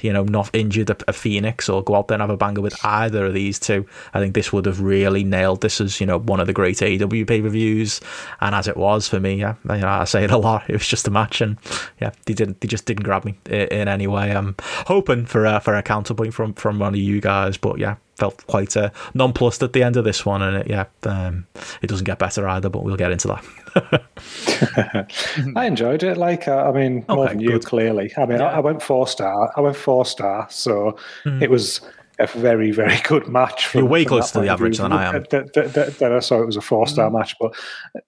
you 0.00 0.12
know, 0.12 0.24
not 0.24 0.50
injured 0.52 0.90
a, 0.90 0.96
a 1.08 1.12
Phoenix 1.12 1.68
or 1.68 1.82
go 1.82 1.96
out 1.96 2.08
there 2.08 2.16
and 2.16 2.22
have 2.22 2.30
a 2.30 2.36
banger 2.36 2.60
with 2.60 2.76
either 2.84 3.26
of 3.26 3.34
these 3.34 3.58
two. 3.58 3.86
I 4.12 4.20
think 4.20 4.34
this 4.34 4.52
would 4.52 4.66
have 4.66 4.80
really 4.80 5.24
nailed 5.24 5.60
this 5.60 5.80
as, 5.80 6.00
you 6.00 6.06
know, 6.06 6.18
one 6.18 6.40
of 6.40 6.46
the 6.46 6.52
great 6.52 6.76
AEW 6.76 7.26
pay 7.26 7.40
per 7.40 7.48
views. 7.48 8.00
And 8.40 8.54
as 8.54 8.68
it 8.68 8.76
was 8.76 9.08
for 9.08 9.20
me, 9.20 9.34
yeah, 9.36 9.54
you 9.68 9.78
know, 9.78 9.88
I 9.88 10.04
say 10.04 10.24
it 10.24 10.30
a 10.30 10.38
lot. 10.38 10.64
It 10.74 10.78
was 10.78 10.88
just 10.88 11.06
a 11.06 11.10
match, 11.10 11.40
and 11.40 11.56
yeah, 12.00 12.10
they 12.26 12.34
didn't, 12.34 12.60
they 12.60 12.66
just 12.68 12.84
didn't 12.84 13.04
grab 13.04 13.24
me 13.24 13.38
in, 13.46 13.68
in 13.68 13.88
any 13.88 14.06
way. 14.06 14.32
I'm 14.32 14.56
hoping 14.86 15.24
for 15.24 15.44
a, 15.44 15.60
for 15.60 15.76
a 15.76 15.82
counterpoint 15.82 16.34
from 16.34 16.54
from 16.54 16.78
one 16.78 16.94
of 16.94 17.00
you 17.00 17.20
guys, 17.20 17.56
but 17.56 17.78
yeah, 17.78 17.96
felt 18.16 18.46
quite 18.46 18.76
uh, 18.76 18.90
nonplussed 19.14 19.62
at 19.62 19.72
the 19.72 19.82
end 19.82 19.96
of 19.96 20.04
this 20.04 20.24
one, 20.24 20.42
and 20.42 20.56
it, 20.58 20.66
yeah, 20.68 20.84
um, 21.04 21.46
it 21.82 21.88
doesn't 21.88 22.04
get 22.04 22.18
better 22.18 22.48
either. 22.48 22.68
But 22.68 22.82
we'll 22.84 22.96
get 22.96 23.12
into 23.12 23.28
that. 23.28 23.44
I 25.56 25.66
enjoyed 25.66 26.02
it. 26.02 26.16
Like, 26.16 26.46
uh, 26.48 26.68
I 26.68 26.72
mean, 26.72 27.04
more 27.08 27.24
Okay, 27.24 27.32
than 27.34 27.40
you, 27.40 27.58
clearly. 27.58 28.12
I 28.16 28.26
mean, 28.26 28.40
I, 28.40 28.54
I 28.54 28.60
went 28.60 28.82
four 28.82 29.06
star. 29.06 29.52
I 29.56 29.60
went 29.60 29.76
four 29.76 30.06
star. 30.06 30.46
So 30.50 30.96
it 31.24 31.50
was 31.50 31.80
a 32.18 32.26
very, 32.26 32.70
very 32.70 32.96
good 33.04 33.28
match. 33.28 33.68
Hmm. 33.68 33.78
You're 33.78 33.86
way 33.86 34.04
closer 34.04 34.34
to 34.34 34.40
the 34.40 34.48
average 34.48 34.78
than 34.78 34.92
I 34.92 35.04
am. 35.04 35.22
That 35.30 36.12
I 36.16 36.20
saw 36.20 36.40
it 36.40 36.46
was 36.46 36.56
a 36.56 36.60
four 36.60 36.86
star 36.86 37.10
match. 37.10 37.34
But 37.40 37.54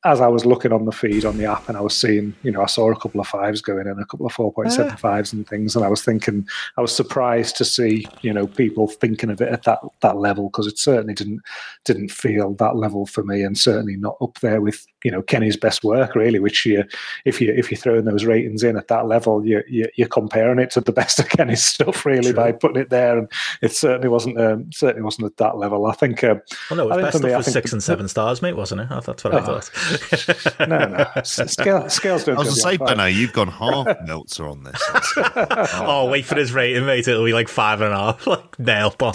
as 0.05 0.21
I 0.21 0.29
was 0.29 0.45
looking 0.45 0.73
on 0.73 0.85
the 0.85 0.93
feed 0.93 1.25
on 1.25 1.37
the 1.37 1.47
app 1.47 1.69
and 1.69 1.77
I 1.77 1.81
was 1.81 1.97
seeing, 1.97 2.35
you 2.43 2.51
know, 2.51 2.63
I 2.63 2.67
saw 2.67 2.91
a 2.91 3.01
couple 3.01 3.21
of 3.21 3.27
fives 3.27 3.61
going 3.61 3.87
in, 3.87 3.99
a 3.99 4.07
couple 4.07 4.27
of 4.27 4.33
4.75s 4.33 5.33
and 5.33 5.47
things. 5.49 5.77
And 5.77 5.85
I 5.85 5.89
was 5.89 6.05
thinking, 6.05 6.47
I 6.77 6.81
was 6.81 6.95
surprised 6.95 7.57
to 7.57 7.65
see, 7.65 8.07
you 8.23 8.33
know, 8.33 8.47
people 8.47 8.89
thinking 8.89 9.31
of 9.31 9.41
it 9.41 9.49
at 9.49 9.65
that, 9.65 9.81
that 10.03 10.17
level 10.17 10.49
because 10.49 10.67
it 10.67 10.79
certainly 10.79 11.15
didn't 11.15 11.41
didn't 11.85 12.11
feel 12.11 12.55
that 12.55 12.77
level 12.77 13.07
for 13.07 13.23
me 13.23 13.43
and 13.43 13.59
certainly 13.59 13.97
not 13.97 14.17
up 14.21 14.39
there 14.41 14.61
with, 14.61 14.87
you 15.07 15.13
know 15.13 15.23
Kenny's 15.23 15.57
best 15.57 15.85
work 15.85 16.17
really. 16.17 16.41
Which 16.41 16.67
you, 16.67 16.83
if 17.25 17.41
you 17.41 17.53
if 17.53 17.71
you're 17.71 17.79
throwing 17.79 18.05
those 18.07 18.25
ratings 18.25 18.65
in 18.65 18.77
at 18.77 18.89
that 18.89 19.07
level, 19.07 19.47
you, 19.47 19.63
you 19.69 19.87
you're 19.95 20.09
comparing 20.09 20.59
it 20.59 20.71
to 20.73 20.81
the 20.81 20.91
best 21.01 21.21
of 21.21 21.29
Kenny's 21.29 21.63
stuff 21.63 22.05
really 22.05 22.33
by 22.33 22.51
putting 22.51 22.83
it 22.83 22.91
there, 22.91 23.17
and 23.17 23.31
it 23.63 23.73
certainly 23.73 24.09
wasn't 24.09 24.41
um, 24.41 24.73
certainly 24.73 25.03
wasn't 25.03 25.27
at 25.27 25.37
that 25.37 25.57
level. 25.59 25.87
I 25.87 25.93
think. 25.93 26.25
Uh, 26.25 26.37
well, 26.71 26.79
no, 26.79 26.85
it 26.85 26.97
was 26.97 27.03
best 27.05 27.19
for 27.19 27.23
me, 27.23 27.31
stuff 27.31 27.37
was 27.47 27.53
six 27.53 27.73
and 27.73 27.83
seven 27.83 28.09
stars, 28.09 28.43
mate, 28.43 28.57
wasn't 28.57 28.81
it? 28.81 28.89
That's 28.91 29.23
what 29.23 29.33
I 29.35 29.39
Oh. 29.39 29.61
thought. 29.61 30.61
no, 30.69 30.79
no, 30.89 31.07
S- 31.17 31.53
scale, 31.53 31.89
scales 31.89 32.25
don't. 32.25 32.35
I 32.37 32.39
was 32.41 32.49
going 32.49 32.55
to 32.57 32.61
say, 32.61 32.77
beyond. 32.79 32.97
Benno, 32.99 33.07
you've 33.07 33.33
gone 33.33 33.49
half 33.49 33.87
Meltzer 34.07 34.49
on 34.49 34.65
this. 34.65 34.83
oh, 35.17 36.09
wait 36.11 36.25
for 36.25 36.35
his 36.37 36.53
rating, 36.53 36.85
mate. 36.87 37.07
It'll 37.07 37.25
be 37.25 37.33
like 37.33 37.49
five 37.49 37.81
and 37.81 37.93
a 37.93 37.97
half, 37.97 38.27
like 38.27 38.59
nailed 38.59 39.01
on. 39.03 39.15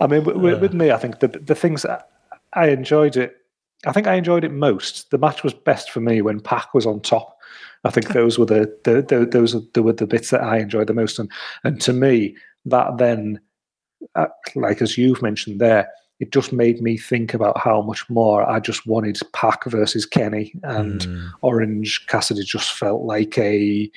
I 0.00 0.06
mean, 0.08 0.24
with, 0.24 0.36
with- 0.36 0.60
with 0.60 0.74
me, 0.74 0.90
I 0.90 0.98
think 0.98 1.20
the 1.20 1.28
the 1.28 1.54
things 1.54 1.82
that 1.82 2.08
I 2.52 2.68
enjoyed 2.68 3.16
it. 3.16 3.36
I 3.86 3.92
think 3.92 4.06
I 4.06 4.14
enjoyed 4.14 4.44
it 4.44 4.52
most. 4.52 5.10
The 5.10 5.18
match 5.18 5.42
was 5.42 5.54
best 5.54 5.90
for 5.90 6.00
me 6.00 6.22
when 6.22 6.40
Pac 6.40 6.72
was 6.74 6.86
on 6.86 7.00
top. 7.00 7.36
I 7.84 7.90
think 7.90 8.08
those 8.12 8.38
were 8.38 8.46
the, 8.46 8.72
the, 8.84 9.02
the 9.02 9.26
those 9.26 9.54
were 9.54 9.62
the, 9.74 9.82
were 9.82 9.92
the 9.92 10.06
bits 10.06 10.30
that 10.30 10.42
I 10.42 10.58
enjoyed 10.58 10.86
the 10.86 10.94
most, 10.94 11.18
and 11.18 11.30
and 11.64 11.80
to 11.82 11.92
me 11.92 12.36
that 12.66 12.98
then, 12.98 13.40
uh, 14.14 14.26
like 14.54 14.82
as 14.82 14.96
you've 14.96 15.22
mentioned 15.22 15.60
there, 15.60 15.88
it 16.20 16.30
just 16.30 16.52
made 16.52 16.80
me 16.80 16.96
think 16.96 17.34
about 17.34 17.58
how 17.58 17.82
much 17.82 18.08
more 18.08 18.48
I 18.48 18.60
just 18.60 18.86
wanted 18.86 19.18
Pac 19.32 19.64
versus 19.64 20.06
Kenny, 20.06 20.52
and 20.62 21.00
Mm. 21.00 21.30
Orange 21.42 22.06
Cassidy 22.06 22.44
just 22.44 22.72
felt 22.72 23.02
like 23.02 23.36
a 23.38 23.90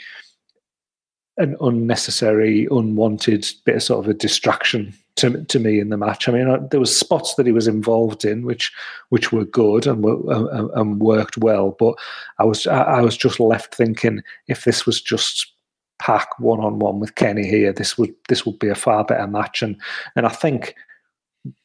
an 1.38 1.56
unnecessary, 1.60 2.66
unwanted 2.72 3.46
bit 3.66 3.76
of 3.76 3.84
sort 3.84 4.06
of 4.06 4.10
a 4.10 4.14
distraction 4.14 4.94
to 5.18 5.44
to 5.46 5.60
me 5.60 5.80
in 5.80 5.90
the 5.90 5.98
match. 5.98 6.28
I 6.28 6.32
mean, 6.32 6.50
uh, 6.50 6.60
there 6.72 6.80
was 6.80 6.98
spots 6.98 7.36
that 7.36 7.46
he 7.46 7.52
was 7.52 7.68
involved 7.68 8.26
in 8.26 8.44
which 8.44 8.72
which 9.10 9.32
were 9.32 9.46
good 9.46 9.88
and 9.88 10.04
were 10.04 10.18
uh, 10.32 10.68
and 10.80 11.00
worked 11.00 11.38
well, 11.38 11.76
but 11.80 11.96
I 12.40 12.44
was 12.44 12.68
I, 12.68 12.82
I 12.82 13.02
was 13.02 13.16
just 13.18 13.40
left 13.40 13.74
thinking 13.74 14.22
if 14.48 14.64
this 14.64 14.86
was 14.86 15.02
just 15.02 15.54
Pac 16.00 16.40
one 16.40 16.60
on 16.60 16.80
one 16.80 17.00
with 17.00 17.16
Kenny 17.16 17.48
here, 17.48 17.72
this 17.72 17.98
would 17.98 18.14
this 18.28 18.46
would 18.46 18.60
be 18.60 18.70
a 18.70 18.76
far 18.76 19.06
better 19.06 19.28
match. 19.28 19.62
And 19.62 19.78
and 20.16 20.26
I 20.26 20.30
think 20.30 20.76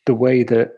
the 0.07 0.15
way 0.15 0.43
that 0.45 0.75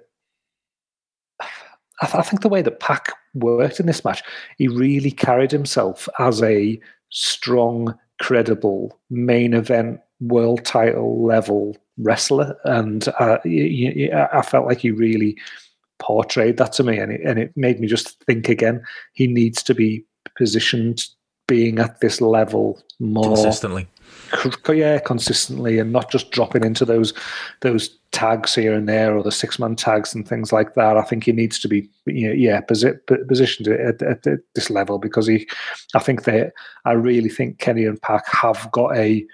I, 1.40 2.06
th- 2.06 2.14
I 2.14 2.22
think 2.22 2.42
the 2.42 2.48
way 2.48 2.62
that 2.62 2.80
Pac 2.80 3.12
worked 3.34 3.80
in 3.80 3.86
this 3.86 4.04
match, 4.04 4.22
he 4.58 4.68
really 4.68 5.10
carried 5.10 5.52
himself 5.52 6.08
as 6.18 6.42
a 6.42 6.80
strong, 7.10 7.96
credible 8.20 8.98
main 9.10 9.54
event 9.54 10.00
world 10.20 10.64
title 10.64 11.24
level 11.24 11.76
wrestler, 11.98 12.56
and 12.64 13.08
uh, 13.18 13.38
y- 13.44 14.10
I 14.32 14.42
felt 14.42 14.66
like 14.66 14.78
he 14.78 14.90
really 14.90 15.36
portrayed 15.98 16.56
that 16.58 16.72
to 16.74 16.82
me, 16.82 16.98
and 16.98 17.12
it, 17.12 17.20
and 17.24 17.38
it 17.38 17.52
made 17.56 17.80
me 17.80 17.86
just 17.86 18.22
think 18.24 18.48
again. 18.48 18.82
He 19.12 19.26
needs 19.26 19.62
to 19.64 19.74
be 19.74 20.04
positioned 20.36 21.04
being 21.48 21.78
at 21.78 22.00
this 22.00 22.20
level 22.20 22.80
more 23.00 23.24
Consistently. 23.34 23.88
yeah, 24.68 24.98
consistently, 24.98 25.78
and 25.78 25.92
not 25.92 26.10
just 26.10 26.30
dropping 26.30 26.64
into 26.64 26.84
those 26.84 27.12
those 27.60 27.98
tags 28.12 28.54
here 28.54 28.74
and 28.74 28.88
there, 28.88 29.16
or 29.16 29.22
the 29.22 29.32
six 29.32 29.58
man 29.58 29.74
tags 29.76 30.14
and 30.14 30.26
things 30.28 30.52
like 30.52 30.74
that. 30.74 30.96
I 30.96 31.02
think 31.02 31.24
he 31.24 31.32
needs 31.32 31.58
to 31.60 31.68
be, 31.68 31.88
you 32.06 32.28
know, 32.28 32.34
yeah, 32.34 32.60
posi- 32.60 32.98
positioned 33.28 33.68
at, 33.68 34.02
at, 34.02 34.26
at 34.26 34.40
this 34.54 34.70
level 34.70 34.98
because 34.98 35.26
he, 35.26 35.48
I 35.94 35.98
think 35.98 36.24
they, 36.24 36.50
I 36.84 36.92
really 36.92 37.28
think 37.30 37.58
Kenny 37.58 37.84
and 37.84 38.00
Pac 38.00 38.26
have 38.28 38.70
got 38.70 38.96
a, 38.96 39.24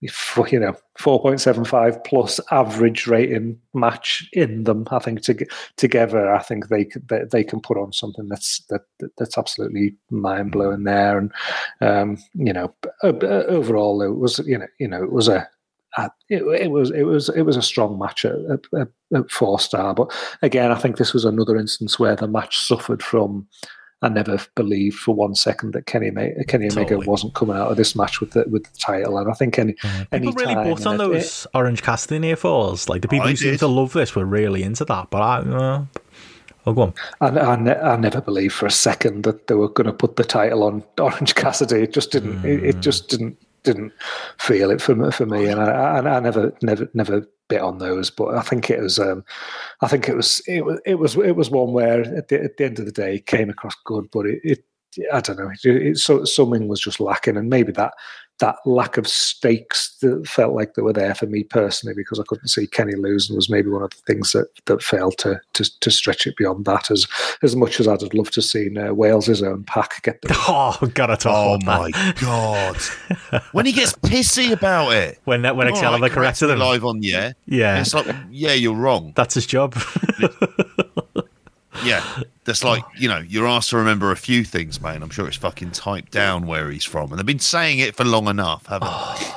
you 0.00 0.58
know, 0.58 0.74
four 0.98 1.20
point 1.20 1.40
seven 1.40 1.64
five 1.64 2.02
plus 2.04 2.40
average 2.50 3.06
rating 3.06 3.60
match 3.74 4.28
in 4.32 4.64
them. 4.64 4.86
I 4.90 4.98
think 4.98 5.22
to, 5.22 5.46
together, 5.76 6.32
I 6.32 6.42
think 6.42 6.68
they 6.68 6.88
they, 7.08 7.22
they 7.30 7.44
can 7.44 7.60
put 7.60 7.76
on 7.76 7.92
something 7.92 8.28
that's 8.28 8.60
that 8.70 8.82
that- 8.98 9.16
that's 9.18 9.36
absolutely 9.38 9.94
mind 10.10 10.52
blowing 10.52 10.84
there, 10.84 11.18
and 11.18 11.32
um, 11.80 12.16
you 12.34 12.52
know, 12.52 12.74
o- 13.02 13.18
o- 13.22 13.44
overall 13.46 14.00
it 14.02 14.16
was 14.16 14.38
you 14.40 14.56
know 14.58 14.66
you 14.78 14.88
know 14.88 15.02
it 15.02 15.12
was 15.12 15.28
a. 15.28 15.48
It, 16.28 16.42
it 16.44 16.70
was 16.70 16.92
it 16.92 17.02
was 17.02 17.28
it 17.30 17.42
was 17.42 17.56
a 17.56 17.62
strong 17.62 17.98
match 17.98 18.24
at, 18.24 18.36
at, 18.48 18.60
at, 18.80 18.88
at 19.12 19.30
four 19.30 19.58
star, 19.58 19.92
but 19.92 20.12
again, 20.40 20.70
I 20.70 20.76
think 20.76 20.96
this 20.96 21.12
was 21.12 21.24
another 21.24 21.56
instance 21.56 21.98
where 21.98 22.14
the 22.14 22.28
match 22.28 22.58
suffered 22.60 23.02
from. 23.02 23.48
I 24.02 24.08
never 24.08 24.38
believed 24.54 24.98
for 24.98 25.14
one 25.14 25.34
second 25.34 25.74
that 25.74 25.84
Kenny 25.86 26.10
Ma- 26.10 26.42
Kenny 26.48 26.66
Omega 26.70 26.90
Totally. 26.94 27.06
wasn't 27.06 27.34
coming 27.34 27.56
out 27.56 27.70
of 27.70 27.76
this 27.76 27.94
match 27.94 28.20
with 28.20 28.30
the 28.30 28.44
with 28.48 28.64
the 28.64 28.78
title, 28.78 29.18
and 29.18 29.30
I 29.30 29.34
think 29.34 29.58
any 29.58 29.74
any 30.10 30.28
People 30.28 30.42
really 30.42 30.54
bought 30.54 30.86
on 30.86 30.96
that- 30.96 31.08
those 31.08 31.46
Orange 31.54 31.82
Cassidy 31.82 32.18
near 32.18 32.36
falls. 32.36 32.88
Like 32.88 33.02
the 33.02 33.08
people 33.08 33.26
I 33.26 33.30
who 33.30 33.36
seem 33.36 33.58
to 33.58 33.66
love 33.66 33.92
this 33.92 34.14
were 34.16 34.24
really 34.24 34.62
into 34.62 34.84
that. 34.86 35.10
But 35.10 35.20
I, 35.22 35.38
uh, 35.40 35.84
oh, 36.66 36.72
go 36.72 36.82
on. 36.82 36.94
I, 37.20 37.26
I, 37.28 37.56
ne- 37.56 37.78
I 37.78 37.96
never 37.96 38.20
believed 38.22 38.54
for 38.54 38.64
a 38.66 38.70
second 38.70 39.24
that 39.24 39.48
they 39.48 39.54
were 39.54 39.68
going 39.68 39.86
to 39.86 39.92
put 39.92 40.16
the 40.16 40.24
title 40.24 40.62
on 40.62 40.82
Orange 40.98 41.34
Cassidy. 41.34 41.82
It 41.82 41.92
just 41.92 42.10
didn't. 42.10 42.42
It, 42.44 42.64
it 42.64 42.80
just 42.80 43.08
didn't 43.10 43.36
didn't 43.62 43.92
feel 44.38 44.70
it 44.70 44.80
for 44.80 44.94
me, 44.94 45.10
for 45.10 45.26
me, 45.26 45.46
and 45.46 45.60
I, 45.60 45.70
I, 45.70 46.16
I 46.16 46.20
never 46.20 46.52
never 46.62 46.88
never 46.94 47.26
bit 47.48 47.60
on 47.60 47.78
those. 47.78 48.10
But 48.10 48.34
I 48.34 48.40
think 48.40 48.70
it 48.70 48.80
was. 48.80 48.98
Um, 48.98 49.24
I 49.82 49.88
think 49.88 50.08
it 50.08 50.16
was. 50.16 50.40
It 50.46 50.64
was. 50.64 50.80
It 50.86 50.94
was. 50.94 51.16
It 51.16 51.36
was 51.36 51.50
one 51.50 51.72
where 51.72 52.02
at 52.16 52.28
the, 52.28 52.42
at 52.42 52.56
the 52.56 52.64
end 52.64 52.78
of 52.78 52.86
the 52.86 52.92
day 52.92 53.16
it 53.16 53.26
came 53.26 53.50
across 53.50 53.74
good, 53.84 54.06
but 54.10 54.26
it. 54.26 54.40
it 54.42 54.64
I 55.12 55.20
don't 55.20 55.38
know. 55.38 55.50
It, 55.64 55.82
it, 55.86 55.98
so, 55.98 56.24
something 56.24 56.66
was 56.66 56.80
just 56.80 56.98
lacking, 56.98 57.36
and 57.36 57.48
maybe 57.48 57.70
that 57.72 57.94
that 58.40 58.56
lack 58.66 58.96
of 58.96 59.06
stakes 59.06 59.96
that 60.00 60.26
felt 60.26 60.54
like 60.54 60.74
they 60.74 60.82
were 60.82 60.92
there 60.92 61.14
for 61.14 61.26
me 61.26 61.44
personally 61.44 61.94
because 61.94 62.18
I 62.18 62.24
couldn't 62.26 62.48
see 62.48 62.66
Kenny 62.66 62.94
losing 62.94 63.36
was 63.36 63.48
maybe 63.48 63.68
one 63.70 63.82
of 63.82 63.90
the 63.90 63.96
things 64.12 64.32
that, 64.32 64.48
that 64.66 64.82
failed 64.82 65.16
to, 65.18 65.40
to 65.54 65.80
to 65.80 65.90
stretch 65.90 66.26
it 66.26 66.36
beyond 66.36 66.64
that. 66.64 66.90
As 66.90 67.06
as 67.42 67.54
much 67.54 67.80
as 67.80 67.86
I'd 67.86 68.00
have 68.00 68.14
loved 68.14 68.32
to 68.34 68.42
see 68.42 68.76
uh, 68.76 68.92
Wales's 68.94 69.42
own 69.42 69.64
Pac 69.64 70.02
get 70.02 70.20
the 70.22 70.34
Oh, 70.48 70.76
gotta 70.94 71.16
talk 71.16 71.32
Oh 71.36 71.54
about 71.62 71.90
my 71.92 72.12
god! 72.20 72.76
when 73.52 73.66
he 73.66 73.72
gets 73.72 73.92
pissy 73.92 74.52
about 74.52 74.92
it, 74.92 75.18
When 75.24 75.42
when 75.42 75.66
All 75.66 75.72
Excalibur 75.72 76.02
right, 76.04 76.12
corrected 76.12 76.48
me 76.48 76.54
him. 76.54 76.58
live 76.60 76.84
on 76.84 77.02
yeah, 77.02 77.32
Yeah, 77.46 77.80
it's 77.80 77.94
like 77.94 78.06
yeah, 78.30 78.52
you're 78.54 78.74
wrong. 78.74 79.12
that's 79.16 79.34
his 79.34 79.46
job. 79.46 79.74
Yeah, 81.84 82.04
that's 82.44 82.64
like 82.64 82.82
oh. 82.84 82.90
you 82.98 83.08
know 83.08 83.18
you're 83.18 83.46
asked 83.46 83.70
to 83.70 83.76
remember 83.76 84.10
a 84.12 84.16
few 84.16 84.44
things, 84.44 84.80
man. 84.80 85.02
I'm 85.02 85.10
sure 85.10 85.26
it's 85.26 85.36
fucking 85.36 85.72
typed 85.72 86.10
down 86.12 86.46
where 86.46 86.70
he's 86.70 86.84
from, 86.84 87.10
and 87.10 87.18
they've 87.18 87.26
been 87.26 87.38
saying 87.38 87.78
it 87.78 87.96
for 87.96 88.04
long 88.04 88.28
enough, 88.28 88.66
haven't 88.66 88.88
they? 88.88 88.94
Oh. 88.94 89.36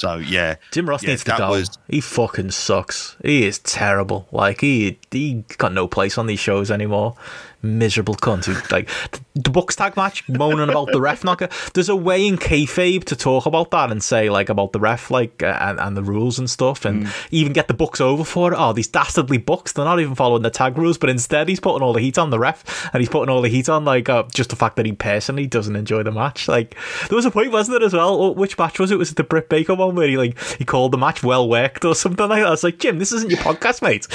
So 0.00 0.16
yeah, 0.16 0.56
Jim 0.70 0.88
Ross 0.88 1.02
yeah, 1.02 1.10
needs 1.10 1.24
to 1.24 1.34
go. 1.36 1.50
was- 1.50 1.76
He 1.86 2.00
fucking 2.00 2.52
sucks. 2.52 3.16
He 3.22 3.44
is 3.44 3.58
terrible. 3.58 4.26
Like 4.32 4.62
he 4.62 4.98
he 5.10 5.44
got 5.58 5.74
no 5.74 5.86
place 5.86 6.16
on 6.16 6.26
these 6.26 6.40
shows 6.40 6.70
anymore. 6.70 7.16
Miserable 7.62 8.14
cunt 8.14 8.46
who 8.46 8.54
like 8.74 8.88
the 9.34 9.50
Bucks 9.50 9.76
tag 9.76 9.96
match 9.96 10.26
moaning 10.28 10.68
about 10.68 10.90
the 10.92 11.00
ref 11.00 11.22
knocker. 11.24 11.48
There's 11.74 11.88
a 11.88 11.96
way 11.96 12.26
in 12.26 12.36
kayfabe 12.38 13.04
to 13.04 13.16
talk 13.16 13.46
about 13.46 13.70
that 13.72 13.90
and 13.92 14.02
say 14.02 14.30
like 14.30 14.48
about 14.48 14.72
the 14.72 14.80
ref 14.80 15.10
like 15.10 15.42
uh, 15.42 15.56
and, 15.60 15.78
and 15.78 15.96
the 15.96 16.02
rules 16.02 16.38
and 16.38 16.48
stuff 16.48 16.84
and 16.84 17.04
Mm. 17.04 17.26
even 17.30 17.52
get 17.52 17.68
the 17.68 17.74
Bucks 17.74 18.00
over 18.00 18.24
for 18.24 18.52
it. 18.52 18.56
Oh, 18.58 18.72
these 18.72 18.88
dastardly 18.88 19.38
Bucks! 19.38 19.72
They're 19.72 19.84
not 19.84 20.00
even 20.00 20.14
following 20.14 20.42
the 20.42 20.50
tag 20.50 20.76
rules, 20.78 20.98
but 20.98 21.08
instead 21.10 21.48
he's 21.48 21.60
putting 21.60 21.82
all 21.82 21.92
the 21.92 22.00
heat 22.00 22.18
on 22.18 22.30
the 22.30 22.38
ref 22.38 22.90
and 22.92 23.00
he's 23.00 23.08
putting 23.08 23.28
all 23.32 23.42
the 23.42 23.48
heat 23.48 23.68
on 23.68 23.84
like 23.84 24.08
uh, 24.08 24.24
just 24.34 24.50
the 24.50 24.56
fact 24.56 24.76
that 24.76 24.86
he 24.86 24.92
personally 24.92 25.46
doesn't 25.46 25.76
enjoy 25.76 26.02
the 26.02 26.10
match. 26.12 26.48
Like 26.48 26.76
there 27.08 27.16
was 27.16 27.24
a 27.26 27.30
point, 27.30 27.52
wasn't 27.52 27.78
there 27.78 27.86
as 27.86 27.92
well? 27.94 28.20
Oh, 28.22 28.30
Which 28.32 28.58
match 28.58 28.78
was 28.78 28.90
it? 28.90 28.98
Was 28.98 29.10
it 29.12 29.16
the 29.16 29.24
Britt 29.24 29.48
Baker 29.48 29.74
one 29.74 29.94
where 29.94 30.08
he 30.08 30.16
like 30.16 30.38
he 30.58 30.64
called 30.64 30.92
the 30.92 30.98
match 30.98 31.22
well 31.22 31.48
worked 31.48 31.84
or 31.84 31.94
something 31.94 32.28
like 32.28 32.40
that? 32.40 32.46
I 32.48 32.50
was 32.50 32.64
like, 32.64 32.78
Jim, 32.78 32.98
this 32.98 33.12
isn't 33.12 33.30
your 33.30 33.40
podcast, 33.40 33.80
mate. 33.82 34.06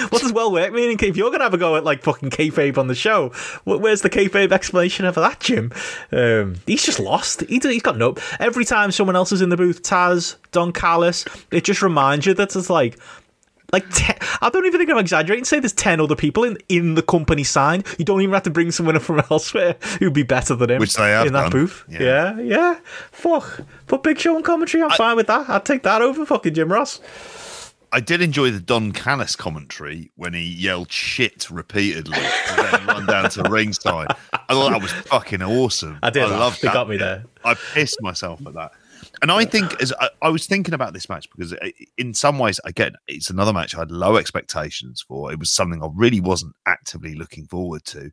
what 0.10 0.22
does 0.22 0.32
well 0.32 0.52
work 0.52 0.72
mean? 0.72 0.96
If 1.00 1.16
you're 1.16 1.30
gonna 1.30 1.44
have 1.44 1.54
a 1.54 1.58
go 1.58 1.76
at 1.76 1.84
like 1.84 2.02
fucking 2.02 2.30
kayfabe 2.30 2.76
on 2.80 2.88
the 2.88 2.94
show, 2.94 3.28
where's 3.64 4.02
the 4.02 4.10
kayfabe 4.10 4.50
explanation 4.50 5.04
of 5.04 5.14
that, 5.14 5.38
Jim? 5.40 5.72
Um, 6.10 6.56
he's 6.66 6.84
just 6.84 6.98
lost. 6.98 7.42
He, 7.42 7.60
he's 7.62 7.82
got 7.82 7.96
no. 7.96 8.16
Every 8.40 8.64
time 8.64 8.90
someone 8.90 9.14
else 9.14 9.30
is 9.30 9.42
in 9.42 9.50
the 9.50 9.56
booth, 9.56 9.82
Taz, 9.82 10.36
Don 10.50 10.72
Callis, 10.72 11.24
it 11.52 11.64
just 11.64 11.82
reminds 11.82 12.26
you 12.26 12.34
that 12.34 12.56
it's 12.56 12.70
like 12.70 12.98
like 13.72 13.84
ten, 13.90 14.16
I 14.40 14.50
don't 14.50 14.66
even 14.66 14.80
think 14.80 14.90
I'm 14.90 14.98
exaggerating. 14.98 15.44
Say 15.44 15.60
there's 15.60 15.72
ten 15.72 16.00
other 16.00 16.16
people 16.16 16.44
in 16.44 16.58
in 16.68 16.94
the 16.94 17.02
company 17.02 17.44
signed. 17.44 17.86
You 17.98 18.04
don't 18.04 18.20
even 18.20 18.34
have 18.34 18.42
to 18.44 18.50
bring 18.50 18.70
someone 18.70 18.98
from 19.00 19.22
elsewhere 19.30 19.76
who'd 19.98 20.12
be 20.12 20.22
better 20.22 20.54
than 20.54 20.70
him. 20.70 20.80
Which 20.80 20.94
they 20.94 21.10
have 21.10 21.26
in 21.26 21.32
that 21.34 21.42
done. 21.42 21.50
booth. 21.52 21.84
Yeah. 21.88 22.00
Yeah. 22.00 22.40
yeah, 22.40 22.80
Fuck. 23.12 23.60
Put 23.86 24.02
Big 24.02 24.18
Show 24.18 24.36
on 24.36 24.42
commentary. 24.42 24.82
I'm 24.82 24.90
fine 24.90 25.16
with 25.16 25.26
that. 25.28 25.48
I'd 25.48 25.64
take 25.64 25.82
that 25.84 26.02
over 26.02 26.26
fucking 26.26 26.54
Jim 26.54 26.72
Ross. 26.72 27.00
I 27.92 28.00
did 28.00 28.22
enjoy 28.22 28.50
the 28.50 28.60
Don 28.60 28.92
Callis 28.92 29.34
commentary 29.34 30.12
when 30.14 30.32
he 30.32 30.44
yelled 30.44 30.92
shit 30.92 31.50
repeatedly 31.50 32.18
and 32.18 32.58
then 32.58 32.86
run 32.86 33.06
down 33.06 33.30
to 33.30 33.42
ringside. 33.50 34.08
I 34.32 34.54
thought 34.54 34.70
that 34.70 34.82
was 34.82 34.92
fucking 34.92 35.42
awesome. 35.42 35.98
I 36.02 36.10
did 36.10 36.22
I 36.24 36.38
loved 36.38 36.62
that 36.62 36.72
got 36.72 36.88
me 36.88 36.96
there. 36.96 37.24
I 37.44 37.54
pissed 37.54 38.00
myself 38.00 38.46
at 38.46 38.54
that. 38.54 38.72
And 39.22 39.32
I 39.32 39.44
think 39.44 39.80
as 39.82 39.92
I, 39.98 40.10
I 40.22 40.28
was 40.28 40.46
thinking 40.46 40.72
about 40.72 40.92
this 40.92 41.08
match 41.08 41.28
because 41.30 41.52
uh, 41.54 41.70
in 41.98 42.14
some 42.14 42.38
ways, 42.38 42.60
again, 42.64 42.94
it's 43.08 43.28
another 43.28 43.52
match 43.52 43.74
I 43.74 43.80
had 43.80 43.90
low 43.90 44.16
expectations 44.16 45.02
for. 45.06 45.32
It 45.32 45.38
was 45.38 45.50
something 45.50 45.82
I 45.82 45.88
really 45.92 46.20
wasn't 46.20 46.54
actively 46.66 47.14
looking 47.14 47.46
forward 47.46 47.84
to, 47.86 48.10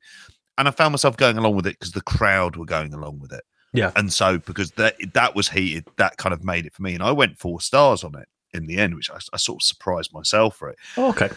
and 0.57 0.67
I 0.67 0.71
found 0.71 0.93
myself 0.93 1.17
going 1.17 1.37
along 1.37 1.55
with 1.55 1.67
it 1.67 1.77
because 1.79 1.91
the 1.91 2.01
crowd 2.01 2.55
were 2.55 2.65
going 2.65 2.93
along 2.93 3.19
with 3.19 3.31
it. 3.31 3.43
Yeah. 3.73 3.91
And 3.95 4.11
so 4.11 4.39
because 4.39 4.71
that 4.71 4.95
that 5.13 5.35
was 5.35 5.49
heated, 5.49 5.87
that 5.97 6.17
kind 6.17 6.33
of 6.33 6.43
made 6.43 6.65
it 6.65 6.73
for 6.73 6.81
me, 6.81 6.93
and 6.93 7.03
I 7.03 7.11
went 7.11 7.37
four 7.37 7.61
stars 7.61 8.03
on 8.03 8.15
it 8.15 8.27
in 8.57 8.65
the 8.65 8.77
end, 8.77 8.95
which 8.95 9.09
I, 9.09 9.17
I 9.33 9.37
sort 9.37 9.61
of 9.61 9.63
surprised 9.63 10.13
myself 10.13 10.57
for 10.57 10.69
it. 10.69 10.77
Oh, 10.97 11.09
okay. 11.09 11.29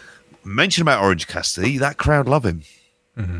Mention 0.43 0.81
about 0.81 1.03
Orange 1.03 1.27
Cassidy, 1.27 1.77
that 1.77 1.97
crowd 1.97 2.27
love 2.27 2.45
him. 2.45 2.63
Mm-hmm. 3.17 3.39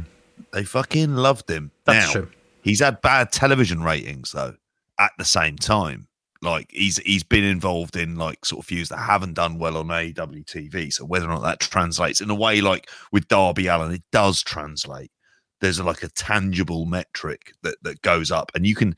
They 0.53 0.63
fucking 0.63 1.15
loved 1.15 1.49
him. 1.49 1.71
That's 1.85 2.07
now, 2.07 2.21
true. 2.21 2.31
He's 2.61 2.79
had 2.79 3.01
bad 3.01 3.31
television 3.31 3.83
ratings 3.83 4.31
though. 4.31 4.55
At 4.99 5.11
the 5.17 5.25
same 5.25 5.55
time, 5.55 6.07
like 6.43 6.67
he's 6.71 6.97
he's 6.97 7.23
been 7.23 7.43
involved 7.43 7.95
in 7.95 8.15
like 8.15 8.45
sort 8.45 8.63
of 8.63 8.67
feuds 8.67 8.89
that 8.89 8.97
haven't 8.97 9.33
done 9.33 9.57
well 9.57 9.77
on 9.77 9.87
AEW 9.87 10.45
TV. 10.45 10.91
So 10.91 11.05
whether 11.05 11.25
or 11.25 11.29
not 11.29 11.43
that 11.43 11.59
translates 11.59 12.21
in 12.21 12.29
a 12.29 12.35
way 12.35 12.61
like 12.61 12.89
with 13.11 13.27
Darby 13.27 13.67
Allin, 13.67 13.93
it 13.93 14.03
does 14.11 14.43
translate. 14.43 15.11
There's 15.59 15.79
a, 15.79 15.83
like 15.83 16.03
a 16.03 16.09
tangible 16.09 16.85
metric 16.85 17.53
that 17.63 17.77
that 17.83 18.01
goes 18.01 18.31
up, 18.31 18.51
and 18.53 18.65
you 18.65 18.75
can. 18.75 18.95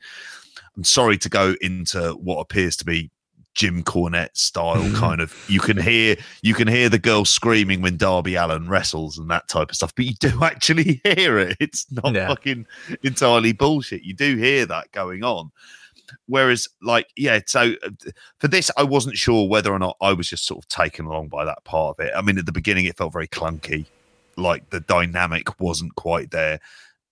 I'm 0.76 0.84
sorry 0.84 1.16
to 1.18 1.28
go 1.28 1.54
into 1.60 2.14
what 2.14 2.40
appears 2.40 2.76
to 2.78 2.84
be 2.84 3.10
Jim 3.54 3.82
Cornette 3.82 4.36
style 4.36 4.90
kind 4.94 5.20
of. 5.20 5.34
You 5.48 5.60
can 5.60 5.76
hear 5.80 6.16
you 6.42 6.54
can 6.54 6.68
hear 6.68 6.88
the 6.88 6.98
girl 6.98 7.24
screaming 7.24 7.80
when 7.82 7.96
Darby 7.96 8.34
Allin 8.34 8.68
wrestles 8.68 9.16
and 9.18 9.30
that 9.30 9.48
type 9.48 9.70
of 9.70 9.76
stuff, 9.76 9.94
but 9.94 10.04
you 10.06 10.14
do 10.14 10.38
actually 10.42 11.00
hear 11.04 11.38
it. 11.38 11.56
It's 11.60 11.90
not 11.90 12.14
Yeah. 12.14 12.28
fucking 12.28 12.66
entirely 13.02 13.52
bullshit. 13.52 14.02
You 14.02 14.14
do 14.14 14.36
hear 14.36 14.66
that 14.66 14.90
going 14.92 15.22
on. 15.24 15.50
Whereas, 16.26 16.68
like, 16.82 17.08
yeah, 17.16 17.40
so 17.46 17.74
uh, 17.84 17.90
for 18.38 18.46
this, 18.48 18.70
I 18.76 18.82
wasn't 18.82 19.16
sure 19.16 19.48
whether 19.48 19.72
or 19.72 19.78
not 19.78 19.96
I 20.00 20.12
was 20.12 20.28
just 20.28 20.46
sort 20.46 20.62
of 20.62 20.68
taken 20.68 21.06
along 21.06 21.28
by 21.28 21.44
that 21.44 21.64
part 21.64 21.96
of 21.98 22.04
it. 22.06 22.12
I 22.14 22.20
mean, 22.22 22.38
at 22.38 22.46
the 22.46 22.52
beginning, 22.52 22.84
it 22.84 22.96
felt 22.96 23.12
very 23.12 23.26
clunky, 23.26 23.86
like 24.36 24.68
the 24.70 24.80
dynamic 24.80 25.58
wasn't 25.60 25.94
quite 25.94 26.30
there. 26.30 26.60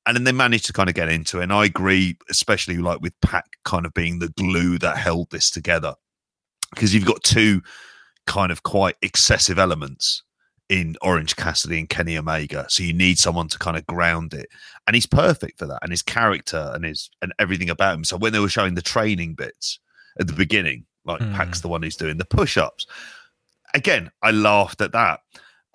And 0.04 0.16
then 0.16 0.24
they 0.24 0.32
managed 0.32 0.66
to 0.66 0.72
kind 0.72 0.88
of 0.88 0.94
get 0.94 1.08
into 1.08 1.40
it. 1.40 1.44
And 1.44 1.52
I 1.52 1.64
agree, 1.64 2.16
especially 2.28 2.76
like 2.78 3.00
with 3.00 3.18
Pac 3.22 3.56
kind 3.64 3.86
of 3.86 3.94
being 3.94 4.18
the 4.18 4.28
glue 4.28 4.76
that 4.78 4.98
held 4.98 5.30
this 5.30 5.50
together 5.50 5.94
because 6.74 6.94
you've 6.94 7.04
got 7.04 7.22
two 7.22 7.62
kind 8.26 8.52
of 8.52 8.62
quite 8.62 8.96
excessive 9.02 9.58
elements 9.58 10.22
in 10.68 10.96
Orange 11.02 11.36
Cassidy 11.36 11.78
and 11.78 11.88
Kenny 11.88 12.16
Omega. 12.16 12.66
So 12.68 12.82
you 12.82 12.92
need 12.94 13.18
someone 13.18 13.48
to 13.48 13.58
kind 13.58 13.76
of 13.76 13.86
ground 13.86 14.32
it. 14.32 14.48
And 14.86 14.94
he's 14.94 15.06
perfect 15.06 15.58
for 15.58 15.66
that. 15.66 15.80
And 15.82 15.90
his 15.90 16.02
character 16.02 16.70
and 16.74 16.84
his 16.84 17.10
and 17.20 17.32
everything 17.38 17.68
about 17.68 17.94
him. 17.94 18.04
So 18.04 18.16
when 18.16 18.32
they 18.32 18.38
were 18.38 18.48
showing 18.48 18.74
the 18.74 18.82
training 18.82 19.34
bits 19.34 19.78
at 20.18 20.26
the 20.26 20.32
beginning, 20.32 20.86
like 21.04 21.20
Hmm. 21.20 21.34
Pac's 21.34 21.60
the 21.60 21.68
one 21.68 21.82
who's 21.82 21.96
doing 21.96 22.16
the 22.16 22.24
push-ups. 22.24 22.86
Again, 23.74 24.10
I 24.22 24.30
laughed 24.30 24.80
at 24.80 24.92
that. 24.92 25.20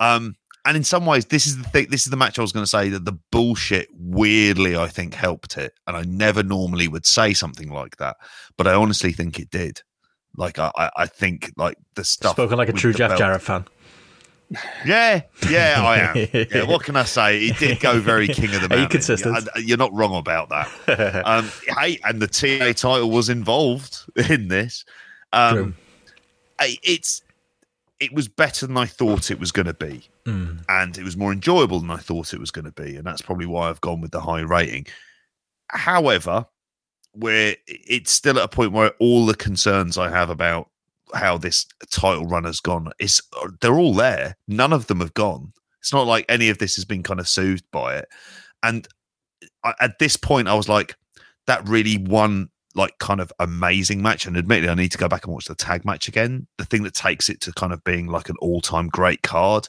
Um 0.00 0.34
and 0.64 0.76
in 0.76 0.84
some 0.84 1.06
ways, 1.06 1.26
this 1.26 1.46
is 1.46 1.56
the 1.56 1.64
thing. 1.64 1.86
This 1.88 2.04
is 2.04 2.10
the 2.10 2.16
match 2.16 2.38
I 2.38 2.42
was 2.42 2.52
going 2.52 2.64
to 2.64 2.70
say 2.70 2.90
that 2.90 3.04
the 3.06 3.18
bullshit 3.32 3.88
weirdly, 3.94 4.76
I 4.76 4.88
think, 4.88 5.14
helped 5.14 5.56
it. 5.56 5.72
And 5.86 5.96
I 5.96 6.02
never 6.02 6.42
normally 6.42 6.88
would 6.88 7.06
say 7.06 7.32
something 7.32 7.70
like 7.70 7.96
that, 7.96 8.16
but 8.58 8.66
I 8.66 8.74
honestly 8.74 9.12
think 9.12 9.38
it 9.38 9.48
did. 9.48 9.80
Like 10.38 10.58
I, 10.58 10.70
I- 10.96 11.06
think 11.06 11.52
like 11.56 11.76
the 11.94 12.04
stuff. 12.04 12.32
Spoken 12.32 12.56
like 12.56 12.68
a 12.68 12.72
true 12.72 12.92
Jeff 12.94 13.10
belt- 13.10 13.18
Jarrett 13.18 13.42
fan. 13.42 13.64
Yeah, 14.86 15.20
yeah, 15.50 15.82
I 15.84 15.98
am. 15.98 16.28
Yeah, 16.50 16.62
what 16.62 16.82
can 16.82 16.96
I 16.96 17.04
say? 17.04 17.38
He 17.38 17.52
did 17.52 17.80
go 17.80 18.00
very 18.00 18.26
king 18.28 18.46
of 18.54 18.62
the 18.62 18.68
Are 18.70 18.76
you 18.76 18.82
mountain. 18.82 18.88
consistent? 18.88 19.46
You're 19.56 19.76
not 19.76 19.92
wrong 19.92 20.16
about 20.16 20.48
that. 20.48 21.22
um, 21.26 21.50
hey, 21.78 21.98
and 22.04 22.22
the 22.22 22.26
TA 22.26 22.72
title 22.72 23.10
was 23.10 23.28
involved 23.28 24.04
in 24.30 24.48
this. 24.48 24.86
Um. 25.34 25.76
It's 26.60 27.22
it 28.00 28.12
was 28.12 28.26
better 28.28 28.66
than 28.66 28.76
I 28.76 28.86
thought 28.86 29.30
it 29.30 29.38
was 29.38 29.52
going 29.52 29.66
to 29.66 29.74
be, 29.74 30.08
Mm. 30.24 30.64
and 30.68 30.96
it 30.96 31.04
was 31.04 31.16
more 31.16 31.32
enjoyable 31.32 31.80
than 31.80 31.90
I 31.90 31.96
thought 31.98 32.32
it 32.32 32.40
was 32.40 32.50
going 32.50 32.64
to 32.64 32.72
be, 32.72 32.96
and 32.96 33.04
that's 33.06 33.20
probably 33.22 33.46
why 33.46 33.68
I've 33.68 33.80
gone 33.80 34.00
with 34.00 34.12
the 34.12 34.20
high 34.20 34.40
rating. 34.40 34.86
However, 35.68 36.46
where 37.18 37.56
it's 37.66 38.12
still 38.12 38.38
at 38.38 38.44
a 38.44 38.48
point 38.48 38.72
where 38.72 38.92
all 39.00 39.26
the 39.26 39.34
concerns 39.34 39.98
I 39.98 40.08
have 40.08 40.30
about 40.30 40.70
how 41.14 41.38
this 41.38 41.66
title 41.90 42.26
run 42.26 42.44
has 42.44 42.60
gone 42.60 42.92
is 42.98 43.20
uh, 43.42 43.48
they're 43.60 43.78
all 43.78 43.94
there. 43.94 44.36
None 44.46 44.72
of 44.72 44.86
them 44.86 45.00
have 45.00 45.14
gone. 45.14 45.52
It's 45.80 45.92
not 45.92 46.06
like 46.06 46.24
any 46.28 46.48
of 46.48 46.58
this 46.58 46.76
has 46.76 46.84
been 46.84 47.02
kind 47.02 47.20
of 47.20 47.28
soothed 47.28 47.64
by 47.72 47.96
it. 47.96 48.08
And 48.62 48.86
I, 49.64 49.74
at 49.80 49.98
this 49.98 50.16
point, 50.16 50.48
I 50.48 50.54
was 50.54 50.68
like, 50.68 50.96
that 51.46 51.66
really 51.66 51.96
one 51.96 52.50
like 52.74 52.98
kind 52.98 53.20
of 53.20 53.32
amazing 53.38 54.02
match. 54.02 54.26
And 54.26 54.36
admittedly, 54.36 54.70
I 54.70 54.74
need 54.74 54.92
to 54.92 54.98
go 54.98 55.08
back 55.08 55.24
and 55.24 55.32
watch 55.32 55.46
the 55.46 55.54
tag 55.54 55.84
match 55.84 56.08
again. 56.08 56.46
The 56.58 56.64
thing 56.64 56.82
that 56.84 56.94
takes 56.94 57.28
it 57.28 57.40
to 57.42 57.52
kind 57.52 57.72
of 57.72 57.82
being 57.84 58.06
like 58.06 58.28
an 58.28 58.36
all 58.40 58.60
time 58.60 58.88
great 58.88 59.22
card. 59.22 59.68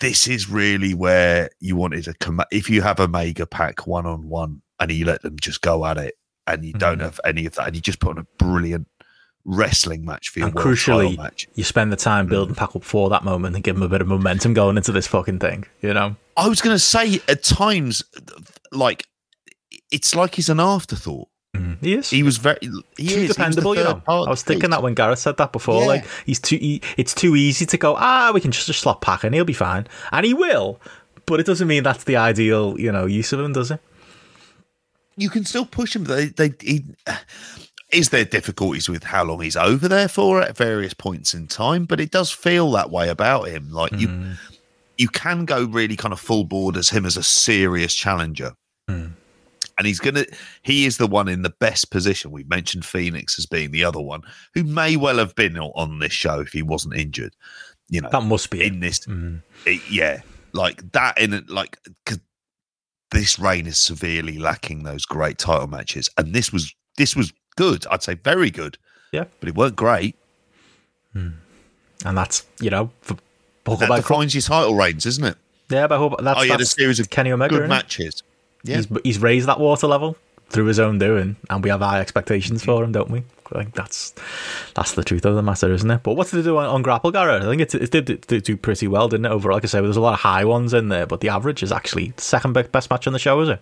This 0.00 0.26
is 0.26 0.50
really 0.50 0.94
where 0.94 1.50
you 1.60 1.76
wanted 1.76 2.04
to 2.04 2.14
come. 2.14 2.40
If 2.50 2.68
you 2.68 2.82
have 2.82 2.98
Omega 2.98 3.46
Pac 3.46 3.86
one 3.86 4.06
on 4.06 4.28
one 4.28 4.62
and 4.80 4.90
you 4.90 5.04
let 5.04 5.22
them 5.22 5.38
just 5.38 5.60
go 5.60 5.84
at 5.84 5.96
it, 5.96 6.14
and 6.46 6.64
you 6.64 6.72
don't 6.72 6.98
Mhm. 6.98 7.02
have 7.02 7.20
any 7.24 7.46
of 7.46 7.54
that, 7.56 7.68
and 7.68 7.76
you 7.76 7.82
just 7.82 8.00
put 8.00 8.10
on 8.10 8.18
a 8.18 8.26
brilliant 8.44 8.86
wrestling 9.44 10.04
match 10.04 10.28
for 10.28 10.38
your 10.38 10.48
And 10.48 10.54
world 10.54 10.78
title 10.78 11.00
crucially, 11.00 11.16
match. 11.18 11.48
you 11.54 11.64
spend 11.64 11.92
the 11.92 11.96
time 11.96 12.26
building 12.26 12.54
Pac 12.54 12.76
up 12.76 12.84
for 12.84 13.10
that 13.10 13.24
moment 13.24 13.54
and 13.56 13.64
give 13.64 13.76
him 13.76 13.82
a 13.82 13.88
bit 13.88 14.00
of 14.00 14.06
momentum 14.06 14.54
going 14.54 14.76
into 14.76 14.92
this 14.92 15.06
fucking 15.08 15.40
thing. 15.40 15.64
You 15.80 15.94
know, 15.94 16.16
I 16.36 16.48
was 16.48 16.60
going 16.60 16.74
to 16.74 16.78
say 16.78 17.20
at 17.28 17.42
times, 17.42 18.04
like 18.70 19.06
it's 19.90 20.14
like 20.14 20.36
he's 20.36 20.48
an 20.48 20.60
afterthought. 20.60 21.28
he 21.82 21.94
is. 21.94 22.08
He 22.10 22.22
was 22.22 22.36
very 22.38 22.58
he 22.96 23.08
too 23.08 23.20
is. 23.22 23.28
Dependable, 23.30 23.76
you 23.76 23.82
know. 23.82 24.02
I 24.06 24.28
was 24.30 24.42
thinking 24.42 24.70
that 24.70 24.82
when 24.82 24.94
Gareth 24.94 25.18
said 25.18 25.36
that 25.38 25.52
before. 25.52 25.82
Yeah. 25.82 25.86
Like 25.88 26.04
he's 26.24 26.38
too, 26.40 26.56
he, 26.56 26.80
it's 26.96 27.12
too 27.14 27.34
easy 27.34 27.66
to 27.66 27.76
go. 27.76 27.96
Ah, 27.98 28.30
we 28.32 28.40
can 28.40 28.52
just, 28.52 28.66
just 28.68 28.80
slot 28.80 29.00
Pac 29.00 29.24
and 29.24 29.34
he'll 29.34 29.44
be 29.44 29.52
fine, 29.52 29.86
and 30.12 30.24
he 30.24 30.32
will. 30.34 30.80
But 31.26 31.40
it 31.40 31.46
doesn't 31.46 31.66
mean 31.68 31.82
that's 31.82 32.04
the 32.04 32.16
ideal, 32.16 32.76
you 32.78 32.90
know, 32.92 33.06
use 33.06 33.32
of 33.32 33.40
him, 33.40 33.52
does 33.52 33.70
it? 33.72 33.80
You 35.16 35.30
can 35.30 35.44
still 35.44 35.66
push 35.66 35.94
him. 35.96 36.04
They, 36.04 36.26
they, 36.26 36.52
he, 36.60 36.84
is 37.90 38.08
there 38.10 38.24
difficulties 38.24 38.88
with 38.88 39.02
how 39.04 39.24
long 39.24 39.40
he's 39.42 39.56
over 39.56 39.88
there 39.88 40.08
for 40.08 40.40
at 40.42 40.56
various 40.56 40.94
points 40.94 41.34
in 41.34 41.46
time? 41.46 41.84
But 41.84 42.00
it 42.00 42.10
does 42.10 42.30
feel 42.30 42.70
that 42.72 42.90
way 42.90 43.08
about 43.08 43.48
him. 43.48 43.70
Like 43.70 43.92
you, 43.92 44.08
Mm. 44.08 44.36
you 44.98 45.08
can 45.08 45.44
go 45.44 45.64
really 45.64 45.96
kind 45.96 46.12
of 46.12 46.20
full 46.20 46.44
board 46.44 46.76
as 46.76 46.88
him 46.90 47.04
as 47.06 47.16
a 47.16 47.22
serious 47.22 47.94
challenger. 47.94 48.52
Mm. 48.88 49.12
And 49.78 49.86
he's 49.86 50.00
gonna. 50.00 50.24
He 50.62 50.84
is 50.84 50.98
the 50.98 51.06
one 51.06 51.28
in 51.28 51.42
the 51.42 51.54
best 51.58 51.90
position. 51.90 52.30
We've 52.30 52.48
mentioned 52.48 52.84
Phoenix 52.84 53.38
as 53.38 53.46
being 53.46 53.70
the 53.72 53.84
other 53.84 54.00
one, 54.00 54.20
who 54.54 54.64
may 54.64 54.96
well 54.96 55.16
have 55.16 55.34
been 55.34 55.56
on 55.58 55.98
this 55.98 56.12
show 56.12 56.40
if 56.40 56.52
he 56.52 56.60
wasn't 56.62 56.94
injured. 56.94 57.34
You 57.88 58.02
know, 58.02 58.10
That 58.10 58.22
must 58.22 58.50
be 58.50 58.60
it. 58.60 58.66
in 58.66 58.80
this 58.80 59.00
Mm. 59.00 59.42
it- 59.66 59.80
yeah, 59.90 60.20
like 60.52 60.92
that 60.92 61.18
in 61.18 61.30
like 61.32 61.48
like 61.48 61.78
'cause 62.04 62.20
this 63.12 63.38
reign 63.38 63.66
is 63.66 63.78
severely 63.78 64.38
lacking 64.38 64.82
those 64.82 65.04
great 65.04 65.38
title 65.38 65.68
matches, 65.68 66.08
and 66.18 66.34
this 66.34 66.52
was 66.52 66.74
this 66.96 67.14
was 67.14 67.32
good. 67.56 67.86
I'd 67.90 68.02
say 68.02 68.14
very 68.14 68.50
good. 68.50 68.78
Yeah. 69.12 69.24
but 69.40 69.48
it 69.50 69.54
weren't 69.54 69.76
great. 69.76 70.16
Hmm. 71.12 71.28
And 72.04 72.16
that's 72.16 72.46
you 72.60 72.70
know, 72.70 72.90
for 73.02 73.14
That 73.14 73.22
Huckleberry. 73.66 74.00
defines 74.00 74.34
your 74.34 74.42
title 74.42 74.74
reigns, 74.74 75.06
isn't 75.06 75.24
it? 75.24 75.36
yeah, 75.68 75.86
but 75.86 76.22
that's, 76.22 76.40
oh, 76.40 76.42
you 76.42 76.50
had 76.50 76.60
a 76.60 76.66
series 76.66 77.00
of 77.00 77.10
Kenny 77.10 77.30
Omega. 77.30 77.56
good 77.58 77.68
matches. 77.68 78.22
Yeah, 78.64 78.76
He's, 78.76 78.88
he's 79.04 79.18
raised 79.18 79.48
that 79.48 79.58
water 79.60 79.86
level 79.86 80.16
through 80.48 80.66
his 80.66 80.78
own 80.78 80.98
doing, 80.98 81.36
and 81.50 81.62
we 81.64 81.70
have 81.70 81.80
high 81.80 82.00
expectations 82.00 82.62
mm. 82.62 82.66
for 82.66 82.84
him, 82.84 82.92
don't 82.92 83.10
we? 83.10 83.22
I 83.54 83.62
think 83.62 83.74
that's 83.74 84.14
that's 84.74 84.92
the 84.92 85.04
truth 85.04 85.24
of 85.24 85.34
the 85.34 85.42
matter, 85.42 85.72
isn't 85.72 85.90
it? 85.90 86.02
But 86.02 86.14
what 86.14 86.28
did 86.30 86.38
they 86.38 86.42
do 86.42 86.56
on, 86.58 86.66
on 86.66 86.82
Grapple 86.82 87.10
Gareth? 87.10 87.42
I 87.42 87.46
think 87.46 87.62
it, 87.62 87.74
it 87.74 87.90
did, 87.90 88.10
it 88.10 88.26
did 88.26 88.42
do 88.44 88.56
pretty 88.56 88.88
well, 88.88 89.08
didn't 89.08 89.26
it? 89.26 89.30
Overall, 89.30 89.56
like 89.56 89.64
I 89.64 89.68
say, 89.68 89.80
there's 89.80 89.96
a 89.96 90.00
lot 90.00 90.14
of 90.14 90.20
high 90.20 90.44
ones 90.44 90.72
in 90.74 90.88
there, 90.88 91.06
but 91.06 91.20
the 91.20 91.28
average 91.28 91.62
is 91.62 91.72
actually 91.72 92.12
second 92.16 92.52
best 92.72 92.90
match 92.90 93.06
on 93.06 93.12
the 93.12 93.18
show, 93.18 93.40
is 93.40 93.48
it? 93.48 93.60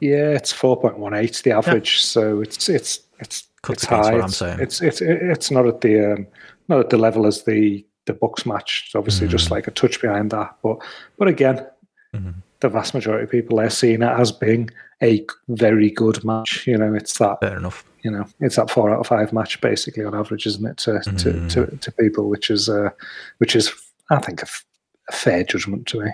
Yeah, 0.00 0.30
it's 0.30 0.52
four 0.52 0.80
point 0.80 0.98
one 0.98 1.14
eight 1.14 1.40
the 1.44 1.52
average, 1.52 2.00
so 2.00 2.40
it's 2.40 2.68
it's 2.68 3.00
it's 3.18 3.46
Cuts 3.62 3.82
it's 3.82 3.90
high. 3.90 4.12
what 4.12 4.22
I'm 4.22 4.28
saying. 4.30 4.60
It's 4.60 4.80
it's 4.80 5.00
it's 5.02 5.50
not 5.50 5.66
at 5.66 5.82
the 5.82 6.12
um, 6.14 6.26
not 6.68 6.80
at 6.80 6.88
the 6.90 6.96
level 6.96 7.26
as 7.26 7.42
the 7.44 7.84
the 8.06 8.14
Bucks 8.14 8.46
match. 8.46 8.84
It's 8.86 8.94
obviously 8.94 9.26
Mm. 9.28 9.30
just 9.30 9.50
like 9.50 9.66
a 9.66 9.70
touch 9.70 10.00
behind 10.00 10.30
that, 10.30 10.56
but 10.62 10.78
but 11.18 11.28
again, 11.28 11.66
Mm-hmm. 12.14 12.30
The 12.60 12.68
vast 12.68 12.94
majority 12.94 13.24
of 13.24 13.30
people 13.30 13.58
are 13.60 13.70
seeing 13.70 14.02
it 14.02 14.18
as 14.20 14.32
being 14.32 14.70
a 15.02 15.24
very 15.48 15.90
good 15.90 16.22
match. 16.24 16.66
You 16.66 16.76
know, 16.78 16.92
it's 16.94 17.18
that 17.18 17.38
Fair 17.40 17.56
enough. 17.56 17.84
you 18.02 18.10
know 18.10 18.26
it's 18.40 18.56
that 18.56 18.70
four 18.70 18.90
out 18.92 19.00
of 19.00 19.06
five 19.06 19.32
match 19.32 19.60
basically 19.60 20.04
on 20.04 20.14
average, 20.14 20.46
isn't 20.46 20.66
it? 20.66 20.76
To 20.78 21.00
to, 21.00 21.10
Mm. 21.32 21.50
to, 21.52 21.76
to 21.78 21.92
people, 21.92 22.28
which 22.28 22.50
is 22.50 22.68
uh, 22.68 22.90
which 23.38 23.56
is 23.56 23.72
I 24.10 24.18
think 24.18 24.40
a, 24.40 24.44
f- 24.46 24.64
a 25.08 25.12
fair 25.12 25.44
judgment 25.44 25.86
to 25.88 26.00
me. 26.04 26.10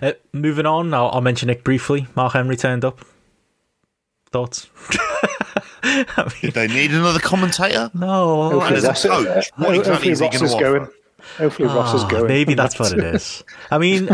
Uh, 0.00 0.12
moving 0.32 0.66
on, 0.66 0.92
I'll, 0.94 1.10
I'll 1.12 1.20
mention 1.20 1.50
it 1.50 1.62
briefly. 1.64 2.06
Mark 2.16 2.32
Henry 2.32 2.56
turned 2.56 2.84
up. 2.84 3.04
Thoughts? 4.30 4.68
I 5.84 6.06
mean, 6.18 6.34
did 6.40 6.54
they 6.54 6.66
need 6.68 6.90
another 6.92 7.18
commentator? 7.20 7.90
no, 7.94 8.50
Hopefully 8.60 8.76
as 8.78 8.84
a 9.04 9.08
coach, 9.08 9.50
what 9.56 9.74
exactly 9.74 9.92
hopefully 9.92 10.12
is 10.12 10.20
he 10.20 10.28
gonna 10.28 10.44
offer? 10.52 10.60
going. 10.78 10.88
Hopefully 11.38 11.68
Ross 11.68 11.94
is 11.94 12.02
Ah, 12.04 12.08
going. 12.08 12.26
Maybe 12.26 12.54
that's 12.54 12.78
what 12.78 12.92
it 12.92 12.98
is. 13.14 13.42
I 13.70 13.78
mean, 13.78 14.08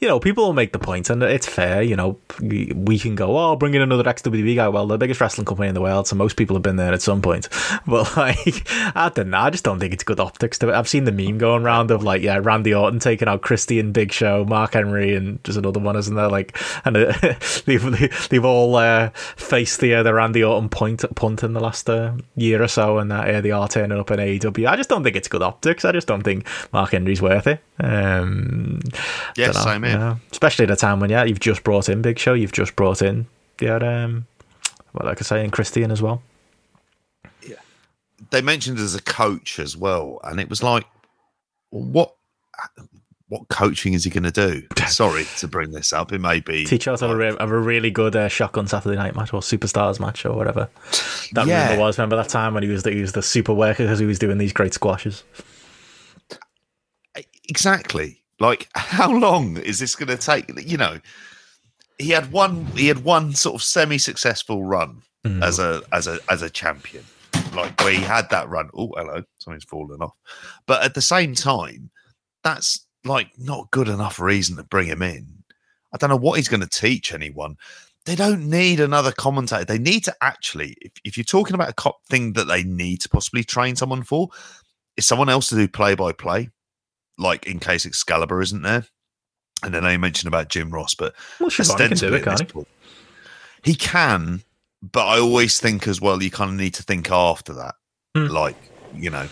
you 0.00 0.08
know, 0.08 0.20
people 0.20 0.44
will 0.44 0.52
make 0.52 0.72
the 0.72 0.78
point, 0.78 1.10
and 1.10 1.22
it's 1.22 1.46
fair. 1.46 1.82
You 1.82 1.96
know, 1.96 2.18
we 2.40 2.98
can 2.98 3.14
go, 3.14 3.36
oh, 3.38 3.56
bring 3.56 3.74
in 3.74 3.82
another 3.82 4.04
XWB 4.04 4.56
guy. 4.56 4.68
Well, 4.68 4.86
the 4.86 4.98
biggest 4.98 5.20
wrestling 5.20 5.44
company 5.46 5.68
in 5.68 5.74
the 5.74 5.80
world, 5.80 6.06
so 6.06 6.16
most 6.16 6.36
people 6.36 6.56
have 6.56 6.62
been 6.62 6.76
there 6.76 6.92
at 6.92 7.02
some 7.02 7.22
point. 7.22 7.48
But 7.86 8.16
like, 8.16 8.66
I 8.94 9.10
don't 9.14 9.30
know. 9.30 9.38
I 9.38 9.50
just 9.50 9.64
don't 9.64 9.78
think 9.80 9.92
it's 9.92 10.04
good 10.04 10.20
optics 10.20 10.58
to 10.58 10.68
it. 10.68 10.74
I've 10.74 10.88
seen 10.88 11.04
the 11.04 11.12
meme 11.12 11.38
going 11.38 11.62
around 11.62 11.90
of 11.90 12.02
like, 12.02 12.22
yeah, 12.22 12.38
Randy 12.42 12.72
Orton 12.72 13.00
taking 13.00 13.28
out 13.28 13.42
Christian 13.42 13.78
and 13.78 13.92
Big 13.94 14.12
Show, 14.12 14.44
Mark 14.44 14.74
Henry, 14.74 15.14
and 15.14 15.38
there's 15.42 15.56
another 15.56 15.80
one, 15.80 15.96
isn't 15.96 16.14
there? 16.14 16.28
Like, 16.28 16.56
and 16.84 16.96
uh, 16.96 17.12
they've 17.66 18.28
they've 18.28 18.44
all 18.44 18.76
uh, 18.76 19.10
faced 19.36 19.80
the 19.80 19.94
uh, 19.96 20.02
the 20.02 20.14
Randy 20.14 20.42
Orton 20.44 20.68
point 20.68 21.04
punt 21.14 21.42
in 21.42 21.52
the 21.52 21.60
last 21.60 21.88
uh, 21.90 22.12
year 22.36 22.62
or 22.62 22.68
so, 22.68 22.98
and 22.98 23.12
uh, 23.12 23.24
yeah, 23.26 23.40
they 23.40 23.50
are 23.50 23.68
turning 23.68 23.98
up 23.98 24.10
in 24.10 24.18
AEW. 24.18 24.66
I 24.68 24.76
just 24.76 24.88
don't 24.88 25.02
think 25.02 25.16
it's 25.16 25.28
good 25.28 25.42
optics. 25.42 25.84
I 25.84 25.92
just 25.92 26.06
don't 26.06 26.22
think 26.22 26.31
think 26.34 26.46
Mark 26.72 26.90
Henry's 26.92 27.20
worth 27.22 27.46
it. 27.46 27.60
Um, 27.80 28.80
Yeah, 29.36 29.52
dunno, 29.52 29.64
same 29.64 29.82
here. 29.82 29.92
you 29.92 29.98
know, 29.98 30.16
especially 30.30 30.64
at 30.64 30.70
a 30.70 30.76
time 30.76 31.00
when 31.00 31.10
yeah, 31.10 31.24
you've 31.24 31.40
just 31.40 31.62
brought 31.64 31.88
in 31.88 32.02
Big 32.02 32.18
Show, 32.18 32.34
you've 32.34 32.52
just 32.52 32.76
brought 32.76 33.02
in 33.02 33.26
yeah, 33.60 33.76
um, 33.76 34.26
well, 34.92 35.06
like 35.08 35.18
I 35.20 35.24
say, 35.24 35.42
and 35.44 35.52
Christian 35.52 35.90
as 35.90 36.02
well. 36.02 36.22
Yeah, 37.46 37.56
they 38.30 38.42
mentioned 38.42 38.78
as 38.78 38.94
a 38.94 39.02
coach 39.02 39.58
as 39.58 39.76
well, 39.76 40.20
and 40.24 40.40
it 40.40 40.48
was 40.50 40.62
like, 40.62 40.84
what 41.70 42.14
what 43.28 43.48
coaching 43.48 43.94
is 43.94 44.04
he 44.04 44.10
going 44.10 44.24
to 44.24 44.30
do? 44.30 44.62
Sorry 44.88 45.24
to 45.38 45.48
bring 45.48 45.70
this 45.70 45.92
up. 45.94 46.12
It 46.12 46.20
may 46.20 46.40
be 46.40 46.66
Teach 46.66 46.86
us 46.86 47.00
to 47.00 47.16
re- 47.16 47.34
have 47.38 47.50
a 47.50 47.58
really 47.58 47.90
good 47.90 48.14
uh, 48.14 48.28
shotgun 48.28 48.66
Saturday 48.66 48.96
night 48.96 49.14
match 49.16 49.32
or 49.32 49.40
superstars 49.40 49.98
match 49.98 50.26
or 50.26 50.34
whatever 50.34 50.68
that 51.32 51.46
Yeah. 51.46 51.78
was. 51.78 51.96
Remember 51.98 52.16
that 52.16 52.28
time 52.28 52.52
when 52.52 52.62
he 52.62 52.68
was 52.68 52.82
the, 52.82 52.90
he 52.92 53.00
was 53.00 53.12
the 53.12 53.22
super 53.22 53.54
worker 53.54 53.84
because 53.84 53.98
he 54.00 54.04
was 54.04 54.18
doing 54.18 54.36
these 54.36 54.52
great 54.52 54.74
squashes. 54.74 55.24
Exactly 57.48 58.22
like 58.40 58.68
how 58.74 59.12
long 59.12 59.56
is 59.58 59.78
this 59.78 59.94
going 59.94 60.08
to 60.08 60.16
take? 60.16 60.50
You 60.68 60.76
know, 60.76 61.00
he 61.98 62.10
had 62.10 62.32
one 62.32 62.66
he 62.66 62.88
had 62.88 63.04
one 63.04 63.34
sort 63.34 63.54
of 63.54 63.62
semi 63.62 63.98
successful 63.98 64.64
run 64.64 65.02
Mm. 65.24 65.40
as 65.40 65.60
a 65.60 65.80
as 65.92 66.08
a 66.08 66.18
as 66.28 66.42
a 66.42 66.50
champion, 66.50 67.04
like 67.54 67.80
where 67.80 67.92
he 67.92 68.02
had 68.02 68.28
that 68.30 68.48
run. 68.48 68.68
Oh, 68.76 68.92
hello, 68.96 69.22
something's 69.38 69.62
fallen 69.62 70.02
off. 70.02 70.16
But 70.66 70.82
at 70.82 70.94
the 70.94 71.00
same 71.00 71.36
time, 71.36 71.92
that's 72.42 72.84
like 73.04 73.30
not 73.38 73.70
good 73.70 73.86
enough 73.86 74.18
reason 74.18 74.56
to 74.56 74.64
bring 74.64 74.88
him 74.88 75.00
in. 75.00 75.44
I 75.94 75.96
don't 75.96 76.10
know 76.10 76.16
what 76.16 76.38
he's 76.38 76.48
going 76.48 76.62
to 76.62 76.68
teach 76.68 77.12
anyone. 77.12 77.56
They 78.04 78.16
don't 78.16 78.50
need 78.50 78.80
another 78.80 79.12
commentator. 79.12 79.64
They 79.64 79.78
need 79.78 80.02
to 80.06 80.14
actually, 80.22 80.74
if, 80.80 80.90
if 81.04 81.16
you're 81.16 81.22
talking 81.22 81.54
about 81.54 81.68
a 81.70 81.74
cop 81.74 82.04
thing 82.10 82.32
that 82.32 82.48
they 82.48 82.64
need 82.64 83.00
to 83.02 83.08
possibly 83.08 83.44
train 83.44 83.76
someone 83.76 84.02
for, 84.02 84.28
is 84.96 85.06
someone 85.06 85.28
else 85.28 85.48
to 85.50 85.54
do 85.54 85.68
play 85.68 85.94
by 85.94 86.10
play, 86.10 86.50
like 87.18 87.46
in 87.46 87.58
case 87.58 87.86
Excalibur 87.86 88.40
isn't 88.42 88.62
there. 88.62 88.84
And 89.64 89.72
then 89.72 89.84
they 89.84 89.96
mentioned 89.96 90.28
about 90.28 90.48
Jim 90.48 90.70
Ross, 90.70 90.94
but 90.94 91.14
Well, 91.38 91.50
can 91.50 91.90
do 91.94 92.14
it, 92.14 92.24
can't 92.24 92.50
he? 92.52 92.62
he 93.62 93.74
can, 93.76 94.42
but 94.82 95.06
I 95.06 95.18
always 95.20 95.60
think 95.60 95.86
as 95.86 96.00
well, 96.00 96.20
you 96.22 96.30
kind 96.32 96.50
of 96.50 96.56
need 96.56 96.74
to 96.74 96.82
think 96.82 97.10
after 97.12 97.52
that. 97.54 97.76
Hmm. 98.16 98.26
Like, 98.26 98.56
you 98.94 99.10
know, 99.10 99.28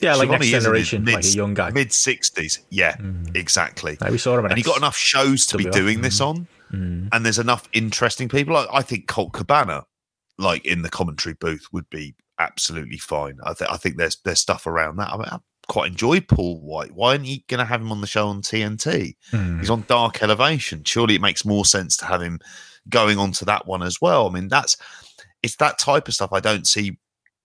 Yeah, 0.00 0.14
like 0.14 0.28
Schiavone 0.28 0.38
next 0.38 0.46
in 0.48 0.54
his 0.54 0.62
generation, 0.64 1.04
like 1.04 1.14
a 1.14 1.16
mid- 1.18 1.34
young 1.34 1.54
guy. 1.54 1.70
mid 1.70 1.88
60s. 1.92 2.60
Yeah, 2.70 2.96
Mm. 2.96 3.36
exactly. 3.36 3.98
Like 4.00 4.10
we 4.12 4.16
saw 4.18 4.38
him, 4.38 4.46
And 4.46 4.56
he 4.56 4.62
got 4.62 4.78
enough 4.78 4.96
shows 4.96 5.44
to 5.48 5.58
be 5.58 5.64
doing 5.64 6.00
this 6.00 6.20
on, 6.20 6.46
Mm. 6.72 7.08
and 7.12 7.24
there's 7.26 7.38
enough 7.38 7.68
interesting 7.72 8.28
people. 8.30 8.54
Like, 8.54 8.68
I 8.72 8.80
think 8.82 9.06
Colt 9.06 9.32
Cabana, 9.34 9.84
like 10.38 10.64
in 10.64 10.80
the 10.82 10.88
commentary 10.88 11.34
booth, 11.34 11.66
would 11.72 11.90
be 11.90 12.14
absolutely 12.38 12.98
fine. 12.98 13.38
I, 13.44 13.52
th- 13.54 13.70
I 13.70 13.76
think 13.76 13.96
there's 13.98 14.16
there's 14.24 14.40
stuff 14.40 14.66
around 14.66 14.96
that. 14.96 15.10
I, 15.12 15.16
mean, 15.16 15.26
I 15.30 15.38
quite 15.68 15.90
enjoy 15.90 16.20
Paul 16.20 16.60
White. 16.60 16.92
Why 16.92 17.10
aren't 17.10 17.26
you 17.26 17.38
going 17.46 17.58
to 17.58 17.64
have 17.64 17.80
him 17.80 17.92
on 17.92 18.00
the 18.00 18.06
show 18.06 18.28
on 18.28 18.42
TNT? 18.42 19.14
Mm. 19.30 19.60
He's 19.60 19.70
on 19.70 19.84
Dark 19.86 20.22
Elevation. 20.22 20.82
Surely 20.84 21.14
it 21.14 21.20
makes 21.20 21.44
more 21.44 21.64
sense 21.64 21.96
to 21.98 22.06
have 22.06 22.22
him 22.22 22.40
going 22.88 23.18
on 23.18 23.32
to 23.32 23.44
that 23.44 23.66
one 23.66 23.82
as 23.82 24.00
well. 24.00 24.26
I 24.26 24.32
mean, 24.32 24.48
that's 24.48 24.76
it's 25.42 25.56
that 25.56 25.78
type 25.78 26.08
of 26.08 26.14
stuff. 26.14 26.32
I 26.32 26.40
don't 26.40 26.66
see 26.66 26.98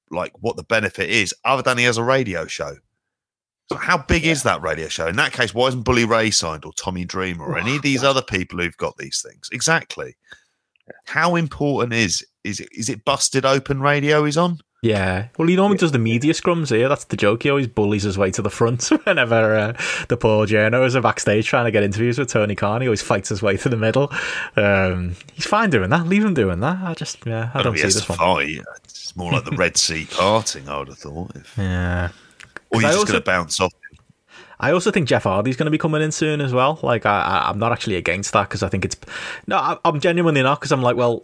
like 0.10 0.32
what 0.40 0.56
the 0.56 0.64
benefit 0.64 1.10
is, 1.10 1.34
other 1.44 1.62
than 1.62 1.78
he 1.78 1.84
has 1.84 1.98
a 1.98 2.04
radio 2.04 2.48
show. 2.48 2.76
So 3.72 3.78
how 3.78 3.98
big 3.98 4.26
is 4.26 4.44
that 4.44 4.62
radio 4.62 4.88
show? 4.88 5.08
In 5.08 5.16
that 5.16 5.34
case, 5.34 5.54
why 5.54 5.68
isn't 5.68 5.84
Bully 5.84 6.06
Ray 6.06 6.32
signed 6.32 6.66
or 6.66 6.74
Tommy 6.74 7.06
Dreamer 7.06 7.46
or 7.46 7.58
any 7.58 7.78
of 7.78 7.82
these 7.84 8.04
other 8.04 8.22
people 8.22 8.60
who've 8.60 8.78
got 8.78 8.98
these 8.98 9.22
things? 9.22 9.50
Exactly. 9.52 10.16
How 11.06 11.36
important 11.36 11.94
is 11.94 12.26
is 12.44 12.60
it, 12.60 12.70
is 12.72 12.90
it 12.90 13.06
busted 13.06 13.46
open 13.46 13.82
radio 13.82 14.26
he's 14.26 14.38
on? 14.38 14.60
Yeah. 14.84 15.30
Well, 15.38 15.48
he 15.48 15.56
normally 15.56 15.78
does 15.78 15.94
the 15.94 15.98
media 15.98 16.34
scrums 16.34 16.70
here. 16.76 16.90
That's 16.90 17.06
the 17.06 17.16
joke. 17.16 17.44
He 17.44 17.50
always 17.50 17.68
bullies 17.68 18.04
his 18.04 18.18
way 18.18 18.32
to 18.32 18.42
the 18.42 18.50
front 18.50 18.84
whenever 19.06 19.56
uh, 19.56 19.74
the 20.10 20.18
poor 20.18 20.46
journos 20.46 20.94
are 20.96 21.02
backstage 21.02 21.48
trying 21.48 21.64
to 21.64 21.72
get 21.72 21.84
interviews 21.84 22.20
with 22.20 22.28
Tony 22.28 22.54
Khan. 22.54 22.82
He 22.82 22.88
always 22.88 23.02
fights 23.02 23.30
his 23.30 23.42
way 23.42 23.56
to 23.56 23.70
the 23.70 23.78
middle. 23.78 24.12
Um, 24.58 25.16
he's 25.34 25.46
fine 25.48 25.70
doing 25.70 25.90
that. 25.92 26.06
Leave 26.06 26.26
him 26.26 26.34
doing 26.34 26.60
that. 26.60 26.80
I 26.84 26.94
just, 26.96 27.26
yeah, 27.26 27.50
I 27.54 27.60
I 27.60 27.64
don't 27.64 27.78
see 27.78 27.84
this 27.84 28.06
to 28.06 28.12
one. 28.12 28.18
fight. 28.18 28.62
It's 28.84 29.16
more 29.16 29.32
like 29.32 29.46
the 29.46 29.56
Red 29.56 29.78
Sea 29.78 30.06
parting, 30.12 30.68
I 30.68 30.80
would 30.80 30.90
have 30.90 30.98
thought. 30.98 31.32
If, 31.36 31.58
Yeah. 31.58 32.08
or 32.08 32.10
'Cause 32.10 32.82
you're 32.82 32.90
I 32.90 32.92
just 32.92 32.98
also- 33.00 33.12
going 33.14 33.22
to 33.24 33.26
bounce 33.26 33.60
off. 33.62 33.72
I 34.60 34.72
also 34.72 34.92
think 34.92 35.08
Jeff 35.08 35.24
Hardy's 35.24 35.56
going 35.58 35.66
to 35.68 35.72
be 35.72 35.78
coming 35.78 36.02
in 36.02 36.12
soon 36.12 36.40
as 36.42 36.54
well. 36.54 36.80
Like, 36.84 37.06
I, 37.06 37.22
I, 37.22 37.50
I'm 37.50 37.60
not 37.60 37.72
actually 37.72 37.96
against 37.96 38.32
that 38.34 38.50
because 38.50 38.64
I 38.64 38.70
think 38.70 38.86
it's 38.86 38.96
no, 39.48 39.58
I, 39.58 39.78
I'm 39.86 40.00
genuinely 40.02 40.42
not 40.44 40.60
because 40.60 40.72
I'm 40.72 40.82
like, 40.82 40.96
well, 40.98 41.24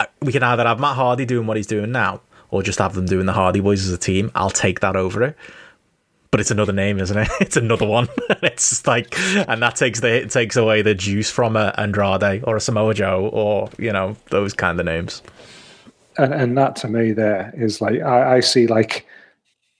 I- 0.00 0.06
we 0.22 0.32
can 0.32 0.42
either 0.42 0.64
have 0.64 0.78
Matt 0.80 0.96
Hardy 0.96 1.24
doing 1.24 1.46
what 1.46 1.56
he's 1.56 1.66
doing 1.68 1.92
now, 1.92 2.20
or 2.50 2.62
just 2.62 2.78
have 2.78 2.94
them 2.94 3.06
doing 3.06 3.26
the 3.26 3.32
Hardy 3.32 3.60
Boys 3.60 3.86
as 3.86 3.92
a 3.92 3.98
team. 3.98 4.30
I'll 4.34 4.50
take 4.50 4.80
that 4.80 4.96
over 4.96 5.22
it. 5.22 5.36
But 6.30 6.40
it's 6.40 6.50
another 6.52 6.72
name, 6.72 7.00
isn't 7.00 7.16
it? 7.18 7.28
It's 7.40 7.56
another 7.56 7.86
one. 7.86 8.08
it's 8.42 8.70
just 8.70 8.86
like, 8.86 9.18
and 9.48 9.62
that 9.62 9.76
takes 9.76 10.00
the 10.00 10.08
it 10.08 10.30
takes 10.30 10.56
away 10.56 10.82
the 10.82 10.94
juice 10.94 11.30
from 11.30 11.56
a 11.56 11.74
Andrade 11.76 12.44
or 12.44 12.56
a 12.56 12.60
Samoa 12.60 12.94
Joe 12.94 13.28
or 13.32 13.68
you 13.78 13.92
know 13.92 14.16
those 14.30 14.52
kind 14.54 14.78
of 14.78 14.86
names. 14.86 15.22
and 16.18 16.32
and 16.32 16.56
that 16.58 16.76
to 16.76 16.88
me 16.88 17.12
there 17.12 17.52
is 17.56 17.80
like 17.80 18.00
I, 18.00 18.36
I 18.36 18.40
see 18.40 18.66
like 18.66 19.06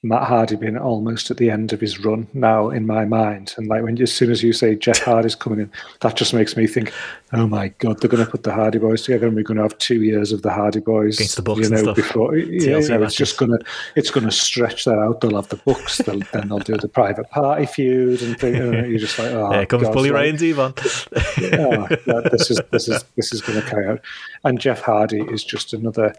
Matt 0.03 0.23
Hardy 0.23 0.57
being 0.57 0.79
almost 0.79 1.31
at 1.31 1.37
the 1.37 1.51
end 1.51 1.75
of 1.75 1.81
his 1.81 2.03
run 2.03 2.27
now 2.33 2.70
in 2.70 2.87
my 2.87 3.05
mind, 3.05 3.55
and 3.59 3.67
like 3.67 3.83
when 3.83 4.01
as 4.01 4.11
soon 4.11 4.31
as 4.31 4.43
you 4.43 4.55
say 4.55 4.75
Jeff 4.75 4.99
Hardy's 5.01 5.35
coming 5.35 5.61
in, 5.61 5.70
that 6.01 6.17
just 6.17 6.33
makes 6.33 6.57
me 6.57 6.67
think, 6.67 6.91
oh 7.35 7.47
my 7.47 7.69
god, 7.69 8.01
they're 8.01 8.09
going 8.09 8.25
to 8.25 8.31
put 8.31 8.43
the 8.43 8.53
Hardy 8.55 8.79
Boys 8.79 9.03
together, 9.03 9.27
and 9.27 9.37
we're 9.37 9.43
going 9.43 9.59
to 9.59 9.62
have 9.62 9.77
two 9.77 10.03
years 10.03 10.33
of 10.33 10.41
the 10.41 10.51
Hardy 10.51 10.81
Boys 10.81 11.17
Against 11.19 11.37
the 11.37 11.43
Bucks 11.43 11.61
you 11.61 11.69
know, 11.69 11.93
before 11.93 12.35
you 12.35 12.61
TLC 12.62 12.89
know, 12.89 13.03
it's 13.03 13.15
just 13.15 13.37
going 13.37 13.51
to 13.51 13.59
it's 13.95 14.11
going 14.11 14.25
to 14.25 14.33
stretch 14.33 14.87
that 14.87 14.99
out. 14.99 15.20
They'll 15.20 15.37
have 15.37 15.49
the 15.49 15.57
Bucks, 15.57 15.99
they'll, 15.99 16.20
then 16.33 16.49
they'll 16.49 16.61
do 16.61 16.79
the 16.79 16.89
private 16.89 17.29
party 17.31 17.67
feud, 17.67 18.23
and 18.23 18.39
thing, 18.41 18.55
and 18.57 18.91
you're 18.91 19.01
just 19.01 19.19
like, 19.19 19.33
oh, 19.33 19.53
Here 19.53 19.67
comes 19.67 19.83
God, 19.83 19.93
Bully 19.93 20.12
Ray 20.12 20.31
and 20.31 20.39
Devon. 20.39 20.73
that- 20.77 22.29
this 22.33 22.51
is 22.51 22.59
this 22.70 22.89
is 22.89 23.05
this 23.17 23.35
is 23.35 23.43
going 23.43 23.61
to 23.61 23.69
carry 23.69 23.87
out. 23.87 24.01
And 24.45 24.59
Jeff 24.59 24.81
Hardy 24.81 25.20
is 25.20 25.45
just 25.45 25.75
another 25.75 26.15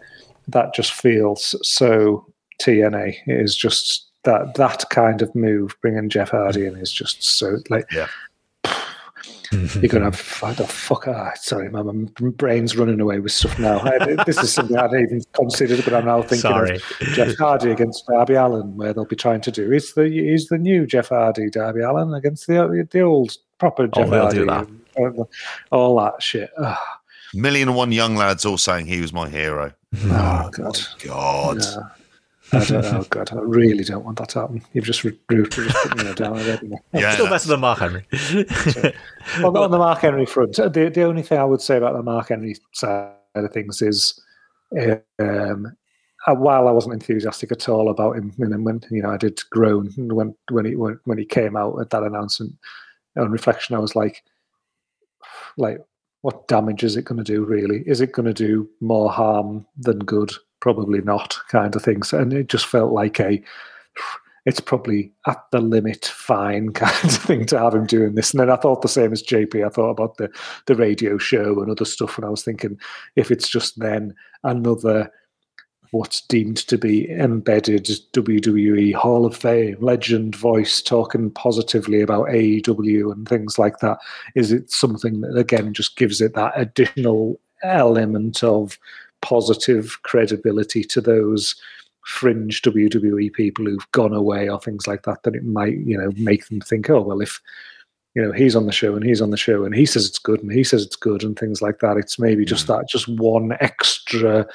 that 0.48 0.74
just 0.74 0.92
feels 0.92 1.54
so 1.66 2.26
TNA. 2.60 3.14
It 3.26 3.40
is 3.40 3.56
just 3.56 4.06
that 4.24 4.54
that 4.54 4.84
kind 4.90 5.22
of 5.22 5.34
move, 5.34 5.76
bringing 5.80 6.08
Jeff 6.08 6.30
Hardy 6.30 6.66
in, 6.66 6.76
is 6.76 6.92
just 6.92 7.22
so 7.22 7.56
like 7.70 7.86
Yeah. 7.92 8.06
you're 9.52 9.88
gonna 9.88 10.06
have 10.06 10.56
the 10.56 10.66
fuck. 10.66 11.06
Ah, 11.08 11.32
sorry, 11.36 11.68
my, 11.68 11.82
my 11.82 11.92
brain's 12.30 12.74
running 12.76 13.00
away 13.00 13.18
with 13.18 13.32
stuff 13.32 13.58
now. 13.58 13.80
I, 13.80 14.16
this 14.24 14.38
is 14.38 14.50
something 14.52 14.76
I 14.78 14.82
hadn't 14.82 15.02
even 15.02 15.22
considered, 15.34 15.84
but 15.84 15.92
I'm 15.92 16.06
now 16.06 16.20
thinking 16.22 16.38
Sorry. 16.38 16.76
of 16.76 16.82
Jeff 17.12 17.36
Hardy 17.36 17.70
against 17.70 18.06
Darby 18.06 18.34
Allin, 18.34 18.76
where 18.76 18.94
they'll 18.94 19.04
be 19.04 19.16
trying 19.16 19.42
to 19.42 19.50
do 19.50 19.70
is 19.72 19.92
the 19.94 20.04
is 20.04 20.48
the 20.48 20.56
new 20.58 20.86
Jeff 20.86 21.08
Hardy 21.10 21.50
Darby 21.50 21.80
Allin 21.82 22.14
against 22.14 22.46
the 22.46 22.88
the 22.90 23.00
old 23.00 23.36
proper 23.58 23.86
Jeff 23.88 24.06
Oh, 24.06 24.10
they'll 24.10 24.20
Hardy, 24.22 24.38
do 24.38 24.46
that. 24.46 24.68
and, 24.96 25.26
all 25.70 25.96
that 26.00 26.22
shit. 26.22 26.50
Million 27.34 27.68
and 27.68 27.76
one 27.76 27.92
young 27.92 28.14
lads 28.16 28.44
all 28.46 28.58
saying 28.58 28.86
he 28.86 29.00
was 29.02 29.12
my 29.12 29.28
hero. 29.28 29.72
Oh 30.04 30.48
God! 30.50 30.78
God. 31.04 31.58
No. 31.58 31.86
I 32.52 32.64
don't, 32.64 32.84
oh 32.84 33.06
God! 33.08 33.32
I 33.32 33.36
really 33.40 33.84
don't 33.84 34.04
want 34.04 34.18
that 34.18 34.28
to 34.30 34.40
happen. 34.40 34.62
You've 34.72 34.84
just 34.84 35.04
re- 35.04 35.18
re- 35.28 35.48
just 35.48 35.76
put 35.88 35.96
me 36.04 36.12
down 36.14 36.38
already. 36.38 36.70
Yeah, 36.92 37.12
Still 37.14 37.24
that's- 37.26 37.44
better 37.44 37.48
than 37.48 37.60
Mark 37.60 37.78
Henry. 37.78 38.06
Well, 39.40 39.56
on 39.56 39.70
the 39.70 39.78
Mark 39.78 40.00
Henry 40.00 40.26
front, 40.26 40.58
uh, 40.58 40.68
the 40.68 40.88
the 40.90 41.02
only 41.02 41.22
thing 41.22 41.38
I 41.38 41.44
would 41.44 41.62
say 41.62 41.76
about 41.78 41.94
the 41.94 42.02
Mark 42.02 42.28
Henry 42.28 42.56
side 42.74 43.12
of 43.34 43.52
things 43.52 43.80
is, 43.80 44.20
um, 45.18 45.74
uh, 46.26 46.34
while 46.34 46.68
I 46.68 46.72
wasn't 46.72 46.94
enthusiastic 46.94 47.50
at 47.52 47.68
all 47.68 47.88
about 47.88 48.16
him, 48.16 48.32
and 48.38 48.64
when 48.64 48.80
you 48.90 49.02
know 49.02 49.10
I 49.10 49.16
did 49.16 49.40
groan 49.50 49.90
when 49.96 50.34
when 50.50 50.64
he 50.66 50.76
when, 50.76 50.98
when 51.04 51.18
he 51.18 51.24
came 51.24 51.56
out 51.56 51.80
at 51.80 51.90
that 51.90 52.02
announcement. 52.02 52.54
On 53.18 53.30
reflection, 53.30 53.76
I 53.76 53.78
was 53.78 53.94
like, 53.94 54.22
like, 55.58 55.78
what 56.22 56.48
damage 56.48 56.82
is 56.82 56.96
it 56.96 57.04
going 57.04 57.22
to 57.22 57.24
do? 57.24 57.44
Really, 57.44 57.80
is 57.86 58.00
it 58.00 58.12
going 58.12 58.24
to 58.24 58.32
do 58.32 58.68
more 58.80 59.10
harm 59.12 59.66
than 59.76 59.98
good? 59.98 60.32
Probably 60.62 61.00
not, 61.00 61.36
kind 61.48 61.74
of 61.74 61.82
things. 61.82 62.12
And 62.12 62.32
it 62.32 62.48
just 62.48 62.66
felt 62.66 62.92
like 62.92 63.18
a 63.18 63.42
it's 64.46 64.60
probably 64.60 65.12
at 65.26 65.38
the 65.50 65.60
limit 65.60 66.04
fine 66.06 66.72
kind 66.72 67.04
of 67.04 67.16
thing 67.16 67.46
to 67.46 67.58
have 67.58 67.74
him 67.74 67.84
doing 67.84 68.14
this. 68.14 68.32
And 68.32 68.40
then 68.40 68.50
I 68.50 68.56
thought 68.56 68.80
the 68.82 68.88
same 68.88 69.12
as 69.12 69.24
JP. 69.24 69.66
I 69.66 69.68
thought 69.70 69.90
about 69.90 70.18
the 70.18 70.30
the 70.66 70.76
radio 70.76 71.18
show 71.18 71.60
and 71.60 71.68
other 71.68 71.84
stuff, 71.84 72.16
and 72.16 72.24
I 72.24 72.30
was 72.30 72.44
thinking 72.44 72.78
if 73.16 73.32
it's 73.32 73.48
just 73.48 73.80
then 73.80 74.14
another 74.44 75.10
what's 75.90 76.22
deemed 76.22 76.56
to 76.56 76.78
be 76.78 77.10
embedded 77.10 77.84
WWE 78.14 78.94
Hall 78.94 79.26
of 79.26 79.36
Fame 79.36 79.76
legend 79.80 80.36
voice 80.36 80.80
talking 80.80 81.30
positively 81.32 82.00
about 82.00 82.28
AEW 82.28 83.12
and 83.12 83.28
things 83.28 83.58
like 83.58 83.80
that, 83.80 83.98
is 84.36 84.52
it 84.52 84.70
something 84.70 85.22
that 85.22 85.36
again 85.36 85.74
just 85.74 85.96
gives 85.96 86.20
it 86.20 86.34
that 86.34 86.52
additional 86.54 87.40
element 87.64 88.44
of 88.44 88.78
positive 89.22 89.98
credibility 90.02 90.84
to 90.84 91.00
those 91.00 91.54
fringe 92.04 92.62
WWE 92.62 93.32
people 93.32 93.64
who've 93.64 93.90
gone 93.92 94.12
away 94.12 94.48
or 94.48 94.60
things 94.60 94.86
like 94.86 95.04
that, 95.04 95.22
that 95.22 95.36
it 95.36 95.44
might, 95.44 95.78
you 95.78 95.96
know, 95.96 96.10
make 96.16 96.46
them 96.48 96.60
think, 96.60 96.90
oh, 96.90 97.00
well, 97.00 97.20
if, 97.20 97.40
you 98.14 98.22
know, 98.22 98.32
he's 98.32 98.56
on 98.56 98.66
the 98.66 98.72
show 98.72 98.94
and 98.94 99.04
he's 99.04 99.22
on 99.22 99.30
the 99.30 99.36
show 99.36 99.64
and 99.64 99.74
he 99.74 99.86
says 99.86 100.06
it's 100.06 100.18
good 100.18 100.42
and 100.42 100.52
he 100.52 100.64
says 100.64 100.82
it's 100.82 100.96
good 100.96 101.22
and 101.22 101.38
things 101.38 101.62
like 101.62 101.78
that, 101.78 101.96
it's 101.96 102.18
maybe 102.18 102.44
just 102.44 102.66
mm. 102.66 102.76
that, 102.76 102.88
just 102.88 103.08
one 103.08 103.56
extra, 103.60 104.46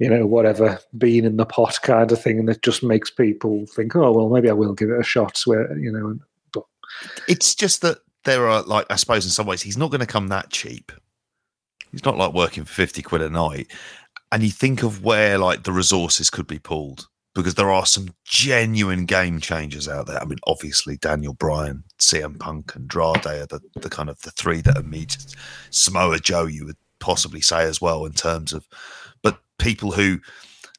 you 0.00 0.08
know, 0.08 0.26
whatever 0.26 0.80
bean 0.96 1.24
in 1.24 1.36
the 1.36 1.46
pot 1.46 1.78
kind 1.82 2.10
of 2.10 2.20
thing, 2.20 2.38
and 2.40 2.48
it 2.48 2.62
just 2.62 2.82
makes 2.82 3.10
people 3.10 3.66
think, 3.66 3.94
oh 3.94 4.10
well, 4.10 4.30
maybe 4.30 4.48
I 4.48 4.54
will 4.54 4.72
give 4.72 4.90
it 4.90 4.98
a 4.98 5.04
shot. 5.04 5.40
Where 5.44 5.78
you 5.78 5.92
know, 5.92 6.18
but 6.52 6.64
It's 7.28 7.54
just 7.54 7.82
that 7.82 7.98
there 8.24 8.48
are 8.48 8.62
like 8.62 8.86
I 8.90 8.96
suppose 8.96 9.26
in 9.26 9.30
some 9.30 9.46
ways 9.46 9.60
he's 9.60 9.76
not 9.76 9.90
going 9.90 10.00
to 10.00 10.06
come 10.06 10.28
that 10.28 10.50
cheap. 10.50 10.90
He's 11.92 12.04
not 12.04 12.16
like 12.16 12.32
working 12.32 12.64
for 12.64 12.72
fifty 12.72 13.02
quid 13.02 13.20
a 13.20 13.28
night, 13.28 13.70
and 14.32 14.42
you 14.42 14.50
think 14.50 14.82
of 14.82 15.04
where 15.04 15.38
like 15.38 15.64
the 15.64 15.72
resources 15.72 16.30
could 16.30 16.46
be 16.46 16.58
pulled 16.58 17.08
because 17.34 17.54
there 17.54 17.70
are 17.70 17.86
some 17.86 18.08
genuine 18.24 19.06
game 19.06 19.40
changers 19.40 19.88
out 19.88 20.06
there. 20.06 20.20
I 20.20 20.24
mean, 20.24 20.38
obviously 20.46 20.96
Daniel 20.96 21.34
Bryan, 21.34 21.84
CM 21.98 22.38
Punk, 22.38 22.74
and 22.74 22.82
Andrade 22.82 23.26
are 23.26 23.46
the, 23.46 23.60
the 23.76 23.90
kind 23.90 24.10
of 24.10 24.20
the 24.22 24.32
three 24.32 24.60
that 24.62 24.76
immediate 24.76 25.36
Samoa 25.70 26.18
Joe 26.18 26.46
you 26.46 26.66
would 26.66 26.76
possibly 26.98 27.40
say 27.40 27.62
as 27.62 27.80
well 27.80 28.04
in 28.04 28.12
terms 28.12 28.52
of, 28.52 28.66
but 29.22 29.40
people 29.58 29.92
who, 29.92 30.20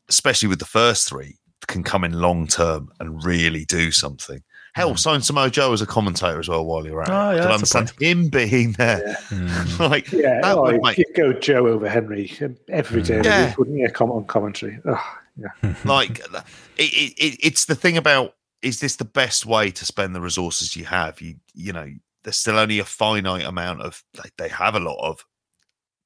especially 0.10 0.50
with 0.50 0.60
the 0.60 0.66
first 0.66 1.08
three, 1.08 1.38
can 1.68 1.84
come 1.84 2.04
in 2.04 2.20
long 2.20 2.48
term 2.48 2.92
and 3.00 3.24
really 3.24 3.66
do 3.66 3.92
something. 3.92 4.44
Hell, 4.74 4.94
mm. 4.94 5.00
sign 5.00 5.22
Samoa 5.22 5.50
Joe 5.50 5.74
as 5.74 5.82
a 5.82 5.86
commentator 5.86 6.40
as 6.40 6.48
well 6.48 6.66
while 6.66 6.86
you're 6.86 7.02
at 7.02 7.10
Oh, 7.10 7.14
it. 7.14 7.16
yeah, 7.16 7.28
I 7.28 7.34
can 7.34 7.60
that's 7.60 7.76
understand 7.76 7.92
him 8.00 8.30
being 8.30 8.72
there. 8.74 9.18
Mm. 9.32 9.90
like 9.90 10.12
yeah, 10.12 10.42
that 10.42 10.56
oh, 10.58 10.64
would 10.64 10.82
make 10.82 10.98
you 10.98 11.06
go 11.16 11.34
Joe 11.34 11.68
over 11.68 11.88
Henry 11.90 12.32
um, 12.42 12.58
every 12.70 13.02
day, 13.02 13.18
of 13.18 13.24
the 13.24 13.30
Yeah. 13.30 13.48
week, 13.48 13.58
wouldn't 13.58 13.78
you? 13.78 13.90
Come 13.90 14.12
on 14.12 14.26
commentary. 14.26 14.80
Oh, 14.86 15.18
yeah. 15.38 15.74
like 15.86 16.20
it, 16.20 16.44
it, 16.78 17.14
it, 17.18 17.40
it's 17.42 17.66
the 17.66 17.76
thing 17.76 17.98
about 17.98 18.36
is 18.62 18.80
this 18.80 18.98
the 18.98 19.06
best 19.06 19.46
way 19.46 19.72
to 19.72 19.86
spend 19.86 20.14
the 20.14 20.22
resources 20.22 20.76
you 20.76 20.86
have 20.86 21.20
you 21.22 21.36
you 21.54 21.74
know 21.74 21.90
there's 22.24 22.36
still 22.38 22.60
only 22.60 22.78
a 22.80 22.86
finite 22.86 23.46
amount 23.46 23.82
of 23.82 24.04
like 24.18 24.34
they 24.38 24.50
have 24.50 24.76
a 24.76 24.80
lot 24.80 25.00
of 25.02 25.26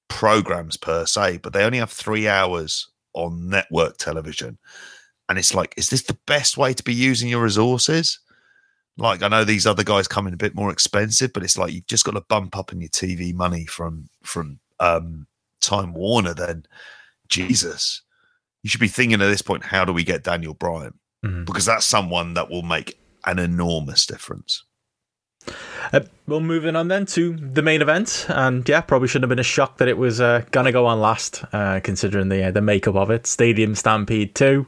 programs 0.08 0.77
per 0.77 1.06
se 1.06 1.38
but 1.38 1.52
they 1.53 1.64
only 1.64 1.80
have 1.80 1.92
three 1.92 2.27
hours 2.27 2.88
on 3.14 3.50
network 3.50 3.98
television 3.98 4.58
and 5.27 5.38
it's 5.40 5.53
like 5.53 5.74
is 5.77 5.90
this 5.90 6.03
the 6.03 6.18
best 6.27 6.58
way 6.58 6.74
to 6.74 6.84
be 6.84 6.94
using 6.94 7.27
your 7.27 7.44
resources 7.44 8.19
like 8.98 9.22
i 9.22 9.28
know 9.28 9.44
these 9.44 9.68
other 9.68 9.84
guys 9.84 10.08
come 10.08 10.28
in 10.28 10.34
a 10.34 10.38
bit 10.38 10.56
more 10.56 10.72
expensive 10.72 11.34
but 11.34 11.44
it's 11.44 11.58
like 11.58 11.74
you've 11.74 11.88
just 11.88 12.06
got 12.06 12.12
to 12.12 12.22
bump 12.30 12.58
up 12.58 12.72
in 12.72 12.80
your 12.80 12.90
tv 12.90 13.34
money 13.34 13.66
from 13.66 14.10
from 14.24 14.60
um 14.80 15.28
time 15.62 15.94
warner 15.94 16.34
then 16.34 16.66
jesus 17.28 18.02
you 18.66 18.70
should 18.70 18.82
be 18.82 18.88
thinking 18.88 19.22
at 19.22 19.28
this 19.28 19.44
point, 19.44 19.64
how 19.64 19.86
do 19.86 19.94
we 19.94 20.04
get 20.04 20.24
Daniel 20.24 20.56
Bryan? 20.56 20.96
Mhm. 21.24 21.46
Because 21.46 21.66
that's 21.66 21.86
someone 21.86 22.34
that 22.34 22.50
will 22.50 22.64
make 22.64 22.98
an 23.28 23.38
enormous 23.38 24.08
difference. 24.08 24.64
Uh, 25.94 26.00
well, 26.26 26.40
moving 26.40 26.76
on 26.76 26.88
then 26.88 27.06
to 27.06 27.36
the 27.36 27.62
main 27.62 27.84
event, 27.84 28.26
and 28.30 28.68
yeah, 28.68 28.82
probably 28.82 29.08
shouldn't 29.08 29.26
have 29.26 29.30
been 29.30 29.38
a 29.38 29.44
shock 29.44 29.78
that 29.78 29.88
it 29.88 30.00
was 30.00 30.20
uh, 30.20 30.44
gonna 30.50 30.72
go 30.72 30.88
on 30.88 31.00
last, 31.00 31.44
uh, 31.54 31.80
considering 31.84 32.30
the 32.30 32.46
uh, 32.46 32.50
the 32.50 32.62
makeup 32.62 32.96
of 32.96 33.12
it. 33.12 33.28
Stadium 33.28 33.76
Stampede 33.76 34.34
Two. 34.34 34.66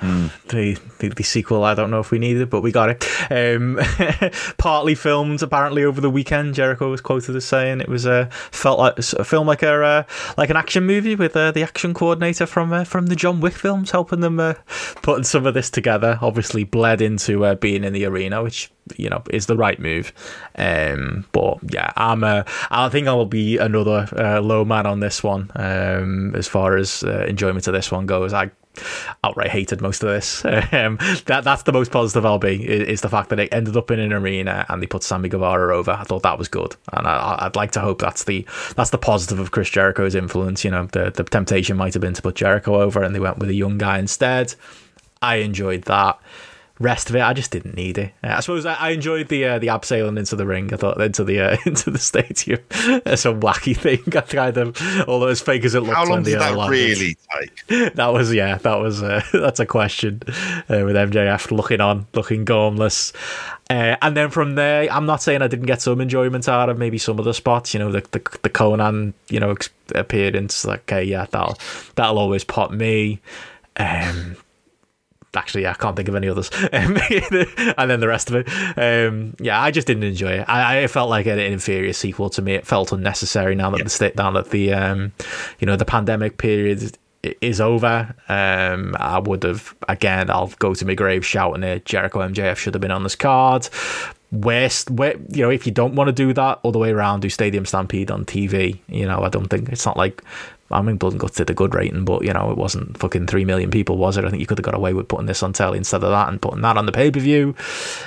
The, 0.00 0.78
the 0.98 1.08
the 1.08 1.22
sequel, 1.22 1.64
I 1.64 1.74
don't 1.74 1.90
know 1.90 2.00
if 2.00 2.10
we 2.10 2.18
needed 2.18 2.50
but 2.50 2.60
we 2.60 2.72
got 2.72 2.90
it. 2.90 3.04
Um, 3.30 3.80
partly 4.58 4.94
filmed 4.94 5.42
apparently 5.42 5.84
over 5.84 6.00
the 6.00 6.10
weekend. 6.10 6.54
Jericho 6.54 6.90
was 6.90 7.00
quoted 7.00 7.36
as 7.36 7.44
saying 7.44 7.80
it 7.80 7.88
was 7.88 8.06
uh, 8.06 8.26
felt 8.50 8.78
like 8.78 8.98
a 8.98 9.24
film 9.24 9.46
like 9.46 9.62
a 9.62 9.82
uh, 9.82 10.02
like 10.36 10.50
an 10.50 10.56
action 10.56 10.84
movie 10.84 11.14
with 11.14 11.36
uh, 11.36 11.50
the 11.50 11.62
action 11.62 11.94
coordinator 11.94 12.46
from 12.46 12.72
uh, 12.72 12.84
from 12.84 13.06
the 13.06 13.16
John 13.16 13.40
Wick 13.40 13.54
films 13.54 13.90
helping 13.90 14.20
them 14.20 14.38
uh, 14.40 14.54
putting 15.02 15.24
some 15.24 15.46
of 15.46 15.54
this 15.54 15.70
together. 15.70 16.18
Obviously, 16.20 16.64
bled 16.64 17.00
into 17.00 17.44
uh, 17.44 17.54
being 17.54 17.84
in 17.84 17.92
the 17.92 18.04
arena, 18.04 18.42
which 18.42 18.70
you 18.96 19.08
know 19.10 19.22
is 19.30 19.46
the 19.46 19.56
right 19.56 19.78
move. 19.78 20.12
Um, 20.56 21.26
but 21.32 21.58
yeah, 21.72 21.92
I'm 21.96 22.24
uh, 22.24 22.44
I 22.70 22.88
think 22.88 23.08
I 23.08 23.14
will 23.14 23.26
be 23.26 23.58
another 23.58 24.08
uh, 24.16 24.40
low 24.40 24.64
man 24.64 24.86
on 24.86 25.00
this 25.00 25.22
one 25.22 25.50
um, 25.56 26.34
as 26.34 26.48
far 26.48 26.76
as 26.76 27.02
uh, 27.02 27.24
enjoyment 27.28 27.66
of 27.66 27.74
this 27.74 27.90
one 27.90 28.06
goes. 28.06 28.32
I 28.32 28.50
outright 29.24 29.50
hated 29.50 29.80
most 29.80 30.02
of 30.02 30.08
this. 30.08 30.44
Um, 30.76 30.98
that 31.26 31.42
that's 31.44 31.62
the 31.62 31.72
most 31.72 31.90
positive 31.90 32.26
I'll 32.26 32.38
be 32.38 32.66
is, 32.66 33.00
the 33.00 33.08
fact 33.08 33.30
that 33.30 33.38
it 33.38 33.52
ended 33.52 33.76
up 33.76 33.90
in 33.90 33.98
an 33.98 34.12
arena 34.12 34.66
and 34.68 34.82
they 34.82 34.86
put 34.86 35.02
Sammy 35.02 35.28
Guevara 35.28 35.74
over. 35.74 35.92
I 35.92 36.02
thought 36.02 36.22
that 36.22 36.38
was 36.38 36.48
good, 36.48 36.74
and 36.92 37.06
I, 37.06 37.36
I'd 37.40 37.56
like 37.56 37.70
to 37.72 37.80
hope 37.80 38.00
that's 38.00 38.24
the 38.24 38.46
that's 38.74 38.90
the 38.90 38.98
positive 38.98 39.38
of 39.38 39.52
Chris 39.52 39.70
Jericho's 39.70 40.14
influence. 40.14 40.64
You 40.64 40.72
know, 40.72 40.86
the 40.86 41.10
the 41.10 41.24
temptation 41.24 41.76
might 41.76 41.94
have 41.94 42.00
been 42.00 42.14
to 42.14 42.22
put 42.22 42.34
Jericho 42.34 42.80
over, 42.80 43.02
and 43.02 43.14
they 43.14 43.20
went 43.20 43.38
with 43.38 43.48
a 43.48 43.54
young 43.54 43.78
guy 43.78 43.98
instead. 43.98 44.54
I 45.22 45.36
enjoyed 45.36 45.82
that. 45.84 46.18
Rest 46.78 47.08
of 47.08 47.16
it, 47.16 47.22
I 47.22 47.32
just 47.32 47.50
didn't 47.50 47.74
need 47.74 47.96
it. 47.96 48.12
I 48.22 48.40
suppose 48.40 48.66
I, 48.66 48.74
I 48.74 48.90
enjoyed 48.90 49.28
the 49.28 49.46
uh, 49.46 49.58
the 49.58 49.68
abseiling 49.68 50.18
into 50.18 50.36
the 50.36 50.44
ring. 50.44 50.72
I 50.74 50.76
thought 50.76 51.00
into 51.00 51.24
the 51.24 51.40
uh, 51.40 51.56
into 51.66 51.90
the 51.90 51.98
stadium. 51.98 52.60
It's 53.06 53.24
a 53.24 53.32
wacky 53.32 53.74
thing. 53.74 54.02
I 54.14 54.20
tried 54.20 54.54
them, 54.54 54.74
although 55.08 55.28
as 55.28 55.40
fake 55.40 55.64
as 55.64 55.74
it 55.74 55.80
looked. 55.80 55.94
How 55.94 56.04
long 56.04 56.22
did 56.22 56.38
that 56.38 56.54
landed. 56.54 56.72
really 56.72 57.16
take? 57.34 57.94
That 57.96 58.08
was 58.08 58.32
yeah, 58.32 58.58
that 58.58 58.74
was 58.74 59.02
uh, 59.02 59.22
that's 59.32 59.58
a 59.58 59.64
question 59.64 60.20
uh, 60.26 60.84
with 60.84 60.96
MJF 60.96 61.50
looking 61.50 61.80
on, 61.80 62.06
looking 62.12 62.44
gormless. 62.44 63.14
Uh, 63.70 63.96
and 64.02 64.16
then 64.16 64.30
from 64.30 64.54
there, 64.54 64.92
I'm 64.92 65.06
not 65.06 65.22
saying 65.22 65.40
I 65.40 65.48
didn't 65.48 65.66
get 65.66 65.80
some 65.80 66.00
enjoyment 66.00 66.48
out 66.48 66.68
of 66.68 66.78
maybe 66.78 66.98
some 66.98 67.18
of 67.18 67.24
the 67.24 67.32
spots. 67.32 67.72
You 67.72 67.80
know, 67.80 67.90
the 67.90 68.00
the, 68.10 68.18
the 68.42 68.50
Konnan, 68.50 69.14
you 69.30 69.40
know, 69.40 69.56
appearance. 69.94 70.66
Like, 70.66 70.80
okay, 70.80 71.04
yeah, 71.04 71.26
that'll 71.30 71.58
that'll 71.94 72.18
always 72.18 72.44
pop 72.44 72.70
me. 72.70 73.20
Um, 73.78 74.36
actually, 75.34 75.62
yeah, 75.62 75.72
I 75.72 75.74
can't 75.74 75.96
think 75.96 76.08
of 76.08 76.14
any 76.14 76.28
others. 76.28 76.50
Um, 76.72 76.98
and 77.78 77.90
then 77.90 78.00
the 78.00 78.08
rest 78.08 78.30
of 78.30 78.36
it, 78.36 78.48
um, 78.76 79.34
yeah, 79.40 79.60
I 79.60 79.70
just 79.70 79.86
didn't 79.86 80.02
enjoy 80.02 80.32
it. 80.40 80.44
I, 80.48 80.82
I 80.82 80.86
felt 80.88 81.08
like 81.08 81.26
an 81.26 81.38
inferior 81.38 81.92
sequel 81.92 82.28
to 82.30 82.42
me. 82.42 82.52
It 82.52 82.66
felt 82.66 82.92
unnecessary 82.92 83.54
now 83.54 83.70
that 83.70 83.82
the 83.82 83.88
state, 83.88 84.16
now 84.16 84.30
that 84.32 84.50
the 84.50 84.72
um, 84.72 85.12
you 85.58 85.66
know, 85.66 85.76
the 85.76 85.84
pandemic 85.84 86.38
period 86.38 86.98
is 87.40 87.60
over. 87.60 88.14
Um, 88.28 88.94
I 88.98 89.18
would 89.18 89.42
have 89.42 89.74
again. 89.88 90.30
I'll 90.30 90.52
go 90.58 90.74
to 90.74 90.84
my 90.84 90.94
grave 90.94 91.24
shouting 91.24 91.62
it. 91.62 91.84
Jericho 91.84 92.20
MJF 92.20 92.56
should 92.56 92.74
have 92.74 92.80
been 92.80 92.90
on 92.90 93.02
this 93.02 93.16
card. 93.16 93.68
West, 94.32 94.90
where 94.90 95.16
you 95.30 95.42
know, 95.42 95.50
if 95.50 95.66
you 95.66 95.72
don't 95.72 95.94
want 95.94 96.08
to 96.08 96.12
do 96.12 96.32
that 96.32 96.60
all 96.62 96.72
the 96.72 96.78
way 96.78 96.90
around, 96.90 97.20
do 97.20 97.28
Stadium 97.28 97.64
Stampede 97.64 98.10
on 98.10 98.24
TV. 98.24 98.80
You 98.88 99.06
know, 99.06 99.22
I 99.22 99.28
don't 99.28 99.48
think 99.48 99.68
it's 99.70 99.86
not 99.86 99.96
like. 99.96 100.22
I 100.70 100.82
mean, 100.82 100.96
Blood 100.96 101.12
and 101.12 101.20
Guts 101.20 101.36
did 101.36 101.50
a 101.50 101.54
good 101.54 101.74
rating, 101.74 102.04
but 102.04 102.24
you 102.24 102.32
know, 102.32 102.50
it 102.50 102.58
wasn't 102.58 102.98
fucking 102.98 103.26
three 103.26 103.44
million 103.44 103.70
people, 103.70 103.96
was 103.96 104.16
it? 104.16 104.24
I 104.24 104.30
think 104.30 104.40
you 104.40 104.46
could 104.46 104.58
have 104.58 104.64
got 104.64 104.74
away 104.74 104.92
with 104.92 105.08
putting 105.08 105.26
this 105.26 105.42
on 105.42 105.52
telly 105.52 105.78
instead 105.78 106.02
of 106.02 106.10
that 106.10 106.28
and 106.28 106.40
putting 106.42 106.62
that 106.62 106.76
on 106.76 106.86
the 106.86 106.92
pay 106.92 107.10
per 107.10 107.20
view. 107.20 107.54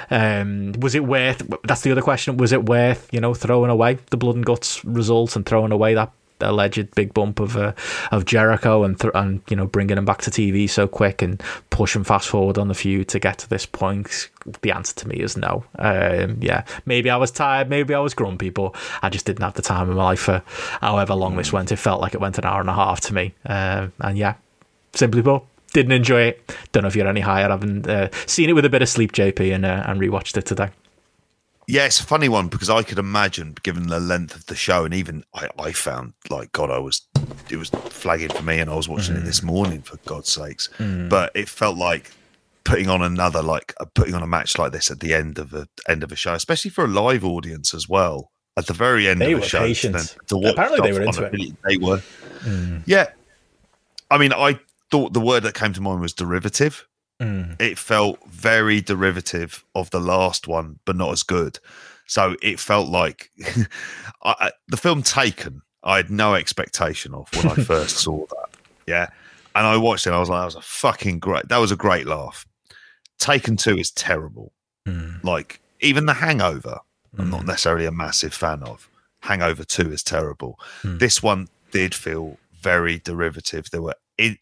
Um, 0.10 0.74
was 0.80 0.96
it 0.96 1.06
worth? 1.06 1.42
That's 1.64 1.82
the 1.82 1.92
other 1.92 2.02
question. 2.02 2.38
Was 2.38 2.52
it 2.52 2.66
worth 2.66 3.08
you 3.12 3.22
know 3.22 3.34
throwing 3.34 3.72
away 3.72 3.98
the 4.10 4.18
Blood 4.18 4.36
and 4.36 4.46
Guts 4.46 4.84
result 4.84 5.36
and 5.36 5.46
throwing 5.46 5.72
away 5.72 5.94
that 5.94 6.12
alleged 6.42 6.94
big 6.96 7.14
bump 7.14 7.40
of 7.40 7.58
uh, 7.58 7.74
of 8.12 8.26
Jericho 8.26 8.84
and 8.84 9.00
th- 9.00 9.14
and 9.16 9.42
you 9.50 9.56
know 9.56 9.66
bringing 9.66 9.98
him 9.98 10.06
back 10.06 10.22
to 10.22 10.32
TV 10.32 10.70
so 10.70 10.88
quick 10.88 11.22
and 11.22 11.42
pushing 11.70 12.04
fast 12.04 12.30
forward 12.30 12.58
on 12.58 12.68
the 12.68 12.74
feud 12.74 13.08
to 13.10 13.20
get 13.20 13.38
to 13.40 13.50
this 13.50 13.66
point? 13.66 14.30
The 14.62 14.72
answer 14.72 14.96
to 14.96 15.08
me 15.08 15.18
is 15.18 15.38
no. 15.38 15.64
Um, 15.78 16.38
yeah, 16.42 16.64
maybe 16.86 17.10
I 17.10 17.18
was 17.18 17.32
tired, 17.32 17.70
maybe 17.70 17.94
I 17.94 18.00
was 18.00 18.14
grumpy, 18.14 18.50
but 18.50 18.76
I 19.02 19.10
just 19.10 19.26
didn't 19.26 19.44
have 19.44 19.54
the 19.54 19.62
time 19.62 19.90
in 19.90 19.96
my 19.96 20.04
life 20.04 20.22
for 20.22 20.44
however 20.82 21.14
long 21.14 21.36
this 21.36 21.54
went. 21.54 21.72
It 21.72 21.78
felt 21.78 22.02
like 22.02 22.14
it 22.14 22.22
went 22.22 22.38
an 22.38 22.46
hour 22.46 22.62
and 22.62 22.70
a 22.70 22.74
half 22.74 23.02
to 23.02 23.14
me, 23.14 23.34
um, 23.46 23.94
and 24.00 24.18
yeah, 24.18 24.36
simply 24.94 25.22
put. 25.22 25.44
Didn't 25.72 25.92
enjoy 25.92 26.22
it. 26.22 26.56
Don't 26.72 26.82
know 26.82 26.88
if 26.88 26.96
you're 26.96 27.08
any 27.08 27.22
higher. 27.22 27.46
I 27.46 27.50
haven't 27.50 27.88
uh, 27.88 28.10
seen 28.26 28.50
it 28.50 28.54
with 28.54 28.66
a 28.66 28.70
bit 28.70 28.82
of 28.82 28.90
sleep, 28.90 29.12
JP, 29.12 29.54
and 29.54 29.66
uh, 29.66 29.84
and 29.86 30.00
rewatched 30.00 30.36
it 30.36 30.46
today. 30.46 30.70
Yeah, 31.70 31.86
it's 31.86 32.00
a 32.00 32.04
funny 32.04 32.30
one 32.30 32.48
because 32.48 32.68
I 32.68 32.82
could 32.82 32.98
imagine, 32.98 33.56
given 33.62 33.90
the 33.90 34.00
length 34.00 34.36
of 34.36 34.48
the 34.48 34.56
show, 34.56 34.86
and 34.86 34.94
even 34.96 35.24
I, 35.36 35.50
I 35.60 35.72
found 35.72 36.14
like 36.32 36.52
God, 36.52 36.72
I 36.72 36.80
was 36.80 37.08
it 37.48 37.58
was 37.58 37.70
flagging 37.70 38.30
for 38.30 38.42
me, 38.42 38.60
and 38.60 38.72
I 38.72 38.74
was 38.74 38.90
watching 38.90 39.16
it 39.16 39.20
mm. 39.22 39.26
this 39.26 39.44
morning 39.44 39.84
for 39.84 39.98
God's 39.98 40.32
sakes. 40.32 40.70
Mm. 40.80 41.10
But 41.10 41.32
it 41.36 41.48
felt 41.48 41.78
like 41.78 42.10
putting 42.64 42.90
on 42.90 43.04
another 43.04 43.44
like 43.44 43.76
putting 43.94 44.16
on 44.16 44.24
a 44.24 44.28
match 44.28 44.58
like 44.58 44.72
this 44.72 44.90
at 44.90 45.00
the 45.00 45.14
end 45.14 45.38
of 45.38 45.54
a 45.54 45.68
end 45.88 46.02
of 46.02 46.12
a 46.12 46.16
show, 46.16 46.34
especially 46.34 46.72
for 46.72 46.86
a 46.86 46.88
live 46.88 47.24
audience 47.24 47.76
as 47.76 47.88
well. 47.88 48.32
At 48.58 48.66
the 48.66 48.74
very 48.74 49.08
end 49.08 49.22
They 49.22 49.34
of 49.34 49.44
a 49.44 49.48
show, 49.48 49.72
then 49.72 50.02
to 50.26 50.38
watch 50.38 50.54
Apparently 50.54 50.90
they 50.90 50.98
were 50.98 51.06
into 51.06 51.24
it. 51.24 51.32
video- 51.32 51.56
They 51.66 51.78
were, 51.78 52.02
mm. 52.40 52.82
yeah. 52.88 53.10
I 54.10 54.18
mean, 54.18 54.34
I 54.34 54.60
thought 54.90 55.14
the 55.14 55.20
word 55.20 55.44
that 55.44 55.54
came 55.54 55.74
to 55.74 55.82
mind 55.82 56.02
was 56.02 56.14
derivative 56.14 56.88
Mm. 57.22 57.62
it 57.62 57.78
felt 57.78 58.18
very 58.30 58.80
derivative 58.80 59.66
of 59.76 59.90
the 59.90 60.00
last 60.00 60.48
one, 60.48 60.80
but 60.86 60.96
not 60.96 61.12
as 61.12 61.24
good. 61.24 61.60
So 62.08 62.36
it 62.42 62.60
felt 62.60 62.90
like 62.90 63.30
I, 64.24 64.36
I- 64.40 64.52
the 64.68 64.78
film 64.78 65.04
Taken. 65.04 65.62
I 65.84 65.98
had 65.98 66.10
no 66.10 66.36
expectation 66.36 67.14
of 67.14 67.28
when 67.36 67.48
I 67.48 67.56
first 67.64 67.98
saw 67.98 68.26
that. 68.26 68.50
Yeah, 68.88 69.08
and 69.56 69.66
I 69.66 69.78
watched 69.78 70.08
it. 70.08 70.12
I 70.14 70.20
was 70.20 70.30
like, 70.30 70.42
that 70.42 70.46
was 70.46 70.56
a 70.56 70.62
fucking 70.62 71.20
great. 71.20 71.48
That 71.50 71.58
was 71.58 71.72
a 71.72 71.76
great 71.78 72.08
laugh. 72.08 72.46
Taken 73.18 73.58
Two 73.58 73.78
is 73.78 73.92
terrible. 73.92 74.52
Mm. 74.88 75.24
Like 75.24 75.62
even 75.82 76.06
The 76.06 76.14
Hangover, 76.14 76.80
I'm 77.18 77.30
not 77.30 77.42
mm. 77.42 77.48
necessarily 77.48 77.86
a 77.86 77.92
massive 77.92 78.34
fan 78.34 78.64
of. 78.64 78.90
Hangover 79.22 79.64
Two 79.64 79.92
is 79.92 80.04
terrible. 80.04 80.60
This 80.84 81.22
one 81.22 81.48
did 81.72 81.94
feel 81.94 82.38
very 82.62 83.00
derivative. 83.00 83.70
There 83.72 83.82
were 83.82 83.96
in, 84.18 84.38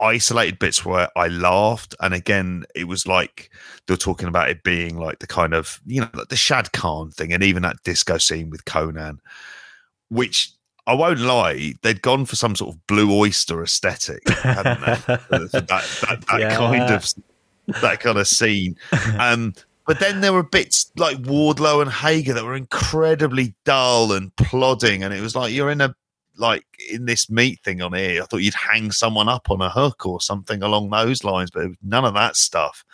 isolated 0.00 0.58
bits 0.58 0.84
where 0.84 1.08
I 1.16 1.28
laughed, 1.28 1.94
and 2.00 2.14
again, 2.14 2.64
it 2.74 2.84
was 2.84 3.06
like 3.06 3.50
they 3.86 3.94
were 3.94 3.98
talking 3.98 4.28
about 4.28 4.48
it 4.50 4.62
being 4.62 4.96
like 4.98 5.18
the 5.18 5.26
kind 5.26 5.54
of 5.54 5.80
you 5.86 6.00
know 6.00 6.08
like 6.14 6.28
the 6.28 6.36
Shad 6.36 6.72
Khan 6.72 7.10
thing, 7.10 7.32
and 7.32 7.42
even 7.42 7.62
that 7.62 7.82
disco 7.84 8.18
scene 8.18 8.50
with 8.50 8.64
Konnan, 8.64 9.18
which 10.08 10.52
I 10.86 10.94
won't 10.94 11.20
lie, 11.20 11.74
they'd 11.82 12.02
gone 12.02 12.24
for 12.26 12.36
some 12.36 12.56
sort 12.56 12.74
of 12.74 12.86
blue 12.86 13.12
oyster 13.16 13.62
aesthetic, 13.62 14.28
hadn't 14.28 14.80
they? 14.80 14.86
that 15.06 15.28
that, 15.30 15.50
that, 15.68 16.24
that 16.28 16.40
Yeah. 16.40 16.56
kind 16.56 16.90
of 16.90 17.06
that 17.80 18.00
kind 18.00 18.18
of 18.18 18.26
scene. 18.26 18.76
Um, 19.18 19.54
but 19.86 19.98
then 20.00 20.20
there 20.20 20.32
were 20.32 20.42
bits 20.42 20.90
like 20.96 21.16
Wardlow 21.18 21.82
and 21.82 21.90
Hager 21.90 22.32
that 22.34 22.44
were 22.44 22.54
incredibly 22.54 23.54
dull 23.64 24.12
and 24.12 24.34
plodding, 24.36 25.02
and 25.04 25.14
it 25.14 25.20
was 25.20 25.34
like 25.36 25.52
you're 25.52 25.70
in 25.70 25.80
a 25.80 25.94
like 26.36 26.64
in 26.90 27.04
this 27.06 27.30
meat 27.30 27.60
thing 27.64 27.82
on 27.82 27.92
here. 27.92 28.22
I 28.22 28.26
thought 28.26 28.38
you'd 28.38 28.54
hang 28.54 28.90
someone 28.90 29.28
up 29.28 29.50
on 29.50 29.60
a 29.60 29.70
hook 29.70 30.06
or 30.06 30.20
something 30.20 30.62
along 30.62 30.90
those 30.90 31.24
lines, 31.24 31.50
but 31.50 31.64
it 31.64 31.68
was 31.68 31.76
none 31.82 32.04
of 32.04 32.14
that 32.14 32.36
stuff. 32.36 32.84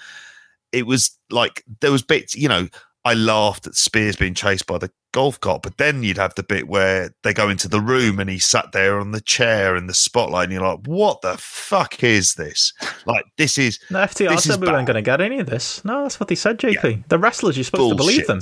It 0.73 0.86
was 0.86 1.18
like 1.31 1.65
there 1.81 1.92
was 1.92 2.02
bits, 2.02 2.34
you 2.36 2.49
know. 2.49 2.68
I 3.05 3.15
laughed 3.15 3.67
at 3.67 3.75
Spears 3.75 4.17
being 4.17 4.34
chased 4.34 4.67
by 4.67 4.76
the 4.76 4.91
golf 5.12 5.41
cart, 5.41 5.62
but 5.62 5.78
then 5.78 6.02
you'd 6.02 6.18
have 6.18 6.34
the 6.34 6.42
bit 6.42 6.68
where 6.68 7.10
they 7.23 7.33
go 7.33 7.49
into 7.49 7.67
the 7.67 7.81
room 7.81 8.18
and 8.18 8.28
he 8.28 8.39
sat 8.39 8.73
there 8.73 9.00
on 9.00 9.12
the 9.12 9.20
chair 9.20 9.76
in 9.76 9.86
the 9.86 9.94
spotlight, 9.94 10.44
and 10.44 10.52
you're 10.52 10.62
like, 10.62 10.81
"What 10.84 11.23
the 11.23 11.36
fuck 11.39 12.02
is 12.02 12.34
this? 12.34 12.73
Like, 13.07 13.25
this 13.39 13.57
is 13.57 13.78
No, 13.91 14.00
FTR 14.00 14.31
This 14.31 14.47
is 14.47 14.52
said 14.52 14.60
we 14.60 14.67
weren't 14.67 14.86
going 14.86 14.97
to 14.97 15.02
get 15.02 15.20
any 15.20 15.39
of 15.39 15.47
this. 15.47 15.83
No, 15.84 16.02
that's 16.02 16.20
what 16.20 16.28
they 16.28 16.34
said, 16.34 16.58
JP. 16.58 17.08
The 17.08 17.18
wrestlers, 17.18 17.57
you're 17.57 17.65
supposed 17.65 17.91
to 17.91 17.97
believe 17.97 18.26
them. 18.26 18.41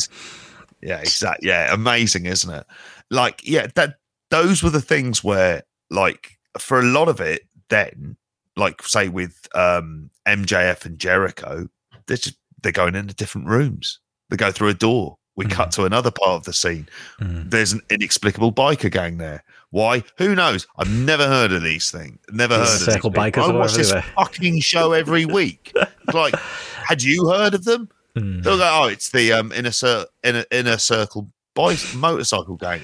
Yeah, 0.82 0.98
exactly. 0.98 1.48
Yeah, 1.48 1.72
amazing, 1.72 2.26
isn't 2.26 2.52
it? 2.52 2.66
Like, 3.10 3.40
yeah, 3.44 3.68
that 3.76 3.96
those 4.30 4.62
were 4.62 4.70
the 4.70 4.80
things 4.80 5.22
where, 5.22 5.62
like, 5.90 6.38
for 6.58 6.80
a 6.80 6.84
lot 6.84 7.08
of 7.08 7.20
it, 7.20 7.42
then, 7.68 8.16
like, 8.56 8.82
say 8.82 9.08
with 9.08 9.46
um 9.54 10.10
MJF 10.26 10.84
and 10.84 10.98
Jericho, 10.98 11.68
they're 12.06 12.16
just 12.16 12.36
they're 12.62 12.72
going 12.72 12.94
into 12.94 13.14
different 13.14 13.48
rooms. 13.48 14.00
They 14.30 14.36
go 14.36 14.50
through 14.50 14.68
a 14.68 14.74
door. 14.74 15.18
We 15.36 15.44
cut 15.44 15.70
to 15.72 15.84
another 15.84 16.10
part 16.10 16.30
of 16.30 16.44
the 16.44 16.54
scene. 16.54 16.88
Mm. 17.20 17.50
There's 17.50 17.72
an 17.72 17.82
inexplicable 17.90 18.52
biker 18.52 18.90
gang 18.90 19.18
there. 19.18 19.44
Why? 19.70 20.02
Who 20.16 20.34
knows? 20.34 20.66
I've 20.78 20.90
never 20.90 21.26
heard 21.26 21.52
of 21.52 21.62
these 21.62 21.90
things. 21.90 22.18
Never 22.32 22.56
These 22.58 22.68
heard 22.68 22.88
of 22.88 22.94
circle 22.94 23.12
bikers 23.12 23.50
I 23.50 23.52
watch 23.52 23.74
this 23.74 23.92
fucking 23.92 24.60
show 24.60 24.92
every 24.92 25.26
week. 25.26 25.76
Like, 26.14 26.34
had 26.86 27.02
you 27.02 27.28
heard 27.28 27.52
of 27.52 27.64
them? 27.64 27.90
Mm. 28.16 28.42
They'll 28.42 28.56
go, 28.56 28.80
oh, 28.82 28.88
it's 28.88 29.10
the 29.10 29.32
um, 29.32 29.52
inner, 29.52 29.72
cir- 29.72 30.06
inner, 30.24 30.46
inner 30.50 30.78
circle 30.78 31.28
boys 31.54 31.94
motorcycle 31.94 32.56
gang. 32.56 32.80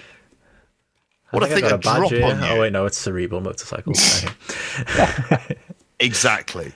What 1.32 1.42
I 1.42 1.46
a 1.46 1.48
think 1.48 1.66
thing 1.66 1.72
I 1.72 1.76
to 1.76 1.82
got 1.82 1.98
a 1.98 2.00
badge 2.00 2.10
drop 2.20 2.32
on 2.32 2.42
you. 2.42 2.48
Oh, 2.48 2.60
wait, 2.60 2.72
no, 2.72 2.86
it's 2.86 2.98
cerebral 2.98 3.40
motorcycles. 3.40 4.24
Exactly. 6.02 6.72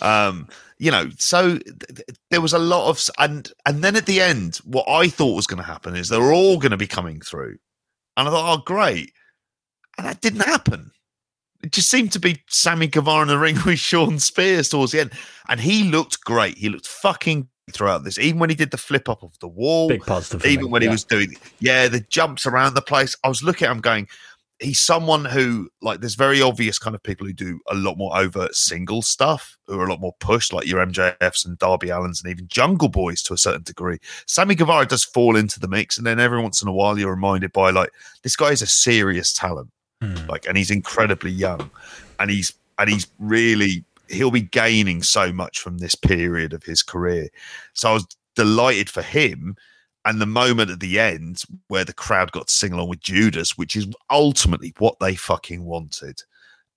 Um, 0.00 0.48
you 0.78 0.90
know, 0.90 1.10
so 1.16 1.58
th- 1.58 1.64
th- 1.94 2.18
there 2.30 2.40
was 2.40 2.52
a 2.52 2.58
lot 2.58 2.88
of, 2.88 3.00
and 3.18 3.50
and 3.66 3.82
then 3.82 3.96
at 3.96 4.06
the 4.06 4.20
end, 4.20 4.56
what 4.64 4.88
I 4.88 5.08
thought 5.08 5.36
was 5.36 5.46
going 5.46 5.62
to 5.62 5.66
happen 5.66 5.96
is 5.96 6.08
they 6.08 6.18
were 6.18 6.32
all 6.32 6.58
going 6.58 6.72
to 6.72 6.76
be 6.76 6.86
coming 6.86 7.20
through, 7.20 7.58
and 8.16 8.28
I 8.28 8.30
thought, 8.30 8.58
oh, 8.58 8.62
great, 8.64 9.12
and 9.96 10.06
that 10.06 10.20
didn't 10.20 10.40
happen. 10.40 10.90
It 11.62 11.72
just 11.72 11.88
seemed 11.88 12.12
to 12.12 12.20
be 12.20 12.42
Sammy 12.48 12.88
Guevara 12.88 13.22
in 13.22 13.28
the 13.28 13.38
ring 13.46 13.56
with 13.64 13.78
Shawn 13.78 14.18
Spears 14.18 14.68
towards 14.68 14.92
the 14.92 15.00
end, 15.00 15.12
and 15.48 15.60
he 15.60 15.84
looked 15.84 16.24
great. 16.24 16.58
He 16.58 16.68
looked 16.68 16.86
fucking 16.88 17.48
throughout 17.72 18.04
this, 18.04 18.18
even 18.18 18.38
when 18.38 18.50
he 18.50 18.56
did 18.56 18.70
the 18.70 18.76
flip 18.76 19.08
up 19.08 19.22
of 19.22 19.38
the 19.40 19.48
wall, 19.48 19.88
Big 19.88 20.02
positive. 20.02 20.44
even 20.46 20.66
me. 20.66 20.70
when 20.70 20.82
he 20.82 20.88
was 20.88 21.04
doing 21.04 21.34
yeah 21.60 21.88
the 21.88 22.00
jumps 22.00 22.46
around 22.46 22.74
the 22.74 22.82
place 22.82 23.16
i 23.24 23.28
was 23.28 23.42
looking 23.42 23.66
at 23.66 23.72
him 23.72 23.80
going 23.80 24.06
he's 24.60 24.80
someone 24.80 25.24
who 25.24 25.68
like 25.82 26.00
there's 26.00 26.14
very 26.16 26.42
obvious 26.42 26.78
kind 26.78 26.94
of 26.96 27.02
people 27.02 27.26
who 27.26 27.32
do 27.32 27.60
a 27.70 27.74
lot 27.74 27.96
more 27.96 28.16
overt 28.18 28.54
single 28.54 29.02
stuff 29.02 29.56
who 29.66 29.78
are 29.78 29.86
a 29.86 29.90
lot 29.90 30.00
more 30.00 30.14
pushed 30.20 30.52
like 30.52 30.66
your 30.66 30.84
mjfs 30.84 31.46
and 31.46 31.58
darby 31.58 31.88
allins 31.88 32.22
and 32.22 32.30
even 32.30 32.46
jungle 32.48 32.88
boys 32.88 33.22
to 33.22 33.32
a 33.32 33.38
certain 33.38 33.62
degree 33.62 33.98
sammy 34.26 34.54
guevara 34.54 34.84
does 34.86 35.04
fall 35.04 35.36
into 35.36 35.60
the 35.60 35.68
mix 35.68 35.96
and 35.98 36.06
then 36.06 36.18
every 36.18 36.40
once 36.42 36.60
in 36.62 36.68
a 36.68 36.72
while 36.72 36.98
you're 36.98 37.10
reminded 37.10 37.52
by 37.52 37.70
like 37.70 37.90
this 38.22 38.34
guy 38.36 38.50
is 38.50 38.62
a 38.62 38.66
serious 38.66 39.32
talent 39.32 39.68
Mm. 40.00 40.28
like 40.28 40.46
and 40.46 40.56
he's 40.56 40.70
incredibly 40.70 41.30
young 41.32 41.68
and 42.20 42.30
he's 42.30 42.52
and 42.78 42.88
he's 42.88 43.08
really 43.18 43.84
he'll 44.10 44.30
be 44.30 44.42
gaining 44.42 45.02
so 45.02 45.32
much 45.32 45.60
from 45.60 45.78
this 45.78 45.94
period 45.94 46.52
of 46.52 46.62
his 46.62 46.82
career. 46.82 47.28
So 47.74 47.90
i 47.90 47.92
was 47.94 48.06
delighted 48.34 48.88
for 48.88 49.02
him 49.02 49.56
and 50.04 50.20
the 50.20 50.26
moment 50.26 50.70
at 50.70 50.78
the 50.78 51.00
end 51.00 51.42
where 51.66 51.84
the 51.84 51.92
crowd 51.92 52.30
got 52.30 52.46
to 52.46 52.54
sing 52.54 52.72
along 52.72 52.88
with 52.88 53.00
judas 53.00 53.58
which 53.58 53.74
is 53.74 53.88
ultimately 54.10 54.72
what 54.78 54.96
they 55.00 55.16
fucking 55.16 55.64
wanted 55.64 56.22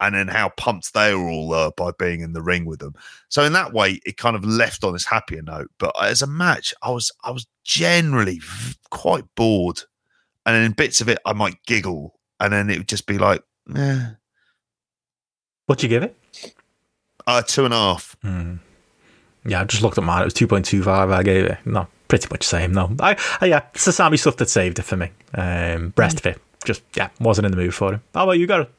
and 0.01 0.15
then 0.15 0.27
how 0.27 0.49
pumped 0.57 0.93
they 0.93 1.13
were 1.13 1.29
all 1.29 1.53
uh, 1.53 1.71
by 1.77 1.91
being 1.97 2.21
in 2.21 2.33
the 2.33 2.41
ring 2.41 2.65
with 2.65 2.79
them. 2.79 2.95
So 3.29 3.43
in 3.43 3.53
that 3.53 3.71
way 3.71 4.01
it 4.05 4.17
kind 4.17 4.35
of 4.35 4.43
left 4.43 4.83
on 4.83 4.93
this 4.93 5.05
happier 5.05 5.43
note. 5.43 5.69
But 5.77 5.93
as 6.03 6.21
a 6.21 6.27
match 6.27 6.73
i 6.81 6.89
was 6.89 7.11
i 7.23 7.31
was 7.31 7.47
generally 7.63 8.41
quite 8.89 9.23
bored. 9.35 9.81
And 10.45 10.55
in 10.55 10.71
bits 10.71 10.99
of 10.99 11.07
it 11.07 11.19
i 11.25 11.33
might 11.33 11.63
giggle 11.67 12.19
and 12.39 12.51
then 12.51 12.69
it 12.69 12.79
would 12.79 12.89
just 12.89 13.05
be 13.05 13.19
like 13.19 13.43
eh, 13.75 14.07
What'd 15.67 15.83
you 15.83 15.89
give 15.89 16.03
it? 16.03 16.17
Uh, 17.27 17.41
two 17.41 17.65
and 17.65 17.73
a 17.73 17.77
half 17.77 18.15
Mm. 18.23 18.59
Yeah, 19.45 19.61
I 19.61 19.63
just 19.63 19.81
looked 19.81 19.97
at 19.97 20.03
mine. 20.03 20.21
It 20.21 20.25
was 20.25 20.33
2.25 20.35 21.11
I 21.11 21.23
gave 21.23 21.45
it. 21.45 21.57
No, 21.65 21.87
pretty 22.07 22.27
much 22.29 22.43
same. 22.43 22.73
No, 22.73 22.95
I, 22.99 23.17
I 23.41 23.45
yeah, 23.47 23.63
it's 23.73 23.85
the 23.85 23.91
Sammy 23.91 24.17
stuff 24.17 24.37
that 24.37 24.49
saved 24.49 24.77
it 24.77 24.83
for 24.83 24.97
me. 24.97 25.09
Um, 25.33 25.89
breast 25.89 26.19
fit. 26.19 26.39
Just, 26.63 26.83
yeah, 26.95 27.09
wasn't 27.19 27.45
in 27.47 27.51
the 27.51 27.57
mood 27.57 27.73
for 27.73 27.95
it. 27.95 28.01
How 28.13 28.23
about 28.25 28.33
you, 28.33 28.45
Gareth? 28.45 28.69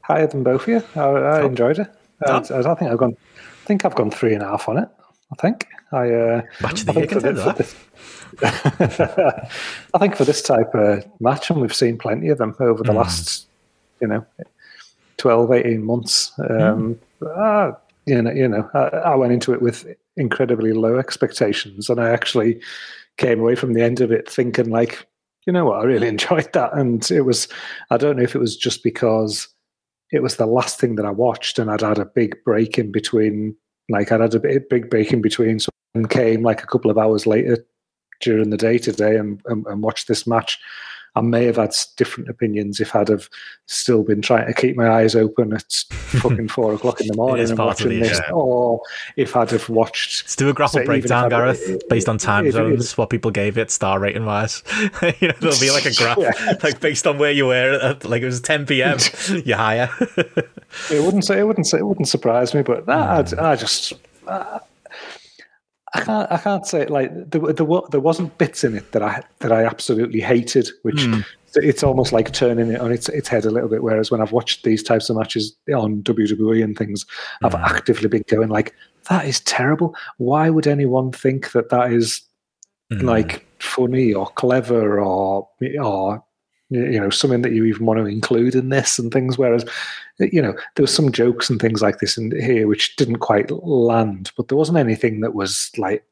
Higher 0.00 0.26
than 0.26 0.42
both 0.42 0.62
of 0.62 0.68
you. 0.68 0.82
I, 0.96 1.00
I 1.02 1.44
enjoyed 1.44 1.78
it. 1.78 1.86
I, 2.26 2.30
Oh. 2.30 2.36
I 2.36 2.62
don't 2.62 2.78
think 2.78 2.90
I've 2.90 2.96
gone. 2.96 3.14
I 3.36 3.66
think 3.66 3.84
I've 3.84 3.94
gone 3.94 4.10
three 4.10 4.32
and 4.32 4.42
a 4.42 4.46
half 4.46 4.68
on 4.70 4.78
it. 4.78 4.88
I 5.32 5.34
think 5.36 5.66
I. 5.92 6.10
Uh, 6.10 6.42
Match 6.62 6.82
of 6.82 6.88
I 6.88 6.92
the 6.92 7.00
year 7.00 7.08
think 7.08 7.12
for, 7.12 7.20
contender, 7.20 7.52
for 7.52 7.58
this, 7.58 7.74
I 9.94 9.98
think 9.98 10.16
for 10.16 10.24
this 10.24 10.40
type 10.42 10.74
of 10.74 11.04
match, 11.20 11.50
and 11.50 11.60
we've 11.60 11.74
seen 11.74 11.98
plenty 11.98 12.28
of 12.28 12.38
them 12.38 12.56
over 12.60 12.82
the 12.82 12.92
Hmm. 12.92 12.98
last, 12.98 13.46
you 14.00 14.06
know, 14.06 14.24
12, 15.18 15.52
18 15.52 15.84
months. 15.84 16.32
Um, 16.38 16.98
ah, 17.22 17.72
you 18.06 18.20
know, 18.20 18.30
you 18.30 18.48
know, 18.48 18.68
I, 18.74 18.78
I 18.78 19.14
went 19.14 19.32
into 19.32 19.52
it 19.52 19.62
with 19.62 19.86
incredibly 20.16 20.72
low 20.72 20.98
expectations, 20.98 21.88
and 21.88 22.00
I 22.00 22.10
actually 22.10 22.60
came 23.16 23.40
away 23.40 23.54
from 23.54 23.74
the 23.74 23.82
end 23.82 24.00
of 24.00 24.10
it 24.10 24.30
thinking 24.30 24.70
like, 24.70 25.06
you 25.46 25.52
know 25.52 25.66
what, 25.66 25.80
I 25.80 25.84
really 25.84 26.08
enjoyed 26.16 26.52
that, 26.52 26.74
and 26.74 27.08
it 27.10 27.22
was. 27.22 27.48
I 27.90 27.96
don't 27.96 28.16
know 28.16 28.22
if 28.22 28.34
it 28.34 28.40
was 28.40 28.56
just 28.56 28.82
because 28.82 29.48
it 30.10 30.22
was 30.22 30.36
the 30.36 30.46
last 30.46 30.78
thing 30.78 30.96
that 30.96 31.06
I 31.06 31.10
watched, 31.10 31.58
and 31.58 31.70
I'd 31.70 31.80
had 31.80 31.98
a 31.98 32.06
big 32.06 32.36
break 32.44 32.78
in 32.78 32.92
between. 32.92 33.56
Like 33.88 34.12
I'd 34.12 34.20
had 34.20 34.34
a 34.34 34.40
big 34.40 34.68
big 34.68 34.90
break 34.90 35.12
in 35.12 35.20
between, 35.20 35.58
so 35.58 35.70
and 35.94 36.10
came 36.10 36.42
like 36.42 36.62
a 36.62 36.66
couple 36.66 36.90
of 36.90 36.98
hours 36.98 37.26
later 37.26 37.64
during 38.20 38.50
the 38.50 38.56
day 38.56 38.78
today 38.78 39.16
and, 39.16 39.40
and, 39.46 39.66
and 39.66 39.82
watched 39.82 40.08
this 40.08 40.26
match. 40.26 40.58
I 41.16 41.20
may 41.20 41.44
have 41.44 41.56
had 41.56 41.70
different 41.96 42.28
opinions 42.28 42.80
if 42.80 42.96
I'd 42.96 43.08
have 43.08 43.28
still 43.66 44.02
been 44.02 44.20
trying 44.20 44.46
to 44.46 44.52
keep 44.52 44.76
my 44.76 44.88
eyes 44.88 45.14
open 45.14 45.52
at 45.52 45.72
fucking 45.90 46.48
four 46.48 46.74
o'clock 46.74 47.00
in 47.00 47.06
the 47.06 47.14
morning 47.14 47.48
and 47.48 47.56
watching 47.58 47.88
the 47.90 48.00
this, 48.00 48.18
issue. 48.18 48.32
or 48.32 48.80
if 49.16 49.36
I'd 49.36 49.50
have 49.52 49.68
watched 49.68 50.24
Let's 50.24 50.36
do 50.36 50.48
a 50.48 50.52
grapple 50.52 50.80
So 50.80 50.84
breakdown, 50.84 51.28
Gareth, 51.28 51.82
based 51.88 52.08
on 52.08 52.18
time 52.18 52.46
it- 52.46 52.52
zones, 52.52 52.98
what 52.98 53.10
people 53.10 53.30
gave 53.30 53.56
it 53.58 53.70
star 53.70 54.00
rating 54.00 54.26
wise. 54.26 54.62
you 55.20 55.28
know, 55.28 55.34
there'll 55.40 55.60
be 55.60 55.70
like 55.70 55.86
a 55.86 55.94
graph, 55.96 56.18
Yeah. 56.18 56.32
like 56.62 56.80
based 56.80 57.06
on 57.06 57.18
where 57.18 57.30
you 57.32 57.46
were, 57.46 57.78
at, 57.80 58.04
like 58.04 58.22
it 58.22 58.26
was 58.26 58.40
10 58.40 58.66
p.m. 58.66 58.98
you're 59.44 59.56
higher. 59.56 59.88
It 60.90 61.02
wouldn't 61.04 61.24
say 61.24 61.38
it 61.38 61.44
wouldn't 61.46 61.66
say 61.68 61.78
it 61.78 61.86
wouldn't 61.86 62.08
surprise 62.08 62.54
me, 62.54 62.62
but 62.62 62.84
Hmm. 62.84 62.90
I, 62.90 63.24
I 63.52 63.56
just 63.56 63.92
uh, 64.26 64.58
I 65.94 66.00
can't 66.02 66.32
I 66.32 66.38
can't 66.38 66.66
say 66.66 66.80
it 66.82 66.90
like 66.90 67.10
there, 67.30 67.52
there 67.52 67.66
there 67.90 68.00
wasn't 68.00 68.36
bits 68.38 68.64
in 68.64 68.74
it 68.76 68.92
that 68.92 69.02
I 69.02 69.22
that 69.40 69.52
I 69.52 69.64
absolutely 69.64 70.20
hated, 70.20 70.68
which 70.82 71.04
Hmm. 71.04 71.20
it's 71.56 71.84
almost 71.84 72.12
like 72.12 72.32
turning 72.32 72.70
it 72.70 72.80
on 72.80 72.90
its 72.92 73.08
its 73.08 73.28
head 73.28 73.44
a 73.44 73.50
little 73.50 73.68
bit. 73.68 73.82
Whereas 73.82 74.10
when 74.10 74.20
I've 74.20 74.32
watched 74.32 74.64
these 74.64 74.82
types 74.82 75.08
of 75.08 75.16
matches 75.16 75.56
on 75.74 76.02
WWE 76.02 76.62
and 76.64 76.76
things, 76.76 77.06
I've 77.42 77.52
Hmm. 77.54 77.64
actively 77.64 78.08
been 78.08 78.24
going 78.28 78.48
like 78.48 78.74
that 79.08 79.26
is 79.26 79.40
terrible. 79.40 79.94
Why 80.18 80.50
would 80.50 80.66
anyone 80.66 81.12
think 81.12 81.52
that 81.52 81.70
that 81.70 81.92
is 81.92 82.22
Mm. 82.92 83.02
like 83.04 83.46
funny 83.60 84.12
or 84.12 84.26
clever 84.26 85.00
or 85.00 85.48
or 85.80 86.22
you 86.68 87.00
know 87.00 87.08
something 87.08 87.40
that 87.42 87.52
you 87.52 87.64
even 87.64 87.86
want 87.86 87.98
to 87.98 88.04
include 88.04 88.54
in 88.54 88.68
this 88.68 88.98
and 88.98 89.10
things 89.10 89.38
whereas 89.38 89.64
you 90.18 90.40
know 90.40 90.54
there 90.74 90.82
was 90.82 90.94
some 90.94 91.10
jokes 91.10 91.50
and 91.50 91.60
things 91.60 91.82
like 91.82 91.98
this 91.98 92.16
in 92.16 92.30
here 92.40 92.66
which 92.66 92.96
didn't 92.96 93.18
quite 93.18 93.50
land 93.50 94.30
but 94.36 94.48
there 94.48 94.58
wasn't 94.58 94.78
anything 94.78 95.20
that 95.20 95.34
was 95.34 95.70
like 95.76 96.04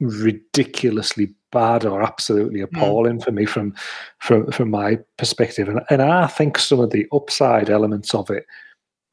ridiculously 0.00 1.32
bad 1.52 1.84
or 1.84 2.02
absolutely 2.02 2.60
hmm. 2.60 2.74
appalling 2.74 3.20
for 3.20 3.30
me 3.30 3.44
from 3.44 3.74
from 4.18 4.50
from 4.50 4.70
my 4.70 4.98
perspective 5.18 5.68
and, 5.68 5.80
and 5.90 6.02
i 6.02 6.26
think 6.26 6.58
some 6.58 6.80
of 6.80 6.90
the 6.90 7.06
upside 7.12 7.70
elements 7.70 8.14
of 8.14 8.28
it 8.30 8.44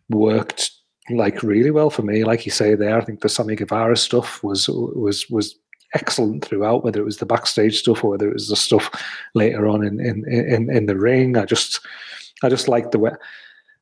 worked 0.09 0.71
like 1.11 1.43
really 1.43 1.71
well 1.71 1.89
for 1.89 2.01
me 2.01 2.23
like 2.23 2.45
you 2.45 2.51
say 2.51 2.73
there 2.73 2.99
i 2.99 3.03
think 3.03 3.21
the 3.21 3.29
sammy 3.29 3.55
guevara 3.55 3.95
stuff 3.95 4.43
was 4.43 4.67
was 4.67 5.29
was 5.29 5.55
excellent 5.93 6.45
throughout, 6.45 6.83
whether 6.83 7.01
it 7.01 7.05
was 7.05 7.17
the 7.17 7.25
backstage 7.25 7.79
stuff 7.79 8.03
or 8.03 8.11
whether 8.11 8.29
it 8.29 8.33
was 8.33 8.47
the 8.47 8.55
stuff 8.55 8.89
later 9.33 9.67
on 9.67 9.85
in 9.85 9.99
in 9.99 10.27
in, 10.27 10.69
in 10.69 10.85
the 10.85 10.97
ring. 10.97 11.37
I 11.37 11.45
just 11.45 11.79
I 12.43 12.49
just 12.49 12.67
liked 12.67 12.91
the 12.91 12.99
way. 12.99 13.11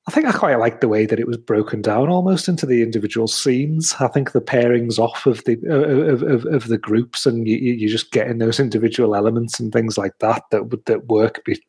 I 0.07 0.11
think 0.11 0.25
I 0.25 0.31
quite 0.31 0.55
liked 0.55 0.81
the 0.81 0.87
way 0.87 1.05
that 1.05 1.19
it 1.19 1.27
was 1.27 1.37
broken 1.37 1.81
down 1.81 2.09
almost 2.09 2.47
into 2.47 2.65
the 2.65 2.81
individual 2.81 3.27
scenes. 3.27 3.93
I 3.99 4.07
think 4.07 4.31
the 4.31 4.41
pairings 4.41 4.97
off 4.97 5.25
of 5.25 5.43
the 5.43 5.57
uh, 5.69 5.73
uh, 5.73 6.13
of, 6.13 6.23
of, 6.23 6.45
of 6.45 6.67
the 6.67 6.77
groups 6.77 7.25
and 7.25 7.47
you, 7.47 7.57
you 7.57 7.87
just 7.87 8.11
getting 8.11 8.39
those 8.39 8.59
individual 8.59 9.15
elements 9.15 9.59
and 9.59 9.71
things 9.71 9.97
like 9.97 10.17
that 10.19 10.43
that 10.51 10.69
would 10.69 10.83
that 10.85 11.05
work 11.07 11.43
be, 11.45 11.61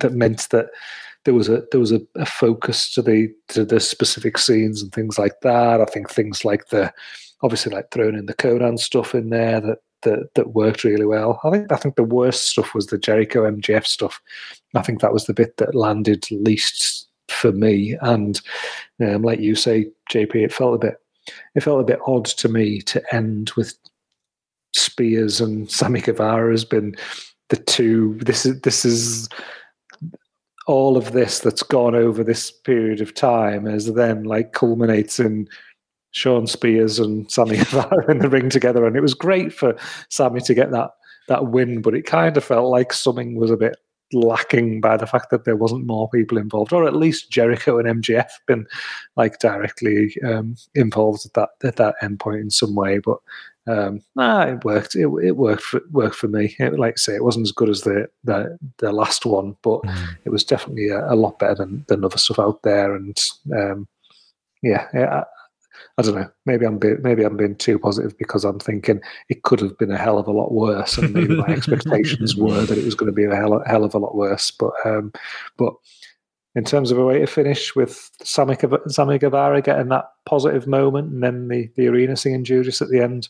that 0.00 0.12
meant 0.12 0.48
that 0.50 0.66
there 1.24 1.34
was 1.34 1.48
a 1.48 1.62
there 1.70 1.80
was 1.80 1.92
a, 1.92 2.00
a, 2.16 2.26
focus 2.26 2.92
to 2.94 3.02
the 3.02 3.28
to 3.48 3.64
the 3.64 3.80
specific 3.80 4.38
scenes 4.38 4.82
and 4.82 4.92
things 4.92 5.18
like 5.18 5.40
that. 5.42 5.80
I 5.80 5.86
think 5.86 6.10
things 6.10 6.44
like 6.44 6.68
the 6.68 6.92
obviously 7.42 7.72
like 7.72 7.90
throwing 7.90 8.16
in 8.16 8.26
the 8.26 8.34
Konnan 8.34 8.78
stuff 8.78 9.14
in 9.14 9.30
there 9.30 9.60
that 9.60 9.78
that 10.02 10.34
that 10.34 10.54
worked 10.54 10.84
really 10.84 11.06
well. 11.06 11.40
I 11.44 11.50
think 11.50 11.72
I 11.72 11.76
think 11.76 11.96
the 11.96 12.04
worst 12.04 12.50
stuff 12.50 12.74
was 12.74 12.86
the 12.86 12.98
Jericho 12.98 13.50
MJF 13.50 13.86
stuff. 13.86 14.20
I 14.74 14.82
think 14.82 15.00
that 15.00 15.12
was 15.12 15.24
the 15.24 15.34
bit 15.34 15.56
that 15.56 15.74
landed 15.74 16.30
least 16.30 17.05
for 17.28 17.52
me. 17.52 17.96
And 18.00 18.40
um, 19.00 19.22
like 19.22 19.40
you 19.40 19.54
say, 19.54 19.90
JP, 20.10 20.36
it 20.36 20.52
felt 20.52 20.74
a 20.74 20.78
bit 20.78 21.00
it 21.54 21.62
felt 21.62 21.80
a 21.80 21.84
bit 21.84 21.98
odd 22.06 22.24
to 22.24 22.48
me 22.48 22.80
to 22.82 23.02
end 23.14 23.50
with 23.56 23.74
Spears 24.74 25.40
and 25.40 25.70
Sammy 25.78 26.00
Guevara 26.00 26.50
has 26.50 26.64
been 26.64 26.94
the 27.48 27.56
two. 27.56 28.18
This 28.20 28.46
is 28.46 28.60
this 28.60 28.84
is 28.84 29.28
all 30.66 30.96
of 30.96 31.12
this 31.12 31.40
that's 31.40 31.62
gone 31.62 31.94
over 31.94 32.24
this 32.24 32.50
period 32.50 33.00
of 33.00 33.14
time 33.14 33.68
as 33.68 33.92
then 33.94 34.24
like 34.24 34.52
culminates 34.52 35.20
in 35.20 35.48
Shawn 36.10 36.46
Spears 36.46 36.98
and 36.98 37.30
Sammy 37.30 37.56
Guevara 37.58 38.10
in 38.10 38.18
the 38.18 38.28
ring 38.28 38.50
together, 38.50 38.86
and 38.86 38.96
it 38.96 39.02
was 39.02 39.14
great 39.14 39.52
for 39.52 39.76
Sammy 40.10 40.40
to 40.42 40.54
get 40.54 40.70
that 40.72 40.90
that 41.28 41.48
win. 41.48 41.82
But 41.82 41.94
it 41.94 42.06
kind 42.06 42.36
of 42.36 42.44
felt 42.44 42.70
like 42.70 42.92
something 42.92 43.36
was 43.36 43.50
a 43.50 43.56
bit 43.56 43.76
lacking 44.12 44.80
by 44.80 44.96
the 44.96 45.06
fact 45.06 45.30
that 45.30 45.44
there 45.44 45.56
wasn't 45.56 45.86
more 45.86 46.08
people 46.10 46.38
involved, 46.38 46.72
or 46.72 46.86
at 46.86 46.96
least 46.96 47.30
Jericho 47.30 47.78
and 47.78 48.02
MJF 48.02 48.30
been 48.46 48.66
like 49.16 49.38
directly 49.38 50.16
um, 50.24 50.56
involved 50.74 51.26
at 51.26 51.34
that 51.34 51.50
at 51.64 51.76
that 51.76 51.94
endpoint 52.02 52.40
in 52.40 52.50
some 52.50 52.74
way. 52.74 52.98
But 52.98 53.18
um, 53.66 54.00
nah, 54.14 54.42
it 54.42 54.64
worked. 54.64 54.94
It, 54.94 55.08
it 55.22 55.36
worked 55.36 55.62
for 55.62 55.80
worked 55.90 56.16
for 56.16 56.28
me. 56.28 56.54
It, 56.58 56.78
like 56.78 56.94
I 56.94 56.96
say, 56.96 57.14
it 57.16 57.24
wasn't 57.24 57.46
as 57.46 57.52
good 57.52 57.68
as 57.68 57.82
the 57.82 58.08
the, 58.24 58.58
the 58.78 58.92
last 58.92 59.26
one, 59.26 59.56
but 59.62 59.82
mm. 59.82 60.16
it 60.24 60.30
was 60.30 60.44
definitely 60.44 60.88
a, 60.88 61.12
a, 61.12 61.16
lot 61.16 61.38
better 61.38 61.56
than, 61.56 61.84
than 61.88 62.04
other 62.04 62.18
stuff 62.18 62.38
out 62.38 62.62
there. 62.62 62.94
And 62.94 63.16
um, 63.52 63.88
yeah, 64.62 64.88
yeah 64.94 65.24
I 65.98 66.02
don't 66.02 66.14
know. 66.14 66.28
Maybe 66.44 66.66
I'm 66.66 66.78
being, 66.78 66.98
maybe 67.00 67.24
I'm 67.24 67.38
being 67.38 67.56
too 67.56 67.78
positive 67.78 68.18
because 68.18 68.44
I'm 68.44 68.58
thinking 68.58 69.00
it 69.30 69.44
could 69.44 69.60
have 69.60 69.78
been 69.78 69.90
a 69.90 69.96
hell 69.96 70.18
of 70.18 70.28
a 70.28 70.32
lot 70.32 70.52
worse, 70.52 70.98
and 70.98 71.12
maybe 71.12 71.36
my 71.36 71.46
expectations 71.48 72.36
were 72.36 72.66
that 72.66 72.76
it 72.76 72.84
was 72.84 72.94
going 72.94 73.10
to 73.10 73.16
be 73.16 73.24
a 73.24 73.34
hell, 73.34 73.62
hell 73.66 73.84
of 73.84 73.94
a 73.94 73.98
lot 73.98 74.14
worse. 74.14 74.50
But 74.50 74.72
um, 74.84 75.12
but 75.56 75.72
in 76.54 76.64
terms 76.64 76.90
of 76.90 76.98
a 76.98 77.04
way 77.04 77.20
to 77.20 77.26
finish 77.26 77.74
with 77.74 78.10
Sammy, 78.22 78.56
Sammy 78.88 79.18
Guevara 79.18 79.62
getting 79.62 79.88
that 79.88 80.10
positive 80.26 80.66
moment, 80.66 81.12
and 81.12 81.22
then 81.22 81.48
the 81.48 81.70
the 81.76 81.86
arena 81.86 82.14
singing 82.14 82.44
Judas 82.44 82.82
at 82.82 82.88
the 82.88 83.00
end, 83.00 83.28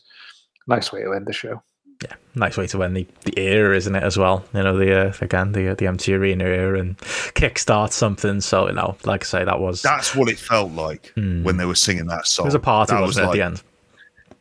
nice 0.67 0.91
way 0.91 1.03
to 1.03 1.13
end 1.13 1.25
the 1.25 1.33
show 1.33 1.61
yeah, 2.03 2.13
nice 2.35 2.57
way 2.57 2.67
to 2.67 2.83
end 2.83 2.95
the, 2.95 3.07
the 3.25 3.39
era, 3.39 3.75
isn't 3.75 3.95
it? 3.95 4.03
As 4.03 4.17
well, 4.17 4.45
you 4.53 4.63
know, 4.63 4.77
the 4.77 5.07
uh, 5.07 5.13
again 5.21 5.51
the 5.51 5.69
uh, 5.69 5.75
the 5.75 5.87
empty 5.87 6.13
arena 6.13 6.45
era 6.45 6.79
and 6.79 6.97
kickstart 6.97 7.91
something. 7.91 8.41
So 8.41 8.67
you 8.67 8.73
know, 8.73 8.97
like 9.03 9.23
I 9.23 9.25
say, 9.25 9.43
that 9.45 9.59
was 9.59 9.81
that's 9.81 10.15
what 10.15 10.29
it 10.29 10.37
felt 10.37 10.71
like 10.71 11.13
mm. 11.15 11.43
when 11.43 11.57
they 11.57 11.65
were 11.65 11.75
singing 11.75 12.07
that 12.07 12.27
song. 12.27 12.45
It 12.45 12.47
was 12.47 12.55
a 12.55 12.59
party, 12.59 12.93
that 12.93 13.01
was 13.01 13.17
like, 13.17 13.27
at 13.27 13.31
the 13.33 13.41
end? 13.41 13.63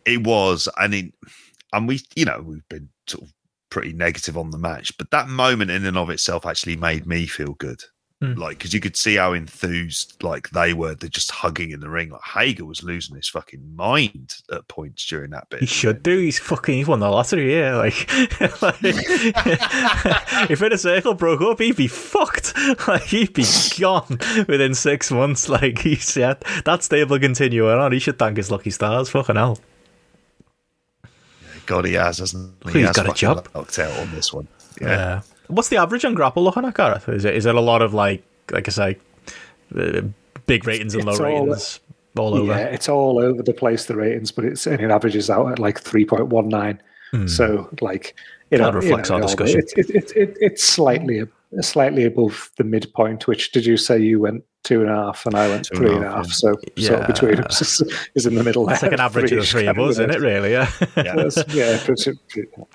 It 0.04 0.24
was, 0.24 0.68
and 0.76 0.94
it, 0.94 1.12
and 1.72 1.88
we, 1.88 2.00
you 2.14 2.24
know, 2.24 2.42
we've 2.44 2.68
been 2.68 2.88
sort 3.06 3.24
of 3.24 3.32
pretty 3.70 3.92
negative 3.92 4.36
on 4.36 4.50
the 4.50 4.58
match, 4.58 4.96
but 4.98 5.10
that 5.10 5.28
moment 5.28 5.70
in 5.70 5.84
and 5.84 5.98
of 5.98 6.10
itself 6.10 6.46
actually 6.46 6.76
made 6.76 7.06
me 7.06 7.26
feel 7.26 7.54
good. 7.54 7.82
Mm. 8.22 8.38
Like, 8.38 8.56
because 8.56 8.72
you 8.72 8.80
could 8.80 8.96
see 8.96 9.16
how 9.16 9.34
enthused 9.34 10.22
like 10.22 10.48
they 10.50 10.72
were. 10.72 10.94
They're 10.94 11.10
just 11.10 11.30
hugging 11.30 11.72
in 11.72 11.80
the 11.80 11.90
ring. 11.90 12.08
Like 12.08 12.22
Hager 12.22 12.64
was 12.64 12.82
losing 12.82 13.14
his 13.14 13.28
fucking 13.28 13.76
mind 13.76 14.36
at 14.50 14.66
points 14.68 15.06
during 15.06 15.32
that 15.32 15.50
bit. 15.50 15.60
He 15.60 15.66
should 15.66 16.02
do. 16.02 16.18
He's 16.18 16.38
fucking. 16.38 16.76
He's 16.76 16.86
won 16.86 17.00
the 17.00 17.10
lottery. 17.10 17.54
Yeah, 17.54 17.76
like, 17.76 18.10
like 18.62 18.78
if 20.50 20.62
Inner 20.62 20.78
Circle 20.78 21.12
broke 21.12 21.42
up, 21.42 21.60
he'd 21.60 21.76
be 21.76 21.88
fucked. 21.88 22.54
Like 22.86 23.04
he'd 23.04 23.32
be 23.32 23.44
gone 23.78 24.18
within 24.48 24.74
six 24.74 25.10
months. 25.10 25.48
Like 25.48 25.78
he 25.80 25.96
said, 25.96 26.40
that 26.64 26.82
stable 26.82 27.18
continuing 27.18 27.78
on. 27.78 27.92
He 27.92 27.98
should 27.98 28.18
thank 28.18 28.36
his 28.36 28.50
lucky 28.50 28.70
stars. 28.70 29.08
Fucking 29.08 29.36
hell. 29.36 29.58
God, 31.66 31.84
he 31.84 31.94
has, 31.94 32.18
hasn't 32.18 32.54
he? 32.64 32.70
He's 32.70 32.74
he 32.74 32.82
has 32.82 32.96
got 32.96 33.08
a 33.08 33.14
job. 33.14 33.48
Knocked 33.54 33.78
out 33.78 33.98
on 33.98 34.10
this 34.14 34.32
one. 34.32 34.46
Yeah. 34.80 34.88
yeah. 34.88 35.20
What's 35.48 35.68
the 35.68 35.76
average 35.76 36.04
on 36.04 36.14
Grapple 36.14 36.50
Gareth? 36.50 37.08
Is 37.08 37.24
it 37.24 37.34
is 37.34 37.46
it 37.46 37.54
a 37.54 37.60
lot 37.60 37.82
of 37.82 37.94
like 37.94 38.22
like 38.50 38.68
I 38.68 38.70
say, 38.70 38.98
uh, 39.76 40.02
big 40.46 40.66
ratings 40.66 40.94
and 40.94 41.04
low 41.04 41.12
all, 41.12 41.46
ratings 41.46 41.80
all 42.16 42.34
over? 42.34 42.52
Yeah, 42.52 42.66
it's 42.66 42.88
all 42.88 43.18
over 43.18 43.42
the 43.42 43.54
place 43.54 43.86
the 43.86 43.96
ratings, 43.96 44.32
but 44.32 44.44
it's 44.44 44.66
and 44.66 44.80
it 44.80 44.90
averages 44.90 45.30
out 45.30 45.50
at 45.52 45.58
like 45.58 45.80
three 45.80 46.04
point 46.04 46.26
one 46.26 46.48
nine. 46.48 46.80
Mm. 47.12 47.28
So 47.28 47.68
like 47.80 48.14
it 48.50 48.58
that 48.58 48.74
reflects 48.74 49.10
you 49.10 49.16
know, 49.16 49.22
our 49.22 49.26
discussion. 49.26 49.60
It, 49.76 49.90
it, 49.90 50.12
it, 50.16 50.36
it's 50.40 50.64
slightly 50.64 51.22
slightly 51.60 52.04
above 52.04 52.50
the 52.56 52.64
midpoint. 52.64 53.26
Which 53.26 53.52
did 53.52 53.66
you 53.66 53.76
say 53.76 53.98
you 53.98 54.20
went 54.20 54.44
two 54.64 54.80
and 54.80 54.90
a 54.90 54.94
half, 54.94 55.24
and 55.26 55.34
I 55.34 55.48
went 55.48 55.66
two 55.66 55.76
three 55.76 55.94
and 55.94 56.04
a 56.04 56.10
half. 56.10 56.26
Yeah. 56.26 56.32
So 56.32 56.56
yeah. 56.76 56.88
sort 56.88 57.00
of 57.00 57.06
between 57.06 57.40
us 57.40 57.82
is 58.14 58.26
in 58.26 58.34
the 58.34 58.44
middle. 58.44 58.68
It's 58.68 58.82
like 58.82 58.92
an 58.92 59.00
average 59.00 59.32
of 59.32 59.40
the 59.40 59.46
three 59.46 59.66
of 59.66 59.78
us, 59.78 59.92
isn't 59.92 60.10
it? 60.10 60.20
Really? 60.20 60.52
Yeah. 60.52 60.70
yeah, 60.96 61.28
yeah 61.48 61.78
pretty, 61.84 62.12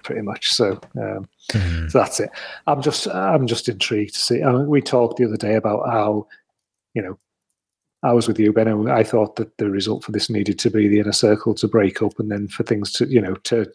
pretty, 0.04 0.22
much. 0.22 0.54
So, 0.54 0.80
um, 0.98 1.28
mm-hmm. 1.52 1.88
so 1.90 2.00
that's 2.00 2.20
it. 2.20 2.30
I'm 2.68 2.82
just 2.82 3.08
I'm 3.08 3.48
just 3.48 3.68
intrigued 3.68 4.14
to 4.16 4.22
see. 4.22 4.42
I 4.42 4.52
mean, 4.52 4.68
we 4.68 4.82
talked 4.82 5.18
the 5.18 5.26
other 5.26 5.38
day 5.38 5.56
about 5.56 5.90
how 5.90 6.28
you 6.94 7.02
know 7.02 7.18
I 8.04 8.14
was 8.14 8.28
with 8.28 8.40
you, 8.40 8.52
Ben. 8.52 8.68
And 8.68 8.92
I 8.92 9.04
thought 9.04 9.36
that 9.36 9.58
the 9.58 9.70
result 9.70 10.04
for 10.04 10.12
this 10.12 10.30
needed 10.30 10.58
to 10.60 10.70
be 10.70 10.88
the 10.88 11.00
inner 11.00 11.12
circle 11.12 11.54
to 11.56 11.68
break 11.68 12.02
up, 12.02 12.20
and 12.20 12.32
then 12.32 12.48
for 12.48 12.64
things 12.64 12.92
to, 12.94 13.08
you 13.08 13.22
know, 13.22 13.36
to 13.36 13.72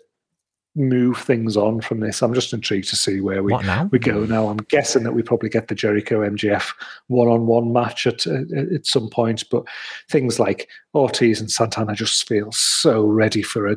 move 0.77 1.19
things 1.19 1.57
on 1.57 1.81
from 1.81 2.01
this. 2.01 2.23
I'm 2.23 2.35
just 2.35 2.53
intrigued 2.53 2.89
to 2.91 2.97
see 2.97 3.21
where 3.21 3.43
we 3.43 3.57
we 3.91 3.99
go 3.99 4.25
now. 4.25 4.49
I'm 4.49 4.59
guessing 4.69 5.03
that 5.05 5.13
we 5.13 5.23
probably 5.23 5.49
get 5.49 5.69
the 5.69 5.75
Jericho 5.75 6.21
MJF 6.21 6.73
one-on-one 7.09 7.73
match 7.73 8.07
at 8.07 8.27
at 8.27 8.87
some 8.87 9.09
point, 9.09 9.45
but 9.51 9.65
things 10.11 10.39
like 10.39 10.69
Ortiz 10.95 11.41
and 11.41 11.51
Santana 11.51 11.95
just 11.95 12.29
feel 12.29 12.53
so 12.53 13.05
ready 13.07 13.43
for 13.43 13.67
a 13.67 13.77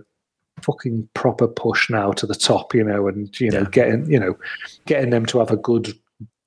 fucking 0.61 1.07
proper 1.13 1.47
push 1.47 1.89
now 1.89 2.11
to 2.11 2.25
the 2.27 2.35
top, 2.35 2.75
you 2.75 2.83
know, 2.83 3.07
and 3.07 3.39
you 3.39 3.49
know, 3.49 3.61
yeah. 3.61 3.69
getting 3.71 4.11
you 4.11 4.19
know, 4.19 4.37
getting 4.85 5.09
them 5.09 5.25
to 5.27 5.39
have 5.39 5.51
a 5.51 5.57
good 5.57 5.93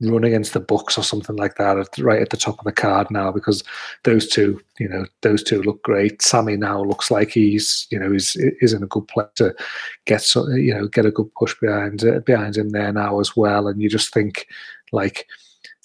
run 0.02 0.24
against 0.24 0.52
the 0.52 0.60
Bucks 0.60 0.98
or 0.98 1.02
something 1.02 1.36
like 1.36 1.56
that 1.56 1.86
right 1.98 2.20
at 2.20 2.30
the 2.30 2.36
top 2.36 2.58
of 2.58 2.64
the 2.64 2.72
card 2.72 3.10
now 3.10 3.30
because 3.30 3.62
those 4.04 4.28
two 4.28 4.60
you 4.78 4.88
know 4.88 5.06
those 5.22 5.42
two 5.42 5.62
look 5.62 5.82
great. 5.82 6.22
Sammy 6.22 6.56
now 6.56 6.82
looks 6.82 7.10
like 7.10 7.30
he's 7.30 7.86
you 7.90 7.98
know 7.98 8.12
he's 8.12 8.36
is 8.36 8.72
in 8.72 8.82
a 8.82 8.86
good 8.86 9.06
place 9.08 9.28
to 9.36 9.54
get 10.04 10.22
so 10.22 10.48
you 10.48 10.74
know 10.74 10.86
get 10.88 11.06
a 11.06 11.10
good 11.10 11.32
push 11.34 11.54
behind 11.60 12.04
uh, 12.04 12.20
behind 12.20 12.56
him 12.56 12.70
there 12.70 12.92
now 12.92 13.20
as 13.20 13.36
well. 13.36 13.68
And 13.68 13.80
you 13.80 13.88
just 13.88 14.12
think 14.12 14.46
like 14.92 15.26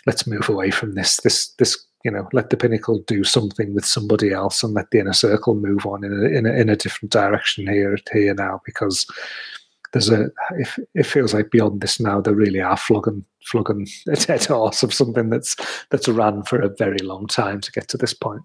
let's 0.05 0.25
move 0.25 0.49
away 0.49 0.71
from 0.71 0.93
this 0.93 1.17
this 1.17 1.49
this 1.59 1.77
you 2.03 2.11
know 2.11 2.27
let 2.33 2.49
the 2.49 2.57
pinnacle 2.57 2.99
do 3.07 3.23
something 3.23 3.73
with 3.73 3.85
somebody 3.85 4.31
else 4.31 4.63
and 4.63 4.73
let 4.73 4.89
the 4.91 4.99
inner 4.99 5.13
circle 5.13 5.55
move 5.55 5.85
on 5.85 6.03
in 6.03 6.13
a, 6.13 6.25
in 6.25 6.45
a, 6.45 6.53
in 6.53 6.69
a 6.69 6.75
different 6.75 7.11
direction 7.11 7.67
here 7.67 7.97
here 8.13 8.33
now 8.33 8.61
because 8.65 9.05
there's 9.93 10.09
a 10.09 10.29
it, 10.51 10.67
it 10.93 11.05
feels 11.05 11.33
like 11.33 11.51
beyond 11.51 11.81
this 11.81 11.99
now 11.99 12.21
they 12.21 12.31
really 12.31 12.61
are 12.61 12.77
flogging 12.77 13.25
flogging 13.43 13.87
a 14.07 14.15
dead 14.15 14.45
horse 14.45 14.83
of 14.83 14.93
something 14.93 15.29
that's 15.29 15.55
that's 15.89 16.07
ran 16.07 16.43
for 16.43 16.59
a 16.59 16.73
very 16.77 16.99
long 16.99 17.27
time 17.27 17.61
to 17.61 17.71
get 17.71 17.87
to 17.89 17.97
this 17.97 18.13
point. 18.13 18.43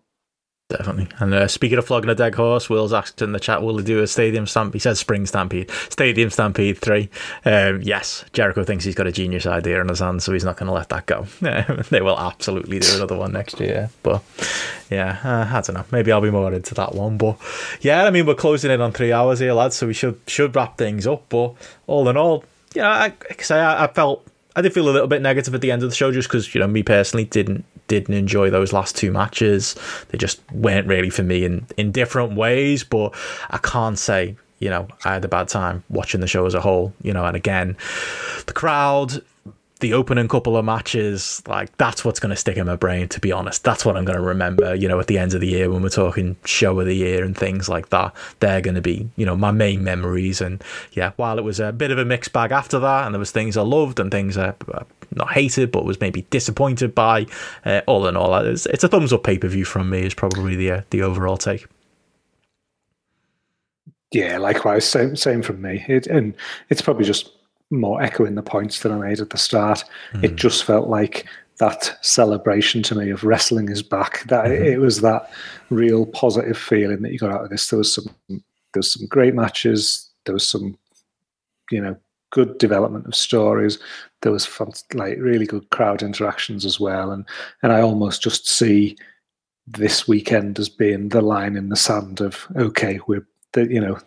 Definitely. 0.73 1.09
And 1.19 1.35
uh, 1.35 1.49
speaking 1.49 1.77
of 1.77 1.85
flogging 1.85 2.09
a 2.09 2.15
dead 2.15 2.35
horse, 2.35 2.71
Will's 2.71 2.95
asked 2.95 3.21
in 3.21 3.33
the 3.33 3.39
chat, 3.39 3.63
will 3.63 3.77
they 3.77 3.83
do 3.83 4.01
a 4.01 4.07
stadium 4.07 4.47
stampede? 4.47 4.75
He 4.75 4.79
says 4.79 4.99
spring 4.99 5.27
stampede. 5.27 5.71
Stadium 5.91 6.31
stampede 6.31 6.79
3. 6.79 7.11
Um, 7.45 7.83
yes, 7.83 8.25
Jericho 8.33 8.65
thinks 8.65 8.83
he's 8.83 8.95
got 8.95 9.07
a 9.07 9.13
genius 9.13 9.45
idea 9.45 9.83
in 9.83 9.89
his 9.91 9.99
hand, 9.99 10.23
so 10.23 10.33
he's 10.33 10.45
not 10.45 10.57
going 10.57 10.69
to 10.69 10.73
let 10.73 10.89
that 10.89 11.05
go. 11.05 11.27
they 11.91 12.01
will 12.01 12.19
absolutely 12.19 12.79
do 12.79 12.97
another 12.97 13.19
one 13.19 13.33
next 13.33 13.61
year. 13.61 13.91
But 14.03 14.23
yeah, 14.89 15.19
uh, 15.23 15.55
I 15.55 15.61
don't 15.61 15.75
know. 15.75 15.85
Maybe 15.91 16.11
I'll 16.11 16.23
be 16.23 16.31
more 16.31 16.55
into 16.55 16.75
that 16.75 16.95
one. 16.95 17.19
But 17.19 17.37
yeah, 17.83 18.05
I 18.05 18.11
mean, 18.11 18.25
we're 18.25 18.35
closing 18.35 18.71
in 18.71 18.81
on 18.81 18.93
three 18.93 19.13
hours 19.13 19.41
here, 19.41 19.53
lads, 19.53 19.77
so 19.77 19.87
we 19.87 19.95
should 19.95 20.21
should 20.27 20.57
wrap 20.57 20.79
things 20.79 21.07
up. 21.07 21.29
But 21.29 21.53
all 21.87 22.09
in 22.09 22.17
all, 22.17 22.45
yeah, 22.75 22.89
I, 22.89 23.13
I, 23.51 23.85
I 23.85 23.87
felt 23.89 24.27
I 24.57 24.63
did 24.63 24.73
feel 24.73 24.89
a 24.89 24.91
little 24.91 25.09
bit 25.09 25.21
negative 25.21 25.55
at 25.55 25.61
the 25.61 25.71
end 25.71 25.83
of 25.83 25.91
the 25.91 25.97
show 25.97 26.13
just 26.13 26.29
because 26.29 26.55
you 26.55 26.61
know 26.61 26.67
me 26.67 26.83
personally 26.83 27.27
didn't 27.27 27.67
didn't 28.01 28.15
enjoy 28.15 28.49
those 28.49 28.73
last 28.73 28.97
two 28.97 29.13
matches. 29.13 29.77
They 30.09 30.19
just 30.19 30.41
weren't 30.51 30.87
really 30.87 31.11
for 31.11 31.23
me 31.23 31.45
in 31.45 31.67
in 31.77 31.93
different 31.93 32.35
ways. 32.35 32.85
But 32.85 33.15
I 33.51 33.59
can't 33.59 33.99
say 33.99 34.37
you 34.61 34.71
know 34.71 34.89
I 35.05 35.15
had 35.15 35.25
a 35.25 35.29
bad 35.29 35.49
time 35.49 35.85
watching 35.91 36.21
the 36.21 36.27
show 36.27 36.47
as 36.47 36.55
a 36.55 36.61
whole. 36.61 36.95
You 37.03 37.13
know, 37.13 37.25
and 37.27 37.37
again, 37.37 37.77
the 38.47 38.53
crowd 38.55 39.23
the 39.83 39.93
opening 39.93 40.29
couple 40.29 40.57
of 40.57 40.65
matches, 40.65 41.43
like 41.47 41.77
that's 41.77 42.05
what's 42.05 42.21
going 42.21 42.31
to 42.31 42.37
stick 42.37 42.57
in 42.57 42.67
my 42.67 42.77
brain. 42.77 43.09
To 43.09 43.21
be 43.21 43.33
honest, 43.33 43.65
that's 43.65 43.85
what 43.85 43.97
I'm 43.97 44.05
going 44.05 44.17
to 44.17 44.25
remember. 44.25 44.75
You 44.75 44.89
know, 44.89 44.99
at 44.99 45.09
the 45.09 45.19
end 45.19 45.35
of 45.35 45.41
the 45.41 45.49
year 45.49 45.71
when 45.71 45.83
we're 45.83 45.91
talking 45.91 46.37
show 46.45 46.79
of 46.81 46.87
the 46.87 46.95
year 46.95 47.25
and 47.25 47.37
things 47.37 47.69
like 47.69 47.91
that, 47.91 48.15
they're 48.41 48.63
going 48.63 48.77
to 48.77 48.81
be 48.81 49.11
you 49.17 49.27
know 49.27 49.37
my 49.37 49.51
main 49.51 49.85
memories. 49.85 50.41
And 50.41 50.63
yeah, 50.93 51.13
while 51.17 51.37
it 51.37 51.45
was 51.45 51.61
a 51.61 51.73
bit 51.73 51.91
of 51.91 51.99
a 51.99 52.05
mixed 52.05 52.33
bag 52.33 52.53
after 52.53 52.79
that, 52.79 53.05
and 53.05 53.15
there 53.15 53.19
was 53.19 53.33
things 53.33 53.57
I 53.57 53.63
loved 53.63 54.01
and 54.01 54.11
things 54.11 54.39
I 54.39 54.55
not 55.15 55.33
hated, 55.33 55.71
but 55.71 55.85
was 55.85 56.01
maybe 56.01 56.23
disappointed 56.31 56.95
by. 56.95 57.27
Uh, 57.65 57.83
all 57.87 58.07
in 58.07 58.17
all, 58.17 58.35
it's, 58.37 58.67
it's 58.67 58.85
a 58.85 58.89
thumbs 58.89 59.13
up 59.13 59.25
pay 59.25 59.37
per 59.37 59.49
view 59.49 59.65
from 59.65 59.91
me. 59.91 60.07
Is 60.07 60.15
probably 60.15 60.57
the 60.57 60.71
uh, 60.71 60.83
the 60.91 61.03
overall 61.03 61.37
take. 61.37 61.67
Yeah, 64.13 64.39
likewise, 64.39 64.87
same 64.89 65.17
same 65.17 65.43
from 65.43 65.61
me. 65.61 65.85
It, 65.89 66.07
and 66.07 66.35
it's 66.71 66.83
probably 66.83 67.05
just 67.05 67.33
more 67.73 68.03
echoing 68.03 68.35
the 68.35 68.43
points 68.43 68.81
that 68.81 68.93
I 68.93 68.97
made 68.97 69.21
at 69.21 69.31
the 69.31 69.39
start. 69.39 69.83
Mm. 70.13 70.25
It 70.25 70.37
just 70.37 70.65
felt 70.65 70.89
like 70.89 71.27
that 71.59 71.97
celebration 72.03 72.83
to 72.85 72.95
me 72.95 73.11
of 73.11 73.25
wrestling 73.25 73.69
is 73.69 73.83
back. 73.83 74.25
That 74.29 74.47
mm-hmm. 74.47 74.65
it 74.65 74.81
was 74.81 75.01
that 75.01 75.31
real 75.71 76.07
positive 76.07 76.59
feeling 76.59 77.03
that 77.03 77.13
you 77.13 77.19
got 77.19 77.33
out 77.33 77.45
of 77.45 77.51
this. 77.51 77.69
There 77.69 77.79
was 77.79 77.93
some 77.93 78.07
there 78.29 78.41
was 78.77 78.93
some 78.93 79.07
great 79.07 79.35
matches. 79.35 80.11
There 80.25 80.35
was 80.35 80.49
some, 80.49 80.79
you 81.71 81.81
know, 81.81 81.97
good 82.31 82.59
development 82.59 83.07
of 83.07 83.15
stories. 83.15 83.79
There 84.23 84.33
was 84.33 84.47
fun, 84.47 84.73
like 84.95 85.19
really 85.19 85.47
good 85.47 85.69
crowd 85.71 86.03
interactions 86.03 86.65
as 86.65 86.81
well, 86.81 87.11
and 87.11 87.27
and 87.63 87.73
I 87.73 87.81
almost 87.81 88.23
just 88.23 88.49
see 88.49 88.97
this 89.67 90.09
weekend 90.09 90.59
as 90.59 90.69
being 90.69 91.11
the 91.11 91.23
line 91.23 91.57
in 91.57 91.69
the 91.69 91.77
sand 91.77 92.21
of 92.21 92.47
okay, 92.57 93.01
we're 93.07 93.27
the 93.53 93.73
you 93.73 93.81
know 93.81 93.99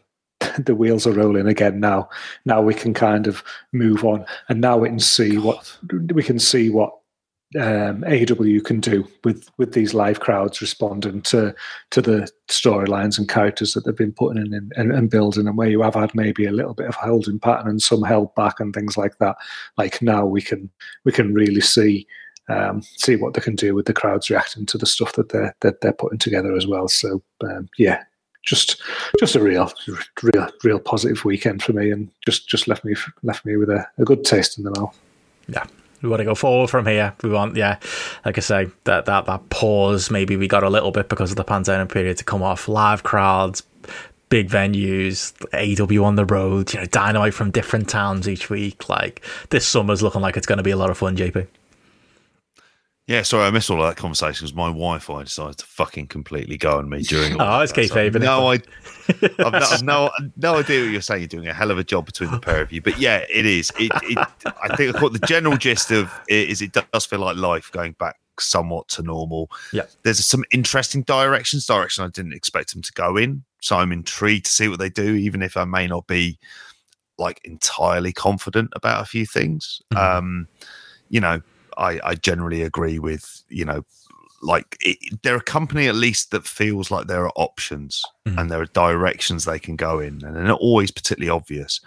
the 0.65 0.75
wheels 0.75 1.05
are 1.07 1.11
rolling 1.13 1.47
again 1.47 1.79
now. 1.79 2.09
Now 2.45 2.61
we 2.61 2.73
can 2.73 2.93
kind 2.93 3.27
of 3.27 3.43
move 3.73 4.03
on, 4.03 4.25
and 4.49 4.61
now 4.61 4.77
we 4.77 4.89
can 4.89 4.99
see 4.99 5.37
what 5.37 5.77
we 6.13 6.23
can 6.23 6.39
see 6.39 6.69
what 6.69 6.93
um, 7.55 8.01
AEW 8.01 8.63
can 8.65 8.79
do 8.79 9.07
with 9.23 9.49
with 9.57 9.73
these 9.73 9.93
live 9.93 10.19
crowds 10.19 10.61
responding 10.61 11.21
to 11.23 11.55
to 11.91 12.01
the 12.01 12.29
storylines 12.49 13.17
and 13.17 13.29
characters 13.29 13.73
that 13.73 13.85
they've 13.85 13.95
been 13.95 14.11
putting 14.11 14.45
in 14.45 14.71
and, 14.75 14.91
and, 14.91 15.09
building, 15.09 15.47
and 15.47 15.57
where 15.57 15.69
you 15.69 15.81
have 15.81 15.95
had 15.95 16.13
maybe 16.15 16.45
a 16.45 16.51
little 16.51 16.73
bit 16.73 16.87
of 16.87 16.95
holding 16.95 17.39
pattern 17.39 17.69
and 17.69 17.81
some 17.81 18.01
held 18.01 18.33
back 18.35 18.59
and 18.59 18.73
things 18.73 18.97
like 18.97 19.17
that. 19.19 19.37
Like 19.77 20.01
now 20.01 20.25
we 20.25 20.41
can 20.41 20.69
we 21.05 21.11
can 21.11 21.33
really 21.33 21.61
see 21.61 22.07
um, 22.49 22.81
see 22.81 23.15
what 23.15 23.33
they 23.33 23.41
can 23.41 23.55
do 23.55 23.73
with 23.73 23.85
the 23.85 23.93
crowds 23.93 24.29
reacting 24.29 24.65
to 24.67 24.77
the 24.77 24.85
stuff 24.85 25.13
that 25.13 25.29
they're 25.29 25.55
that 25.61 25.81
they're 25.81 25.93
putting 25.93 26.19
together 26.19 26.55
as 26.55 26.67
well. 26.67 26.87
So 26.87 27.23
um, 27.43 27.69
yeah, 27.77 28.03
just 28.45 28.81
just 29.19 29.35
a 29.35 29.41
real 29.41 29.71
real 30.23 30.47
real 30.63 30.79
positive 30.79 31.25
weekend 31.25 31.63
for 31.63 31.73
me, 31.73 31.91
and 31.91 32.09
just 32.25 32.47
just 32.47 32.67
left 32.67 32.85
me 32.85 32.95
left 33.23 33.45
me 33.45 33.57
with 33.57 33.69
a, 33.69 33.85
a 33.97 34.05
good 34.05 34.23
taste 34.23 34.57
in 34.57 34.63
the 34.63 34.71
mouth. 34.79 34.97
Yeah, 35.47 35.65
we 36.01 36.09
want 36.09 36.19
to 36.19 36.25
go 36.25 36.35
forward 36.35 36.69
from 36.69 36.85
here. 36.85 37.13
We 37.23 37.29
want, 37.29 37.55
yeah, 37.55 37.79
like 38.23 38.37
I 38.37 38.41
say, 38.41 38.67
that 38.83 39.05
that 39.05 39.25
that 39.25 39.49
pause. 39.49 40.11
Maybe 40.11 40.37
we 40.37 40.47
got 40.47 40.63
a 40.63 40.69
little 40.69 40.91
bit 40.91 41.09
because 41.09 41.31
of 41.31 41.37
the 41.37 41.43
pandemic 41.43 41.89
period 41.89 42.17
to 42.17 42.23
come 42.23 42.43
off. 42.43 42.67
Live 42.67 43.03
crowds, 43.03 43.63
big 44.29 44.49
venues, 44.49 45.33
AW 45.53 46.03
on 46.03 46.15
the 46.15 46.25
road. 46.25 46.73
You 46.73 46.81
know, 46.81 46.85
dynamite 46.85 47.33
from 47.33 47.51
different 47.51 47.89
towns 47.89 48.29
each 48.29 48.49
week. 48.49 48.87
Like 48.87 49.23
this 49.49 49.67
summer's 49.67 50.03
looking 50.03 50.21
like 50.21 50.37
it's 50.37 50.47
going 50.47 50.57
to 50.57 50.63
be 50.63 50.71
a 50.71 50.77
lot 50.77 50.89
of 50.89 50.97
fun. 50.97 51.17
JP. 51.17 51.47
Yeah, 53.07 53.21
sorry, 53.21 53.45
I 53.45 53.51
missed 53.51 53.69
all 53.69 53.83
of 53.83 53.87
that 53.87 53.97
conversation 53.97 54.45
because 54.45 54.55
my 54.55 54.67
Wi-Fi 54.67 55.23
decided 55.23 55.59
to 55.59 55.65
fucking 55.65 56.07
completely 56.07 56.57
go 56.57 56.79
on 56.79 56.89
me 56.89 57.03
during. 57.03 57.33
All 57.39 57.59
oh, 57.59 57.61
it's 57.61 57.71
kayfabe. 57.71 58.19
No, 58.19 58.47
I, 58.47 58.53
I've, 59.45 59.53
no, 59.53 59.59
I've 59.59 59.83
no, 59.83 60.11
no 60.37 60.55
idea 60.55 60.81
what 60.81 60.91
you're 60.91 61.01
saying. 61.01 61.21
You're 61.21 61.27
doing 61.27 61.47
a 61.47 61.53
hell 61.53 61.69
of 61.69 61.77
a 61.77 61.83
job 61.83 62.07
between 62.07 62.31
the 62.31 62.39
pair 62.39 62.61
of 62.61 62.71
you, 62.71 62.81
but 62.81 62.97
yeah, 62.97 63.23
it 63.29 63.45
is. 63.45 63.71
It, 63.77 63.91
it 64.03 64.17
I 64.63 64.75
think 64.75 64.99
what 65.01 65.13
the 65.13 65.19
general 65.19 65.55
gist 65.55 65.91
of 65.91 66.11
it 66.27 66.49
is, 66.49 66.63
it 66.63 66.75
does 66.91 67.05
feel 67.05 67.19
like 67.19 67.37
life 67.37 67.71
going 67.71 67.91
back 67.99 68.15
somewhat 68.39 68.87
to 68.89 69.03
normal. 69.03 69.51
Yeah, 69.71 69.83
there's 70.01 70.25
some 70.25 70.43
interesting 70.51 71.03
directions, 71.03 71.67
direction 71.67 72.05
I 72.05 72.07
didn't 72.07 72.33
expect 72.33 72.73
them 72.73 72.81
to 72.81 72.93
go 72.93 73.17
in. 73.17 73.43
So 73.61 73.77
I'm 73.77 73.91
intrigued 73.91 74.47
to 74.47 74.51
see 74.51 74.67
what 74.67 74.79
they 74.79 74.89
do, 74.89 75.13
even 75.13 75.43
if 75.43 75.57
I 75.57 75.65
may 75.65 75.85
not 75.85 76.07
be 76.07 76.39
like 77.19 77.39
entirely 77.43 78.13
confident 78.13 78.71
about 78.75 79.03
a 79.03 79.05
few 79.05 79.27
things. 79.27 79.79
Mm-hmm. 79.93 80.17
Um, 80.17 80.47
you 81.09 81.19
know, 81.19 81.41
I, 81.77 81.99
I 82.03 82.15
generally 82.15 82.61
agree 82.61 82.99
with 82.99 83.43
you 83.49 83.65
know 83.65 83.83
like 84.41 84.77
it, 84.81 84.97
they're 85.23 85.37
a 85.37 85.43
company 85.43 85.87
at 85.87 85.95
least 85.95 86.31
that 86.31 86.45
feels 86.45 86.91
like 86.91 87.07
there 87.07 87.23
are 87.23 87.31
options 87.35 88.03
mm. 88.27 88.37
and 88.37 88.49
there 88.49 88.61
are 88.61 88.65
directions 88.67 89.45
they 89.45 89.59
can 89.59 89.75
go 89.75 89.99
in 89.99 90.23
and 90.23 90.35
they're 90.35 90.43
not 90.43 90.59
always 90.59 90.91
particularly 90.91 91.29
obvious 91.29 91.81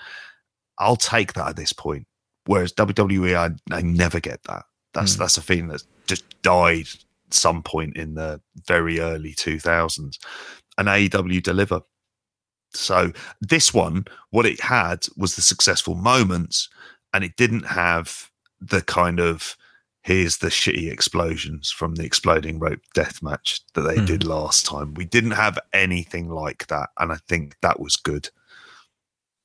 i'll 0.79 0.97
take 0.97 1.35
that 1.35 1.49
at 1.49 1.57
this 1.57 1.73
point 1.73 2.07
whereas 2.47 2.73
wwe 2.75 3.35
i, 3.37 3.75
I 3.75 3.83
never 3.83 4.21
get 4.21 4.43
that 4.45 4.65
that's 4.95 5.17
mm. 5.17 5.19
that's 5.19 5.39
a 5.39 5.43
feeling 5.43 5.69
that 5.69 5.83
just 6.07 6.25
died 6.43 6.89
some 7.31 7.63
point 7.63 7.97
in 7.97 8.15
the 8.15 8.41
very 8.67 9.01
early 9.01 9.35
2000s 9.35 10.19
and 10.79 10.89
aew 10.89 11.43
deliver 11.43 11.83
so 12.73 13.13
this 13.41 13.73
one 13.73 14.05
what 14.31 14.47
it 14.47 14.61
had 14.61 15.07
was 15.17 15.37
the 15.37 15.43
successful 15.43 15.95
moments 15.95 16.69
and 17.13 17.25
it 17.25 17.37
didn't 17.37 17.67
have 17.67 18.31
the 18.61 18.83
kind 18.83 19.21
of 19.21 19.57
here's 20.03 20.39
the 20.39 20.49
shitty 20.49 20.91
explosions 20.91 21.71
from 21.71 21.95
the 21.97 22.05
exploding 22.05 22.59
rope 22.59 22.81
death 22.95 23.23
match 23.23 23.61
that 23.75 23.83
they 23.83 23.97
mm. 23.97 24.07
did 24.07 24.25
last 24.25 24.67
time. 24.67 24.95
We 24.95 25.05
didn't 25.05 25.33
have 25.33 25.59
anything 25.73 26.29
like 26.29 26.67
that, 26.69 26.91
and 26.99 27.13
I 27.13 27.17
think 27.29 27.57
that 27.63 27.81
was 27.81 27.97
good. 27.97 28.31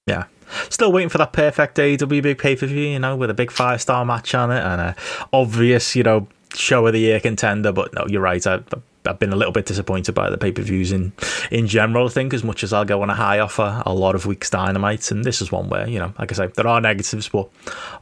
Yeah. 0.06 0.26
Still 0.70 0.92
waiting 0.92 1.10
for 1.10 1.18
that 1.18 1.34
perfect 1.34 1.78
AEW 1.78 2.22
big 2.22 2.38
pay 2.38 2.56
per 2.56 2.66
view, 2.66 2.88
you 2.90 3.00
know, 3.00 3.16
with 3.16 3.30
a 3.30 3.34
big 3.34 3.52
five 3.52 3.82
star 3.82 4.04
match 4.06 4.36
on 4.36 4.52
it 4.52 4.62
and 4.62 4.82
a 4.82 4.96
obvious, 5.32 5.96
you 5.96 6.04
know, 6.04 6.28
show 6.54 6.86
of 6.86 6.94
the 6.94 7.00
year 7.00 7.20
contender. 7.20 7.72
But 7.72 7.94
no, 7.94 8.06
you're 8.08 8.22
right. 8.22 8.46
I, 8.46 8.60
I've 9.06 9.20
been 9.20 9.34
a 9.34 9.36
little 9.36 9.52
bit 9.52 9.66
disappointed 9.66 10.14
by 10.14 10.30
the 10.30 10.38
pay 10.38 10.52
per 10.52 10.62
views 10.62 10.92
in 10.92 11.14
in 11.52 11.68
general. 11.68 12.08
I 12.08 12.10
think 12.10 12.34
as 12.34 12.44
much 12.44 12.64
as 12.64 12.74
I'll 12.74 12.86
go 12.86 13.02
on 13.02 13.10
a 13.10 13.16
high 13.16 13.40
offer 13.40 13.84
a 13.86 13.94
lot 13.94 14.16
of 14.16 14.26
weeks 14.26 14.50
dynamite, 14.50 15.12
and 15.12 15.24
this 15.24 15.42
is 15.42 15.52
one 15.52 15.70
where 15.70 15.88
you 15.88 16.00
know, 16.00 16.14
like 16.20 16.32
I 16.32 16.36
say, 16.36 16.48
there 16.56 16.68
are 16.68 16.82
negatives, 16.82 17.30
but 17.30 17.50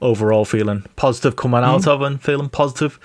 overall 0.01 0.45
feeling 0.45 0.85
positive 0.95 1.35
coming 1.35 1.63
out 1.63 1.81
mm. 1.81 1.87
of 1.87 2.01
and 2.01 2.21
feeling 2.21 2.49
positive 2.49 2.99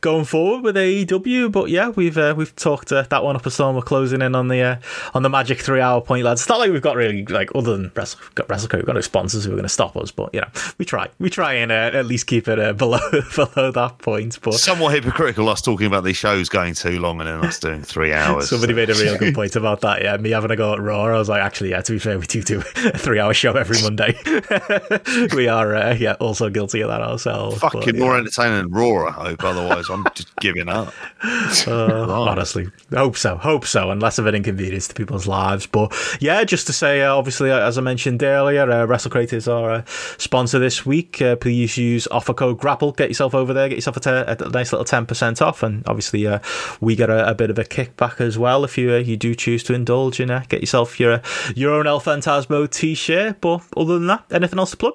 going 0.00 0.24
forward 0.24 0.62
with 0.62 0.76
AEW. 0.76 1.52
But 1.52 1.70
yeah, 1.70 1.90
we've 1.90 2.16
uh, 2.18 2.34
we've 2.36 2.54
talked 2.56 2.92
uh, 2.92 3.02
that 3.02 3.24
one 3.24 3.36
up 3.36 3.46
a 3.46 3.50
storm. 3.50 3.76
We're 3.76 3.82
closing 3.82 4.22
in 4.22 4.34
on 4.34 4.48
the 4.48 4.60
uh, 4.60 4.76
on 5.14 5.22
the 5.22 5.30
magic 5.30 5.60
three 5.60 5.80
hour 5.80 6.00
point, 6.00 6.24
lads. 6.24 6.42
It's 6.42 6.48
not 6.48 6.58
like 6.58 6.70
we've 6.70 6.82
got 6.82 6.96
really 6.96 7.24
like 7.26 7.50
other 7.54 7.76
than 7.76 7.92
Wrestle, 7.94 8.20
got 8.34 8.48
WrestleCrate, 8.48 8.76
we've 8.76 8.86
got 8.86 8.94
no 8.94 9.00
sponsors 9.00 9.44
who 9.44 9.50
are 9.50 9.54
going 9.54 9.64
to 9.64 9.68
stop 9.68 9.96
us, 9.96 10.10
but 10.10 10.32
you 10.32 10.40
know, 10.40 10.48
we 10.78 10.84
try 10.84 11.08
we 11.18 11.30
try 11.30 11.54
and 11.54 11.70
uh, 11.70 11.90
at 11.92 12.06
least 12.06 12.26
keep 12.26 12.48
it 12.48 12.58
uh, 12.58 12.72
below 12.82 12.98
below 13.34 13.70
that 13.70 13.98
point. 13.98 14.38
But 14.42 14.54
somewhat 14.54 14.94
hypocritical 14.94 15.48
us 15.48 15.60
talking 15.62 15.86
about 15.86 16.04
these 16.04 16.16
shows 16.16 16.48
going 16.48 16.74
too 16.74 16.98
long 16.98 17.20
and 17.20 17.28
then 17.28 17.41
us 17.44 17.58
doing 17.58 17.82
three 17.82 18.12
hours. 18.12 18.48
Somebody 18.48 18.74
made 18.74 18.90
a 18.90 18.94
real 18.94 19.18
good 19.18 19.34
point 19.34 19.56
about 19.56 19.80
that. 19.82 20.02
Yeah, 20.02 20.16
me 20.16 20.30
having 20.30 20.50
a 20.50 20.56
go 20.56 20.74
at 20.74 20.80
Raw. 20.80 21.04
I 21.04 21.18
was 21.18 21.28
like, 21.28 21.42
actually, 21.42 21.70
yeah. 21.70 21.82
To 21.82 21.92
be 21.92 21.98
fair, 21.98 22.18
we 22.18 22.26
do 22.26 22.42
do 22.42 22.60
a 22.60 22.98
three-hour 22.98 23.34
show 23.34 23.52
every 23.52 23.80
Monday. 23.82 24.16
we 25.34 25.48
are, 25.48 25.74
uh, 25.74 25.94
yeah, 25.94 26.14
also 26.14 26.48
guilty 26.48 26.80
of 26.80 26.88
that 26.88 27.02
ourselves. 27.02 27.58
Fucking 27.58 27.80
but, 27.82 27.96
more 27.96 28.16
entertaining 28.16 28.62
than 28.62 28.70
Raw. 28.70 29.08
I 29.08 29.30
hope. 29.30 29.44
Otherwise, 29.44 29.90
I'm 29.90 30.04
just 30.14 30.34
giving 30.36 30.68
up. 30.68 30.92
Uh, 31.66 32.06
honestly, 32.10 32.68
hope 32.92 33.16
so. 33.16 33.36
Hope 33.36 33.64
so. 33.66 33.90
And 33.90 34.00
less 34.02 34.18
of 34.18 34.26
an 34.26 34.34
inconvenience 34.34 34.88
to 34.88 34.94
people's 34.94 35.26
lives. 35.26 35.66
But 35.66 35.94
yeah, 36.20 36.42
just 36.44 36.66
to 36.66 36.72
say, 36.72 37.02
uh, 37.02 37.14
obviously, 37.14 37.50
uh, 37.50 37.66
as 37.66 37.78
I 37.78 37.80
mentioned 37.80 38.22
earlier, 38.22 38.62
uh, 38.62 38.86
WrestleCrate 38.86 39.32
is 39.32 39.48
our 39.48 39.70
uh, 39.70 39.84
sponsor 40.18 40.58
this 40.58 40.84
week. 40.84 41.20
Uh, 41.22 41.36
please 41.36 41.76
use 41.76 42.08
offer 42.08 42.34
code 42.34 42.58
Grapple. 42.58 42.92
Get 42.92 43.08
yourself 43.08 43.34
over 43.34 43.52
there. 43.52 43.68
Get 43.68 43.76
yourself 43.76 43.96
a, 43.98 44.00
t- 44.00 44.10
a 44.44 44.48
nice 44.50 44.72
little 44.72 44.84
ten 44.84 45.06
percent 45.06 45.40
off. 45.40 45.62
And 45.62 45.86
obviously, 45.86 46.26
uh, 46.26 46.40
we 46.80 46.96
get 46.96 47.10
a, 47.10 47.30
a 47.30 47.31
bit 47.34 47.50
of 47.50 47.58
a 47.58 47.64
kickback 47.64 48.20
as 48.20 48.38
well 48.38 48.64
if 48.64 48.76
you 48.78 48.92
uh, 48.92 48.98
you 48.98 49.16
do 49.16 49.34
choose 49.34 49.62
to 49.64 49.74
indulge 49.74 50.20
in 50.20 50.30
uh, 50.30 50.44
get 50.48 50.60
yourself 50.60 50.98
your 50.98 51.12
uh, 51.12 51.22
your 51.54 51.72
own 51.74 51.86
El 51.86 52.00
Phantasmo 52.00 52.70
t-shirt. 52.70 53.40
But 53.40 53.62
other 53.76 53.98
than 53.98 54.06
that, 54.08 54.24
anything 54.30 54.58
else 54.58 54.72
to 54.72 54.76
plug? 54.76 54.94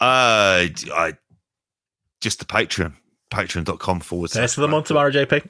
Uh, 0.00 0.68
I 0.92 1.14
just 2.20 2.38
the 2.38 2.44
Patreon, 2.44 2.94
patreon.com 3.30 4.00
forward 4.00 4.30
slash. 4.30 4.54
for 4.54 4.60
the 4.60 4.68
month 4.68 4.86
tomorrow, 4.86 5.10
JP. 5.10 5.46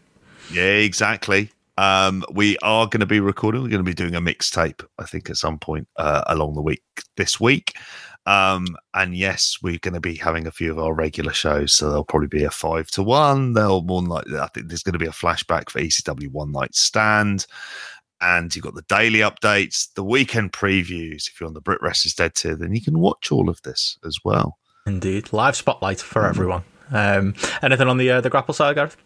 Yeah, 0.52 0.62
exactly. 0.62 1.50
Um, 1.76 2.24
we 2.32 2.58
are 2.58 2.86
going 2.86 3.00
to 3.00 3.06
be 3.06 3.20
recording. 3.20 3.62
We're 3.62 3.68
going 3.68 3.84
to 3.84 3.88
be 3.88 3.94
doing 3.94 4.16
a 4.16 4.20
mixtape, 4.20 4.84
I 4.98 5.04
think, 5.04 5.30
at 5.30 5.36
some 5.36 5.58
point 5.58 5.86
uh, 5.96 6.24
along 6.26 6.54
the 6.54 6.62
week 6.62 6.82
this 7.16 7.38
week. 7.38 7.76
Um, 8.28 8.76
and 8.92 9.14
yes, 9.14 9.56
we're 9.62 9.78
going 9.78 9.94
to 9.94 10.00
be 10.00 10.14
having 10.14 10.46
a 10.46 10.50
few 10.50 10.70
of 10.70 10.78
our 10.78 10.92
regular 10.92 11.32
shows, 11.32 11.72
so 11.72 11.88
there'll 11.88 12.04
probably 12.04 12.28
be 12.28 12.44
a 12.44 12.50
five 12.50 12.90
to 12.90 13.02
one. 13.02 13.54
There'll 13.54 13.80
more 13.80 14.02
like 14.02 14.30
I 14.30 14.48
think 14.48 14.68
there's 14.68 14.82
going 14.82 14.92
to 14.92 14.98
be 14.98 15.06
a 15.06 15.12
flashback 15.12 15.70
for 15.70 15.80
ECW 15.80 16.30
One 16.30 16.52
Night 16.52 16.74
Stand, 16.74 17.46
and 18.20 18.54
you've 18.54 18.66
got 18.66 18.74
the 18.74 18.82
daily 18.82 19.20
updates, 19.20 19.94
the 19.94 20.04
weekend 20.04 20.52
previews. 20.52 21.26
If 21.26 21.40
you're 21.40 21.46
on 21.46 21.54
the 21.54 21.62
Brit 21.62 21.80
Rest 21.80 22.04
Wrestlers 22.04 22.14
Dead 22.16 22.34
tier, 22.34 22.54
then 22.54 22.74
you 22.74 22.82
can 22.82 22.98
watch 22.98 23.32
all 23.32 23.48
of 23.48 23.62
this 23.62 23.96
as 24.04 24.18
well. 24.22 24.58
Indeed, 24.86 25.32
live 25.32 25.56
spotlight 25.56 26.00
for 26.00 26.20
mm. 26.20 26.28
everyone. 26.28 26.64
Um, 26.92 27.34
anything 27.62 27.88
on 27.88 27.96
the 27.96 28.10
uh, 28.10 28.20
the 28.20 28.28
grapple 28.28 28.52
side, 28.52 28.74
Gareth? 28.74 28.98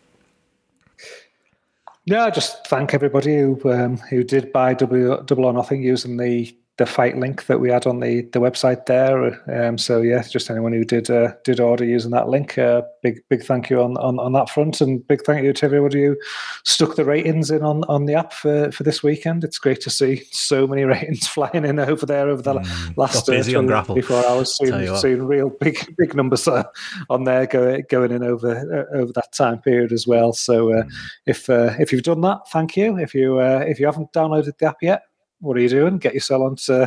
Yeah, 2.06 2.28
just 2.30 2.66
thank 2.66 2.92
everybody 2.92 3.36
who 3.36 3.72
um, 3.72 3.98
who 3.98 4.24
did 4.24 4.52
buy 4.52 4.74
double, 4.74 5.22
double 5.22 5.44
or 5.44 5.52
nothing 5.52 5.80
using 5.80 6.16
the 6.16 6.52
the 6.78 6.86
fight 6.86 7.18
link 7.18 7.46
that 7.46 7.60
we 7.60 7.70
had 7.70 7.86
on 7.86 8.00
the, 8.00 8.22
the 8.32 8.40
website 8.40 8.86
there. 8.86 9.38
Um, 9.52 9.76
so 9.76 10.00
yeah, 10.00 10.22
just 10.22 10.50
anyone 10.50 10.72
who 10.72 10.84
did 10.84 11.10
uh, 11.10 11.34
did 11.44 11.60
order 11.60 11.84
using 11.84 12.12
that 12.12 12.28
link, 12.28 12.56
uh, 12.56 12.80
big 13.02 13.20
big 13.28 13.44
thank 13.44 13.68
you 13.68 13.82
on, 13.82 13.98
on, 13.98 14.18
on 14.18 14.32
that 14.32 14.48
front, 14.48 14.80
and 14.80 15.06
big 15.06 15.22
thank 15.24 15.44
you 15.44 15.52
to 15.52 15.66
everybody 15.66 16.04
who 16.04 16.16
stuck 16.64 16.96
the 16.96 17.04
ratings 17.04 17.50
in 17.50 17.62
on, 17.62 17.84
on 17.84 18.06
the 18.06 18.14
app 18.14 18.32
for, 18.32 18.72
for 18.72 18.84
this 18.84 19.02
weekend. 19.02 19.44
It's 19.44 19.58
great 19.58 19.82
to 19.82 19.90
see 19.90 20.24
so 20.32 20.66
many 20.66 20.84
ratings 20.84 21.28
flying 21.28 21.66
in 21.66 21.78
over 21.78 22.06
there 22.06 22.30
over 22.30 22.40
the 22.40 22.54
mm, 22.54 22.96
last 22.96 23.28
uh, 23.28 23.32
busy 23.32 23.54
on 23.54 23.66
Grapple. 23.66 23.94
before 23.94 24.24
hours. 24.24 24.56
Seeing, 24.56 24.96
seeing 24.96 25.22
real 25.24 25.50
big 25.50 25.76
big 25.98 26.14
numbers 26.14 26.48
uh, 26.48 26.64
on 27.10 27.24
there 27.24 27.46
going 27.46 27.84
going 27.90 28.12
in 28.12 28.22
over 28.22 28.50
uh, 28.50 28.96
over 28.96 29.12
that 29.12 29.32
time 29.32 29.58
period 29.58 29.92
as 29.92 30.06
well. 30.06 30.32
So 30.32 30.72
uh, 30.72 30.84
mm. 30.84 30.92
if 31.26 31.50
if 31.50 31.92
you've 31.92 32.02
done 32.02 32.22
that, 32.22 32.48
thank 32.50 32.78
you. 32.78 32.98
If 32.98 33.14
you 33.14 33.40
if 33.40 33.78
you 33.78 33.84
haven't 33.84 34.14
downloaded 34.14 34.56
the 34.56 34.66
app 34.66 34.78
yet 34.80 35.02
what 35.42 35.56
are 35.56 35.60
you 35.60 35.68
doing? 35.68 35.98
Get 35.98 36.14
yourself 36.14 36.42
onto 36.42 36.86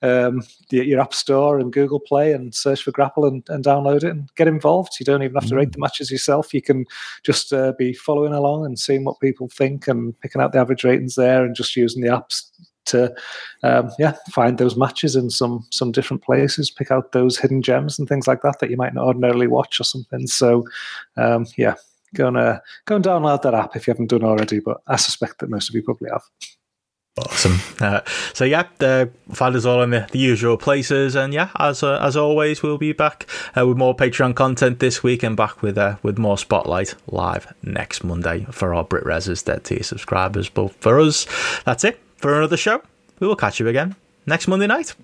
um, 0.00 0.42
the, 0.70 0.84
your 0.84 1.00
App 1.00 1.12
Store 1.12 1.58
and 1.58 1.72
Google 1.72 2.00
Play 2.00 2.32
and 2.32 2.54
search 2.54 2.82
for 2.82 2.92
Grapple 2.92 3.26
and, 3.26 3.42
and, 3.48 3.64
download 3.64 4.04
it 4.04 4.04
and 4.04 4.30
get 4.36 4.46
involved. 4.46 4.94
You 5.00 5.04
don't 5.04 5.22
even 5.22 5.34
have 5.34 5.48
to 5.48 5.56
rate 5.56 5.72
the 5.72 5.78
matches 5.78 6.10
yourself. 6.10 6.54
You 6.54 6.62
can 6.62 6.86
just 7.24 7.52
uh, 7.52 7.72
be 7.76 7.92
following 7.92 8.32
along 8.32 8.64
and 8.64 8.78
seeing 8.78 9.04
what 9.04 9.18
people 9.18 9.48
think 9.48 9.88
and 9.88 10.18
picking 10.20 10.40
out 10.40 10.52
the 10.52 10.60
average 10.60 10.84
ratings 10.84 11.16
there 11.16 11.44
and 11.44 11.56
just 11.56 11.74
using 11.74 12.00
the 12.00 12.08
apps 12.08 12.50
to 12.86 13.12
um, 13.64 13.90
yeah 13.98 14.14
find 14.30 14.58
those 14.58 14.76
matches 14.76 15.16
in 15.16 15.28
some 15.28 15.66
some 15.72 15.90
different 15.90 16.22
places 16.22 16.70
pick 16.70 16.92
out 16.92 17.10
those 17.10 17.36
hidden 17.36 17.60
gems 17.60 17.98
and 17.98 18.08
things 18.08 18.28
like 18.28 18.42
that 18.42 18.60
that 18.60 18.70
you 18.70 18.76
might 18.76 18.94
not 18.94 19.04
ordinarily 19.04 19.48
watch 19.48 19.80
or 19.80 19.84
something 19.84 20.24
so 20.28 20.62
um, 21.16 21.44
yeah 21.56 21.74
go 22.14 22.28
and 22.28 22.36
uh, 22.36 22.60
go 22.84 22.94
and 22.94 23.04
download 23.04 23.42
that 23.42 23.54
app 23.54 23.74
if 23.74 23.88
you 23.88 23.90
haven't 23.90 24.06
done 24.06 24.22
already 24.22 24.60
but 24.60 24.80
i 24.86 24.94
suspect 24.94 25.40
that 25.40 25.50
most 25.50 25.68
of 25.68 25.74
you 25.74 25.82
probably 25.82 26.08
have 26.08 26.22
Awesome. 27.18 27.60
Uh, 27.80 28.02
so 28.34 28.44
yeah, 28.44 28.64
uh, 28.80 29.06
find 29.32 29.56
us 29.56 29.64
all 29.64 29.82
in 29.82 29.88
the, 29.88 30.06
the 30.12 30.18
usual 30.18 30.58
places, 30.58 31.14
and 31.14 31.32
yeah, 31.32 31.50
as 31.58 31.82
uh, 31.82 31.98
as 32.02 32.14
always, 32.14 32.62
we'll 32.62 32.76
be 32.76 32.92
back 32.92 33.26
uh, 33.56 33.66
with 33.66 33.78
more 33.78 33.96
Patreon 33.96 34.34
content 34.34 34.80
this 34.80 35.02
week, 35.02 35.22
and 35.22 35.34
back 35.34 35.62
with 35.62 35.78
uh, 35.78 35.96
with 36.02 36.18
more 36.18 36.36
Spotlight 36.36 36.94
live 37.06 37.54
next 37.62 38.04
Monday 38.04 38.46
for 38.50 38.74
our 38.74 38.84
Brit 38.84 39.04
Reses 39.04 39.42
Dead 39.42 39.64
Tier 39.64 39.82
subscribers. 39.82 40.50
But 40.50 40.74
for 40.74 41.00
us, 41.00 41.26
that's 41.64 41.84
it 41.84 41.98
for 42.18 42.36
another 42.36 42.58
show. 42.58 42.82
We 43.18 43.26
will 43.26 43.36
catch 43.36 43.60
you 43.60 43.68
again 43.68 43.96
next 44.26 44.46
Monday 44.46 44.66
night. 44.66 44.94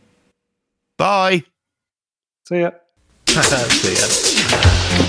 Bye. 0.99 1.45
See 2.47 2.61
ya. 2.61 2.73
See 3.27 3.95
ya. 3.95 5.09